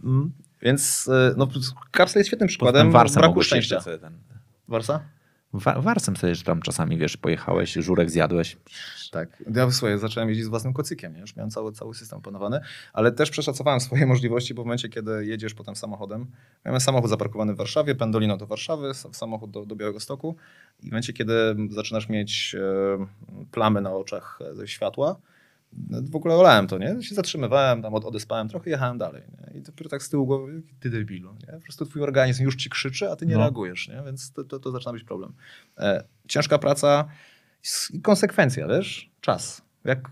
Więc 0.62 1.08
e, 1.08 1.34
no, 1.36 1.48
kapsel 1.90 2.20
jest 2.20 2.28
świetnym 2.28 2.48
przykładem 2.48 2.92
braku 2.92 3.42
szczęścia. 3.42 3.80
ten... 3.80 4.18
Warsa? 4.68 5.00
Wa- 5.52 5.80
Warsem 5.80 6.16
sobie 6.16 6.34
że 6.34 6.42
tam 6.42 6.62
czasami, 6.62 6.98
wiesz, 6.98 7.16
pojechałeś, 7.16 7.72
żurek 7.72 8.10
zjadłeś. 8.10 8.56
Tak. 9.10 9.42
Ja 9.54 9.70
słuchaj, 9.70 9.98
zacząłem 9.98 10.28
jeździć 10.28 10.46
z 10.46 10.48
własnym 10.48 10.72
kocykiem, 10.72 11.16
już 11.16 11.36
miałem 11.36 11.50
cały, 11.50 11.72
cały 11.72 11.94
system 11.94 12.18
opanowany, 12.18 12.60
ale 12.92 13.12
też 13.12 13.30
przeszacowałem 13.30 13.80
swoje 13.80 14.06
możliwości, 14.12 14.54
bo 14.54 14.62
w 14.62 14.66
momencie, 14.66 14.88
kiedy 14.88 15.26
jedziesz 15.26 15.54
potem 15.54 15.76
samochodem, 15.76 16.26
miałem 16.64 16.80
samochód 16.80 17.10
zaparkowany 17.10 17.54
w 17.54 17.56
Warszawie, 17.56 17.94
pendolino 17.94 18.36
do 18.36 18.46
Warszawy, 18.46 18.94
samochód 19.12 19.50
do, 19.50 19.66
do 19.66 19.76
Białegostoku 19.76 20.36
i 20.82 20.86
w 20.86 20.90
momencie, 20.90 21.12
kiedy 21.12 21.34
zaczynasz 21.70 22.08
mieć 22.08 22.56
e, 22.58 23.06
plamy 23.50 23.80
na 23.80 23.94
oczach 23.94 24.38
e, 24.50 24.54
ze 24.54 24.68
światła, 24.68 25.16
w 26.10 26.16
ogóle 26.16 26.34
olałem 26.34 26.66
to, 26.66 26.78
nie? 26.78 27.02
Się 27.02 27.14
zatrzymywałem, 27.14 27.82
tam 27.82 27.94
od, 27.94 28.04
odespałem 28.04 28.48
trochę, 28.48 28.70
jechałem 28.70 28.98
dalej. 28.98 29.22
Nie? 29.52 29.58
I 29.58 29.62
dopiero 29.62 29.90
tak 29.90 30.02
z 30.02 30.08
tyłu 30.08 30.26
głowy, 30.26 30.54
"Jaki 30.54 30.74
ty 30.80 30.90
debilu, 30.90 31.34
nie? 31.34 31.52
Po 31.52 31.60
prostu 31.60 31.86
twój 31.86 32.02
organizm 32.02 32.44
już 32.44 32.56
ci 32.56 32.70
krzyczy, 32.70 33.10
a 33.10 33.16
ty 33.16 33.26
nie 33.26 33.34
No. 33.34 33.40
reagujesz, 33.40 33.88
nie? 33.88 34.02
Więc 34.06 34.32
to, 34.32 34.44
to, 34.44 34.58
to 34.58 34.70
zaczyna 34.70 34.92
być 34.92 35.04
problem. 35.04 35.32
E, 35.78 36.04
ciężka 36.28 36.58
praca 36.58 37.08
i 37.92 38.00
konsekwencja, 38.00 38.68
wiesz? 38.68 39.10
Czas. 39.20 39.62
Jak, 39.84 40.10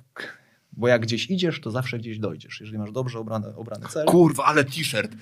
bo 0.72 0.88
jak 0.88 1.02
gdzieś 1.02 1.30
idziesz, 1.30 1.60
to 1.60 1.70
zawsze 1.70 1.98
gdzieś 1.98 2.18
dojdziesz. 2.18 2.60
Jeżeli 2.60 2.78
masz 2.78 2.92
dobrze 2.92 3.18
obrany, 3.18 3.56
obrany 3.56 3.86
cel. 3.88 4.06
Kurwa, 4.06 4.44
ale 4.44 4.64
t-shirt. 4.64 5.12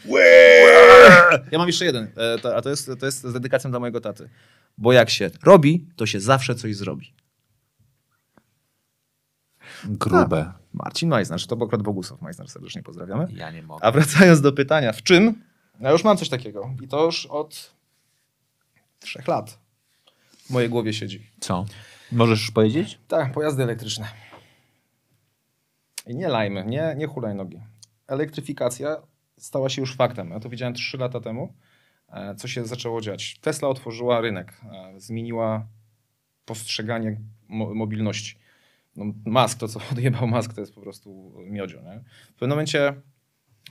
Ja 1.53 1.59
mam 1.59 1.67
jeszcze 1.67 1.85
jeden, 1.85 2.09
e, 2.17 2.39
to, 2.39 2.57
a 2.57 2.63
to 2.63 2.71
jest, 2.71 2.91
to 3.01 3.07
jest 3.07 3.23
z 3.23 3.33
dedykacją 3.33 3.71
dla 3.71 3.81
mojego 3.81 4.01
taty. 4.01 4.29
Bo 4.79 4.93
jak 4.93 5.11
się 5.11 5.31
robi, 5.43 5.87
to 5.97 6.07
się 6.07 6.21
zawsze 6.21 6.55
coś 6.55 6.77
zrobi. 6.77 7.13
Grube. 9.85 10.53
Marcin 10.75 11.09
Meissner, 11.09 11.41
czy 11.41 11.47
to 11.47 11.57
akurat 11.57 11.83
Bogusław 11.83 12.23
Meissner, 12.23 12.49
serdecznie 12.49 12.83
pozdrawiamy. 12.83 13.27
Ja 13.35 13.51
nie 13.51 13.63
mogę. 13.63 13.85
A 13.85 13.93
wracając 13.93 14.41
do 14.41 14.53
pytania, 14.53 14.93
w 14.93 15.03
czym? 15.03 15.43
Ja 15.81 15.91
już 15.91 16.05
mam 16.05 16.17
coś 16.17 16.29
takiego 16.29 16.75
i 16.83 16.89
to 16.89 17.05
już 17.05 17.27
od 17.27 17.75
trzech 19.01 19.29
lat 19.29 19.59
w 20.47 20.51
mojej 20.51 20.71
głowie 20.71 20.93
siedzi. 20.93 21.27
Co? 21.41 21.67
Możesz 22.13 22.41
już 22.41 22.51
powiedzieć? 22.51 22.99
Tak, 23.09 23.33
pojazdy 23.33 23.63
elektryczne. 23.63 24.09
I 26.07 26.15
nie 26.15 26.29
lajmy, 26.29 26.65
nie, 26.65 26.95
nie 26.97 27.07
hulajnogi. 27.07 27.61
Elektryfikacja 28.07 28.97
stała 29.39 29.69
się 29.69 29.83
już 29.83 29.97
faktem. 29.97 30.31
Ja 30.31 30.41
to 30.41 30.49
widziałem 30.49 30.75
3 30.75 30.99
lata 30.99 31.21
temu, 31.21 31.53
e, 32.09 32.35
co 32.35 32.49
się 32.49 32.65
zaczęło 32.67 33.01
dziać. 33.01 33.39
Tesla 33.41 33.69
otworzyła 33.69 34.21
rynek, 34.21 34.61
e, 34.73 35.01
zmieniła 35.01 35.67
postrzeganie 36.45 37.21
mo- 37.49 37.75
mobilności. 37.75 38.39
No, 38.99 39.13
Musk, 39.25 39.59
to 39.59 39.69
co 39.69 39.81
odjebał 39.93 40.27
Musk, 40.27 40.55
to 40.55 40.61
jest 40.61 40.75
po 40.75 40.81
prostu 40.81 41.35
miodzio. 41.47 41.83
Nie? 41.83 42.01
W 42.31 42.33
pewnym 42.33 42.51
momencie 42.51 42.95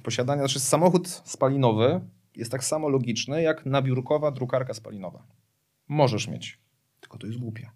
posiadanie, 0.04 0.42
znaczy 0.42 0.60
samochód 0.60 1.08
spalinowy 1.08 2.02
jest 2.36 2.52
tak 2.52 2.64
samo 2.64 2.90
logiczny 2.90 3.42
jak 3.42 3.66
nabiórkowa 3.66 4.32
drukarka 4.32 4.74
spalinowa. 4.74 5.28
Możesz 5.88 6.28
mieć, 6.28 6.60
tylko 7.02 7.18
to 7.18 7.28
jest 7.28 7.40
głupie 7.40 7.70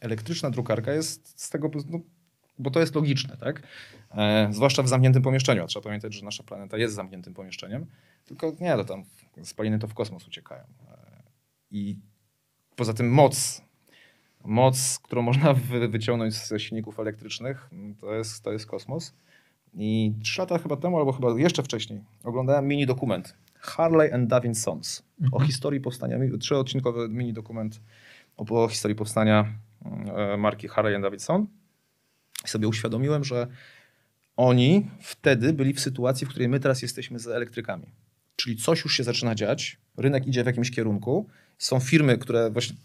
elektryczna 0.00 0.50
drukarka 0.50 0.92
jest 0.92 1.40
z 1.40 1.50
tego, 1.50 1.70
no, 1.88 2.00
bo 2.58 2.70
to 2.70 2.80
jest 2.80 2.94
logiczne, 2.94 3.36
tak? 3.36 3.62
E, 4.10 4.48
zwłaszcza 4.52 4.82
w 4.82 4.88
zamkniętym 4.88 5.22
pomieszczeniu. 5.22 5.66
Trzeba 5.66 5.84
pamiętać, 5.84 6.14
że 6.14 6.24
nasza 6.24 6.42
planeta 6.42 6.76
jest 6.76 6.94
zamkniętym 6.94 7.34
pomieszczeniem, 7.34 7.86
tylko 8.24 8.52
nie, 8.60 8.76
to 8.76 8.84
tam 8.84 9.04
spaliny 9.42 9.78
to 9.78 9.88
w 9.88 9.94
kosmos 9.94 10.26
uciekają. 10.26 10.64
E, 10.90 11.22
I 11.70 11.98
poza 12.76 12.94
tym 12.94 13.10
moc, 13.10 13.62
moc, 14.44 14.98
którą 15.02 15.22
można 15.22 15.52
wy, 15.52 15.88
wyciągnąć 15.88 16.34
ze 16.34 16.60
silników 16.60 17.00
elektrycznych, 17.00 17.68
mm, 17.72 17.94
to 17.94 18.14
jest, 18.14 18.42
to 18.42 18.52
jest 18.52 18.66
kosmos. 18.66 19.14
I 19.74 20.12
trzy 20.22 20.40
lata 20.40 20.58
chyba 20.58 20.76
temu, 20.76 20.98
albo 20.98 21.12
chyba 21.12 21.38
jeszcze 21.38 21.62
wcześniej, 21.62 22.00
oglądałem 22.24 22.68
mini 22.68 22.86
dokument 22.86 23.34
Harley 23.54 24.12
and 24.12 24.28
Davidsons 24.28 25.02
o 25.32 25.40
historii 25.40 25.80
powstania, 25.80 26.18
trzyodcinkowy 26.40 27.08
mini 27.08 27.32
dokument 27.32 27.80
o, 28.36 28.64
o 28.64 28.68
historii 28.68 28.96
powstania 28.96 29.52
e, 30.16 30.36
marki 30.36 30.68
Harley 30.68 30.94
and 30.94 31.04
Davidson. 31.04 31.46
I 32.44 32.48
sobie 32.48 32.68
uświadomiłem, 32.68 33.24
że 33.24 33.46
oni 34.36 34.90
wtedy 35.00 35.52
byli 35.52 35.74
w 35.74 35.80
sytuacji, 35.80 36.26
w 36.26 36.30
której 36.30 36.48
my 36.48 36.60
teraz 36.60 36.82
jesteśmy 36.82 37.18
z 37.18 37.26
elektrykami. 37.26 37.86
Czyli 38.36 38.56
coś 38.56 38.84
już 38.84 38.96
się 38.96 39.04
zaczyna 39.04 39.34
dziać, 39.34 39.78
rynek 39.96 40.26
idzie 40.26 40.42
w 40.42 40.46
jakimś 40.46 40.70
kierunku. 40.70 41.28
Są 41.58 41.80
firmy, 41.80 42.18
które 42.18 42.50
właśnie, 42.50 42.76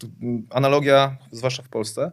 analogia, 0.50 1.16
zwłaszcza 1.30 1.62
w 1.62 1.68
Polsce, 1.68 2.10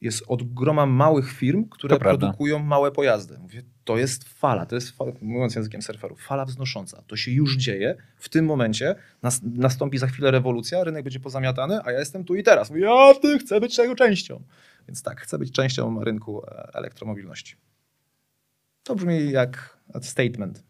jest 0.00 0.24
od 0.28 0.54
groma 0.54 0.86
małych 0.86 1.32
firm, 1.32 1.68
które 1.68 1.98
produkują 1.98 2.58
małe 2.58 2.92
pojazdy. 2.92 3.38
Mówię, 3.38 3.62
to 3.84 3.96
jest 3.96 4.28
fala, 4.28 4.66
to 4.66 4.74
jest, 4.74 4.90
fala, 4.90 5.12
mówiąc 5.22 5.54
językiem 5.54 5.82
surferów, 5.82 6.22
fala 6.22 6.44
wznosząca. 6.44 7.02
To 7.06 7.16
się 7.16 7.30
już 7.30 7.56
dzieje. 7.56 7.96
W 8.16 8.28
tym 8.28 8.44
momencie 8.44 8.94
nas, 9.22 9.40
nastąpi 9.42 9.98
za 9.98 10.06
chwilę 10.06 10.30
rewolucja, 10.30 10.84
rynek 10.84 11.04
będzie 11.04 11.20
pozamiatany, 11.20 11.80
a 11.84 11.92
ja 11.92 11.98
jestem 11.98 12.24
tu 12.24 12.34
i 12.34 12.42
teraz. 12.42 12.70
Mówię, 12.70 12.82
ja 12.82 13.14
ty 13.22 13.38
chcę 13.38 13.60
być 13.60 13.76
tego 13.76 13.94
częścią. 13.94 14.42
Więc 14.88 15.02
tak, 15.02 15.20
chcę 15.20 15.38
być 15.38 15.52
częścią 15.52 16.04
rynku 16.04 16.44
e, 16.46 16.70
elektromobilności. 16.74 17.56
To 18.82 18.94
brzmi 18.94 19.30
jak 19.30 19.78
statement. 20.02 20.64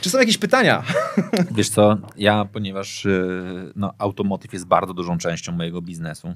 Czy 0.00 0.10
są 0.10 0.18
jakieś 0.18 0.38
pytania? 0.38 0.82
Wiesz 1.56 1.68
co, 1.68 1.98
ja, 2.16 2.44
ponieważ 2.52 3.06
y, 3.06 3.72
no, 3.76 3.94
automotive 3.98 4.52
jest 4.52 4.66
bardzo 4.66 4.94
dużą 4.94 5.18
częścią 5.18 5.52
mojego 5.52 5.82
biznesu, 5.82 6.34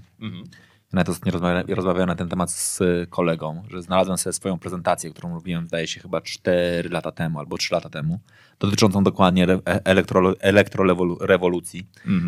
nawet 0.93 1.09
ostatnio 1.09 1.33
rozmawia, 1.33 1.63
rozmawiałem 1.75 2.09
na 2.09 2.15
ten 2.15 2.29
temat 2.29 2.51
z 2.51 2.81
kolegą, 3.11 3.63
że 3.71 3.83
znalazłem 3.83 4.19
sobie 4.19 4.33
swoją 4.33 4.59
prezentację, 4.59 5.11
którą 5.11 5.35
robiłem, 5.35 5.67
zdaje 5.67 5.87
się, 5.87 6.01
chyba 6.01 6.21
4 6.21 6.89
lata 6.89 7.13
temu 7.13 7.39
albo 7.39 7.59
3 7.59 7.75
lata 7.75 7.91
temu, 7.91 8.21
dotyczącą 8.61 9.05
dokładnie 9.05 9.45
e- 9.45 9.61
elektro, 9.85 10.41
elektrorewolucji, 10.41 11.87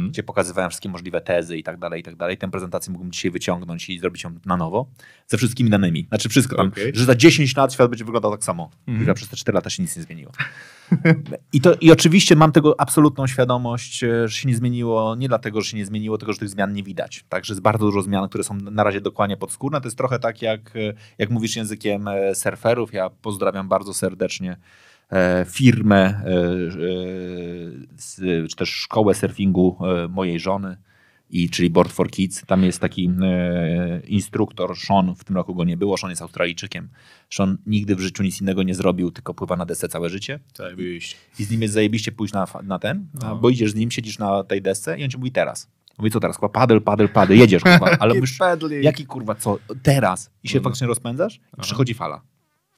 gdzie 0.09 0.23
pokazywałem 0.23 0.71
wszystkie 0.71 0.89
możliwe 0.89 1.21
tezy 1.21 1.59
i 1.59 1.63
tak 1.63 1.79
dalej, 1.79 2.01
i 2.01 2.03
tak 2.03 2.17
dalej. 2.17 2.39
Tę 2.39 2.51
prezentację 2.51 2.93
mógłbym 2.93 3.13
dzisiaj 3.13 3.31
wyciągnąć 3.31 3.91
i 3.91 3.99
zrobić 3.99 4.25
ją 4.25 4.31
na 4.47 4.57
nowo, 4.57 4.89
ze 5.27 5.37
wszystkimi 5.37 5.71
danymi. 5.71 6.07
Znaczy 6.09 6.29
wszystko 6.29 6.57
tam, 6.57 6.69
Okej. 6.69 6.93
że 6.95 7.05
za 7.05 7.15
10 7.15 7.57
lat 7.57 7.73
świat 7.73 7.91
będzie 7.91 8.05
wyglądał 8.05 8.31
tak 8.31 8.45
samo. 8.45 8.71
Że 9.05 9.15
przez 9.15 9.29
te 9.29 9.37
4 9.37 9.55
lata 9.55 9.71
się 9.71 9.83
nic 9.83 9.97
nie 9.97 10.03
zmieniło. 10.03 10.33
I, 11.53 11.61
to, 11.61 11.75
I 11.81 11.93
oczywiście 11.93 12.37
mam 12.37 12.53
tego 12.53 12.81
absolutną 12.81 13.27
świadomość, 13.27 14.05
e, 14.05 14.29
że 14.29 14.37
się 14.37 14.49
nie 14.49 14.57
zmieniło, 14.57 15.17
nie 15.17 15.29
dlatego, 15.29 15.61
że 15.61 15.71
się 15.71 15.77
nie 15.77 15.87
zmieniło, 15.87 16.19
tylko 16.19 16.33
że 16.33 16.39
tych 16.39 16.49
zmian 16.49 16.73
nie 16.73 16.83
widać. 16.83 17.25
Także 17.29 17.53
jest 17.53 17.63
bardzo 17.63 17.85
dużo 17.85 18.03
zmian, 18.03 18.29
które 18.29 18.45
są 18.45 18.55
na 18.55 18.85
razie 18.85 19.01
dokładnie 19.01 19.37
podskórne. 19.37 19.81
To 19.81 19.87
jest 19.87 19.99
trochę 19.99 20.19
tak, 20.19 20.43
jak, 20.43 20.77
e, 20.77 20.95
jak 21.19 21.31
mówisz 21.31 21.57
językiem 21.57 22.05
surferów. 22.35 22.93
Ja 22.93 23.11
pozdrawiam 23.11 23.69
bardzo 23.69 23.95
serdecznie 23.95 24.57
firmę, 25.49 25.97
e, 25.97 26.25
e, 28.45 28.49
czy 28.49 28.57
też 28.57 28.71
szkołę 28.71 29.15
surfingu 29.15 29.77
e, 29.81 30.09
mojej 30.09 30.41
żony. 30.41 30.77
I, 31.33 31.51
czyli 31.51 31.71
Board 31.71 31.93
for 31.93 32.11
Kids. 32.11 32.43
Tam 32.47 32.65
jest 32.65 32.79
taki 32.79 33.11
e, 33.23 34.01
instruktor, 34.01 34.77
Sean, 34.77 35.15
w 35.15 35.25
tym 35.25 35.37
roku 35.37 35.55
go 35.55 35.65
nie 35.65 35.77
było, 35.77 35.97
Sean 35.97 36.11
jest 36.11 36.23
Australijczykiem. 36.23 36.89
Sean 37.31 37.59
nigdy 37.67 37.97
w 37.97 38.01
życiu 38.01 38.23
nic 38.23 38.41
innego 38.41 38.63
nie 38.63 38.75
zrobił, 38.75 39.11
tylko 39.11 39.35
pływa 39.35 39.57
na 39.57 39.67
desce 39.67 39.89
całe 39.89 40.09
życie. 40.09 40.41
Wyjść. 40.77 41.17
I 41.39 41.45
z 41.45 41.51
nim 41.51 41.63
jest 41.63 41.75
zajebiście 41.75 42.13
pójść 42.13 42.35
na, 42.35 42.47
na 42.63 42.79
ten, 42.79 43.07
na, 43.23 43.35
bo 43.35 43.51
idziesz 43.51 43.71
z 43.71 43.75
nim, 43.75 43.91
siedzisz 43.91 44.19
na 44.19 44.45
tej 44.45 44.63
desce 44.63 44.99
i 44.99 45.05
on 45.05 45.11
ci 45.11 45.19
mówi 45.19 45.33
teraz. 45.33 45.71
Mówię, 45.99 46.11
co 46.11 46.21
teraz, 46.21 46.37
kurwa, 46.39 46.53
padel, 46.53 46.83
padel, 46.83 47.09
padel, 47.09 47.39
jedziesz, 47.39 47.63
kurwa, 47.63 47.97
ale 47.99 48.15
mówisz, 48.21 48.39
jaki 48.83 49.07
kurwa, 49.07 49.35
co, 49.35 49.59
teraz? 49.83 50.31
I 50.43 50.49
się 50.49 50.55
No, 50.55 50.61
no. 50.61 50.65
faktycznie 50.65 50.87
rozpędzasz 50.87 51.41
i 51.59 51.61
przychodzi 51.61 51.95
fala. 51.95 52.21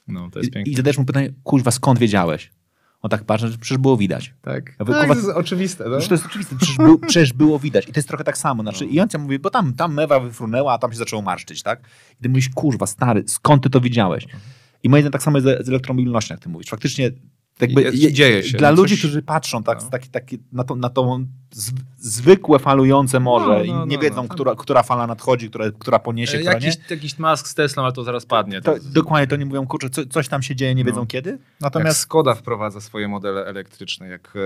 No, 0.07 0.29
to 0.31 0.39
jest 0.39 0.49
I, 0.49 0.53
piękne. 0.53 0.73
I 0.73 0.75
zadajesz 0.75 0.97
mu 0.97 1.05
pytanie, 1.05 1.33
kurwa, 1.43 1.71
skąd 1.71 1.99
wiedziałeś? 1.99 2.51
On 3.01 3.09
tak 3.09 3.23
patrzy, 3.23 3.47
że 3.47 3.57
przecież 3.57 3.77
było 3.77 3.97
widać. 3.97 4.33
Tak. 4.41 4.65
Ja 4.79 4.85
tak 4.85 4.87
mówię, 4.87 4.93
to 4.93 4.99
kurwa, 4.99 5.15
jest 5.15 5.37
oczywiste. 5.37 5.83
No? 5.83 5.89
Przecież 5.89 6.07
to 6.09 6.13
jest 6.15 6.25
oczywiste, 6.25 6.55
przecież, 6.55 6.77
był, 6.77 6.99
przecież 7.09 7.33
było 7.33 7.59
widać. 7.59 7.87
I 7.89 7.91
to 7.93 7.97
jest 7.99 8.07
trochę 8.07 8.23
tak 8.23 8.37
samo. 8.37 8.63
Znaczy, 8.63 8.85
I 8.85 8.99
on 8.99 9.09
ci 9.09 9.17
mówi, 9.17 9.39
bo 9.39 9.49
tam, 9.49 9.73
tam 9.73 9.93
mewa 9.93 10.19
wyfrunęła, 10.19 10.73
a 10.73 10.77
tam 10.77 10.91
się 10.91 10.97
zaczęło 10.97 11.21
marszczyć, 11.21 11.63
tak? 11.63 11.79
I 12.19 12.23
ty 12.23 12.29
mówisz, 12.29 12.49
kurwa, 12.49 12.85
stary, 12.85 13.23
skąd 13.27 13.63
ty 13.63 13.69
to 13.69 13.81
widziałeś? 13.81 14.25
I 14.83 14.89
moim 14.89 15.01
zdaniem 15.01 15.11
tak 15.11 15.23
samo 15.23 15.37
jest 15.37 15.47
z, 15.61 15.65
z 15.65 15.69
elektromobilnością, 15.69 16.33
jak 16.33 16.43
ty 16.43 16.49
mówisz. 16.49 16.67
Faktycznie 16.69 17.11
jakby 17.61 17.81
Jest- 17.81 17.97
je- 17.97 18.13
dzieje 18.13 18.43
się. 18.43 18.57
Dla 18.57 18.69
No 18.71 18.77
ludzi, 18.77 18.93
coś- 18.93 18.99
którzy 18.99 19.21
patrzą 19.21 19.63
tak, 19.63 19.81
no. 19.83 19.89
taki, 19.89 20.09
taki, 20.09 20.39
na, 20.51 20.63
to, 20.63 20.75
na 20.75 20.89
tą 20.89 21.27
zwykłe 21.97 22.59
falujące 22.59 23.19
morze 23.19 23.45
No, 23.47 23.53
no, 23.57 23.63
i 23.63 23.71
no, 23.71 23.85
nie 23.85 23.97
wiedzą, 23.97 24.23
no. 24.23 24.29
która, 24.29 24.55
która 24.55 24.83
fala 24.83 25.07
nadchodzi, 25.07 25.49
która, 25.49 25.65
która 25.79 25.99
poniesie, 25.99 26.37
która 26.37 26.53
jakiś, 26.53 26.77
nie. 26.77 26.83
jakiś 26.95 27.19
mask 27.19 27.47
z 27.47 27.55
Tesla, 27.55 27.83
ale 27.83 27.91
to 27.93 28.03
zaraz 28.03 28.25
padnie. 28.25 28.61
To, 28.61 28.75
dokładnie 28.85 29.27
to 29.27 29.35
nie 29.35 29.45
mówią, 29.45 29.67
kurczę, 29.67 29.89
co, 29.89 30.05
coś 30.05 30.27
tam 30.27 30.41
się 30.41 30.55
dzieje, 30.55 30.75
nie 30.75 30.83
wiedzą 30.83 30.99
No. 30.99 31.05
kiedy. 31.05 31.31
Natomiast 31.31 31.61
Natomiast 31.61 31.99
Skoda 31.99 32.35
wprowadza 32.35 32.81
swoje 32.81 33.07
modele 33.07 33.45
elektryczne 33.45 34.07
jak, 34.07 34.33
e, 34.35 34.39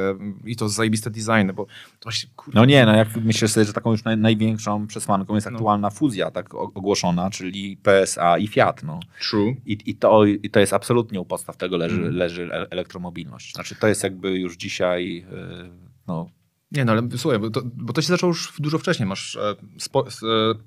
i 0.50 0.56
to 0.56 0.70
zajebiste 0.70 1.10
designy, 1.10 1.54
bo 1.54 1.66
to 2.00 2.12
się, 2.12 2.28
No 2.54 2.66
nie, 2.66 2.86
no 2.86 2.96
jak 2.96 3.16
myślę 3.16 3.48
sobie, 3.48 3.66
że 3.66 3.74
taką 3.74 3.92
już 3.92 4.04
naj, 4.04 4.18
największą 4.18 4.88
przesłanką 4.88 5.36
jest 5.36 5.48
No. 5.48 5.54
aktualna 5.54 5.90
fuzja 5.90 6.32
tak 6.32 6.54
ogłoszona, 6.56 7.30
czyli 7.30 7.78
PSA 7.78 8.38
i 8.38 8.48
Fiat. 8.48 8.84
No. 8.84 9.00
true. 9.30 9.56
I, 9.66 9.78
i, 9.86 9.96
to, 9.96 10.26
I 10.26 10.50
to 10.50 10.60
jest 10.60 10.74
absolutnie 10.74 11.22
u 11.22 11.26
podstaw 11.26 11.58
tego 11.58 11.78
leży, 11.78 11.96
Mhm. 11.96 12.16
leży 12.16 12.50
e- 12.54 12.68
elektromobilność. 12.72 13.54
Znaczy 13.54 13.76
to 13.76 13.88
jest 13.88 14.04
jakby 14.04 14.40
już 14.40 14.58
dzisiaj 14.58 15.26
e, 15.32 15.70
no, 16.08 16.30
Nie 16.72 16.85
no, 16.85 16.91
ale 16.91 17.02
słuchaj, 17.18 17.39
bo 17.39 17.49
to, 17.49 17.61
bo 17.65 17.94
to 17.94 18.02
się 18.02 18.07
zaczęło 18.07 18.30
już 18.30 18.53
dużo 18.60 18.77
wcześniej. 18.77 19.07
Masz 19.07 19.35
e, 19.35 19.56
spo, 19.77 20.07
e, 20.07 20.10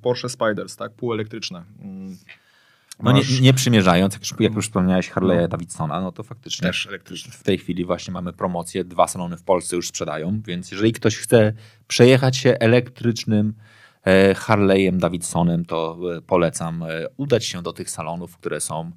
Porsche 0.02 0.28
Spiders, 0.28 0.76
tak, 0.76 0.92
półelektryczne. 0.92 1.64
Mm, 1.82 2.16
no 3.02 3.12
nie, 3.12 3.18
masz 3.18 3.40
nie 3.40 3.54
przymierzając, 3.54 4.14
jak 4.14 4.22
już, 4.22 4.34
jak 4.40 4.54
już 4.54 4.66
wspomniałeś 4.66 5.10
Harley'a 5.10 5.48
Davidsona, 5.48 6.00
no 6.00 6.12
to 6.12 6.22
faktycznie 6.22 6.70
też 6.70 6.88
w 7.30 7.42
tej 7.42 7.58
chwili 7.58 7.84
właśnie 7.84 8.12
mamy 8.12 8.32
promocję, 8.32 8.84
dwa 8.84 9.08
salony 9.08 9.36
w 9.36 9.42
Polsce 9.42 9.76
już 9.76 9.88
sprzedają, 9.88 10.40
więc 10.46 10.70
jeżeli 10.70 10.92
ktoś 10.92 11.16
chce 11.16 11.52
przejechać 11.88 12.36
się 12.36 12.50
elektrycznym 12.60 13.54
e, 14.04 14.34
Harley'em 14.34 14.96
Davidsonem, 14.96 15.64
to 15.64 15.98
e, 16.16 16.20
polecam 16.20 16.84
udać 17.16 17.44
się 17.44 17.62
do 17.62 17.72
tych 17.72 17.90
salonów, 17.90 18.36
które 18.36 18.60
są 18.60 18.90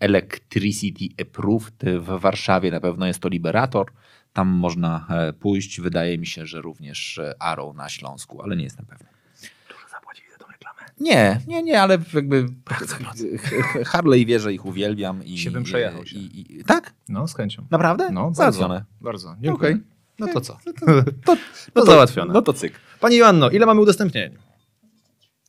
Electricity 0.00 1.22
Approved 1.22 1.84
w 1.98 2.20
Warszawie, 2.20 2.70
na 2.70 2.80
pewno 2.80 3.06
jest 3.06 3.20
to 3.20 3.28
Liberator, 3.28 3.86
tam 4.32 4.48
można 4.48 5.06
e, 5.10 5.32
pójść, 5.32 5.80
wydaje 5.80 6.18
mi 6.18 6.26
się, 6.26 6.46
że 6.46 6.60
również 6.60 7.18
e, 7.18 7.42
Arrow 7.42 7.76
na 7.76 7.88
Śląsku, 7.88 8.42
ale 8.42 8.56
nie 8.56 8.64
jestem 8.64 8.86
pewny. 8.86 9.06
Nie, 11.00 11.40
nie, 11.46 11.62
nie, 11.62 11.82
ale 11.82 11.98
jakby 12.14 12.46
Harley 13.90 14.26
wie, 14.26 14.40
że 14.40 14.52
ich 14.52 14.66
uwielbiam. 14.66 15.24
I, 15.24 15.38
Się 15.38 15.50
bym 15.50 15.62
przejechał 15.62 16.06
się. 16.06 16.16
I, 16.16 16.58
i, 16.58 16.64
tak? 16.64 16.94
No, 17.08 17.28
z 17.28 17.34
chęcią. 17.34 17.66
Naprawdę? 17.70 18.10
No, 18.12 18.34
Załatwione. 18.34 18.74
Bardzo. 19.00 19.00
bardzo. 19.00 19.36
Dziękuję. 19.40 19.70
Okej. 19.70 19.84
No 20.18 20.26
to 20.26 20.40
co? 20.40 20.58
To, 21.26 21.36
No 21.74 21.84
załatwione. 21.86 22.32
No 22.32 22.42
to 22.42 22.52
cyk. 22.52 22.72
Pani 23.00 23.16
Joanno, 23.16 23.50
ile 23.50 23.66
mamy 23.66 23.80
udostępnień? 23.80 24.47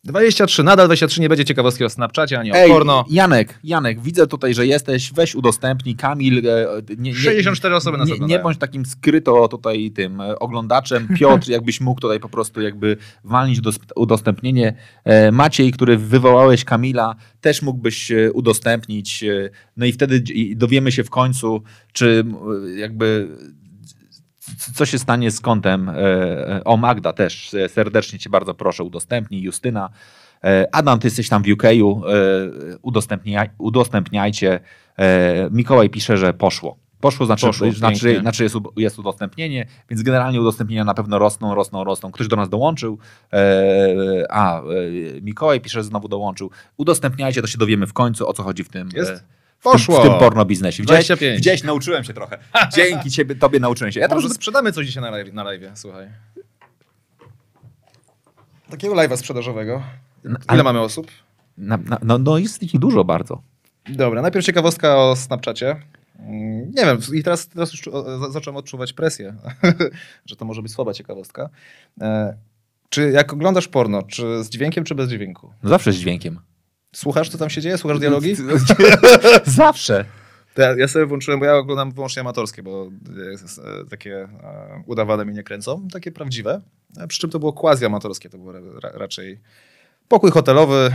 23, 0.04 0.64
nadal 0.64 0.88
23 0.88 1.22
nie 1.22 1.30
będzie 1.30 1.46
ciekawostki 1.46 1.84
o 1.86 1.90
Snapchacie 1.90 2.40
ani 2.40 2.52
o 2.52 2.56
Ej, 2.56 2.70
porno. 2.70 3.06
Janek, 3.10 3.60
Janek, 3.64 4.02
widzę 4.02 4.28
tutaj, 4.28 4.54
że 4.54 4.68
jesteś, 4.68 5.14
weź 5.14 5.36
udostępnij, 5.36 5.96
Kamil. 5.96 6.48
e, 6.50 6.66
Nie, 6.98 7.12
nie, 7.12 7.16
64 7.16 7.76
osoby 7.76 7.98
nas 7.98 8.08
nie, 8.08 8.12
nie 8.12 8.16
oglądają. 8.16 8.44
bądź 8.44 8.58
takim 8.58 8.86
skryto 8.86 9.48
tutaj 9.48 9.92
tym 9.92 10.22
e, 10.22 10.40
oglądaczem. 10.40 11.08
Piotr, 11.16 11.50
jakbyś 11.58 11.82
mógł 11.82 12.02
tutaj 12.02 12.20
po 12.20 12.30
prostu 12.30 12.62
jakby 12.62 12.98
walnić 13.24 13.60
udos- 13.62 13.80
udostępnienie. 13.96 14.74
E, 15.04 15.32
Maciej, 15.32 15.72
który 15.72 15.98
wywołałeś 15.98 16.66
Kamila, 16.66 17.16
też 17.42 17.62
mógłbyś 17.62 18.12
e, 18.12 18.32
udostępnić. 18.32 19.24
e, 19.24 19.50
No 19.78 19.86
i 19.86 19.92
wtedy 19.92 20.24
i 20.34 20.56
dowiemy 20.56 20.92
się 20.92 21.04
w 21.04 21.10
końcu, 21.10 21.64
czy 21.94 22.24
m, 22.26 22.36
jakby 22.78 23.28
co 24.76 24.86
się 24.86 24.99
stanie 24.99 25.31
z 25.31 25.41
kontem. 25.41 25.90
e, 25.90 25.94
e, 25.98 26.64
O, 26.64 26.77
Magda 26.77 27.14
też 27.14 27.53
e, 27.53 27.69
serdecznie 27.69 28.19
cię 28.19 28.30
bardzo 28.30 28.53
proszę 28.53 28.84
udostępnij. 28.84 29.41
Justyna. 29.41 29.90
Adam, 30.72 30.99
ty 30.99 31.07
jesteś 31.07 31.30
tam 31.30 31.44
w 31.44 31.48
UK-u, 31.48 32.03
e, 32.07 32.11
udostępniaj, 32.81 33.49
udostępniajcie. 33.57 34.60
Mikołaj 35.52 35.90
pisze, 35.90 36.18
że 36.18 36.34
poszło. 36.34 36.77
Poszło, 36.99 37.26
znaczy, 37.26 37.45
Poszło, 37.45 37.72
znaczy, 37.72 38.06
pięknie. 38.06 38.22
znaczy 38.22 38.44
jest, 38.44 38.56
jest 38.77 38.99
udostępnienie, 38.99 39.65
więc 39.90 40.03
generalnie 40.03 40.41
udostępnienia 40.41 40.84
na 40.84 40.94
pewno 40.94 41.19
rosną, 41.19 41.56
rosną, 41.56 41.84
rosną. 41.84 42.11
Ktoś 42.11 42.27
do 42.27 42.36
nas 42.36 42.49
dołączył. 42.49 42.98
E, 43.34 44.26
a, 44.30 44.61
e, 44.61 44.64
Mikołaj 45.22 45.61
pisze, 45.61 45.80
że 45.80 45.84
znowu 45.84 46.07
dołączył. 46.07 46.52
Udostępniajcie, 46.77 47.41
to 47.41 47.48
się 47.48 47.57
dowiemy 47.57 47.88
w 47.88 47.94
końcu, 47.94 48.27
o 48.27 48.34
co 48.34 48.44
chodzi 48.44 48.64
w 48.64 48.69
tym. 48.69 48.90
Jest? 48.94 49.23
W 49.60 49.64
Poszło. 49.64 49.95
Tym, 50.02 50.06
w 50.06 50.10
tym 50.10 50.19
porno 50.19 50.45
biznesie. 50.45 50.84
Widziałeś, 50.84 51.06
25. 51.06 51.38
widziałeś, 51.38 51.64
nauczyłem 51.64 52.03
się 52.03 52.14
trochę. 52.14 52.38
Dzięki 52.76 53.11
ciebie, 53.11 53.36
tobie 53.36 53.60
nauczyłem 53.60 53.91
się. 53.91 53.99
Ja 53.99 54.07
Może 54.07 54.30
sprzedamy 54.30 54.72
coś 54.72 54.86
dzisiaj 54.88 55.03
na 55.03 55.10
live, 55.10 55.34
na 55.34 55.44
live 55.44 55.61
słuchaj. 55.76 56.07
Takiego 58.69 58.95
live'a 58.95 59.18
sprzedażowego. 59.18 59.84
Ile 60.26 60.38
ale- 60.48 60.64
mamy 60.64 60.80
osób? 60.80 61.11
na, 61.57 61.77
na, 61.77 61.99
no, 62.03 62.18
no 62.18 62.38
jest 62.38 62.64
ich 62.64 62.80
dużo 62.80 63.03
bardzo. 63.03 63.41
Dobra, 63.90 64.22
najpierw 64.22 64.45
ciekawostka 64.45 64.98
o 64.98 65.15
Snapchacie. 65.15 65.76
Mm, 66.19 66.72
Nie 66.72 66.86
wiem, 66.86 66.98
i 67.14 67.23
teraz, 67.23 67.48
teraz 67.48 67.72
już 67.72 67.81
zacząłem 68.30 68.57
odczuwać 68.57 68.94
presję, 68.94 69.36
że 70.26 70.36
to 70.36 70.45
może 70.45 70.61
być 70.61 70.72
słaba 70.72 70.94
ciekawostka. 70.94 71.49
E, 72.02 72.38
czy 72.90 73.11
jak 73.11 73.34
oglądasz 73.34 73.68
porno, 73.68 74.03
czy 74.03 74.44
z 74.44 74.49
dźwiękiem, 74.49 74.84
czy 74.84 74.95
bez 74.95 75.10
dźwięku? 75.10 75.53
No 75.64 75.69
Zawsze 75.69 75.91
z 75.91 75.95
dźwiękiem. 75.95 76.40
Słuchasz, 76.95 77.30
co 77.30 77.38
tam 77.38 77.49
się 77.49 77.61
dzieje? 77.61 77.78
Słuchasz 77.78 77.99
dialogi? 77.99 78.36
Zawsze. 79.45 80.06
Ja, 80.78 80.88
sobie 80.88 81.06
włączyłem, 81.06 81.40
bo 81.40 81.45
ja 81.45 81.56
oglądam 81.56 81.91
wyłącznie 81.91 82.20
amatorskie, 82.20 82.64
bo 82.64 82.90
e, 83.84 83.90
takie 83.90 84.16
e, 84.44 84.84
udawane 84.86 85.26
mnie 85.26 85.34
nie 85.34 85.44
kręcą, 85.44 85.88
takie 85.94 86.11
prawdziwe. 86.11 86.61
E, 86.98 87.07
Przy 87.07 87.20
czym 87.20 87.30
to 87.30 87.40
było 87.40 87.53
quasi 87.53 87.86
amatorskie, 87.86 88.30
to 88.30 88.38
było 88.38 88.52
ra, 88.52 88.60
ra, 88.84 88.90
raczej 88.94 89.40
pokój 90.07 90.32
hotelowy. 90.32 90.91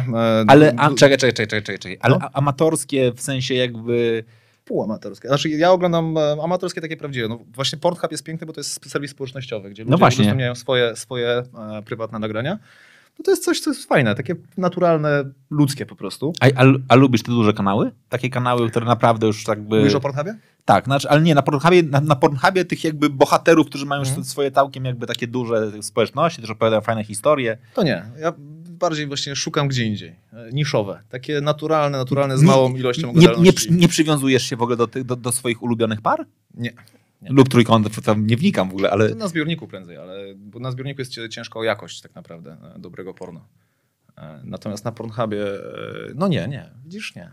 Ale, 0.46 0.74
a, 0.76 0.90
czekaj, 0.94 1.18
czekaj, 1.18 1.32
czekaj, 1.34 1.62
czekaj, 1.62 1.78
czekaj. 1.78 1.98
Ale 2.00 2.18
No. 2.20 2.28
amatorskie 2.32 3.12
w 3.16 3.20
sensie 3.20 3.54
jakby... 3.54 4.24
Półamatorskie. 4.64 5.28
Znaczy 5.28 5.48
ja 5.48 5.70
oglądam 5.72 6.16
amatorskie 6.44 6.80
takie 6.80 6.96
prawdziwe. 6.96 7.28
No 7.28 7.38
właśnie 7.54 7.78
Pornhub 7.78 8.10
jest 8.12 8.24
piękny, 8.24 8.46
bo 8.46 8.52
to 8.52 8.60
jest 8.60 8.90
serwis 8.90 9.10
społecznościowy, 9.10 9.70
gdzie 9.70 9.82
ludzie 9.82 9.90
No 9.90 9.98
właśnie. 9.98 10.22
udostępniają 10.22 10.54
swoje, 10.54 10.96
swoje 10.96 11.42
prywatne 11.84 12.18
nagrania. 12.18 12.58
No 13.18 13.22
to 13.24 13.30
jest 13.30 13.44
coś, 13.44 13.60
co 13.60 13.70
jest 13.70 13.84
fajne, 13.88 14.14
takie 14.14 14.34
naturalne, 14.56 15.24
ludzkie 15.50 15.86
po 15.86 15.96
prostu. 15.96 16.32
A, 16.40 16.46
a, 16.62 16.64
a 16.88 16.94
lubisz 16.94 17.22
te 17.22 17.32
duże 17.32 17.52
kanały? 17.52 17.90
Takie 18.08 18.30
kanały, 18.30 18.70
które 18.70 18.86
naprawdę 18.86 19.26
już 19.26 19.48
jakby... 19.48 19.78
Mówisz 19.78 19.94
o 19.94 20.00
Pornhubie? 20.00 20.34
Tak, 20.64 20.84
znaczy, 20.84 21.08
ale 21.08 21.20
nie, 21.22 21.34
na 21.34 21.42
Pornhubie, 21.42 21.82
na, 21.82 22.00
na 22.00 22.16
Pornhubie 22.16 22.64
tych 22.64 22.84
jakby 22.84 23.10
bohaterów, 23.10 23.66
którzy 23.66 23.86
mają 23.86 24.00
Mhm. 24.02 24.18
już 24.18 24.26
swoje 24.26 24.50
całkiem 24.50 24.84
jakby 24.84 25.06
takie 25.06 25.26
duże 25.26 25.82
społeczności, 25.82 26.40
też 26.42 26.50
opowiadają 26.50 26.80
fajne 26.82 27.04
historie. 27.04 27.58
To 27.74 27.82
nie. 27.82 28.02
Ja 28.20 28.32
bardziej 28.70 29.06
właśnie 29.06 29.36
szukam 29.36 29.68
gdzie 29.68 29.84
indziej. 29.84 30.16
Niszowe. 30.52 31.00
Takie 31.10 31.40
naturalne, 31.40 31.98
naturalne 31.98 32.38
z 32.38 32.40
Nie- 32.42 32.46
małą 32.46 32.74
ilością 32.74 33.12
Nie, 33.14 33.28
nie, 33.38 33.52
przy- 33.52 33.72
nie 33.72 33.88
przywiązujesz 33.88 34.42
się 34.42 34.56
w 34.56 34.62
ogóle 34.62 34.76
do, 34.76 34.86
tych, 34.86 35.04
do, 35.04 35.16
do 35.16 35.32
swoich 35.32 35.62
ulubionych 35.62 36.00
par? 36.00 36.26
nie. 36.54 36.72
Nie. 37.24 37.30
Lub 37.32 37.48
trójkątów, 37.48 38.02
tam 38.02 38.26
nie 38.26 38.36
wnikam 38.36 38.68
w 38.68 38.72
ogóle, 38.72 38.90
ale... 38.90 39.14
Na 39.14 39.28
zbiorniku 39.28 39.66
prędzej, 39.68 39.96
ale 39.96 40.34
bo 40.36 40.58
na 40.60 40.70
zbiorniku 40.70 41.00
jest 41.00 41.12
ciężko 41.30 41.58
o 41.58 41.64
jakość 41.64 42.00
tak 42.00 42.14
naprawdę 42.14 42.56
e, 42.76 42.78
dobrego 42.78 43.14
porno. 43.14 43.48
E, 44.18 44.40
Natomiast 44.44 44.84
na 44.84 44.92
Pornhubie, 44.92 45.44
e, 45.46 45.58
no 46.14 46.28
nie, 46.28 46.48
nie, 46.48 46.70
widzisz, 46.84 47.14
nie. 47.14 47.30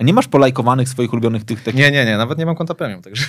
Nie 0.00 0.12
masz 0.14 0.28
polajkowanych 0.28 0.88
swoich 0.88 1.12
ulubionych 1.12 1.44
tych... 1.44 1.62
takich 1.62 1.80
Nie, 1.80 1.90
nie, 1.90 2.04
nie, 2.04 2.16
nawet 2.16 2.38
nie 2.38 2.46
mam 2.46 2.56
konta 2.56 2.74
premium, 2.74 3.02
także 3.02 3.26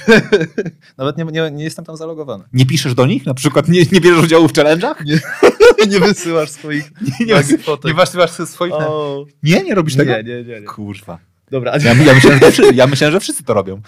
nawet 0.97 1.17
nie, 1.17 1.23
nie, 1.25 1.51
nie 1.51 1.63
jestem 1.63 1.85
tam 1.85 1.97
zalogowany. 1.97 2.43
Nie 2.53 2.65
piszesz 2.65 2.93
do 2.93 3.05
nich? 3.05 3.25
Na 3.25 3.33
przykład 3.33 3.67
nie, 3.67 3.81
nie 3.91 4.01
bierzesz 4.01 4.23
udziału 4.23 4.47
w 4.47 4.53
challenge'ach? 4.53 4.95
Nie, 5.05 5.19
nie 5.93 5.99
wysyłasz 5.99 6.49
swoich 6.49 6.91
nie, 7.27 7.33
nagich 7.33 7.63
fotek. 7.63 7.91
nie 7.91 7.97
wysyłasz 7.99 8.31
swoich... 8.31 8.73
O, 8.73 9.25
Nie, 9.43 9.63
nie 9.63 9.75
robisz 9.75 9.95
tego? 9.95 10.11
nie, 10.11 10.23
nie, 10.23 10.43
nie, 10.43 10.59
nie. 10.61 10.67
Kurwa. 10.67 11.19
Dobra, 11.51 11.71
a 11.71 11.77
Ja, 11.77 11.93
ja, 11.93 12.13
myślałem, 12.13 12.39
że 12.51 12.63
ja 12.73 12.87
myślałem, 12.87 13.11
że 13.11 13.19
wszyscy 13.19 13.43
to 13.43 13.53
robią. 13.53 13.81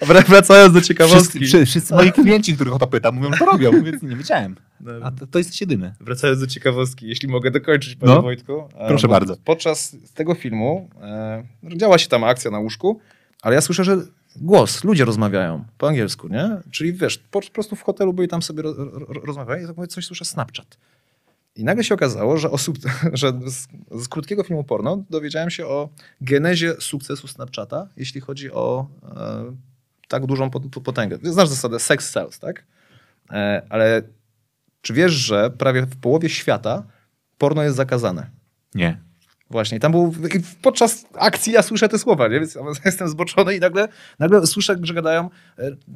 Wra- 0.00 0.26
wracając 0.28 0.74
do 0.74 0.80
ciekawostki. 0.80 1.38
wszyscy, 1.38 1.66
wszyscy 1.66 1.94
moi 1.94 2.12
klienci, 2.12 2.54
których 2.54 2.74
o 2.74 2.78
to 2.78 2.86
pytam, 2.86 3.14
mówią, 3.14 3.32
że 3.32 3.38
to 3.38 3.44
robią, 3.46 3.82
więc 3.82 4.02
nie 4.02 4.16
wiedziałem. 4.16 4.56
Dobra. 4.80 5.06
A 5.06 5.10
to, 5.10 5.26
to 5.26 5.38
jest 5.38 5.60
jedyny. 5.60 5.94
Wracając 6.00 6.40
do 6.40 6.46
ciekawostki, 6.46 7.08
jeśli 7.08 7.28
mogę 7.28 7.50
dokończyć, 7.50 7.94
panie 7.96 8.14
No. 8.14 8.22
Wojtku. 8.22 8.68
E, 8.76 8.88
Proszę 8.88 9.08
bardzo. 9.08 9.36
Podczas 9.44 9.96
tego 10.14 10.34
filmu 10.34 10.90
e, 11.02 11.44
działa 11.76 11.98
się 11.98 12.08
tam 12.08 12.24
akcja 12.24 12.50
na 12.50 12.58
łóżku, 12.58 13.00
ale 13.42 13.54
ja 13.54 13.60
słyszę, 13.60 13.84
że 13.84 13.96
głos, 14.36 14.84
ludzie 14.84 15.04
rozmawiają 15.04 15.64
po 15.78 15.88
angielsku, 15.88 16.28
nie? 16.28 16.50
Czyli 16.70 16.92
wiesz, 16.92 17.18
po, 17.18 17.40
po 17.40 17.50
prostu 17.50 17.76
w 17.76 17.82
hotelu 17.82 18.12
byli 18.12 18.28
tam 18.28 18.42
sobie 18.42 18.62
ro, 18.62 18.74
ro, 18.76 19.06
rozmawiają 19.24 19.64
i 19.64 19.66
tak 19.66 19.76
mówię, 19.76 19.86
coś 19.88 20.06
słyszę 20.06 20.24
Snapchat. 20.24 20.76
I 21.56 21.64
nagle 21.64 21.84
się 21.84 21.94
okazało, 21.94 22.36
że, 22.38 22.50
osób, 22.50 22.78
że 23.12 23.32
z, 23.46 23.68
z 24.02 24.08
krótkiego 24.08 24.42
filmu 24.42 24.64
porno 24.64 25.04
dowiedziałem 25.10 25.50
się 25.50 25.66
o 25.66 25.88
genezie 26.20 26.74
sukcesu 26.80 27.28
Snapchata, 27.28 27.88
jeśli 27.96 28.20
chodzi 28.20 28.52
o 28.52 28.86
e, 29.16 29.67
tak 30.08 30.26
dużą 30.26 30.50
pot- 30.50 30.82
potęgę. 30.84 31.18
Znasz 31.22 31.48
zasadę 31.48 31.78
sex 31.78 32.10
sells, 32.10 32.38
tak? 32.38 32.64
E, 33.30 33.62
ale 33.68 34.02
Czy 34.82 34.92
wiesz, 34.92 35.12
że 35.12 35.50
prawie 35.50 35.82
w 35.82 36.00
połowie 36.00 36.28
świata 36.28 36.84
porno 37.38 37.62
jest 37.62 37.76
zakazane? 37.76 38.30
Nie. 38.74 39.00
Właśnie, 39.50 39.80
tam 39.80 39.92
był, 39.92 40.14
podczas 40.62 41.06
akcji 41.14 41.52
ja 41.52 41.62
słyszę 41.62 41.88
te 41.88 41.98
słowa, 41.98 42.28
nie? 42.28 42.40
więc 42.40 42.54
ja 42.54 42.62
jestem 42.84 43.08
zboczony 43.08 43.56
i 43.56 43.60
nagle, 43.60 43.88
nagle 44.18 44.46
słyszę, 44.46 44.76
że 44.82 44.94
gadają 44.94 45.30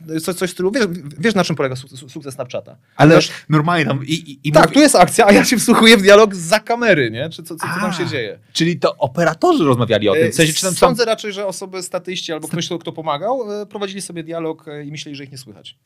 e, 0.09 0.21
coś, 0.21 0.35
coś 0.37 0.51
w 0.51 0.53
stylu, 0.53 0.71
wiesz, 0.71 0.85
wiesz 1.19 1.35
na 1.35 1.45
czym 1.45 1.57
polega 1.57 1.77
su- 1.77 1.97
su- 1.97 2.09
sukces 2.09 2.35
Snapchata? 2.35 2.77
Ale 2.97 3.15
Wiesz, 3.15 3.31
normalnie 3.49 3.87
tam... 3.87 4.05
I, 4.07 4.13
i, 4.13 4.49
i 4.49 4.53
tak, 4.53 4.65
mówi- 4.65 4.75
tu 4.75 4.81
jest 4.81 4.97
akcja, 4.97 5.27
a 5.27 5.33
ja 5.33 5.45
się 5.45 5.57
wsłuchuję 5.57 5.97
w 5.97 6.03
dialog 6.03 6.35
za 6.35 6.61
kamery, 6.61 7.11
nie? 7.11 7.31
Czy 7.31 7.43
co, 7.43 7.57
co, 7.57 7.67
co 7.75 7.81
tam 7.81 7.93
się 7.93 8.07
dzieje? 8.07 8.39
Czyli 8.53 8.79
to 8.79 8.97
operatorzy 8.97 9.65
rozmawiali 9.65 10.09
o 10.09 10.15
tym. 10.15 10.33
W 10.33 10.35
sensie, 10.35 10.53
czy 10.53 10.63
tam 10.63 10.73
są... 10.73 10.77
Sądzę 10.79 11.05
raczej, 11.05 11.33
że 11.33 11.47
osoby 11.47 11.83
statyści 11.83 12.33
albo 12.33 12.49
ktoś, 12.49 12.69
kto, 12.81 12.93
pomagał, 12.93 13.63
e, 13.63 13.67
prowadzili 13.67 14.03
sobie 14.03 14.23
dialog 14.23 14.69
e, 14.69 14.85
i 14.85 14.91
myśleli, 14.91 15.17
że 15.17 15.25
ich 15.25 15.33
nie 15.33 15.39
słychać. 15.39 15.79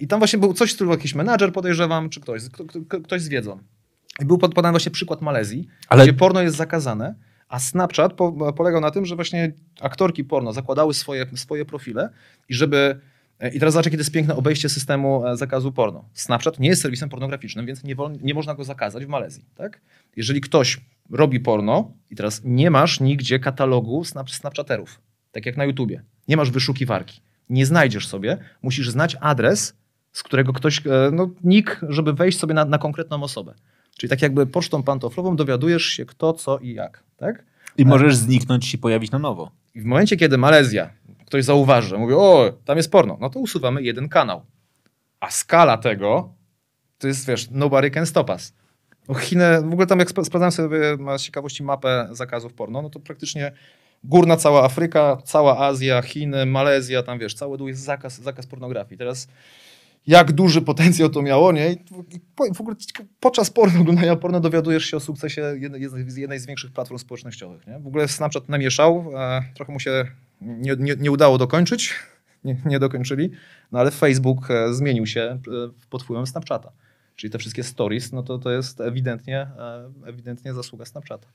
I 0.00 0.06
tam 0.06 0.18
właśnie 0.18 0.38
był 0.38 0.54
coś 0.54 0.70
w 0.70 0.74
stylu 0.74 0.90
jakiś 0.90 1.14
menadżer, 1.14 1.52
podejrzewam, 1.52 2.10
czy 2.10 2.20
ktoś, 2.20 2.42
kto, 2.52 2.64
kto, 2.64 3.00
ktoś 3.00 3.22
z 3.22 3.28
wiedzą. 3.28 3.58
I 4.20 4.24
był 4.24 4.38
pod- 4.38 4.54
podany 4.54 4.72
właśnie 4.72 4.92
przykład 4.92 5.20
Malezji, 5.22 5.68
Ale- 5.88 6.02
gdzie 6.02 6.12
porno 6.12 6.42
jest 6.42 6.56
zakazane, 6.56 7.14
a 7.48 7.58
Snapchat 7.60 8.12
po, 8.12 8.52
polegał 8.52 8.80
na 8.80 8.90
tym, 8.90 9.06
że 9.06 9.14
właśnie 9.14 9.52
aktorki 9.80 10.24
porno 10.24 10.52
zakładały 10.52 10.94
swoje, 10.94 11.26
swoje 11.34 11.64
profile 11.64 12.10
i 12.48 12.54
żeby... 12.54 13.00
I 13.52 13.58
teraz 13.58 13.74
zobacz, 13.74 13.86
jakie 13.86 13.96
to 13.96 14.00
jest 14.00 14.12
piękne 14.12 14.36
obejście 14.36 14.68
systemu 14.68 15.26
e, 15.26 15.36
zakazu 15.36 15.72
porno. 15.72 16.04
Snapchat 16.14 16.58
nie 16.60 16.68
jest 16.68 16.82
serwisem 16.82 17.08
pornograficznym, 17.08 17.66
więc 17.66 17.84
nie, 17.84 17.94
wol, 17.94 18.12
nie 18.22 18.34
można 18.34 18.54
go 18.54 18.64
zakazać 18.64 19.04
w 19.04 19.08
Malezji. 19.08 19.44
Tak? 19.54 19.80
Jeżeli 20.16 20.40
ktoś 20.40 20.80
robi 21.10 21.40
porno 21.40 21.92
i 22.10 22.16
teraz 22.16 22.40
nie 22.44 22.70
masz 22.70 23.00
nigdzie 23.00 23.38
katalogu 23.38 24.04
snap, 24.04 24.30
Snapchaterów, 24.30 25.00
tak 25.32 25.46
jak 25.46 25.56
na 25.56 25.64
YouTubie, 25.64 26.02
nie 26.28 26.36
masz 26.36 26.50
wyszukiwarki, 26.50 27.20
nie 27.50 27.66
znajdziesz 27.66 28.08
sobie, 28.08 28.38
musisz 28.62 28.90
znać 28.90 29.16
adres, 29.20 29.76
z 30.12 30.22
którego 30.22 30.52
ktoś, 30.52 30.86
e, 30.86 31.10
no 31.12 31.30
nick, 31.44 31.80
żeby 31.88 32.12
wejść 32.12 32.38
sobie 32.38 32.54
na, 32.54 32.64
na 32.64 32.78
konkretną 32.78 33.22
osobę. 33.22 33.54
Czyli 34.00 34.10
tak 34.10 34.22
jakby 34.22 34.46
pocztą 34.46 34.82
pantoflową 34.82 35.36
dowiadujesz 35.36 35.84
się 35.84 36.04
kto, 36.04 36.32
co 36.32 36.58
i 36.58 36.74
jak. 36.74 37.02
Tak? 37.16 37.44
I 37.78 37.84
możesz 37.84 38.16
zniknąć 38.16 38.74
i 38.74 38.78
pojawić 38.78 39.10
na 39.10 39.18
nowo. 39.18 39.50
I 39.74 39.80
w 39.80 39.84
momencie, 39.84 40.16
kiedy 40.16 40.38
Malezja, 40.38 40.90
ktoś 41.26 41.44
zauważy, 41.44 41.88
że 41.88 41.98
mówi, 41.98 42.14
o, 42.14 42.52
tam 42.64 42.76
jest 42.76 42.90
porno, 42.90 43.18
no 43.20 43.30
to 43.30 43.40
usuwamy 43.40 43.82
jeden 43.82 44.08
kanał. 44.08 44.42
A 45.20 45.30
skala 45.30 45.78
tego, 45.78 46.32
to 46.98 47.06
jest, 47.06 47.26
wiesz, 47.26 47.50
nobody 47.50 47.90
can 47.90 48.06
stop 48.06 48.30
us. 48.30 48.52
Bo 49.08 49.14
Chiny, 49.14 49.62
w 49.62 49.72
ogóle 49.72 49.86
tam 49.86 49.98
jak 49.98 50.08
sp- 50.12 50.24
sprawdzałem 50.24 50.52
sobie 50.52 50.78
z 51.18 51.22
ciekawości 51.22 51.62
mapę 51.62 52.08
zakazów 52.10 52.52
porno, 52.52 52.82
no 52.82 52.90
to 52.90 53.00
praktycznie 53.00 53.52
górna 54.04 54.36
cała 54.36 54.64
Afryka, 54.64 55.16
cała 55.24 55.66
Azja, 55.66 56.02
Chiny, 56.02 56.46
Malezja, 56.46 57.02
tam 57.02 57.18
wiesz, 57.18 57.34
cały 57.34 57.58
dół 57.58 57.68
jest 57.68 57.82
zakaz, 57.82 58.20
zakaz 58.20 58.46
pornografii. 58.46 58.98
Teraz 58.98 59.28
jak 60.06 60.32
duży 60.32 60.62
potencjał 60.62 61.08
to 61.08 61.22
miało, 61.22 61.52
nie? 61.52 61.76
W- 61.90 62.60
ogóle 62.60 62.76
podczas 63.20 63.50
porno, 63.50 63.80
oglądania 63.80 64.16
porno 64.16 64.40
dowiadujesz 64.40 64.84
się 64.84 64.96
o 64.96 65.00
sukcesie 65.00 65.42
jednej, 65.58 65.82
jednej 66.16 66.38
z- 66.38 66.46
większych 66.46 66.72
platform 66.72 66.98
społecznościowych, 66.98 67.66
nie? 67.66 67.78
W 67.78 67.86
ogóle 67.86 68.08
Snapchat 68.08 68.48
namieszał, 68.48 69.12
e, 69.16 69.42
trochę 69.54 69.72
mu 69.72 69.80
się 69.80 70.04
nie, 70.40 70.76
nie, 70.78 70.94
nie 70.98 71.10
udało 71.10 71.38
dokończyć, 71.38 71.94
nie, 72.44 72.56
nie 72.64 72.78
dokończyli, 72.78 73.30
no 73.72 73.78
ale 73.78 73.90
Facebook 73.90 74.50
e, 74.50 74.74
zmienił 74.74 75.06
się 75.06 75.20
e, 75.20 75.38
pod 75.90 76.02
wpływem 76.02 76.26
Snapchata. 76.26 76.72
Czyli 77.16 77.30
te 77.30 77.38
wszystkie 77.38 77.62
stories, 77.64 78.12
no 78.12 78.22
to 78.22 78.38
to 78.38 78.50
jest 78.50 78.80
ewidentnie, 78.80 79.46
ewidentnie 80.06 80.54
zasługa 80.54 80.84
Snapchata. 80.84 81.26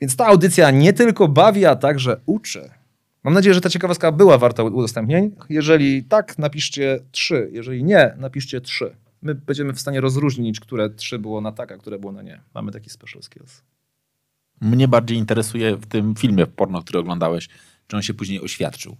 Więc 0.00 0.16
ta 0.16 0.26
audycja 0.26 0.70
nie 0.70 0.92
tylko 0.92 1.28
bawi, 1.28 1.66
a 1.66 1.76
także 1.76 2.20
uczy. 2.26 2.70
Mam 3.26 3.34
nadzieję, 3.34 3.54
że 3.54 3.60
ta 3.60 3.70
ciekawostka 3.70 4.12
była 4.12 4.38
warta 4.38 4.62
udostępnień. 4.62 5.36
Jeżeli 5.48 6.04
tak, 6.04 6.38
napiszcie 6.38 7.00
trzy. 7.12 7.48
Jeżeli 7.52 7.84
nie, 7.84 8.14
napiszcie 8.18 8.60
trzy. 8.60 8.96
My 9.22 9.34
będziemy 9.34 9.72
w 9.72 9.80
stanie 9.80 10.00
rozróżnić, 10.00 10.60
które 10.60 10.90
trzy 10.90 11.18
było 11.18 11.40
na 11.40 11.52
tak, 11.52 11.72
a 11.72 11.76
które 11.76 11.98
było 11.98 12.12
na 12.12 12.22
nie. 12.22 12.40
Mamy 12.54 12.72
taki 12.72 12.90
special 12.90 13.22
skills. 13.22 13.62
Mnie 14.60 14.88
bardziej 14.88 15.18
interesuje 15.18 15.76
w 15.76 15.86
tym 15.86 16.14
filmie 16.14 16.46
porno, 16.46 16.82
który 16.82 16.98
oglądałeś, 16.98 17.48
czy 17.86 17.96
on 17.96 18.02
się 18.02 18.14
później 18.14 18.40
oświadczył. 18.40 18.96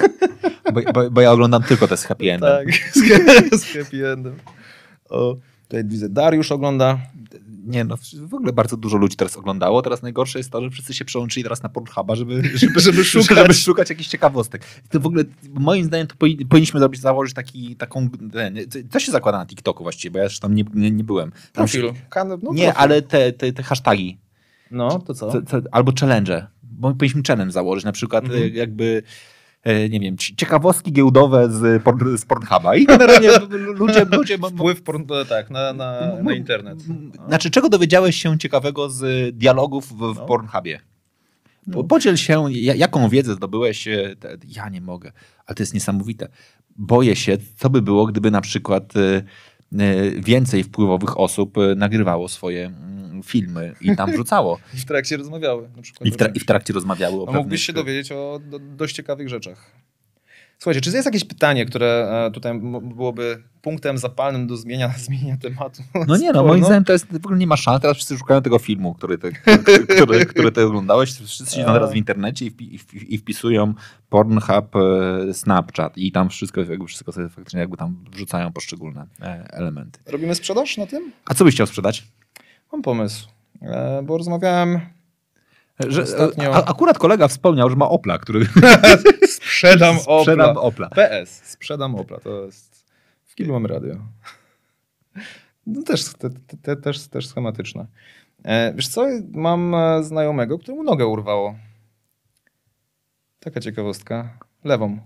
bo, 0.74 0.80
bo, 0.92 1.10
bo 1.10 1.20
ja 1.20 1.32
oglądam 1.32 1.62
tylko 1.62 1.88
te 1.88 1.96
z 1.96 2.04
happy 2.04 2.32
endem. 2.32 2.66
Tak, 2.66 2.74
z 3.60 3.64
happy 3.64 4.12
endem. 4.12 4.36
O, 5.08 5.36
tutaj 5.70 5.84
widzę, 5.84 6.08
Dariusz 6.08 6.52
ogląda. 6.52 6.98
Nie 7.66 7.84
no, 7.84 7.96
w 8.26 8.34
ogóle 8.34 8.52
bardzo 8.52 8.76
dużo 8.76 8.96
ludzi 8.96 9.16
teraz 9.16 9.36
oglądało. 9.36 9.82
Teraz 9.82 10.02
najgorsze 10.02 10.38
jest 10.38 10.50
to, 10.50 10.62
że 10.62 10.70
wszyscy 10.70 10.94
się 10.94 11.04
przełączyli 11.04 11.44
teraz 11.44 11.62
na 11.62 11.68
Pornhuba, 11.68 12.14
żeby, 12.16 12.42
żeby, 12.54 12.80
żeby, 12.80 13.04
szukać. 13.22 13.38
żeby 13.38 13.54
szukać 13.54 13.90
jakichś 13.90 14.08
ciekawostek. 14.08 14.62
To 14.90 15.00
w 15.00 15.06
ogóle, 15.06 15.24
moim 15.54 15.84
zdaniem, 15.84 16.06
to 16.06 16.14
powi- 16.14 16.46
powinniśmy 16.48 16.80
zrobić, 16.80 17.00
założyć 17.00 17.34
taki, 17.34 17.76
taką... 17.76 18.08
To 18.90 19.00
się 19.00 19.12
zakłada 19.12 19.38
na 19.38 19.46
TikToku 19.46 19.82
właściwie, 19.82 20.10
bo 20.12 20.18
ja 20.18 20.24
już 20.24 20.38
tam 20.38 20.54
nie, 20.54 20.64
nie, 20.74 20.90
nie 20.90 21.04
byłem. 21.04 21.30
Tam 21.30 21.40
Profil. 21.52 21.82
Się, 21.82 21.94
no, 22.26 22.36
nie, 22.36 22.38
profil. 22.38 22.72
ale 22.76 23.02
te, 23.02 23.32
te, 23.32 23.52
te 23.52 23.62
hasztagi. 23.62 24.18
No, 24.70 24.98
to 24.98 25.14
co? 25.14 25.32
Albo 25.72 25.92
challenge. 26.00 26.46
Bo 26.62 26.94
powinniśmy 26.94 27.22
challenge 27.28 27.52
założyć, 27.52 27.84
na 27.84 27.92
przykład 27.92 28.24
Mhm. 28.24 28.54
jakby 28.54 29.02
nie 29.90 30.00
wiem, 30.00 30.16
ci- 30.16 30.36
ciekawostki 30.36 30.92
giełdowe 30.92 31.50
z, 31.50 31.82
z 32.20 32.24
Pornhuba. 32.24 32.76
I 32.76 32.86
generalnie 32.86 33.28
ludzie... 33.80 34.04
ludzie 34.12 34.38
Wpływ 34.38 34.82
porn, 34.82 35.02
tak, 35.28 35.50
na, 35.50 35.72
na, 35.72 36.00
na 36.22 36.32
internet. 36.34 36.78
No. 36.88 37.26
Znaczy, 37.28 37.50
czego 37.50 37.68
dowiedziałeś 37.68 38.16
się 38.16 38.38
ciekawego 38.38 38.90
z 38.90 39.36
dialogów 39.36 39.86
w, 39.88 39.96
w 39.96 40.16
No. 40.16 40.26
Pornhubie? 40.26 40.80
Po- 41.72 41.84
Podziel 41.84 42.16
się, 42.16 42.44
ja- 42.52 42.74
jaką 42.74 43.08
wiedzę 43.08 43.34
zdobyłeś. 43.34 43.88
e, 43.88 44.14
Ja 44.48 44.68
nie 44.68 44.80
mogę, 44.80 45.12
ale 45.46 45.54
to 45.54 45.62
jest 45.62 45.74
niesamowite. 45.74 46.28
Boję 46.76 47.16
się, 47.16 47.38
co 47.56 47.70
by 47.70 47.82
było, 47.82 48.06
gdyby 48.06 48.30
na 48.30 48.40
przykład 48.40 48.92
e, 48.96 49.22
e, 49.78 50.10
więcej 50.10 50.64
wpływowych 50.64 51.18
osób 51.20 51.58
e, 51.58 51.74
nagrywało 51.74 52.28
swoje 52.28 52.72
filmy 53.22 53.74
i 53.80 53.96
tam 53.96 54.12
wrzucało. 54.12 54.58
I 54.74 54.76
w 54.76 54.84
trakcie 54.84 55.16
rozmawiały. 55.16 55.68
Na 55.76 55.82
przykład 55.82 56.08
I 56.08 56.10
w, 56.12 56.16
tra- 56.16 56.30
i 56.34 56.40
w 56.40 56.46
trakcie 56.46 56.72
rozmawiały 56.72 57.16
o 57.16 57.22
A 57.22 57.26
pewnych... 57.26 57.38
mógłbyś 57.38 57.66
się 57.66 57.72
dowiedzieć 57.72 58.12
o 58.12 58.40
do, 58.50 58.58
dość 58.58 58.94
ciekawych 58.94 59.28
rzeczach. 59.28 59.80
Słuchajcie, 60.62 60.80
czy 60.80 60.90
jest 60.90 61.06
jakieś 61.06 61.24
pytanie, 61.24 61.66
które 61.66 62.10
e, 62.26 62.30
tutaj 62.30 62.60
byłoby 62.82 63.42
punktem 63.62 63.98
zapalnym 63.98 64.46
do 64.46 64.56
zmienia, 64.56 64.94
zmienia 65.06 65.36
tematu? 65.36 65.82
No 66.06 66.16
nie, 66.16 66.32
no 66.32 66.44
moim 66.44 66.64
zdaniem 66.64 66.84
to 66.84 66.92
jest, 66.92 67.06
w 67.12 67.16
ogóle 67.16 67.38
nie 67.38 67.46
ma 67.46 67.56
szans. 67.56 67.82
Teraz 67.82 67.96
wszyscy 67.96 68.18
szukają 68.18 68.42
tego 68.42 68.58
filmu, 68.58 68.94
który 68.94 69.18
ty, 69.18 69.32
który, 69.62 69.86
który, 69.86 70.26
który 70.26 70.52
ty 70.52 70.62
oglądałeś. 70.62 71.12
Wszyscy 71.12 71.56
siedzą 71.56 71.72
teraz 71.72 71.92
w 71.92 71.96
internecie 71.96 72.46
i, 72.46 72.50
wpi, 72.50 72.74
i 72.74 72.78
wpi- 72.78 73.06
i 73.08 73.18
wpisują 73.18 73.74
Pornhub, 74.08 74.76
e, 74.76 75.34
Snapchat 75.34 75.98
i 75.98 76.12
tam 76.12 76.28
wszystko, 76.28 76.60
jakby 76.60 76.86
wszystko 76.86 77.12
sobie 77.12 77.28
faktycznie 77.28 77.60
jakby 77.60 77.76
tam 77.76 78.04
wrzucają 78.12 78.52
poszczególne 78.52 79.06
e, 79.22 79.46
elementy. 79.50 80.00
Robimy 80.06 80.34
sprzedaż 80.34 80.76
na 80.76 80.86
tym? 80.86 81.12
A 81.24 81.34
co 81.34 81.44
byś 81.44 81.54
chciał 81.54 81.66
sprzedać? 81.66 82.06
Mam 82.72 82.82
pomysł, 82.82 83.28
e, 83.62 84.02
bo 84.04 84.18
rozmawiałem... 84.18 84.80
Że, 85.88 86.02
Ostatnio- 86.02 86.54
a, 86.54 86.64
akurat 86.64 86.98
kolega 86.98 87.28
wspomniał, 87.28 87.70
że 87.70 87.76
ma 87.76 87.88
Opla, 87.88 88.18
który 88.18 88.46
Sprzedam 89.36 89.96
Opla. 90.06 90.20
sprzedam 90.20 90.56
Opla. 90.56 90.88
PS, 90.90 91.42
sprzedam 91.44 91.94
Opla, 91.94 92.18
to 92.20 92.44
jest... 92.44 92.84
W 93.24 93.34
kilu 93.34 93.52
mam 93.52 93.66
radio. 93.66 93.94
No 95.66 95.82
też, 95.82 96.04
te, 96.04 96.30
te, 96.30 96.56
te, 96.62 96.76
też, 96.76 97.08
też 97.08 97.26
schematyczne. 97.26 97.86
E, 98.44 98.72
wiesz 98.74 98.88
co, 98.88 99.06
mam 99.32 99.74
e, 99.74 100.04
znajomego, 100.04 100.58
któremu 100.58 100.82
nogę 100.82 101.06
urwało. 101.06 101.54
Taka 103.40 103.60
ciekawostka. 103.60 104.38
Lewą. 104.64 104.98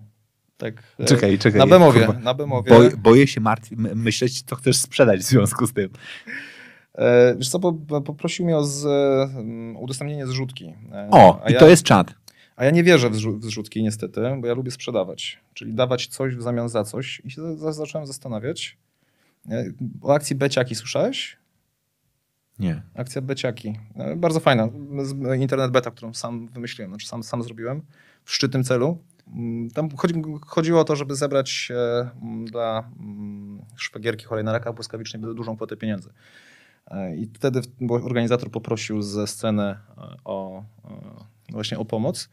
Tak. 0.57 0.83
Czekaj, 1.07 1.39
czekaj. 1.39 1.59
Na 1.59 1.67
Bemowie. 1.67 2.07
kurwa. 2.07 2.21
Na 2.21 2.35
Bemowie. 2.35 2.71
Boję, 2.71 2.91
boję 2.97 3.27
się 3.27 3.41
martwić, 3.41 3.79
my- 3.79 3.95
myśleć, 3.95 4.43
co 4.43 4.57
chcesz 4.57 4.77
sprzedać 4.77 5.21
w 5.21 5.25
związku 5.25 5.67
z 5.67 5.73
tym. 5.73 5.91
E, 6.95 7.35
wiesz 7.39 7.49
co, 7.49 7.61
po, 7.61 7.73
poprosił 8.01 8.45
mnie 8.45 8.57
o 8.57 8.65
z, 8.65 8.85
um, 9.37 9.77
udostępnienie 9.77 10.27
zrzutki. 10.27 10.75
E, 10.93 11.09
O, 11.11 11.41
a 11.45 11.51
i 11.51 11.53
ja, 11.53 11.59
to 11.61 11.69
jest 11.69 11.83
czat. 11.83 12.15
A 12.57 12.65
ja 12.65 12.71
nie 12.71 12.83
wierzę 12.83 13.11
w, 13.11 13.15
zrzu- 13.17 13.39
w 13.39 13.45
zrzutki 13.45 13.83
niestety, 13.83 14.21
bo 14.41 14.47
ja 14.47 14.55
lubię 14.55 14.71
sprzedawać. 14.71 15.41
Czyli 15.55 15.75
dawać 15.75 16.07
coś 16.07 16.37
w 16.37 16.43
zamian 16.43 16.69
za 16.69 16.85
coś. 16.85 17.23
I 17.25 17.31
się 17.31 17.43
za, 17.43 17.57
za, 17.57 17.73
zacząłem 17.73 18.07
zastanawiać. 18.07 18.77
E, 19.51 19.65
O 20.03 20.15
akcji 20.15 20.37
Beciaki 20.37 20.75
słyszałeś? 20.75 21.37
Nie. 22.59 22.83
Akcja 22.95 23.23
Beciaki. 23.23 23.79
Bardzo 24.17 24.41
fajna. 24.41 24.69
Internet 25.39 25.71
beta, 25.71 25.91
którą 25.91 26.15
sam 26.15 26.47
wymyśliłem, 26.49 26.91
znaczy 26.91 27.07
sam, 27.09 27.23
sam 27.23 27.43
zrobiłem 27.43 27.83
w 28.25 28.33
szczytnym 28.33 28.65
celu. 28.65 28.99
Mm, 29.35 29.71
Tam 29.71 29.89
chodzi, 29.97 30.15
chodziło 30.47 30.81
o 30.81 30.85
to, 30.85 30.97
żeby 30.97 31.15
zebrać 31.15 31.69
mm, 32.23 32.45
dla 32.45 32.91
mm, 33.01 33.63
szwagierki 33.77 34.25
chorej 34.25 34.45
na 34.45 34.53
raka 34.53 34.73
błyskawicznie 34.73 35.21
dużą 35.21 35.57
kwotę 35.57 35.77
pieniędzy. 35.77 36.11
E, 36.91 37.17
I 37.17 37.27
wtedy 37.35 37.61
organizator 37.91 38.51
poprosił 38.51 39.03
ze 39.03 39.27
sceny 39.27 39.63
e, 39.63 39.77
o, 40.25 40.65
e, 40.85 41.53
właśnie 41.53 41.79
o 41.79 41.85
pomoc. 41.85 42.29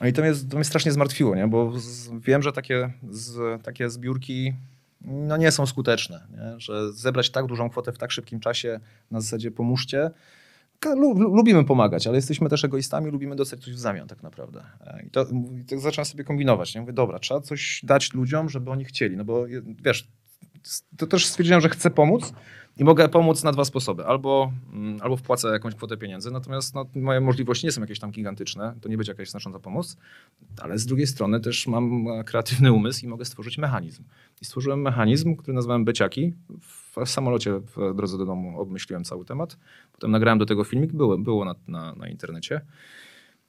No 0.00 0.06
I 0.06 0.12
to 0.12 0.22
mnie, 0.22 0.32
to 0.50 0.56
mnie 0.56 0.64
strasznie 0.64 0.92
zmartwiło, 0.92 1.36
nie? 1.36 1.48
bo 1.48 1.72
z, 1.80 2.10
wiem, 2.20 2.42
że 2.42 2.52
takie, 2.52 2.92
z, 3.10 3.62
takie 3.62 3.90
zbiórki 3.90 4.54
no 5.04 5.36
nie 5.36 5.50
są 5.50 5.66
skuteczne. 5.66 6.26
Nie? 6.30 6.60
Że 6.60 6.92
zebrać 6.92 7.30
tak 7.30 7.46
dużą 7.46 7.70
kwotę 7.70 7.92
w 7.92 7.98
tak 7.98 8.10
szybkim 8.10 8.40
czasie 8.40 8.80
na 9.10 9.20
zasadzie 9.20 9.50
pomóżcie. 9.50 10.10
Lubimy 11.16 11.64
pomagać, 11.64 12.06
ale 12.06 12.16
jesteśmy 12.16 12.48
też 12.48 12.64
egoistami, 12.64 13.10
lubimy 13.10 13.36
dostać 13.36 13.64
coś 13.64 13.74
w 13.74 13.78
zamian 13.78 14.08
tak 14.08 14.22
naprawdę. 14.22 14.62
I, 15.06 15.10
to, 15.10 15.26
i 15.60 15.64
tak 15.64 15.80
zacząłem 15.80 16.06
sobie 16.06 16.24
kombinować. 16.24 16.74
Nie? 16.74 16.80
Mówię, 16.80 16.92
dobra, 16.92 17.18
trzeba 17.18 17.40
coś 17.40 17.80
dać 17.84 18.14
ludziom, 18.14 18.48
żeby 18.48 18.70
oni 18.70 18.84
chcieli. 18.84 19.16
No 19.16 19.24
bo 19.24 19.46
wiesz, 19.84 20.08
to 20.96 21.06
też 21.06 21.26
stwierdziłem, 21.26 21.60
że 21.60 21.68
chcę 21.68 21.90
pomóc 21.90 22.32
i 22.76 22.84
mogę 22.84 23.08
pomóc 23.08 23.44
na 23.44 23.52
dwa 23.52 23.64
sposoby. 23.64 24.06
Albo, 24.06 24.52
mm, 24.72 24.98
albo 25.02 25.16
wpłacę 25.16 25.48
jakąś 25.48 25.74
kwotę 25.74 25.96
pieniędzy, 25.96 26.30
natomiast 26.30 26.74
no, 26.74 26.86
moje 26.94 27.20
możliwości 27.20 27.66
nie 27.66 27.72
są 27.72 27.80
jakieś 27.80 27.98
tam 27.98 28.10
gigantyczne, 28.10 28.74
to 28.80 28.88
nie 28.88 28.96
będzie 28.96 29.12
jakaś 29.12 29.30
znacząca 29.30 29.58
pomoc, 29.58 29.96
ale 30.60 30.78
z 30.78 30.86
drugiej 30.86 31.06
strony 31.06 31.40
też 31.40 31.66
mam 31.66 32.08
e, 32.08 32.24
kreatywny 32.24 32.72
umysł 32.72 33.04
i 33.04 33.08
mogę 33.08 33.24
stworzyć 33.24 33.58
mechanizm. 33.58 34.04
I 34.42 34.44
stworzyłem 34.44 34.82
mechanizm, 34.82 35.36
który 35.36 35.54
nazwałem 35.54 35.84
Beciaki. 35.84 36.34
W, 36.60 37.08
samolocie 37.08 37.52
w 37.52 37.94
drodze 37.94 38.18
do 38.18 38.26
domu 38.26 38.60
obmyśliłem 38.60 39.04
cały 39.04 39.24
temat. 39.24 39.56
Potem 39.92 40.10
nagrałem 40.10 40.38
do 40.38 40.46
tego 40.46 40.64
filmik, 40.64 40.92
było, 40.92 41.18
było 41.18 41.44
na, 41.44 41.54
na, 41.68 41.94
na 41.94 42.08
internecie. 42.08 42.60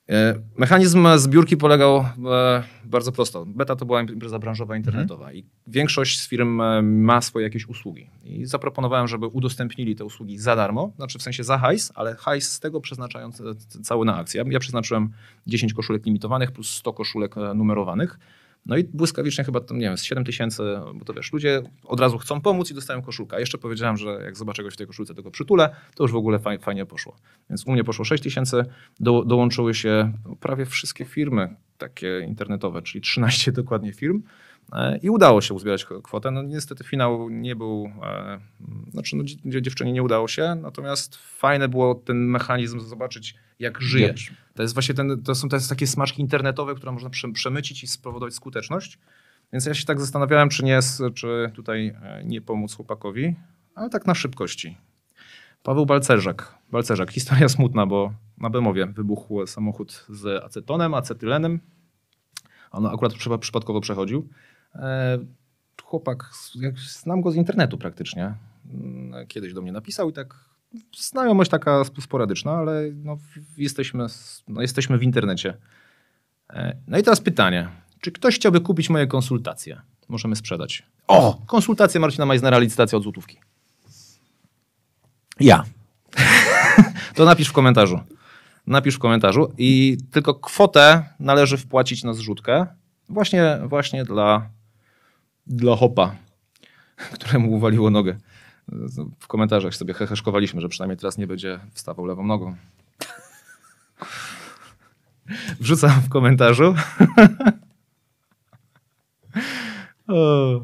E, 0.10 0.36
Mechanizm 0.58 1.08
zbiórki 1.18 1.58
polegał 1.58 1.98
e, 1.98 2.64
bardzo 2.86 3.12
prosto. 3.12 3.46
Beta 3.46 3.76
to 3.76 3.86
była 3.86 4.02
impreza 4.02 4.40
branżowa 4.40 4.78
internetowa 4.78 5.34
i 5.34 5.44
większość 5.68 6.20
z 6.20 6.28
firm 6.28 6.62
e, 6.62 6.82
ma 6.82 7.22
swoje 7.22 7.44
jakieś 7.44 7.66
usługi. 7.68 8.10
I 8.24 8.46
zaproponowałem, 8.46 9.08
żeby 9.08 9.28
udostępnili 9.28 9.96
te 9.96 10.06
usługi 10.06 10.38
za 10.38 10.56
darmo, 10.56 10.92
znaczy 10.96 11.20
w 11.20 11.22
sensie 11.22 11.44
za 11.44 11.58
hajs, 11.58 11.92
ale 11.96 12.16
hajs 12.16 12.52
z 12.52 12.60
tego 12.60 12.82
przeznaczając 12.82 13.42
e, 13.42 13.44
cały 13.84 14.06
na 14.06 14.16
akcję. 14.16 14.44
Ja 14.48 14.60
przeznaczyłem 14.60 15.10
10 15.48 15.74
koszulek 15.74 16.06
limitowanych 16.06 16.52
plus 16.52 16.70
100 16.70 16.94
koszulek 16.94 17.38
e, 17.38 17.54
numerowanych. 17.54 18.20
No 18.66 18.78
i 18.78 18.84
błyskawicznie 18.84 19.44
chyba 19.44 19.60
nie 19.72 19.80
wiem, 19.80 19.98
z 19.98 20.04
7 20.04 20.26
tysięcy, 20.26 20.64
bo 20.96 21.06
to 21.06 21.14
wiesz, 21.14 21.34
ludzie 21.34 21.62
od 21.84 22.00
razu 22.00 22.18
chcą 22.18 22.42
pomóc 22.42 22.72
i 22.72 22.74
dostają 22.74 23.02
koszulkę. 23.02 23.36
A 23.36 23.40
jeszcze 23.40 23.58
powiedziałem, 23.58 23.98
że 23.98 24.22
jak 24.24 24.38
zobaczę 24.38 24.62
kogoś 24.62 24.74
w 24.74 24.78
tej 24.78 24.88
koszulce, 24.88 25.14
to 25.14 25.24
go 25.24 25.32
przytulę, 25.32 25.76
to 25.96 26.04
już 26.04 26.12
w 26.12 26.16
ogóle 26.16 26.40
faj, 26.40 26.60
fajnie 26.60 26.86
poszło. 26.86 27.16
Więc 27.50 27.68
u 27.68 27.72
mnie 27.72 27.84
poszło 27.84 28.06
6 28.06 28.24
tysięcy, 28.24 28.66
do, 29.00 29.24
dołączyły 29.26 29.74
się 29.74 30.14
prawie 30.40 30.66
wszystkie 30.66 31.06
firmy 31.06 31.56
takie 31.78 32.20
internetowe, 32.28 32.82
czyli 32.82 33.02
13 33.02 33.52
dokładnie 33.52 33.94
firm. 33.94 34.24
E, 34.74 34.98
I 34.98 35.10
udało 35.10 35.42
się 35.42 35.54
uzbierać 35.54 35.86
kwotę. 36.04 36.32
No 36.32 36.42
niestety 36.44 36.84
finał 36.84 37.30
nie 37.30 37.56
był, 37.56 37.92
e, 38.04 38.40
znaczy 38.92 39.16
no, 39.16 39.24
dzie- 39.24 39.62
dziewczynie 39.62 39.92
nie 39.92 40.04
udało 40.04 40.28
się, 40.28 40.56
natomiast 40.62 41.16
fajne 41.16 41.68
było 41.68 41.96
ten 41.96 42.18
mechanizm 42.26 42.80
zobaczyć, 42.80 43.36
jak 43.60 43.82
żyje. 43.82 44.08
To 44.56 44.62
jest 44.62 44.74
właśnie 44.74 44.96
ten, 44.96 45.24
to 45.24 45.36
są 45.36 45.50
to 45.50 45.56
jest 45.56 45.70
takie 45.70 45.88
smaczki 45.88 46.22
internetowe, 46.22 46.76
które 46.76 46.92
można 46.92 47.10
prze, 47.10 47.32
przemycić 47.32 47.84
i 47.84 47.88
spowodować 47.88 48.34
skuteczność. 48.34 49.00
Więc 49.54 49.66
ja 49.66 49.74
się 49.74 49.86
tak 49.86 50.00
zastanawiałem, 50.00 50.50
czy 50.50 50.64
nie, 50.66 50.80
czy 51.14 51.52
tutaj 51.56 51.88
e, 51.88 52.24
nie 52.26 52.42
pomóc 52.42 52.76
chłopakowi, 52.76 53.36
ale 53.76 53.90
tak 53.90 54.06
na 54.06 54.16
szybkości. 54.16 54.78
Paweł 55.64 55.86
Balcerzak. 55.86 56.56
Balcerzak. 56.72 57.12
Historia 57.12 57.50
smutna, 57.50 57.86
bo 57.86 58.14
na 58.38 58.50
Bemowie 58.50 58.86
wybuchł 58.88 59.48
samochód 59.48 60.06
z 60.10 60.44
acetonem, 60.44 60.94
acetylenem. 60.94 61.60
On 62.72 62.86
akurat 62.86 63.14
przypa- 63.14 63.38
przypadkowo 63.40 63.82
przechodził. 63.82 64.30
E, 64.76 65.18
chłopak, 65.84 66.30
jak 66.56 66.80
znam 66.80 67.22
go 67.22 67.32
z 67.32 67.36
internetu 67.36 67.78
praktycznie. 67.78 68.34
Mm, 68.74 69.28
Kiedyś 69.28 69.54
do 69.54 69.62
mnie 69.62 69.72
napisał 69.72 70.10
i 70.10 70.14
tak 70.14 70.36
znajomość 70.98 71.52
taka 71.52 71.82
sp- 71.90 72.02
sporadyczna, 72.02 72.52
ale 72.52 72.82
no, 72.96 73.18
jesteśmy, 73.58 74.06
no, 74.48 74.62
jesteśmy 74.62 74.98
w 74.98 75.04
internecie. 75.04 75.58
E, 76.50 76.76
No 76.88 76.98
i 76.98 77.04
teraz 77.04 77.22
pytanie. 77.22 77.70
Czy 78.02 78.12
ktoś 78.12 78.36
chciałby 78.36 78.62
kupić 78.62 78.90
moje 78.90 79.08
konsultacje? 79.08 79.82
Możemy 80.10 80.36
sprzedać. 80.36 80.84
O! 81.08 81.42
Konsultacje 81.46 82.00
Marcina 82.00 82.26
Majznera, 82.26 82.58
licytacja 82.60 82.98
od 82.98 83.04
złotówki. 83.04 83.40
Ja. 85.40 85.64
To 87.16 87.26
napisz 87.26 87.48
w 87.48 87.54
komentarzu. 87.54 88.00
Napisz 88.68 88.96
w 88.96 89.00
komentarzu 89.00 89.54
i 89.58 89.98
tylko 90.12 90.34
kwotę 90.36 91.04
należy 91.20 91.58
wpłacić 91.58 92.04
na 92.04 92.14
zrzutkę 92.14 92.68
właśnie, 93.10 93.60
właśnie 93.66 94.06
dla, 94.06 94.50
dla 95.48 95.76
hopa, 95.76 96.16
któremu 97.14 97.52
uwaliło 97.52 97.90
nogę. 97.90 98.16
W 99.20 99.28
komentarzach 99.28 99.76
sobie 99.76 99.94
heheszkowaliśmy, 99.94 100.62
że 100.62 100.70
przynajmniej 100.70 100.98
teraz 100.98 101.18
nie 101.18 101.28
będzie 101.28 101.60
wstawał 101.74 102.06
lewą 102.06 102.26
nogą. 102.26 102.56
Wrzucam 105.60 106.02
w 106.02 106.10
komentarzu. 106.10 106.76
o, 110.08 110.62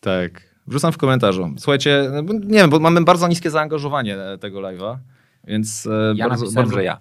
tak. 0.00 0.52
Wrzucam 0.66 0.92
w 0.92 0.98
komentarzu. 0.98 1.54
Słuchajcie, 1.58 2.10
nie 2.44 2.58
wiem, 2.58 2.70
bo 2.70 2.80
mamy 2.80 3.04
bardzo 3.04 3.28
niskie 3.28 3.50
zaangażowanie 3.50 4.16
tego 4.40 4.60
live'a, 4.60 4.96
więc 5.44 5.86
e, 5.86 6.14
Ja 6.16 6.28
bardzo, 6.28 6.52
bardzo... 6.52 6.74
że 6.74 6.84
ja. 6.84 7.00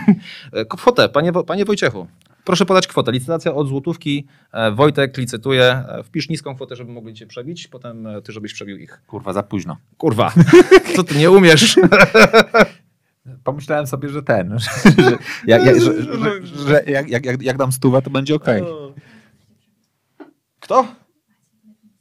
Kwotę, 0.70 1.08
panie, 1.08 1.32
panie 1.32 1.64
Wojciechu. 1.64 2.06
Proszę 2.44 2.66
podać 2.66 2.86
kwotę. 2.86 3.12
Licytacja 3.12 3.54
od 3.54 3.68
złotówki. 3.68 4.26
E, 4.52 4.72
Wojtek 4.72 5.16
licytuje. 5.16 5.64
E, 5.64 6.02
Wpisz 6.04 6.28
niską 6.28 6.54
kwotę, 6.54 6.76
żeby 6.76 6.92
mogli 6.92 7.14
cię 7.14 7.26
przebić, 7.26 7.68
potem 7.68 8.06
e, 8.06 8.22
ty, 8.22 8.32
żebyś 8.32 8.54
przebił 8.54 8.76
ich. 8.76 9.02
Kurwa, 9.06 9.32
za 9.32 9.42
późno. 9.42 9.76
Kurwa, 9.96 10.32
co 10.96 11.04
ty 11.04 11.18
nie 11.18 11.30
umiesz? 11.30 11.76
Pomyślałem 13.44 13.86
sobie, 13.86 14.08
że 14.08 14.22
ten, 14.22 14.58
że, 14.58 14.70
że, 15.02 15.18
jak, 15.46 15.64
jak, 15.64 15.80
że, 16.66 16.82
jak, 16.86 17.10
jak, 17.10 17.42
jak, 17.42 17.56
dam 17.56 17.72
stówę, 17.72 18.02
to 18.02 18.10
będzie 18.10 18.34
okej. 18.34 18.62
Kto? 20.60 20.86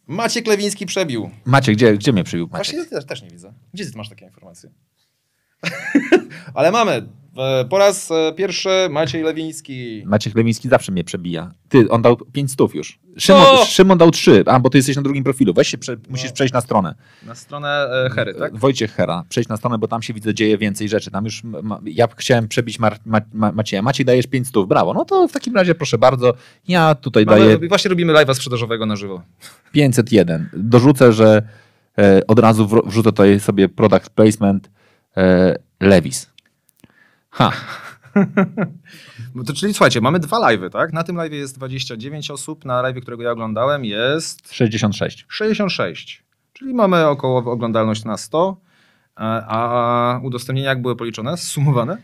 Maciek 0.08 0.48
Lewiński 0.48 0.86
przebił. 0.86 1.30
Macie, 1.46 1.72
gdzie, 1.72 1.94
gdzie 1.94 2.14
mnie 2.14 2.24
przybił 2.24 2.48
Maciek? 2.48 2.58
Właśnie 2.58 2.80
ja 2.80 2.86
też, 2.86 3.06
też 3.06 3.22
nie 3.22 3.30
widzę. 3.30 3.54
Gdzie 3.74 3.86
ty 3.86 3.98
masz 3.98 4.10
takie 4.10 4.26
informacje? 4.26 4.72
Ale 6.54 6.72
mamy. 6.72 7.08
Po 7.70 7.78
raz 7.78 8.12
e, 8.12 8.34
pierwszy 8.36 8.70
Maciej 8.90 9.24
Lewiński. 9.24 10.04
Maciek 10.06 10.36
Lewiński 10.36 10.70
zawsze 10.70 10.92
mnie 10.92 11.04
przebija. 11.04 11.52
Ty, 11.70 11.90
on 11.90 12.02
dał 12.02 12.18
5 12.18 12.52
stów 12.52 12.76
już. 12.76 13.00
Szymon, 13.18 13.42
O! 13.46 13.66
Szymon 13.66 13.98
dał 13.98 14.12
3, 14.12 14.44
a 14.46 14.60
bo 14.60 14.70
ty 14.70 14.78
jesteś 14.78 14.96
na 14.96 15.02
drugim 15.02 15.24
profilu. 15.24 15.54
Weź 15.54 15.68
się, 15.68 15.78
prze, 15.78 15.98
musisz 16.10 16.32
przejść 16.32 16.54
na 16.54 16.62
stronę. 16.62 16.96
Na 17.26 17.36
stronę 17.36 17.88
e, 18.06 18.10
Hery, 18.10 18.34
tak? 18.34 18.58
Wojciech 18.58 18.92
Hera, 18.94 19.24
przejdź 19.30 19.48
na 19.48 19.58
stronę, 19.58 19.78
bo 19.78 19.88
tam 19.88 20.02
się 20.02 20.14
widzę, 20.14 20.34
dzieje 20.34 20.58
więcej 20.58 20.90
rzeczy. 20.90 21.12
Tam 21.12 21.26
już 21.26 21.44
ma, 21.44 21.80
ja 21.86 22.08
chciałem 22.18 22.48
przebić 22.48 22.80
Mar, 22.80 22.98
ma, 23.06 23.22
ma, 23.34 23.52
Macieja. 23.52 23.82
Maciej 23.82 24.06
dajesz 24.06 24.28
5 24.28 24.48
stów, 24.48 24.68
brawo. 24.68 24.94
No 24.94 25.06
to 25.06 25.28
w 25.28 25.32
takim 25.32 25.56
razie 25.56 25.76
proszę 25.76 25.98
bardzo. 25.98 26.34
Ja 26.68 26.96
tutaj 26.96 27.26
daję 27.26 27.54
Mamy, 27.54 27.68
właśnie 27.68 27.90
robimy 27.90 28.14
live'a 28.14 28.34
sprzedażowego 28.34 28.86
na 28.86 28.96
żywo. 28.96 29.22
501. 29.72 30.50
Dorzucę, 30.54 31.14
że 31.14 31.42
e, 31.98 32.22
od 32.28 32.40
razu 32.40 32.66
wr- 32.66 32.88
wrzucę 32.90 33.10
tutaj 33.10 33.40
sobie 33.40 33.70
product 33.70 34.10
placement 34.10 34.70
e, 35.18 35.56
Levis. 35.80 36.31
Ha, 37.32 37.52
No 39.36 39.44
to, 39.44 39.54
czyli 39.54 39.74
słuchajcie, 39.74 40.02
mamy 40.02 40.20
dwa 40.20 40.38
live'y, 40.38 40.70
tak? 40.70 40.94
Na 40.94 41.04
tym 41.04 41.16
live'ie 41.16 41.34
jest 41.34 41.56
29 41.58 42.32
osób, 42.32 42.66
na 42.66 42.82
live'ie, 42.84 43.02
którego 43.02 43.24
ja 43.24 43.32
oglądałem 43.32 43.86
jest 43.86 44.54
66. 44.54 45.26
66. 45.30 46.24
Czyli 46.54 46.74
mamy 46.74 47.08
około 47.08 47.52
oglądalność 47.52 48.06
na 48.06 48.18
100. 48.18 48.58
A, 49.16 50.20
udostępnienia 50.24 50.70
jak 50.70 50.82
były 50.82 50.96
policzone? 50.96 51.38
Zsumowane? 51.38 51.98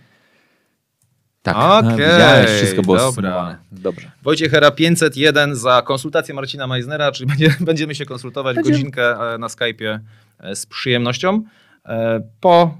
Tak, 1.41 1.55
Okej, 1.57 1.91
widziałeś, 1.91 2.49
wszystko 2.51 2.81
było 2.81 2.97
dobra. 2.97 3.11
zsumowane. 3.11 3.57
Dobrze. 3.71 4.11
Wojciech 4.23 4.51
Hera 4.51 4.71
501 4.71 5.55
za 5.55 5.81
konsultację 5.81 6.35
Marcina 6.35 6.67
Meisnera, 6.67 7.11
czyli 7.11 7.27
będzie, 7.31 7.55
będziemy 7.59 7.95
się 7.95 8.05
konsultować 8.05 8.55
Będziemy- 8.55 8.77
godzinkę 8.77 9.33
e, 9.33 9.37
na 9.37 9.47
Skype'ie 9.47 9.99
e, 10.39 10.55
z 10.55 10.65
przyjemnością. 10.65 11.43
E, 11.85 12.21
Po 12.39 12.77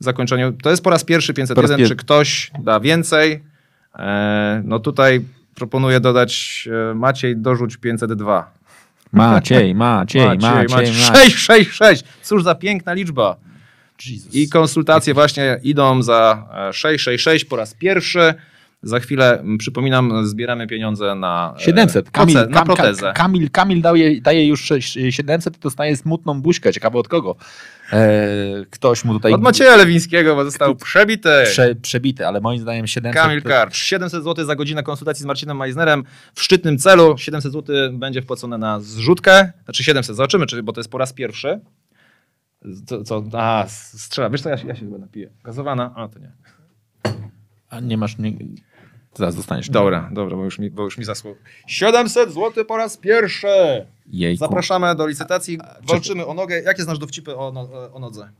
zakończeniu, 0.00 0.52
to 0.52 0.70
jest 0.70 0.82
po 0.84 0.90
raz 0.90 1.04
pierwszy 1.04 1.34
501, 1.34 1.54
Po 1.54 1.62
raz 1.72 1.80
pier- 1.80 1.88
czy 1.88 1.96
ktoś 1.96 2.50
da 2.58 2.80
więcej? 2.80 3.42
E, 3.98 4.62
No 4.64 4.78
tutaj 4.78 5.20
proponuję 5.54 6.00
dodać 6.00 6.68
e, 6.90 6.94
Maciej, 6.94 7.36
dorzuć 7.36 7.76
502. 7.76 8.50
Maciej, 9.12 9.74
Maciej, 9.74 10.26
Maciej, 10.26 10.68
Maciej. 10.68 10.94
666! 10.94 12.04
Cóż 12.22 12.42
za 12.44 12.54
piękna 12.54 12.92
liczba. 12.92 13.36
Jesus. 14.06 14.34
I 14.34 14.48
konsultacje 14.48 15.14
właśnie 15.14 15.60
idą 15.62 16.02
za 16.02 16.46
e, 16.68 16.72
666 16.72 17.44
po 17.44 17.56
raz 17.56 17.74
pierwszy. 17.74 18.34
Za 18.82 19.00
chwilę, 19.00 19.42
przypominam, 19.58 20.26
zbieramy 20.26 20.66
pieniądze 20.66 21.14
na, 21.14 21.54
e, 21.56 21.60
700. 21.60 22.10
Kamil, 22.10 22.36
proce- 22.36 22.50
na 22.50 22.64
protezę. 22.64 23.00
Kam, 23.02 23.14
Kamil, 23.14 23.50
Kamil 23.50 23.82
daje, 23.82 24.20
daje 24.20 24.46
już 24.46 24.64
sześć- 24.64 24.98
700 25.10 25.56
i 25.56 25.60
dostaje 25.60 25.96
smutną 25.96 26.42
buźkę. 26.42 26.72
Ciekawe 26.72 26.98
od 26.98 27.08
kogo. 27.08 27.36
E, 27.92 28.66
ktoś 28.70 29.04
mu 29.04 29.12
tutaj 29.12 29.32
Od 29.32 29.42
Macieja 29.42 29.76
Lewińskiego, 29.76 30.36
bo 30.36 30.44
został 30.44 30.76
przebity. 30.76 31.42
prze, 31.44 31.74
przebity, 31.74 32.26
ale 32.26 32.40
moim 32.40 32.60
zdaniem 32.60 32.86
700... 32.86 33.22
Kamil 33.22 33.42
Karcz. 33.42 33.76
700 33.76 34.24
zł 34.24 34.44
za 34.44 34.56
godzinę 34.56 34.82
konsultacji 34.82 35.22
z 35.22 35.26
Marcinem 35.26 35.56
Meisnerem 35.56 36.04
w 36.34 36.42
szczytnym 36.42 36.78
celu. 36.78 37.18
700 37.18 37.52
zł 37.52 37.76
będzie 37.92 38.22
wpłacone 38.22 38.58
na 38.58 38.80
zrzutkę. 38.80 39.52
Znaczy 39.64 39.84
700, 39.84 40.16
zobaczymy, 40.16 40.46
czy, 40.46 40.62
bo 40.62 40.72
to 40.72 40.80
jest 40.80 40.90
po 40.90 40.98
raz 40.98 41.12
pierwszy. 41.12 41.60
Co? 42.86 43.04
co 43.04 43.24
a, 43.32 43.64
strzela. 43.68 44.30
Wiesz 44.30 44.42
co, 44.42 44.48
ja 44.48 44.56
się, 44.56 44.68
ja 44.68 44.74
się 44.74 44.80
chyba 44.80 44.98
napiję. 44.98 45.30
Gazowana? 45.44 45.92
A, 45.96 46.08
to 46.08 46.18
nie. 46.18 46.32
A 47.70 47.80
nie 47.80 47.96
masz... 47.96 48.18
Nie... 48.18 48.32
Zaraz 49.14 49.36
dostaniesz. 49.36 49.70
Dobra, 49.70 50.10
dobra, 50.12 50.36
bo 50.36 50.44
już 50.44 50.58
mi, 50.58 50.70
bo 50.70 50.82
już 50.82 50.98
mi 50.98 51.04
zasło. 51.04 51.34
700 51.66 52.32
zł 52.32 52.64
po 52.64 52.76
raz 52.76 52.96
pierwszy! 52.96 53.86
Jejku. 54.06 54.38
Zapraszamy 54.38 54.94
do 54.94 55.06
licytacji. 55.06 55.58
Walczymy 55.88 56.26
o 56.26 56.34
nogę. 56.34 56.60
Jakie 56.62 56.82
znasz 56.82 56.98
dowcipy 56.98 57.36
o, 57.36 57.52
no, 57.52 57.92
o 57.92 57.98
nodze? 57.98 58.30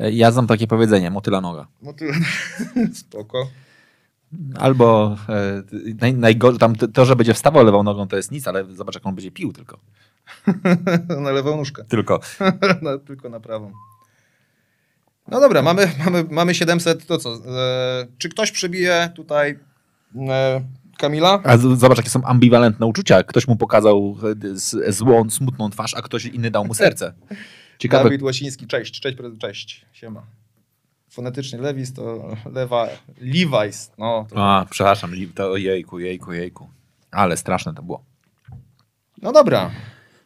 E, 0.00 0.10
Ja 0.12 0.30
znam 0.30 0.46
takie 0.46 0.66
powiedzenie, 0.66 1.10
motyla 1.10 1.40
noga. 1.40 1.66
No 1.82 1.92
ty... 1.92 2.12
Spoko. 3.00 3.48
Albo 4.58 5.16
e, 5.28 5.62
naj, 6.00 6.14
najgorzej, 6.14 6.58
tam 6.58 6.76
to, 6.76 7.04
że 7.04 7.16
będzie 7.16 7.34
wstawał 7.34 7.64
lewą 7.64 7.82
nogą, 7.82 8.08
to 8.08 8.16
jest 8.16 8.30
nic, 8.32 8.48
ale 8.48 8.64
zobacz, 8.64 8.94
jak 8.94 9.06
on 9.06 9.14
będzie 9.14 9.30
pił 9.30 9.52
tylko. 9.52 9.78
na 11.24 11.30
lewą 11.30 11.56
nóżkę. 11.56 11.84
Tylko. 11.84 12.20
na, 12.82 12.98
tylko 12.98 13.28
na 13.28 13.40
prawą. 13.40 13.72
No 15.28 15.40
dobra, 15.40 15.62
mamy, 15.62 15.92
mamy, 16.04 16.24
mamy 16.30 16.54
700, 16.54 17.06
to 17.06 17.18
co? 17.18 17.34
E, 17.34 18.06
czy 18.18 18.28
ktoś 18.28 18.52
przebije 18.52 19.10
tutaj 19.14 19.58
Kamila? 20.98 21.40
A 21.44 21.56
zobacz, 21.56 21.96
jakie 21.98 22.10
są 22.10 22.24
ambiwalentne 22.24 22.86
uczucia. 22.86 23.22
Ktoś 23.22 23.48
mu 23.48 23.56
pokazał 23.56 24.16
e, 24.86 24.92
złą, 24.92 25.30
smutną 25.30 25.70
twarz, 25.70 25.94
a 25.94 26.02
ktoś 26.02 26.24
inny 26.24 26.50
dał 26.50 26.64
mu 26.64 26.74
serce. 26.74 27.12
Ciekawe. 27.78 28.04
Dawid 28.04 28.22
Łasiński, 28.22 28.66
cześć, 28.66 29.00
cześć, 29.00 29.16
cześć, 29.38 29.86
siema. 29.92 30.22
Fonetycznie 31.08 31.58
Lewis 31.58 31.92
to 31.92 32.36
lewa, 32.52 32.88
Levi's, 33.20 33.90
no. 33.98 34.26
To, 34.30 34.36
A, 34.36 34.66
przepraszam, 34.70 35.12
to 35.34 35.56
jejku, 35.56 35.98
jejku, 35.98 36.32
jejku. 36.32 36.68
Ale 37.10 37.36
straszne 37.36 37.74
to 37.74 37.82
było. 37.82 38.04
no 39.22 39.32
dobra, 39.32 39.70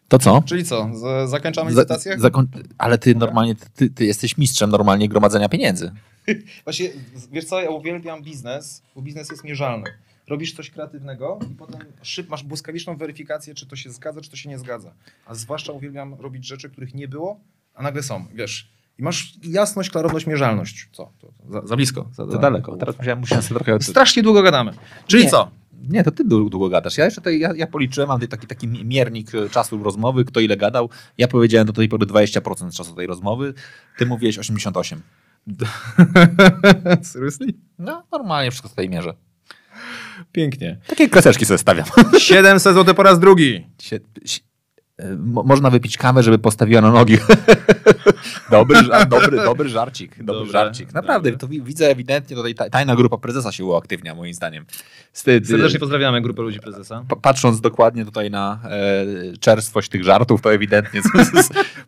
To 0.08 0.18
co? 0.18 0.42
czyli 0.46 0.64
co, 0.64 0.90
z, 0.94 1.30
zakończamy 1.30 1.72
Za- 1.72 1.80
licytację? 1.80 2.16
zakoń- 2.18 2.46
ale 2.78 2.98
ty 2.98 3.14
normalnie, 3.14 3.54
ty, 3.74 3.90
ty 3.90 4.04
jesteś 4.04 4.38
mistrzem 4.38 4.70
normalnie 4.70 5.08
gromadzenia 5.08 5.48
pieniędzy. 5.48 5.92
Właśnie, 6.64 6.88
wiesz 7.32 7.44
co, 7.44 7.60
ja 7.60 7.70
uwielbiam 7.70 8.22
biznes, 8.22 8.82
bo 8.94 9.02
biznes 9.02 9.30
jest 9.30 9.44
mierzalny. 9.44 9.84
Robisz 10.28 10.54
coś 10.54 10.70
kreatywnego 10.70 11.38
i 11.52 11.54
potem 11.54 11.80
szyb, 12.02 12.28
masz 12.28 12.42
błyskawiczną 12.44 12.96
weryfikację, 12.96 13.54
czy 13.54 13.66
to 13.66 13.76
się 13.76 13.90
zgadza, 13.90 14.20
czy 14.20 14.30
to 14.30 14.36
się 14.36 14.48
nie 14.48 14.58
zgadza. 14.58 14.92
A 15.26 15.34
zwłaszcza 15.34 15.72
uwielbiam 15.72 16.14
robić 16.14 16.46
rzeczy, 16.46 16.70
których 16.70 16.94
nie 16.94 17.08
było, 17.08 17.40
a 17.74 17.82
nagle 17.82 18.02
są, 18.02 18.24
wiesz. 18.34 18.70
I 18.98 19.02
masz 19.02 19.34
jasność, 19.42 19.90
klarowność, 19.90 20.26
mierzalność. 20.26 20.88
Co? 20.92 21.12
To, 21.20 21.26
to, 21.26 21.52
za, 21.52 21.66
za 21.66 21.76
blisko. 21.76 22.08
Za, 22.12 22.26
za- 22.26 22.38
daleko. 22.38 22.76
Teraz 22.76 22.98
musiałem, 22.98 23.18
musiałem 23.20 23.42
sobie 23.42 23.60
trochę... 23.60 23.82
Strasznie 23.82 24.22
długo 24.22 24.42
gadamy. 24.42 24.72
Czyli 25.06 25.24
Nie. 25.24 25.30
co? 25.30 25.50
Nie, 25.88 26.04
to 26.04 26.10
ty 26.10 26.24
dłu- 26.24 26.50
długo 26.50 26.68
gadasz. 26.68 26.98
Ja 26.98 27.04
jeszcze 27.04 27.20
tutaj, 27.20 27.38
ja, 27.38 27.52
ja 27.56 27.66
policzyłem, 27.66 28.08
mam 28.08 28.20
taki, 28.20 28.46
taki 28.46 28.68
miernik 28.68 29.34
e, 29.34 29.48
czasu 29.48 29.82
rozmowy, 29.82 30.24
kto 30.24 30.40
ile 30.40 30.56
gadał. 30.56 30.90
Ja 31.18 31.28
powiedziałem 31.28 31.66
do 31.66 31.72
tej 31.72 31.88
pory 31.88 32.06
20% 32.06 32.76
czasu 32.76 32.94
tej 32.94 33.06
rozmowy, 33.06 33.54
ty 33.98 34.06
mówiłeś 34.06 34.38
88. 34.38 35.02
Seriously? 37.02 37.46
No, 37.78 38.02
normalnie 38.12 38.50
wszystko 38.50 38.68
tutaj 38.68 38.88
mierzę. 38.88 39.14
Pięknie. 40.32 40.78
Takie 40.86 41.08
kreseczki 41.08 41.44
sobie 41.44 41.58
stawiam. 41.58 41.86
700 42.18 42.74
zł 42.74 42.94
po 42.94 43.02
raz 43.02 43.20
drugi. 43.20 43.66
Sie, 43.78 44.00
można 45.18 45.70
wypić 45.70 45.96
kawę, 45.96 46.22
żeby 46.22 46.38
postawiła 46.38 46.80
na 46.80 46.90
nogi. 46.90 47.18
dobry, 48.50 48.78
dobry, 49.08 49.36
dobry 49.36 49.68
żarcik. 49.68 50.10
Dobry 50.24 50.34
Dobre, 50.40 50.52
żarcik. 50.52 50.92
Naprawdę, 50.94 51.32
to 51.32 51.48
wi- 51.48 51.62
widzę 51.62 51.90
ewidentnie 51.90 52.36
tutaj 52.36 52.54
ta- 52.54 52.70
tajna 52.70 52.96
grupa 52.96 53.18
prezesa 53.18 53.52
się 53.52 53.64
uaktywnia, 53.64 54.14
moim 54.14 54.34
zdaniem. 54.34 54.64
Sty- 55.12 55.40
Serdecznie 55.44 55.78
pozdrawiamy 55.80 56.20
grupę 56.20 56.42
ludzi 56.42 56.60
prezesa. 56.60 57.04
Pa- 57.08 57.16
Patrząc 57.16 57.60
dokładnie 57.60 58.04
tutaj 58.04 58.30
na 58.30 58.58
e, 58.64 59.36
czerstwość 59.40 59.88
tych 59.88 60.04
żartów, 60.04 60.42
to 60.42 60.52
ewidentnie 60.52 61.00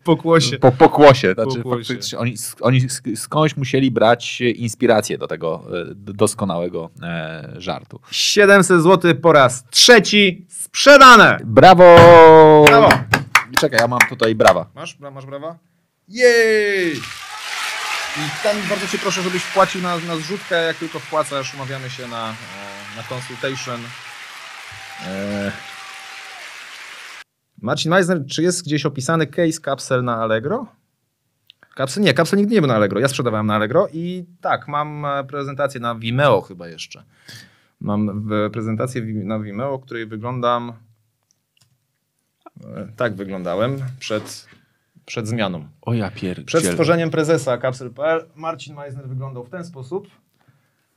Pokłosie. 0.04 0.58
po 0.58 0.72
pokłosie. 0.72 1.34
Znaczy, 1.34 1.56
Pokłosie. 1.62 1.94
oni, 2.18 2.36
sk- 2.36 2.56
oni 2.60 2.80
sk- 2.80 3.16
skądś 3.16 3.56
musieli 3.56 3.90
brać 3.90 4.40
inspirację 4.40 5.18
do 5.18 5.26
tego 5.26 5.62
e, 5.72 5.94
doskonałego 5.94 6.90
e, 7.02 7.48
żartu. 7.58 8.00
700 8.10 8.82
zł 8.82 9.14
po 9.22 9.32
raz 9.32 9.64
trzeci 9.70 10.46
sprzedane. 10.48 11.38
Brawo! 11.44 11.96
Brawo! 12.66 12.97
Czekaj, 13.60 13.80
ja 13.80 13.88
mam 13.88 13.98
tutaj 14.08 14.34
brawa. 14.34 14.66
Masz, 14.74 14.98
bra- 14.98 15.10
masz 15.10 15.26
brawa? 15.26 15.58
Jej! 16.08 16.96
I 18.16 18.42
tam 18.42 18.56
bardzo 18.68 18.86
cię 18.86 18.98
proszę, 18.98 19.22
żebyś 19.22 19.42
wpłacił 19.42 19.82
na, 19.82 19.96
na 19.98 20.16
zrzutkę, 20.16 20.62
jak 20.64 20.76
tylko 20.76 20.98
wpłacasz, 20.98 21.54
umawiamy 21.54 21.90
się 21.90 22.08
na, 22.08 22.34
na 22.96 23.02
consultation. 23.08 23.80
E... 25.06 25.52
Marcin 27.62 27.90
Meisner, 27.90 28.26
czy 28.26 28.42
jest 28.42 28.64
gdzieś 28.64 28.86
opisany 28.86 29.26
case 29.26 29.60
kapsel 29.60 30.04
na 30.04 30.16
Allegro? 30.16 30.66
Kapsel? 31.74 32.02
Nie, 32.02 32.14
kapsel 32.14 32.38
nigdy 32.38 32.54
nie 32.54 32.60
był 32.60 32.68
na 32.68 32.74
Allegro. 32.76 33.00
Ja 33.00 33.08
sprzedawałem 33.08 33.46
na 33.46 33.54
Allegro 33.54 33.88
i 33.92 34.24
tak, 34.40 34.68
mam 34.68 35.04
e, 35.04 35.24
prezentację 35.24 35.80
na 35.80 35.94
Vimeo 35.94 36.40
chyba 36.40 36.68
jeszcze. 36.68 37.04
Mam 37.80 38.30
prezentację 38.52 39.02
na 39.02 39.38
Vimeo, 39.38 39.78
której 39.78 40.06
wyglądam... 40.06 40.72
Tak 42.96 43.14
wyglądałem 43.14 43.78
przed, 43.98 44.46
przed 45.06 45.28
zmianą. 45.28 45.68
O 45.82 45.94
ja 45.94 46.10
pierdzielę. 46.10 46.46
Przed 46.46 46.64
stworzeniem 46.66 47.10
prezesa 47.10 47.58
Kapsel.pl 47.58 48.24
Marcin 48.34 48.74
Meisner 48.74 49.08
wyglądał 49.08 49.44
w 49.44 49.50
ten 49.50 49.64
sposób. 49.64 50.08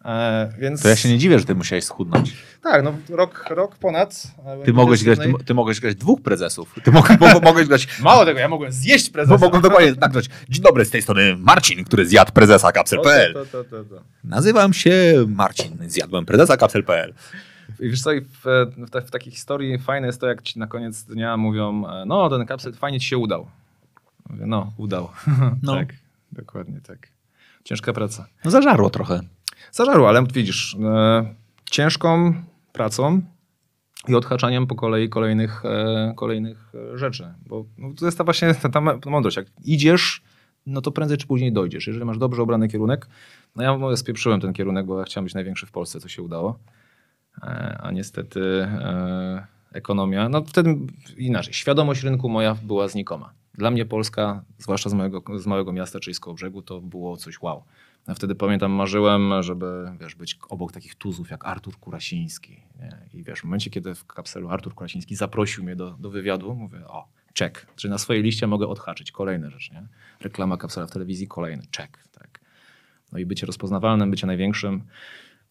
E, 0.05 0.53
więc 0.59 0.81
To 0.81 0.89
ja 0.89 0.95
się 0.95 1.09
nie 1.09 1.17
dziwię, 1.17 1.39
że 1.39 1.45
ty 1.45 1.55
musiałeś 1.55 1.83
schudnąć. 1.85 2.33
Tak, 2.63 2.83
no 2.83 2.93
rok, 3.09 3.45
rok 3.49 3.75
ponad. 3.75 4.23
e, 4.45 4.63
Ty 4.65 4.73
mogłeś, 4.73 5.03
grać, 5.03 5.19
ty, 5.19 5.27
mo- 5.27 5.37
ty 5.39 5.53
mogłeś 5.53 5.79
grać 5.79 5.95
dwóch 5.95 6.21
prezesów. 6.21 6.75
Ty 6.83 6.91
mogłeś, 6.91 7.19
mo- 7.33 7.39
mogłeś 7.39 7.67
grać... 7.67 7.87
Mało 7.99 8.25
tego, 8.25 8.39
ja 8.39 8.47
mogłem 8.47 8.71
zjeść 8.71 9.09
Bo 9.09 9.13
prezesa. 9.13 9.37
mogą 9.37 9.61
dokładnie 9.61 9.95
tak 9.95 10.11
grać. 10.11 10.29
Dzień 10.49 10.63
dobry, 10.63 10.85
z 10.85 10.89
tej 10.89 11.01
strony 11.01 11.35
Marcin, 11.37 11.83
który 11.83 12.05
zjadł 12.05 12.31
prezesa 12.31 12.71
Kapsel.pl. 12.71 13.33
To, 13.33 13.45
to, 13.45 13.63
to, 13.63 13.63
to, 13.63 13.83
to. 13.95 14.01
Nazywam 14.23 14.73
się 14.73 14.91
Marcin, 15.27 15.77
zjadłem 15.87 16.25
prezesa 16.25 16.57
Kapsel.pl. 16.57 17.13
Wiesz 17.81 18.01
co, 18.01 18.09
w, 18.11 18.67
w, 18.91 19.05
w 19.07 19.11
takiej 19.11 19.31
historii 19.31 19.77
fajne 19.77 20.07
jest 20.07 20.21
to, 20.21 20.27
jak 20.27 20.41
ci 20.41 20.59
na 20.59 20.67
koniec 20.67 21.03
dnia 21.03 21.37
mówią, 21.37 21.87
e, 21.87 22.05
no 22.05 22.29
ten 22.29 22.45
kapsel 22.45 22.73
fajnie 22.73 22.99
ci 22.99 23.07
się 23.07 23.17
udał. 23.17 23.47
Mówię, 24.29 24.45
no, 24.45 24.73
udał. 24.77 25.09
No. 25.63 25.75
tak, 25.75 25.93
dokładnie 26.31 26.81
tak. 26.81 27.07
Ciężka 27.63 27.93
praca. 27.93 28.27
No 28.45 28.51
zażarło 28.51 28.89
trochę. 28.89 29.19
Zażarło, 29.71 30.09
ale 30.09 30.23
widzisz, 30.33 30.77
e, 30.83 31.33
ciężką 31.71 32.33
pracą 32.73 33.21
i 34.07 34.15
odhaczaniem 34.15 34.67
po 34.67 34.75
kolei 34.75 35.09
kolejnych, 35.09 35.65
e, 35.65 36.13
kolejnych 36.15 36.73
e, 36.93 36.97
rzeczy. 36.97 37.33
Bo 37.45 37.65
no, 37.77 37.93
to 37.99 38.05
jest 38.05 38.17
ta 38.17 38.23
właśnie 38.23 38.53
ta, 38.55 38.69
ta 38.69 39.09
mądrość. 39.09 39.37
Jak 39.37 39.47
idziesz, 39.63 40.21
no 40.65 40.81
to 40.81 40.91
prędzej 40.91 41.17
czy 41.17 41.27
później 41.27 41.53
dojdziesz. 41.53 41.87
Jeżeli 41.87 42.05
masz 42.05 42.17
dobrze 42.17 42.41
obrany 42.41 42.67
kierunek, 42.67 43.07
no 43.55 43.63
ja 43.63 43.77
mówię, 43.77 43.97
spieprzyłem 43.97 44.41
ten 44.41 44.53
kierunek, 44.53 44.85
bo 44.85 44.99
ja 44.99 45.05
chciałem 45.05 45.25
być 45.25 45.33
największy 45.33 45.65
w 45.65 45.71
Polsce, 45.71 45.99
co 45.99 46.09
się 46.09 46.21
udało. 46.21 46.59
E, 47.37 47.77
a 47.81 47.91
niestety 47.91 48.41
e, 48.61 49.47
ekonomia, 49.73 50.29
no 50.29 50.43
wtedy 50.43 50.77
inaczej. 51.17 51.53
Świadomość 51.53 52.03
rynku 52.03 52.29
moja 52.29 52.55
była 52.63 52.87
znikoma. 52.87 53.33
Dla 53.53 53.71
mnie 53.71 53.85
Polska, 53.85 54.43
zwłaszcza 54.57 54.89
z 54.89 54.93
małego, 54.93 55.39
z 55.39 55.47
małego 55.47 55.73
miasta, 55.73 55.99
czyli 55.99 56.13
z 56.13 56.19
Kołobrzegu, 56.19 56.61
to 56.61 56.81
było 56.81 57.17
coś 57.17 57.41
wow. 57.41 57.63
Ja 58.07 58.13
wtedy 58.13 58.35
pamiętam, 58.35 58.71
marzyłem, 58.71 59.43
żeby 59.43 59.91
wiesz, 59.99 60.15
być 60.15 60.39
obok 60.49 60.71
takich 60.71 60.95
tuzów 60.95 61.29
jak 61.29 61.45
Artur 61.45 61.77
Kurasiński. 61.77 62.63
Nie? 62.79 62.97
I 63.13 63.23
wiesz, 63.23 63.39
w 63.39 63.43
momencie, 63.43 63.69
kiedy 63.69 63.95
w 63.95 64.05
kapselu 64.05 64.49
Artur 64.49 64.75
Kurasiński 64.75 65.15
zaprosił 65.15 65.63
mnie 65.63 65.75
do, 65.75 65.91
do 65.91 66.09
wywiadu, 66.09 66.55
mówię, 66.55 66.87
o, 66.87 67.07
check. 67.39 67.67
Czy 67.75 67.89
na 67.89 67.97
swojej 67.97 68.23
liście 68.23 68.47
mogę 68.47 68.67
odhaczyć 68.67 69.11
kolejne 69.11 69.51
rzeczy, 69.51 69.73
nie? 69.73 69.87
Reklama 70.21 70.57
kapsela 70.57 70.87
w 70.87 70.91
telewizji, 70.91 71.27
kolejny, 71.27 71.63
check. 71.77 71.97
Tak. 72.11 72.39
No 73.11 73.19
i 73.19 73.25
bycie 73.25 73.45
rozpoznawalnym, 73.45 74.11
bycie 74.11 74.27
największym. 74.27 74.83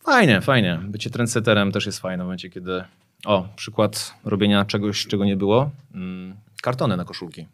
Fajnie, 0.05 0.41
fajnie. 0.41 0.81
Bycie 0.85 1.11
trendsetterem 1.11 1.73
też 1.73 1.87
jest 1.87 2.01
fajne 2.01 2.23
w 2.23 2.27
momencie, 2.27 2.51
kiedy... 2.51 2.85
O, 3.25 3.49
przykład 3.57 4.15
robienia 4.25 4.65
czegoś, 4.65 5.07
czego 5.07 5.25
nie 5.25 5.37
było. 5.37 5.71
Mm, 5.95 6.37
kartony 6.63 6.97
na 6.97 7.05
koszulki. 7.05 7.47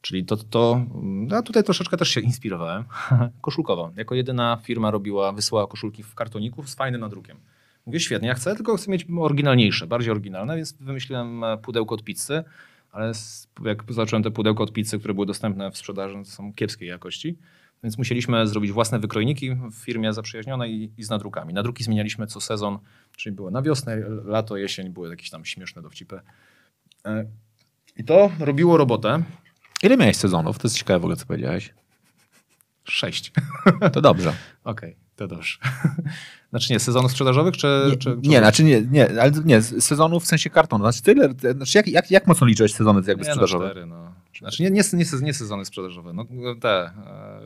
Czyli 0.00 0.24
to, 0.24 0.36
to 0.36 0.80
ja 1.30 1.42
tutaj 1.42 1.64
troszeczkę 1.64 1.96
też 1.96 2.08
się 2.08 2.20
inspirowałem. 2.20 2.84
Koszulkowo. 3.40 3.92
Jako 3.96 4.14
jedyna 4.14 4.58
firma 4.62 4.90
robiła, 4.90 5.32
wysyłała 5.32 5.66
koszulki 5.66 6.02
w 6.02 6.14
kartoniku 6.14 6.62
z 6.62 6.74
fajnym 6.74 7.00
nadrukiem. 7.00 7.36
Mówię, 7.86 8.00
świetnie, 8.00 8.28
ja 8.28 8.34
chcę, 8.34 8.56
tylko 8.56 8.76
chcę 8.76 8.90
mieć 8.90 9.06
oryginalniejsze, 9.20 9.86
bardziej 9.86 10.10
oryginalne, 10.10 10.56
więc 10.56 10.72
wymyśliłem 10.72 11.44
e, 11.44 11.58
pudełko 11.58 11.94
od 11.94 12.04
pizzy, 12.04 12.44
ale 12.92 13.12
jak 13.64 13.84
zacząłem 13.88 14.22
te 14.22 14.30
pudełko 14.30 14.62
od 14.62 14.72
pizzy, 14.72 14.98
które 14.98 15.14
były 15.14 15.26
dostępne 15.26 15.70
w 15.70 15.76
sprzedaży, 15.76 16.14
to 16.14 16.24
są 16.24 16.52
kiepskiej 16.52 16.88
jakości, 16.88 17.36
więc 17.82 17.98
musieliśmy 17.98 18.46
zrobić 18.46 18.72
własne 18.72 18.98
wykrojniki 18.98 19.54
w 19.54 19.74
firmie 19.74 20.12
zaprzyjaźnionej 20.12 20.72
i, 20.72 20.92
i 20.96 21.04
z 21.04 21.10
nadrukami. 21.10 21.54
Nadruki 21.54 21.84
zmienialiśmy 21.84 22.26
co 22.26 22.40
sezon, 22.40 22.78
czyli 23.16 23.36
było 23.36 23.50
na 23.50 23.62
wiosnę, 23.62 23.96
lato, 24.24 24.56
jesień, 24.56 24.90
były 24.90 25.10
jakieś 25.10 25.30
tam 25.30 25.44
śmieszne 25.44 25.82
dowcipy. 25.82 26.20
E, 27.06 27.24
I 27.96 28.04
to 28.04 28.30
robiło 28.38 28.76
robotę. 28.76 29.22
Ile 29.82 29.96
miałeś 29.96 30.16
sezonów? 30.16 30.58
To 30.58 30.68
jest 30.68 30.76
ciekawe 30.76 31.00
w 31.00 31.02
ogóle, 31.02 31.16
co 31.16 31.26
powiedziałeś. 31.26 31.74
Sześć. 32.84 33.32
To 33.92 34.00
dobrze. 34.00 34.34
Okej, 34.64 34.96
to 35.16 35.28
dobrze. 35.28 35.58
znaczy 36.50 36.72
nie, 36.72 36.80
sezonów 36.80 37.10
sprzedażowych, 37.10 37.56
czy... 37.56 37.66
Nie, 37.90 37.96
czy, 37.96 37.98
czy 38.22 38.28
nie 38.28 38.38
znaczy 38.38 38.64
nie, 38.64 38.82
nie, 38.82 39.20
ale 39.20 39.30
nie, 39.44 39.62
sezonów 39.62 40.24
w 40.24 40.26
sensie 40.26 40.50
kartonu. 40.50 40.84
Znaczy, 40.84 41.02
tyle, 41.02 41.54
znaczy 41.56 41.78
jak, 41.78 41.88
jak, 41.88 42.10
jak 42.10 42.26
mocno 42.26 42.46
liczyłeś 42.46 42.74
sezony 42.74 43.02
jakby 43.06 43.22
nie, 43.22 43.28
no, 43.28 43.34
sprzedażowe? 43.34 43.70
cztery, 43.70 43.86
no. 43.86 44.12
Znaczy 44.38 44.62
nie, 44.62 44.70
nie, 44.70 44.82
nie, 44.92 45.04
nie 45.22 45.34
sezony 45.34 45.64
sprzedażowe, 45.64 46.12
no 46.12 46.24
te 46.60 46.68
e, 46.70 47.40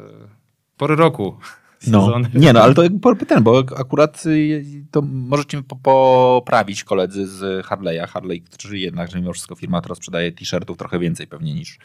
pory 0.76 0.96
roku. 0.96 1.36
No. 1.86 2.20
Nie 2.34 2.52
no, 2.52 2.62
ale 2.62 2.74
to 2.74 2.82
ten, 3.28 3.42
bo 3.42 3.58
akurat 3.76 4.26
y, 4.26 4.64
to 4.90 5.02
możecie 5.02 5.62
poprawić 5.62 6.84
koledzy 6.84 7.26
z 7.26 7.66
Harley'a. 7.66 8.08
Harley, 8.08 8.42
czyli 8.58 8.80
jednak, 8.80 9.10
że 9.10 9.20
mimo 9.20 9.32
wszystko 9.32 9.54
firma, 9.54 9.80
która 9.80 9.94
sprzedaje 9.94 10.32
t-shirtów 10.32 10.78
trochę 10.78 10.98
więcej 10.98 11.26
pewnie 11.26 11.54
niż, 11.54 11.78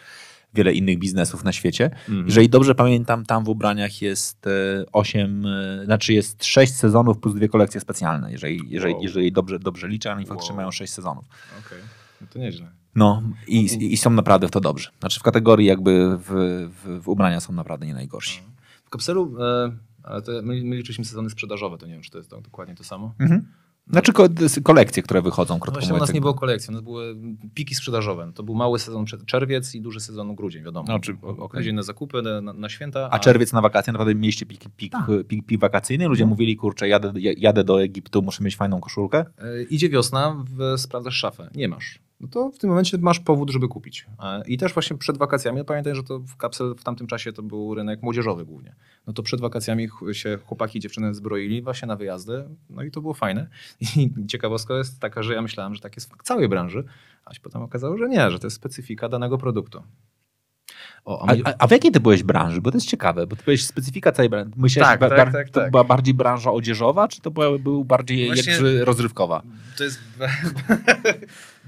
wiele 0.54 0.74
innych 0.74 1.00
biznesów 1.00 1.44
na 1.44 1.52
świecie. 1.52 1.86
Mhm. 1.86 2.26
Jeżeli 2.26 2.50
dobrze 2.50 2.76
pamiętam, 2.76 3.26
tam 3.26 3.44
w 3.44 3.50
ubraniach 3.50 4.02
jest 4.02 4.48
e, 4.48 4.52
8, 4.92 5.46
e, 5.46 5.86
znaczy 5.86 6.14
jest 6.14 6.46
6 6.46 6.76
sezonów 6.76 7.20
plus 7.20 7.36
dwie 7.36 7.50
kolekcje 7.50 7.82
specjalne. 7.82 8.32
Jeżeli, 8.32 8.62
jeżeli, 8.70 8.94
Wow. 8.94 9.04
jeżeli 9.04 9.32
dobrze, 9.32 9.60
dobrze 9.60 9.88
liczę, 9.88 10.12
oni 10.12 10.26
faktycznie 10.26 10.54
Wow. 10.54 10.58
mają 10.58 10.72
6 10.72 10.94
sezonów. 10.94 11.26
Okej, 11.66 11.80
no 12.22 12.28
to 12.34 12.40
nieźle. 12.40 12.72
No 12.96 13.24
i, 13.48 13.94
i 13.94 13.98
są 13.98 14.10
naprawdę 14.10 14.48
w 14.48 14.52
to 14.52 14.60
dobrzy. 14.60 14.90
Znaczy 15.00 15.20
w 15.20 15.24
kategorii 15.24 15.68
jakby 15.68 16.18
w, 16.18 16.24
w, 16.84 17.04
w 17.04 17.08
ubrania 17.10 17.40
są 17.40 17.54
naprawdę 17.54 17.86
nie 17.86 17.94
najgorsi. 17.94 18.42
W 18.86 18.90
kapselu, 18.90 19.36
e, 19.40 19.72
ale 20.04 20.22
to 20.22 20.32
my, 20.32 20.64
my 20.64 20.76
liczyliśmy 20.76 21.06
sezony 21.06 21.30
sprzedażowe, 21.30 21.78
to 21.78 21.86
nie 21.88 21.94
wiem, 21.94 22.02
czy 22.02 22.12
to 22.12 22.18
jest 22.18 22.30
to, 22.30 22.42
dokładnie 22.42 22.76
to 22.76 22.84
samo. 22.84 23.14
Mhm. 23.20 23.46
Znaczy 23.88 24.14
ko- 24.14 24.28
kolekcje, 24.64 25.04
które 25.04 25.22
wychodzą, 25.22 25.54
No 25.54 25.60
krótko 25.60 25.80
właśnie 25.82 25.96
u 25.96 25.98
nas 26.00 26.14
nie 26.14 26.22
było 26.22 26.34
kolekcji, 26.34 26.70
u 26.70 26.74
nas 26.74 26.82
były 26.82 27.16
piki 27.54 27.76
sprzedażowe. 27.76 28.26
No 28.26 28.32
To 28.32 28.44
był 28.44 28.56
mały 28.56 28.80
sezon 28.80 29.06
czerwiec 29.26 29.76
i 29.76 29.82
duży 29.82 30.00
sezon 30.00 30.36
grudzień, 30.36 30.64
wiadomo. 30.64 30.86
No, 30.90 31.00
czy- 31.00 31.18
o- 31.22 31.28
okej. 31.30 31.50
Grudzień 31.50 31.76
na 31.76 31.84
zakupy, 31.84 32.22
na, 32.22 32.54
na 32.54 32.70
święta. 32.70 33.10
A 33.12 33.20
czerwiec 33.20 33.54
na 33.54 33.62
wakacje, 33.62 33.94
naprawdę 33.94 34.16
mieliście 34.16 34.46
pik, 34.46 34.62
pik, 34.78 34.92
Tak. 34.92 35.06
pik, 35.28 35.46
pik 35.46 35.60
wakacyjny? 35.62 36.08
Ludzie 36.08 36.26
mówili, 36.26 36.56
kurczę, 36.56 36.88
jadę, 36.88 37.14
jadę 37.38 37.64
do 37.64 37.84
Egiptu, 37.84 38.22
muszę 38.22 38.44
mieć 38.44 38.56
fajną 38.56 38.80
koszulkę. 38.82 39.26
E, 39.38 39.64
Idzie 39.64 39.90
wiosna, 39.90 40.44
w, 40.58 40.80
sprawdzasz 40.80 41.16
szafę. 41.16 41.50
Nie 41.56 41.68
masz. 41.68 42.00
No 42.22 42.28
to 42.28 42.50
w 42.52 42.58
tym 42.58 42.70
momencie 42.70 42.98
masz 42.98 43.20
powód, 43.20 43.50
żeby 43.50 43.68
kupić. 43.68 44.06
E, 44.24 44.44
I 44.48 44.58
też 44.58 44.74
właśnie 44.74 44.98
przed 44.98 45.18
wakacjami, 45.18 45.66
pamiętaj, 45.66 45.96
że 45.96 46.04
to 46.04 46.20
w 46.20 46.36
kapsel 46.38 46.76
w 46.76 46.84
tamtym 46.84 47.08
czasie 47.08 47.34
to 47.34 47.44
był 47.44 47.76
rynek 47.76 48.02
młodzieżowy 48.02 48.46
głównie. 48.46 48.76
No 49.08 49.14
to 49.14 49.24
przed 49.24 49.42
wakacjami 49.42 49.88
się 50.12 50.38
chłopaki 50.46 50.78
i 50.78 50.82
dziewczyny 50.82 51.14
zbroili 51.14 51.62
właśnie 51.62 51.88
na 51.88 51.96
wyjazdy, 51.96 52.44
no 52.70 52.84
i 52.84 52.92
to 52.92 53.02
było 53.02 53.14
fajne. 53.14 53.48
I 53.96 54.12
ciekawostka 54.28 54.78
jest 54.78 55.00
taka, 55.00 55.24
że 55.24 55.34
ja 55.34 55.42
myślałem, 55.42 55.76
że 55.76 55.82
tak 55.82 55.96
jest 55.96 56.14
w 56.20 56.24
całej 56.24 56.50
branży, 56.50 56.84
a 57.26 57.34
się 57.34 57.40
potem 57.40 57.62
okazało, 57.62 57.98
że 57.98 58.10
nie, 58.10 58.32
że 58.32 58.40
to 58.40 58.48
jest 58.48 58.58
specyfika 58.58 59.10
danego 59.10 59.38
produktu. 59.38 59.84
O, 61.06 61.28
A, 61.30 61.34
my- 61.36 61.42
a, 61.46 61.54
a 61.60 61.68
w 61.68 61.72
jakiej 61.72 61.92
ty 61.92 62.00
byłeś 62.00 62.24
branży? 62.24 62.62
Bo 62.62 62.72
to 62.72 62.78
jest 62.78 62.88
ciekawe, 62.88 63.28
bo 63.28 63.36
ty 63.36 63.44
byłeś 63.44 63.66
specyfika 63.66 64.12
całej 64.12 64.30
branży. 64.30 64.52
Myślałeś, 64.58 65.00
Tak, 65.00 65.10
tak, 65.10 65.18
bar- 65.20 65.32
tak, 65.32 65.50
to 65.50 65.60
tak. 65.62 65.72
była 65.72 65.84
bardziej 65.84 66.14
branża 66.14 66.52
odzieżowa, 66.52 67.08
czy 67.08 67.22
to 67.22 67.32
była, 67.32 67.58
był 67.60 67.86
bardziej 67.86 68.28
Właśnie- 68.28 68.52
jakże 68.54 68.86
rozrywkowa? 68.86 69.42
To 69.78 69.84
jest 69.84 70.00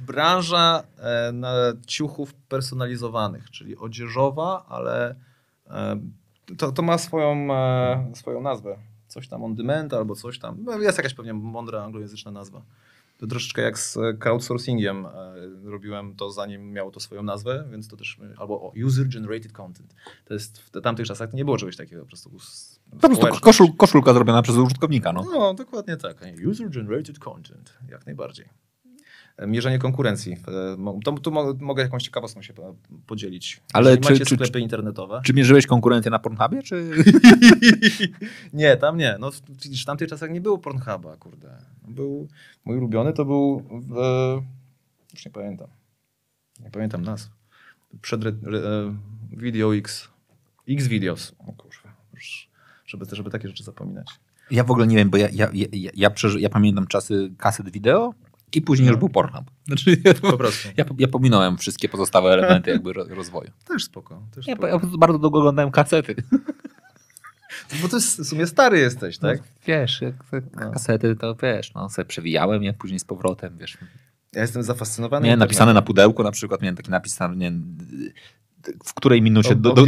branża 0.06 0.84
e, 0.98 1.32
na 1.32 1.54
ciuchów 1.88 2.34
personalizowanych, 2.34 3.52
czyli 3.52 3.78
odzieżowa, 3.78 4.66
ale 4.68 5.16
e, 5.68 6.00
to, 6.58 6.72
to 6.72 6.82
ma 6.82 6.98
swoją, 6.98 7.54
e, 7.54 8.12
swoją 8.16 8.42
nazwę. 8.42 8.78
Coś 9.08 9.28
tam 9.28 9.44
on 9.44 9.56
demand 9.56 9.94
albo 9.94 10.16
coś 10.16 10.40
tam. 10.40 10.58
No, 10.64 10.78
jest 10.78 10.98
jakaś 10.98 11.14
pewnie 11.14 11.34
mądra 11.34 11.84
anglojęzyczna 11.84 12.32
nazwa. 12.32 12.62
To 13.18 13.28
troszeczkę 13.28 13.62
jak 13.62 13.80
z 13.80 13.98
crowdsourcingiem 14.20 15.08
robiłem 15.64 16.16
to 16.16 16.32
zanim 16.32 16.72
miało 16.72 16.92
to 16.92 17.00
swoją 17.00 17.24
nazwę, 17.24 17.66
więc 17.72 17.88
to 17.88 17.98
też, 17.98 18.18
albo 18.38 18.62
o, 18.62 18.72
user-generated 18.86 19.52
content. 19.52 19.96
To 20.26 20.34
jest 20.34 20.60
w 20.60 20.82
tamtych 20.82 21.08
czasach 21.08 21.34
nie 21.34 21.46
było 21.46 21.58
czegoś 21.58 21.78
takiego, 21.78 22.02
po 22.02 22.08
prostu 22.08 22.30
Po 23.02 23.10
prostu 23.10 23.28
koszul, 23.42 23.68
koszulka 23.78 24.14
zrobiona 24.14 24.42
przez 24.42 24.56
użytkownika. 24.56 25.14
No. 25.14 25.26
No, 25.34 25.54
dokładnie 25.54 25.98
tak. 25.98 26.22
User-generated 26.48 27.20
content, 27.20 27.74
jak 27.90 28.06
najbardziej. 28.06 28.46
E, 29.38 29.48
Mierzenie 29.48 29.80
konkurencji. 29.80 30.34
E, 30.34 31.02
To, 31.06 31.12
tu 31.12 31.32
mo- 31.32 31.54
mogę 31.60 31.84
jakąś 31.84 32.04
ciekawostką 32.04 32.42
się 32.42 32.54
po- 32.54 32.76
podzielić. 33.08 33.62
Ale 33.74 33.90
Jeżeli 33.90 34.04
czy- 34.08 34.14
macie 34.14 34.26
czy- 34.26 34.36
sklepy 34.36 34.60
internetowe? 34.60 35.22
Czy 35.26 35.34
mierzyłeś 35.34 35.68
konkurencję 35.68 36.12
na 36.12 36.20
Pornhubie, 36.20 36.64
czy... 36.64 36.90
nie, 38.54 38.78
tam 38.78 38.98
nie. 38.98 39.18
No, 39.20 39.32
widzisz, 39.50 39.84
w 39.84 39.86
tamtych 39.86 40.10
czasach 40.10 40.32
nie 40.32 40.42
było 40.42 40.58
Pornhuba, 40.58 41.18
kurde. 41.18 41.58
Był, 41.88 42.28
mój 42.66 42.78
ulubiony 42.78 43.14
to 43.14 43.26
był, 43.26 43.60
w, 43.90 43.96
już 45.14 45.26
nie 45.26 45.32
pamiętam. 45.32 45.68
Nie 46.60 46.72
pamiętam 46.72 47.02
nazw. 47.02 47.30
Przed 48.02 48.26
re, 48.26 48.30
e, 48.32 48.34
Video 49.32 49.76
X, 49.76 50.10
X 50.70 50.88
Videos. 50.88 51.36
O 51.40 51.54
kurwa, 51.54 51.96
żeby, 52.86 53.06
żeby 53.12 53.30
takie 53.30 53.48
rzeczy 53.48 53.64
zapominać. 53.64 54.08
Ja 54.52 54.64
w 54.64 54.72
ogóle 54.72 54.88
nie 54.88 54.96
wiem, 54.96 55.10
bo 55.10 55.18
ja, 55.18 55.28
ja, 55.32 55.50
ja, 55.54 55.66
ja, 55.72 55.92
ja, 55.96 56.10
przeży- 56.10 56.40
ja 56.40 56.50
pamiętam 56.50 56.88
czasy 56.88 57.32
kaset 57.38 57.70
wideo 57.70 58.14
i 58.56 58.62
później 58.62 58.86
No. 58.86 58.92
już 58.92 59.00
był 59.00 59.10
Pornhub. 59.10 59.46
Znaczy, 59.68 60.02
ja, 60.06 60.14
Po 60.14 60.38
prostu. 60.38 60.68
ja, 60.78 60.86
ja 60.98 61.08
pominąłem 61.08 61.58
wszystkie 61.58 61.90
pozostałe 61.90 62.34
elementy 62.34 62.72
jakby 62.72 62.94
ro- 62.94 63.06
rozwoju. 63.10 63.52
Też 63.68 63.84
spoko. 63.84 64.22
Też 64.36 64.48
Ja, 64.48 64.54
spoko. 64.54 64.68
ja 64.68 64.74
po 64.74 64.80
prostu 64.80 64.98
bardzo 64.98 65.20
długo 65.20 65.40
oglądałem 65.40 65.72
kasety. 65.72 66.16
Bo 67.82 67.88
to 67.90 67.96
jest, 67.98 68.20
w 68.22 68.26
sumie 68.28 68.48
stary 68.48 68.80
jesteś, 68.80 69.18
tak? 69.18 69.38
No, 69.38 69.44
wiesz, 69.68 70.02
jak 70.02 70.14
No. 70.62 70.72
kasety 70.72 71.16
to 71.16 71.36
wiesz, 71.36 71.74
no 71.74 71.90
sobie 71.90 72.06
przewijałem 72.06 72.64
je 72.64 72.74
później 72.74 73.00
z 73.00 73.06
powrotem, 73.06 73.58
wiesz. 73.58 73.78
Ja 74.34 74.42
jestem 74.42 74.64
zafascynowany. 74.64 75.24
Miałem 75.26 75.38
internetem. 75.38 75.50
napisane 75.60 75.74
na 75.74 75.82
pudełku 75.82 76.24
na 76.24 76.32
przykład, 76.32 76.62
miałem 76.62 76.76
taki 76.76 76.92
napis 76.92 77.16
tam, 77.16 77.40
nie, 77.40 77.52
w 78.86 78.94
której 78.94 79.22
minucie, 79.22 79.56
do, 79.56 79.74
do, 79.74 79.86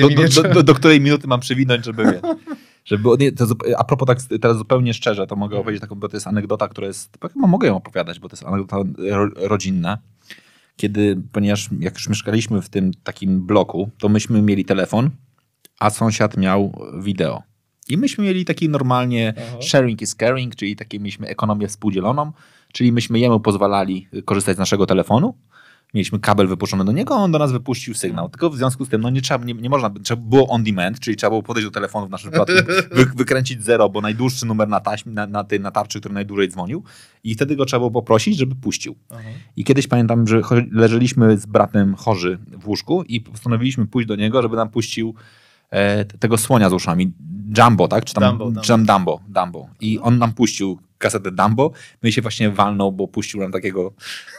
do, 0.53 0.63
do, 0.63 0.75
której 0.75 1.01
minuty 1.01 1.27
mam 1.27 1.39
przewinąć, 1.39 1.85
żeby 1.85 2.03
wiesz. 2.03 2.21
Żeby, 2.85 3.31
to, 3.31 3.45
a 3.77 3.83
propos 3.83 4.07
tak 4.07 4.39
teraz 4.41 4.57
zupełnie 4.57 4.93
szczerze, 4.93 5.27
to 5.27 5.35
mogę 5.35 5.57
opowiedzieć 5.57 5.81
taką, 5.81 5.95
bo 5.95 6.09
to 6.09 6.17
jest 6.17 6.27
anegdota, 6.27 6.67
która 6.67 6.87
jest, 6.87 7.17
mogę 7.35 7.67
ją 7.67 7.75
opowiadać, 7.75 8.19
bo 8.19 8.29
to 8.29 8.33
jest 8.33 8.45
anegdota 8.45 8.77
ro, 8.97 9.29
rodzinna. 9.35 9.97
Kiedy, 10.77 11.21
ponieważ 11.31 11.69
jak 11.79 11.93
już 11.93 12.09
mieszkaliśmy 12.09 12.61
w 12.61 12.69
tym 12.69 12.91
takim 13.03 13.45
bloku, 13.45 13.89
to 13.97 14.09
myśmy 14.09 14.41
mieli 14.41 14.65
telefon, 14.65 15.09
a 15.79 15.89
sąsiad 15.89 16.37
miał 16.37 16.85
wideo. 16.99 17.43
I 17.89 17.97
myśmy 17.97 18.23
mieli 18.23 18.45
taki 18.45 18.69
normalnie 18.69 19.33
Aha. 19.37 19.57
sharing 19.61 20.01
is 20.01 20.15
caring, 20.15 20.55
czyli 20.55 20.75
takie 20.75 20.99
mieliśmy 20.99 21.27
ekonomię 21.27 21.67
współdzieloną, 21.67 22.31
czyli 22.73 22.91
myśmy 22.91 23.19
jemu 23.19 23.39
pozwalali 23.39 24.07
korzystać 24.25 24.55
z 24.55 24.59
naszego 24.59 24.85
telefonu. 24.85 25.35
Mieliśmy 25.95 26.19
kabel 26.19 26.47
wypuszczony 26.47 26.85
do 26.85 26.91
niego, 26.91 27.15
a 27.15 27.17
on 27.17 27.31
do 27.31 27.39
nas 27.39 27.51
wypuścił 27.51 27.93
sygnał. 27.93 28.29
Tylko 28.29 28.49
w 28.49 28.57
związku 28.57 28.85
z 28.85 28.89
tym, 28.89 29.01
no 29.01 29.09
nie 29.09 29.21
trzeba, 29.21 29.45
nie, 29.45 29.53
nie 29.53 29.69
można, 29.69 29.91
trzeba 30.03 30.21
było 30.21 30.47
on 30.47 30.63
demand, 30.63 30.99
czyli 30.99 31.17
trzeba 31.17 31.29
było 31.29 31.43
podejść 31.43 31.67
do 31.67 31.71
telefonu 31.71 32.07
w 32.07 32.09
naszym 32.09 32.31
przypadku, 32.31 32.53
wy, 32.95 33.05
wykręcić 33.05 33.63
zero, 33.63 33.89
bo 33.89 34.01
najdłuższy 34.01 34.45
numer 34.45 34.67
na 34.67 34.79
taśmie, 34.79 35.13
na, 35.13 35.27
na, 35.27 35.43
tej, 35.43 35.59
na 35.59 35.71
tarczy, 35.71 35.99
który 35.99 36.13
najdłużej 36.13 36.49
dzwonił 36.49 36.83
i 37.23 37.35
wtedy 37.35 37.55
go 37.55 37.65
trzeba 37.65 37.79
było 37.79 37.91
poprosić, 37.91 38.37
żeby 38.37 38.55
puścił. 38.55 38.95
Aha. 39.09 39.21
I 39.55 39.63
kiedyś 39.63 39.87
pamiętam, 39.87 40.27
że 40.27 40.41
leżeliśmy 40.71 41.37
z 41.37 41.45
bratem 41.45 41.95
chorzy 41.95 42.37
w 42.59 42.67
łóżku 42.67 43.03
i 43.03 43.21
postanowiliśmy 43.21 43.87
pójść 43.87 44.07
do 44.07 44.15
niego, 44.15 44.41
żeby 44.41 44.55
nam 44.55 44.69
puścił 44.69 45.15
e, 45.69 46.05
tego 46.05 46.37
słonia 46.37 46.69
z 46.69 46.73
uszami. 46.73 47.13
Jumbo, 47.57 47.87
tak? 47.87 48.05
Czy 48.05 48.13
tam 48.13 48.37
Dumbo, 48.37 48.61
Dumbo. 48.61 48.93
Dumbo, 48.93 49.19
Dumbo. 49.27 49.69
I 49.81 49.99
on 49.99 50.17
nam 50.17 50.33
puścił 50.33 50.79
kasetę 50.97 51.31
Dumbo. 51.31 51.71
No 52.03 52.09
i 52.09 52.11
się 52.11 52.21
właśnie 52.21 52.49
walnął, 52.49 52.91
bo 52.91 53.07
puścił 53.07 53.39
nam 53.39 53.51
takiego 53.51 53.93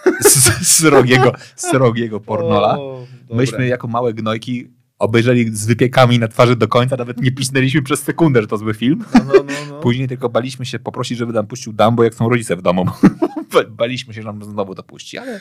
srogiego, 0.62 1.32
srogiego 1.56 2.20
pornola. 2.20 2.78
O. 2.78 3.06
Myśmy 3.30 3.66
jako 3.66 3.88
małe 3.88 4.14
gnojki 4.14 4.75
obejrzeli 4.98 5.56
z 5.56 5.66
wypiekami 5.66 6.18
na 6.18 6.28
twarzy 6.28 6.56
do 6.56 6.68
końca, 6.68 6.96
nawet 6.96 7.22
nie 7.22 7.32
pisnęliśmy 7.32 7.82
przez 7.82 8.02
sekundę, 8.02 8.40
że 8.42 8.46
to 8.48 8.56
zły 8.56 8.74
film. 8.74 9.04
No, 9.14 9.20
no, 9.24 9.32
no, 9.34 9.52
no. 9.68 9.80
Później 9.80 10.08
tylko 10.08 10.28
baliśmy 10.28 10.66
się 10.66 10.78
poprosić, 10.78 11.18
żeby 11.18 11.32
nam 11.32 11.46
puścił 11.46 11.72
Dumbo, 11.72 12.04
jak 12.04 12.14
są 12.14 12.28
rodzice 12.28 12.56
w 12.56 12.62
domu. 12.62 12.84
Ba- 13.52 13.64
Baliśmy 13.70 14.14
się, 14.14 14.22
że 14.22 14.26
nam 14.26 14.44
znowu 14.44 14.74
to 14.74 14.82
puści, 14.82 15.18
ale 15.18 15.40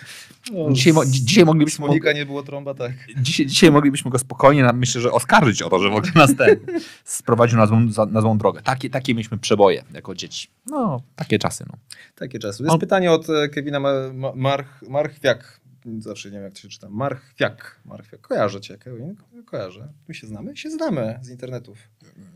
No, 0.53 0.71
dzisiaj, 0.71 0.93
mo- 0.93 1.05
dzi- 1.05 1.25
dzisiaj 1.25 1.45
moglibyśmy... 1.45 1.87
Nie 2.15 2.25
było 2.25 2.43
trąba, 2.43 2.73
tak. 2.73 2.91
Dzisiaj, 3.17 3.45
dzisiaj 3.45 3.71
moglibyśmy 3.71 4.11
go 4.11 4.19
spokojnie, 4.19 4.69
myślę, 4.73 5.01
że 5.01 5.11
oskarżyć 5.11 5.61
o 5.61 5.69
to, 5.69 5.79
że 5.79 5.89
w 5.89 5.93
ogóle 5.95 6.11
nas 6.15 6.35
ten 6.35 6.59
sprowadził 7.03 7.57
na 7.57 7.67
złą, 7.67 7.87
na 8.11 8.21
złą 8.21 8.37
drogę. 8.37 8.61
Takie, 8.61 8.89
takie 8.89 9.13
mieliśmy 9.13 9.37
przeboje 9.37 9.83
jako 9.93 10.15
dzieci. 10.15 10.47
No, 10.67 11.01
takie 11.15 11.39
czasy. 11.39 11.65
No. 11.71 11.77
Takie 12.15 12.39
czasy. 12.39 12.63
Jest 12.63 12.73
On- 12.73 12.79
pytanie 12.79 13.11
od 13.11 13.29
e, 13.29 13.49
Kevina 13.49 13.79
Ma- 13.79 14.13
Ma- 14.13 14.35
March, 14.35 14.81
Marchwiak. 14.89 15.59
Zawsze 15.99 16.29
nie 16.29 16.33
wiem, 16.35 16.43
jak 16.43 16.53
to 16.53 16.59
się 16.59 16.69
czyta. 16.69 16.87
Marchwiak. 16.89 17.79
Marchwiak. 17.85 18.21
Kojarzę 18.21 18.61
cię, 18.61 18.77
Kevin. 18.77 19.15
Kojarzę. 19.45 19.87
My 20.07 20.13
się 20.15 20.27
znamy? 20.27 20.57
Się 20.57 20.69
znamy 20.69 21.19
z 21.21 21.29
internetów. 21.29 21.77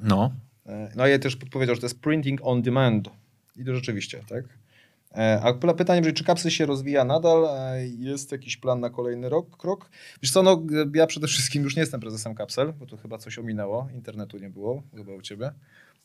no. 0.01 0.31
E, 0.65 0.91
No 0.95 1.03
a 1.03 1.07
ja 1.07 1.19
też 1.19 1.35
podpowiedział, 1.35 1.75
że 1.75 1.81
to 1.81 1.85
jest 1.87 1.99
printing 1.99 2.39
on 2.43 2.61
demand. 2.61 3.09
I 3.55 3.65
to 3.65 3.75
rzeczywiście, 3.75 4.23
tak? 4.29 4.43
E, 5.15 5.41
A 5.43 5.73
pytanie 5.73 6.01
brzmi, 6.01 6.13
czy 6.13 6.23
kapsel 6.23 6.51
się 6.51 6.65
rozwija 6.65 7.05
nadal? 7.05 7.45
E, 7.49 7.87
Jest 7.87 8.31
jakiś 8.31 8.57
plan 8.57 8.79
na 8.79 8.89
kolejny 8.89 9.29
rok, 9.29 9.57
krok? 9.57 9.89
Wiesz 10.21 10.31
co, 10.31 10.43
no 10.43 10.63
ja 10.95 11.07
przede 11.07 11.27
wszystkim 11.27 11.63
już 11.63 11.75
nie 11.75 11.79
jestem 11.79 11.99
prezesem 11.99 12.35
kapsel, 12.35 12.73
bo 12.73 12.85
to 12.85 12.97
chyba 12.97 13.17
coś 13.17 13.37
ominęło, 13.39 13.89
internetu 13.93 14.37
nie 14.37 14.49
było, 14.49 14.83
chyba 14.95 15.13
u 15.13 15.21
ciebie. 15.21 15.51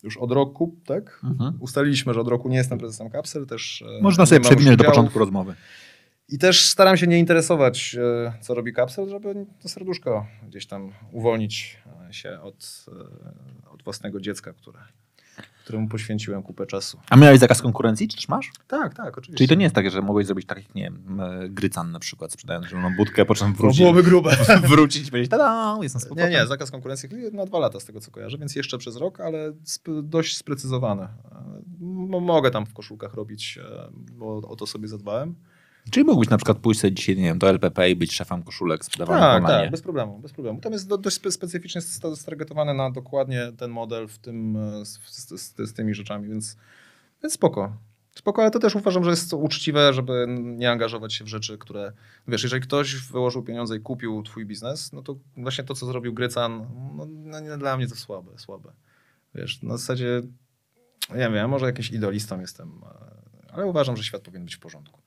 Już 0.02 0.16
od 0.16 0.32
roku, 0.32 0.76
tak? 0.86 1.20
Mhm. 1.24 1.56
Ustaliliśmy, 1.60 2.14
że 2.14 2.20
od 2.20 2.28
roku 2.28 2.48
nie 2.48 2.56
jestem 2.56 2.78
prezesem 2.78 3.10
kapsel, 3.10 3.46
też... 3.46 3.84
Można 4.00 4.26
sobie 4.26 4.40
przewinąć 4.40 4.76
do 4.78 4.84
początku 4.84 5.18
rozmowy. 5.18 5.54
I 6.28 6.38
też 6.38 6.68
staram 6.68 6.96
się 6.96 7.06
nie 7.06 7.18
interesować, 7.18 7.96
e, 8.00 8.32
co 8.40 8.54
robi 8.54 8.72
kapsel, 8.72 9.08
żeby 9.08 9.46
to 9.62 9.68
serduszko 9.68 10.26
gdzieś 10.48 10.66
tam 10.66 10.92
uwolnić 11.12 11.78
e, 12.08 12.12
się 12.12 12.40
od, 12.40 12.86
e, 13.66 13.70
od 13.70 13.82
własnego 13.82 14.20
dziecka, 14.20 14.52
które, 14.52 14.78
któremu 15.64 15.88
poświęciłem 15.88 16.42
kupę 16.42 16.66
czasu. 16.66 17.00
A 17.10 17.16
miałeś 17.16 17.38
zakaz 17.38 17.62
konkurencji, 17.62 18.08
czy 18.08 18.16
też 18.16 18.28
masz? 18.28 18.52
Tak, 18.68 18.94
tak, 18.94 19.18
oczywiście. 19.18 19.38
Czyli 19.38 19.48
to 19.48 19.54
nie 19.54 19.62
jest 19.62 19.74
tak, 19.74 19.90
że 19.90 20.02
mogłeś 20.02 20.26
zrobić 20.26 20.46
tak 20.46 20.58
jak, 20.58 20.74
nie 20.74 20.82
wiem, 20.82 21.20
Grycan 21.48 21.92
na 21.92 21.98
przykład, 21.98 22.32
sprzedając 22.32 22.66
zieloną 22.66 22.96
budkę, 22.96 23.24
po 23.24 23.34
czym 23.34 23.54
wrócić, 23.54 23.80
byłoby 23.80 24.02
grube. 24.02 24.36
wrócić 24.68 25.08
i 25.08 25.10
powiedzieć, 25.10 25.30
tada, 25.30 25.78
jestem 25.82 26.00
z 26.00 26.16
Nie, 26.16 26.30
nie, 26.30 26.46
zakaz 26.46 26.70
konkurencji 26.70 27.08
na 27.32 27.46
dwa 27.46 27.58
lata 27.58 27.80
z 27.80 27.84
tego 27.84 28.00
co 28.00 28.10
kojarzę, 28.10 28.38
więc 28.38 28.56
jeszcze 28.56 28.78
przez 28.78 28.96
rok, 28.96 29.20
ale 29.20 29.52
dość 30.02 30.36
sprecyzowane. 30.36 31.08
Mogę 32.20 32.50
tam 32.50 32.66
w 32.66 32.74
koszulkach 32.74 33.14
robić, 33.14 33.58
bo 34.12 34.36
o 34.36 34.56
to 34.56 34.66
sobie 34.66 34.88
zadbałem. 34.88 35.34
Czyli 35.90 36.06
mógłbyś 36.06 36.28
na 36.28 36.36
przykład 36.36 36.58
pójść 36.58 36.80
sobie 36.80 36.92
dzisiaj, 36.92 37.16
nie 37.16 37.22
wiem, 37.22 37.38
do 37.38 37.48
LPP 37.48 37.90
i 37.90 37.96
być 37.96 38.12
szefem 38.12 38.42
koszulek 38.42 38.84
sprzedawanych 38.84 39.22
Tak, 39.22 39.46
tak, 39.46 39.70
bez 39.70 39.82
problemu, 39.82 40.18
bez 40.18 40.32
problemu. 40.32 40.60
Tam 40.60 40.72
jest 40.72 40.88
do, 40.88 40.98
dość 40.98 41.20
spe- 41.20 41.30
specyficznie 41.30 41.80
sta- 41.80 42.16
stargetowany 42.16 42.74
na 42.74 42.90
dokładnie 42.90 43.52
ten 43.58 43.70
model 43.70 44.08
w 44.08 44.18
tym, 44.18 44.56
e, 44.56 44.84
z, 44.84 44.98
z, 45.06 45.54
z, 45.58 45.72
tymi 45.72 45.94
rzeczami, 45.94 46.28
więc, 46.28 46.56
więc 47.22 47.34
spoko. 47.34 47.76
Spoko, 48.14 48.42
ale 48.42 48.50
to 48.50 48.58
też 48.58 48.74
uważam, 48.74 49.04
że 49.04 49.10
jest 49.10 49.32
uczciwe, 49.32 49.92
żeby 49.92 50.26
nie 50.28 50.70
angażować 50.70 51.14
się 51.14 51.24
w 51.24 51.28
rzeczy, 51.28 51.58
które, 51.58 51.92
wiesz, 52.28 52.42
jeżeli 52.42 52.62
ktoś 52.62 52.96
wyłożył 52.96 53.42
pieniądze 53.42 53.76
i 53.76 53.80
kupił 53.80 54.22
twój 54.22 54.46
biznes, 54.46 54.92
no 54.92 55.02
to 55.02 55.16
właśnie 55.36 55.64
to, 55.64 55.74
co 55.74 55.86
zrobił 55.86 56.14
Grycan, 56.14 56.66
no, 56.96 57.06
no 57.06 57.40
nie, 57.40 57.56
dla 57.56 57.76
mnie 57.76 57.88
to 57.88 57.96
słabe, 57.96 58.30
słabe. 58.36 58.72
Wiesz, 59.34 59.62
na 59.62 59.76
zasadzie, 59.76 60.22
nie 61.10 61.30
wiem, 61.30 61.50
może 61.50 61.66
jakimś 61.66 61.90
idolistą 61.90 62.40
jestem, 62.40 62.80
e, 63.48 63.52
ale 63.52 63.66
uważam, 63.66 63.96
że 63.96 64.04
świat 64.04 64.22
powinien 64.22 64.44
być 64.44 64.54
w 64.56 64.60
porządku. 64.60 65.00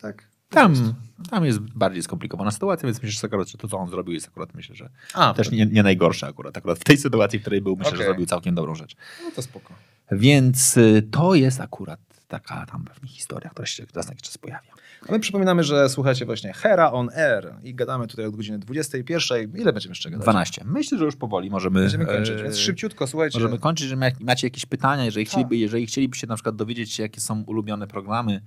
Tak. 0.00 0.28
Tam, 0.48 0.94
tam 1.30 1.44
jest 1.44 1.58
bardziej 1.60 2.02
skomplikowana 2.02 2.50
sytuacja, 2.50 2.86
więc 2.86 3.02
myślę, 3.02 3.20
że 3.20 3.26
akurat, 3.26 3.48
że 3.48 3.58
to, 3.58 3.68
co 3.68 3.78
on 3.78 3.90
zrobił, 3.90 4.14
jest 4.14 4.28
akurat, 4.28 4.54
myślę, 4.54 4.74
że 4.74 4.90
A, 5.14 5.34
też 5.34 5.50
nie, 5.50 5.66
nie 5.66 5.82
najgorsze 5.82 6.26
akurat. 6.26 6.56
Akurat 6.56 6.78
w 6.78 6.84
tej 6.84 6.96
sytuacji, 6.96 7.38
w 7.38 7.42
której 7.42 7.60
był, 7.60 7.76
myślę, 7.76 7.90
że 7.90 7.96
Okej. 7.96 8.06
zrobił 8.06 8.26
całkiem 8.26 8.54
dobrą 8.54 8.74
rzecz. 8.74 8.96
no 9.24 9.30
to 9.30 9.42
spoko. 9.42 9.74
Więc 10.12 10.76
y, 10.76 11.08
to 11.10 11.34
jest 11.34 11.60
akurat 11.60 12.00
taka 12.28 12.66
tam 12.66 12.84
pewnie 12.84 13.08
historia, 13.08 13.50
która 13.50 13.66
się 13.66 13.86
na 13.94 14.02
jakiś 14.08 14.22
czas 14.22 14.38
pojawia. 14.38 14.68
A 15.08 15.12
my 15.12 15.20
przypominamy, 15.20 15.64
że 15.64 15.88
słuchacie 15.88 16.26
właśnie 16.26 16.52
Hera 16.52 16.92
on 16.92 17.10
Air 17.16 17.54
i 17.62 17.74
gadamy 17.74 18.06
tutaj 18.06 18.24
od 18.26 18.36
godziny 18.36 18.58
21. 18.58 19.56
Ile 19.56 19.72
będziemy 19.72 19.90
jeszcze 19.90 20.10
gadać? 20.10 20.22
12. 20.24 20.62
Myślę, 20.64 20.98
że 20.98 21.04
już 21.04 21.16
powoli 21.16 21.50
możemy, 21.50 21.80
Będziemy 21.80 22.06
kończyć, 22.06 22.40
e, 22.40 22.42
więc 22.42 22.56
szybciutko, 22.58 23.06
słuchajcie. 23.06 23.38
możemy 23.38 23.58
kończyć, 23.58 23.88
że 23.88 23.96
macie 24.20 24.46
jakieś 24.46 24.66
pytania, 24.66 25.04
jeżeli, 25.04 25.26
Tak. 25.26 25.30
chcieliby, 25.32 25.56
jeżeli 25.56 25.86
chcielibyście 25.86 26.26
na 26.26 26.34
przykład 26.34 26.56
dowiedzieć 26.56 26.92
się, 26.92 27.02
jakie 27.02 27.20
są 27.20 27.42
ulubione 27.42 27.86
programy, 27.86 28.40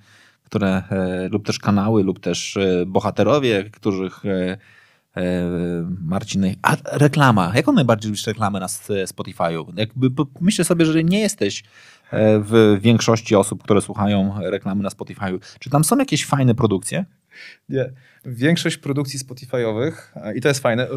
które, 0.51 0.83
e, 0.91 1.29
lub 1.31 1.45
też 1.45 1.59
kanały, 1.59 2.03
lub 2.03 2.19
też 2.19 2.57
e, 2.57 2.85
bohaterowie, 2.85 3.69
których 3.71 4.25
e, 4.25 4.57
Marcin... 6.01 6.45
A 6.61 6.75
reklama. 6.91 7.51
Jaką 7.55 7.71
najbardziej 7.71 8.09
lubisz 8.09 8.27
reklamę 8.27 8.59
na 8.59 8.67
Spotify'u? 8.67 9.73
Jakby, 9.77 10.09
myślę 10.41 10.65
sobie, 10.65 10.85
że 10.85 11.03
nie 11.03 11.19
jesteś 11.19 11.63
w 12.13 12.77
większości 12.81 13.35
osób, 13.35 13.63
które 13.63 13.81
słuchają 13.81 14.33
reklamy 14.41 14.83
na 14.83 14.89
Spotify'u. 14.89 15.39
Czy 15.59 15.69
tam 15.69 15.83
są 15.83 15.97
jakieś 15.97 16.25
fajne 16.25 16.55
produkcje? 16.55 17.05
Nie. 17.69 17.91
Większość 18.25 18.77
produkcji 18.77 19.19
Spotify'owych, 19.19 19.91
i 20.35 20.41
to 20.41 20.47
jest 20.47 20.59
fajne, 20.59 20.87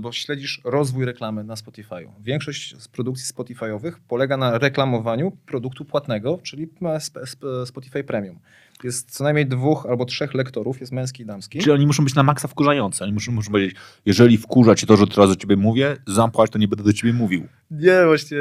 bo 0.00 0.12
śledzisz 0.12 0.60
rozwój 0.64 1.04
reklamy 1.04 1.44
na 1.44 1.54
Spotify'u. 1.54 2.10
Większość 2.20 2.82
z 2.82 2.88
produkcji 2.88 3.34
Spotify'owych 3.34 3.92
polega 4.08 4.36
na 4.36 4.58
reklamowaniu 4.58 5.30
produktu 5.46 5.84
płatnego, 5.84 6.38
czyli 6.42 6.68
Spotify 7.66 8.04
Premium. 8.04 8.38
Jest 8.84 9.10
co 9.10 9.24
najmniej 9.24 9.46
dwóch 9.46 9.86
albo 9.86 10.04
trzech 10.04 10.34
lektorów, 10.34 10.80
jest 10.80 10.92
męski 10.92 11.22
i 11.22 11.26
damski. 11.26 11.58
Czyli 11.58 11.72
oni 11.72 11.86
muszą 11.86 12.04
być 12.04 12.14
na 12.14 12.22
maksa 12.22 12.48
wkurzający. 12.48 13.04
Oni 13.04 13.12
muszą, 13.12 13.32
muszą 13.32 13.50
powiedzieć, 13.50 13.76
jeżeli 14.06 14.38
wkurza 14.38 14.74
cię 14.74 14.86
to, 14.86 14.96
że 14.96 15.06
teraz 15.06 15.30
do 15.30 15.36
ciebie 15.36 15.56
mówię, 15.56 15.96
zapłać, 16.06 16.50
to 16.50 16.58
nie 16.58 16.68
będę 16.68 16.84
do 16.84 16.92
ciebie 16.92 17.12
mówił. 17.12 17.48
Nie, 17.70 18.04
właśnie 18.06 18.38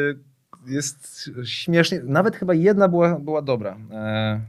jest 0.67 1.29
śmiesznie. 1.43 2.01
Nawet 2.03 2.35
chyba 2.35 2.53
jedna 2.53 2.87
była, 2.87 3.19
była 3.19 3.41
dobra. 3.41 3.77
E, 3.91 4.41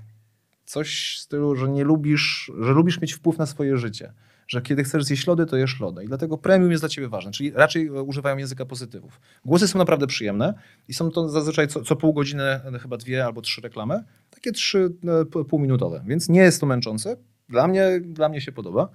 coś 0.65 1.17
w 1.17 1.21
stylu, 1.21 1.57
że 1.57 1.69
nie 1.69 1.85
lubisz, 1.85 2.53
że 2.61 2.73
lubisz 2.73 3.01
mieć 3.01 3.13
wpływ 3.13 3.39
na 3.39 3.47
swoje 3.47 3.79
życie. 3.79 4.13
Że 4.49 4.63
kiedy 4.63 4.85
chcesz 4.85 5.05
zjeść 5.05 5.27
lody, 5.27 5.47
to 5.47 5.57
jesz 5.57 5.81
lodę. 5.81 6.05
I 6.05 6.07
dlatego 6.07 6.39
premium 6.39 6.71
jest 6.71 6.83
dla 6.83 6.89
ciebie 6.89 7.09
ważne. 7.09 7.33
Czyli 7.33 7.51
raczej 7.51 7.87
e, 7.87 7.93
używają 7.93 8.37
języka 8.37 8.65
pozytywów. 8.67 9.21
Głosy 9.45 9.69
są 9.69 9.79
naprawdę 9.79 10.07
przyjemne 10.07 10.55
i 10.89 10.95
są 10.95 11.11
to 11.11 11.29
zazwyczaj 11.29 11.69
co, 11.69 11.83
co 11.83 11.97
pół 11.97 12.13
godziny, 12.13 12.43
e, 12.43 12.79
chyba 12.83 12.97
dwie 12.97 13.25
albo 13.25 13.41
trzy 13.41 13.61
reklamy. 13.61 14.05
Takie 14.31 14.53
trzy 14.53 14.93
e, 15.39 15.45
półminutowe. 15.45 16.03
Więc 16.07 16.29
nie 16.29 16.41
jest 16.41 16.61
to 16.61 16.67
męczące. 16.67 17.17
Dla 17.49 17.69
mnie, 17.69 18.01
dla 18.01 18.29
mnie 18.29 18.41
się 18.41 18.53
podoba. 18.53 18.89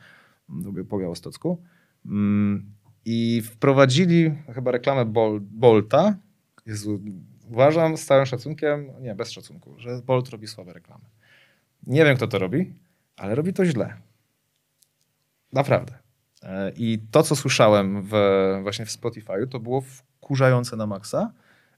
Lubię 0.49 0.83
po 0.83 0.99
białostocku. 0.99 1.61
Mm, 2.05 2.65
I 3.05 3.41
wprowadzili 3.41 4.31
chyba 4.53 4.71
reklamę 4.71 5.05
Bol, 5.05 5.39
Bolta. 5.41 6.15
Jezu, 6.65 6.99
uważam 7.51 7.97
z 7.97 8.05
całym 8.05 8.25
szacunkiem, 8.25 8.91
nie, 9.01 9.15
bez 9.15 9.31
szacunku, 9.31 9.75
że 9.77 10.01
Bolt 10.05 10.29
robi 10.29 10.47
słabe 10.47 10.73
reklamy. 10.73 11.05
Nie 11.87 12.05
wiem, 12.05 12.17
kto 12.17 12.27
to 12.27 12.39
robi, 12.39 12.73
ale 13.17 13.35
robi 13.35 13.53
to 13.53 13.65
źle. 13.65 13.93
Naprawdę. 15.53 15.93
E, 16.43 16.71
I 16.77 16.99
to, 17.11 17.23
co 17.23 17.35
słyszałem 17.35 18.03
w, 18.03 18.13
właśnie 18.61 18.85
w 18.85 18.91
Spotify, 18.91 19.47
to 19.49 19.59
było 19.59 19.81
wkurzające 19.81 20.75
na 20.75 20.87
maksa. 20.87 21.31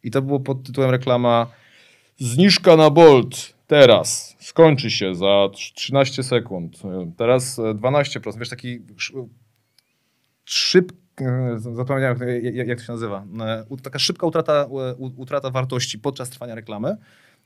I 0.04 0.12
to 0.12 0.22
było 0.22 0.40
pod 0.40 0.64
tytułem 0.64 0.90
reklama 0.90 1.48
Zniżka 2.18 2.76
na 2.76 2.90
Bolt 2.90 3.54
teraz. 3.68 4.36
Skończy 4.40 4.92
się 4.92 5.16
za 5.16 5.50
13 5.76 6.24
sekund. 6.24 6.78
E, 6.86 7.12
Teraz 7.18 7.60
e, 7.60 7.62
12%. 7.62 8.40
Wiesz, 8.40 8.50
taki 8.50 8.80
sz- 8.98 9.28
szyb... 10.46 10.92
e, 11.22 11.56
Zapomniałem, 11.60 12.18
jak- 12.54 12.80
to 12.80 12.86
się 12.86 12.92
nazywa. 12.92 13.26
E, 13.42 13.66
Taka 13.84 14.00
szybka 14.00 14.28
utrata, 14.28 14.54
e, 14.54 14.96
utrata 14.96 15.50
wartości 15.50 16.00
podczas 16.00 16.30
trwania 16.30 16.56
reklamy. 16.56 16.98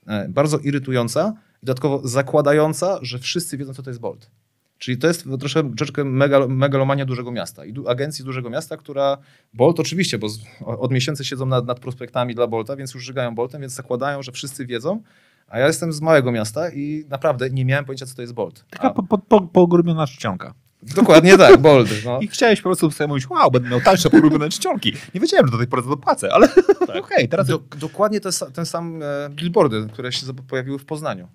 E, 0.07 0.29
Bardzo 0.29 0.57
irytująca 0.57 1.33
i 1.63 1.65
dodatkowo 1.65 2.07
zakładająca, 2.07 2.99
że 3.01 3.19
wszyscy 3.19 3.57
wiedzą, 3.57 3.73
co 3.73 3.83
to 3.83 3.89
jest 3.89 3.99
Bolt. 3.99 4.31
Czyli 4.77 4.97
to 4.97 5.07
jest 5.07 5.25
troszeczkę 5.39 6.03
megal, 6.03 6.49
megalomania 6.49 7.05
dużego 7.05 7.31
miasta 7.31 7.65
i 7.65 7.73
du, 7.73 7.89
agencji 7.89 8.25
dużego 8.25 8.49
miasta, 8.49 8.77
która 8.77 9.17
Bolt 9.53 9.79
oczywiście, 9.79 10.17
bo 10.17 10.29
z, 10.29 10.39
od 10.65 10.91
miesięcy 10.91 11.25
siedzą 11.25 11.45
nad, 11.45 11.65
nad 11.65 11.79
prospektami 11.79 12.35
dla 12.35 12.47
Bolta, 12.47 12.75
więc 12.75 12.93
już 12.93 13.03
żygają 13.03 13.35
Boltem, 13.35 13.61
więc 13.61 13.73
zakładają, 13.73 14.23
że 14.23 14.31
wszyscy 14.31 14.65
wiedzą, 14.65 15.01
a 15.47 15.59
ja 15.59 15.67
jestem 15.67 15.93
z 15.93 16.01
małego 16.01 16.31
miasta 16.31 16.69
i 16.69 17.05
naprawdę 17.09 17.49
nie 17.49 17.65
miałem 17.65 17.85
pojęcia, 17.85 18.05
co 18.05 18.15
to 18.15 18.21
jest 18.21 18.33
Bolt. 18.33 18.65
Taka 18.69 18.87
A, 18.87 18.93
po, 18.93 19.03
po, 19.03 19.17
po, 19.17 19.41
pogrubiona 19.41 20.07
czcionka. 20.07 20.53
dokładnie 20.95 21.37
tak, 21.37 21.57
Bolt. 21.67 21.89
No. 22.05 22.19
I 22.19 22.27
chciałeś 22.27 22.61
po 22.61 22.69
prostu 22.69 22.91
sobie 22.91 23.07
mówić, 23.07 23.29
wow, 23.29 23.51
będę 23.51 23.69
miał 23.69 23.81
tańsze 23.81 24.09
pogrubione 24.09 24.49
czcionki. 24.49 24.93
Nie 25.13 25.21
wiedziałem, 25.21 25.45
że 25.45 25.51
do 25.51 25.57
tej 25.57 25.67
pory 25.67 25.81
to 25.81 25.89
dopłacę, 25.89 26.33
ale 26.33 26.47
okej, 27.03 27.29
teraz... 27.29 27.47
Do, 27.47 27.59
dokładnie 27.79 28.19
ten 28.53 28.65
sam 28.65 29.03
e, 29.03 29.29
billboardy, 29.29 29.87
które 29.93 30.11
się 30.11 30.33
pojawiły 30.47 30.79
w 30.79 30.85
Poznaniu. 30.85 31.27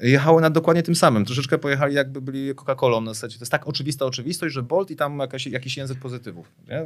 Jechały 0.00 0.42
nad 0.42 0.52
dokładnie 0.52 0.82
tym 0.82 0.94
samym. 0.94 1.24
Troszeczkę 1.24 1.58
pojechali 1.58 1.94
jakby 1.94 2.20
byli 2.20 2.54
Coca-Colą 2.54 3.04
na 3.04 3.14
zasadzie. 3.14 3.38
To 3.38 3.42
jest 3.42 3.52
tak 3.52 3.68
oczywista 3.68 4.06
oczywistość, 4.06 4.54
że 4.54 4.62
Bolt 4.62 4.90
i 4.90 4.96
tam 4.96 5.18
jakaś, 5.18 5.46
jakiś 5.46 5.76
język 5.76 5.98
pozytywów. 5.98 6.52
Nie? 6.68 6.84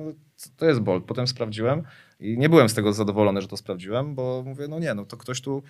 To 0.56 0.66
jest 0.66 0.80
Bolt. 0.80 1.04
Potem 1.04 1.26
sprawdziłem 1.26 1.82
i 2.20 2.38
nie 2.38 2.48
byłem 2.48 2.68
z 2.68 2.74
tego 2.74 2.92
zadowolony, 2.92 3.42
że 3.42 3.48
to 3.48 3.56
sprawdziłem, 3.56 4.14
bo 4.14 4.42
mówię, 4.46 4.68
no 4.68 4.78
nie, 4.78 4.94
no 4.94 5.04
to 5.04 5.16
ktoś 5.16 5.40
tu... 5.40 5.62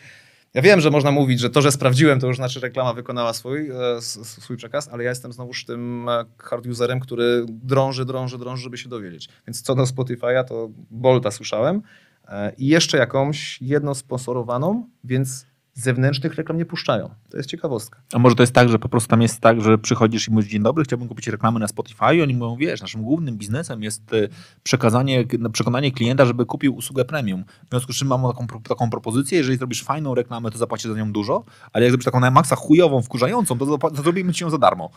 Ja 0.55 0.62
wiem, 0.62 0.81
że 0.81 0.90
można 0.90 1.10
mówić, 1.10 1.40
że 1.40 1.50
to, 1.50 1.62
że 1.62 1.73
sprawdziłem, 1.73 2.20
to 2.20 2.26
już 2.26 2.36
znaczy 2.36 2.60
reklama 2.60 2.92
wykonała 2.92 3.32
swój, 3.32 3.70
e, 3.70 4.00
swój 4.00 4.56
przekaz, 4.56 4.89
ale 4.89 5.05
ja 5.05 5.10
jestem 5.10 5.32
znowuż 5.32 5.64
tym 5.64 6.08
e, 6.08 6.24
hard 6.39 6.66
userem, 6.66 7.00
który 7.00 7.44
drąży, 7.48 8.05
drąży, 8.05 8.39
drąży, 8.39 8.62
żeby 8.62 8.78
się 8.78 8.89
dowiedzieć. 8.89 9.28
Więc 9.47 9.62
co 9.62 9.74
do 9.74 9.82
Spotify'a, 9.82 10.44
to 10.44 10.68
Bolta 10.90 11.31
słyszałem 11.31 11.82
e, 12.28 12.52
i 12.58 12.66
jeszcze 12.66 12.98
jakąś 12.98 13.62
jedną 13.62 13.94
sponsorowaną, 13.94 14.89
więc 15.05 15.47
zewnętrznych 15.74 16.34
reklam 16.34 16.58
nie 16.58 16.64
puszczają. 16.64 17.10
To 17.30 17.36
jest 17.36 17.50
ciekawostka. 17.50 18.00
A 18.12 18.18
może 18.18 18.36
to 18.36 18.42
jest 18.42 18.52
tak, 18.52 18.68
że 18.68 18.78
po 18.78 18.88
prostu 18.88 19.08
tam 19.08 19.22
jest 19.22 19.40
tak, 19.40 19.60
że 19.60 19.78
przychodzisz 19.78 20.28
i 20.28 20.30
mówisz, 20.30 20.50
dzień 20.50 20.62
dobry, 20.62 20.84
chciałbym 20.84 21.08
kupić 21.08 21.28
reklamy 21.28 21.60
na 21.60 21.68
Spotify 21.68 22.16
i 22.16 22.22
oni 22.22 22.34
mówią, 22.34 22.56
wiesz, 22.56 22.80
naszym 22.80 23.02
głównym 23.02 23.36
biznesem 23.36 23.82
jest 23.82 24.12
e, 24.12 24.28
przekazanie, 24.62 25.24
przekonanie 25.52 25.92
klienta, 25.92 26.26
żeby 26.26 26.46
kupił 26.46 26.76
usługę 26.76 27.04
premium. 27.04 27.44
W 27.66 27.70
związku 27.70 27.92
z 27.92 27.96
czym 27.96 28.08
mam 28.08 28.22
taką, 28.22 28.46
taką 28.46 28.90
propozycję, 28.90 29.38
jeżeli 29.38 29.58
zrobisz 29.58 29.84
fajną 29.84 30.14
reklamę, 30.14 30.50
to 30.50 30.58
zapłacisz 30.58 30.90
za 30.90 30.98
nią 30.98 31.12
dużo, 31.12 31.44
ale 31.72 31.84
jak 31.84 31.92
zrobisz 31.92 32.04
taką 32.04 32.20
na 32.20 32.30
maksa 32.30 32.56
chujową, 32.56 33.02
wkurzającą, 33.02 33.58
to, 33.58 33.78
to 33.78 34.02
zrobimy 34.02 34.32
ci 34.32 34.44
ją 34.44 34.50
za 34.50 34.58
darmo. 34.58 34.90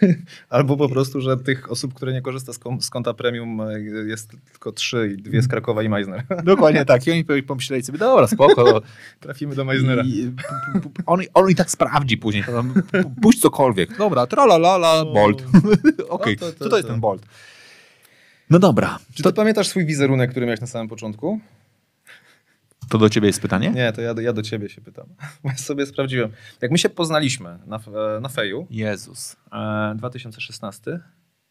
Albo 0.50 0.76
po 0.76 0.88
prostu, 0.88 1.20
że 1.20 1.36
tych 1.36 1.70
osób, 1.72 1.94
które 1.94 2.12
nie 2.12 2.22
korzysta 2.22 2.52
z, 2.52 2.58
z 2.80 2.90
konta 2.90 3.14
premium 3.14 3.60
e, 3.60 3.80
jest 4.06 4.30
tylko 4.52 4.72
trzy, 4.72 5.14
i 5.18 5.22
dwie 5.22 5.42
z 5.42 5.48
Krakowa 5.48 5.82
i 5.82 5.88
Meisner. 5.88 6.22
Dokładnie 6.44 6.84
tak. 6.84 7.06
I 7.06 7.10
oni 7.12 7.24
pomyśleli 7.46 7.82
sobie, 7.82 7.98
dobra, 7.98 8.26
spoko. 8.26 8.82
Trafimy 9.20 9.54
do 9.54 9.64
Meisnera. 9.64 10.02
I, 10.06 10.30
p- 10.82 11.02
on, 11.06 11.20
on 11.34 11.50
i 11.50 11.54
tak 11.54 11.70
sprawdzi 11.70 12.16
później. 12.18 12.44
Puść 13.22 13.40
cokolwiek. 13.40 13.96
Dobra, 13.98 14.26
tralalala, 14.26 15.04
Bolt. 15.04 15.44
Okej, 16.08 16.36
No 16.40 16.68
to 16.68 16.76
jest 16.76 16.86
to. 16.88 16.92
ten 16.92 17.00
Bolt? 17.00 17.26
No 18.50 18.58
dobra, 18.58 18.98
Czy 19.14 19.22
to, 19.22 19.32
pamiętasz 19.32 19.68
swój 19.68 19.86
wizerunek, 19.86 20.30
który 20.30 20.46
miałeś 20.46 20.60
na 20.60 20.66
samym 20.66 20.88
początku? 20.88 21.40
To 22.92 22.98
do 22.98 23.08
ciebie 23.10 23.26
jest 23.26 23.40
pytanie? 23.40 23.70
Nie, 23.70 23.92
to 23.92 24.00
ja, 24.00 24.14
do- 24.14 24.22
ja 24.22 24.32
do 24.32 24.42
ciebie 24.42 24.68
się 24.68 24.80
pytam. 24.80 25.06
Ja 25.44 25.56
sobie 25.56 25.86
sprawdziłem. 25.86 26.30
Jak 26.62 26.70
my 26.70 26.78
się 26.78 26.88
poznaliśmy 26.88 27.58
na, 27.66 27.76
e, 28.16 28.20
na 28.20 28.28
Feju, 28.28 28.66
Jezus. 28.70 29.36
e, 29.52 29.94
2016, 29.96 31.00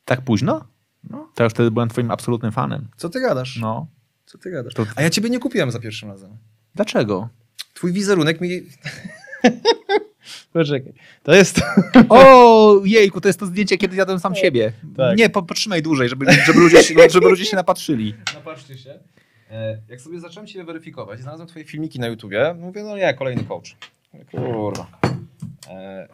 Tak 0.06 0.22
późno? 0.22 0.68
No. 1.10 1.18
To 1.36 1.44
ja 1.44 1.46
już 1.46 1.54
wtedy 1.54 1.72
byłem 1.72 1.90
twoim 1.90 2.12
absolutnym 2.12 2.52
fanem. 2.52 2.88
co 2.98 3.10
ty 3.10 3.22
gadasz? 3.22 3.58
No. 3.62 3.88
Co 4.26 4.38
ty 4.38 4.52
gadasz? 4.52 4.74
To- 4.74 4.86
A 4.96 5.02
ja 5.02 5.10
ciebie 5.10 5.30
nie 5.30 5.40
kupiłem 5.40 5.72
za 5.72 5.80
pierwszym 5.80 6.10
razem. 6.10 6.38
Dlaczego? 6.76 7.30
Twój 7.74 7.94
wizerunek 7.94 8.42
mi... 8.42 8.50
Poczekaj. 10.54 10.94
To 11.24 11.34
jest... 11.36 11.62
O, 12.10 12.82
jejku, 12.86 13.22
to 13.22 13.30
jest 13.30 13.40
to 13.40 13.46
zdjęcie, 13.46 13.78
kiedy 13.78 13.96
jadłem 13.96 14.20
sam 14.20 14.36
siebie. 14.36 14.74
Tak. 14.98 15.18
Nie, 15.18 15.30
po, 15.30 15.44
potrzymaj 15.44 15.82
dłużej, 15.82 16.10
żeby, 16.10 16.26
żeby, 16.46 16.60
ludzie 16.60 16.84
się, 16.84 16.96
żeby 17.10 17.30
ludzie 17.30 17.46
się 17.46 17.56
napatrzyli. 17.56 18.14
Napatrzcie 18.34 18.78
się. 18.78 19.00
E, 19.52 19.78
Jak 19.90 20.02
sobie 20.02 20.20
zacząłem 20.20 20.48
Cię 20.48 20.64
weryfikować 20.64 21.20
i 21.20 21.22
znalazłem 21.24 21.48
Twoje 21.48 21.66
filmiki 21.66 22.00
na 22.00 22.08
YouTubie, 22.08 22.56
mówię, 22.60 22.84
no 22.84 22.98
nie, 22.98 23.14
kolejny 23.14 23.44
coach. 23.44 23.76
Kurwa. 24.32 24.88
E, 25.70 26.08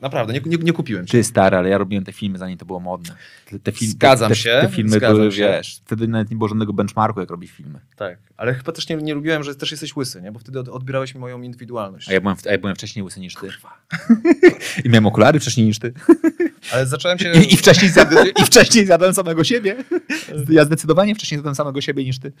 Naprawdę, 0.00 0.32
nie, 0.32 0.40
nie, 0.46 0.56
nie 0.56 0.72
kupiłem. 0.72 1.06
Ty 1.06 1.24
stary, 1.24 1.56
ale 1.56 1.68
ja 1.68 1.78
robiłem 1.78 2.04
te 2.04 2.12
filmy 2.12 2.38
zanim 2.38 2.58
to 2.58 2.64
było 2.66 2.80
modne. 2.80 3.14
Te, 3.50 3.58
te 3.58 3.72
film, 3.72 3.90
Zgadzam 3.90 4.28
te, 4.28 4.36
się, 4.36 4.58
Te 4.62 4.68
filmy 4.68 4.90
zgadzam 4.90 5.16
były, 5.16 5.32
się. 5.32 5.38
wiesz, 5.42 5.80
wtedy 5.84 6.08
nawet 6.08 6.30
nie 6.30 6.36
było 6.36 6.48
żadnego 6.48 6.72
benchmarku, 6.72 7.20
jak 7.20 7.30
robić 7.30 7.50
filmy. 7.50 7.80
Tak, 7.96 8.18
ale 8.36 8.54
chyba 8.54 8.72
też 8.72 8.88
nie, 8.88 8.96
nie 8.96 9.14
lubiłem, 9.14 9.42
że 9.42 9.54
też 9.54 9.70
jesteś 9.70 9.96
łysy, 9.96 10.22
nie? 10.22 10.32
bo 10.32 10.38
wtedy 10.38 10.60
od- 10.60 10.68
odbierałeś 10.68 11.14
mi 11.14 11.20
moją 11.20 11.42
indywidualność. 11.42 12.08
A 12.08 12.12
ja 12.12 12.20
byłem, 12.20 12.36
a 12.48 12.52
ja 12.52 12.58
byłem 12.58 12.74
wcześniej 12.76 13.02
łysy 13.02 13.20
niż 13.20 13.34
ty. 13.34 13.48
I 14.84 14.88
miałem 14.88 15.06
okulary 15.06 15.40
wcześniej 15.40 15.66
niż 15.66 15.78
ty. 15.78 15.92
Ale 16.72 16.86
zacząłem 16.86 17.18
się... 17.18 17.32
I, 17.32 17.54
i, 17.54 17.56
wcześniej, 17.56 17.90
zjadłem, 17.90 18.26
I 18.42 18.44
wcześniej 18.44 18.86
zjadłem 18.86 19.14
samego 19.14 19.44
siebie. 19.44 19.76
Ja 20.48 20.64
zdecydowanie 20.64 21.14
wcześniej 21.14 21.36
zjadłem 21.38 21.54
samego 21.54 21.80
siebie 21.80 22.04
niż 22.04 22.18
ty. 22.18 22.32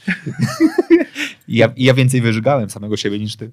I 1.48 1.56
ja, 1.60 1.72
ja 1.76 1.94
więcej 1.94 2.20
wyżygałem 2.20 2.70
samego 2.70 2.96
siebie 2.96 3.18
niż 3.18 3.36
ty. 3.36 3.50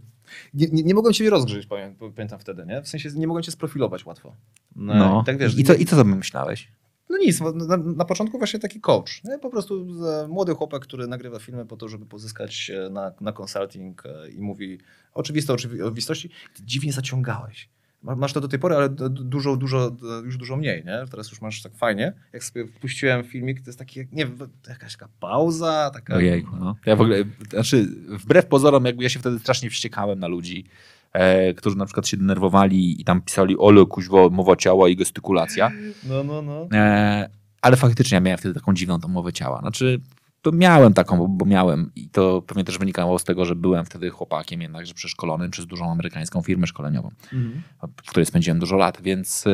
Nie, 0.53 0.67
nie, 0.67 0.83
nie 0.83 0.93
mogłem 0.93 1.13
ciebie 1.13 1.29
rozgrzeć, 1.29 1.67
pamię- 1.67 2.11
pamiętam 2.15 2.39
wtedy, 2.39 2.65
nie? 2.65 2.81
W 2.81 2.87
sensie 2.87 3.09
nie 3.15 3.27
mogłem 3.27 3.43
cię 3.43 3.51
sprofilować 3.51 4.05
łatwo. 4.05 4.35
No. 4.75 5.21
i 5.23 5.25
tak 5.25 5.37
wiesz, 5.37 5.57
I, 5.57 5.63
co, 5.63 5.73
I 5.73 5.85
co 5.85 5.95
sobie 5.95 6.15
myślałeś? 6.15 6.67
No 7.09 7.17
nic, 7.17 7.41
na, 7.41 7.77
na 7.77 8.05
początku 8.05 8.37
właśnie 8.37 8.59
taki 8.59 8.81
coach. 8.81 9.23
Nie? 9.23 9.39
Po 9.39 9.49
prostu 9.49 9.87
e, 10.23 10.27
młody 10.27 10.53
chłopak, 10.53 10.81
który 10.81 11.07
nagrywa 11.07 11.39
filmy 11.39 11.65
po 11.65 11.77
to, 11.77 11.87
żeby 11.87 12.05
pozyskać 12.05 12.71
na, 12.91 13.11
na 13.21 13.31
consulting 13.31 14.03
e, 14.05 14.29
i 14.29 14.39
mówi 14.41 14.77
oczywiste 15.13 15.53
oczywi- 15.53 15.81
oczywistości. 15.81 16.29
Dziwnie 16.59 16.93
zaciągałeś. 16.93 17.69
Ma- 18.03 18.15
Masz 18.15 18.33
to 18.33 18.41
do 18.41 18.47
tej 18.47 18.59
pory, 18.59 18.75
ale 18.75 18.89
dużo, 19.09 19.55
dużo, 19.57 19.91
już 20.25 20.37
dużo 20.37 20.57
mniej, 20.57 20.83
nie? 20.85 21.05
Teraz 21.11 21.31
już 21.31 21.41
masz 21.41 21.61
tak 21.61 21.75
fajnie. 21.75 22.13
Jak 22.33 22.43
sobie 22.43 22.67
wpuściłem 22.67 23.23
filmik, 23.23 23.61
to 23.61 23.69
jest 23.69 23.79
taki, 23.79 23.99
nie 24.11 24.27
jakaś 24.67 24.93
taka 24.97 25.11
pauza, 25.19 25.91
taka... 25.93 26.15
Ojejku, 26.15 26.55
no. 26.59 26.75
Ja 26.85 26.95
w 26.95 27.01
ogóle, 27.01 27.23
znaczy, 27.49 27.87
wbrew 28.09 28.45
pozorom, 28.45 28.85
jakby 28.85 29.03
ja 29.03 29.09
się 29.09 29.19
wtedy 29.19 29.39
strasznie 29.39 29.69
wściekałem 29.69 30.19
na 30.19 30.27
ludzi, 30.27 30.65
e, 31.13 31.53
którzy 31.53 31.77
na 31.77 31.85
przykład 31.85 32.07
się 32.07 32.17
denerwowali 32.17 33.01
i 33.01 33.03
tam 33.03 33.21
pisali 33.21 33.57
ole, 33.57 33.85
kuźwo, 33.85 34.29
mowa 34.29 34.55
ciała 34.55 34.89
i 34.89 34.95
gestykulacja. 34.95 35.71
No, 36.03 36.23
no, 36.23 36.41
no. 36.41 36.67
E, 36.73 37.29
ale 37.61 37.77
faktycznie 37.77 38.15
ja 38.15 38.21
miałem 38.21 38.37
wtedy 38.37 38.53
taką 38.53 38.73
dziwną 38.73 38.99
tą 38.99 39.07
mowę 39.07 39.33
ciała. 39.33 39.59
Znaczy, 39.59 39.99
to 40.41 40.51
miałem 40.51 40.93
taką, 40.93 41.27
bo, 41.27 41.45
miałem 41.45 41.91
i 41.95 42.09
to 42.09 42.41
pewnie 42.41 42.63
też 42.63 42.77
wynikało 42.77 43.19
z 43.19 43.23
tego, 43.23 43.45
że 43.45 43.55
byłem 43.55 43.85
wtedy 43.85 44.09
chłopakiem 44.09 44.61
jednakże 44.61 44.93
przeszkolonym 44.93 45.51
przez 45.51 45.65
dużą 45.67 45.91
amerykańską 45.91 46.41
firmę 46.41 46.67
szkoleniową, 46.67 47.11
Mhm. 47.33 47.61
w 47.81 48.09
której 48.09 48.25
spędziłem 48.25 48.59
dużo 48.59 48.75
lat, 48.77 49.01
więc 49.01 49.47
e, 49.47 49.51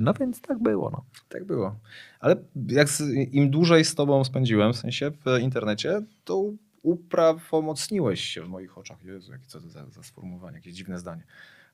no 0.00 0.14
więc 0.14 0.40
tak 0.40 0.58
było. 0.62 0.90
No. 0.90 1.04
Tak 1.28 1.44
było. 1.44 1.76
Ale 2.20 2.36
jak 2.68 2.88
im 3.32 3.50
dłużej 3.50 3.84
z 3.84 3.94
tobą 3.94 4.24
spędziłem, 4.24 4.72
w 4.72 4.76
sensie 4.76 5.10
w 5.10 5.38
internecie, 5.40 6.02
to 6.24 6.44
uprawomocniłeś 6.82 8.20
się 8.20 8.42
w 8.42 8.48
moich 8.48 8.78
oczach. 8.78 9.04
Jezu, 9.04 9.32
jakie 9.32 9.46
co 9.46 9.60
to 9.60 9.68
za, 9.68 9.86
za 9.90 10.02
sformułowanie, 10.02 10.56
jakieś 10.56 10.74
dziwne 10.74 10.98
zdanie. 10.98 11.22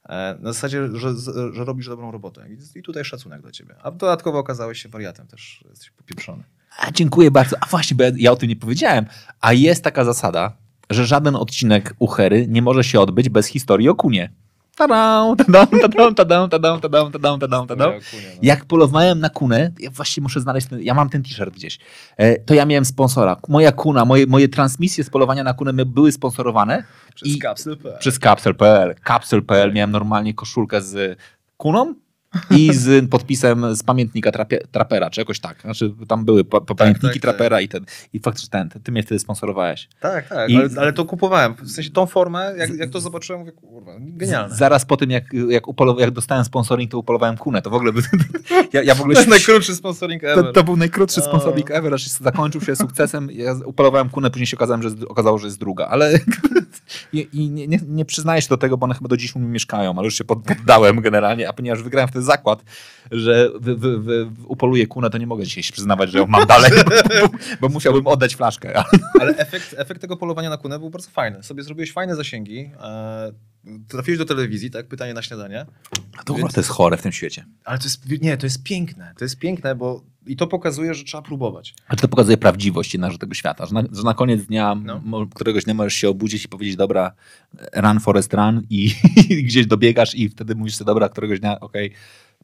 E, 0.09 0.37
Na 0.41 0.53
zasadzie, 0.53 0.89
że, 0.95 1.15
że 1.53 1.65
robisz 1.65 1.87
dobrą 1.89 2.11
robotę. 2.11 2.47
I- 2.53 2.79
I 2.79 2.83
tutaj 2.83 3.05
szacunek 3.05 3.43
dla 3.43 3.51
ciebie. 3.51 3.75
A 3.83 3.91
dodatkowo 3.91 4.39
okazałeś 4.39 4.83
się 4.83 4.89
wariatem 4.89 5.27
też. 5.27 5.65
Jesteś 5.71 5.91
popieprzony. 5.91 6.43
A, 6.81 6.91
dziękuję 6.91 7.31
bardzo. 7.31 7.57
A 7.61 7.67
właśnie, 7.67 7.97
bo 7.97 8.05
ja, 8.05 8.11
ja 8.17 8.33
o 8.33 8.37
tym 8.37 8.49
nie 8.49 8.57
powiedziałem. 8.57 9.07
A 9.41 9.53
jest 9.53 9.85
taka 9.85 10.05
zasada, 10.05 10.53
że 10.91 11.07
żaden 11.07 11.37
odcinek 11.37 11.95
Uchery 11.99 12.47
nie 12.49 12.63
może 12.63 12.85
się 12.85 13.01
odbyć 13.01 13.29
bez 13.29 13.47
historii 13.47 13.89
o 13.89 13.95
kunie. 13.95 14.31
Tadam, 14.77 15.37
tadam, 15.37 15.67
tadam, 15.81 16.15
tadam, 16.15 16.51
tadam, 16.51 16.81
tadam, 16.81 17.13
tadam, 17.13 17.41
tadam, 17.41 17.67
tadam. 17.67 17.93
Jak 18.43 18.65
polowałem 18.65 19.21
na 19.21 19.31
kunę, 19.31 19.73
ja 19.81 19.91
właśnie 19.91 20.23
muszę 20.23 20.41
znaleźć, 20.41 20.67
ten, 20.67 20.83
ja 20.83 20.95
mam 20.95 21.11
ten 21.11 21.23
t-shirt 21.23 21.55
gdzieś, 21.55 21.79
e, 22.17 22.39
to 22.39 22.55
ja 22.55 22.67
miałem 22.67 22.85
sponsora. 22.85 23.37
Moja 23.49 23.73
kuna, 23.73 24.05
moje, 24.05 24.27
moje 24.27 24.49
transmisje 24.49 25.05
z 25.05 25.11
polowania 25.11 25.45
na 25.45 25.55
kunę 25.55 25.73
były 25.73 26.13
sponsorowane 26.13 26.85
Przez 27.15 27.39
kapsel.pl. 27.39 27.99
przez 27.99 28.19
Capsule.pl. 28.19 28.95
Capsule.pl 29.07 29.73
miałem 29.73 29.91
normalnie 29.91 30.35
koszulkę 30.35 30.83
z 30.83 31.19
kuną 31.57 31.95
i 32.59 32.75
z 32.75 33.11
podpisem 33.11 33.77
z 33.77 33.83
pamiętnika 33.83 34.33
trapie, 34.33 34.59
trapera, 34.73 35.11
czy 35.11 35.21
jakoś 35.21 35.41
tak. 35.41 35.61
Znaczy 35.63 35.95
tam 36.09 36.25
były 36.25 36.45
pa, 36.45 36.61
pa, 36.61 36.75
pamiętniki 36.75 37.07
tak, 37.07 37.13
tak. 37.13 37.23
trapera 37.23 37.61
i 37.61 37.69
ten. 37.69 37.85
I 38.13 38.21
faktycznie 38.21 38.51
ten, 38.51 38.69
ty, 38.83 38.93
mnie 38.93 39.03
wtedy 39.03 39.19
sponsorowałeś. 39.19 39.89
Tak, 40.01 40.29
tak. 40.29 40.51
I- 40.51 40.57
Ale, 40.57 40.69
ale 40.77 40.93
to 40.93 41.05
kupowałem. 41.05 41.55
W 41.55 41.71
sensie 41.71 41.91
tą 41.91 42.07
formę, 42.07 42.55
jak, 42.59 42.75
jak 42.75 42.91
to 42.91 43.01
zobaczyłem, 43.01 43.41
mówię, 43.41 43.53
kurwa, 43.53 43.93
genialne. 43.99 44.55
Z, 44.55 44.59
zaraz 44.59 44.85
po 44.85 44.97
tym, 44.97 45.11
jak, 45.11 45.25
jak, 45.49 45.69
upolow, 45.69 46.01
jak 46.01 46.11
dostałem 46.11 46.45
sponsoring, 46.45 46.91
to 46.91 46.99
upolowałem 46.99 47.37
kunę. 47.37 47.63
To 47.63 47.71
w 47.71 47.75
ogóle... 47.75 47.93
by- 47.93 48.03
ja, 48.73 48.83
ja 48.83 48.95
w 48.95 49.01
ogóle 49.01 49.15
To 49.15 49.21
jest 49.21 49.31
najkrótszy 49.31 49.75
sponsoring 49.75 50.25
ever. 50.25 50.45
To, 50.45 50.53
to 50.53 50.65
był 50.65 50.77
najkrótszy 50.77 51.21
O. 51.21 51.25
sponsoring 51.25 51.71
ever, 51.71 51.95
aż 51.95 52.07
zakończył 52.07 52.61
się 52.61 52.77
sukcesem. 52.77 53.29
Ja 53.33 53.55
upolowałem 53.65 54.11
kunę, 54.11 54.31
później 54.31 54.47
się 54.47 54.57
okazałem, 54.57 54.83
że 54.83 54.89
jest, 54.89 55.03
okazało, 55.09 55.39
że 55.39 55.47
jest 55.47 55.59
druga, 55.59 55.87
ale 55.87 56.19
i, 57.13 57.29
i 57.33 57.51
nie, 57.51 57.69
nie, 57.69 57.79
nie 57.89 58.05
przyznaję 58.05 58.43
się 58.43 58.49
do 58.49 58.57
tego, 58.57 58.77
bo 58.77 58.85
one 58.85 58.95
chyba 58.95 59.09
do 59.09 59.17
dziś 59.17 59.37
u 59.37 59.39
mnie 59.39 59.49
mieszkają, 59.49 59.95
ale 59.97 60.05
już 60.05 60.15
się 60.19 60.25
pod, 60.25 60.39
poddałem 60.45 61.01
generalnie, 61.01 61.49
a 61.49 61.53
ponieważ 61.53 61.83
wygrałem 61.83 62.09
wtedy 62.09 62.20
zakład, 62.23 62.65
że 63.11 63.51
wy, 63.61 63.77
wy, 63.77 63.99
wy, 64.01 64.31
upoluję 64.47 64.87
kunę, 64.87 65.11
to 65.11 65.19
nie 65.19 65.27
mogę 65.27 65.45
dzisiaj 65.45 65.63
się 65.63 65.73
przyznawać, 65.73 66.11
że 66.11 66.19
ją 66.19 66.27
mam 66.27 66.47
dalej, 66.47 66.71
bo, 67.21 67.29
bo, 67.61 67.69
musiałbym 67.69 68.07
oddać 68.07 68.37
flaszkę. 68.37 68.83
Ale 69.21 69.37
efekt, 69.37 69.75
efekt 69.79 70.01
tego 70.01 70.17
polowania 70.17 70.51
na 70.51 70.57
kunę 70.57 70.79
był 70.79 70.91
bardzo 70.91 71.11
fajny. 71.11 71.43
Sobie 71.43 71.63
zrobiłeś 71.63 71.93
fajne 71.93 72.17
zasięgi. 72.17 72.71
Trafiłeś 73.89 74.19
do 74.19 74.25
telewizji, 74.25 74.71
tak? 74.71 74.87
Pytanie 74.89 75.15
na 75.15 75.23
śniadanie. 75.23 75.67
To, 76.25 76.35
to 76.35 76.61
jest 76.61 76.69
chore 76.69 76.97
w 76.97 77.03
tym 77.03 77.13
świecie. 77.13 77.45
Ale 77.65 77.79
to 77.79 77.85
jest, 77.85 78.23
nie, 78.23 78.37
to 78.37 78.47
jest 78.47 78.63
piękne. 78.63 79.15
To 79.19 79.25
jest 79.25 79.39
piękne, 79.39 79.75
bo 79.75 80.03
i 80.27 80.37
to 80.37 80.47
pokazuje, 80.47 80.95
że 80.95 81.05
trzeba 81.05 81.23
próbować. 81.23 81.75
Ale 81.89 81.99
to 81.99 82.09
pokazuje 82.09 82.37
prawdziwość 82.37 82.95
jednakże 82.95 83.19
tego 83.19 83.35
świata, 83.35 83.67
że 83.67 83.75
na, 83.75 83.83
że 83.93 84.03
na 84.03 84.15
koniec 84.15 84.43
dnia, 84.47 84.75
No. 85.05 85.27
któregoś 85.35 85.65
dnia 85.65 85.75
możesz 85.75 85.95
się 85.95 86.09
obudzić 86.09 86.45
i 86.45 86.49
powiedzieć, 86.49 86.77
dobra, 86.77 87.13
run 87.75 88.01
Forest 88.01 88.35
run 88.35 88.63
i, 88.71 88.95
i 89.31 89.45
gdzieś 89.45 89.67
dobiegasz 89.67 90.15
i 90.15 90.29
wtedy 90.29 90.55
mówisz 90.55 90.77
sobie, 90.77 90.87
dobra, 90.87 91.09
któregoś 91.09 91.41
dnia, 91.41 91.61
okej, 91.61 91.93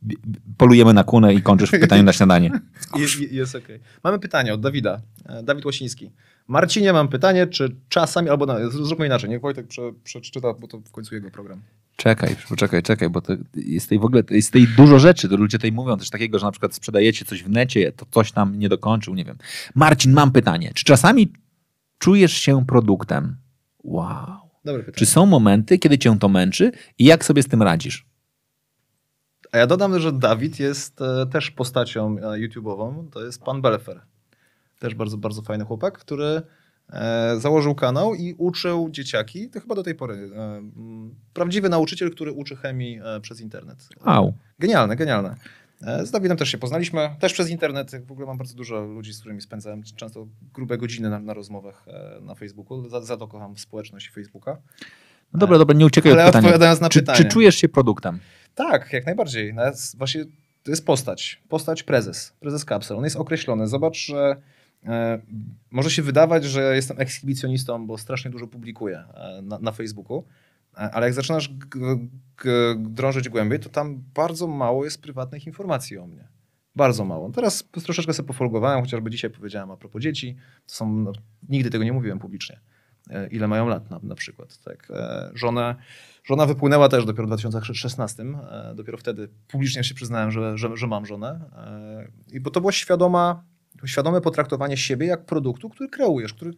bi- 0.07 0.17
polujemy 0.57 0.95
na 0.95 1.05
kunę 1.05 1.35
i 1.35 1.43
kończysz 1.43 1.71
w 1.71 1.81
pytaniu 1.81 2.03
na 2.03 2.13
śniadanie. 2.13 2.51
Jest, 2.99 3.21
jest 3.33 3.55
okej. 3.55 3.81
Mamy 4.05 4.19
pytanie 4.19 4.55
od 4.55 4.61
Dawida. 4.61 5.01
E, 5.27 5.43
Dawid 5.43 5.65
Łosiński. 5.65 6.11
Marcinie, 6.49 6.93
mam 6.93 7.09
pytanie, 7.09 7.47
czy 7.47 7.77
czasami, 7.89 8.29
albo 8.29 8.47
no, 8.47 8.71
zróbmy 8.71 9.07
inaczej, 9.07 9.31
niech 9.31 9.41
Wojtek 9.41 9.67
prze, 9.67 9.83
przeczyta, 10.05 10.53
bo 10.53 10.69
to 10.69 10.79
w 10.79 10.91
końcu 10.91 11.15
jego 11.15 11.31
program. 11.31 11.63
Czekaj, 11.97 12.37
poczekaj, 12.49 12.83
czekaj, 12.83 13.11
bo 13.11 13.21
to 13.21 13.33
jest 13.55 13.89
tej 13.89 13.99
w 13.99 14.05
ogóle, 14.05 14.23
jest 14.31 14.53
tej 14.53 14.69
dużo 14.77 14.99
rzeczy, 14.99 15.29
to 15.29 15.37
ludzie 15.37 15.59
tutaj 15.59 15.73
mówią 15.73 15.99
też 15.99 16.11
takiego, 16.11 16.39
że 16.39 16.47
na 16.47 16.53
przykład 16.53 16.75
sprzedajecie 16.75 17.25
coś 17.25 17.43
w 17.43 17.49
necie, 17.49 17.93
to 17.93 18.07
coś 18.11 18.33
tam 18.33 18.59
nie 18.59 18.69
dokończył, 18.69 19.15
nie 19.15 19.25
wiem. 19.25 19.37
Marcin, 19.75 20.13
mam 20.13 20.33
pytanie, 20.33 20.73
czy 20.75 20.85
czasami 20.85 21.33
czujesz 21.99 22.33
się 22.33 22.67
produktem? 22.67 23.37
Wow. 23.85 24.27
Dobre 24.65 24.83
pytanie. 24.83 24.99
Czy 24.99 25.07
są 25.07 25.27
momenty, 25.27 25.79
kiedy 25.79 25.99
cię 25.99 26.19
to 26.19 26.29
męczy 26.29 26.73
i 26.99 27.05
jak 27.05 27.25
sobie 27.25 27.43
z 27.43 27.49
tym 27.49 27.63
radzisz? 27.63 28.07
A 29.53 29.59
ja 29.59 29.67
dodam, 29.67 30.01
że 30.01 30.13
Dawid 30.13 30.61
jest 30.61 31.01
e, 31.01 31.27
też 31.27 31.51
postacią 31.51 32.17
e, 32.19 32.23
YouTube'ową. 32.23 33.11
To 33.11 33.25
jest 33.25 33.43
pan 33.43 33.63
Belfer. 33.63 34.01
Też 34.79 34.95
bardzo, 34.95 35.17
bardzo 35.17 35.43
fajny 35.43 35.65
chłopak, 35.65 35.99
który 35.99 36.43
e, 36.93 37.37
założył 37.41 37.75
kanał 37.75 38.15
i 38.15 38.35
uczył 38.39 38.91
dzieciaki, 38.91 39.51
to 39.51 39.61
chyba 39.61 39.75
do 39.75 39.83
tej 39.83 39.95
pory, 39.95 40.31
e, 40.37 40.63
prawdziwy 41.35 41.69
nauczyciel, 41.69 42.11
który 42.11 42.33
uczy 42.33 42.57
chemii 42.57 43.01
e, 43.05 43.21
przez 43.21 43.41
internet. 43.41 43.89
Wow. 44.07 44.35
Genialne, 44.59 44.97
genialne. 44.97 45.37
Z 46.05 46.11
Dawidem 46.11 46.37
też 46.37 46.49
się 46.49 46.59
poznaliśmy, 46.59 47.17
też 47.21 47.33
przez 47.33 47.51
internet. 47.51 48.07
W 48.07 48.13
ogóle 48.13 48.27
mam 48.27 48.39
bardzo 48.39 48.55
dużo 48.55 48.81
ludzi, 48.81 49.13
z 49.13 49.21
którymi 49.21 49.41
spędzałem 49.43 49.83
często 49.97 50.27
grube 50.55 50.79
godziny 50.79 51.11
na, 51.11 51.19
na 51.19 51.35
rozmowach 51.35 51.87
na 52.21 52.35
Facebooku. 52.35 52.89
Za, 52.89 53.01
za 53.01 53.17
to 53.17 53.29
kocham 53.29 53.59
społeczność 53.59 54.11
Facebooka. 54.11 54.59
No 55.33 55.39
dobra, 55.39 55.59
dobra, 55.59 55.77
nie 55.77 55.87
uciekaj 55.87 56.13
Ale 56.13 56.23
od 56.23 56.29
pytania. 56.29 56.47
odpowiadając 56.49 56.81
na 56.81 56.89
czy, 56.89 57.01
pytanie. 57.01 57.19
czy 57.19 57.25
czujesz 57.25 57.57
się 57.57 57.69
produktem? 57.69 58.19
Tak, 58.55 58.93
jak 58.93 59.07
najbardziej. 59.07 59.55
Nawet 59.55 59.93
właśnie 59.99 60.25
to 60.63 60.71
jest 60.71 60.87
postać. 60.87 61.43
Postać 61.49 61.83
prezes. 61.83 62.33
Prezes 62.41 62.65
Kapsel. 62.65 62.97
On 62.97 63.05
jest 63.05 63.17
określony. 63.17 63.69
Zobacz, 63.69 63.97
że 64.07 64.37
może 65.71 65.91
się 65.91 66.03
wydawać, 66.03 66.45
że 66.45 66.75
jestem 66.77 67.01
ekshibicjonistą, 67.01 67.87
bo 67.87 67.99
strasznie 67.99 68.31
dużo 68.31 68.47
publikuję 68.47 69.05
e, 69.15 69.43
na, 69.43 69.59
na 69.59 69.73
Facebooku. 69.73 70.25
E, 70.75 70.79
Ale 70.79 71.07
jak 71.07 71.15
zaczynasz 71.15 71.51
drążyć 72.77 73.29
głębiej, 73.29 73.61
to 73.61 73.69
tam 73.69 74.03
bardzo 74.15 74.47
mało 74.47 74.85
jest 74.85 75.03
prywatnych 75.03 75.47
informacji 75.47 75.99
o 75.99 76.07
mnie. 76.07 76.29
Bardzo 76.77 77.05
mało. 77.05 77.31
Teraz 77.31 77.65
troszeczkę 77.85 78.13
sobie 78.13 78.27
pofolgowałem, 78.27 78.81
chociażby 78.81 79.11
dzisiaj 79.11 79.31
powiedziałem 79.31 79.71
a 79.71 79.77
propos 79.77 80.03
dzieci. 80.03 80.37
To 80.67 80.75
są, 80.75 80.93
no, 80.93 81.13
nigdy 81.49 81.71
tego 81.71 81.85
nie 81.85 81.93
mówiłem 81.93 82.19
publicznie. 82.19 82.61
E, 83.11 83.27
Ile 83.27 83.49
mają 83.49 83.69
lat 83.69 83.91
na, 83.91 84.01
na 84.03 84.15
przykład. 84.15 84.59
Tak. 84.59 84.91
E, 84.91 85.31
Żonę, 85.35 85.75
żona 86.25 86.47
wypłynęła 86.47 86.89
też 86.89 87.05
dopiero 87.05 87.25
w 87.25 87.27
2016. 87.27 88.23
E, 88.23 88.75
Dopiero 88.75 88.99
wtedy 88.99 89.29
publicznie 89.49 89.85
się 89.85 89.95
przyznałem, 89.95 90.31
że, 90.31 90.59
że, 90.59 90.77
że 90.77 90.87
mam 90.87 91.07
żonę. 91.07 91.41
E, 91.57 92.09
I 92.33 92.41
bo 92.41 92.51
to 92.51 92.61
było 92.61 92.73
świadoma, 92.73 93.45
świadome 93.85 94.21
potraktowanie 94.21 94.77
siebie 94.77 95.07
jak 95.07 95.25
produktu, 95.25 95.71
który 95.71 95.89
kreujesz, 95.89 96.35
który 96.35 96.51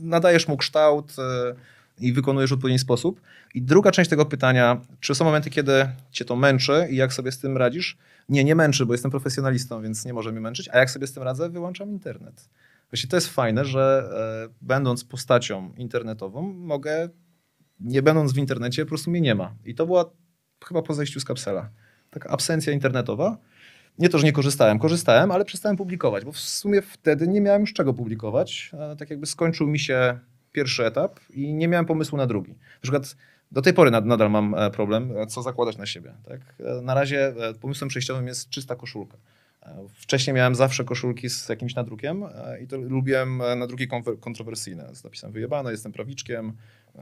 nadajesz 0.00 0.48
mu 0.48 0.56
kształt 0.56 1.16
e, 1.18 1.54
i 2.00 2.12
wykonujesz 2.12 2.50
w 2.50 2.52
odpowiedni 2.52 2.78
sposób. 2.78 3.20
I 3.54 3.62
druga 3.62 3.90
część 3.90 4.10
tego 4.10 4.26
pytania, 4.26 4.80
czy 5.00 5.14
są 5.14 5.24
momenty, 5.24 5.50
kiedy 5.50 5.88
cię 6.10 6.24
to 6.24 6.36
męczy 6.36 6.86
i 6.90 6.96
jak 6.96 7.12
sobie 7.12 7.32
z 7.32 7.38
tym 7.38 7.56
radzisz? 7.56 7.98
Nie, 8.28 8.44
nie 8.44 8.54
męczy, 8.54 8.86
bo 8.86 8.94
jestem 8.94 9.10
profesjonalistą, 9.10 9.82
więc 9.82 10.04
nie 10.04 10.12
może 10.12 10.32
mnie 10.32 10.40
męczyć. 10.40 10.68
A 10.72 10.78
jak 10.78 10.90
sobie 10.90 11.06
z 11.06 11.12
tym 11.12 11.22
radzę? 11.22 11.50
Wyłączam 11.50 11.90
internet. 11.90 12.48
Właśnie 12.90 13.10
to 13.10 13.16
jest 13.16 13.28
fajne, 13.28 13.64
że 13.64 14.10
e, 14.50 14.54
będąc 14.62 15.04
postacią 15.04 15.72
internetową, 15.76 16.52
mogę, 16.52 17.08
nie 17.80 18.02
będąc 18.02 18.32
w 18.32 18.38
internecie, 18.38 18.84
po 18.84 18.88
prostu 18.88 19.10
mnie 19.10 19.20
nie 19.20 19.34
ma. 19.34 19.54
I 19.64 19.74
to 19.74 19.86
była 19.86 20.10
chyba 20.64 20.82
po 20.82 20.94
zejściu 20.94 21.20
z 21.20 21.24
kapsela. 21.24 21.70
taka 22.10 22.28
absencja 22.28 22.72
internetowa. 22.72 23.38
Nie 23.98 24.08
to, 24.08 24.18
że 24.18 24.24
nie 24.26 24.32
korzystałem, 24.32 24.78
korzystałem, 24.78 25.30
ale 25.30 25.44
przestałem 25.44 25.76
publikować, 25.76 26.24
bo 26.24 26.32
w 26.32 26.38
sumie 26.38 26.82
wtedy 26.82 27.28
nie 27.28 27.40
miałem 27.40 27.60
już 27.60 27.72
czego 27.72 27.94
publikować. 27.94 28.72
Tak 28.98 29.10
jakby 29.10 29.26
skończył 29.26 29.66
mi 29.66 29.78
się 29.78 30.18
pierwszy 30.52 30.86
etap 30.86 31.20
i 31.30 31.54
nie 31.54 31.68
miałem 31.68 31.86
pomysłu 31.86 32.18
na 32.18 32.26
drugi. 32.26 32.50
Na 32.52 32.80
przykład 32.82 33.16
do 33.52 33.62
tej 33.62 33.72
pory 33.72 33.90
nad- 33.90 34.06
nadal 34.06 34.30
mam 34.30 34.54
e, 34.54 34.70
problem, 34.70 35.16
e, 35.16 35.26
co 35.26 35.42
zakładać 35.42 35.76
na 35.76 35.86
siebie. 35.86 36.14
Tak? 36.28 36.40
E, 36.60 36.82
Na 36.82 36.94
razie 36.94 37.34
pomysłem 37.60 37.88
przejściowym 37.88 38.26
jest 38.26 38.48
czysta 38.48 38.76
koszulka. 38.76 39.16
Wcześniej 39.94 40.34
miałem 40.36 40.54
zawsze 40.54 40.84
koszulki 40.84 41.30
z 41.30 41.48
jakimś 41.48 41.74
nadrukiem 41.74 42.24
i 42.62 42.66
to 42.66 42.76
lubiłem 42.76 43.38
nadruki 43.56 43.88
kontrowersyjne 44.20 44.94
z 44.94 45.04
napisem 45.04 45.32
wyjebane, 45.32 45.70
jestem 45.70 45.92
prawiczkiem 45.92 46.52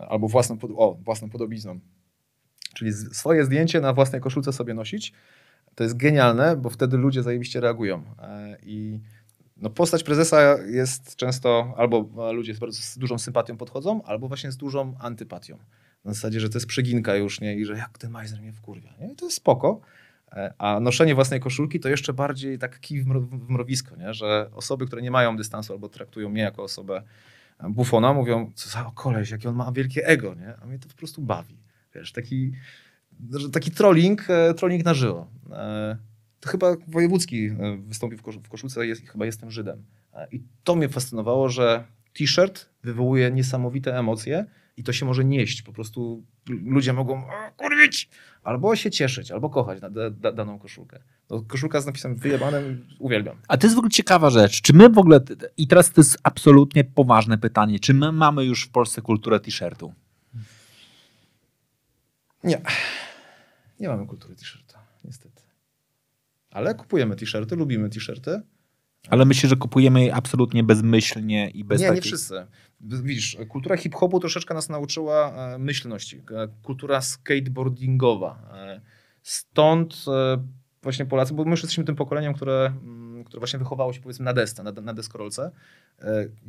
albo 0.08 0.28
własną, 0.28 0.58
pod- 0.58 0.70
o, 0.76 0.96
własną 1.04 1.30
podobizną. 1.30 1.80
Czyli 2.74 2.92
swoje 2.92 3.44
zdjęcie 3.44 3.80
na 3.80 3.92
własnej 3.92 4.20
koszulce 4.20 4.52
sobie 4.52 4.74
nosić. 4.74 5.12
To 5.74 5.84
jest 5.84 5.96
genialne, 5.96 6.56
bo 6.56 6.70
wtedy 6.70 6.96
ludzie 6.96 7.22
zajebiście 7.22 7.60
reagują. 7.60 8.02
E, 8.18 8.56
I 8.62 9.00
no, 9.56 9.70
postać 9.70 10.02
prezesa 10.02 10.58
jest 10.62 11.16
często 11.16 11.74
albo 11.76 12.08
e, 12.30 12.32
ludzie 12.32 12.54
z 12.54 12.58
bardzo 12.58 12.82
z 12.82 12.98
dużą 12.98 13.18
sympatią 13.18 13.56
podchodzą, 13.56 14.02
albo 14.02 14.28
właśnie 14.28 14.52
z 14.52 14.56
dużą 14.56 14.94
antypatią. 14.98 15.58
Na 16.04 16.14
zasadzie, 16.14 16.40
że 16.40 16.48
to 16.48 16.56
jest 16.56 16.66
przeginka 16.66 17.14
już, 17.16 17.40
nie? 17.40 17.56
I 17.56 17.64
że 17.64 17.76
jak 17.76 17.98
ten 17.98 18.10
majzer 18.10 18.40
mnie 18.40 18.52
wkurwia. 18.52 18.90
Nie? 19.00 19.12
I 19.12 19.16
to 19.16 19.24
jest 19.24 19.36
spoko. 19.36 19.80
E, 20.32 20.54
A 20.58 20.80
noszenie 20.80 21.14
własnej 21.14 21.40
koszulki 21.40 21.80
to 21.80 21.88
jeszcze 21.88 22.12
bardziej 22.12 22.58
tak 22.58 22.80
kij 22.80 23.02
w 23.02 23.06
mro- 23.06 23.46
w 23.46 23.48
mrowisko, 23.50 23.96
nie? 23.96 24.14
że 24.14 24.50
osoby, 24.54 24.86
które 24.86 25.02
nie 25.02 25.10
mają 25.10 25.36
dystansu 25.36 25.72
albo 25.72 25.88
traktują 25.88 26.28
mnie 26.28 26.42
jako 26.42 26.62
osobę 26.62 27.02
bufona, 27.70 28.12
mówią, 28.12 28.52
co 28.54 28.70
za 28.70 28.92
koleś, 28.94 29.30
jakie 29.30 29.48
on 29.48 29.54
ma 29.54 29.72
wielkie 29.72 30.06
ego, 30.06 30.34
nie? 30.34 30.54
a 30.62 30.66
mnie 30.66 30.78
to 30.78 30.88
po 30.88 30.94
prostu 30.94 31.22
bawi. 31.22 31.56
Wiesz, 31.94 32.12
taki, 32.12 32.52
taki 33.52 33.70
trolling, 33.70 34.30
e, 34.30 34.54
trolling 34.54 34.84
na 34.84 34.94
żywo. 34.94 35.26
E, 35.52 35.96
To 36.40 36.48
chyba 36.48 36.76
Wojewódzki 36.88 37.46
e, 37.46 37.76
wystąpił 37.76 38.18
w, 38.18 38.22
kosz, 38.22 38.36
w 38.38 38.48
koszulce, 38.48 38.86
jest, 38.86 39.02
chyba 39.08 39.26
jestem 39.26 39.50
Żydem. 39.50 39.82
I 40.32 40.42
to 40.64 40.74
mnie 40.74 40.88
fascynowało, 40.88 41.48
że 41.48 41.84
t-shirt 42.18 42.68
wywołuje 42.82 43.30
niesamowite 43.30 43.98
emocje 43.98 44.44
i 44.76 44.82
to 44.82 44.92
się 44.92 45.06
może 45.06 45.24
nieść. 45.24 45.62
Po 45.62 45.72
prostu 45.72 46.22
ludzie 46.48 46.92
mogą 46.92 47.18
"O, 47.26 47.30
kurwić, 47.56 48.08
albo 48.42 48.76
się 48.76 48.90
cieszyć, 48.90 49.30
albo 49.30 49.50
kochać 49.50 49.80
na 49.80 49.90
da, 49.90 50.10
da, 50.10 50.32
daną 50.32 50.58
koszulkę. 50.58 50.98
No, 51.30 51.42
koszulka 51.42 51.80
z 51.80 51.86
napisem 51.86 52.16
wyjebanym 52.16 52.86
uwielbiam. 52.98 53.36
A 53.48 53.56
to 53.56 53.66
jest 53.66 53.74
w 53.74 53.78
ogóle 53.78 53.90
ciekawa 53.90 54.30
rzecz. 54.30 54.60
Czy 54.62 54.72
my 54.72 54.88
w 54.88 54.98
ogóle, 54.98 55.20
i 55.56 55.66
teraz 55.66 55.90
to 55.92 56.00
jest 56.00 56.18
absolutnie 56.22 56.84
poważne 56.84 57.38
pytanie, 57.38 57.78
czy 57.80 57.94
my 57.94 58.12
mamy 58.12 58.44
już 58.44 58.64
w 58.64 58.68
Polsce 58.70 59.02
kulturę 59.02 59.40
t-shirtu? 59.40 59.92
Nie. 62.44 62.60
Nie 63.82 63.88
mamy 63.88 64.06
kultury 64.06 64.36
t-shirta, 64.36 64.86
niestety. 65.04 65.42
Ale 66.50 66.74
kupujemy 66.74 67.16
t-shirty, 67.16 67.56
lubimy 67.56 67.90
t-shirty. 67.90 68.42
Ale 69.08 69.24
myślę, 69.24 69.48
że 69.48 69.56
kupujemy 69.56 70.04
je 70.04 70.14
absolutnie 70.14 70.64
bezmyślnie 70.64 71.50
i 71.50 71.64
bez 71.64 71.80
nie, 71.80 71.90
nie 71.90 72.00
wszyscy. 72.00 72.46
Widzisz, 72.80 73.36
kultura 73.48 73.76
hip-hopu 73.76 74.20
troszeczkę 74.20 74.54
nas 74.54 74.68
nauczyła 74.68 75.32
e, 75.54 75.58
myślności. 75.58 76.16
E, 76.16 76.48
Kultura 76.62 77.00
skateboardingowa. 77.00 78.50
E, 78.54 78.80
Stąd 79.22 80.04
właśnie 80.82 81.06
Polacy, 81.06 81.34
bo 81.34 81.44
my 81.44 81.50
już 81.50 81.62
jesteśmy 81.62 81.84
tym 81.84 81.96
pokoleniem, 81.96 82.34
które, 82.34 82.72
mm, 82.82 83.24
które 83.24 83.40
właśnie 83.40 83.58
wychowało 83.58 83.92
się 83.92 84.00
powiedzmy 84.00 84.24
na 84.24 84.32
desce, 84.32 84.62
na, 84.62 84.72
na 84.72 84.94
deskorolce. 84.94 85.50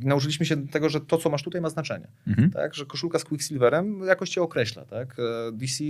I 0.00 0.06
Nauczyliśmy 0.06 0.46
się 0.46 0.68
tego, 0.68 0.88
że 0.88 1.00
to, 1.00 1.18
co 1.18 1.30
masz 1.30 1.42
tutaj, 1.42 1.60
ma 1.60 1.70
znaczenie. 1.70 2.08
Mhm. 2.26 2.50
tak? 2.50 2.74
Że 2.74 2.86
koszulka 2.86 3.18
z 3.18 3.24
Quicksilverem 3.24 4.00
jakoś 4.06 4.30
cię 4.30 4.42
określa, 4.42 4.84
tak? 4.84 5.16
DC 5.52 5.84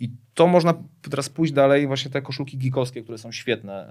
i 0.00 0.10
to 0.34 0.46
można 0.46 0.74
teraz 1.10 1.28
pójść 1.28 1.52
dalej, 1.52 1.86
właśnie 1.86 2.10
te 2.10 2.22
koszulki 2.22 2.58
geekowskie, 2.58 3.02
które 3.02 3.18
są 3.18 3.32
świetne, 3.32 3.88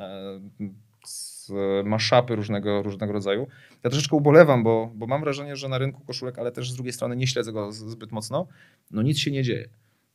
e, 0.61 0.69
z 1.06 1.51
maszapy 1.85 2.35
różnego, 2.35 2.84
różnego 2.84 3.14
rodzaju. 3.14 3.48
Ja 3.84 3.90
troszeczkę 3.90 4.16
ubolewam, 4.16 4.64
bo, 4.64 4.92
bo 4.95 5.08
mam 5.08 5.22
wrażenie, 5.22 5.56
że 5.56 5.69
na 5.69 5.77
rynku 5.77 6.01
koszulek, 6.06 6.40
ale 6.40 6.51
też 6.51 6.72
z 6.72 6.75
drugiej 6.75 6.93
strony 6.93 7.16
nie 7.16 7.27
śledzę 7.27 7.51
go 7.51 7.72
zbyt 7.72 8.11
mocno, 8.11 8.48
no 8.92 9.01
nic 9.01 9.19
się 9.19 9.32
nie 9.32 9.43
dzieje. 9.43 9.69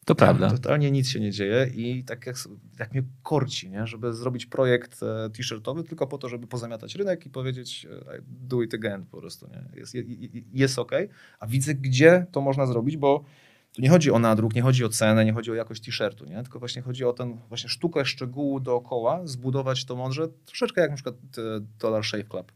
To 0.05 0.15
prawda. 0.15 0.51
Totalnie 0.51 0.91
nic 0.91 1.09
się 1.09 1.21
nie 1.21 1.31
dzieje 1.31 1.71
i 1.75 2.05
tak 2.05 2.27
jak, 2.27 2.37
jak 2.79 2.93
mnie 2.93 3.03
korci, 3.23 3.71
nie? 3.71 3.87
żeby 3.87 4.13
zrobić 4.13 4.47
projekt 4.47 5.03
e, 5.03 5.31
t-shirtowy 5.31 5.85
tylko 5.85 6.07
po 6.07 6.19
to, 6.19 6.29
żeby 6.29 6.47
pozamiatać 6.47 6.95
rynek 6.95 7.27
i 7.27 7.31
powiedzieć 7.31 7.87
e, 7.91 8.19
do 8.29 8.63
it 8.63 8.75
again 8.75 9.07
po 9.07 9.19
prostu. 9.19 9.47
Nie? 9.49 9.81
Jest, 9.81 9.95
je- 9.95 10.03
je- 10.03 10.43
jest 10.53 10.79
ok, 10.79 10.93
a 11.41 11.47
widzę 11.47 11.75
gdzie 11.75 12.27
to 12.33 12.41
można 12.41 12.67
zrobić, 12.67 12.97
bo 12.97 13.25
tu 13.73 13.83
nie 13.83 13.91
chodzi 13.91 14.11
o 14.11 14.19
nadruk, 14.19 14.55
nie 14.55 14.63
chodzi 14.63 14.85
o 14.85 14.89
cenę, 14.89 15.25
nie 15.25 15.33
chodzi 15.33 15.51
o 15.51 15.55
jakość 15.55 15.85
t-shirtu, 15.85 16.25
nie? 16.25 16.43
tylko 16.43 16.59
właśnie 16.59 16.83
chodzi 16.83 17.05
o 17.05 17.13
ten 17.13 17.39
właśnie 17.49 17.71
sztukę 17.71 18.05
szczegółu 18.05 18.61
dookoła, 18.61 19.21
zbudować 19.25 19.85
to 19.85 19.97
mądrze, 19.97 20.29
troszeczkę 20.47 20.81
jak 20.81 20.91
na 20.91 20.97
przykład 20.97 21.15
e, 21.15 21.41
Dollar 21.79 22.05
Shave 22.05 22.29
Club. 22.29 22.53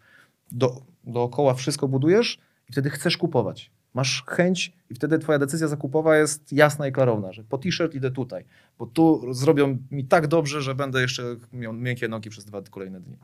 Do, 0.53 0.83
dookoła 1.05 1.55
wszystko 1.55 1.89
budujesz 1.89 2.39
i 2.69 2.73
wtedy 2.73 2.91
chcesz 2.91 3.17
kupować. 3.17 3.71
Masz 3.95 4.25
chęć 4.27 4.73
i 4.91 4.95
wtedy 4.95 5.19
twoja 5.19 5.39
decyzja 5.39 5.69
zakupowa 5.69 6.17
jest 6.17 6.53
jasna 6.53 6.89
i 6.89 6.93
klarowna, 6.93 7.33
że 7.33 7.45
po 7.45 7.59
t-shirt 7.59 7.95
idę 7.95 8.11
tutaj, 8.11 8.45
bo 8.79 8.87
tu 8.87 9.35
zrobią 9.35 9.79
mi 9.91 10.05
tak 10.05 10.27
dobrze, 10.27 10.63
że 10.63 10.75
będę 10.75 11.01
jeszcze 11.01 11.23
miał 11.53 11.73
miękkie 11.73 12.09
nogi 12.09 12.31
przez 12.31 12.45
dwa 12.45 12.63
kolejne 12.63 13.01
dni. 13.01 13.17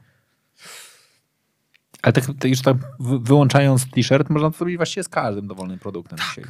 Ale 2.03 2.13
tak, 2.13 2.25
tak 2.25 2.51
już 2.51 2.63
tak 2.63 2.77
wy- 3.01 3.19
wyłączając 3.19 3.91
t-shirt, 3.91 4.31
można 4.31 4.51
to 4.51 4.57
zrobić 4.57 4.77
właściwie 4.77 5.05
z 5.05 5.09
każdym 5.09 5.47
dowolnym 5.47 5.79
produktem 5.79 6.19
dzisiaj. 6.19 6.45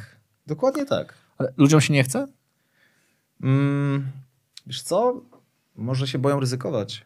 Dokładnie 0.47 0.85
tak. 0.85 1.13
Ale 1.41 1.53
ludziom 1.57 1.81
się 1.81 1.93
nie 1.93 2.03
chce? 2.03 2.27
Mm, 3.43 4.11
wiesz 4.67 4.81
co? 4.81 5.21
Może 5.75 6.07
się 6.07 6.19
boją 6.19 6.39
ryzykować. 6.39 7.05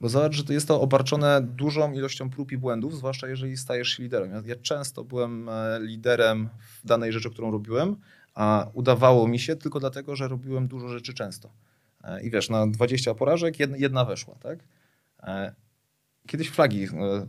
Bo 0.00 0.08
zobacz, 0.08 0.32
że 0.32 0.44
to 0.44 0.52
jest 0.52 0.68
to 0.68 0.80
obarczone 0.80 1.40
dużą 1.42 1.92
ilością 1.92 2.30
prób 2.30 2.52
i 2.52 2.58
błędów, 2.58 2.96
zwłaszcza 2.96 3.28
jeżeli 3.28 3.56
stajesz 3.56 3.88
się 3.88 4.02
liderem. 4.02 4.30
Ja, 4.30 4.42
ja 4.44 4.56
często 4.56 5.04
byłem 5.04 5.48
e, 5.48 5.78
liderem 5.80 6.48
w 6.58 6.86
danej 6.86 7.12
rzeczy, 7.12 7.30
którą 7.30 7.50
robiłem, 7.50 7.96
a 8.34 8.66
udawało 8.72 9.28
mi 9.28 9.38
się 9.38 9.56
tylko 9.56 9.80
dlatego, 9.80 10.16
że 10.16 10.28
robiłem 10.28 10.68
dużo 10.68 10.88
rzeczy 10.88 11.14
często. 11.14 11.52
E, 12.04 12.22
I 12.22 12.30
wiesz, 12.30 12.50
na 12.50 12.66
20 12.66 13.14
porażek 13.14 13.58
jedna, 13.60 14.04
weszła, 14.04 14.34
tak? 14.34 14.58
E, 15.22 15.54
Kiedyś 16.26 16.50
flagi, 16.50 16.86
no, 16.92 17.26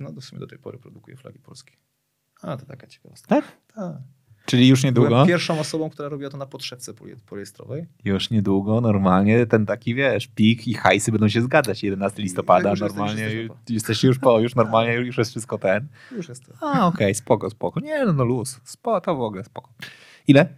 no 0.00 0.12
w 0.20 0.24
sumie 0.24 0.40
do 0.40 0.46
tej 0.46 0.58
pory 0.58 0.78
produkuję 0.78 1.16
flagi 1.16 1.38
polskie. 1.38 1.72
A, 2.42 2.56
to 2.56 2.66
taka 2.66 2.86
ciekawostka. 2.86 3.28
Tak? 3.28 3.44
Tak. 3.74 3.96
Czyli 4.46 4.68
już 4.68 4.84
niedługo? 4.84 5.08
Byłem 5.10 5.26
pierwszą 5.26 5.60
osobą, 5.60 5.90
która 5.90 6.08
robiła 6.08 6.30
to 6.30 6.36
na 6.36 6.46
podszewce 6.46 6.92
polie- 6.92 7.16
poliestrowej. 7.26 7.86
Już 8.04 8.30
niedługo, 8.30 8.80
normalnie 8.80 9.46
ten 9.46 9.66
taki, 9.66 9.94
wiesz, 9.94 10.26
pik 10.26 10.68
i 10.68 10.74
hajsy 10.74 11.12
będą 11.12 11.28
się 11.28 11.42
zgadzać. 11.42 11.82
11 11.82 12.22
listopada, 12.22 12.70
już 12.70 12.80
jesteś- 12.80 12.96
normalnie. 12.96 13.22
już 13.22 13.34
Już 13.34 13.42
jesteś 13.42 13.74
jesteś 13.74 14.04
już 14.04 14.18
po, 14.18 14.40
już 14.40 14.54
normalnie, 14.54 14.92
już 14.94 15.18
jest 15.18 15.30
wszystko 15.30 15.58
ten. 15.58 15.86
Już 16.12 16.28
jest 16.28 16.46
to. 16.46 16.52
A, 16.60 16.86
okej, 16.86 17.14
spoko, 17.14 17.50
spoko. 17.50 17.80
Nie, 17.80 18.04
no, 18.04 18.12
no 18.12 18.24
luz. 18.24 18.60
Spo, 18.64 19.00
to 19.00 19.16
w 19.16 19.20
ogóle 19.20 19.44
spoko. 19.44 19.70
Ile? 20.28 20.46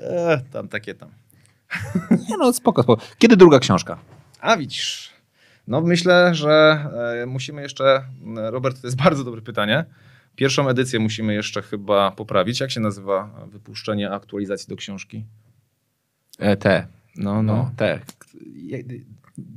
E, 0.00 0.40
tam 0.52 0.68
takie 0.68 0.94
tam. 0.94 1.08
Nie 2.28 2.36
no, 2.38 2.52
spoko, 2.52 2.82
spoko. 2.82 3.02
Kiedy 3.18 3.36
druga 3.36 3.58
książka? 3.58 3.98
A 4.40 4.56
widzisz. 4.56 5.10
No 5.68 5.80
myślę, 5.80 6.34
że 6.34 6.84
e, 7.22 7.26
musimy 7.26 7.62
jeszcze, 7.62 8.04
Robert, 8.36 8.80
to 8.80 8.86
jest 8.86 8.96
bardzo 8.96 9.24
dobre 9.24 9.42
pytanie. 9.42 9.84
Pierwszą 10.36 10.68
edycję 10.68 11.00
musimy 11.00 11.34
jeszcze 11.34 11.62
chyba 11.62 12.10
poprawić. 12.10 12.60
Jak 12.60 12.70
się 12.70 12.80
nazywa 12.80 13.46
wypuszczenie 13.52 14.10
aktualizacji 14.10 14.68
do 14.68 14.76
książki? 14.76 15.24
E, 16.38 16.56
te. 16.56 16.86
No, 17.16 17.42
No, 17.42 17.70
te. 17.76 18.00
Je- 18.54 18.82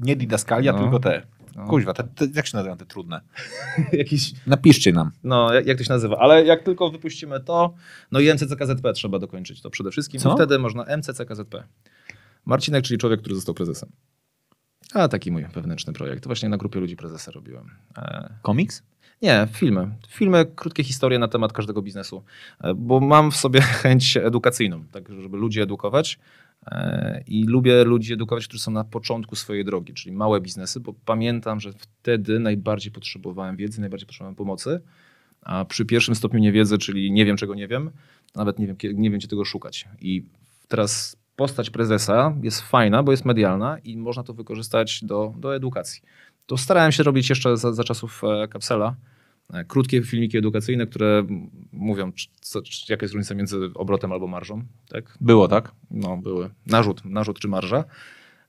Nie 0.01 0.15
didaskalia, 0.15 0.73
No. 0.73 0.79
tylko 0.79 0.99
te. 0.99 1.21
No. 1.55 1.67
Kuźwa, 1.67 1.93
te, 1.93 2.03
te, 2.03 2.27
jak 2.35 2.47
się 2.47 2.57
nazywają 2.57 2.77
te 2.77 2.85
trudne? 2.85 3.21
Jakiś, 3.93 4.33
Napiszcie 4.47 4.91
nam. 4.91 5.11
no 5.23 5.53
jak, 5.53 5.65
jak 5.65 5.77
to 5.77 5.83
się 5.83 5.93
nazywa. 5.93 6.17
Ale 6.17 6.45
jak 6.45 6.63
tylko 6.63 6.89
wypuścimy 6.91 7.39
to, 7.39 7.73
no 8.11 8.19
i 8.19 8.29
MCCKZP 8.33 8.93
trzeba 8.93 9.19
dokończyć 9.19 9.61
to 9.61 9.69
przede 9.69 9.91
wszystkim. 9.91 10.19
Co? 10.19 10.31
I 10.31 10.35
wtedy 10.35 10.59
można 10.59 10.83
MCCKZP. 10.97 11.63
Marcinek, 12.45 12.83
czyli 12.83 12.97
człowiek, 12.97 13.19
który 13.19 13.35
został 13.35 13.55
prezesem. 13.55 13.89
A 14.93 15.07
taki 15.07 15.31
mój 15.31 15.45
wewnętrzny 15.53 15.93
projekt. 15.93 16.23
To 16.23 16.29
właśnie 16.29 16.49
na 16.49 16.57
grupie 16.57 16.79
ludzi 16.79 16.95
prezesa 16.95 17.31
robiłem. 17.31 17.69
E, 17.97 18.33
Komiks? 18.41 18.83
Nie, 19.21 19.47
filmy. 19.51 19.95
Filmy, 20.07 20.45
krótkie 20.55 20.83
historie 20.83 21.19
na 21.19 21.27
temat 21.27 21.53
każdego 21.53 21.81
biznesu. 21.81 22.23
E, 22.61 22.73
Bo 22.73 22.99
mam 22.99 23.31
w 23.31 23.35
sobie 23.35 23.61
chęć 23.81 24.17
edukacyjną, 24.17 24.83
tak 24.91 25.09
żeby 25.21 25.37
ludzi 25.37 25.61
edukować. 25.61 26.19
E, 26.65 27.23
I 27.27 27.43
lubię 27.43 27.83
ludzi 27.83 28.13
edukować, 28.13 28.47
którzy 28.47 28.63
są 28.63 28.71
na 28.71 28.83
początku 28.83 29.35
swojej 29.35 29.65
drogi, 29.65 29.93
czyli 29.93 30.15
małe 30.15 30.41
biznesy, 30.41 30.79
bo 30.79 30.93
pamiętam, 31.05 31.59
że 31.59 31.71
wtedy 31.73 32.39
najbardziej 32.39 32.91
potrzebowałem 32.91 33.55
wiedzy, 33.55 33.81
najbardziej 33.81 34.07
potrzebowałem 34.07 34.35
pomocy. 34.35 34.81
A 35.41 35.65
przy 35.65 35.85
pierwszym 35.85 36.15
stopniu 36.15 36.39
niewiedzy, 36.39 36.77
czyli 36.77 37.11
nie 37.11 37.25
wiem, 37.25 37.37
czego 37.37 37.55
nie 37.55 37.67
wiem, 37.67 37.91
nawet 38.35 38.59
nie 38.59 38.67
wiem, 38.67 38.77
nie 38.93 39.09
wiem 39.09 39.19
gdzie 39.19 39.27
tego 39.27 39.45
szukać. 39.45 39.87
I 40.01 40.23
teraz 40.67 41.17
postać 41.35 41.69
prezesa 41.69 42.35
jest 42.43 42.61
fajna, 42.61 43.03
bo 43.03 43.11
jest 43.11 43.25
medialna 43.25 43.77
i 43.79 43.97
można 43.97 44.23
to 44.23 44.33
wykorzystać 44.33 45.03
do, 45.03 45.33
do 45.37 45.55
edukacji. 45.55 46.01
To 46.47 46.57
starałem 46.57 46.91
się 46.91 47.03
robić 47.03 47.29
jeszcze 47.29 47.57
za, 47.57 47.73
za 47.73 47.83
czasów 47.83 48.21
e, 48.23 48.47
kapsela, 48.47 48.95
e, 49.53 49.65
krótkie 49.65 50.03
filmiki 50.03 50.37
edukacyjne, 50.37 50.87
które 50.87 51.23
mówią, 51.71 52.11
czy, 52.11 52.27
co, 52.41 52.61
czy, 52.61 52.93
jaka 52.93 53.03
jest 53.03 53.13
różnica 53.13 53.35
między 53.35 53.69
obrotem 53.75 54.11
albo 54.11 54.27
marżą. 54.27 54.63
Tak? 54.89 55.17
Było, 55.21 55.47
tak? 55.47 55.71
No, 55.91 56.17
były. 56.17 56.49
Narzut, 56.65 57.05
narzut 57.05 57.39
czy 57.39 57.47
marża. 57.47 57.83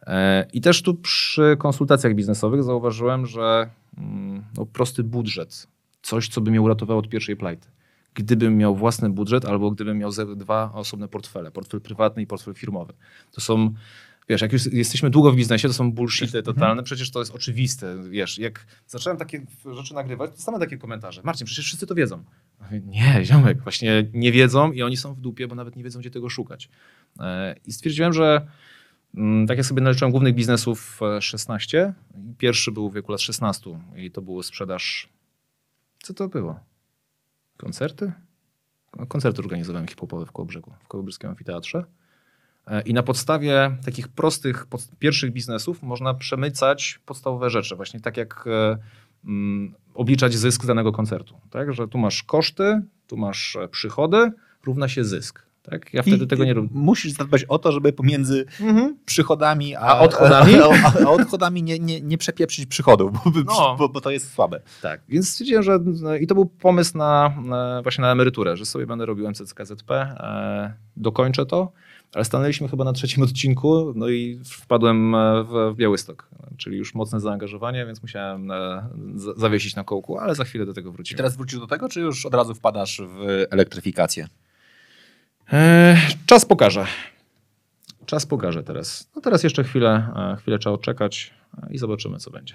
E, 0.06 0.46
I 0.52 0.60
też 0.60 0.82
tu 0.82 0.94
przy 0.94 1.56
konsultacjach 1.58 2.14
biznesowych 2.14 2.62
zauważyłem, 2.62 3.26
że 3.26 3.70
mm, 3.98 4.44
no, 4.56 4.66
prosty 4.66 5.02
budżet, 5.02 5.66
coś, 6.02 6.28
co 6.28 6.40
by 6.40 6.50
mnie 6.50 6.62
uratowało 6.62 7.00
od 7.00 7.08
pierwszej 7.08 7.36
plajty. 7.36 7.68
Gdybym 8.14 8.56
miał 8.56 8.76
własny 8.76 9.10
budżet 9.10 9.44
albo 9.44 9.70
gdybym 9.70 9.98
miał 9.98 10.10
dwa 10.36 10.72
osobne 10.74 11.08
portfele, 11.08 11.50
portfel 11.50 11.80
prywatny 11.80 12.22
i 12.22 12.26
portfel 12.26 12.54
firmowy. 12.54 12.92
To 13.32 13.40
są, 13.40 13.74
wiesz, 14.28 14.40
jak 14.40 14.52
już 14.52 14.72
jesteśmy 14.72 15.10
długo 15.10 15.32
w 15.32 15.36
biznesie, 15.36 15.68
to 15.68 15.74
są 15.74 15.92
bullshity 15.92 16.42
totalne, 16.42 16.82
przecież 16.82 17.10
to 17.10 17.18
jest 17.18 17.34
oczywiste, 17.34 18.02
wiesz, 18.10 18.38
jak 18.38 18.66
zacząłem 18.86 19.18
takie 19.18 19.46
rzeczy 19.76 19.94
nagrywać, 19.94 20.30
to 20.30 20.42
same 20.42 20.58
takie 20.58 20.78
komentarze. 20.78 21.22
Marcin, 21.24 21.46
przecież 21.46 21.64
wszyscy 21.64 21.86
to 21.86 21.94
wiedzą. 21.94 22.24
Nie, 22.86 23.20
ziomek, 23.24 23.62
właśnie 23.62 24.10
nie 24.12 24.32
wiedzą 24.32 24.72
i 24.72 24.82
oni 24.82 24.96
są 24.96 25.14
w 25.14 25.20
dupie, 25.20 25.48
bo 25.48 25.54
nawet 25.54 25.76
nie 25.76 25.84
wiedzą, 25.84 26.00
gdzie 26.00 26.10
tego 26.10 26.28
szukać. 26.28 26.68
E, 27.20 27.56
I 27.66 27.72
stwierdziłem, 27.72 28.12
że 28.12 28.46
mm, 29.14 29.46
tak 29.46 29.56
jak 29.56 29.66
sobie 29.66 29.82
naliczyłem 29.82 30.10
głównych 30.10 30.34
biznesów 30.34 31.00
e, 31.16 31.22
16, 31.22 31.94
i 32.30 32.34
pierwszy 32.34 32.72
był 32.72 32.90
w 32.90 32.94
wieku 32.94 33.12
lat 33.12 33.20
16 33.20 33.70
i 33.96 34.10
to 34.10 34.22
było 34.22 34.42
sprzedaż, 34.42 35.08
co 36.02 36.14
to 36.14 36.28
było? 36.28 36.60
Koncerty? 37.56 38.12
Koncerty 39.08 39.42
organizowałem 39.42 39.88
hip-hopowe 39.88 40.26
w 40.26 40.32
Kołobrzegu, 40.32 40.72
w 40.84 40.88
Kołobrzeskim 40.88 41.30
Amfiteatrze. 41.30 41.84
E, 42.70 42.82
I 42.82 42.94
na 42.94 43.02
podstawie 43.02 43.76
takich 43.84 44.08
prostych, 44.08 44.66
pod, 44.66 44.88
pierwszych 44.98 45.32
biznesów 45.32 45.82
można 45.82 46.14
przemycać 46.14 47.00
podstawowe 47.06 47.50
rzeczy. 47.50 47.76
Właśnie 47.76 48.00
tak 48.00 48.16
jak 48.16 48.44
e, 48.46 48.78
mm, 49.24 49.74
obliczać 49.94 50.34
zysk 50.34 50.66
danego 50.66 50.92
koncertu. 50.92 51.34
Tak? 51.50 51.72
Że 51.72 51.88
tu 51.88 51.98
masz 51.98 52.22
koszty, 52.22 52.82
tu 53.06 53.16
masz 53.16 53.56
e, 53.56 53.68
przychody, 53.68 54.32
równa 54.64 54.88
się 54.88 55.04
zysk. 55.04 55.48
Tak? 55.62 55.94
Ja 55.94 56.02
wtedy 56.02 56.24
I 56.24 56.26
tego 56.26 56.44
nie 56.44 56.54
robię. 56.54 56.68
Musisz 56.72 57.12
zadbać 57.12 57.44
o 57.44 57.58
to, 57.58 57.72
żeby 57.72 57.92
pomiędzy 57.92 58.46
przychodami 59.04 59.76
a, 59.76 59.80
A 59.80 59.98
odchodami? 60.00 60.54
A, 60.54 60.64
a, 60.86 61.06
a 61.06 61.10
odchodami 61.10 61.62
nie, 61.62 61.78
nie, 61.78 62.00
nie 62.00 62.18
przepieprzyć 62.18 62.66
przychodów, 62.66 63.12
bo, 63.12 63.30
No. 63.46 63.76
bo, 63.78 63.88
bo 63.88 64.00
to 64.00 64.10
jest 64.10 64.32
słabe. 64.32 64.60
Tak, 64.82 65.00
więc 65.08 65.28
stwierdziłem, 65.28 65.62
że 65.62 65.78
no, 65.84 66.14
i 66.16 66.26
to 66.26 66.34
był 66.34 66.46
pomysł 66.46 66.98
na, 66.98 67.34
na 67.44 67.82
właśnie 67.82 68.02
na 68.02 68.12
emeryturę, 68.12 68.56
że 68.56 68.66
sobie 68.66 68.86
będę 68.86 69.06
robił 69.06 69.28
MCCKZP, 69.28 69.90
e, 69.90 70.74
dokończę 70.96 71.46
to, 71.46 71.72
ale 72.14 72.24
stanęliśmy 72.24 72.68
chyba 72.68 72.84
na 72.84 72.92
trzecim 72.92 73.22
odcinku, 73.22 73.92
no 73.96 74.08
i 74.08 74.40
wpadłem 74.44 75.14
e, 75.14 75.44
w, 75.44 75.72
w 75.74 75.76
Białystok, 75.76 76.28
czyli 76.56 76.78
już 76.78 76.94
mocne 76.94 77.20
zaangażowanie, 77.20 77.86
więc 77.86 78.02
musiałem 78.02 78.50
e, 78.50 78.88
z- 79.16 79.38
zawiesić 79.40 79.76
na 79.76 79.84
kołku, 79.84 80.18
ale 80.18 80.34
za 80.34 80.44
chwilę 80.44 80.66
do 80.66 80.74
tego 80.74 80.90
Czy 80.90 80.94
wrócimy. 80.96 81.16
teraz 81.16 81.36
wrócisz 81.36 81.58
do 81.60 81.66
tego, 81.66 81.88
czy 81.88 82.00
już 82.00 82.26
od 82.26 82.34
razu 82.34 82.54
wpadasz 82.54 83.02
w 83.06 83.44
elektryfikację? 83.50 84.28
E, 85.52 85.96
czas 86.26 86.44
pokaże. 86.44 86.86
Czas 88.06 88.26
pokaże 88.26 88.62
teraz. 88.62 89.10
No 89.16 89.22
teraz 89.22 89.42
jeszcze 89.44 89.64
chwilę, 89.64 90.08
chwilę 90.38 90.58
trzeba 90.58 90.74
odczekać 90.74 91.34
i 91.70 91.78
zobaczymy, 91.78 92.18
co 92.18 92.30
będzie. 92.30 92.54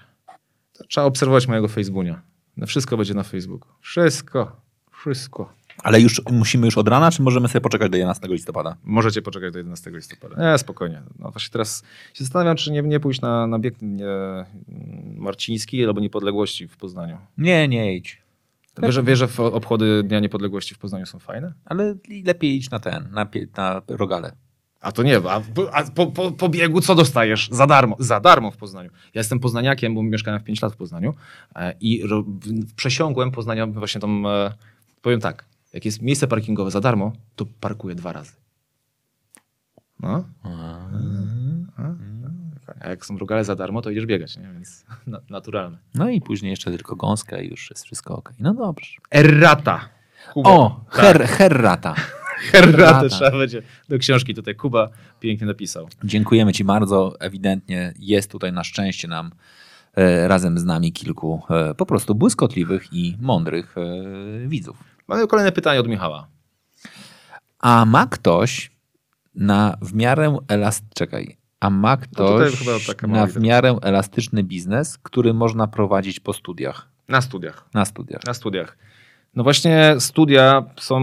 Trzeba 0.89 1.07
obserwować 1.07 1.47
mojego 1.47 1.67
Facebooka. 1.67 2.21
No 2.57 2.67
wszystko 2.67 2.97
będzie 2.97 3.13
na 3.13 3.23
Facebooku. 3.23 3.69
Wszystko. 3.81 4.55
Wszystko. 4.91 5.53
Ale 5.77 6.01
już 6.01 6.21
musimy 6.31 6.67
już 6.67 6.77
od 6.77 6.87
rana, 6.87 7.11
czy 7.11 7.21
możemy 7.21 7.47
sobie 7.47 7.61
poczekać 7.61 7.91
do 7.91 7.97
11 7.97 8.27
listopada? 8.27 8.75
Możecie 8.83 9.21
poczekać 9.21 9.53
do 9.53 9.59
11 9.59 9.91
listopada. 9.91 10.51
Nie, 10.51 10.57
spokojnie. 10.57 11.01
No 11.19 11.31
właśnie 11.31 11.51
teraz 11.51 11.83
się 12.13 12.23
zastanawiam, 12.23 12.55
czy 12.57 12.71
nie, 12.71 12.81
nie 12.81 12.99
pójść 12.99 13.21
na, 13.21 13.47
na 13.47 13.59
bieg 13.59 13.75
nie, 13.81 14.05
Marciński 15.17 15.85
albo 15.85 16.01
Niepodległości 16.01 16.67
w 16.67 16.77
Poznaniu. 16.77 17.17
Nie, 17.37 17.67
nie 17.67 17.95
idź. 17.95 18.21
Wiesz, 19.03 19.17
że 19.17 19.27
w- 19.27 19.39
obchody 19.39 20.03
Dnia 20.03 20.19
Niepodległości 20.19 20.75
w 20.75 20.77
Poznaniu 20.77 21.05
są 21.05 21.19
fajne? 21.19 21.53
Ale 21.65 21.95
lepiej 22.25 22.55
idź 22.55 22.69
na 22.69 22.79
ten, 22.79 23.09
na, 23.11 23.27
na 23.57 23.81
rogale. 23.87 24.31
A 24.81 24.91
to 24.91 25.03
nie, 25.03 25.17
a, 25.17 25.41
a 25.71 25.83
po, 25.83 26.07
po, 26.07 26.31
po 26.31 26.49
biegu 26.49 26.81
co 26.81 26.95
dostajesz? 26.95 27.49
Za 27.51 27.67
darmo. 27.67 27.95
Za 27.99 28.19
darmo 28.19 28.51
w 28.51 28.57
Poznaniu. 28.57 28.89
Ja 29.13 29.19
jestem 29.19 29.39
poznaniakiem, 29.39 29.95
bo 29.95 30.03
mieszkałem 30.03 30.39
w 30.39 30.43
5 30.43 30.61
lat 30.61 30.73
w 30.73 30.75
Poznaniu 30.75 31.13
e, 31.55 31.73
i 31.81 32.07
ro, 32.07 32.23
w, 32.23 32.73
przesiągłem 32.75 33.31
Poznania 33.31 33.67
właśnie 33.67 34.01
tą, 34.01 34.29
e, 34.29 34.53
powiem 35.01 35.19
tak, 35.19 35.45
jak 35.73 35.85
jest 35.85 36.01
miejsce 36.01 36.27
parkingowe 36.27 36.71
za 36.71 36.81
darmo, 36.81 37.13
to 37.35 37.45
parkuję 37.59 37.95
dwa 37.95 38.13
razy. 38.13 38.33
No. 39.99 40.25
A 42.79 42.89
jak 42.89 43.05
są 43.05 43.17
rogale 43.17 43.43
za 43.43 43.55
darmo, 43.55 43.81
to 43.81 43.89
idziesz 43.89 44.05
biegać, 44.05 44.37
nie? 44.37 44.53
więc 44.53 44.85
na, 45.07 45.19
naturalne. 45.29 45.77
No 45.95 46.09
i 46.09 46.21
później 46.21 46.49
jeszcze 46.49 46.71
tylko 46.71 46.95
gąska 46.95 47.41
i 47.41 47.49
już 47.49 47.69
jest 47.69 47.85
wszystko 47.85 48.15
ok. 48.17 48.33
No 48.39 48.53
dobrze. 48.53 48.91
Errata. 49.11 49.89
Kuba. 50.33 50.49
O, 50.49 50.85
her, 50.89 51.27
herrata. 51.27 51.95
Erratę 52.53 52.83
errata. 52.83 53.09
trzeba 53.09 53.37
będzie 53.37 53.61
do 53.89 53.99
książki 53.99 54.33
tutaj 54.33 54.55
Kuba 54.55 54.89
pięknie 55.19 55.47
napisał. 55.47 55.87
Dziękujemy 56.03 56.53
Ci 56.53 56.63
bardzo. 56.63 57.15
Ewidentnie 57.19 57.93
jest 57.99 58.31
tutaj 58.31 58.53
na 58.53 58.63
szczęście 58.63 59.07
nam 59.07 59.31
e, 59.93 60.27
razem 60.27 60.59
z 60.59 60.63
nami 60.63 60.91
kilku 60.91 61.41
e, 61.49 61.73
po 61.75 61.85
prostu 61.85 62.15
błyskotliwych 62.15 62.93
i 62.93 63.17
mądrych 63.21 63.75
e, 63.77 64.47
widzów. 64.47 64.92
Mamy 65.07 65.27
kolejne 65.27 65.51
pytanie 65.51 65.79
od 65.79 65.87
Michała. 65.87 66.27
A 67.59 67.85
ma 67.85 68.07
ktoś 68.07 68.71
na 69.35 69.77
w 69.81 69.93
miarę 69.93 70.37
elast... 70.47 70.83
Czekaj. 70.95 71.37
A 71.59 71.69
ma 71.69 71.97
No 71.97 71.97
ktoś 71.97 72.65
na 73.07 73.27
w 73.27 73.39
miarę 73.39 73.77
elastyczny 73.81 74.43
biznes, 74.43 74.97
który 74.97 75.33
można 75.33 75.67
prowadzić 75.67 76.19
po 76.19 76.33
studiach? 76.33 76.89
Na 77.07 77.21
studiach. 77.21 77.69
Na 77.73 77.85
studiach. 77.85 78.25
Na 78.25 78.33
studiach. 78.33 78.77
No 79.35 79.43
właśnie 79.43 79.95
studia 79.99 80.65
są 80.79 80.99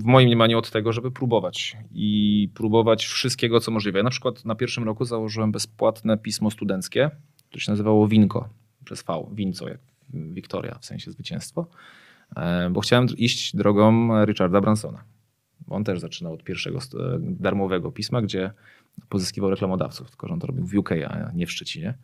w 0.00 0.04
moim 0.04 0.26
mniemaniu 0.26 0.58
od 0.58 0.70
tego, 0.70 0.92
żeby 0.92 1.10
próbować 1.10 1.76
i 1.92 2.48
próbować 2.54 3.06
wszystkiego, 3.06 3.60
co 3.60 3.70
możliwe. 3.70 3.98
Ja 3.98 4.02
na 4.02 4.10
przykład 4.10 4.44
na 4.44 4.54
pierwszym 4.54 4.84
roku 4.84 5.04
założyłem 5.04 5.52
bezpłatne 5.52 6.18
pismo 6.18 6.50
studenckie, 6.50 7.10
które 7.48 7.60
się 7.60 7.72
nazywało 7.72 8.08
Winko, 8.08 8.48
przez 8.84 9.02
V, 9.02 9.26
Winco, 9.32 9.68
jak 9.68 9.78
Wiktoria, 10.14 10.78
w 10.80 10.84
sensie 10.86 11.10
zwycięstwo, 11.10 11.66
bo 12.70 12.80
chciałem 12.80 13.06
iść 13.16 13.56
drogą 13.56 14.08
Richarda 14.24 14.60
Bransona. 14.60 15.04
On 15.68 15.84
też 15.84 16.00
zaczynał 16.00 16.32
od 16.32 16.44
pierwszego 16.44 16.80
st- 16.80 16.96
darmowego 17.20 17.92
pisma, 17.92 18.22
gdzie 18.22 18.50
pozyskiwał 19.08 19.50
reklamodawców, 19.50 20.10
tylko 20.10 20.26
że 20.26 20.32
on 20.34 20.40
to 20.40 20.46
robił 20.46 20.66
w 20.66 20.74
UK, 20.74 20.90
a 21.08 21.30
nie 21.34 21.46
w 21.46 21.52
Szczecinie. 21.52 21.94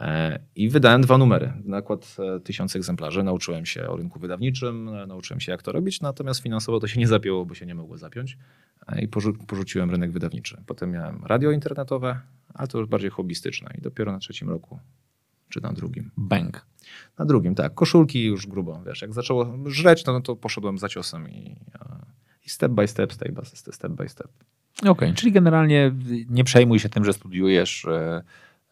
E, 0.00 0.38
I 0.56 0.68
wydałem 0.68 1.02
dwa 1.02 1.18
numery. 1.18 1.52
Nakład 1.64 2.16
e, 2.36 2.40
tysiąc 2.40 2.76
egzemplarzy. 2.76 3.22
Nauczyłem 3.22 3.66
się 3.66 3.88
o 3.88 3.96
rynku 3.96 4.20
wydawniczym, 4.20 4.88
e, 4.88 5.06
nauczyłem 5.06 5.40
się 5.40 5.52
jak 5.52 5.62
to 5.62 5.72
robić, 5.72 6.00
natomiast 6.00 6.40
finansowo 6.42 6.80
to 6.80 6.86
się 6.86 7.00
nie 7.00 7.06
zapięło, 7.08 7.46
bo 7.46 7.54
się 7.54 7.66
nie 7.66 7.74
mogło 7.74 7.98
zapiąć. 7.98 8.38
E, 8.88 9.02
I 9.02 9.08
porzu- 9.08 9.46
porzuciłem 9.46 9.90
rynek 9.90 10.12
wydawniczy. 10.12 10.62
Potem 10.66 10.90
miałem 10.90 11.24
radio 11.24 11.50
internetowe, 11.50 12.20
ale 12.54 12.68
to 12.68 12.78
już 12.78 12.88
bardziej 12.88 13.10
hobbystyczne. 13.10 13.70
I 13.78 13.80
dopiero 13.80 14.12
na 14.12 14.18
trzecim 14.18 14.50
roku, 14.50 14.78
czy 15.52 15.60
na 15.60 15.72
drugim. 15.72 16.10
Bank. 16.16 16.66
Na 17.18 17.24
drugim, 17.24 17.54
tak. 17.54 17.74
Koszulki 17.74 18.24
już 18.24 18.46
grubo, 18.46 18.82
wiesz. 18.86 19.02
Jak 19.02 19.14
zaczęło 19.14 19.58
żreć, 19.66 20.04
no 20.06 20.20
to 20.20 20.36
poszedłem 20.36 20.78
za 20.78 20.88
ciosem 20.88 21.30
i, 21.30 21.56
i 22.46 22.50
step 22.50 22.72
by 22.72 22.88
step, 22.88 23.12
step 23.12 23.32
by 23.32 23.44
step, 23.44 23.74
step 23.74 23.92
by 23.92 24.08
step. 24.08 24.28
Okej, 24.86 25.14
czyli 25.14 25.32
generalnie 25.32 25.94
nie 26.28 26.44
przejmuj 26.44 26.78
się 26.78 26.88
tym, 26.88 27.04
że 27.04 27.12
studiujesz. 27.12 27.84
e, 27.84 28.22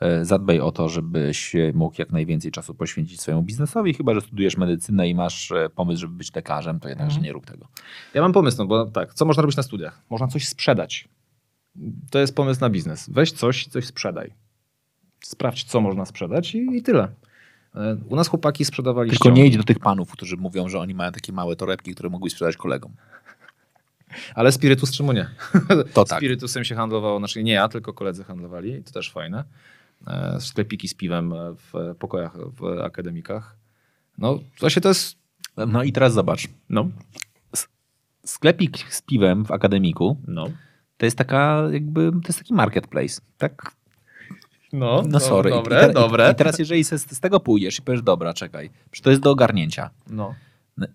e, 0.00 0.25
Zadbaj 0.25 0.60
o 0.60 0.73
to, 0.73 0.89
żebyś 0.89 1.57
mógł 1.75 1.94
jak 1.99 2.12
najwięcej 2.12 2.50
czasu 2.50 2.75
poświęcić 2.75 3.20
swojemu 3.20 3.42
biznesowi. 3.42 3.94
Chyba, 3.94 4.15
że 4.15 4.20
studujesz 4.20 4.57
medycynę 4.57 5.09
i 5.09 5.15
masz 5.15 5.52
e, 5.52 5.70
pomysł, 5.70 6.00
żeby 6.00 6.15
być 6.15 6.34
lekarzem, 6.34 6.81
to 6.81 6.89
jednakże 6.89 7.20
nie 7.20 7.33
rób 7.33 7.47
tego. 7.47 7.68
Ja 8.15 8.23
mam 8.23 8.33
pomysł, 8.33 8.59
no 8.59 8.67
bo 8.67 8.86
tak, 8.86 9.15
co 9.15 9.25
można 9.25 9.41
robić 9.42 9.57
na 9.57 9.62
studiach? 9.62 10.02
Można 10.10 10.28
coś 10.28 10.49
sprzedać. 10.49 11.09
To 12.10 12.18
jest 12.18 12.34
pomysł 12.34 12.60
na 12.60 12.70
biznes. 12.70 13.10
Weź 13.10 13.33
coś 13.33 13.67
coś 13.67 13.86
sprzedaj. 13.86 14.34
Sprawdź, 15.31 15.65
co 15.65 15.81
można 15.81 16.05
sprzedać 16.05 16.55
i, 16.55 16.76
i 16.76 16.83
tyle. 16.83 17.09
E, 17.75 17.97
U 18.09 18.17
nas 18.17 18.28
chłopaki 18.28 18.65
sprzedawali 18.65 19.10
Tylko 19.10 19.25
ściągi, 19.25 19.41
nie 19.41 19.47
idź 19.47 19.57
do 19.57 19.62
tych 19.62 19.78
panów, 19.78 20.12
którzy 20.12 20.36
mówią, 20.36 20.68
że 20.68 20.78
oni 20.78 20.94
mają 20.94 21.12
takie 21.12 21.33
małe 21.33 21.57
torebki, 21.57 21.94
które 21.94 22.10
mogły 22.10 22.31
sprzedać 22.31 22.57
kolegom. 22.57 22.92
ale 24.34 24.52
spirytus 24.52 24.92
czemu 24.92 25.12
nie? 25.12 25.31
To 25.94 26.05
tak. 26.05 26.18
Spirytusem 26.18 26.65
się 26.65 26.75
handlowało, 26.75 27.18
znaczy 27.18 27.42
nie 27.42 27.52
ja, 27.52 27.68
tylko 27.68 27.92
koledzy 27.92 28.25
handlowali 28.25 28.73
i 28.73 28.83
to 28.83 28.92
też 28.92 29.10
fajne. 29.12 29.44
E, 30.07 30.36
Sklepiki 30.41 30.89
z 30.89 30.94
piwem 30.94 31.33
w 31.55 31.94
pokojach, 31.99 32.36
w 32.60 32.81
akademikach. 32.84 33.57
No 34.18 34.39
właśnie 34.60 34.83
to 34.83 34.89
jest, 34.89 35.17
No 35.57 35.83
i 35.83 35.92
teraz 35.92 36.12
zobacz. 36.12 36.49
no, 36.68 36.89
Sklepik 38.25 38.78
z 38.92 39.02
piwem 39.02 39.44
w 39.44 39.50
akademiku 39.50 40.17
no. 40.28 40.50
to 40.97 41.07
jest 41.07 41.18
taka 41.18 41.62
jakby, 41.73 42.10
to 42.10 42.28
jest 42.28 42.39
taki 42.39 42.55
marketplace, 42.55 43.20
tak? 43.39 43.80
No, 44.73 45.02
No 45.08 45.20
sorry. 45.20 45.50
I- 45.50 45.52
dobre, 45.55 45.89
i, 45.90 45.94
dobre. 45.94 46.31
I 46.32 46.34
teraz 46.34 46.58
jeżeli 46.58 46.84
z, 46.84 46.89
z 47.12 47.20
tego 47.20 47.40
pójdziesz 47.40 47.78
i 47.78 47.82
powiesz, 47.82 48.02
dobra, 48.02 48.34
czekaj, 48.34 48.70
przecież 48.90 49.05
to 49.05 49.10
jest 49.10 49.23
do 49.23 49.31
ogarnięcia. 49.31 49.90
no. 50.10 50.34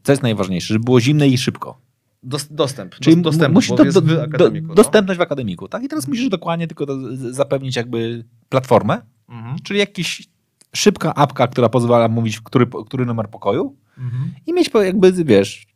Co 0.04 0.12
jest 0.12 0.24
najważniejsze? 0.24 0.74
Żeby 0.74 0.86
było 0.86 1.02
zimne 1.02 1.28
i 1.28 1.38
szybko. 1.38 1.78
Dos, 2.24 2.48
dostęp. 2.52 2.96
Czyli 2.96 3.16
Dos, 3.16 3.24
dostęp, 3.24 3.54
musisz 3.54 3.70
bo 3.70 3.76
do, 3.78 4.02
w 4.02 4.20
akademiku. 4.20 4.68
do, 4.68 4.72
no. 4.72 4.76
dostępność 4.76 5.18
w 5.18 5.22
akademiku, 5.22 5.68
tak? 5.68 5.84
I 5.84 5.88
teraz 5.88 6.08
musisz 6.08 6.30
dokładnie 6.30 6.68
tylko 6.68 6.86
zapewnić 7.32 7.76
jakby 7.76 8.24
platformę, 8.50 9.02
Mhm. 9.30 9.56
czyli 9.64 9.80
jakiś 9.80 10.28
szybka 10.76 11.16
apka, 11.16 11.48
która 11.48 11.70
pozwala 11.70 12.08
mówić, 12.08 12.42
który, 12.42 12.68
który 12.86 13.06
numer 13.06 13.30
pokoju 13.30 13.76
i 14.46 14.54
mieć 14.54 14.70
jakby, 14.86 15.12
wiesz, 15.26 15.68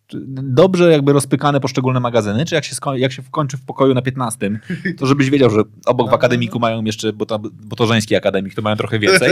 dobrze 0.44 0.92
jakby 0.92 1.14
rozpykane 1.14 1.60
poszczególne 1.60 2.00
magazyny, 2.00 2.46
czy 2.46 2.56
jak 2.56 2.66
się, 2.66 2.76
sko- 2.76 2.98
jak 2.98 3.12
się 3.12 3.24
kończy 3.32 3.58
w 3.58 3.66
pokoju 3.66 3.94
na 3.94 4.02
15, 4.02 4.60
to 4.98 5.06
żebyś 5.06 5.30
wiedział, 5.30 5.50
że 5.50 5.62
obok 5.86 6.10
w 6.12 6.14
akademiku 6.14 6.60
mają 6.60 6.84
jeszcze, 6.84 7.14
bo 7.14 7.26
to, 7.26 7.40
bo 7.40 7.76
to 7.76 7.88
żeński 7.88 8.16
akademik, 8.16 8.56
to 8.56 8.62
mają 8.62 8.76
trochę 8.76 9.00
więcej. 9.00 9.32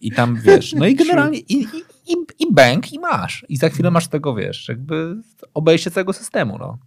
I 0.00 0.12
tam 0.12 0.36
wiesz, 0.40 0.72
no 0.72 0.86
i 0.86 0.94
generalnie 0.94 1.38
i, 1.38 1.62
i, 1.62 1.78
i, 2.06 2.16
i 2.38 2.52
bank 2.52 2.92
i 2.92 2.98
masz. 2.98 3.46
I 3.48 3.56
za 3.56 3.68
chwilę 3.68 3.90
masz 3.90 4.08
tego, 4.08 4.34
wiesz, 4.34 4.68
jakby 4.68 5.16
obejście 5.54 5.90
całego 5.90 6.12
systemu, 6.12 6.58
no. 6.58 6.78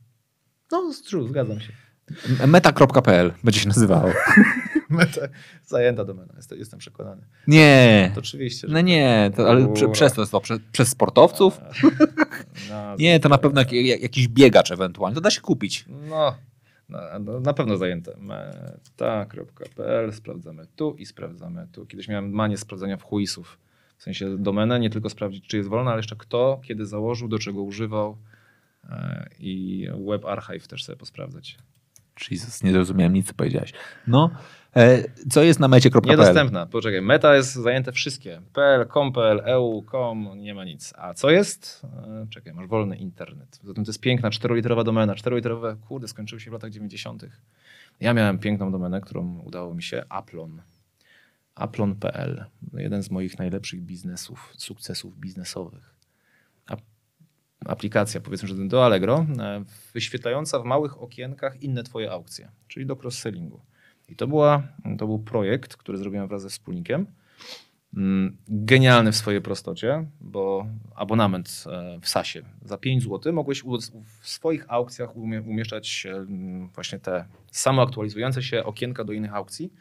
No, 0.71 0.91
true, 1.09 1.27
zgadzam 1.27 1.59
się. 1.59 1.73
Meta.pl 2.47 3.33
będzie 3.43 3.59
się 3.59 3.67
nazywało. 3.67 4.11
Zajęta 5.65 6.05
domena, 6.05 6.33
jestem, 6.37 6.59
jestem 6.59 6.79
przekonany. 6.79 7.21
Nie. 7.47 8.11
To 8.13 8.19
oczywiście. 8.19 8.67
No 8.69 8.81
nie, 8.81 9.31
to, 9.35 9.49
ale 9.49 9.73
prze, 9.73 9.89
przez 9.89 10.13
to, 10.13 10.27
to 10.27 10.41
przez, 10.71 10.89
sportowców? 10.89 11.59
No, 12.69 12.95
Nie, 12.99 13.19
to 13.19 13.29
na 13.29 13.37
pewno 13.37 13.61
jak, 13.61 13.71
jak, 13.71 14.01
jakiś 14.01 14.27
biegacz 14.27 14.71
ewentualnie, 14.71 15.15
to 15.15 15.21
da 15.21 15.31
się 15.31 15.41
kupić. 15.41 15.85
No, 16.09 16.35
na, 16.89 17.19
no, 17.19 17.39
na 17.39 17.53
pewno 17.53 17.77
zajęte. 17.77 18.17
Meta.pl, 18.19 20.13
sprawdzamy 20.13 20.67
tu 20.75 20.95
i 20.99 21.05
sprawdzamy 21.05 21.67
tu. 21.71 21.85
Kiedyś 21.85 22.07
miałem 22.07 22.31
manię 22.31 22.57
sprawdzania 22.57 22.97
w 22.97 23.03
chuisów. 23.03 23.59
W 23.97 24.03
sensie 24.03 24.37
domenę, 24.37 24.79
nie 24.79 24.89
tylko 24.89 25.09
sprawdzić, 25.09 25.47
czy 25.47 25.57
jest 25.57 25.69
wolna, 25.69 25.91
ale 25.91 25.99
jeszcze 25.99 26.15
kto, 26.15 26.61
kiedy 26.63 26.85
założył, 26.85 27.27
do 27.27 27.39
czego 27.39 27.61
używał 27.61 28.17
e, 28.89 29.29
i 29.39 29.87
web 30.07 30.25
archive 30.25 30.67
też 30.67 30.83
sobie 30.83 30.97
posprawdzać. 30.97 31.57
Jesus, 32.31 32.63
nie 32.63 32.71
zrozumiałem 32.71 33.13
nic, 33.13 33.27
co 33.27 33.33
powiedziałeś. 33.33 33.73
No, 34.07 34.31
co 35.29 35.43
jest 35.43 35.59
na 35.59 35.67
mecie.pl? 35.67 36.09
Niedostępna. 36.11 36.65
Poczekaj, 36.65 37.01
meta 37.01 37.35
jest 37.35 37.53
zajęte 37.53 37.91
wszystkie. 37.91 38.41
PL, 38.53 38.87
com.pl, 38.93 39.41
EU, 39.45 39.85
com, 39.91 40.29
nie 40.37 40.53
ma 40.53 40.65
nic. 40.65 40.93
A 40.97 41.13
co 41.13 41.29
jest? 41.29 41.81
E, 41.83 42.27
Czekaj, 42.29 42.53
masz 42.53 42.67
wolny 42.67 42.97
internet. 42.97 43.59
Zatem 43.63 43.85
to 43.85 43.89
jest 43.89 44.01
piękna, 44.01 44.29
czteroliterowa 44.29 44.83
domena. 44.83 45.15
Czteroliterowe, 45.15 45.77
kurde, 45.87 46.07
skończyły 46.07 46.41
się 46.41 46.49
w 46.49 46.53
latach 46.53 46.71
90. 46.71 47.25
Ja 47.99 48.13
miałem 48.13 48.39
piękną 48.39 48.71
domenę, 48.71 49.01
którą 49.01 49.39
udało 49.39 49.73
mi 49.73 49.83
się, 49.83 50.03
Aplon. 50.09 50.61
Aplon.pl. 51.55 52.45
Jeden 52.73 53.03
z 53.03 53.11
moich 53.11 53.39
najlepszych 53.39 53.81
biznesów, 53.81 54.53
sukcesów 54.57 55.17
biznesowych. 55.17 55.95
Ap- 56.67 56.81
aplikacja, 57.65 58.21
powiedzmy, 58.21 58.47
że 58.47 58.55
do 58.67 58.85
Allegro, 58.85 59.25
e, 59.39 59.63
wyświetlająca 59.93 60.59
w 60.59 60.63
małych 60.65 61.01
okienkach 61.01 61.61
inne 61.61 61.83
twoje 61.83 62.11
aukcje, 62.11 62.51
czyli 62.67 62.85
do 62.85 62.95
cross-sellingu. 62.95 63.59
I 64.09 64.15
to, 64.15 64.27
była, 64.27 64.63
to 64.97 65.07
był 65.07 65.19
projekt, 65.19 65.75
który 65.77 65.97
zrobiłem 65.97 66.27
wraz 66.27 66.41
ze 66.41 66.49
wspólnikiem. 66.49 67.05
Mm, 67.97 68.37
Genialny 68.47 69.11
w 69.11 69.15
swojej 69.15 69.41
prostocie, 69.41 70.05
bo 70.21 70.67
abonament 70.95 71.63
e, 71.71 71.99
w 72.01 72.09
SASie 72.09 72.41
za 72.65 72.77
5 72.77 73.03
zł 73.03 73.33
mogłeś 73.33 73.63
w 74.21 74.27
swoich 74.29 74.65
aukcjach 74.67 75.15
umie- 75.15 75.47
umieszczać 75.47 76.07
e, 76.09 76.25
właśnie 76.75 76.99
te 76.99 77.25
samoaktualizujące 77.51 78.43
się 78.43 78.63
okienka 78.63 79.03
do 79.03 79.13
innych 79.13 79.33
aukcji. 79.33 79.73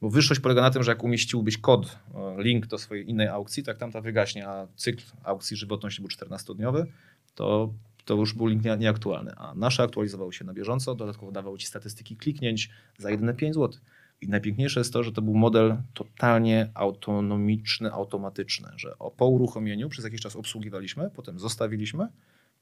Bo 0.00 0.10
wyższość 0.10 0.40
polega 0.40 0.62
na 0.62 0.70
tym, 0.70 0.82
że 0.82 0.90
jak 0.90 1.04
umieściłbyś 1.04 1.58
kod, 1.58 1.98
e, 2.14 2.42
link 2.42 2.66
do 2.66 2.78
swojej 2.78 3.10
innej 3.10 3.28
aukcji, 3.28 3.62
tak 3.62 3.78
tamta 3.78 4.00
wygaśnie, 4.00 4.48
a 4.48 4.66
cykl 4.76 5.02
aukcji 5.24 5.56
żywotności 5.56 6.02
był 6.02 6.08
14-dniowy, 6.10 6.86
to, 7.34 7.72
to 8.10 8.16
już 8.16 8.34
był 8.34 8.46
link 8.46 8.64
nie- 8.64 8.76
nieaktualny. 8.76 9.32
A 9.36 9.54
nasze 9.54 9.82
aktualizowały 9.82 10.32
się 10.32 10.44
na 10.44 10.52
bieżąco, 10.54 10.94
dodatkowo 10.94 11.32
dawały 11.32 11.58
ci 11.58 11.66
statystyki 11.66 12.16
kliknięć 12.16 12.70
za 12.98 13.10
jedyne 13.10 13.34
5 13.34 13.54
zł. 13.54 13.80
I 14.20 14.28
najpiękniejsze 14.28 14.80
jest 14.80 14.92
to, 14.92 15.02
że 15.02 15.12
to 15.12 15.22
był 15.22 15.34
model 15.34 15.76
totalnie 15.94 16.70
autonomiczny, 16.74 17.92
automatyczny, 17.92 18.68
że 18.76 18.94
po 19.16 19.26
uruchomieniu 19.26 19.88
przez 19.88 20.04
jakiś 20.04 20.20
czas 20.20 20.36
obsługiwaliśmy, 20.36 21.10
potem 21.10 21.38
zostawiliśmy 21.38 22.08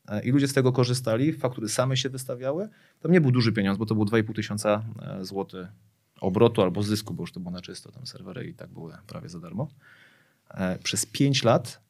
e, 0.09 0.23
i 0.25 0.31
ludzie 0.31 0.49
z 0.49 0.53
tego 0.53 0.73
korzystali, 0.73 1.33
faktury 1.33 1.69
same 1.69 1.97
się 1.97 2.09
wystawiały. 2.09 2.69
Tam 3.01 3.13
nie 3.13 3.21
był 3.21 3.31
duży 3.31 3.53
pieniądz, 3.53 3.79
bo 3.79 3.87
to 3.87 3.95
było 3.95 4.07
2,5 4.07 4.35
tysiąca 4.35 4.85
e, 5.03 5.25
złotych 5.25 5.69
obrotu 6.21 6.63
albo 6.63 6.83
zysku, 6.83 7.15
bo 7.15 7.23
już 7.23 7.33
to 7.33 7.41
było 7.41 7.51
na 7.53 7.61
czysto, 7.61 7.93
tam 7.93 8.07
serwery 8.07 8.45
i 8.49 8.55
tak 8.55 8.71
były 8.71 8.93
prawie 9.07 9.29
za 9.29 9.41
darmo. 9.41 9.69
E, 10.51 10.79
Przez 10.79 11.07
5 11.07 11.43
lat 11.45 11.81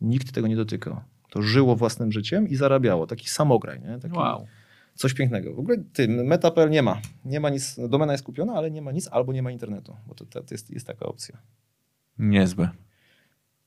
nikt 0.00 0.32
tego 0.32 0.46
nie 0.48 0.56
dotykał. 0.56 1.00
To 1.36 1.42
żyło 1.42 1.76
własnym 1.76 2.12
życiem 2.12 2.48
i 2.48 2.56
zarabiało. 2.56 3.06
Taki 3.06 3.28
samograj, 3.28 3.80
nie? 3.80 3.98
Taki, 3.98 4.16
Wow. 4.16 4.46
Coś 4.94 5.14
pięknego. 5.14 5.54
W 5.54 5.58
ogóle 5.58 5.76
ty, 5.92 6.08
meta.pl 6.08 6.70
nie 6.70 6.82
ma. 6.82 7.00
Nie 7.24 7.40
ma 7.40 7.50
nic, 7.50 7.76
domena 7.88 8.12
jest 8.12 8.24
kupiona, 8.24 8.52
ale 8.54 8.70
nie 8.70 8.82
ma 8.82 8.92
nic 8.92 9.08
albo 9.12 9.32
nie 9.32 9.42
ma 9.42 9.50
internetu, 9.50 9.96
bo 10.06 10.14
to, 10.14 10.24
to 10.24 10.40
jest, 10.50 10.70
jest 10.70 10.86
taka 10.86 11.06
opcja. 11.06 11.38
Niezłe. 12.18 12.68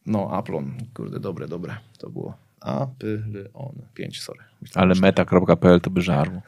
No, 0.06 0.30
Aplon, 0.32 0.72
kurde, 0.94 1.20
dobre, 1.20 1.48
dobre. 1.48 1.78
To 1.98 2.10
było 2.10 2.38
Apylon 2.60 3.76
5, 3.94 4.22
sorry. 4.22 4.40
Ale 4.76 4.96
meta.pl 4.96 5.82
to 5.82 5.90
by 5.90 6.02
żarło. 6.02 6.42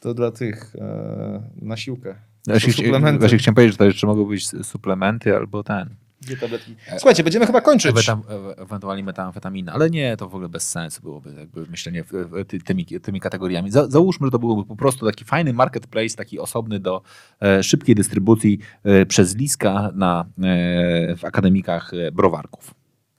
To 0.00 0.14
dla 0.14 0.30
tych 0.30 0.76
e, 0.76 1.42
na 1.56 1.76
siłkę. 1.76 2.14
Właśnie, 2.46 2.90
właśnie 3.18 3.38
chciałem 3.38 3.54
powiedzieć, 3.54 3.74
że 3.74 3.78
to 3.78 3.84
jeszcze 3.84 4.06
mogą 4.06 4.24
być 4.24 4.48
suplementy 4.48 5.36
albo 5.36 5.62
ten. 5.62 5.94
Dwie 6.22 6.36
tabletki. 6.36 6.76
Słuchajcie, 6.98 7.22
będziemy 7.22 7.46
chyba 7.46 7.60
kończyć. 7.60 7.90
Ewetam, 7.90 8.22
e- 8.28 8.56
ewentualnie 8.62 9.04
metamfetamina, 9.04 9.72
ale 9.72 9.90
nie, 9.90 10.16
to 10.16 10.28
w 10.28 10.34
ogóle 10.34 10.48
bez 10.48 10.70
sensu 10.70 11.02
byłoby 11.02 11.34
jakby 11.38 11.66
myślenie 11.66 12.04
ty- 12.48 12.60
tymi, 12.60 12.86
tymi 12.86 13.20
kategoriami. 13.20 13.70
Za, 13.70 13.88
załóżmy, 13.88 14.26
że 14.26 14.30
to 14.30 14.38
byłoby 14.38 14.64
po 14.64 14.76
prostu 14.76 15.06
taki 15.06 15.24
fajny 15.24 15.52
marketplace, 15.52 16.16
taki 16.16 16.38
osobny 16.38 16.80
do 16.80 17.02
e, 17.42 17.62
szybkiej 17.62 17.94
dystrybucji 17.94 18.58
e, 18.84 19.06
przez 19.06 19.36
liska 19.36 19.90
na, 19.94 20.24
e, 20.38 21.16
w 21.16 21.24
akademikach 21.24 21.94
e, 21.94 22.12
browarków. 22.12 22.74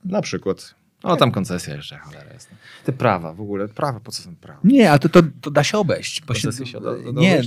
Na 0.06 0.22
przykład. 0.22 0.75
O, 1.03 1.15
tam 1.15 1.32
koncesja 1.32 1.75
jeszcze, 1.75 1.98
cholera 1.98 2.33
jest. 2.33 2.49
Te 2.85 2.93
prawa 2.93 3.33
w 3.33 3.41
ogóle. 3.41 3.67
Prawa, 3.67 3.99
po 3.99 4.11
co 4.11 4.23
są 4.23 4.35
prawa? 4.35 4.59
Nie, 4.64 4.91
a 4.91 4.99
to, 4.99 5.09
to, 5.09 5.19
to 5.41 5.51
da 5.51 5.64
się 5.64 5.77
obejść. 5.77 6.22
Bo 6.22 6.33
się, 6.33 6.51
się 6.65 6.82
da- 6.82 7.11
da 7.14 7.22
nie, 7.22 7.41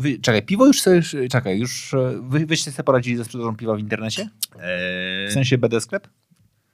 w- 0.00 0.20
czekaj, 0.20 0.42
piwo 0.42 0.66
już 0.66 0.80
sobie, 0.80 1.02
czekaj, 1.30 1.58
już 1.58 1.94
e, 1.94 2.20
wy, 2.22 2.46
wyście 2.46 2.72
sobie 2.72 2.84
poradzili 2.84 3.16
ze 3.16 3.24
sprzedażą 3.24 3.56
piwa 3.56 3.74
w 3.74 3.78
internecie? 3.78 4.28
W 5.30 5.32
sensie 5.32 5.58
BD 5.58 5.80
sklep? 5.80 6.08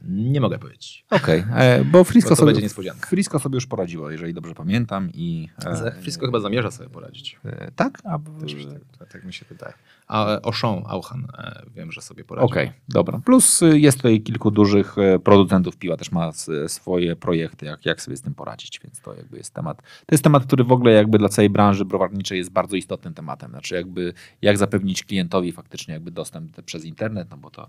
Nie 0.08 0.40
mogę 0.40 0.58
powiedzieć. 0.58 1.04
Okej, 1.10 1.44
e, 1.54 1.84
bo 1.84 2.04
Frisco 2.04 2.30
Bo 2.30 2.36
to 2.36 2.40
sobie, 2.40 2.46
będzie 2.52 2.62
niespodzianka. 2.62 3.06
Frisco 3.06 3.38
sobie 3.38 3.54
już 3.54 3.66
poradziło, 3.66 4.10
jeżeli 4.10 4.34
dobrze 4.34 4.54
pamiętam 4.54 5.10
i... 5.14 5.48
e, 5.64 6.00
Wszystko 6.00 6.26
chyba 6.26 6.40
zamierza 6.40 6.70
sobie 6.70 6.88
poradzić. 6.90 7.38
e, 7.44 7.70
tak? 7.76 7.98
A, 8.04 8.18
Też, 8.40 8.54
tak, 8.66 8.98
tak, 8.98 9.08
tak 9.12 9.24
mi 9.24 9.32
się 9.32 9.44
wydaje. 9.48 9.72
A 10.06 10.26
e, 10.26 10.46
Auchan, 10.46 10.82
Auchan 10.86 11.26
e, 11.38 11.62
wiem, 11.74 11.92
że 11.92 12.00
sobie 12.02 12.24
poradził. 12.24 12.46
Okej, 12.46 12.72
dobra. 12.88 13.20
Plus 13.24 13.60
jest 13.72 13.96
tutaj 13.96 14.20
kilku 14.20 14.50
dużych 14.50 14.98
e, 14.98 15.18
producentów 15.18 15.76
piwa, 15.76 15.96
też 15.96 16.12
ma 16.12 16.30
swoje 16.66 17.16
projekty, 17.16 17.66
jak, 17.66 17.86
jak 17.86 18.02
sobie 18.02 18.16
z 18.16 18.22
tym 18.22 18.34
poradzić, 18.34 18.80
więc 18.84 19.00
to 19.00 19.14
jakby 19.14 19.36
jest 19.36 19.54
temat. 19.54 19.82
To 19.82 20.14
jest 20.14 20.24
temat, 20.24 20.46
który 20.46 20.64
w 20.64 20.72
ogóle 20.72 20.92
jakby 20.92 21.18
dla 21.18 21.28
całej 21.28 21.50
branży 21.50 21.84
browarniczej 21.84 22.38
jest 22.38 22.50
bardzo 22.50 22.76
istotnym 22.76 23.14
tematem. 23.14 23.50
Znaczy 23.50 23.74
jakby 23.74 24.12
jak 24.42 24.58
zapewnić 24.58 25.04
klientowi 25.04 25.52
faktycznie 25.52 25.94
jakby 25.94 26.10
dostęp 26.10 26.62
przez 26.62 26.84
internet, 26.84 27.28
no 27.30 27.36
bo 27.36 27.50
to, 27.50 27.62
e, 27.62 27.68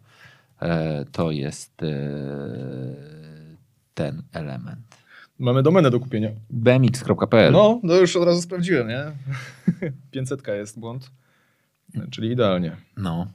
to 1.11 1.31
jest 1.31 1.83
e, 1.83 1.88
ten 3.93 4.23
element. 4.33 4.98
Mamy 5.40 5.64
domenę 5.64 5.91
do 5.91 5.99
kupienia. 5.99 6.30
bmx.pl 6.49 7.51
No, 7.51 7.80
no 7.83 7.95
już 7.95 8.15
od 8.15 8.23
razu 8.25 8.41
sprawdziłem, 8.41 8.88
nie? 8.88 9.03
500 10.11 10.48
jest 10.48 10.80
błąd. 10.80 11.11
Czyli 12.11 12.31
idealnie. 12.31 12.75
no. 12.98 13.27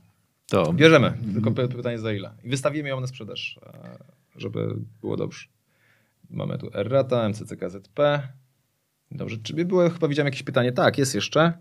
To 0.48 0.72
Bierzemy, 0.72 1.12
tylko 1.34 1.50
py- 1.50 1.68
pytanie 1.68 1.98
za 1.98 2.12
ile. 2.12 2.30
I 2.44 2.48
wystawimy 2.48 2.88
ją 2.88 3.00
na 3.00 3.06
sprzedaż, 3.06 3.60
e, 3.66 3.98
żeby 4.36 4.74
było 5.00 5.16
dobrze. 5.16 5.46
Mamy 6.30 6.58
tu 6.58 6.70
errata, 6.74 7.28
MCCKZP. 7.28 8.28
Dobrze, 9.10 9.36
czy 9.42 9.54
by 9.54 9.64
było, 9.64 9.90
chyba 9.90 10.08
widziałem 10.08 10.26
jakieś 10.26 10.42
pytanie. 10.42 10.72
Tak, 10.72 10.98
jest 10.98 11.14
jeszcze. 11.14 11.52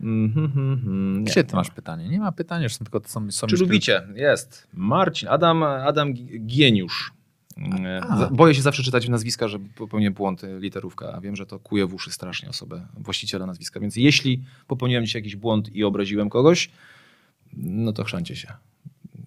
Nie. 0.00 1.24
Gdzie 1.24 1.44
ty 1.44 1.56
masz 1.56 1.70
pytanie? 1.70 2.08
Nie 2.08 2.20
ma 2.20 2.32
pytania, 2.32 2.62
już 2.64 2.74
są 2.74 2.84
tylko 2.84 3.00
to 3.00 3.08
są, 3.08 3.30
są 3.30 3.46
Czy 3.46 3.56
lubicie? 3.56 4.02
Jest. 4.14 4.66
Marcin, 4.74 5.28
Adam, 5.28 5.62
Adam 5.62 6.12
Gi- 6.14 6.46
Gieniusz. 6.46 7.12
E, 7.84 8.00
A. 8.08 8.16
za- 8.18 8.30
Boję 8.30 8.54
się 8.54 8.62
zawsze 8.62 8.82
czytać 8.82 9.08
nazwiska, 9.08 9.48
że 9.48 9.58
popełnię 9.58 10.10
błąd, 10.10 10.44
e, 10.44 10.58
literówka, 10.60 11.12
a 11.12 11.20
wiem, 11.20 11.36
że 11.36 11.46
to 11.46 11.58
kuje 11.58 11.86
w 11.86 11.94
uszy 11.94 12.10
strasznie 12.12 12.48
osobę, 12.48 12.86
właściciela 12.98 13.46
nazwiska. 13.46 13.80
Więc 13.80 13.96
jeśli 13.96 14.44
popełniłem 14.66 15.06
dzisiaj 15.06 15.22
jakiś 15.22 15.36
błąd 15.36 15.74
i 15.74 15.84
obraziłem 15.84 16.30
kogoś, 16.30 16.70
no 17.52 17.92
to 17.92 18.04
chrzancie 18.04 18.36
się. 18.36 18.48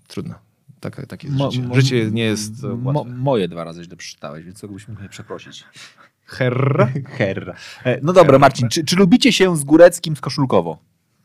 Trudno. 0.08 0.36
Tak, 0.80 1.06
takie 1.06 1.28
jest 1.28 1.40
Mo- 1.40 1.52
życie. 1.52 1.68
mo- 1.68 1.76
Życie 1.76 2.12
nie 2.12 2.24
jest 2.24 2.64
e, 2.64 2.68
Mo, 2.68 3.04
moje 3.04 3.48
dwa 3.48 3.64
razy 3.64 3.84
źle 3.84 3.98
przeczytałeś, 3.98 4.46
więc 4.46 4.66
byśmy 4.66 4.94
mogli 4.94 5.10
przeprosić. 5.10 5.64
Herr. 6.26 6.88
Herra. 7.06 7.56
E, 7.86 8.00
No 8.02 8.14
dobra, 8.14 8.40
Marcin, 8.40 8.70
czy, 8.70 8.86
czy 8.86 8.96
lubicie 8.96 9.34
się 9.34 9.58
z 9.58 9.64
Góreckim 9.64 10.16
z 10.16 10.22
Koszulkowo? 10.22 10.78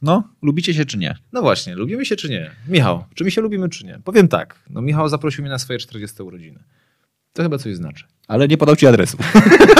No, 0.02 0.23
lubicie 0.43 0.75
się 0.75 0.85
czy 0.85 0.99
nie? 0.99 1.17
No 1.33 1.43
właśnie, 1.43 1.75
lubimy 1.75 2.05
się 2.07 2.17
czy 2.17 2.28
nie? 2.28 2.51
Michał, 2.68 3.05
czy 3.15 3.25
my 3.25 3.31
się 3.31 3.41
lubimy 3.41 3.68
czy 3.68 3.86
nie? 3.86 4.01
Powiem 4.05 4.28
tak, 4.28 4.59
no 4.70 4.81
Michał 4.81 5.09
zaprosił 5.09 5.43
mnie 5.43 5.51
na 5.51 5.59
swoje 5.59 5.78
40 5.78 6.23
urodziny. 6.23 6.59
To 7.33 7.43
chyba 7.43 7.59
coś 7.59 7.77
znaczy. 7.77 8.05
Ale 8.28 8.49
nie 8.49 8.57
podał 8.59 8.77
ci 8.77 8.86
adresu. 8.86 9.17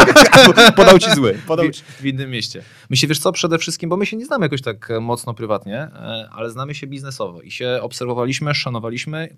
podał 0.76 0.98
ci 0.98 1.10
zły. 1.14 1.38
Podał 1.47 1.66
w, 1.66 1.76
w 1.76 2.06
innym 2.06 2.30
mieście. 2.30 2.62
My 2.90 2.97
się, 2.97 3.06
wiesz 3.06 3.18
co, 3.18 3.32
przede 3.32 3.58
wszystkim, 3.58 3.90
bo 3.90 3.97
my 3.97 4.06
się 4.06 4.16
nie 4.16 4.26
znamy 4.26 4.44
jakoś 4.44 4.62
tak 4.62 4.90
e, 4.90 5.00
mocno 5.00 5.34
prywatnie, 5.34 5.76
e, 5.78 6.28
ale 6.32 6.50
znamy 6.50 6.74
się 6.74 6.86
biznesowo 6.86 7.42
i 7.42 7.50
się 7.50 7.78
obserwowaliśmy, 7.82 8.55
szanowaliśmy 8.55 9.36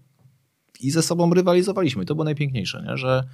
i 0.83 0.91
ze 0.91 1.03
sobą 1.03 1.35
rywalizowaliśmy. 1.35 2.05
To 2.05 2.15
było 2.15 2.25
najpiękniejsze, 2.25 2.85
nie? 2.89 2.97
że 2.97 3.25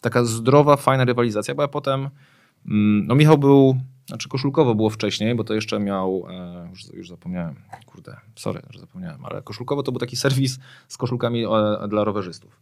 taka 0.00 0.24
zdrowa, 0.24 0.76
fajna 0.76 1.04
rywalizacja, 1.04 1.54
bo 1.54 1.62
ja 1.62 1.68
potem, 1.68 2.08
mm, 2.68 3.06
no 3.06 3.14
Michał 3.14 3.38
był, 3.38 3.76
znaczy 4.06 4.28
koszulkowo 4.28 4.74
było 4.74 4.90
wcześniej, 4.90 5.34
bo 5.34 5.44
to 5.44 5.54
jeszcze 5.54 5.80
miał, 5.80 6.26
e, 6.30 6.68
już, 6.70 6.94
już 6.94 7.08
zapomniałem, 7.08 7.54
kurde, 7.86 8.16
sorry, 8.36 8.62
że 8.70 8.80
zapomniałem, 8.80 9.24
ale 9.24 9.42
koszulkowo 9.42 9.82
to 9.82 9.92
był 9.92 9.98
taki 9.98 10.16
serwis 10.26 10.58
z 10.88 10.96
koszulkami 10.96 11.44
e, 11.44 11.88
dla 11.88 12.04
rowerzystów. 12.04 12.60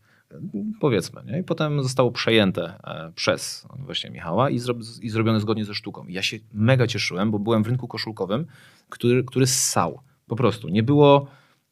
Powiedzmy, 0.81 1.23
nie? 1.27 1.39
I 1.39 1.43
potem 1.43 1.83
zostało 1.83 2.13
przejęte 2.13 2.75
e, 2.85 3.13
przez 3.15 3.67
właśnie 3.79 4.11
Michała 4.11 4.51
i, 4.51 4.59
zro, 4.59 4.75
i 5.03 5.11
zrobione 5.11 5.41
zgodnie 5.41 5.65
ze 5.65 5.75
sztuką. 5.75 6.07
I 6.07 6.13
ja 6.13 6.23
się 6.23 6.37
mega 6.53 6.87
cieszyłem, 6.87 7.31
bo 7.31 7.39
byłem 7.39 7.65
w 7.65 7.67
rynku 7.67 7.89
koszulkowym, 7.89 8.47
który, 8.89 9.25
który 9.25 9.47
ssał. 9.47 10.01
Po 10.27 10.37
prostu. 10.37 10.69
Nie 10.69 10.83
było... 10.83 11.27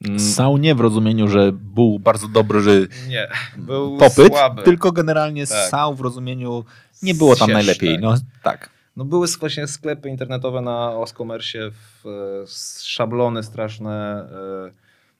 mm, 0.04 0.20
Sał 0.20 0.56
nie 0.58 0.74
w 0.74 0.80
rozumieniu, 0.80 1.28
że 1.28 1.52
był 1.52 1.98
bardzo 1.98 2.28
dobry 2.28 2.88
Nie, 3.08 3.28
był 3.56 3.96
popyt, 3.96 4.26
słaby. 4.32 4.62
tylko 4.62 4.92
generalnie 4.92 5.46
Tak. 5.46 5.70
sał 5.70 5.94
w 5.94 6.00
rozumieniu 6.00 6.64
nie 7.02 7.14
było 7.14 7.36
tam 7.36 7.50
najlepiej. 7.52 7.92
tak. 7.94 8.02
No 8.02 8.14
tak. 8.42 8.70
No 8.96 9.04
były 9.04 9.26
właśnie 9.40 9.66
sklepy 9.66 10.08
internetowe 10.08 10.60
na 10.60 10.90
Oscomersie, 10.90 11.70
w, 11.70 12.06
e, 12.06 12.46
szablony 12.84 13.42
straszne, 13.42 14.26
e, 14.68 14.72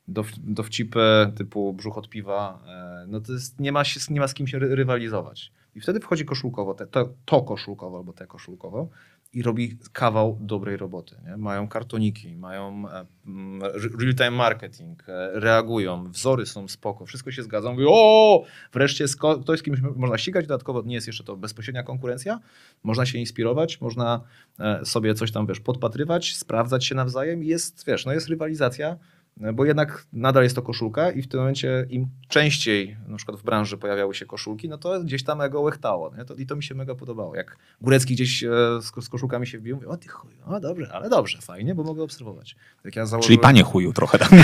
dow, 0.08 0.26
dowcipy 0.38 1.32
typu 1.36 1.72
brzuch 1.72 1.98
od 1.98 2.08
piwa. 2.08 2.58
e, 2.68 3.04
No 3.08 3.20
to 3.20 3.32
jest, 3.32 3.60
nie, 3.60 3.72
ma 3.72 3.84
się, 3.84 4.00
nie 4.10 4.20
ma 4.20 4.28
z 4.28 4.34
kim 4.34 4.46
się 4.46 4.58
ry- 4.58 4.74
rywalizować. 4.74 5.52
I 5.74 5.80
wtedy 5.80 6.00
wchodzi 6.00 6.24
koszulkowo, 6.24 6.74
te, 6.74 6.86
to, 6.86 7.08
to 7.24 7.42
koszulkowo 7.42 7.96
albo 7.98 8.12
te 8.12 8.26
koszulkowo 8.26 8.88
i 9.32 9.42
robi 9.42 9.78
kawał 9.92 10.38
dobrej 10.40 10.76
roboty. 10.76 11.16
Nie? 11.26 11.36
Mają 11.36 11.68
kartoniki, 11.68 12.36
mają 12.36 12.88
e, 12.88 13.06
mm, 13.26 13.62
re- 13.62 13.90
real-time 14.00 14.30
marketing, 14.30 15.08
e, 15.08 15.30
reagują, 15.40 16.10
wzory 16.10 16.46
są 16.46 16.68
spoko, 16.68 17.06
wszystko 17.06 17.30
się 17.30 17.42
zgadza. 17.42 17.72
Mówią, 17.72 17.86
o, 17.90 18.44
wreszcie 18.72 19.04
ktoś 19.42 19.60
z 19.60 19.62
kimś 19.62 19.80
można 19.96 20.18
ścigać, 20.18 20.46
dodatkowo 20.46 20.82
nie 20.82 20.94
jest 20.94 21.06
jeszcze 21.06 21.24
to 21.24 21.36
bezpośrednia 21.36 21.82
konkurencja, 21.82 22.40
można 22.82 23.06
się 23.06 23.18
inspirować, 23.18 23.80
można 23.80 24.20
e, 24.58 24.84
sobie 24.84 25.14
coś 25.14 25.32
tam, 25.32 25.46
wiesz, 25.46 25.60
podpatrywać, 25.60 26.36
sprawdzać 26.36 26.84
się 26.84 26.94
nawzajem 26.94 27.44
i 27.44 27.46
jest, 27.46 27.86
wiesz, 27.86 28.06
no 28.06 28.12
jest 28.12 28.28
rywalizacja, 28.28 28.96
bo 29.36 29.64
jednak 29.64 30.06
nadal 30.12 30.42
jest 30.42 30.56
to 30.56 30.62
koszulka 30.62 31.10
i 31.10 31.22
w 31.22 31.28
tym 31.28 31.40
momencie 31.40 31.86
im 31.88 32.06
częściej 32.28 32.96
na 33.08 33.16
przykład 33.16 33.40
w 33.40 33.42
branży 33.42 33.78
pojawiały 33.78 34.14
się 34.14 34.26
koszulki, 34.26 34.68
no 34.68 34.78
to 34.78 35.00
gdzieś 35.00 35.24
tam 35.24 35.40
ego 35.40 35.60
łechtało. 35.60 36.12
To, 36.26 36.34
I 36.34 36.46
to 36.46 36.56
mi 36.56 36.62
się 36.62 36.74
mega 36.74 36.94
podobało. 36.94 37.36
Jak 37.36 37.56
Górecki 37.80 38.14
gdzieś 38.14 38.44
e, 38.44 38.48
z, 38.80 39.04
z 39.04 39.08
koszulkami 39.08 39.46
się 39.46 39.58
wbił, 39.58 39.76
mówię, 39.76 39.88
o 39.88 39.96
ty 39.96 40.08
chuj, 40.08 40.30
o 40.46 40.60
dobrze, 40.60 40.92
ale 40.92 41.10
dobrze, 41.10 41.38
fajnie, 41.40 41.74
bo 41.74 41.82
mogę 41.82 42.02
obserwować. 42.02 42.56
Ja 42.84 42.90
Czyli 42.90 43.06
założyłem... 43.06 43.40
panie 43.40 43.62
chuju 43.62 43.92
trochę. 43.92 44.18
Tak. 44.18 44.28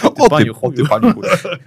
Ty, 0.00 0.08
o, 0.08 0.28
panie 0.30 0.44
ty, 0.44 0.50
o 0.50 0.54
chuju. 0.54 0.76
ty, 0.76 0.88
panie 0.88 1.12
chuju. 1.12 1.30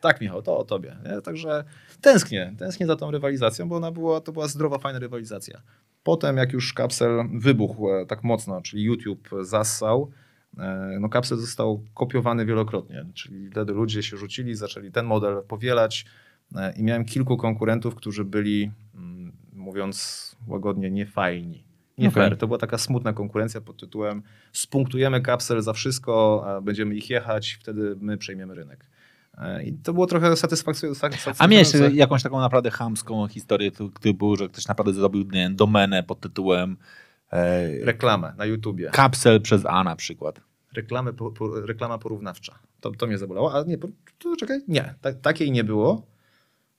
Tak, 0.00 0.20
Michał, 0.20 0.42
to 0.42 0.58
o 0.58 0.64
tobie. 0.64 0.96
Nie? 1.04 1.22
Także 1.22 1.64
tęsknię, 2.00 2.54
tęsknię 2.58 2.86
za 2.86 2.96
tą 2.96 3.10
rywalizacją, 3.10 3.68
bo 3.68 3.76
ona 3.76 3.90
była, 3.90 4.20
to 4.20 4.32
była 4.32 4.48
zdrowa, 4.48 4.78
fajna 4.78 4.98
rywalizacja. 4.98 5.62
Potem, 6.02 6.36
jak 6.36 6.52
już 6.52 6.72
kapsel 6.72 7.28
wybuchł 7.34 7.90
e, 7.90 8.06
tak 8.06 8.24
mocno, 8.24 8.62
czyli 8.62 8.82
YouTube 8.82 9.28
zassał, 9.42 10.10
no 11.00 11.08
kapsel 11.08 11.38
został 11.38 11.84
kopiowany 11.94 12.46
wielokrotnie, 12.46 13.06
czyli 13.14 13.50
wtedy 13.50 13.72
ludzie 13.72 14.02
się 14.02 14.16
rzucili, 14.16 14.54
zaczęli 14.54 14.92
ten 14.92 15.06
model 15.06 15.42
powielać 15.48 16.04
e, 16.56 16.72
i 16.72 16.82
miałem 16.82 17.04
kilku 17.04 17.36
konkurentów, 17.36 17.94
którzy 17.94 18.24
byli, 18.24 18.70
mm, 18.94 19.32
mówiąc 19.52 20.36
łagodnie, 20.46 20.90
niefajni. 20.90 21.64
Nie 21.98 22.08
Okej. 22.08 22.22
fair. 22.22 22.36
To 22.36 22.46
była 22.46 22.58
taka 22.58 22.78
smutna 22.78 23.12
konkurencja 23.12 23.60
pod 23.60 23.80
tytułem 23.80 24.22
spunktujemy 24.52 25.20
kapsel 25.20 25.62
za 25.62 25.72
wszystko, 25.72 26.44
a 26.46 26.60
będziemy 26.60 26.94
ich 26.94 27.10
jechać, 27.10 27.58
wtedy 27.60 27.96
my 28.00 28.16
przejmiemy 28.16 28.54
rynek. 28.54 28.86
E, 29.38 29.64
I 29.64 29.72
to 29.72 29.92
było 29.92 30.06
trochę 30.06 30.36
satysfakcjonujące. 30.36 31.10
A 31.38 31.46
miałeś 31.46 31.68
jakąś 31.92 32.22
taką 32.22 32.40
naprawdę 32.40 32.70
chamską 32.70 33.28
historię, 33.28 33.70
typu, 34.00 34.36
że 34.36 34.48
ktoś 34.48 34.68
naprawdę 34.68 34.92
zrobił 34.92 35.24
nie, 35.32 35.50
domenę 35.50 36.02
pod 36.02 36.20
tytułem 36.20 36.72
e, 36.72 37.07
reklamę 37.82 38.34
na 38.38 38.44
YouTubie. 38.44 38.90
kapsel 38.92 39.40
przez 39.40 39.66
A 39.66 39.84
na 39.84 39.96
przykład. 39.96 40.40
Reklamę, 40.74 41.12
po, 41.12 41.30
po, 41.30 41.60
reklama 41.60 41.98
porównawcza. 41.98 42.58
To, 42.80 42.90
to 42.90 43.06
mnie 43.06 43.18
zabolało. 43.18 43.54
A 43.54 43.62
nie, 43.62 43.78
to, 44.18 44.36
czekaj, 44.38 44.60
nie. 44.68 44.94
Ta, 45.00 45.12
takiej 45.12 45.50
nie 45.50 45.64
było. 45.64 46.06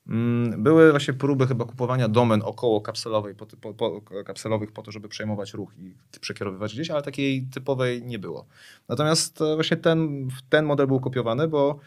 Mm, 0.08 0.64
Były 0.64 0.92
właśnie 0.92 1.14
próby 1.14 1.48
chyba 1.48 1.66
kupowania 1.66 2.08
domen 2.08 2.42
około 2.46 2.82
kapselowej, 2.82 3.36
po, 3.36 3.46
po, 3.46 3.74
po, 3.74 4.02
kapselowych 4.26 4.72
po 4.72 4.82
to, 4.82 4.92
żeby 4.92 5.10
przejmować 5.10 5.54
ruch 5.54 5.74
i 5.78 5.94
przekierowywać 6.22 6.74
gdzieś, 6.74 6.90
ale 6.90 7.02
takiej 7.02 7.44
typowej 7.54 8.04
nie 8.04 8.20
było. 8.20 8.46
Natomiast 8.88 9.42
e, 9.42 9.56
właśnie 9.56 9.78
ten, 9.78 10.28
ten 10.50 10.66
model 10.66 10.88
był 10.88 11.00
kopiowany, 11.00 11.48
bo 11.48 11.80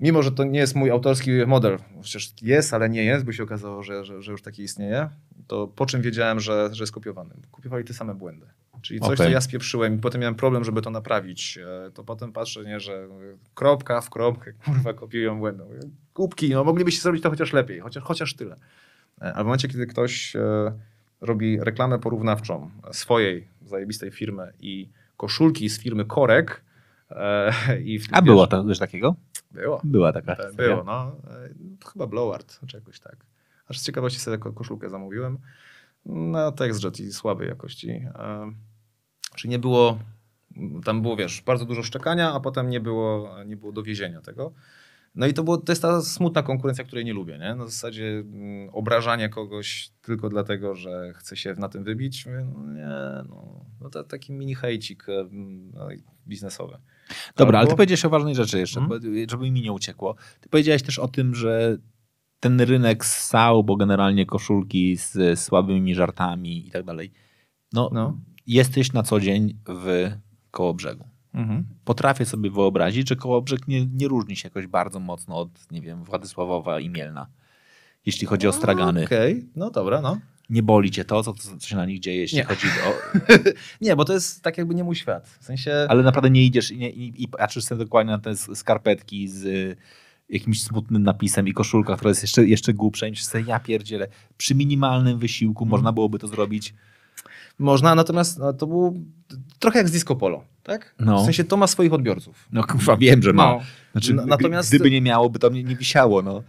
mimo, 0.00 0.22
że 0.22 0.32
to 0.32 0.44
nie 0.44 0.58
jest 0.58 0.74
mój 0.74 0.90
autorski 0.90 1.30
model, 1.46 1.78
chociaż 1.96 2.32
jest, 2.42 2.74
ale 2.74 2.90
nie 2.90 3.04
jest, 3.04 3.24
by 3.24 3.32
się 3.32 3.42
okazało, 3.42 3.82
że, 3.82 4.04
że, 4.04 4.22
że 4.22 4.32
już 4.32 4.42
taki 4.42 4.62
istnieje, 4.62 5.08
to 5.46 5.66
po 5.66 5.86
czym 5.86 6.02
wiedziałem, 6.02 6.40
że, 6.40 6.68
że 6.72 6.82
jest 6.82 6.92
kopiowany? 6.92 7.34
Kopiowali 7.50 7.84
te 7.84 7.94
same 7.94 8.14
błędy. 8.14 8.46
Czyli 8.82 9.00
coś, 9.00 9.06
Okej. 9.14 9.26
co 9.26 9.32
ja 9.32 9.40
spieprzyłem 9.40 9.94
i 9.94 9.98
potem 9.98 10.20
miałem 10.20 10.34
problem, 10.34 10.64
żeby 10.64 10.82
to 10.82 10.90
naprawić, 10.90 11.58
e, 11.86 11.90
to 11.90 12.04
potem 12.04 12.32
patrzę, 12.32 12.64
nie, 12.64 12.80
że 12.80 13.08
kropka 13.54 14.00
w 14.00 14.10
kropkę, 14.10 14.52
kurwa, 14.64 14.94
kopiują 14.94 15.38
błędy. 15.38 15.64
Głupki, 16.14 16.50
no 16.50 16.64
moglibyście 16.64 17.02
zrobić 17.02 17.22
to 17.22 17.30
chociaż 17.30 17.52
lepiej, 17.52 17.80
chociaż, 17.80 18.04
chociaż 18.04 18.34
tyle. 18.34 18.56
E, 19.22 19.34
A 19.34 19.42
w 19.42 19.46
momencie, 19.46 19.68
kiedy 19.68 19.86
ktoś 19.86 20.36
e, 20.36 20.72
robi 21.20 21.60
reklamę 21.60 21.98
porównawczą 21.98 22.70
swojej 22.92 23.48
zajebistej 23.66 24.10
firmy 24.10 24.52
i 24.60 24.88
koszulki 25.16 25.68
z 25.68 25.80
firmy 25.80 26.04
Korek 26.04 26.64
i 27.84 27.98
w, 27.98 28.08
A 28.12 28.22
wiesz, 28.22 28.26
było 28.26 28.46
to 28.46 28.64
coś 28.64 28.78
takiego? 28.78 29.16
Było. 29.50 29.80
Była 29.84 30.12
taka 30.12 30.36
Tak, 30.36 30.46
historia. 30.46 30.70
było, 30.72 30.84
no. 30.84 31.16
E, 31.30 31.48
To 31.80 31.88
chyba 31.88 32.06
Blowart, 32.06 32.60
czy 32.66 32.76
jakoś 32.76 33.00
tak. 33.00 33.16
Aż 33.68 33.78
z 33.78 33.84
ciekawości 33.84 34.20
sobie 34.20 34.38
ko- 34.38 34.52
koszulkę 34.52 34.90
zamówiłem. 34.90 35.38
Na 36.06 36.52
TextJet 36.52 37.00
i 37.00 37.12
słabej 37.12 37.48
jakości. 37.48 37.90
E, 37.90 38.52
Czyli 39.36 39.50
nie 39.50 39.58
było, 39.58 39.98
tam 40.84 41.02
było, 41.02 41.16
wiesz, 41.16 41.42
bardzo 41.42 41.64
dużo 41.64 41.82
szczekania, 41.82 42.32
a 42.32 42.40
potem 42.40 42.70
nie 42.70 42.80
było, 42.80 43.36
nie 43.46 43.56
było 43.56 43.72
dowiezienia 43.72 44.20
tego. 44.20 44.52
No 45.18 45.26
i 45.26 45.34
to, 45.34 45.44
było, 45.44 45.56
to 45.56 45.72
jest 45.72 45.82
ta 45.82 46.02
smutna 46.02 46.42
konkurencja, 46.42 46.84
której 46.84 47.04
nie 47.04 47.12
lubię, 47.12 47.38
nie? 47.38 47.54
Na 47.54 47.64
zasadzie 47.66 48.04
mm, 48.06 48.68
obrażanie 48.72 49.28
kogoś 49.28 49.90
tylko 50.02 50.28
dlatego, 50.28 50.74
że 50.74 51.12
chce 51.16 51.36
się 51.36 51.54
na 51.58 51.68
tym 51.68 51.84
wybić. 51.84 52.26
Mówię, 52.26 52.46
no 52.54 52.72
nie, 52.72 52.88
no, 53.28 53.64
no 53.80 53.90
to 53.90 54.04
taki 54.04 54.32
mini 54.32 54.54
hejcik 54.54 55.08
e, 55.08 55.28
no, 55.74 55.88
biznesowy. 56.26 56.78
Dobra, 57.36 57.58
ale 57.58 57.66
ty 57.66 57.70
Albo- 57.72 57.76
powiedziałeś 57.76 58.04
o 58.04 58.10
ważnej 58.10 58.34
rzeczy 58.34 58.58
jeszcze, 58.58 58.80
bo- 58.80 58.94
żeby 59.30 59.50
mi 59.50 59.62
nie 59.62 59.72
uciekło. 59.72 60.14
Ty 60.40 60.48
powiedziałeś 60.48 60.82
też 60.82 60.98
o 60.98 61.08
tym, 61.08 61.34
że 61.34 61.76
ten 62.40 62.60
rynek 62.60 63.04
ssał, 63.04 63.64
bo 63.64 63.76
generalnie 63.76 64.26
koszulki 64.26 64.96
z 64.96 65.40
słabymi 65.40 65.94
żartami 65.94 66.66
i 66.66 66.70
tak 66.70 66.84
dalej. 66.84 67.12
No, 67.72 67.90
No. 67.92 68.20
jesteś 68.46 68.92
na 68.92 69.02
co 69.02 69.20
dzień 69.20 69.58
w 69.68 70.10
Kołobrzegu. 70.50 71.04
Mhm. 71.38 71.64
Potrafię 71.84 72.26
sobie 72.26 72.50
wyobrazić, 72.50 73.08
że 73.08 73.16
Kołobrzeg 73.16 73.68
nie, 73.68 73.86
nie 73.86 74.08
różni 74.08 74.36
się 74.36 74.46
jakoś 74.48 74.66
bardzo 74.66 75.00
mocno 75.00 75.38
od, 75.38 75.70
nie 75.70 75.80
wiem, 75.80 76.04
Władysławowa 76.04 76.80
i 76.80 76.90
Mielna. 76.90 77.26
Jeśli 78.06 78.26
chodzi 78.26 78.48
o 78.48 78.52
stragany. 78.52 79.04
Okej, 79.04 79.48
no 79.56 79.70
dobra, 79.70 80.00
no. 80.00 80.18
Nie 80.50 80.62
boli 80.62 80.90
cię 80.90 81.04
to, 81.04 81.22
co, 81.22 81.34
co 81.34 81.68
się 81.68 81.76
na 81.76 81.86
nich 81.86 82.00
dzieje, 82.00 82.20
jeśli 82.20 82.38
Nie. 82.38 82.44
chodzi 82.44 82.66
o... 82.66 83.18
Nie, 83.84 83.96
bo 83.96 84.04
to 84.04 84.12
jest 84.12 84.42
tak 84.42 84.58
jakby 84.58 84.74
nie 84.74 84.84
mój 84.84 84.96
świat. 84.96 85.28
W 85.40 85.44
sensie... 85.44 85.86
Ale 85.88 86.02
naprawdę 86.02 86.30
nie 86.30 86.44
idziesz 86.44 86.70
i, 86.70 86.78
nie, 86.78 86.90
i, 86.90 87.22
i 87.22 87.28
patrzysz 87.28 87.64
sobie 87.64 87.84
dokładnie 87.84 88.12
na 88.12 88.18
te 88.18 88.36
skarpetki 88.36 89.28
z 89.28 89.44
y, 89.44 89.76
jakimś 90.28 90.62
smutnym 90.62 91.02
napisem 91.02 91.48
i 91.48 91.52
koszulka, 91.52 91.96
która 91.96 92.08
jest 92.08 92.22
jeszcze, 92.22 92.46
jeszcze 92.46 92.74
głupsza 92.74 93.06
i 93.06 93.16
sobie, 93.16 93.44
ja 93.46 93.60
pierdzielę, 93.60 94.08
przy 94.36 94.54
minimalnym 94.54 95.18
wysiłku 95.18 95.64
Mhm. 95.64 95.70
można 95.70 95.92
byłoby 95.92 96.18
to 96.18 96.28
zrobić. 96.28 96.74
Można, 97.58 97.94
natomiast 97.94 98.38
no, 98.38 98.52
to 98.52 98.66
było 98.66 98.94
trochę 99.58 99.78
jak 99.78 99.88
z 99.88 99.92
disco 99.92 100.16
polo, 100.16 100.44
tak? 100.62 100.94
No. 100.98 101.22
W 101.22 101.24
sensie 101.24 101.44
to 101.44 101.56
ma 101.56 101.66
swoich 101.66 101.92
odbiorców. 101.92 102.48
No 102.52 102.64
kurwa, 102.64 102.96
wiem, 102.96 103.22
że 103.22 103.32
ma. 103.32 103.44
No. 103.44 103.60
Znaczy, 103.92 104.12
N- 104.12 104.22
natomiast- 104.26 104.68
Gdyby 104.70 104.90
nie 104.90 105.00
miało, 105.02 105.30
by 105.30 105.38
to 105.38 105.48
nie, 105.48 105.64
nie 105.64 105.76
wisiało. 105.76 106.22
No. 106.22 106.42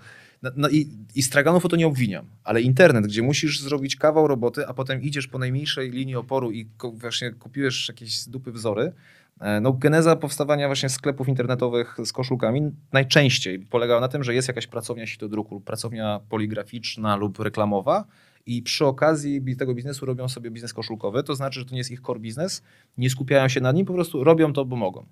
No, 0.44 0.50
no 0.56 0.70
i, 0.70 0.88
i 1.16 1.24
straganów 1.24 1.66
o 1.66 1.70
to 1.70 1.76
nie 1.76 1.88
obwiniam, 1.88 2.26
ale 2.44 2.62
internet, 2.62 3.08
gdzie 3.08 3.22
musisz 3.22 3.60
zrobić 3.60 3.96
kawał 3.96 4.28
roboty, 4.28 4.68
a 4.68 4.74
potem 4.74 5.02
idziesz 5.02 5.28
po 5.28 5.40
najmniejszej 5.40 5.92
linii 5.92 6.16
oporu 6.16 6.52
i 6.52 6.68
właśnie 6.94 7.32
kupiłeś 7.32 7.88
jakieś 7.90 8.26
dupy 8.26 8.52
wzory, 8.52 8.92
e, 9.42 9.60
no 9.62 9.74
geneza 9.74 10.16
powstawania 10.16 10.68
właśnie 10.68 10.90
sklepów 10.90 11.28
internetowych 11.28 11.98
z 12.06 12.14
koszulkami 12.14 12.72
najczęściej 12.94 13.60
polegała 13.60 14.02
na 14.02 14.08
tym, 14.08 14.24
że 14.24 14.34
jest 14.34 14.48
jakaś 14.48 14.68
pracownia 14.68 15.08
sitodruku 15.08 15.56
lub 15.56 15.64
pracownia 15.64 16.20
poligraficzna 16.30 17.16
lub 17.16 17.40
reklamowa 17.40 18.06
i 18.50 18.62
przy 18.62 18.86
okazji 18.86 19.56
tego 19.56 19.74
biznesu 19.74 20.06
robią 20.06 20.30
sobie 20.30 20.52
biznes 20.52 20.74
koszulkowy, 20.74 21.24
to 21.24 21.36
znaczy, 21.36 21.60
że 21.60 21.66
to 21.66 21.72
nie 21.72 21.78
jest 21.78 21.92
ich 21.92 22.02
core 22.02 22.20
biznes, 22.20 22.64
nie 22.98 23.10
skupiają 23.10 23.48
się 23.48 23.62
na 23.62 23.72
nim, 23.72 23.86
po 23.86 23.94
prostu 23.94 24.24
robią 24.24 24.54
to, 24.54 24.66
bo 24.66 24.76
mogą. 24.76 25.06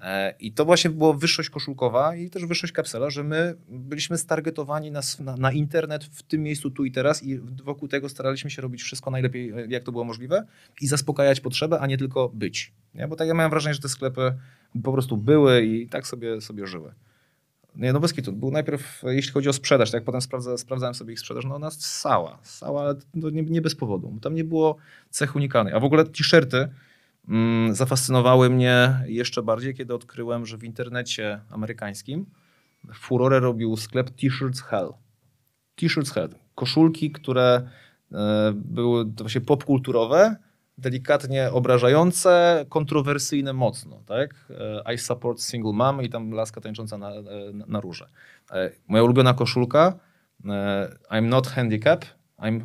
E, 0.00 0.34
I 0.40 0.52
to 0.52 0.64
właśnie 0.64 0.90
była 0.90 1.12
wyższość 1.12 1.50
koszulkowa 1.50 2.16
i 2.16 2.30
też 2.30 2.46
wyższość 2.46 2.72
kapsela, 2.72 3.10
że 3.10 3.24
my 3.24 3.54
byliśmy 3.68 4.18
stargetowani 4.18 4.90
na, 4.90 5.00
na, 5.20 5.36
na 5.36 5.52
internet 5.52 6.04
w 6.04 6.22
tym 6.22 6.42
miejscu 6.42 6.70
tu 6.70 6.84
i 6.84 6.92
teraz 6.92 7.22
i 7.22 7.38
wokół 7.38 7.88
tego 7.88 8.08
staraliśmy 8.08 8.50
się 8.50 8.62
robić 8.62 8.82
wszystko 8.82 9.10
najlepiej, 9.10 9.50
e, 9.50 9.66
jak 9.68 9.82
to 9.82 9.92
było 9.92 10.04
możliwe 10.04 10.46
i 10.80 10.86
zaspokajać 10.86 11.40
potrzebę, 11.40 11.80
a 11.80 11.86
nie 11.86 11.98
tylko 11.98 12.28
być. 12.28 12.72
Nie? 12.94 13.08
Bo 13.08 13.16
tak 13.16 13.28
ja 13.28 13.34
miałem 13.34 13.50
wrażenie, 13.50 13.74
że 13.74 13.80
te 13.80 13.88
sklepy 13.88 14.34
po 14.82 14.92
prostu 14.92 15.16
były 15.16 15.62
i 15.62 15.88
tak 15.88 16.06
sobie, 16.06 16.40
sobie 16.40 16.66
żyły. 16.66 16.92
Nie, 17.78 17.92
no 17.92 18.00
bez 18.00 18.12
kitu. 18.12 18.32
Był 18.32 18.50
najpierw, 18.50 19.02
jeśli 19.06 19.32
chodzi 19.32 19.48
o 19.48 19.52
sprzedaż, 19.52 19.90
tak 19.90 19.94
jak 19.94 20.04
potem 20.04 20.20
sprawdza, 20.20 20.58
sprawdzałem 20.58 20.94
sobie 20.94 21.12
ich 21.12 21.20
sprzedaż, 21.20 21.44
no 21.44 21.54
ona 21.54 21.70
sała, 21.70 22.38
sała, 22.42 22.82
ale 22.82 22.94
nie, 23.14 23.42
nie 23.42 23.62
bez 23.62 23.74
powodu. 23.74 24.18
Tam 24.22 24.34
nie 24.34 24.44
było 24.44 24.76
cech 25.10 25.36
unikalnych. 25.36 25.74
A 25.74 25.80
w 25.80 25.84
ogóle 25.84 26.04
t-shirty 26.04 26.68
mm, 27.28 27.74
zafascynowały 27.74 28.50
mnie 28.50 29.02
jeszcze 29.06 29.42
bardziej, 29.42 29.74
kiedy 29.74 29.94
odkryłem, 29.94 30.46
że 30.46 30.58
w 30.58 30.64
internecie 30.64 31.40
amerykańskim 31.50 32.26
furorę 32.94 33.40
robił 33.40 33.76
sklep 33.76 34.10
T-shirts 34.10 34.60
Hell. 34.60 34.92
T-shirts 35.74 36.10
Hell. 36.10 36.34
Koszulki, 36.54 37.10
które 37.10 37.68
e, 38.12 38.52
były 38.54 39.04
właśnie 39.04 39.40
popkulturowe, 39.40 40.36
delikatnie 40.78 41.50
obrażające, 41.52 42.64
kontrowersyjne 42.68 43.52
mocno, 43.52 44.02
tak? 44.06 44.34
E, 44.86 44.94
I 44.94 44.98
support 44.98 45.40
single 45.40 45.72
mom 45.72 46.02
i 46.02 46.08
tam 46.08 46.30
laska 46.30 46.60
tańcząca 46.60 46.98
na, 46.98 47.10
e, 47.10 47.22
na, 47.66 47.80
róże. 47.80 48.08
E, 48.52 48.70
Moja 48.88 49.02
ulubiona 49.02 49.34
koszulka 49.34 49.98
I'm 51.10 51.28
not 51.28 51.46
handicap, 51.46 52.04
I'm, 52.38 52.60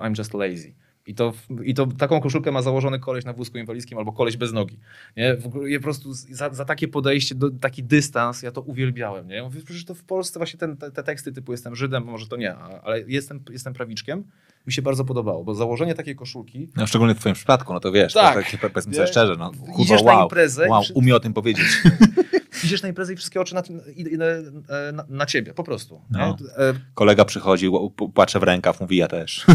I'm 0.00 0.18
just 0.18 0.34
lazy. 0.34 0.79
I 1.06 1.14
to, 1.14 1.32
I 1.64 1.74
to 1.74 1.86
taką 1.86 2.20
koszulkę 2.20 2.52
ma 2.52 2.62
założony 2.62 2.98
koleś 2.98 3.24
na 3.24 3.32
wózku 3.32 3.58
inwalidzkim 3.58 3.98
albo 3.98 4.12
koleś 4.12 4.36
bez 4.36 4.52
nogi. 4.52 4.78
Nie? 5.16 5.36
W 5.36 5.46
ogóle, 5.46 5.70
ja 5.70 5.78
po 5.78 5.82
prostu 5.82 6.12
za, 6.12 6.54
za 6.54 6.64
takie 6.64 6.88
podejście, 6.88 7.34
do, 7.34 7.50
taki 7.50 7.82
dystans, 7.82 8.42
ja 8.42 8.50
to 8.52 8.60
uwielbiałem. 8.60 9.28
Nie? 9.28 9.42
Mówię, 9.42 9.60
przecież 9.64 9.84
to 9.84 9.94
w 9.94 10.04
Polsce 10.04 10.38
właśnie 10.38 10.58
ten, 10.58 10.76
te, 10.76 10.90
te 10.90 11.02
teksty 11.02 11.32
typu 11.32 11.52
jestem 11.52 11.76
Żydem, 11.76 12.04
może 12.04 12.26
to 12.26 12.36
nie, 12.36 12.54
ale 12.56 13.00
jestem, 13.06 13.40
jestem 13.50 13.72
prawiczkiem, 13.74 14.24
mi 14.66 14.72
się 14.72 14.82
bardzo 14.82 15.04
podobało, 15.04 15.44
bo 15.44 15.54
założenie 15.54 15.94
takiej 15.94 16.16
koszulki 16.16 16.68
No, 16.76 16.86
szczególnie 16.86 17.14
w 17.14 17.18
twoim 17.18 17.34
przypadku, 17.34 17.72
no 17.72 17.80
to 17.80 17.92
wiesz, 17.92 18.12
Tak. 18.12 18.50
to, 18.50 18.58
tak, 18.58 18.72
powiedzmy 18.72 18.94
sobie 18.94 19.06
szczerze, 19.06 19.36
no, 19.38 19.50
kurwa, 19.50 19.82
Idziesz 19.82 20.02
na 20.02 20.12
wow, 20.12 20.22
imprezę 20.22 20.68
wow, 20.68 20.82
przy- 20.82 20.92
umie 20.92 21.16
o 21.16 21.20
tym 21.20 21.32
powiedzieć. 21.32 21.66
idziesz 22.64 22.82
na 22.82 22.88
imprezę 22.88 23.12
i 23.12 23.16
wszystkie 23.16 23.40
oczy 23.40 23.54
na, 23.54 23.62
tym- 23.62 23.80
i- 23.96 24.14
e, 24.14 24.92
na, 24.92 25.04
na 25.08 25.26
ciebie, 25.26 25.54
po 25.54 25.64
prostu. 25.64 26.00
No. 26.10 26.18
Nie? 26.18 26.64
E, 26.64 26.74
Kolega 26.94 27.24
przychodzi, 27.24 27.70
płacze 28.14 28.40
w 28.40 28.42
rękaw, 28.42 28.80
mówi 28.80 28.96
ja 28.96 29.08
też. 29.08 29.46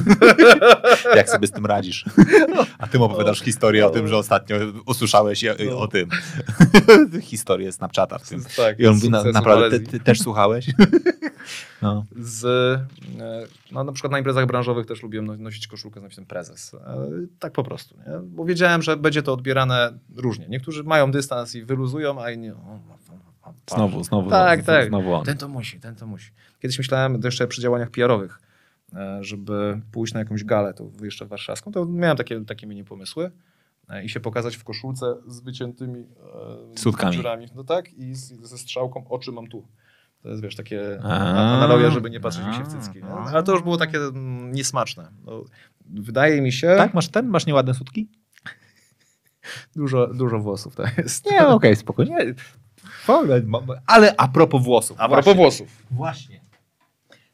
Jak 1.15 1.29
sobie 1.29 1.47
z 1.47 1.51
tym 1.51 1.65
radzisz? 1.65 2.05
A 2.77 2.87
ty 2.87 2.99
mu 2.99 3.03
opowiadasz 3.05 3.39
historię 3.41 3.87
o 3.87 3.89
tym, 3.89 4.07
że 4.07 4.17
ostatnio 4.17 4.55
usłyszałeś 4.85 5.45
No. 5.69 5.77
o 5.79 5.87
tym. 5.87 6.09
Historię 7.21 7.71
Snapchata 7.71 8.17
w 8.19 8.29
tym. 8.29 8.43
tak, 8.57 8.79
I 8.79 8.87
on 8.87 8.95
mówi, 8.95 9.09
na, 9.09 9.23
naprawdę, 9.23 9.79
ty, 9.79 9.85
ty 9.87 9.99
też 9.99 10.19
słuchałeś? 10.19 10.65
No. 11.85 12.05
z, 12.19 12.45
e, 12.45 13.47
no, 13.71 13.83
na 13.83 13.91
przykład 13.91 14.11
na 14.11 14.17
imprezach 14.17 14.45
branżowych 14.45 14.85
też 14.85 15.03
lubiłem 15.03 15.25
no- 15.25 15.37
nosić 15.37 15.67
koszulkę 15.67 15.99
z 15.99 16.03
napisem 16.03 16.25
prezes. 16.25 16.73
E, 16.73 16.79
Tak 17.39 17.53
po 17.53 17.63
prostu, 17.63 17.97
nie? 17.97 18.19
bo 18.23 18.45
wiedziałem, 18.45 18.81
że 18.81 18.97
będzie 18.97 19.23
to 19.23 19.33
odbierane 19.33 19.93
różnie. 20.15 20.47
Niektórzy 20.49 20.83
mają 20.83 21.11
dystans 21.11 21.55
i 21.55 21.63
wyluzują, 21.63 22.21
a 22.21 22.31
inni... 22.31 22.51
O, 22.51 22.79
Znowu, 23.75 24.03
znowu, 24.03 24.29
Tak, 24.29 24.63
znowu, 24.63 24.79
tak. 24.79 24.87
znowu. 24.89 25.23
Ten 25.23 25.37
to 25.37 25.47
musi, 25.47 25.79
ten 25.79 25.95
to 25.95 26.07
musi. 26.07 26.31
Kiedyś 26.59 26.77
myślałem 26.77 27.21
jeszcze 27.23 27.47
przy 27.47 27.61
działaniach 27.61 27.89
PR-owych, 27.89 28.39
e, 28.93 29.23
żeby 29.23 29.81
pójść 29.91 30.13
na 30.13 30.19
jakąś 30.19 30.43
galę, 30.43 30.73
to 30.73 30.89
jeszcze 31.01 31.25
warszawską, 31.25 31.71
to 31.71 31.85
miałem 31.85 32.17
takie, 32.17 32.45
takie 32.45 32.67
mini 32.67 32.83
pomysły 32.83 33.31
i 34.03 34.09
się 34.09 34.19
pokazać 34.19 34.55
w 34.55 34.63
koszulce 34.63 35.15
z 35.27 35.39
wyciętymi 35.39 35.99
e, 35.99 37.11
dziurami. 37.11 37.45
No 37.55 37.63
tak, 37.63 37.93
i 37.93 38.15
z, 38.15 38.33
ze 38.41 38.57
strzałką 38.57 39.07
oczy 39.09 39.31
mam 39.31 39.47
tu. 39.47 39.67
To 40.25 40.29
jest, 40.29 40.41
wiesz, 40.41 40.55
takie 40.55 40.99
analogia, 41.03 41.89
żeby 41.91 42.09
nie 42.09 42.19
patrzeć 42.19 42.45
mi 42.45 42.53
się 42.53 42.63
w 42.63 42.67
cycki. 42.67 43.03
Nie? 43.03 43.09
Ale 43.09 43.43
to 43.43 43.51
już 43.51 43.61
było 43.61 43.77
takie 43.77 43.97
mm, 43.97 44.51
niesmaczne. 44.51 45.11
No, 45.25 45.43
wydaje 45.85 46.41
mi 46.41 46.51
się, 46.51 46.75
Tak, 46.77 46.93
masz 46.93 47.07
ten? 47.07 47.27
Masz 47.27 47.45
nieładne 47.45 47.73
sutki? 47.73 48.09
dużo, 49.75 50.07
dużo 50.07 50.39
włosów 50.39 50.75
to 50.75 50.83
jest. 50.97 51.31
Nie, 51.31 51.47
okej, 51.47 51.75
spokojnie. 51.75 52.17
Powiem, 53.07 53.47
mam- 53.47 53.67
Ale 53.87 54.15
a 54.17 54.27
propos 54.27 54.63
włosów. 54.63 54.97
A 54.99 55.09
propos 55.09 55.35
włosów. 55.35 55.83
Właśnie. 55.91 56.41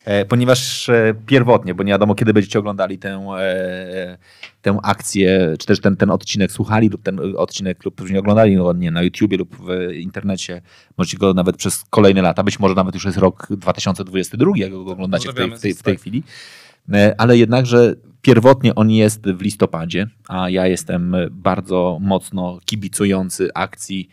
E, 0.06 0.26
ponieważ 0.26 0.90
e, 0.90 1.14
pierwotnie, 1.26 1.76
bo 1.76 1.84
nie 1.84 1.92
wiadomo 1.92 2.16
kiedy 2.16 2.34
będziecie 2.34 2.60
oglądali 2.60 2.98
tę, 2.98 3.10
e, 3.40 4.18
tę 4.62 4.78
akcję, 4.84 5.56
czy 5.60 5.68
też 5.68 5.80
ten, 5.80 5.98
ten 5.98 6.10
odcinek 6.10 6.52
słuchali 6.52 6.90
lub 6.90 7.04
ten 7.04 7.20
odcinek 7.38 7.86
lub 7.86 7.96
później 7.96 8.20
oglądali 8.20 8.56
no, 8.56 8.74
nie, 8.74 8.92
na 8.92 9.02
YouTubie 9.04 9.38
lub 9.38 9.56
w 9.56 9.94
internecie, 9.94 10.62
możecie 10.98 11.18
go 11.18 11.34
nawet 11.34 11.58
przez 11.58 11.84
kolejne 11.90 12.22
lata, 12.22 12.44
być 12.44 12.60
może 12.60 12.76
nawet 12.76 12.94
już 12.94 13.06
jest 13.06 13.18
rok 13.18 13.48
2022, 13.50 14.52
jak 14.56 14.72
go 14.72 14.86
oglądacie 14.86 15.30
w 15.30 15.36
tej, 15.36 15.52
w 15.52 15.60
tej, 15.60 15.74
w 15.74 15.84
tej 15.84 15.98
chwili. 15.98 16.24
Ale 17.18 17.38
jednakże 17.38 17.96
pierwotnie 18.22 18.76
on 18.76 18.92
jest 18.92 19.28
w 19.28 19.42
listopadzie, 19.42 20.08
a 20.28 20.50
ja 20.50 20.68
jestem 20.68 21.16
bardzo 21.32 21.98
mocno 22.02 22.60
kibicujący 22.66 23.50
akcji 23.54 24.10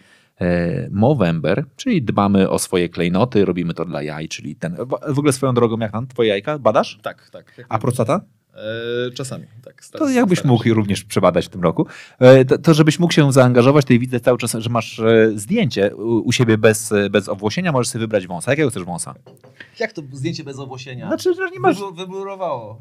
Movember, 0.90 1.64
czyli 1.76 2.02
dbamy 2.02 2.50
o 2.50 2.58
swoje 2.58 2.88
klejnoty, 2.88 3.44
robimy 3.44 3.74
to 3.74 3.84
dla 3.84 4.02
jaj, 4.02 4.28
czyli 4.28 4.56
ten. 4.56 4.76
W 5.08 5.18
ogóle 5.18 5.32
swoją 5.32 5.54
drogą, 5.54 5.78
jak 5.78 5.92
tam 5.92 6.06
twoje 6.06 6.28
jajka? 6.28 6.58
Badasz? 6.58 6.98
Tak, 7.02 7.30
tak. 7.30 7.66
A 7.68 7.78
prostata? 7.78 8.20
E, 9.08 9.10
czasami, 9.10 9.44
tak. 9.64 9.84
To 9.98 10.08
jakbyś 10.08 10.38
staram 10.38 10.52
mógł 10.52 10.74
również 10.74 11.04
przebadać 11.04 11.46
w 11.46 11.48
tym 11.48 11.62
roku. 11.62 11.86
E, 12.18 12.44
To, 12.44 12.58
to 12.58 12.74
żebyś 12.74 12.98
mógł 12.98 13.12
się 13.12 13.32
zaangażować, 13.32 13.84
to 13.84 13.88
widzę 13.94 14.20
cały 14.20 14.38
czas, 14.38 14.52
że 14.58 14.70
masz 14.70 14.98
e, 15.00 15.32
zdjęcie 15.34 15.96
u, 15.96 16.32
siebie 16.32 16.58
bez, 16.58 16.92
e, 16.92 17.10
bez 17.10 17.28
owłosienia, 17.28 17.72
możesz 17.72 17.88
sobie 17.88 18.00
wybrać 18.00 18.26
wąsa. 18.26 18.50
Jakiego 18.52 18.70
chcesz 18.70 18.84
wąsa? 18.84 19.14
Jak 19.80 19.92
to 19.92 20.02
zdjęcie 20.12 20.44
bez 20.44 20.58
owłosienia? 20.58 21.06
Znaczy, 21.06 21.34
że 21.34 21.50
nie 21.50 21.60
masz... 21.60 21.76
Wyblu- 21.76 21.96
Wyblurowało. 21.96 22.80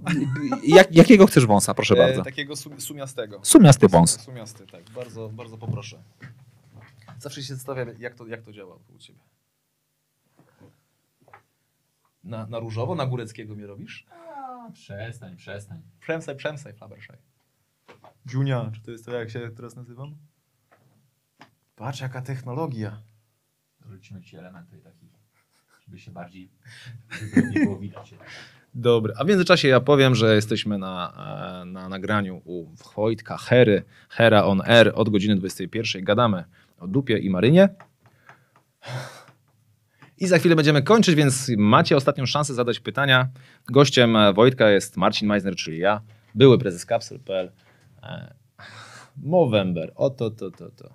Jak, 0.64 0.95
jakiego 0.95 1.26
chcesz 1.26 1.45
wąsa, 1.45 1.74
proszę 1.74 1.94
E, 1.94 1.98
bardzo. 1.98 2.24
takiego 2.24 2.56
sum, 2.56 2.82
sumiastego. 2.82 3.40
Sumiasty 3.44 3.88
wąs. 3.88 4.19
Sumiasty, 4.22 4.68
tak. 4.72 4.82
Bardzo, 4.95 5.30
bardzo 5.30 5.58
poproszę. 5.58 5.98
Zawsze 7.17 7.43
się 7.43 7.55
zastanawiam, 7.55 7.95
jak 7.99 8.15
to, 8.15 8.27
jak 8.27 8.41
to 8.41 8.53
działa 8.53 8.79
u 8.95 8.97
ciebie. 8.97 9.19
Na, 12.23 12.47
na 12.47 12.59
różowo, 12.59 12.95
na 12.95 13.05
góreckiego 13.05 13.55
mnie 13.55 13.67
robisz? 13.67 14.05
Przestań, 14.73 15.35
przestań. 15.35 15.81
Przemsaj, 15.99 16.35
przemsaj, 16.35 16.73
Faberszaj. 16.73 17.17
Junia, 18.33 18.71
czy 18.73 18.81
to 18.81 18.91
jest 18.91 19.05
to, 19.05 19.11
jak 19.11 19.29
się 19.29 19.51
teraz 19.55 19.75
nazywam? 19.75 20.15
Patrz, 21.75 22.01
jaka 22.01 22.21
technologia. 22.21 23.01
Dorzucimy 23.81 24.21
ci 24.21 24.37
elementy 24.37 24.77
takich, 24.77 25.09
żeby 25.85 25.99
się 25.99 26.11
bardziej 26.11 26.49
wygodnie 27.21 27.59
było 27.59 27.77
widać. 27.79 28.13
Dobry. 28.73 29.13
A 29.17 29.23
w 29.23 29.27
międzyczasie 29.27 29.67
ja 29.67 29.79
powiem, 29.79 30.15
że 30.15 30.35
jesteśmy 30.35 30.77
na, 30.77 31.13
e, 31.61 31.65
na 31.65 31.89
nagraniu 31.89 32.41
u 32.45 32.75
Wojtka 32.95 33.37
Hery, 33.37 33.83
Hera 34.09 34.43
on 34.43 34.61
Air 34.61 34.91
od 34.95 35.09
godziny 35.09 35.35
21. 35.35 36.03
Gadamy 36.03 36.43
o 36.80 36.88
dupie 36.88 37.17
i 37.17 37.30
marynie. 37.30 37.69
I 40.17 40.27
za 40.27 40.39
chwilę 40.39 40.56
będziemy 40.56 40.81
kończyć, 40.83 41.15
więc 41.15 41.51
macie 41.57 41.97
ostatnią 41.97 42.25
szansę 42.25 42.53
zadać 42.53 42.80
pytania. 42.80 43.30
Gościem 43.69 44.15
e, 44.15 44.33
Wojtka 44.33 44.69
jest 44.69 44.97
Marcin 44.97 45.27
Meisner, 45.27 45.56
czyli 45.56 45.80
ja, 45.80 46.01
były 46.35 46.57
prezes 46.57 46.85
Kapsel.pl. 46.85 47.51
E, 48.03 48.33
Movember. 49.17 49.91
Oto, 49.95 50.31
to, 50.31 50.51
to, 50.51 50.72
to. 50.72 50.93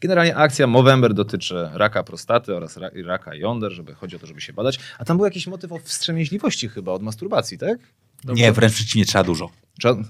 Generalnie 0.00 0.36
akcja 0.36 0.66
Movember 0.66 1.14
dotyczy 1.14 1.68
raka 1.72 2.02
prostaty 2.02 2.56
oraz 2.56 2.76
ra- 2.76 2.90
raka 3.04 3.34
jąder, 3.34 3.72
żeby 3.72 3.94
chodzi 3.94 4.16
o 4.16 4.18
to, 4.18 4.26
żeby 4.26 4.40
się 4.40 4.52
badać. 4.52 4.78
A 4.98 5.04
tam 5.04 5.16
był 5.16 5.24
jakiś 5.24 5.46
motyw 5.46 5.72
o 5.72 5.78
wstrzemięźliwości 5.78 6.68
chyba 6.68 6.92
od 6.92 7.02
masturbacji, 7.02 7.58
tak? 7.58 7.78
Nie, 8.24 8.52
wręcz 8.52 8.74
przeciwnie, 8.74 9.04
trzeba 9.04 9.24
dużo. 9.24 9.50
Cza- 9.82 10.04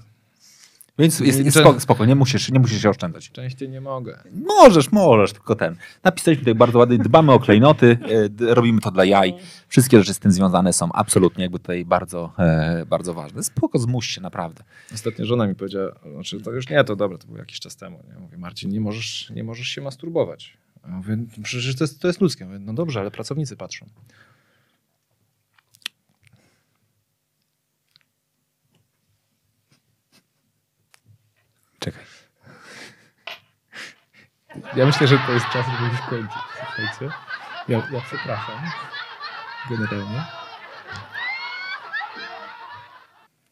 Więc 0.99 1.19
jest, 1.19 1.39
jest 1.45 1.57
spoko, 1.59 1.79
spoko, 1.79 2.05
nie 2.05 2.15
musisz, 2.15 2.51
nie 2.51 2.59
musisz 2.59 2.81
się 2.81 2.89
oszczędzać. 2.89 3.31
Częściej 3.31 3.69
nie 3.69 3.81
mogę. 3.81 4.19
Możesz, 4.31 4.91
możesz, 4.91 5.33
tylko 5.33 5.55
ten. 5.55 5.75
Napisaliśmy 6.03 6.41
tutaj 6.41 6.55
bardzo 6.55 6.79
ładnie, 6.79 6.97
dbamy 6.97 7.31
o 7.31 7.39
klejnoty, 7.39 7.97
e, 8.41 8.55
robimy 8.55 8.81
to 8.81 8.91
dla 8.91 9.05
jaj. 9.05 9.33
Wszystkie 9.67 9.97
rzeczy 9.99 10.13
z 10.13 10.19
tym 10.19 10.31
związane 10.31 10.73
są 10.73 10.91
absolutnie 10.93 11.43
jakby 11.43 11.59
tutaj 11.59 11.85
bardzo, 11.85 12.33
e, 12.39 12.85
bardzo 12.89 13.13
ważne. 13.13 13.43
Spoko, 13.43 13.79
zmuś 13.79 14.07
się, 14.07 14.21
naprawdę. 14.21 14.63
Ostatnio 14.93 15.25
żona 15.25 15.47
mi 15.47 15.55
powiedziała, 15.55 15.91
znaczy 16.13 16.41
to 16.41 16.51
już 16.51 16.69
nie, 16.69 16.83
to 16.83 16.95
dobra, 16.95 17.17
to 17.17 17.25
było 17.27 17.39
jakiś 17.39 17.59
czas 17.59 17.75
temu. 17.75 17.99
Nie? 18.13 18.19
Mówię, 18.19 18.37
Marcin, 18.37 18.71
nie 18.71 18.81
możesz, 18.81 19.29
nie 19.35 19.43
możesz 19.43 19.67
się 19.67 19.81
masturbować. 19.81 20.57
Ja 20.83 20.89
mówię, 20.91 21.15
"No 21.15 21.43
przecież 21.43 21.75
to 21.75 21.83
jest, 21.83 21.99
to 22.01 22.07
jest 22.07 22.21
ludzkie. 22.21 22.43
Ja 22.43 22.49
Mówię, 22.51 22.59
no 22.65 22.73
dobrze, 22.73 22.99
ale 22.99 23.11
pracownicy 23.11 23.55
patrzą. 23.57 23.85
Czekaj. 31.85 32.03
Ja 34.75 34.85
myślę, 34.85 35.07
że 35.07 35.17
to 35.17 35.31
jest 35.31 35.45
czas, 35.45 35.65
żeby 35.65 35.91
już 35.91 36.01
kończyć. 36.01 36.41
Słuchajcie. 36.55 37.15
Ja, 37.67 37.77
ja 37.91 38.01
przepraszam. 38.01 38.55
Generalnie. 39.69 40.23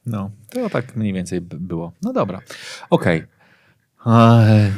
No, 0.05 0.31
to 0.49 0.69
tak 0.69 0.95
mniej 0.95 1.13
więcej 1.13 1.41
było. 1.41 1.93
No 2.01 2.13
dobra, 2.13 2.41
okej. 2.89 3.25
Eee, 4.05 4.71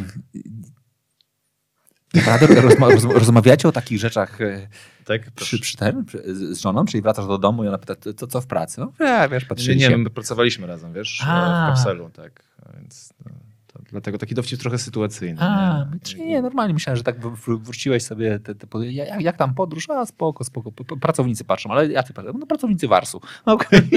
Naprawdę 2.15 2.47
rozma- 2.61 2.89
rozma- 2.95 3.13
rozmawiacie 3.13 3.67
o 3.67 3.71
takich 3.71 3.99
rzeczach 3.99 4.41
e, 4.41 4.67
Tak? 5.05 5.31
przy, 5.31 5.59
przy 5.59 5.77
ten, 5.77 6.05
przy, 6.05 6.35
z 6.35 6.59
żoną, 6.61 6.85
czyli 6.85 7.01
wracasz 7.01 7.27
do 7.27 7.37
domu 7.37 7.63
i 7.63 7.67
ona 7.67 7.77
pyta, 7.77 7.95
to 8.17 8.27
co 8.27 8.41
w 8.41 8.47
pracy? 8.47 8.81
No, 8.81 8.91
ja, 8.99 9.29
wiesz, 9.29 9.43
Nie, 9.43 9.49
patrzyli 9.49 9.77
nie, 9.77 9.87
się. 9.89 9.97
my 9.97 10.09
pracowaliśmy 10.09 10.67
razem, 10.67 10.93
wiesz, 10.93 11.21
A. 11.27 11.65
w 11.65 11.75
kapselu, 11.75 12.09
tak. 12.09 12.43
Więc 12.79 13.13
no, 13.25 13.31
to 13.67 13.79
Dlatego 13.91 14.17
taki 14.17 14.35
dowcip 14.35 14.59
trochę 14.59 14.77
sytuacyjny. 14.77 15.41
A, 15.41 15.85
nie? 15.93 15.99
czy 15.99 16.19
nie, 16.19 16.41
normalnie 16.41 16.73
myślałem, 16.73 16.97
że 16.97 17.03
tak 17.03 17.19
wr- 17.19 17.35
wr- 17.35 17.59
wróciłeś 17.59 18.03
sobie, 18.03 18.39
te, 18.39 18.55
te, 18.55 18.85
jak, 18.85 19.21
jak 19.21 19.37
tam 19.37 19.53
podróż, 19.53 19.89
a 19.89 20.05
spoko, 20.05 20.43
spoko, 20.43 20.71
pracownicy 21.01 21.43
patrzą, 21.43 21.71
ale 21.71 21.87
ja 21.87 22.03
ty 22.03 22.13
patrzę, 22.13 22.31
no 22.39 22.45
pracownicy 22.45 22.87
Warsu. 22.87 23.21
Okej. 23.45 23.81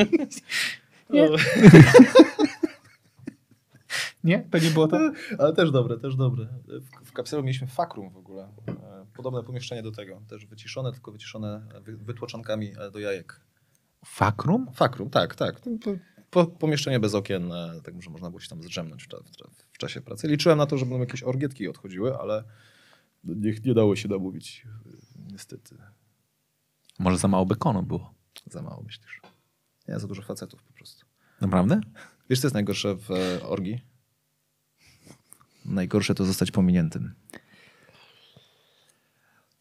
Nie? 1.10 1.28
nie? 4.28 4.48
To 4.50 4.58
nie 4.58 4.70
było 4.70 4.88
to? 4.88 4.98
Ale 5.38 5.52
też 5.52 5.70
dobre, 5.70 5.98
też 5.98 6.16
dobre. 6.16 6.46
W, 6.66 7.08
w 7.08 7.12
kapselu 7.12 7.42
mieliśmy 7.42 7.66
fakrum 7.66 8.10
w 8.10 8.16
ogóle. 8.16 8.48
E, 8.68 9.06
Podobne 9.16 9.42
pomieszczenie 9.42 9.82
do 9.82 9.92
tego. 9.92 10.22
Też 10.28 10.46
wyciszone, 10.46 10.92
tylko 10.92 11.12
wyciszone 11.12 11.66
wy, 11.82 11.96
wytłoczankami 11.96 12.72
e, 12.78 12.90
do 12.90 12.98
jajek. 12.98 13.40
Fakrum? 14.04 14.66
Fakrum, 14.74 15.10
tak, 15.10 15.34
tak. 15.34 15.60
Po, 16.30 16.46
pomieszczenie 16.46 17.00
bez 17.00 17.14
okien, 17.14 17.52
e, 17.52 17.80
tak 17.84 18.02
że 18.02 18.10
można 18.10 18.28
było 18.30 18.40
się 18.40 18.48
tam 18.48 18.62
zdrzemnąć 18.62 19.04
w, 19.04 19.08
w, 19.08 19.72
w 19.72 19.78
czasie 19.78 20.00
pracy. 20.00 20.28
Liczyłem 20.28 20.58
na 20.58 20.66
to, 20.66 20.78
że 20.78 20.84
będą 20.86 21.00
jakieś 21.00 21.22
orgietki 21.22 21.68
odchodziły, 21.68 22.18
ale 22.18 22.44
nie, 23.24 23.52
nie 23.64 23.74
dało 23.74 23.96
się 23.96 24.08
namówić. 24.08 24.66
e, 24.86 24.90
Niestety. 25.32 25.76
Może 26.98 27.18
za 27.18 27.28
mało 27.28 27.46
bekonu 27.46 27.82
było. 27.82 28.14
Za 28.50 28.62
mało 28.62 28.82
myślisz. 28.82 29.20
Nie, 29.88 29.98
za 29.98 30.06
dużo 30.06 30.22
facetów 30.22 30.62
po 30.62 30.72
prostu. 30.72 31.06
Naprawdę? 31.40 31.80
Wiesz, 32.30 32.40
co 32.40 32.46
jest 32.46 32.54
najgorsze 32.54 32.94
w 32.96 33.10
e, 33.10 33.42
orgii? 33.46 33.84
Najgorsze 35.68 36.14
to 36.14 36.24
zostać 36.24 36.50
pominiętym. 36.50 37.14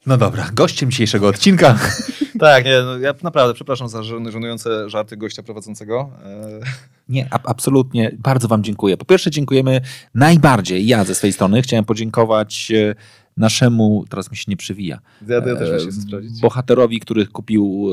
No 0.05 0.17
dobra, 0.17 0.49
gościem 0.53 0.91
dzisiejszego 0.91 1.27
odcinka 1.27 1.79
Tak, 2.39 2.65
nie, 2.65 2.81
no 2.81 2.97
ja 2.97 3.13
naprawdę 3.23 3.53
przepraszam 3.53 3.89
za 3.89 3.99
żen- 4.03 4.31
żenujące 4.31 4.89
żarty 4.89 5.17
gościa 5.17 5.43
prowadzącego. 5.43 6.09
E, 6.25 6.59
Nie, 7.09 7.27
a, 7.31 7.39
absolutnie. 7.43 8.11
Bardzo 8.19 8.47
Wam 8.47 8.63
dziękuję. 8.63 8.97
Po 8.97 9.05
pierwsze, 9.05 9.31
dziękujemy 9.31 9.81
najbardziej. 10.13 10.87
Ja 10.87 11.03
ze 11.03 11.15
swojej 11.15 11.33
strony 11.33 11.61
chciałem 11.61 11.85
podziękować 11.85 12.71
e, 12.71 12.95
naszemu, 13.37 14.05
teraz 14.09 14.31
mi 14.31 14.37
się 14.37 14.43
nie 14.47 14.57
przywija, 14.57 14.99
Ja, 15.27 15.35
ja 15.35 15.41
też 15.41 15.85
e, 15.87 15.91
sprawdzić. 15.91 16.41
bohaterowi, 16.41 16.99
który 16.99 17.27
kupił 17.27 17.87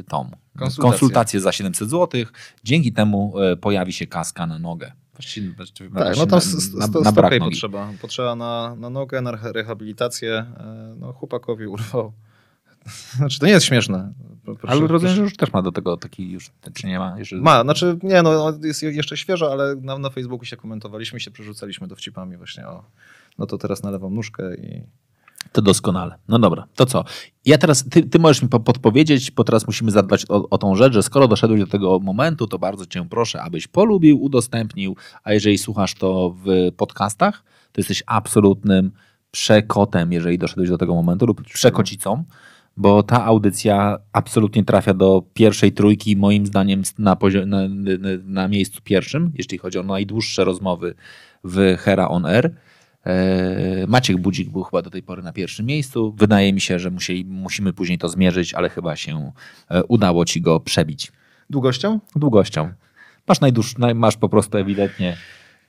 e, 0.00 0.02
tą 0.02 0.30
Konsultację. 0.58 0.82
konsultację 0.90 1.40
za 1.40 1.52
700 1.52 1.90
zł. 1.90 2.20
Dzięki 2.64 2.92
temu 2.92 3.34
pojawi 3.60 3.92
się 3.92 4.06
kaska 4.06 4.46
na 4.46 4.58
nogę. 4.58 4.92
Właściwie, 5.12 5.50
właściwie 5.52 5.90
Tak, 5.90 5.98
właśnie 6.04 6.22
no 6.22 6.26
tam 6.26 6.40
na, 6.74 6.86
na, 6.86 7.00
na 7.00 7.12
brak 7.12 7.38
potrzeba. 7.38 7.90
Potrzeba 8.00 8.34
na, 8.36 8.76
na 8.76 8.90
nogę, 8.90 9.20
na 9.20 9.32
reha- 9.32 9.52
rehabilitację. 9.52 10.32
E, 10.56 10.94
No, 10.98 11.12
chłopakowi 11.12 11.66
urwał. 11.66 12.12
Znaczy, 13.16 13.38
to 13.40 13.46
nie 13.46 13.52
jest 13.52 13.66
śmieszne. 13.66 14.12
Pro- 14.44 14.54
proszę- 14.56 14.72
Ale 14.72 14.80
rozumiem, 14.80 14.88
proszę- 14.88 15.14
że 15.16 15.22
już 15.22 15.36
też 15.36 15.52
ma 15.52 15.62
do 15.62 15.72
tego 15.72 15.96
taki 15.96 16.30
już, 16.30 16.50
czy 16.74 16.86
nie 16.86 16.98
ma? 16.98 17.18
Jeszcze... 17.18 17.36
Ma, 17.36 17.62
znaczy 17.62 17.98
nie, 18.02 18.22
no 18.22 18.52
jest 18.62 18.82
jeszcze 18.82 19.16
świeżo, 19.16 19.52
ale 19.52 19.76
na, 19.76 19.98
na 19.98 20.10
Facebooku 20.10 20.44
się 20.44 20.56
komentowaliśmy, 20.56 21.20
się 21.20 21.30
przerzucaliśmy 21.30 21.86
dowcipami 21.88 22.36
właśnie 22.36 22.68
o 22.68 22.84
no 23.38 23.46
to 23.46 23.58
teraz 23.58 23.82
nalewam 23.82 24.14
nóżkę 24.14 24.54
i 24.56 24.82
To 25.52 25.62
doskonale. 25.62 26.14
No 26.28 26.38
dobra, 26.38 26.66
to 26.74 26.86
co? 26.86 27.04
Ja 27.44 27.58
teraz, 27.58 27.84
ty, 27.88 28.02
ty 28.02 28.18
możesz 28.18 28.42
mi 28.42 28.48
po- 28.48 28.60
podpowiedzieć, 28.60 29.30
bo 29.30 29.44
teraz 29.44 29.66
musimy 29.66 29.90
zadbać 29.90 30.24
o, 30.28 30.48
o 30.48 30.58
tą 30.58 30.74
rzecz, 30.74 30.92
że 30.92 31.02
skoro 31.02 31.28
doszedłeś 31.28 31.60
do 31.60 31.66
tego 31.66 31.98
momentu, 31.98 32.46
to 32.46 32.58
bardzo 32.58 32.86
cię 32.86 33.06
proszę, 33.10 33.42
abyś 33.42 33.66
polubił, 33.66 34.22
udostępnił, 34.22 34.96
a 35.24 35.32
jeżeli 35.32 35.58
słuchasz 35.58 35.94
to 35.94 36.34
w 36.44 36.72
podcastach, 36.76 37.44
to 37.72 37.80
jesteś 37.80 38.02
absolutnym 38.06 38.90
przekotem, 39.30 40.12
jeżeli 40.12 40.38
doszedłeś 40.38 40.68
do 40.68 40.78
tego 40.78 40.94
momentu, 40.94 41.26
lub 41.26 41.42
przekocicą, 41.42 42.24
bo 42.76 43.02
ta 43.02 43.24
audycja 43.24 43.98
absolutnie 44.12 44.64
trafia 44.64 44.94
do 44.94 45.22
pierwszej 45.34 45.72
trójki, 45.72 46.16
moim 46.16 46.46
zdaniem 46.46 46.82
na, 46.98 47.16
na, 47.46 47.58
na 48.24 48.48
miejscu 48.48 48.80
pierwszym, 48.84 49.32
jeśli 49.34 49.58
chodzi 49.58 49.78
o 49.78 49.82
najdłuższe 49.82 50.44
rozmowy 50.44 50.94
w 51.44 51.76
Hera 51.78 52.08
On 52.08 52.26
Air. 52.26 52.54
E, 53.06 53.86
Maciek 53.88 54.16
Budzik 54.16 54.50
był 54.50 54.62
chyba 54.62 54.82
do 54.82 54.90
tej 54.90 55.02
pory 55.02 55.22
na 55.22 55.32
pierwszym 55.32 55.66
miejscu. 55.66 56.14
Wydaje 56.18 56.52
mi 56.52 56.60
się, 56.60 56.78
że 56.78 56.90
musieli, 56.90 57.24
musimy 57.24 57.72
później 57.72 57.98
to 57.98 58.08
zmierzyć, 58.08 58.54
ale 58.54 58.68
chyba 58.68 58.96
się 58.96 59.32
e, 59.70 59.84
udało 59.84 60.24
ci 60.24 60.40
go 60.40 60.60
przebić. 60.60 61.12
długością? 61.50 62.00
Długością. 62.16 62.72
Masz 63.28 63.40
najdłuższy, 63.40 63.74
naj- 63.76 63.94
masz 63.94 64.16
po 64.16 64.28
prostu 64.28 64.58
ewidentnie. 64.58 65.16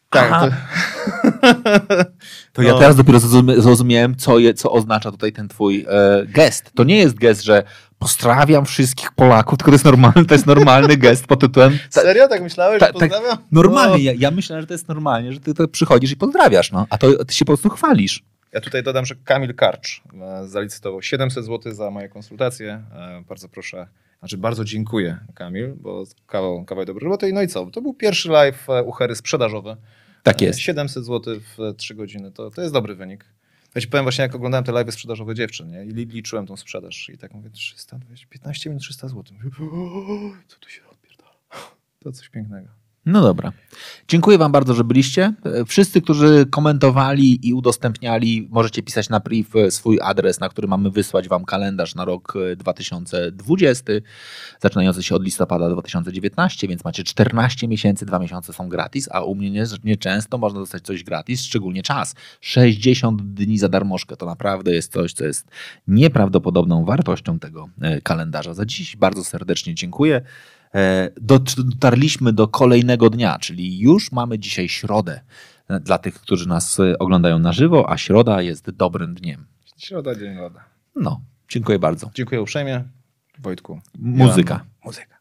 Tak, 0.10 0.30
Aha, 0.32 0.50
to- 0.50 2.06
to 2.54 2.62
ja 2.62 2.72
no. 2.74 2.80
teraz 2.80 2.96
dopiero 2.96 3.20
zrozumiałem, 3.58 4.16
co, 4.16 4.40
je, 4.40 4.54
co 4.54 4.72
oznacza 4.72 5.12
tutaj 5.12 5.32
ten 5.32 5.48
twój 5.48 5.86
e, 5.90 6.26
gest. 6.28 6.72
To 6.76 6.84
nie 6.84 6.98
jest 6.98 7.16
gest, 7.16 7.44
że 7.44 7.64
pozdrawiam 8.04 8.66
wszystkich 8.66 9.12
Polaków, 9.12 9.58
tylko 9.58 9.72
to 9.72 9.76
jest 9.76 9.86
normalny, 9.86 10.26
to 10.26 10.34
jest 10.34 10.46
normalny 10.46 10.98
gest 10.98 11.28
pod 11.28 11.40
tytułem. 11.40 11.80
Serio? 11.90 12.28
Tak 12.28 12.42
myślałeś, 12.42 12.80
Ta- 12.80 12.86
że 12.86 12.94
tak, 12.94 13.10
pozdrawiam? 13.10 13.38
Normalnie, 13.52 14.04
ja, 14.04 14.14
ja 14.18 14.32
myślę, 14.32 14.62
że 14.62 14.68
to 14.68 14.74
jest 14.74 14.88
normalnie, 14.88 15.34
że 15.34 15.40
ty 15.40 15.54
to 15.54 15.68
przychodzisz 15.68 16.12
i 16.12 16.16
pozdrawiasz, 16.16 16.72
no. 16.72 16.88
a 16.90 16.98
to 16.98 17.26
ty 17.26 17.34
się 17.34 17.46
po 17.46 17.50
prostu 17.50 17.70
chwalisz. 17.70 18.24
Ja 18.54 18.62
tutaj 18.62 18.84
dodam, 18.84 19.06
że 19.06 19.16
Kamil 19.16 19.56
Karcz 19.56 20.02
e, 20.22 20.48
zalicytował 20.48 21.02
700 21.02 21.46
zł 21.46 21.74
za 21.74 21.92
moje 21.92 22.10
konsultacje. 22.10 22.84
E, 22.96 23.24
Bardzo 23.30 23.50
proszę, 23.50 23.88
znaczy 24.20 24.38
bardzo 24.38 24.66
dziękuję 24.66 25.18
Kamil, 25.36 25.74
bo 25.76 26.04
kawał, 26.28 26.66
kawał 26.66 26.86
dobrej 26.86 27.04
roboty. 27.04 27.34
No 27.34 27.42
i 27.42 27.48
co? 27.48 27.66
To 27.66 27.82
był 27.82 27.94
pierwszy 27.94 28.30
live 28.30 28.70
e, 28.70 28.84
u 28.84 28.92
Hery 28.92 29.16
sprzedażowy. 29.16 29.76
Tak 30.24 30.42
jest. 30.42 30.60
700 30.60 31.06
zł 31.06 31.36
w 31.58 31.76
3 31.78 31.96
godziny, 31.96 32.32
to, 32.32 32.52
to 32.52 32.62
jest 32.62 32.74
dobry 32.74 32.96
wynik. 32.96 33.26
Ja 33.76 33.82
ci 33.82 33.88
powiem 33.88 34.06
właśnie, 34.06 34.22
jak 34.22 34.36
oglądałem 34.36 34.64
te 34.66 34.72
live 34.72 34.94
sprzedażowe 34.94 35.36
dziewczyn, 35.36 35.72
nie? 35.72 35.86
I 35.86 35.90
li- 35.90 36.06
liczyłem 36.06 36.46
tą 36.48 36.58
sprzedaż 36.58 37.10
i 37.10 37.18
tak 37.18 37.34
mówię, 37.34 37.50
300, 37.50 38.00
15 38.30 38.70
minut 38.70 38.84
300 38.84 39.08
zł. 39.08 39.24
Co 40.48 40.58
tu 40.60 40.70
się 40.70 40.86
odpierdala? 40.88 41.32
To 42.00 42.12
coś 42.12 42.30
pięknego. 42.30 42.70
No 43.06 43.22
dobra. 43.22 43.52
Dziękuję 44.08 44.38
Wam 44.38 44.52
bardzo, 44.52 44.74
że 44.74 44.84
byliście. 44.84 45.34
E, 45.46 45.66
Wszyscy, 45.66 46.02
którzy 46.02 46.46
komentowali 46.52 47.48
i 47.48 47.54
udostępniali, 47.54 48.48
możecie 48.52 48.84
pisać 48.84 49.10
na 49.10 49.20
priv 49.20 49.60
e, 49.60 49.72
swój 49.72 50.00
adres, 50.02 50.40
na 50.40 50.50
który 50.50 50.68
mamy 50.68 50.90
wysłać 50.92 51.28
Wam 51.30 51.46
kalendarz 51.46 51.96
na 51.96 52.06
rok 52.06 52.34
e, 52.52 52.56
2020, 52.56 53.84
zaczynający 54.62 55.04
się 55.04 55.16
od 55.16 55.24
listopada 55.24 55.70
2019, 55.70 56.68
więc 56.68 56.84
macie 56.84 57.04
14 57.04 57.68
miesięcy, 57.68 58.06
dwa 58.06 58.20
miesiące 58.20 58.54
są 58.54 58.70
gratis, 58.70 59.10
a 59.12 59.22
u 59.22 59.36
mnie 59.36 59.52
nie- 59.52 59.66
nieczęsto 59.84 60.38
można 60.38 60.60
dostać 60.60 60.84
coś 60.84 61.04
gratis, 61.04 61.44
szczególnie 61.44 61.84
czas. 61.84 62.16
60 62.42 63.22
dni 63.34 63.58
za 63.58 63.70
darmożkę 63.70 64.18
to 64.18 64.26
naprawdę 64.26 64.72
jest 64.72 64.92
coś, 64.94 65.14
co 65.14 65.24
jest 65.26 65.48
nieprawdopodobną 65.88 66.86
wartością 66.86 67.40
tego 67.40 67.70
e, 67.82 68.02
kalendarza. 68.02 68.54
Za 68.54 68.66
dziś 68.66 68.96
bardzo 68.98 69.24
serdecznie 69.24 69.76
dziękuję. 69.76 70.22
E, 70.76 71.10
dot- 71.22 71.62
Dotarliśmy 71.62 72.34
do 72.34 72.48
kolejnego 72.48 73.10
dnia, 73.10 73.40
czyli 73.40 73.80
już 73.80 74.12
mamy 74.12 74.40
dzisiaj 74.40 74.70
środę 74.70 75.22
e, 75.68 75.80
dla 75.80 75.98
tych, 75.98 76.14
którzy 76.16 76.48
nas 76.48 76.80
e, 76.80 77.00
oglądają 77.00 77.40
na 77.40 77.54
żywo, 77.54 77.90
a 77.92 77.98
środa 77.98 78.42
jest 78.42 78.70
dobrym 78.70 79.16
dniem. 79.16 79.46
Środa, 79.78 80.16
dzień 80.16 80.36
lada. 80.36 80.64
No, 80.96 81.22
dziękuję 81.50 81.80
bardzo. 81.80 82.12
Dziękuję 82.14 82.42
uprzejmie. 82.42 82.84
Wojtku. 83.40 83.82
Muzyka. 84.00 84.66
Muzyka. 84.86 85.16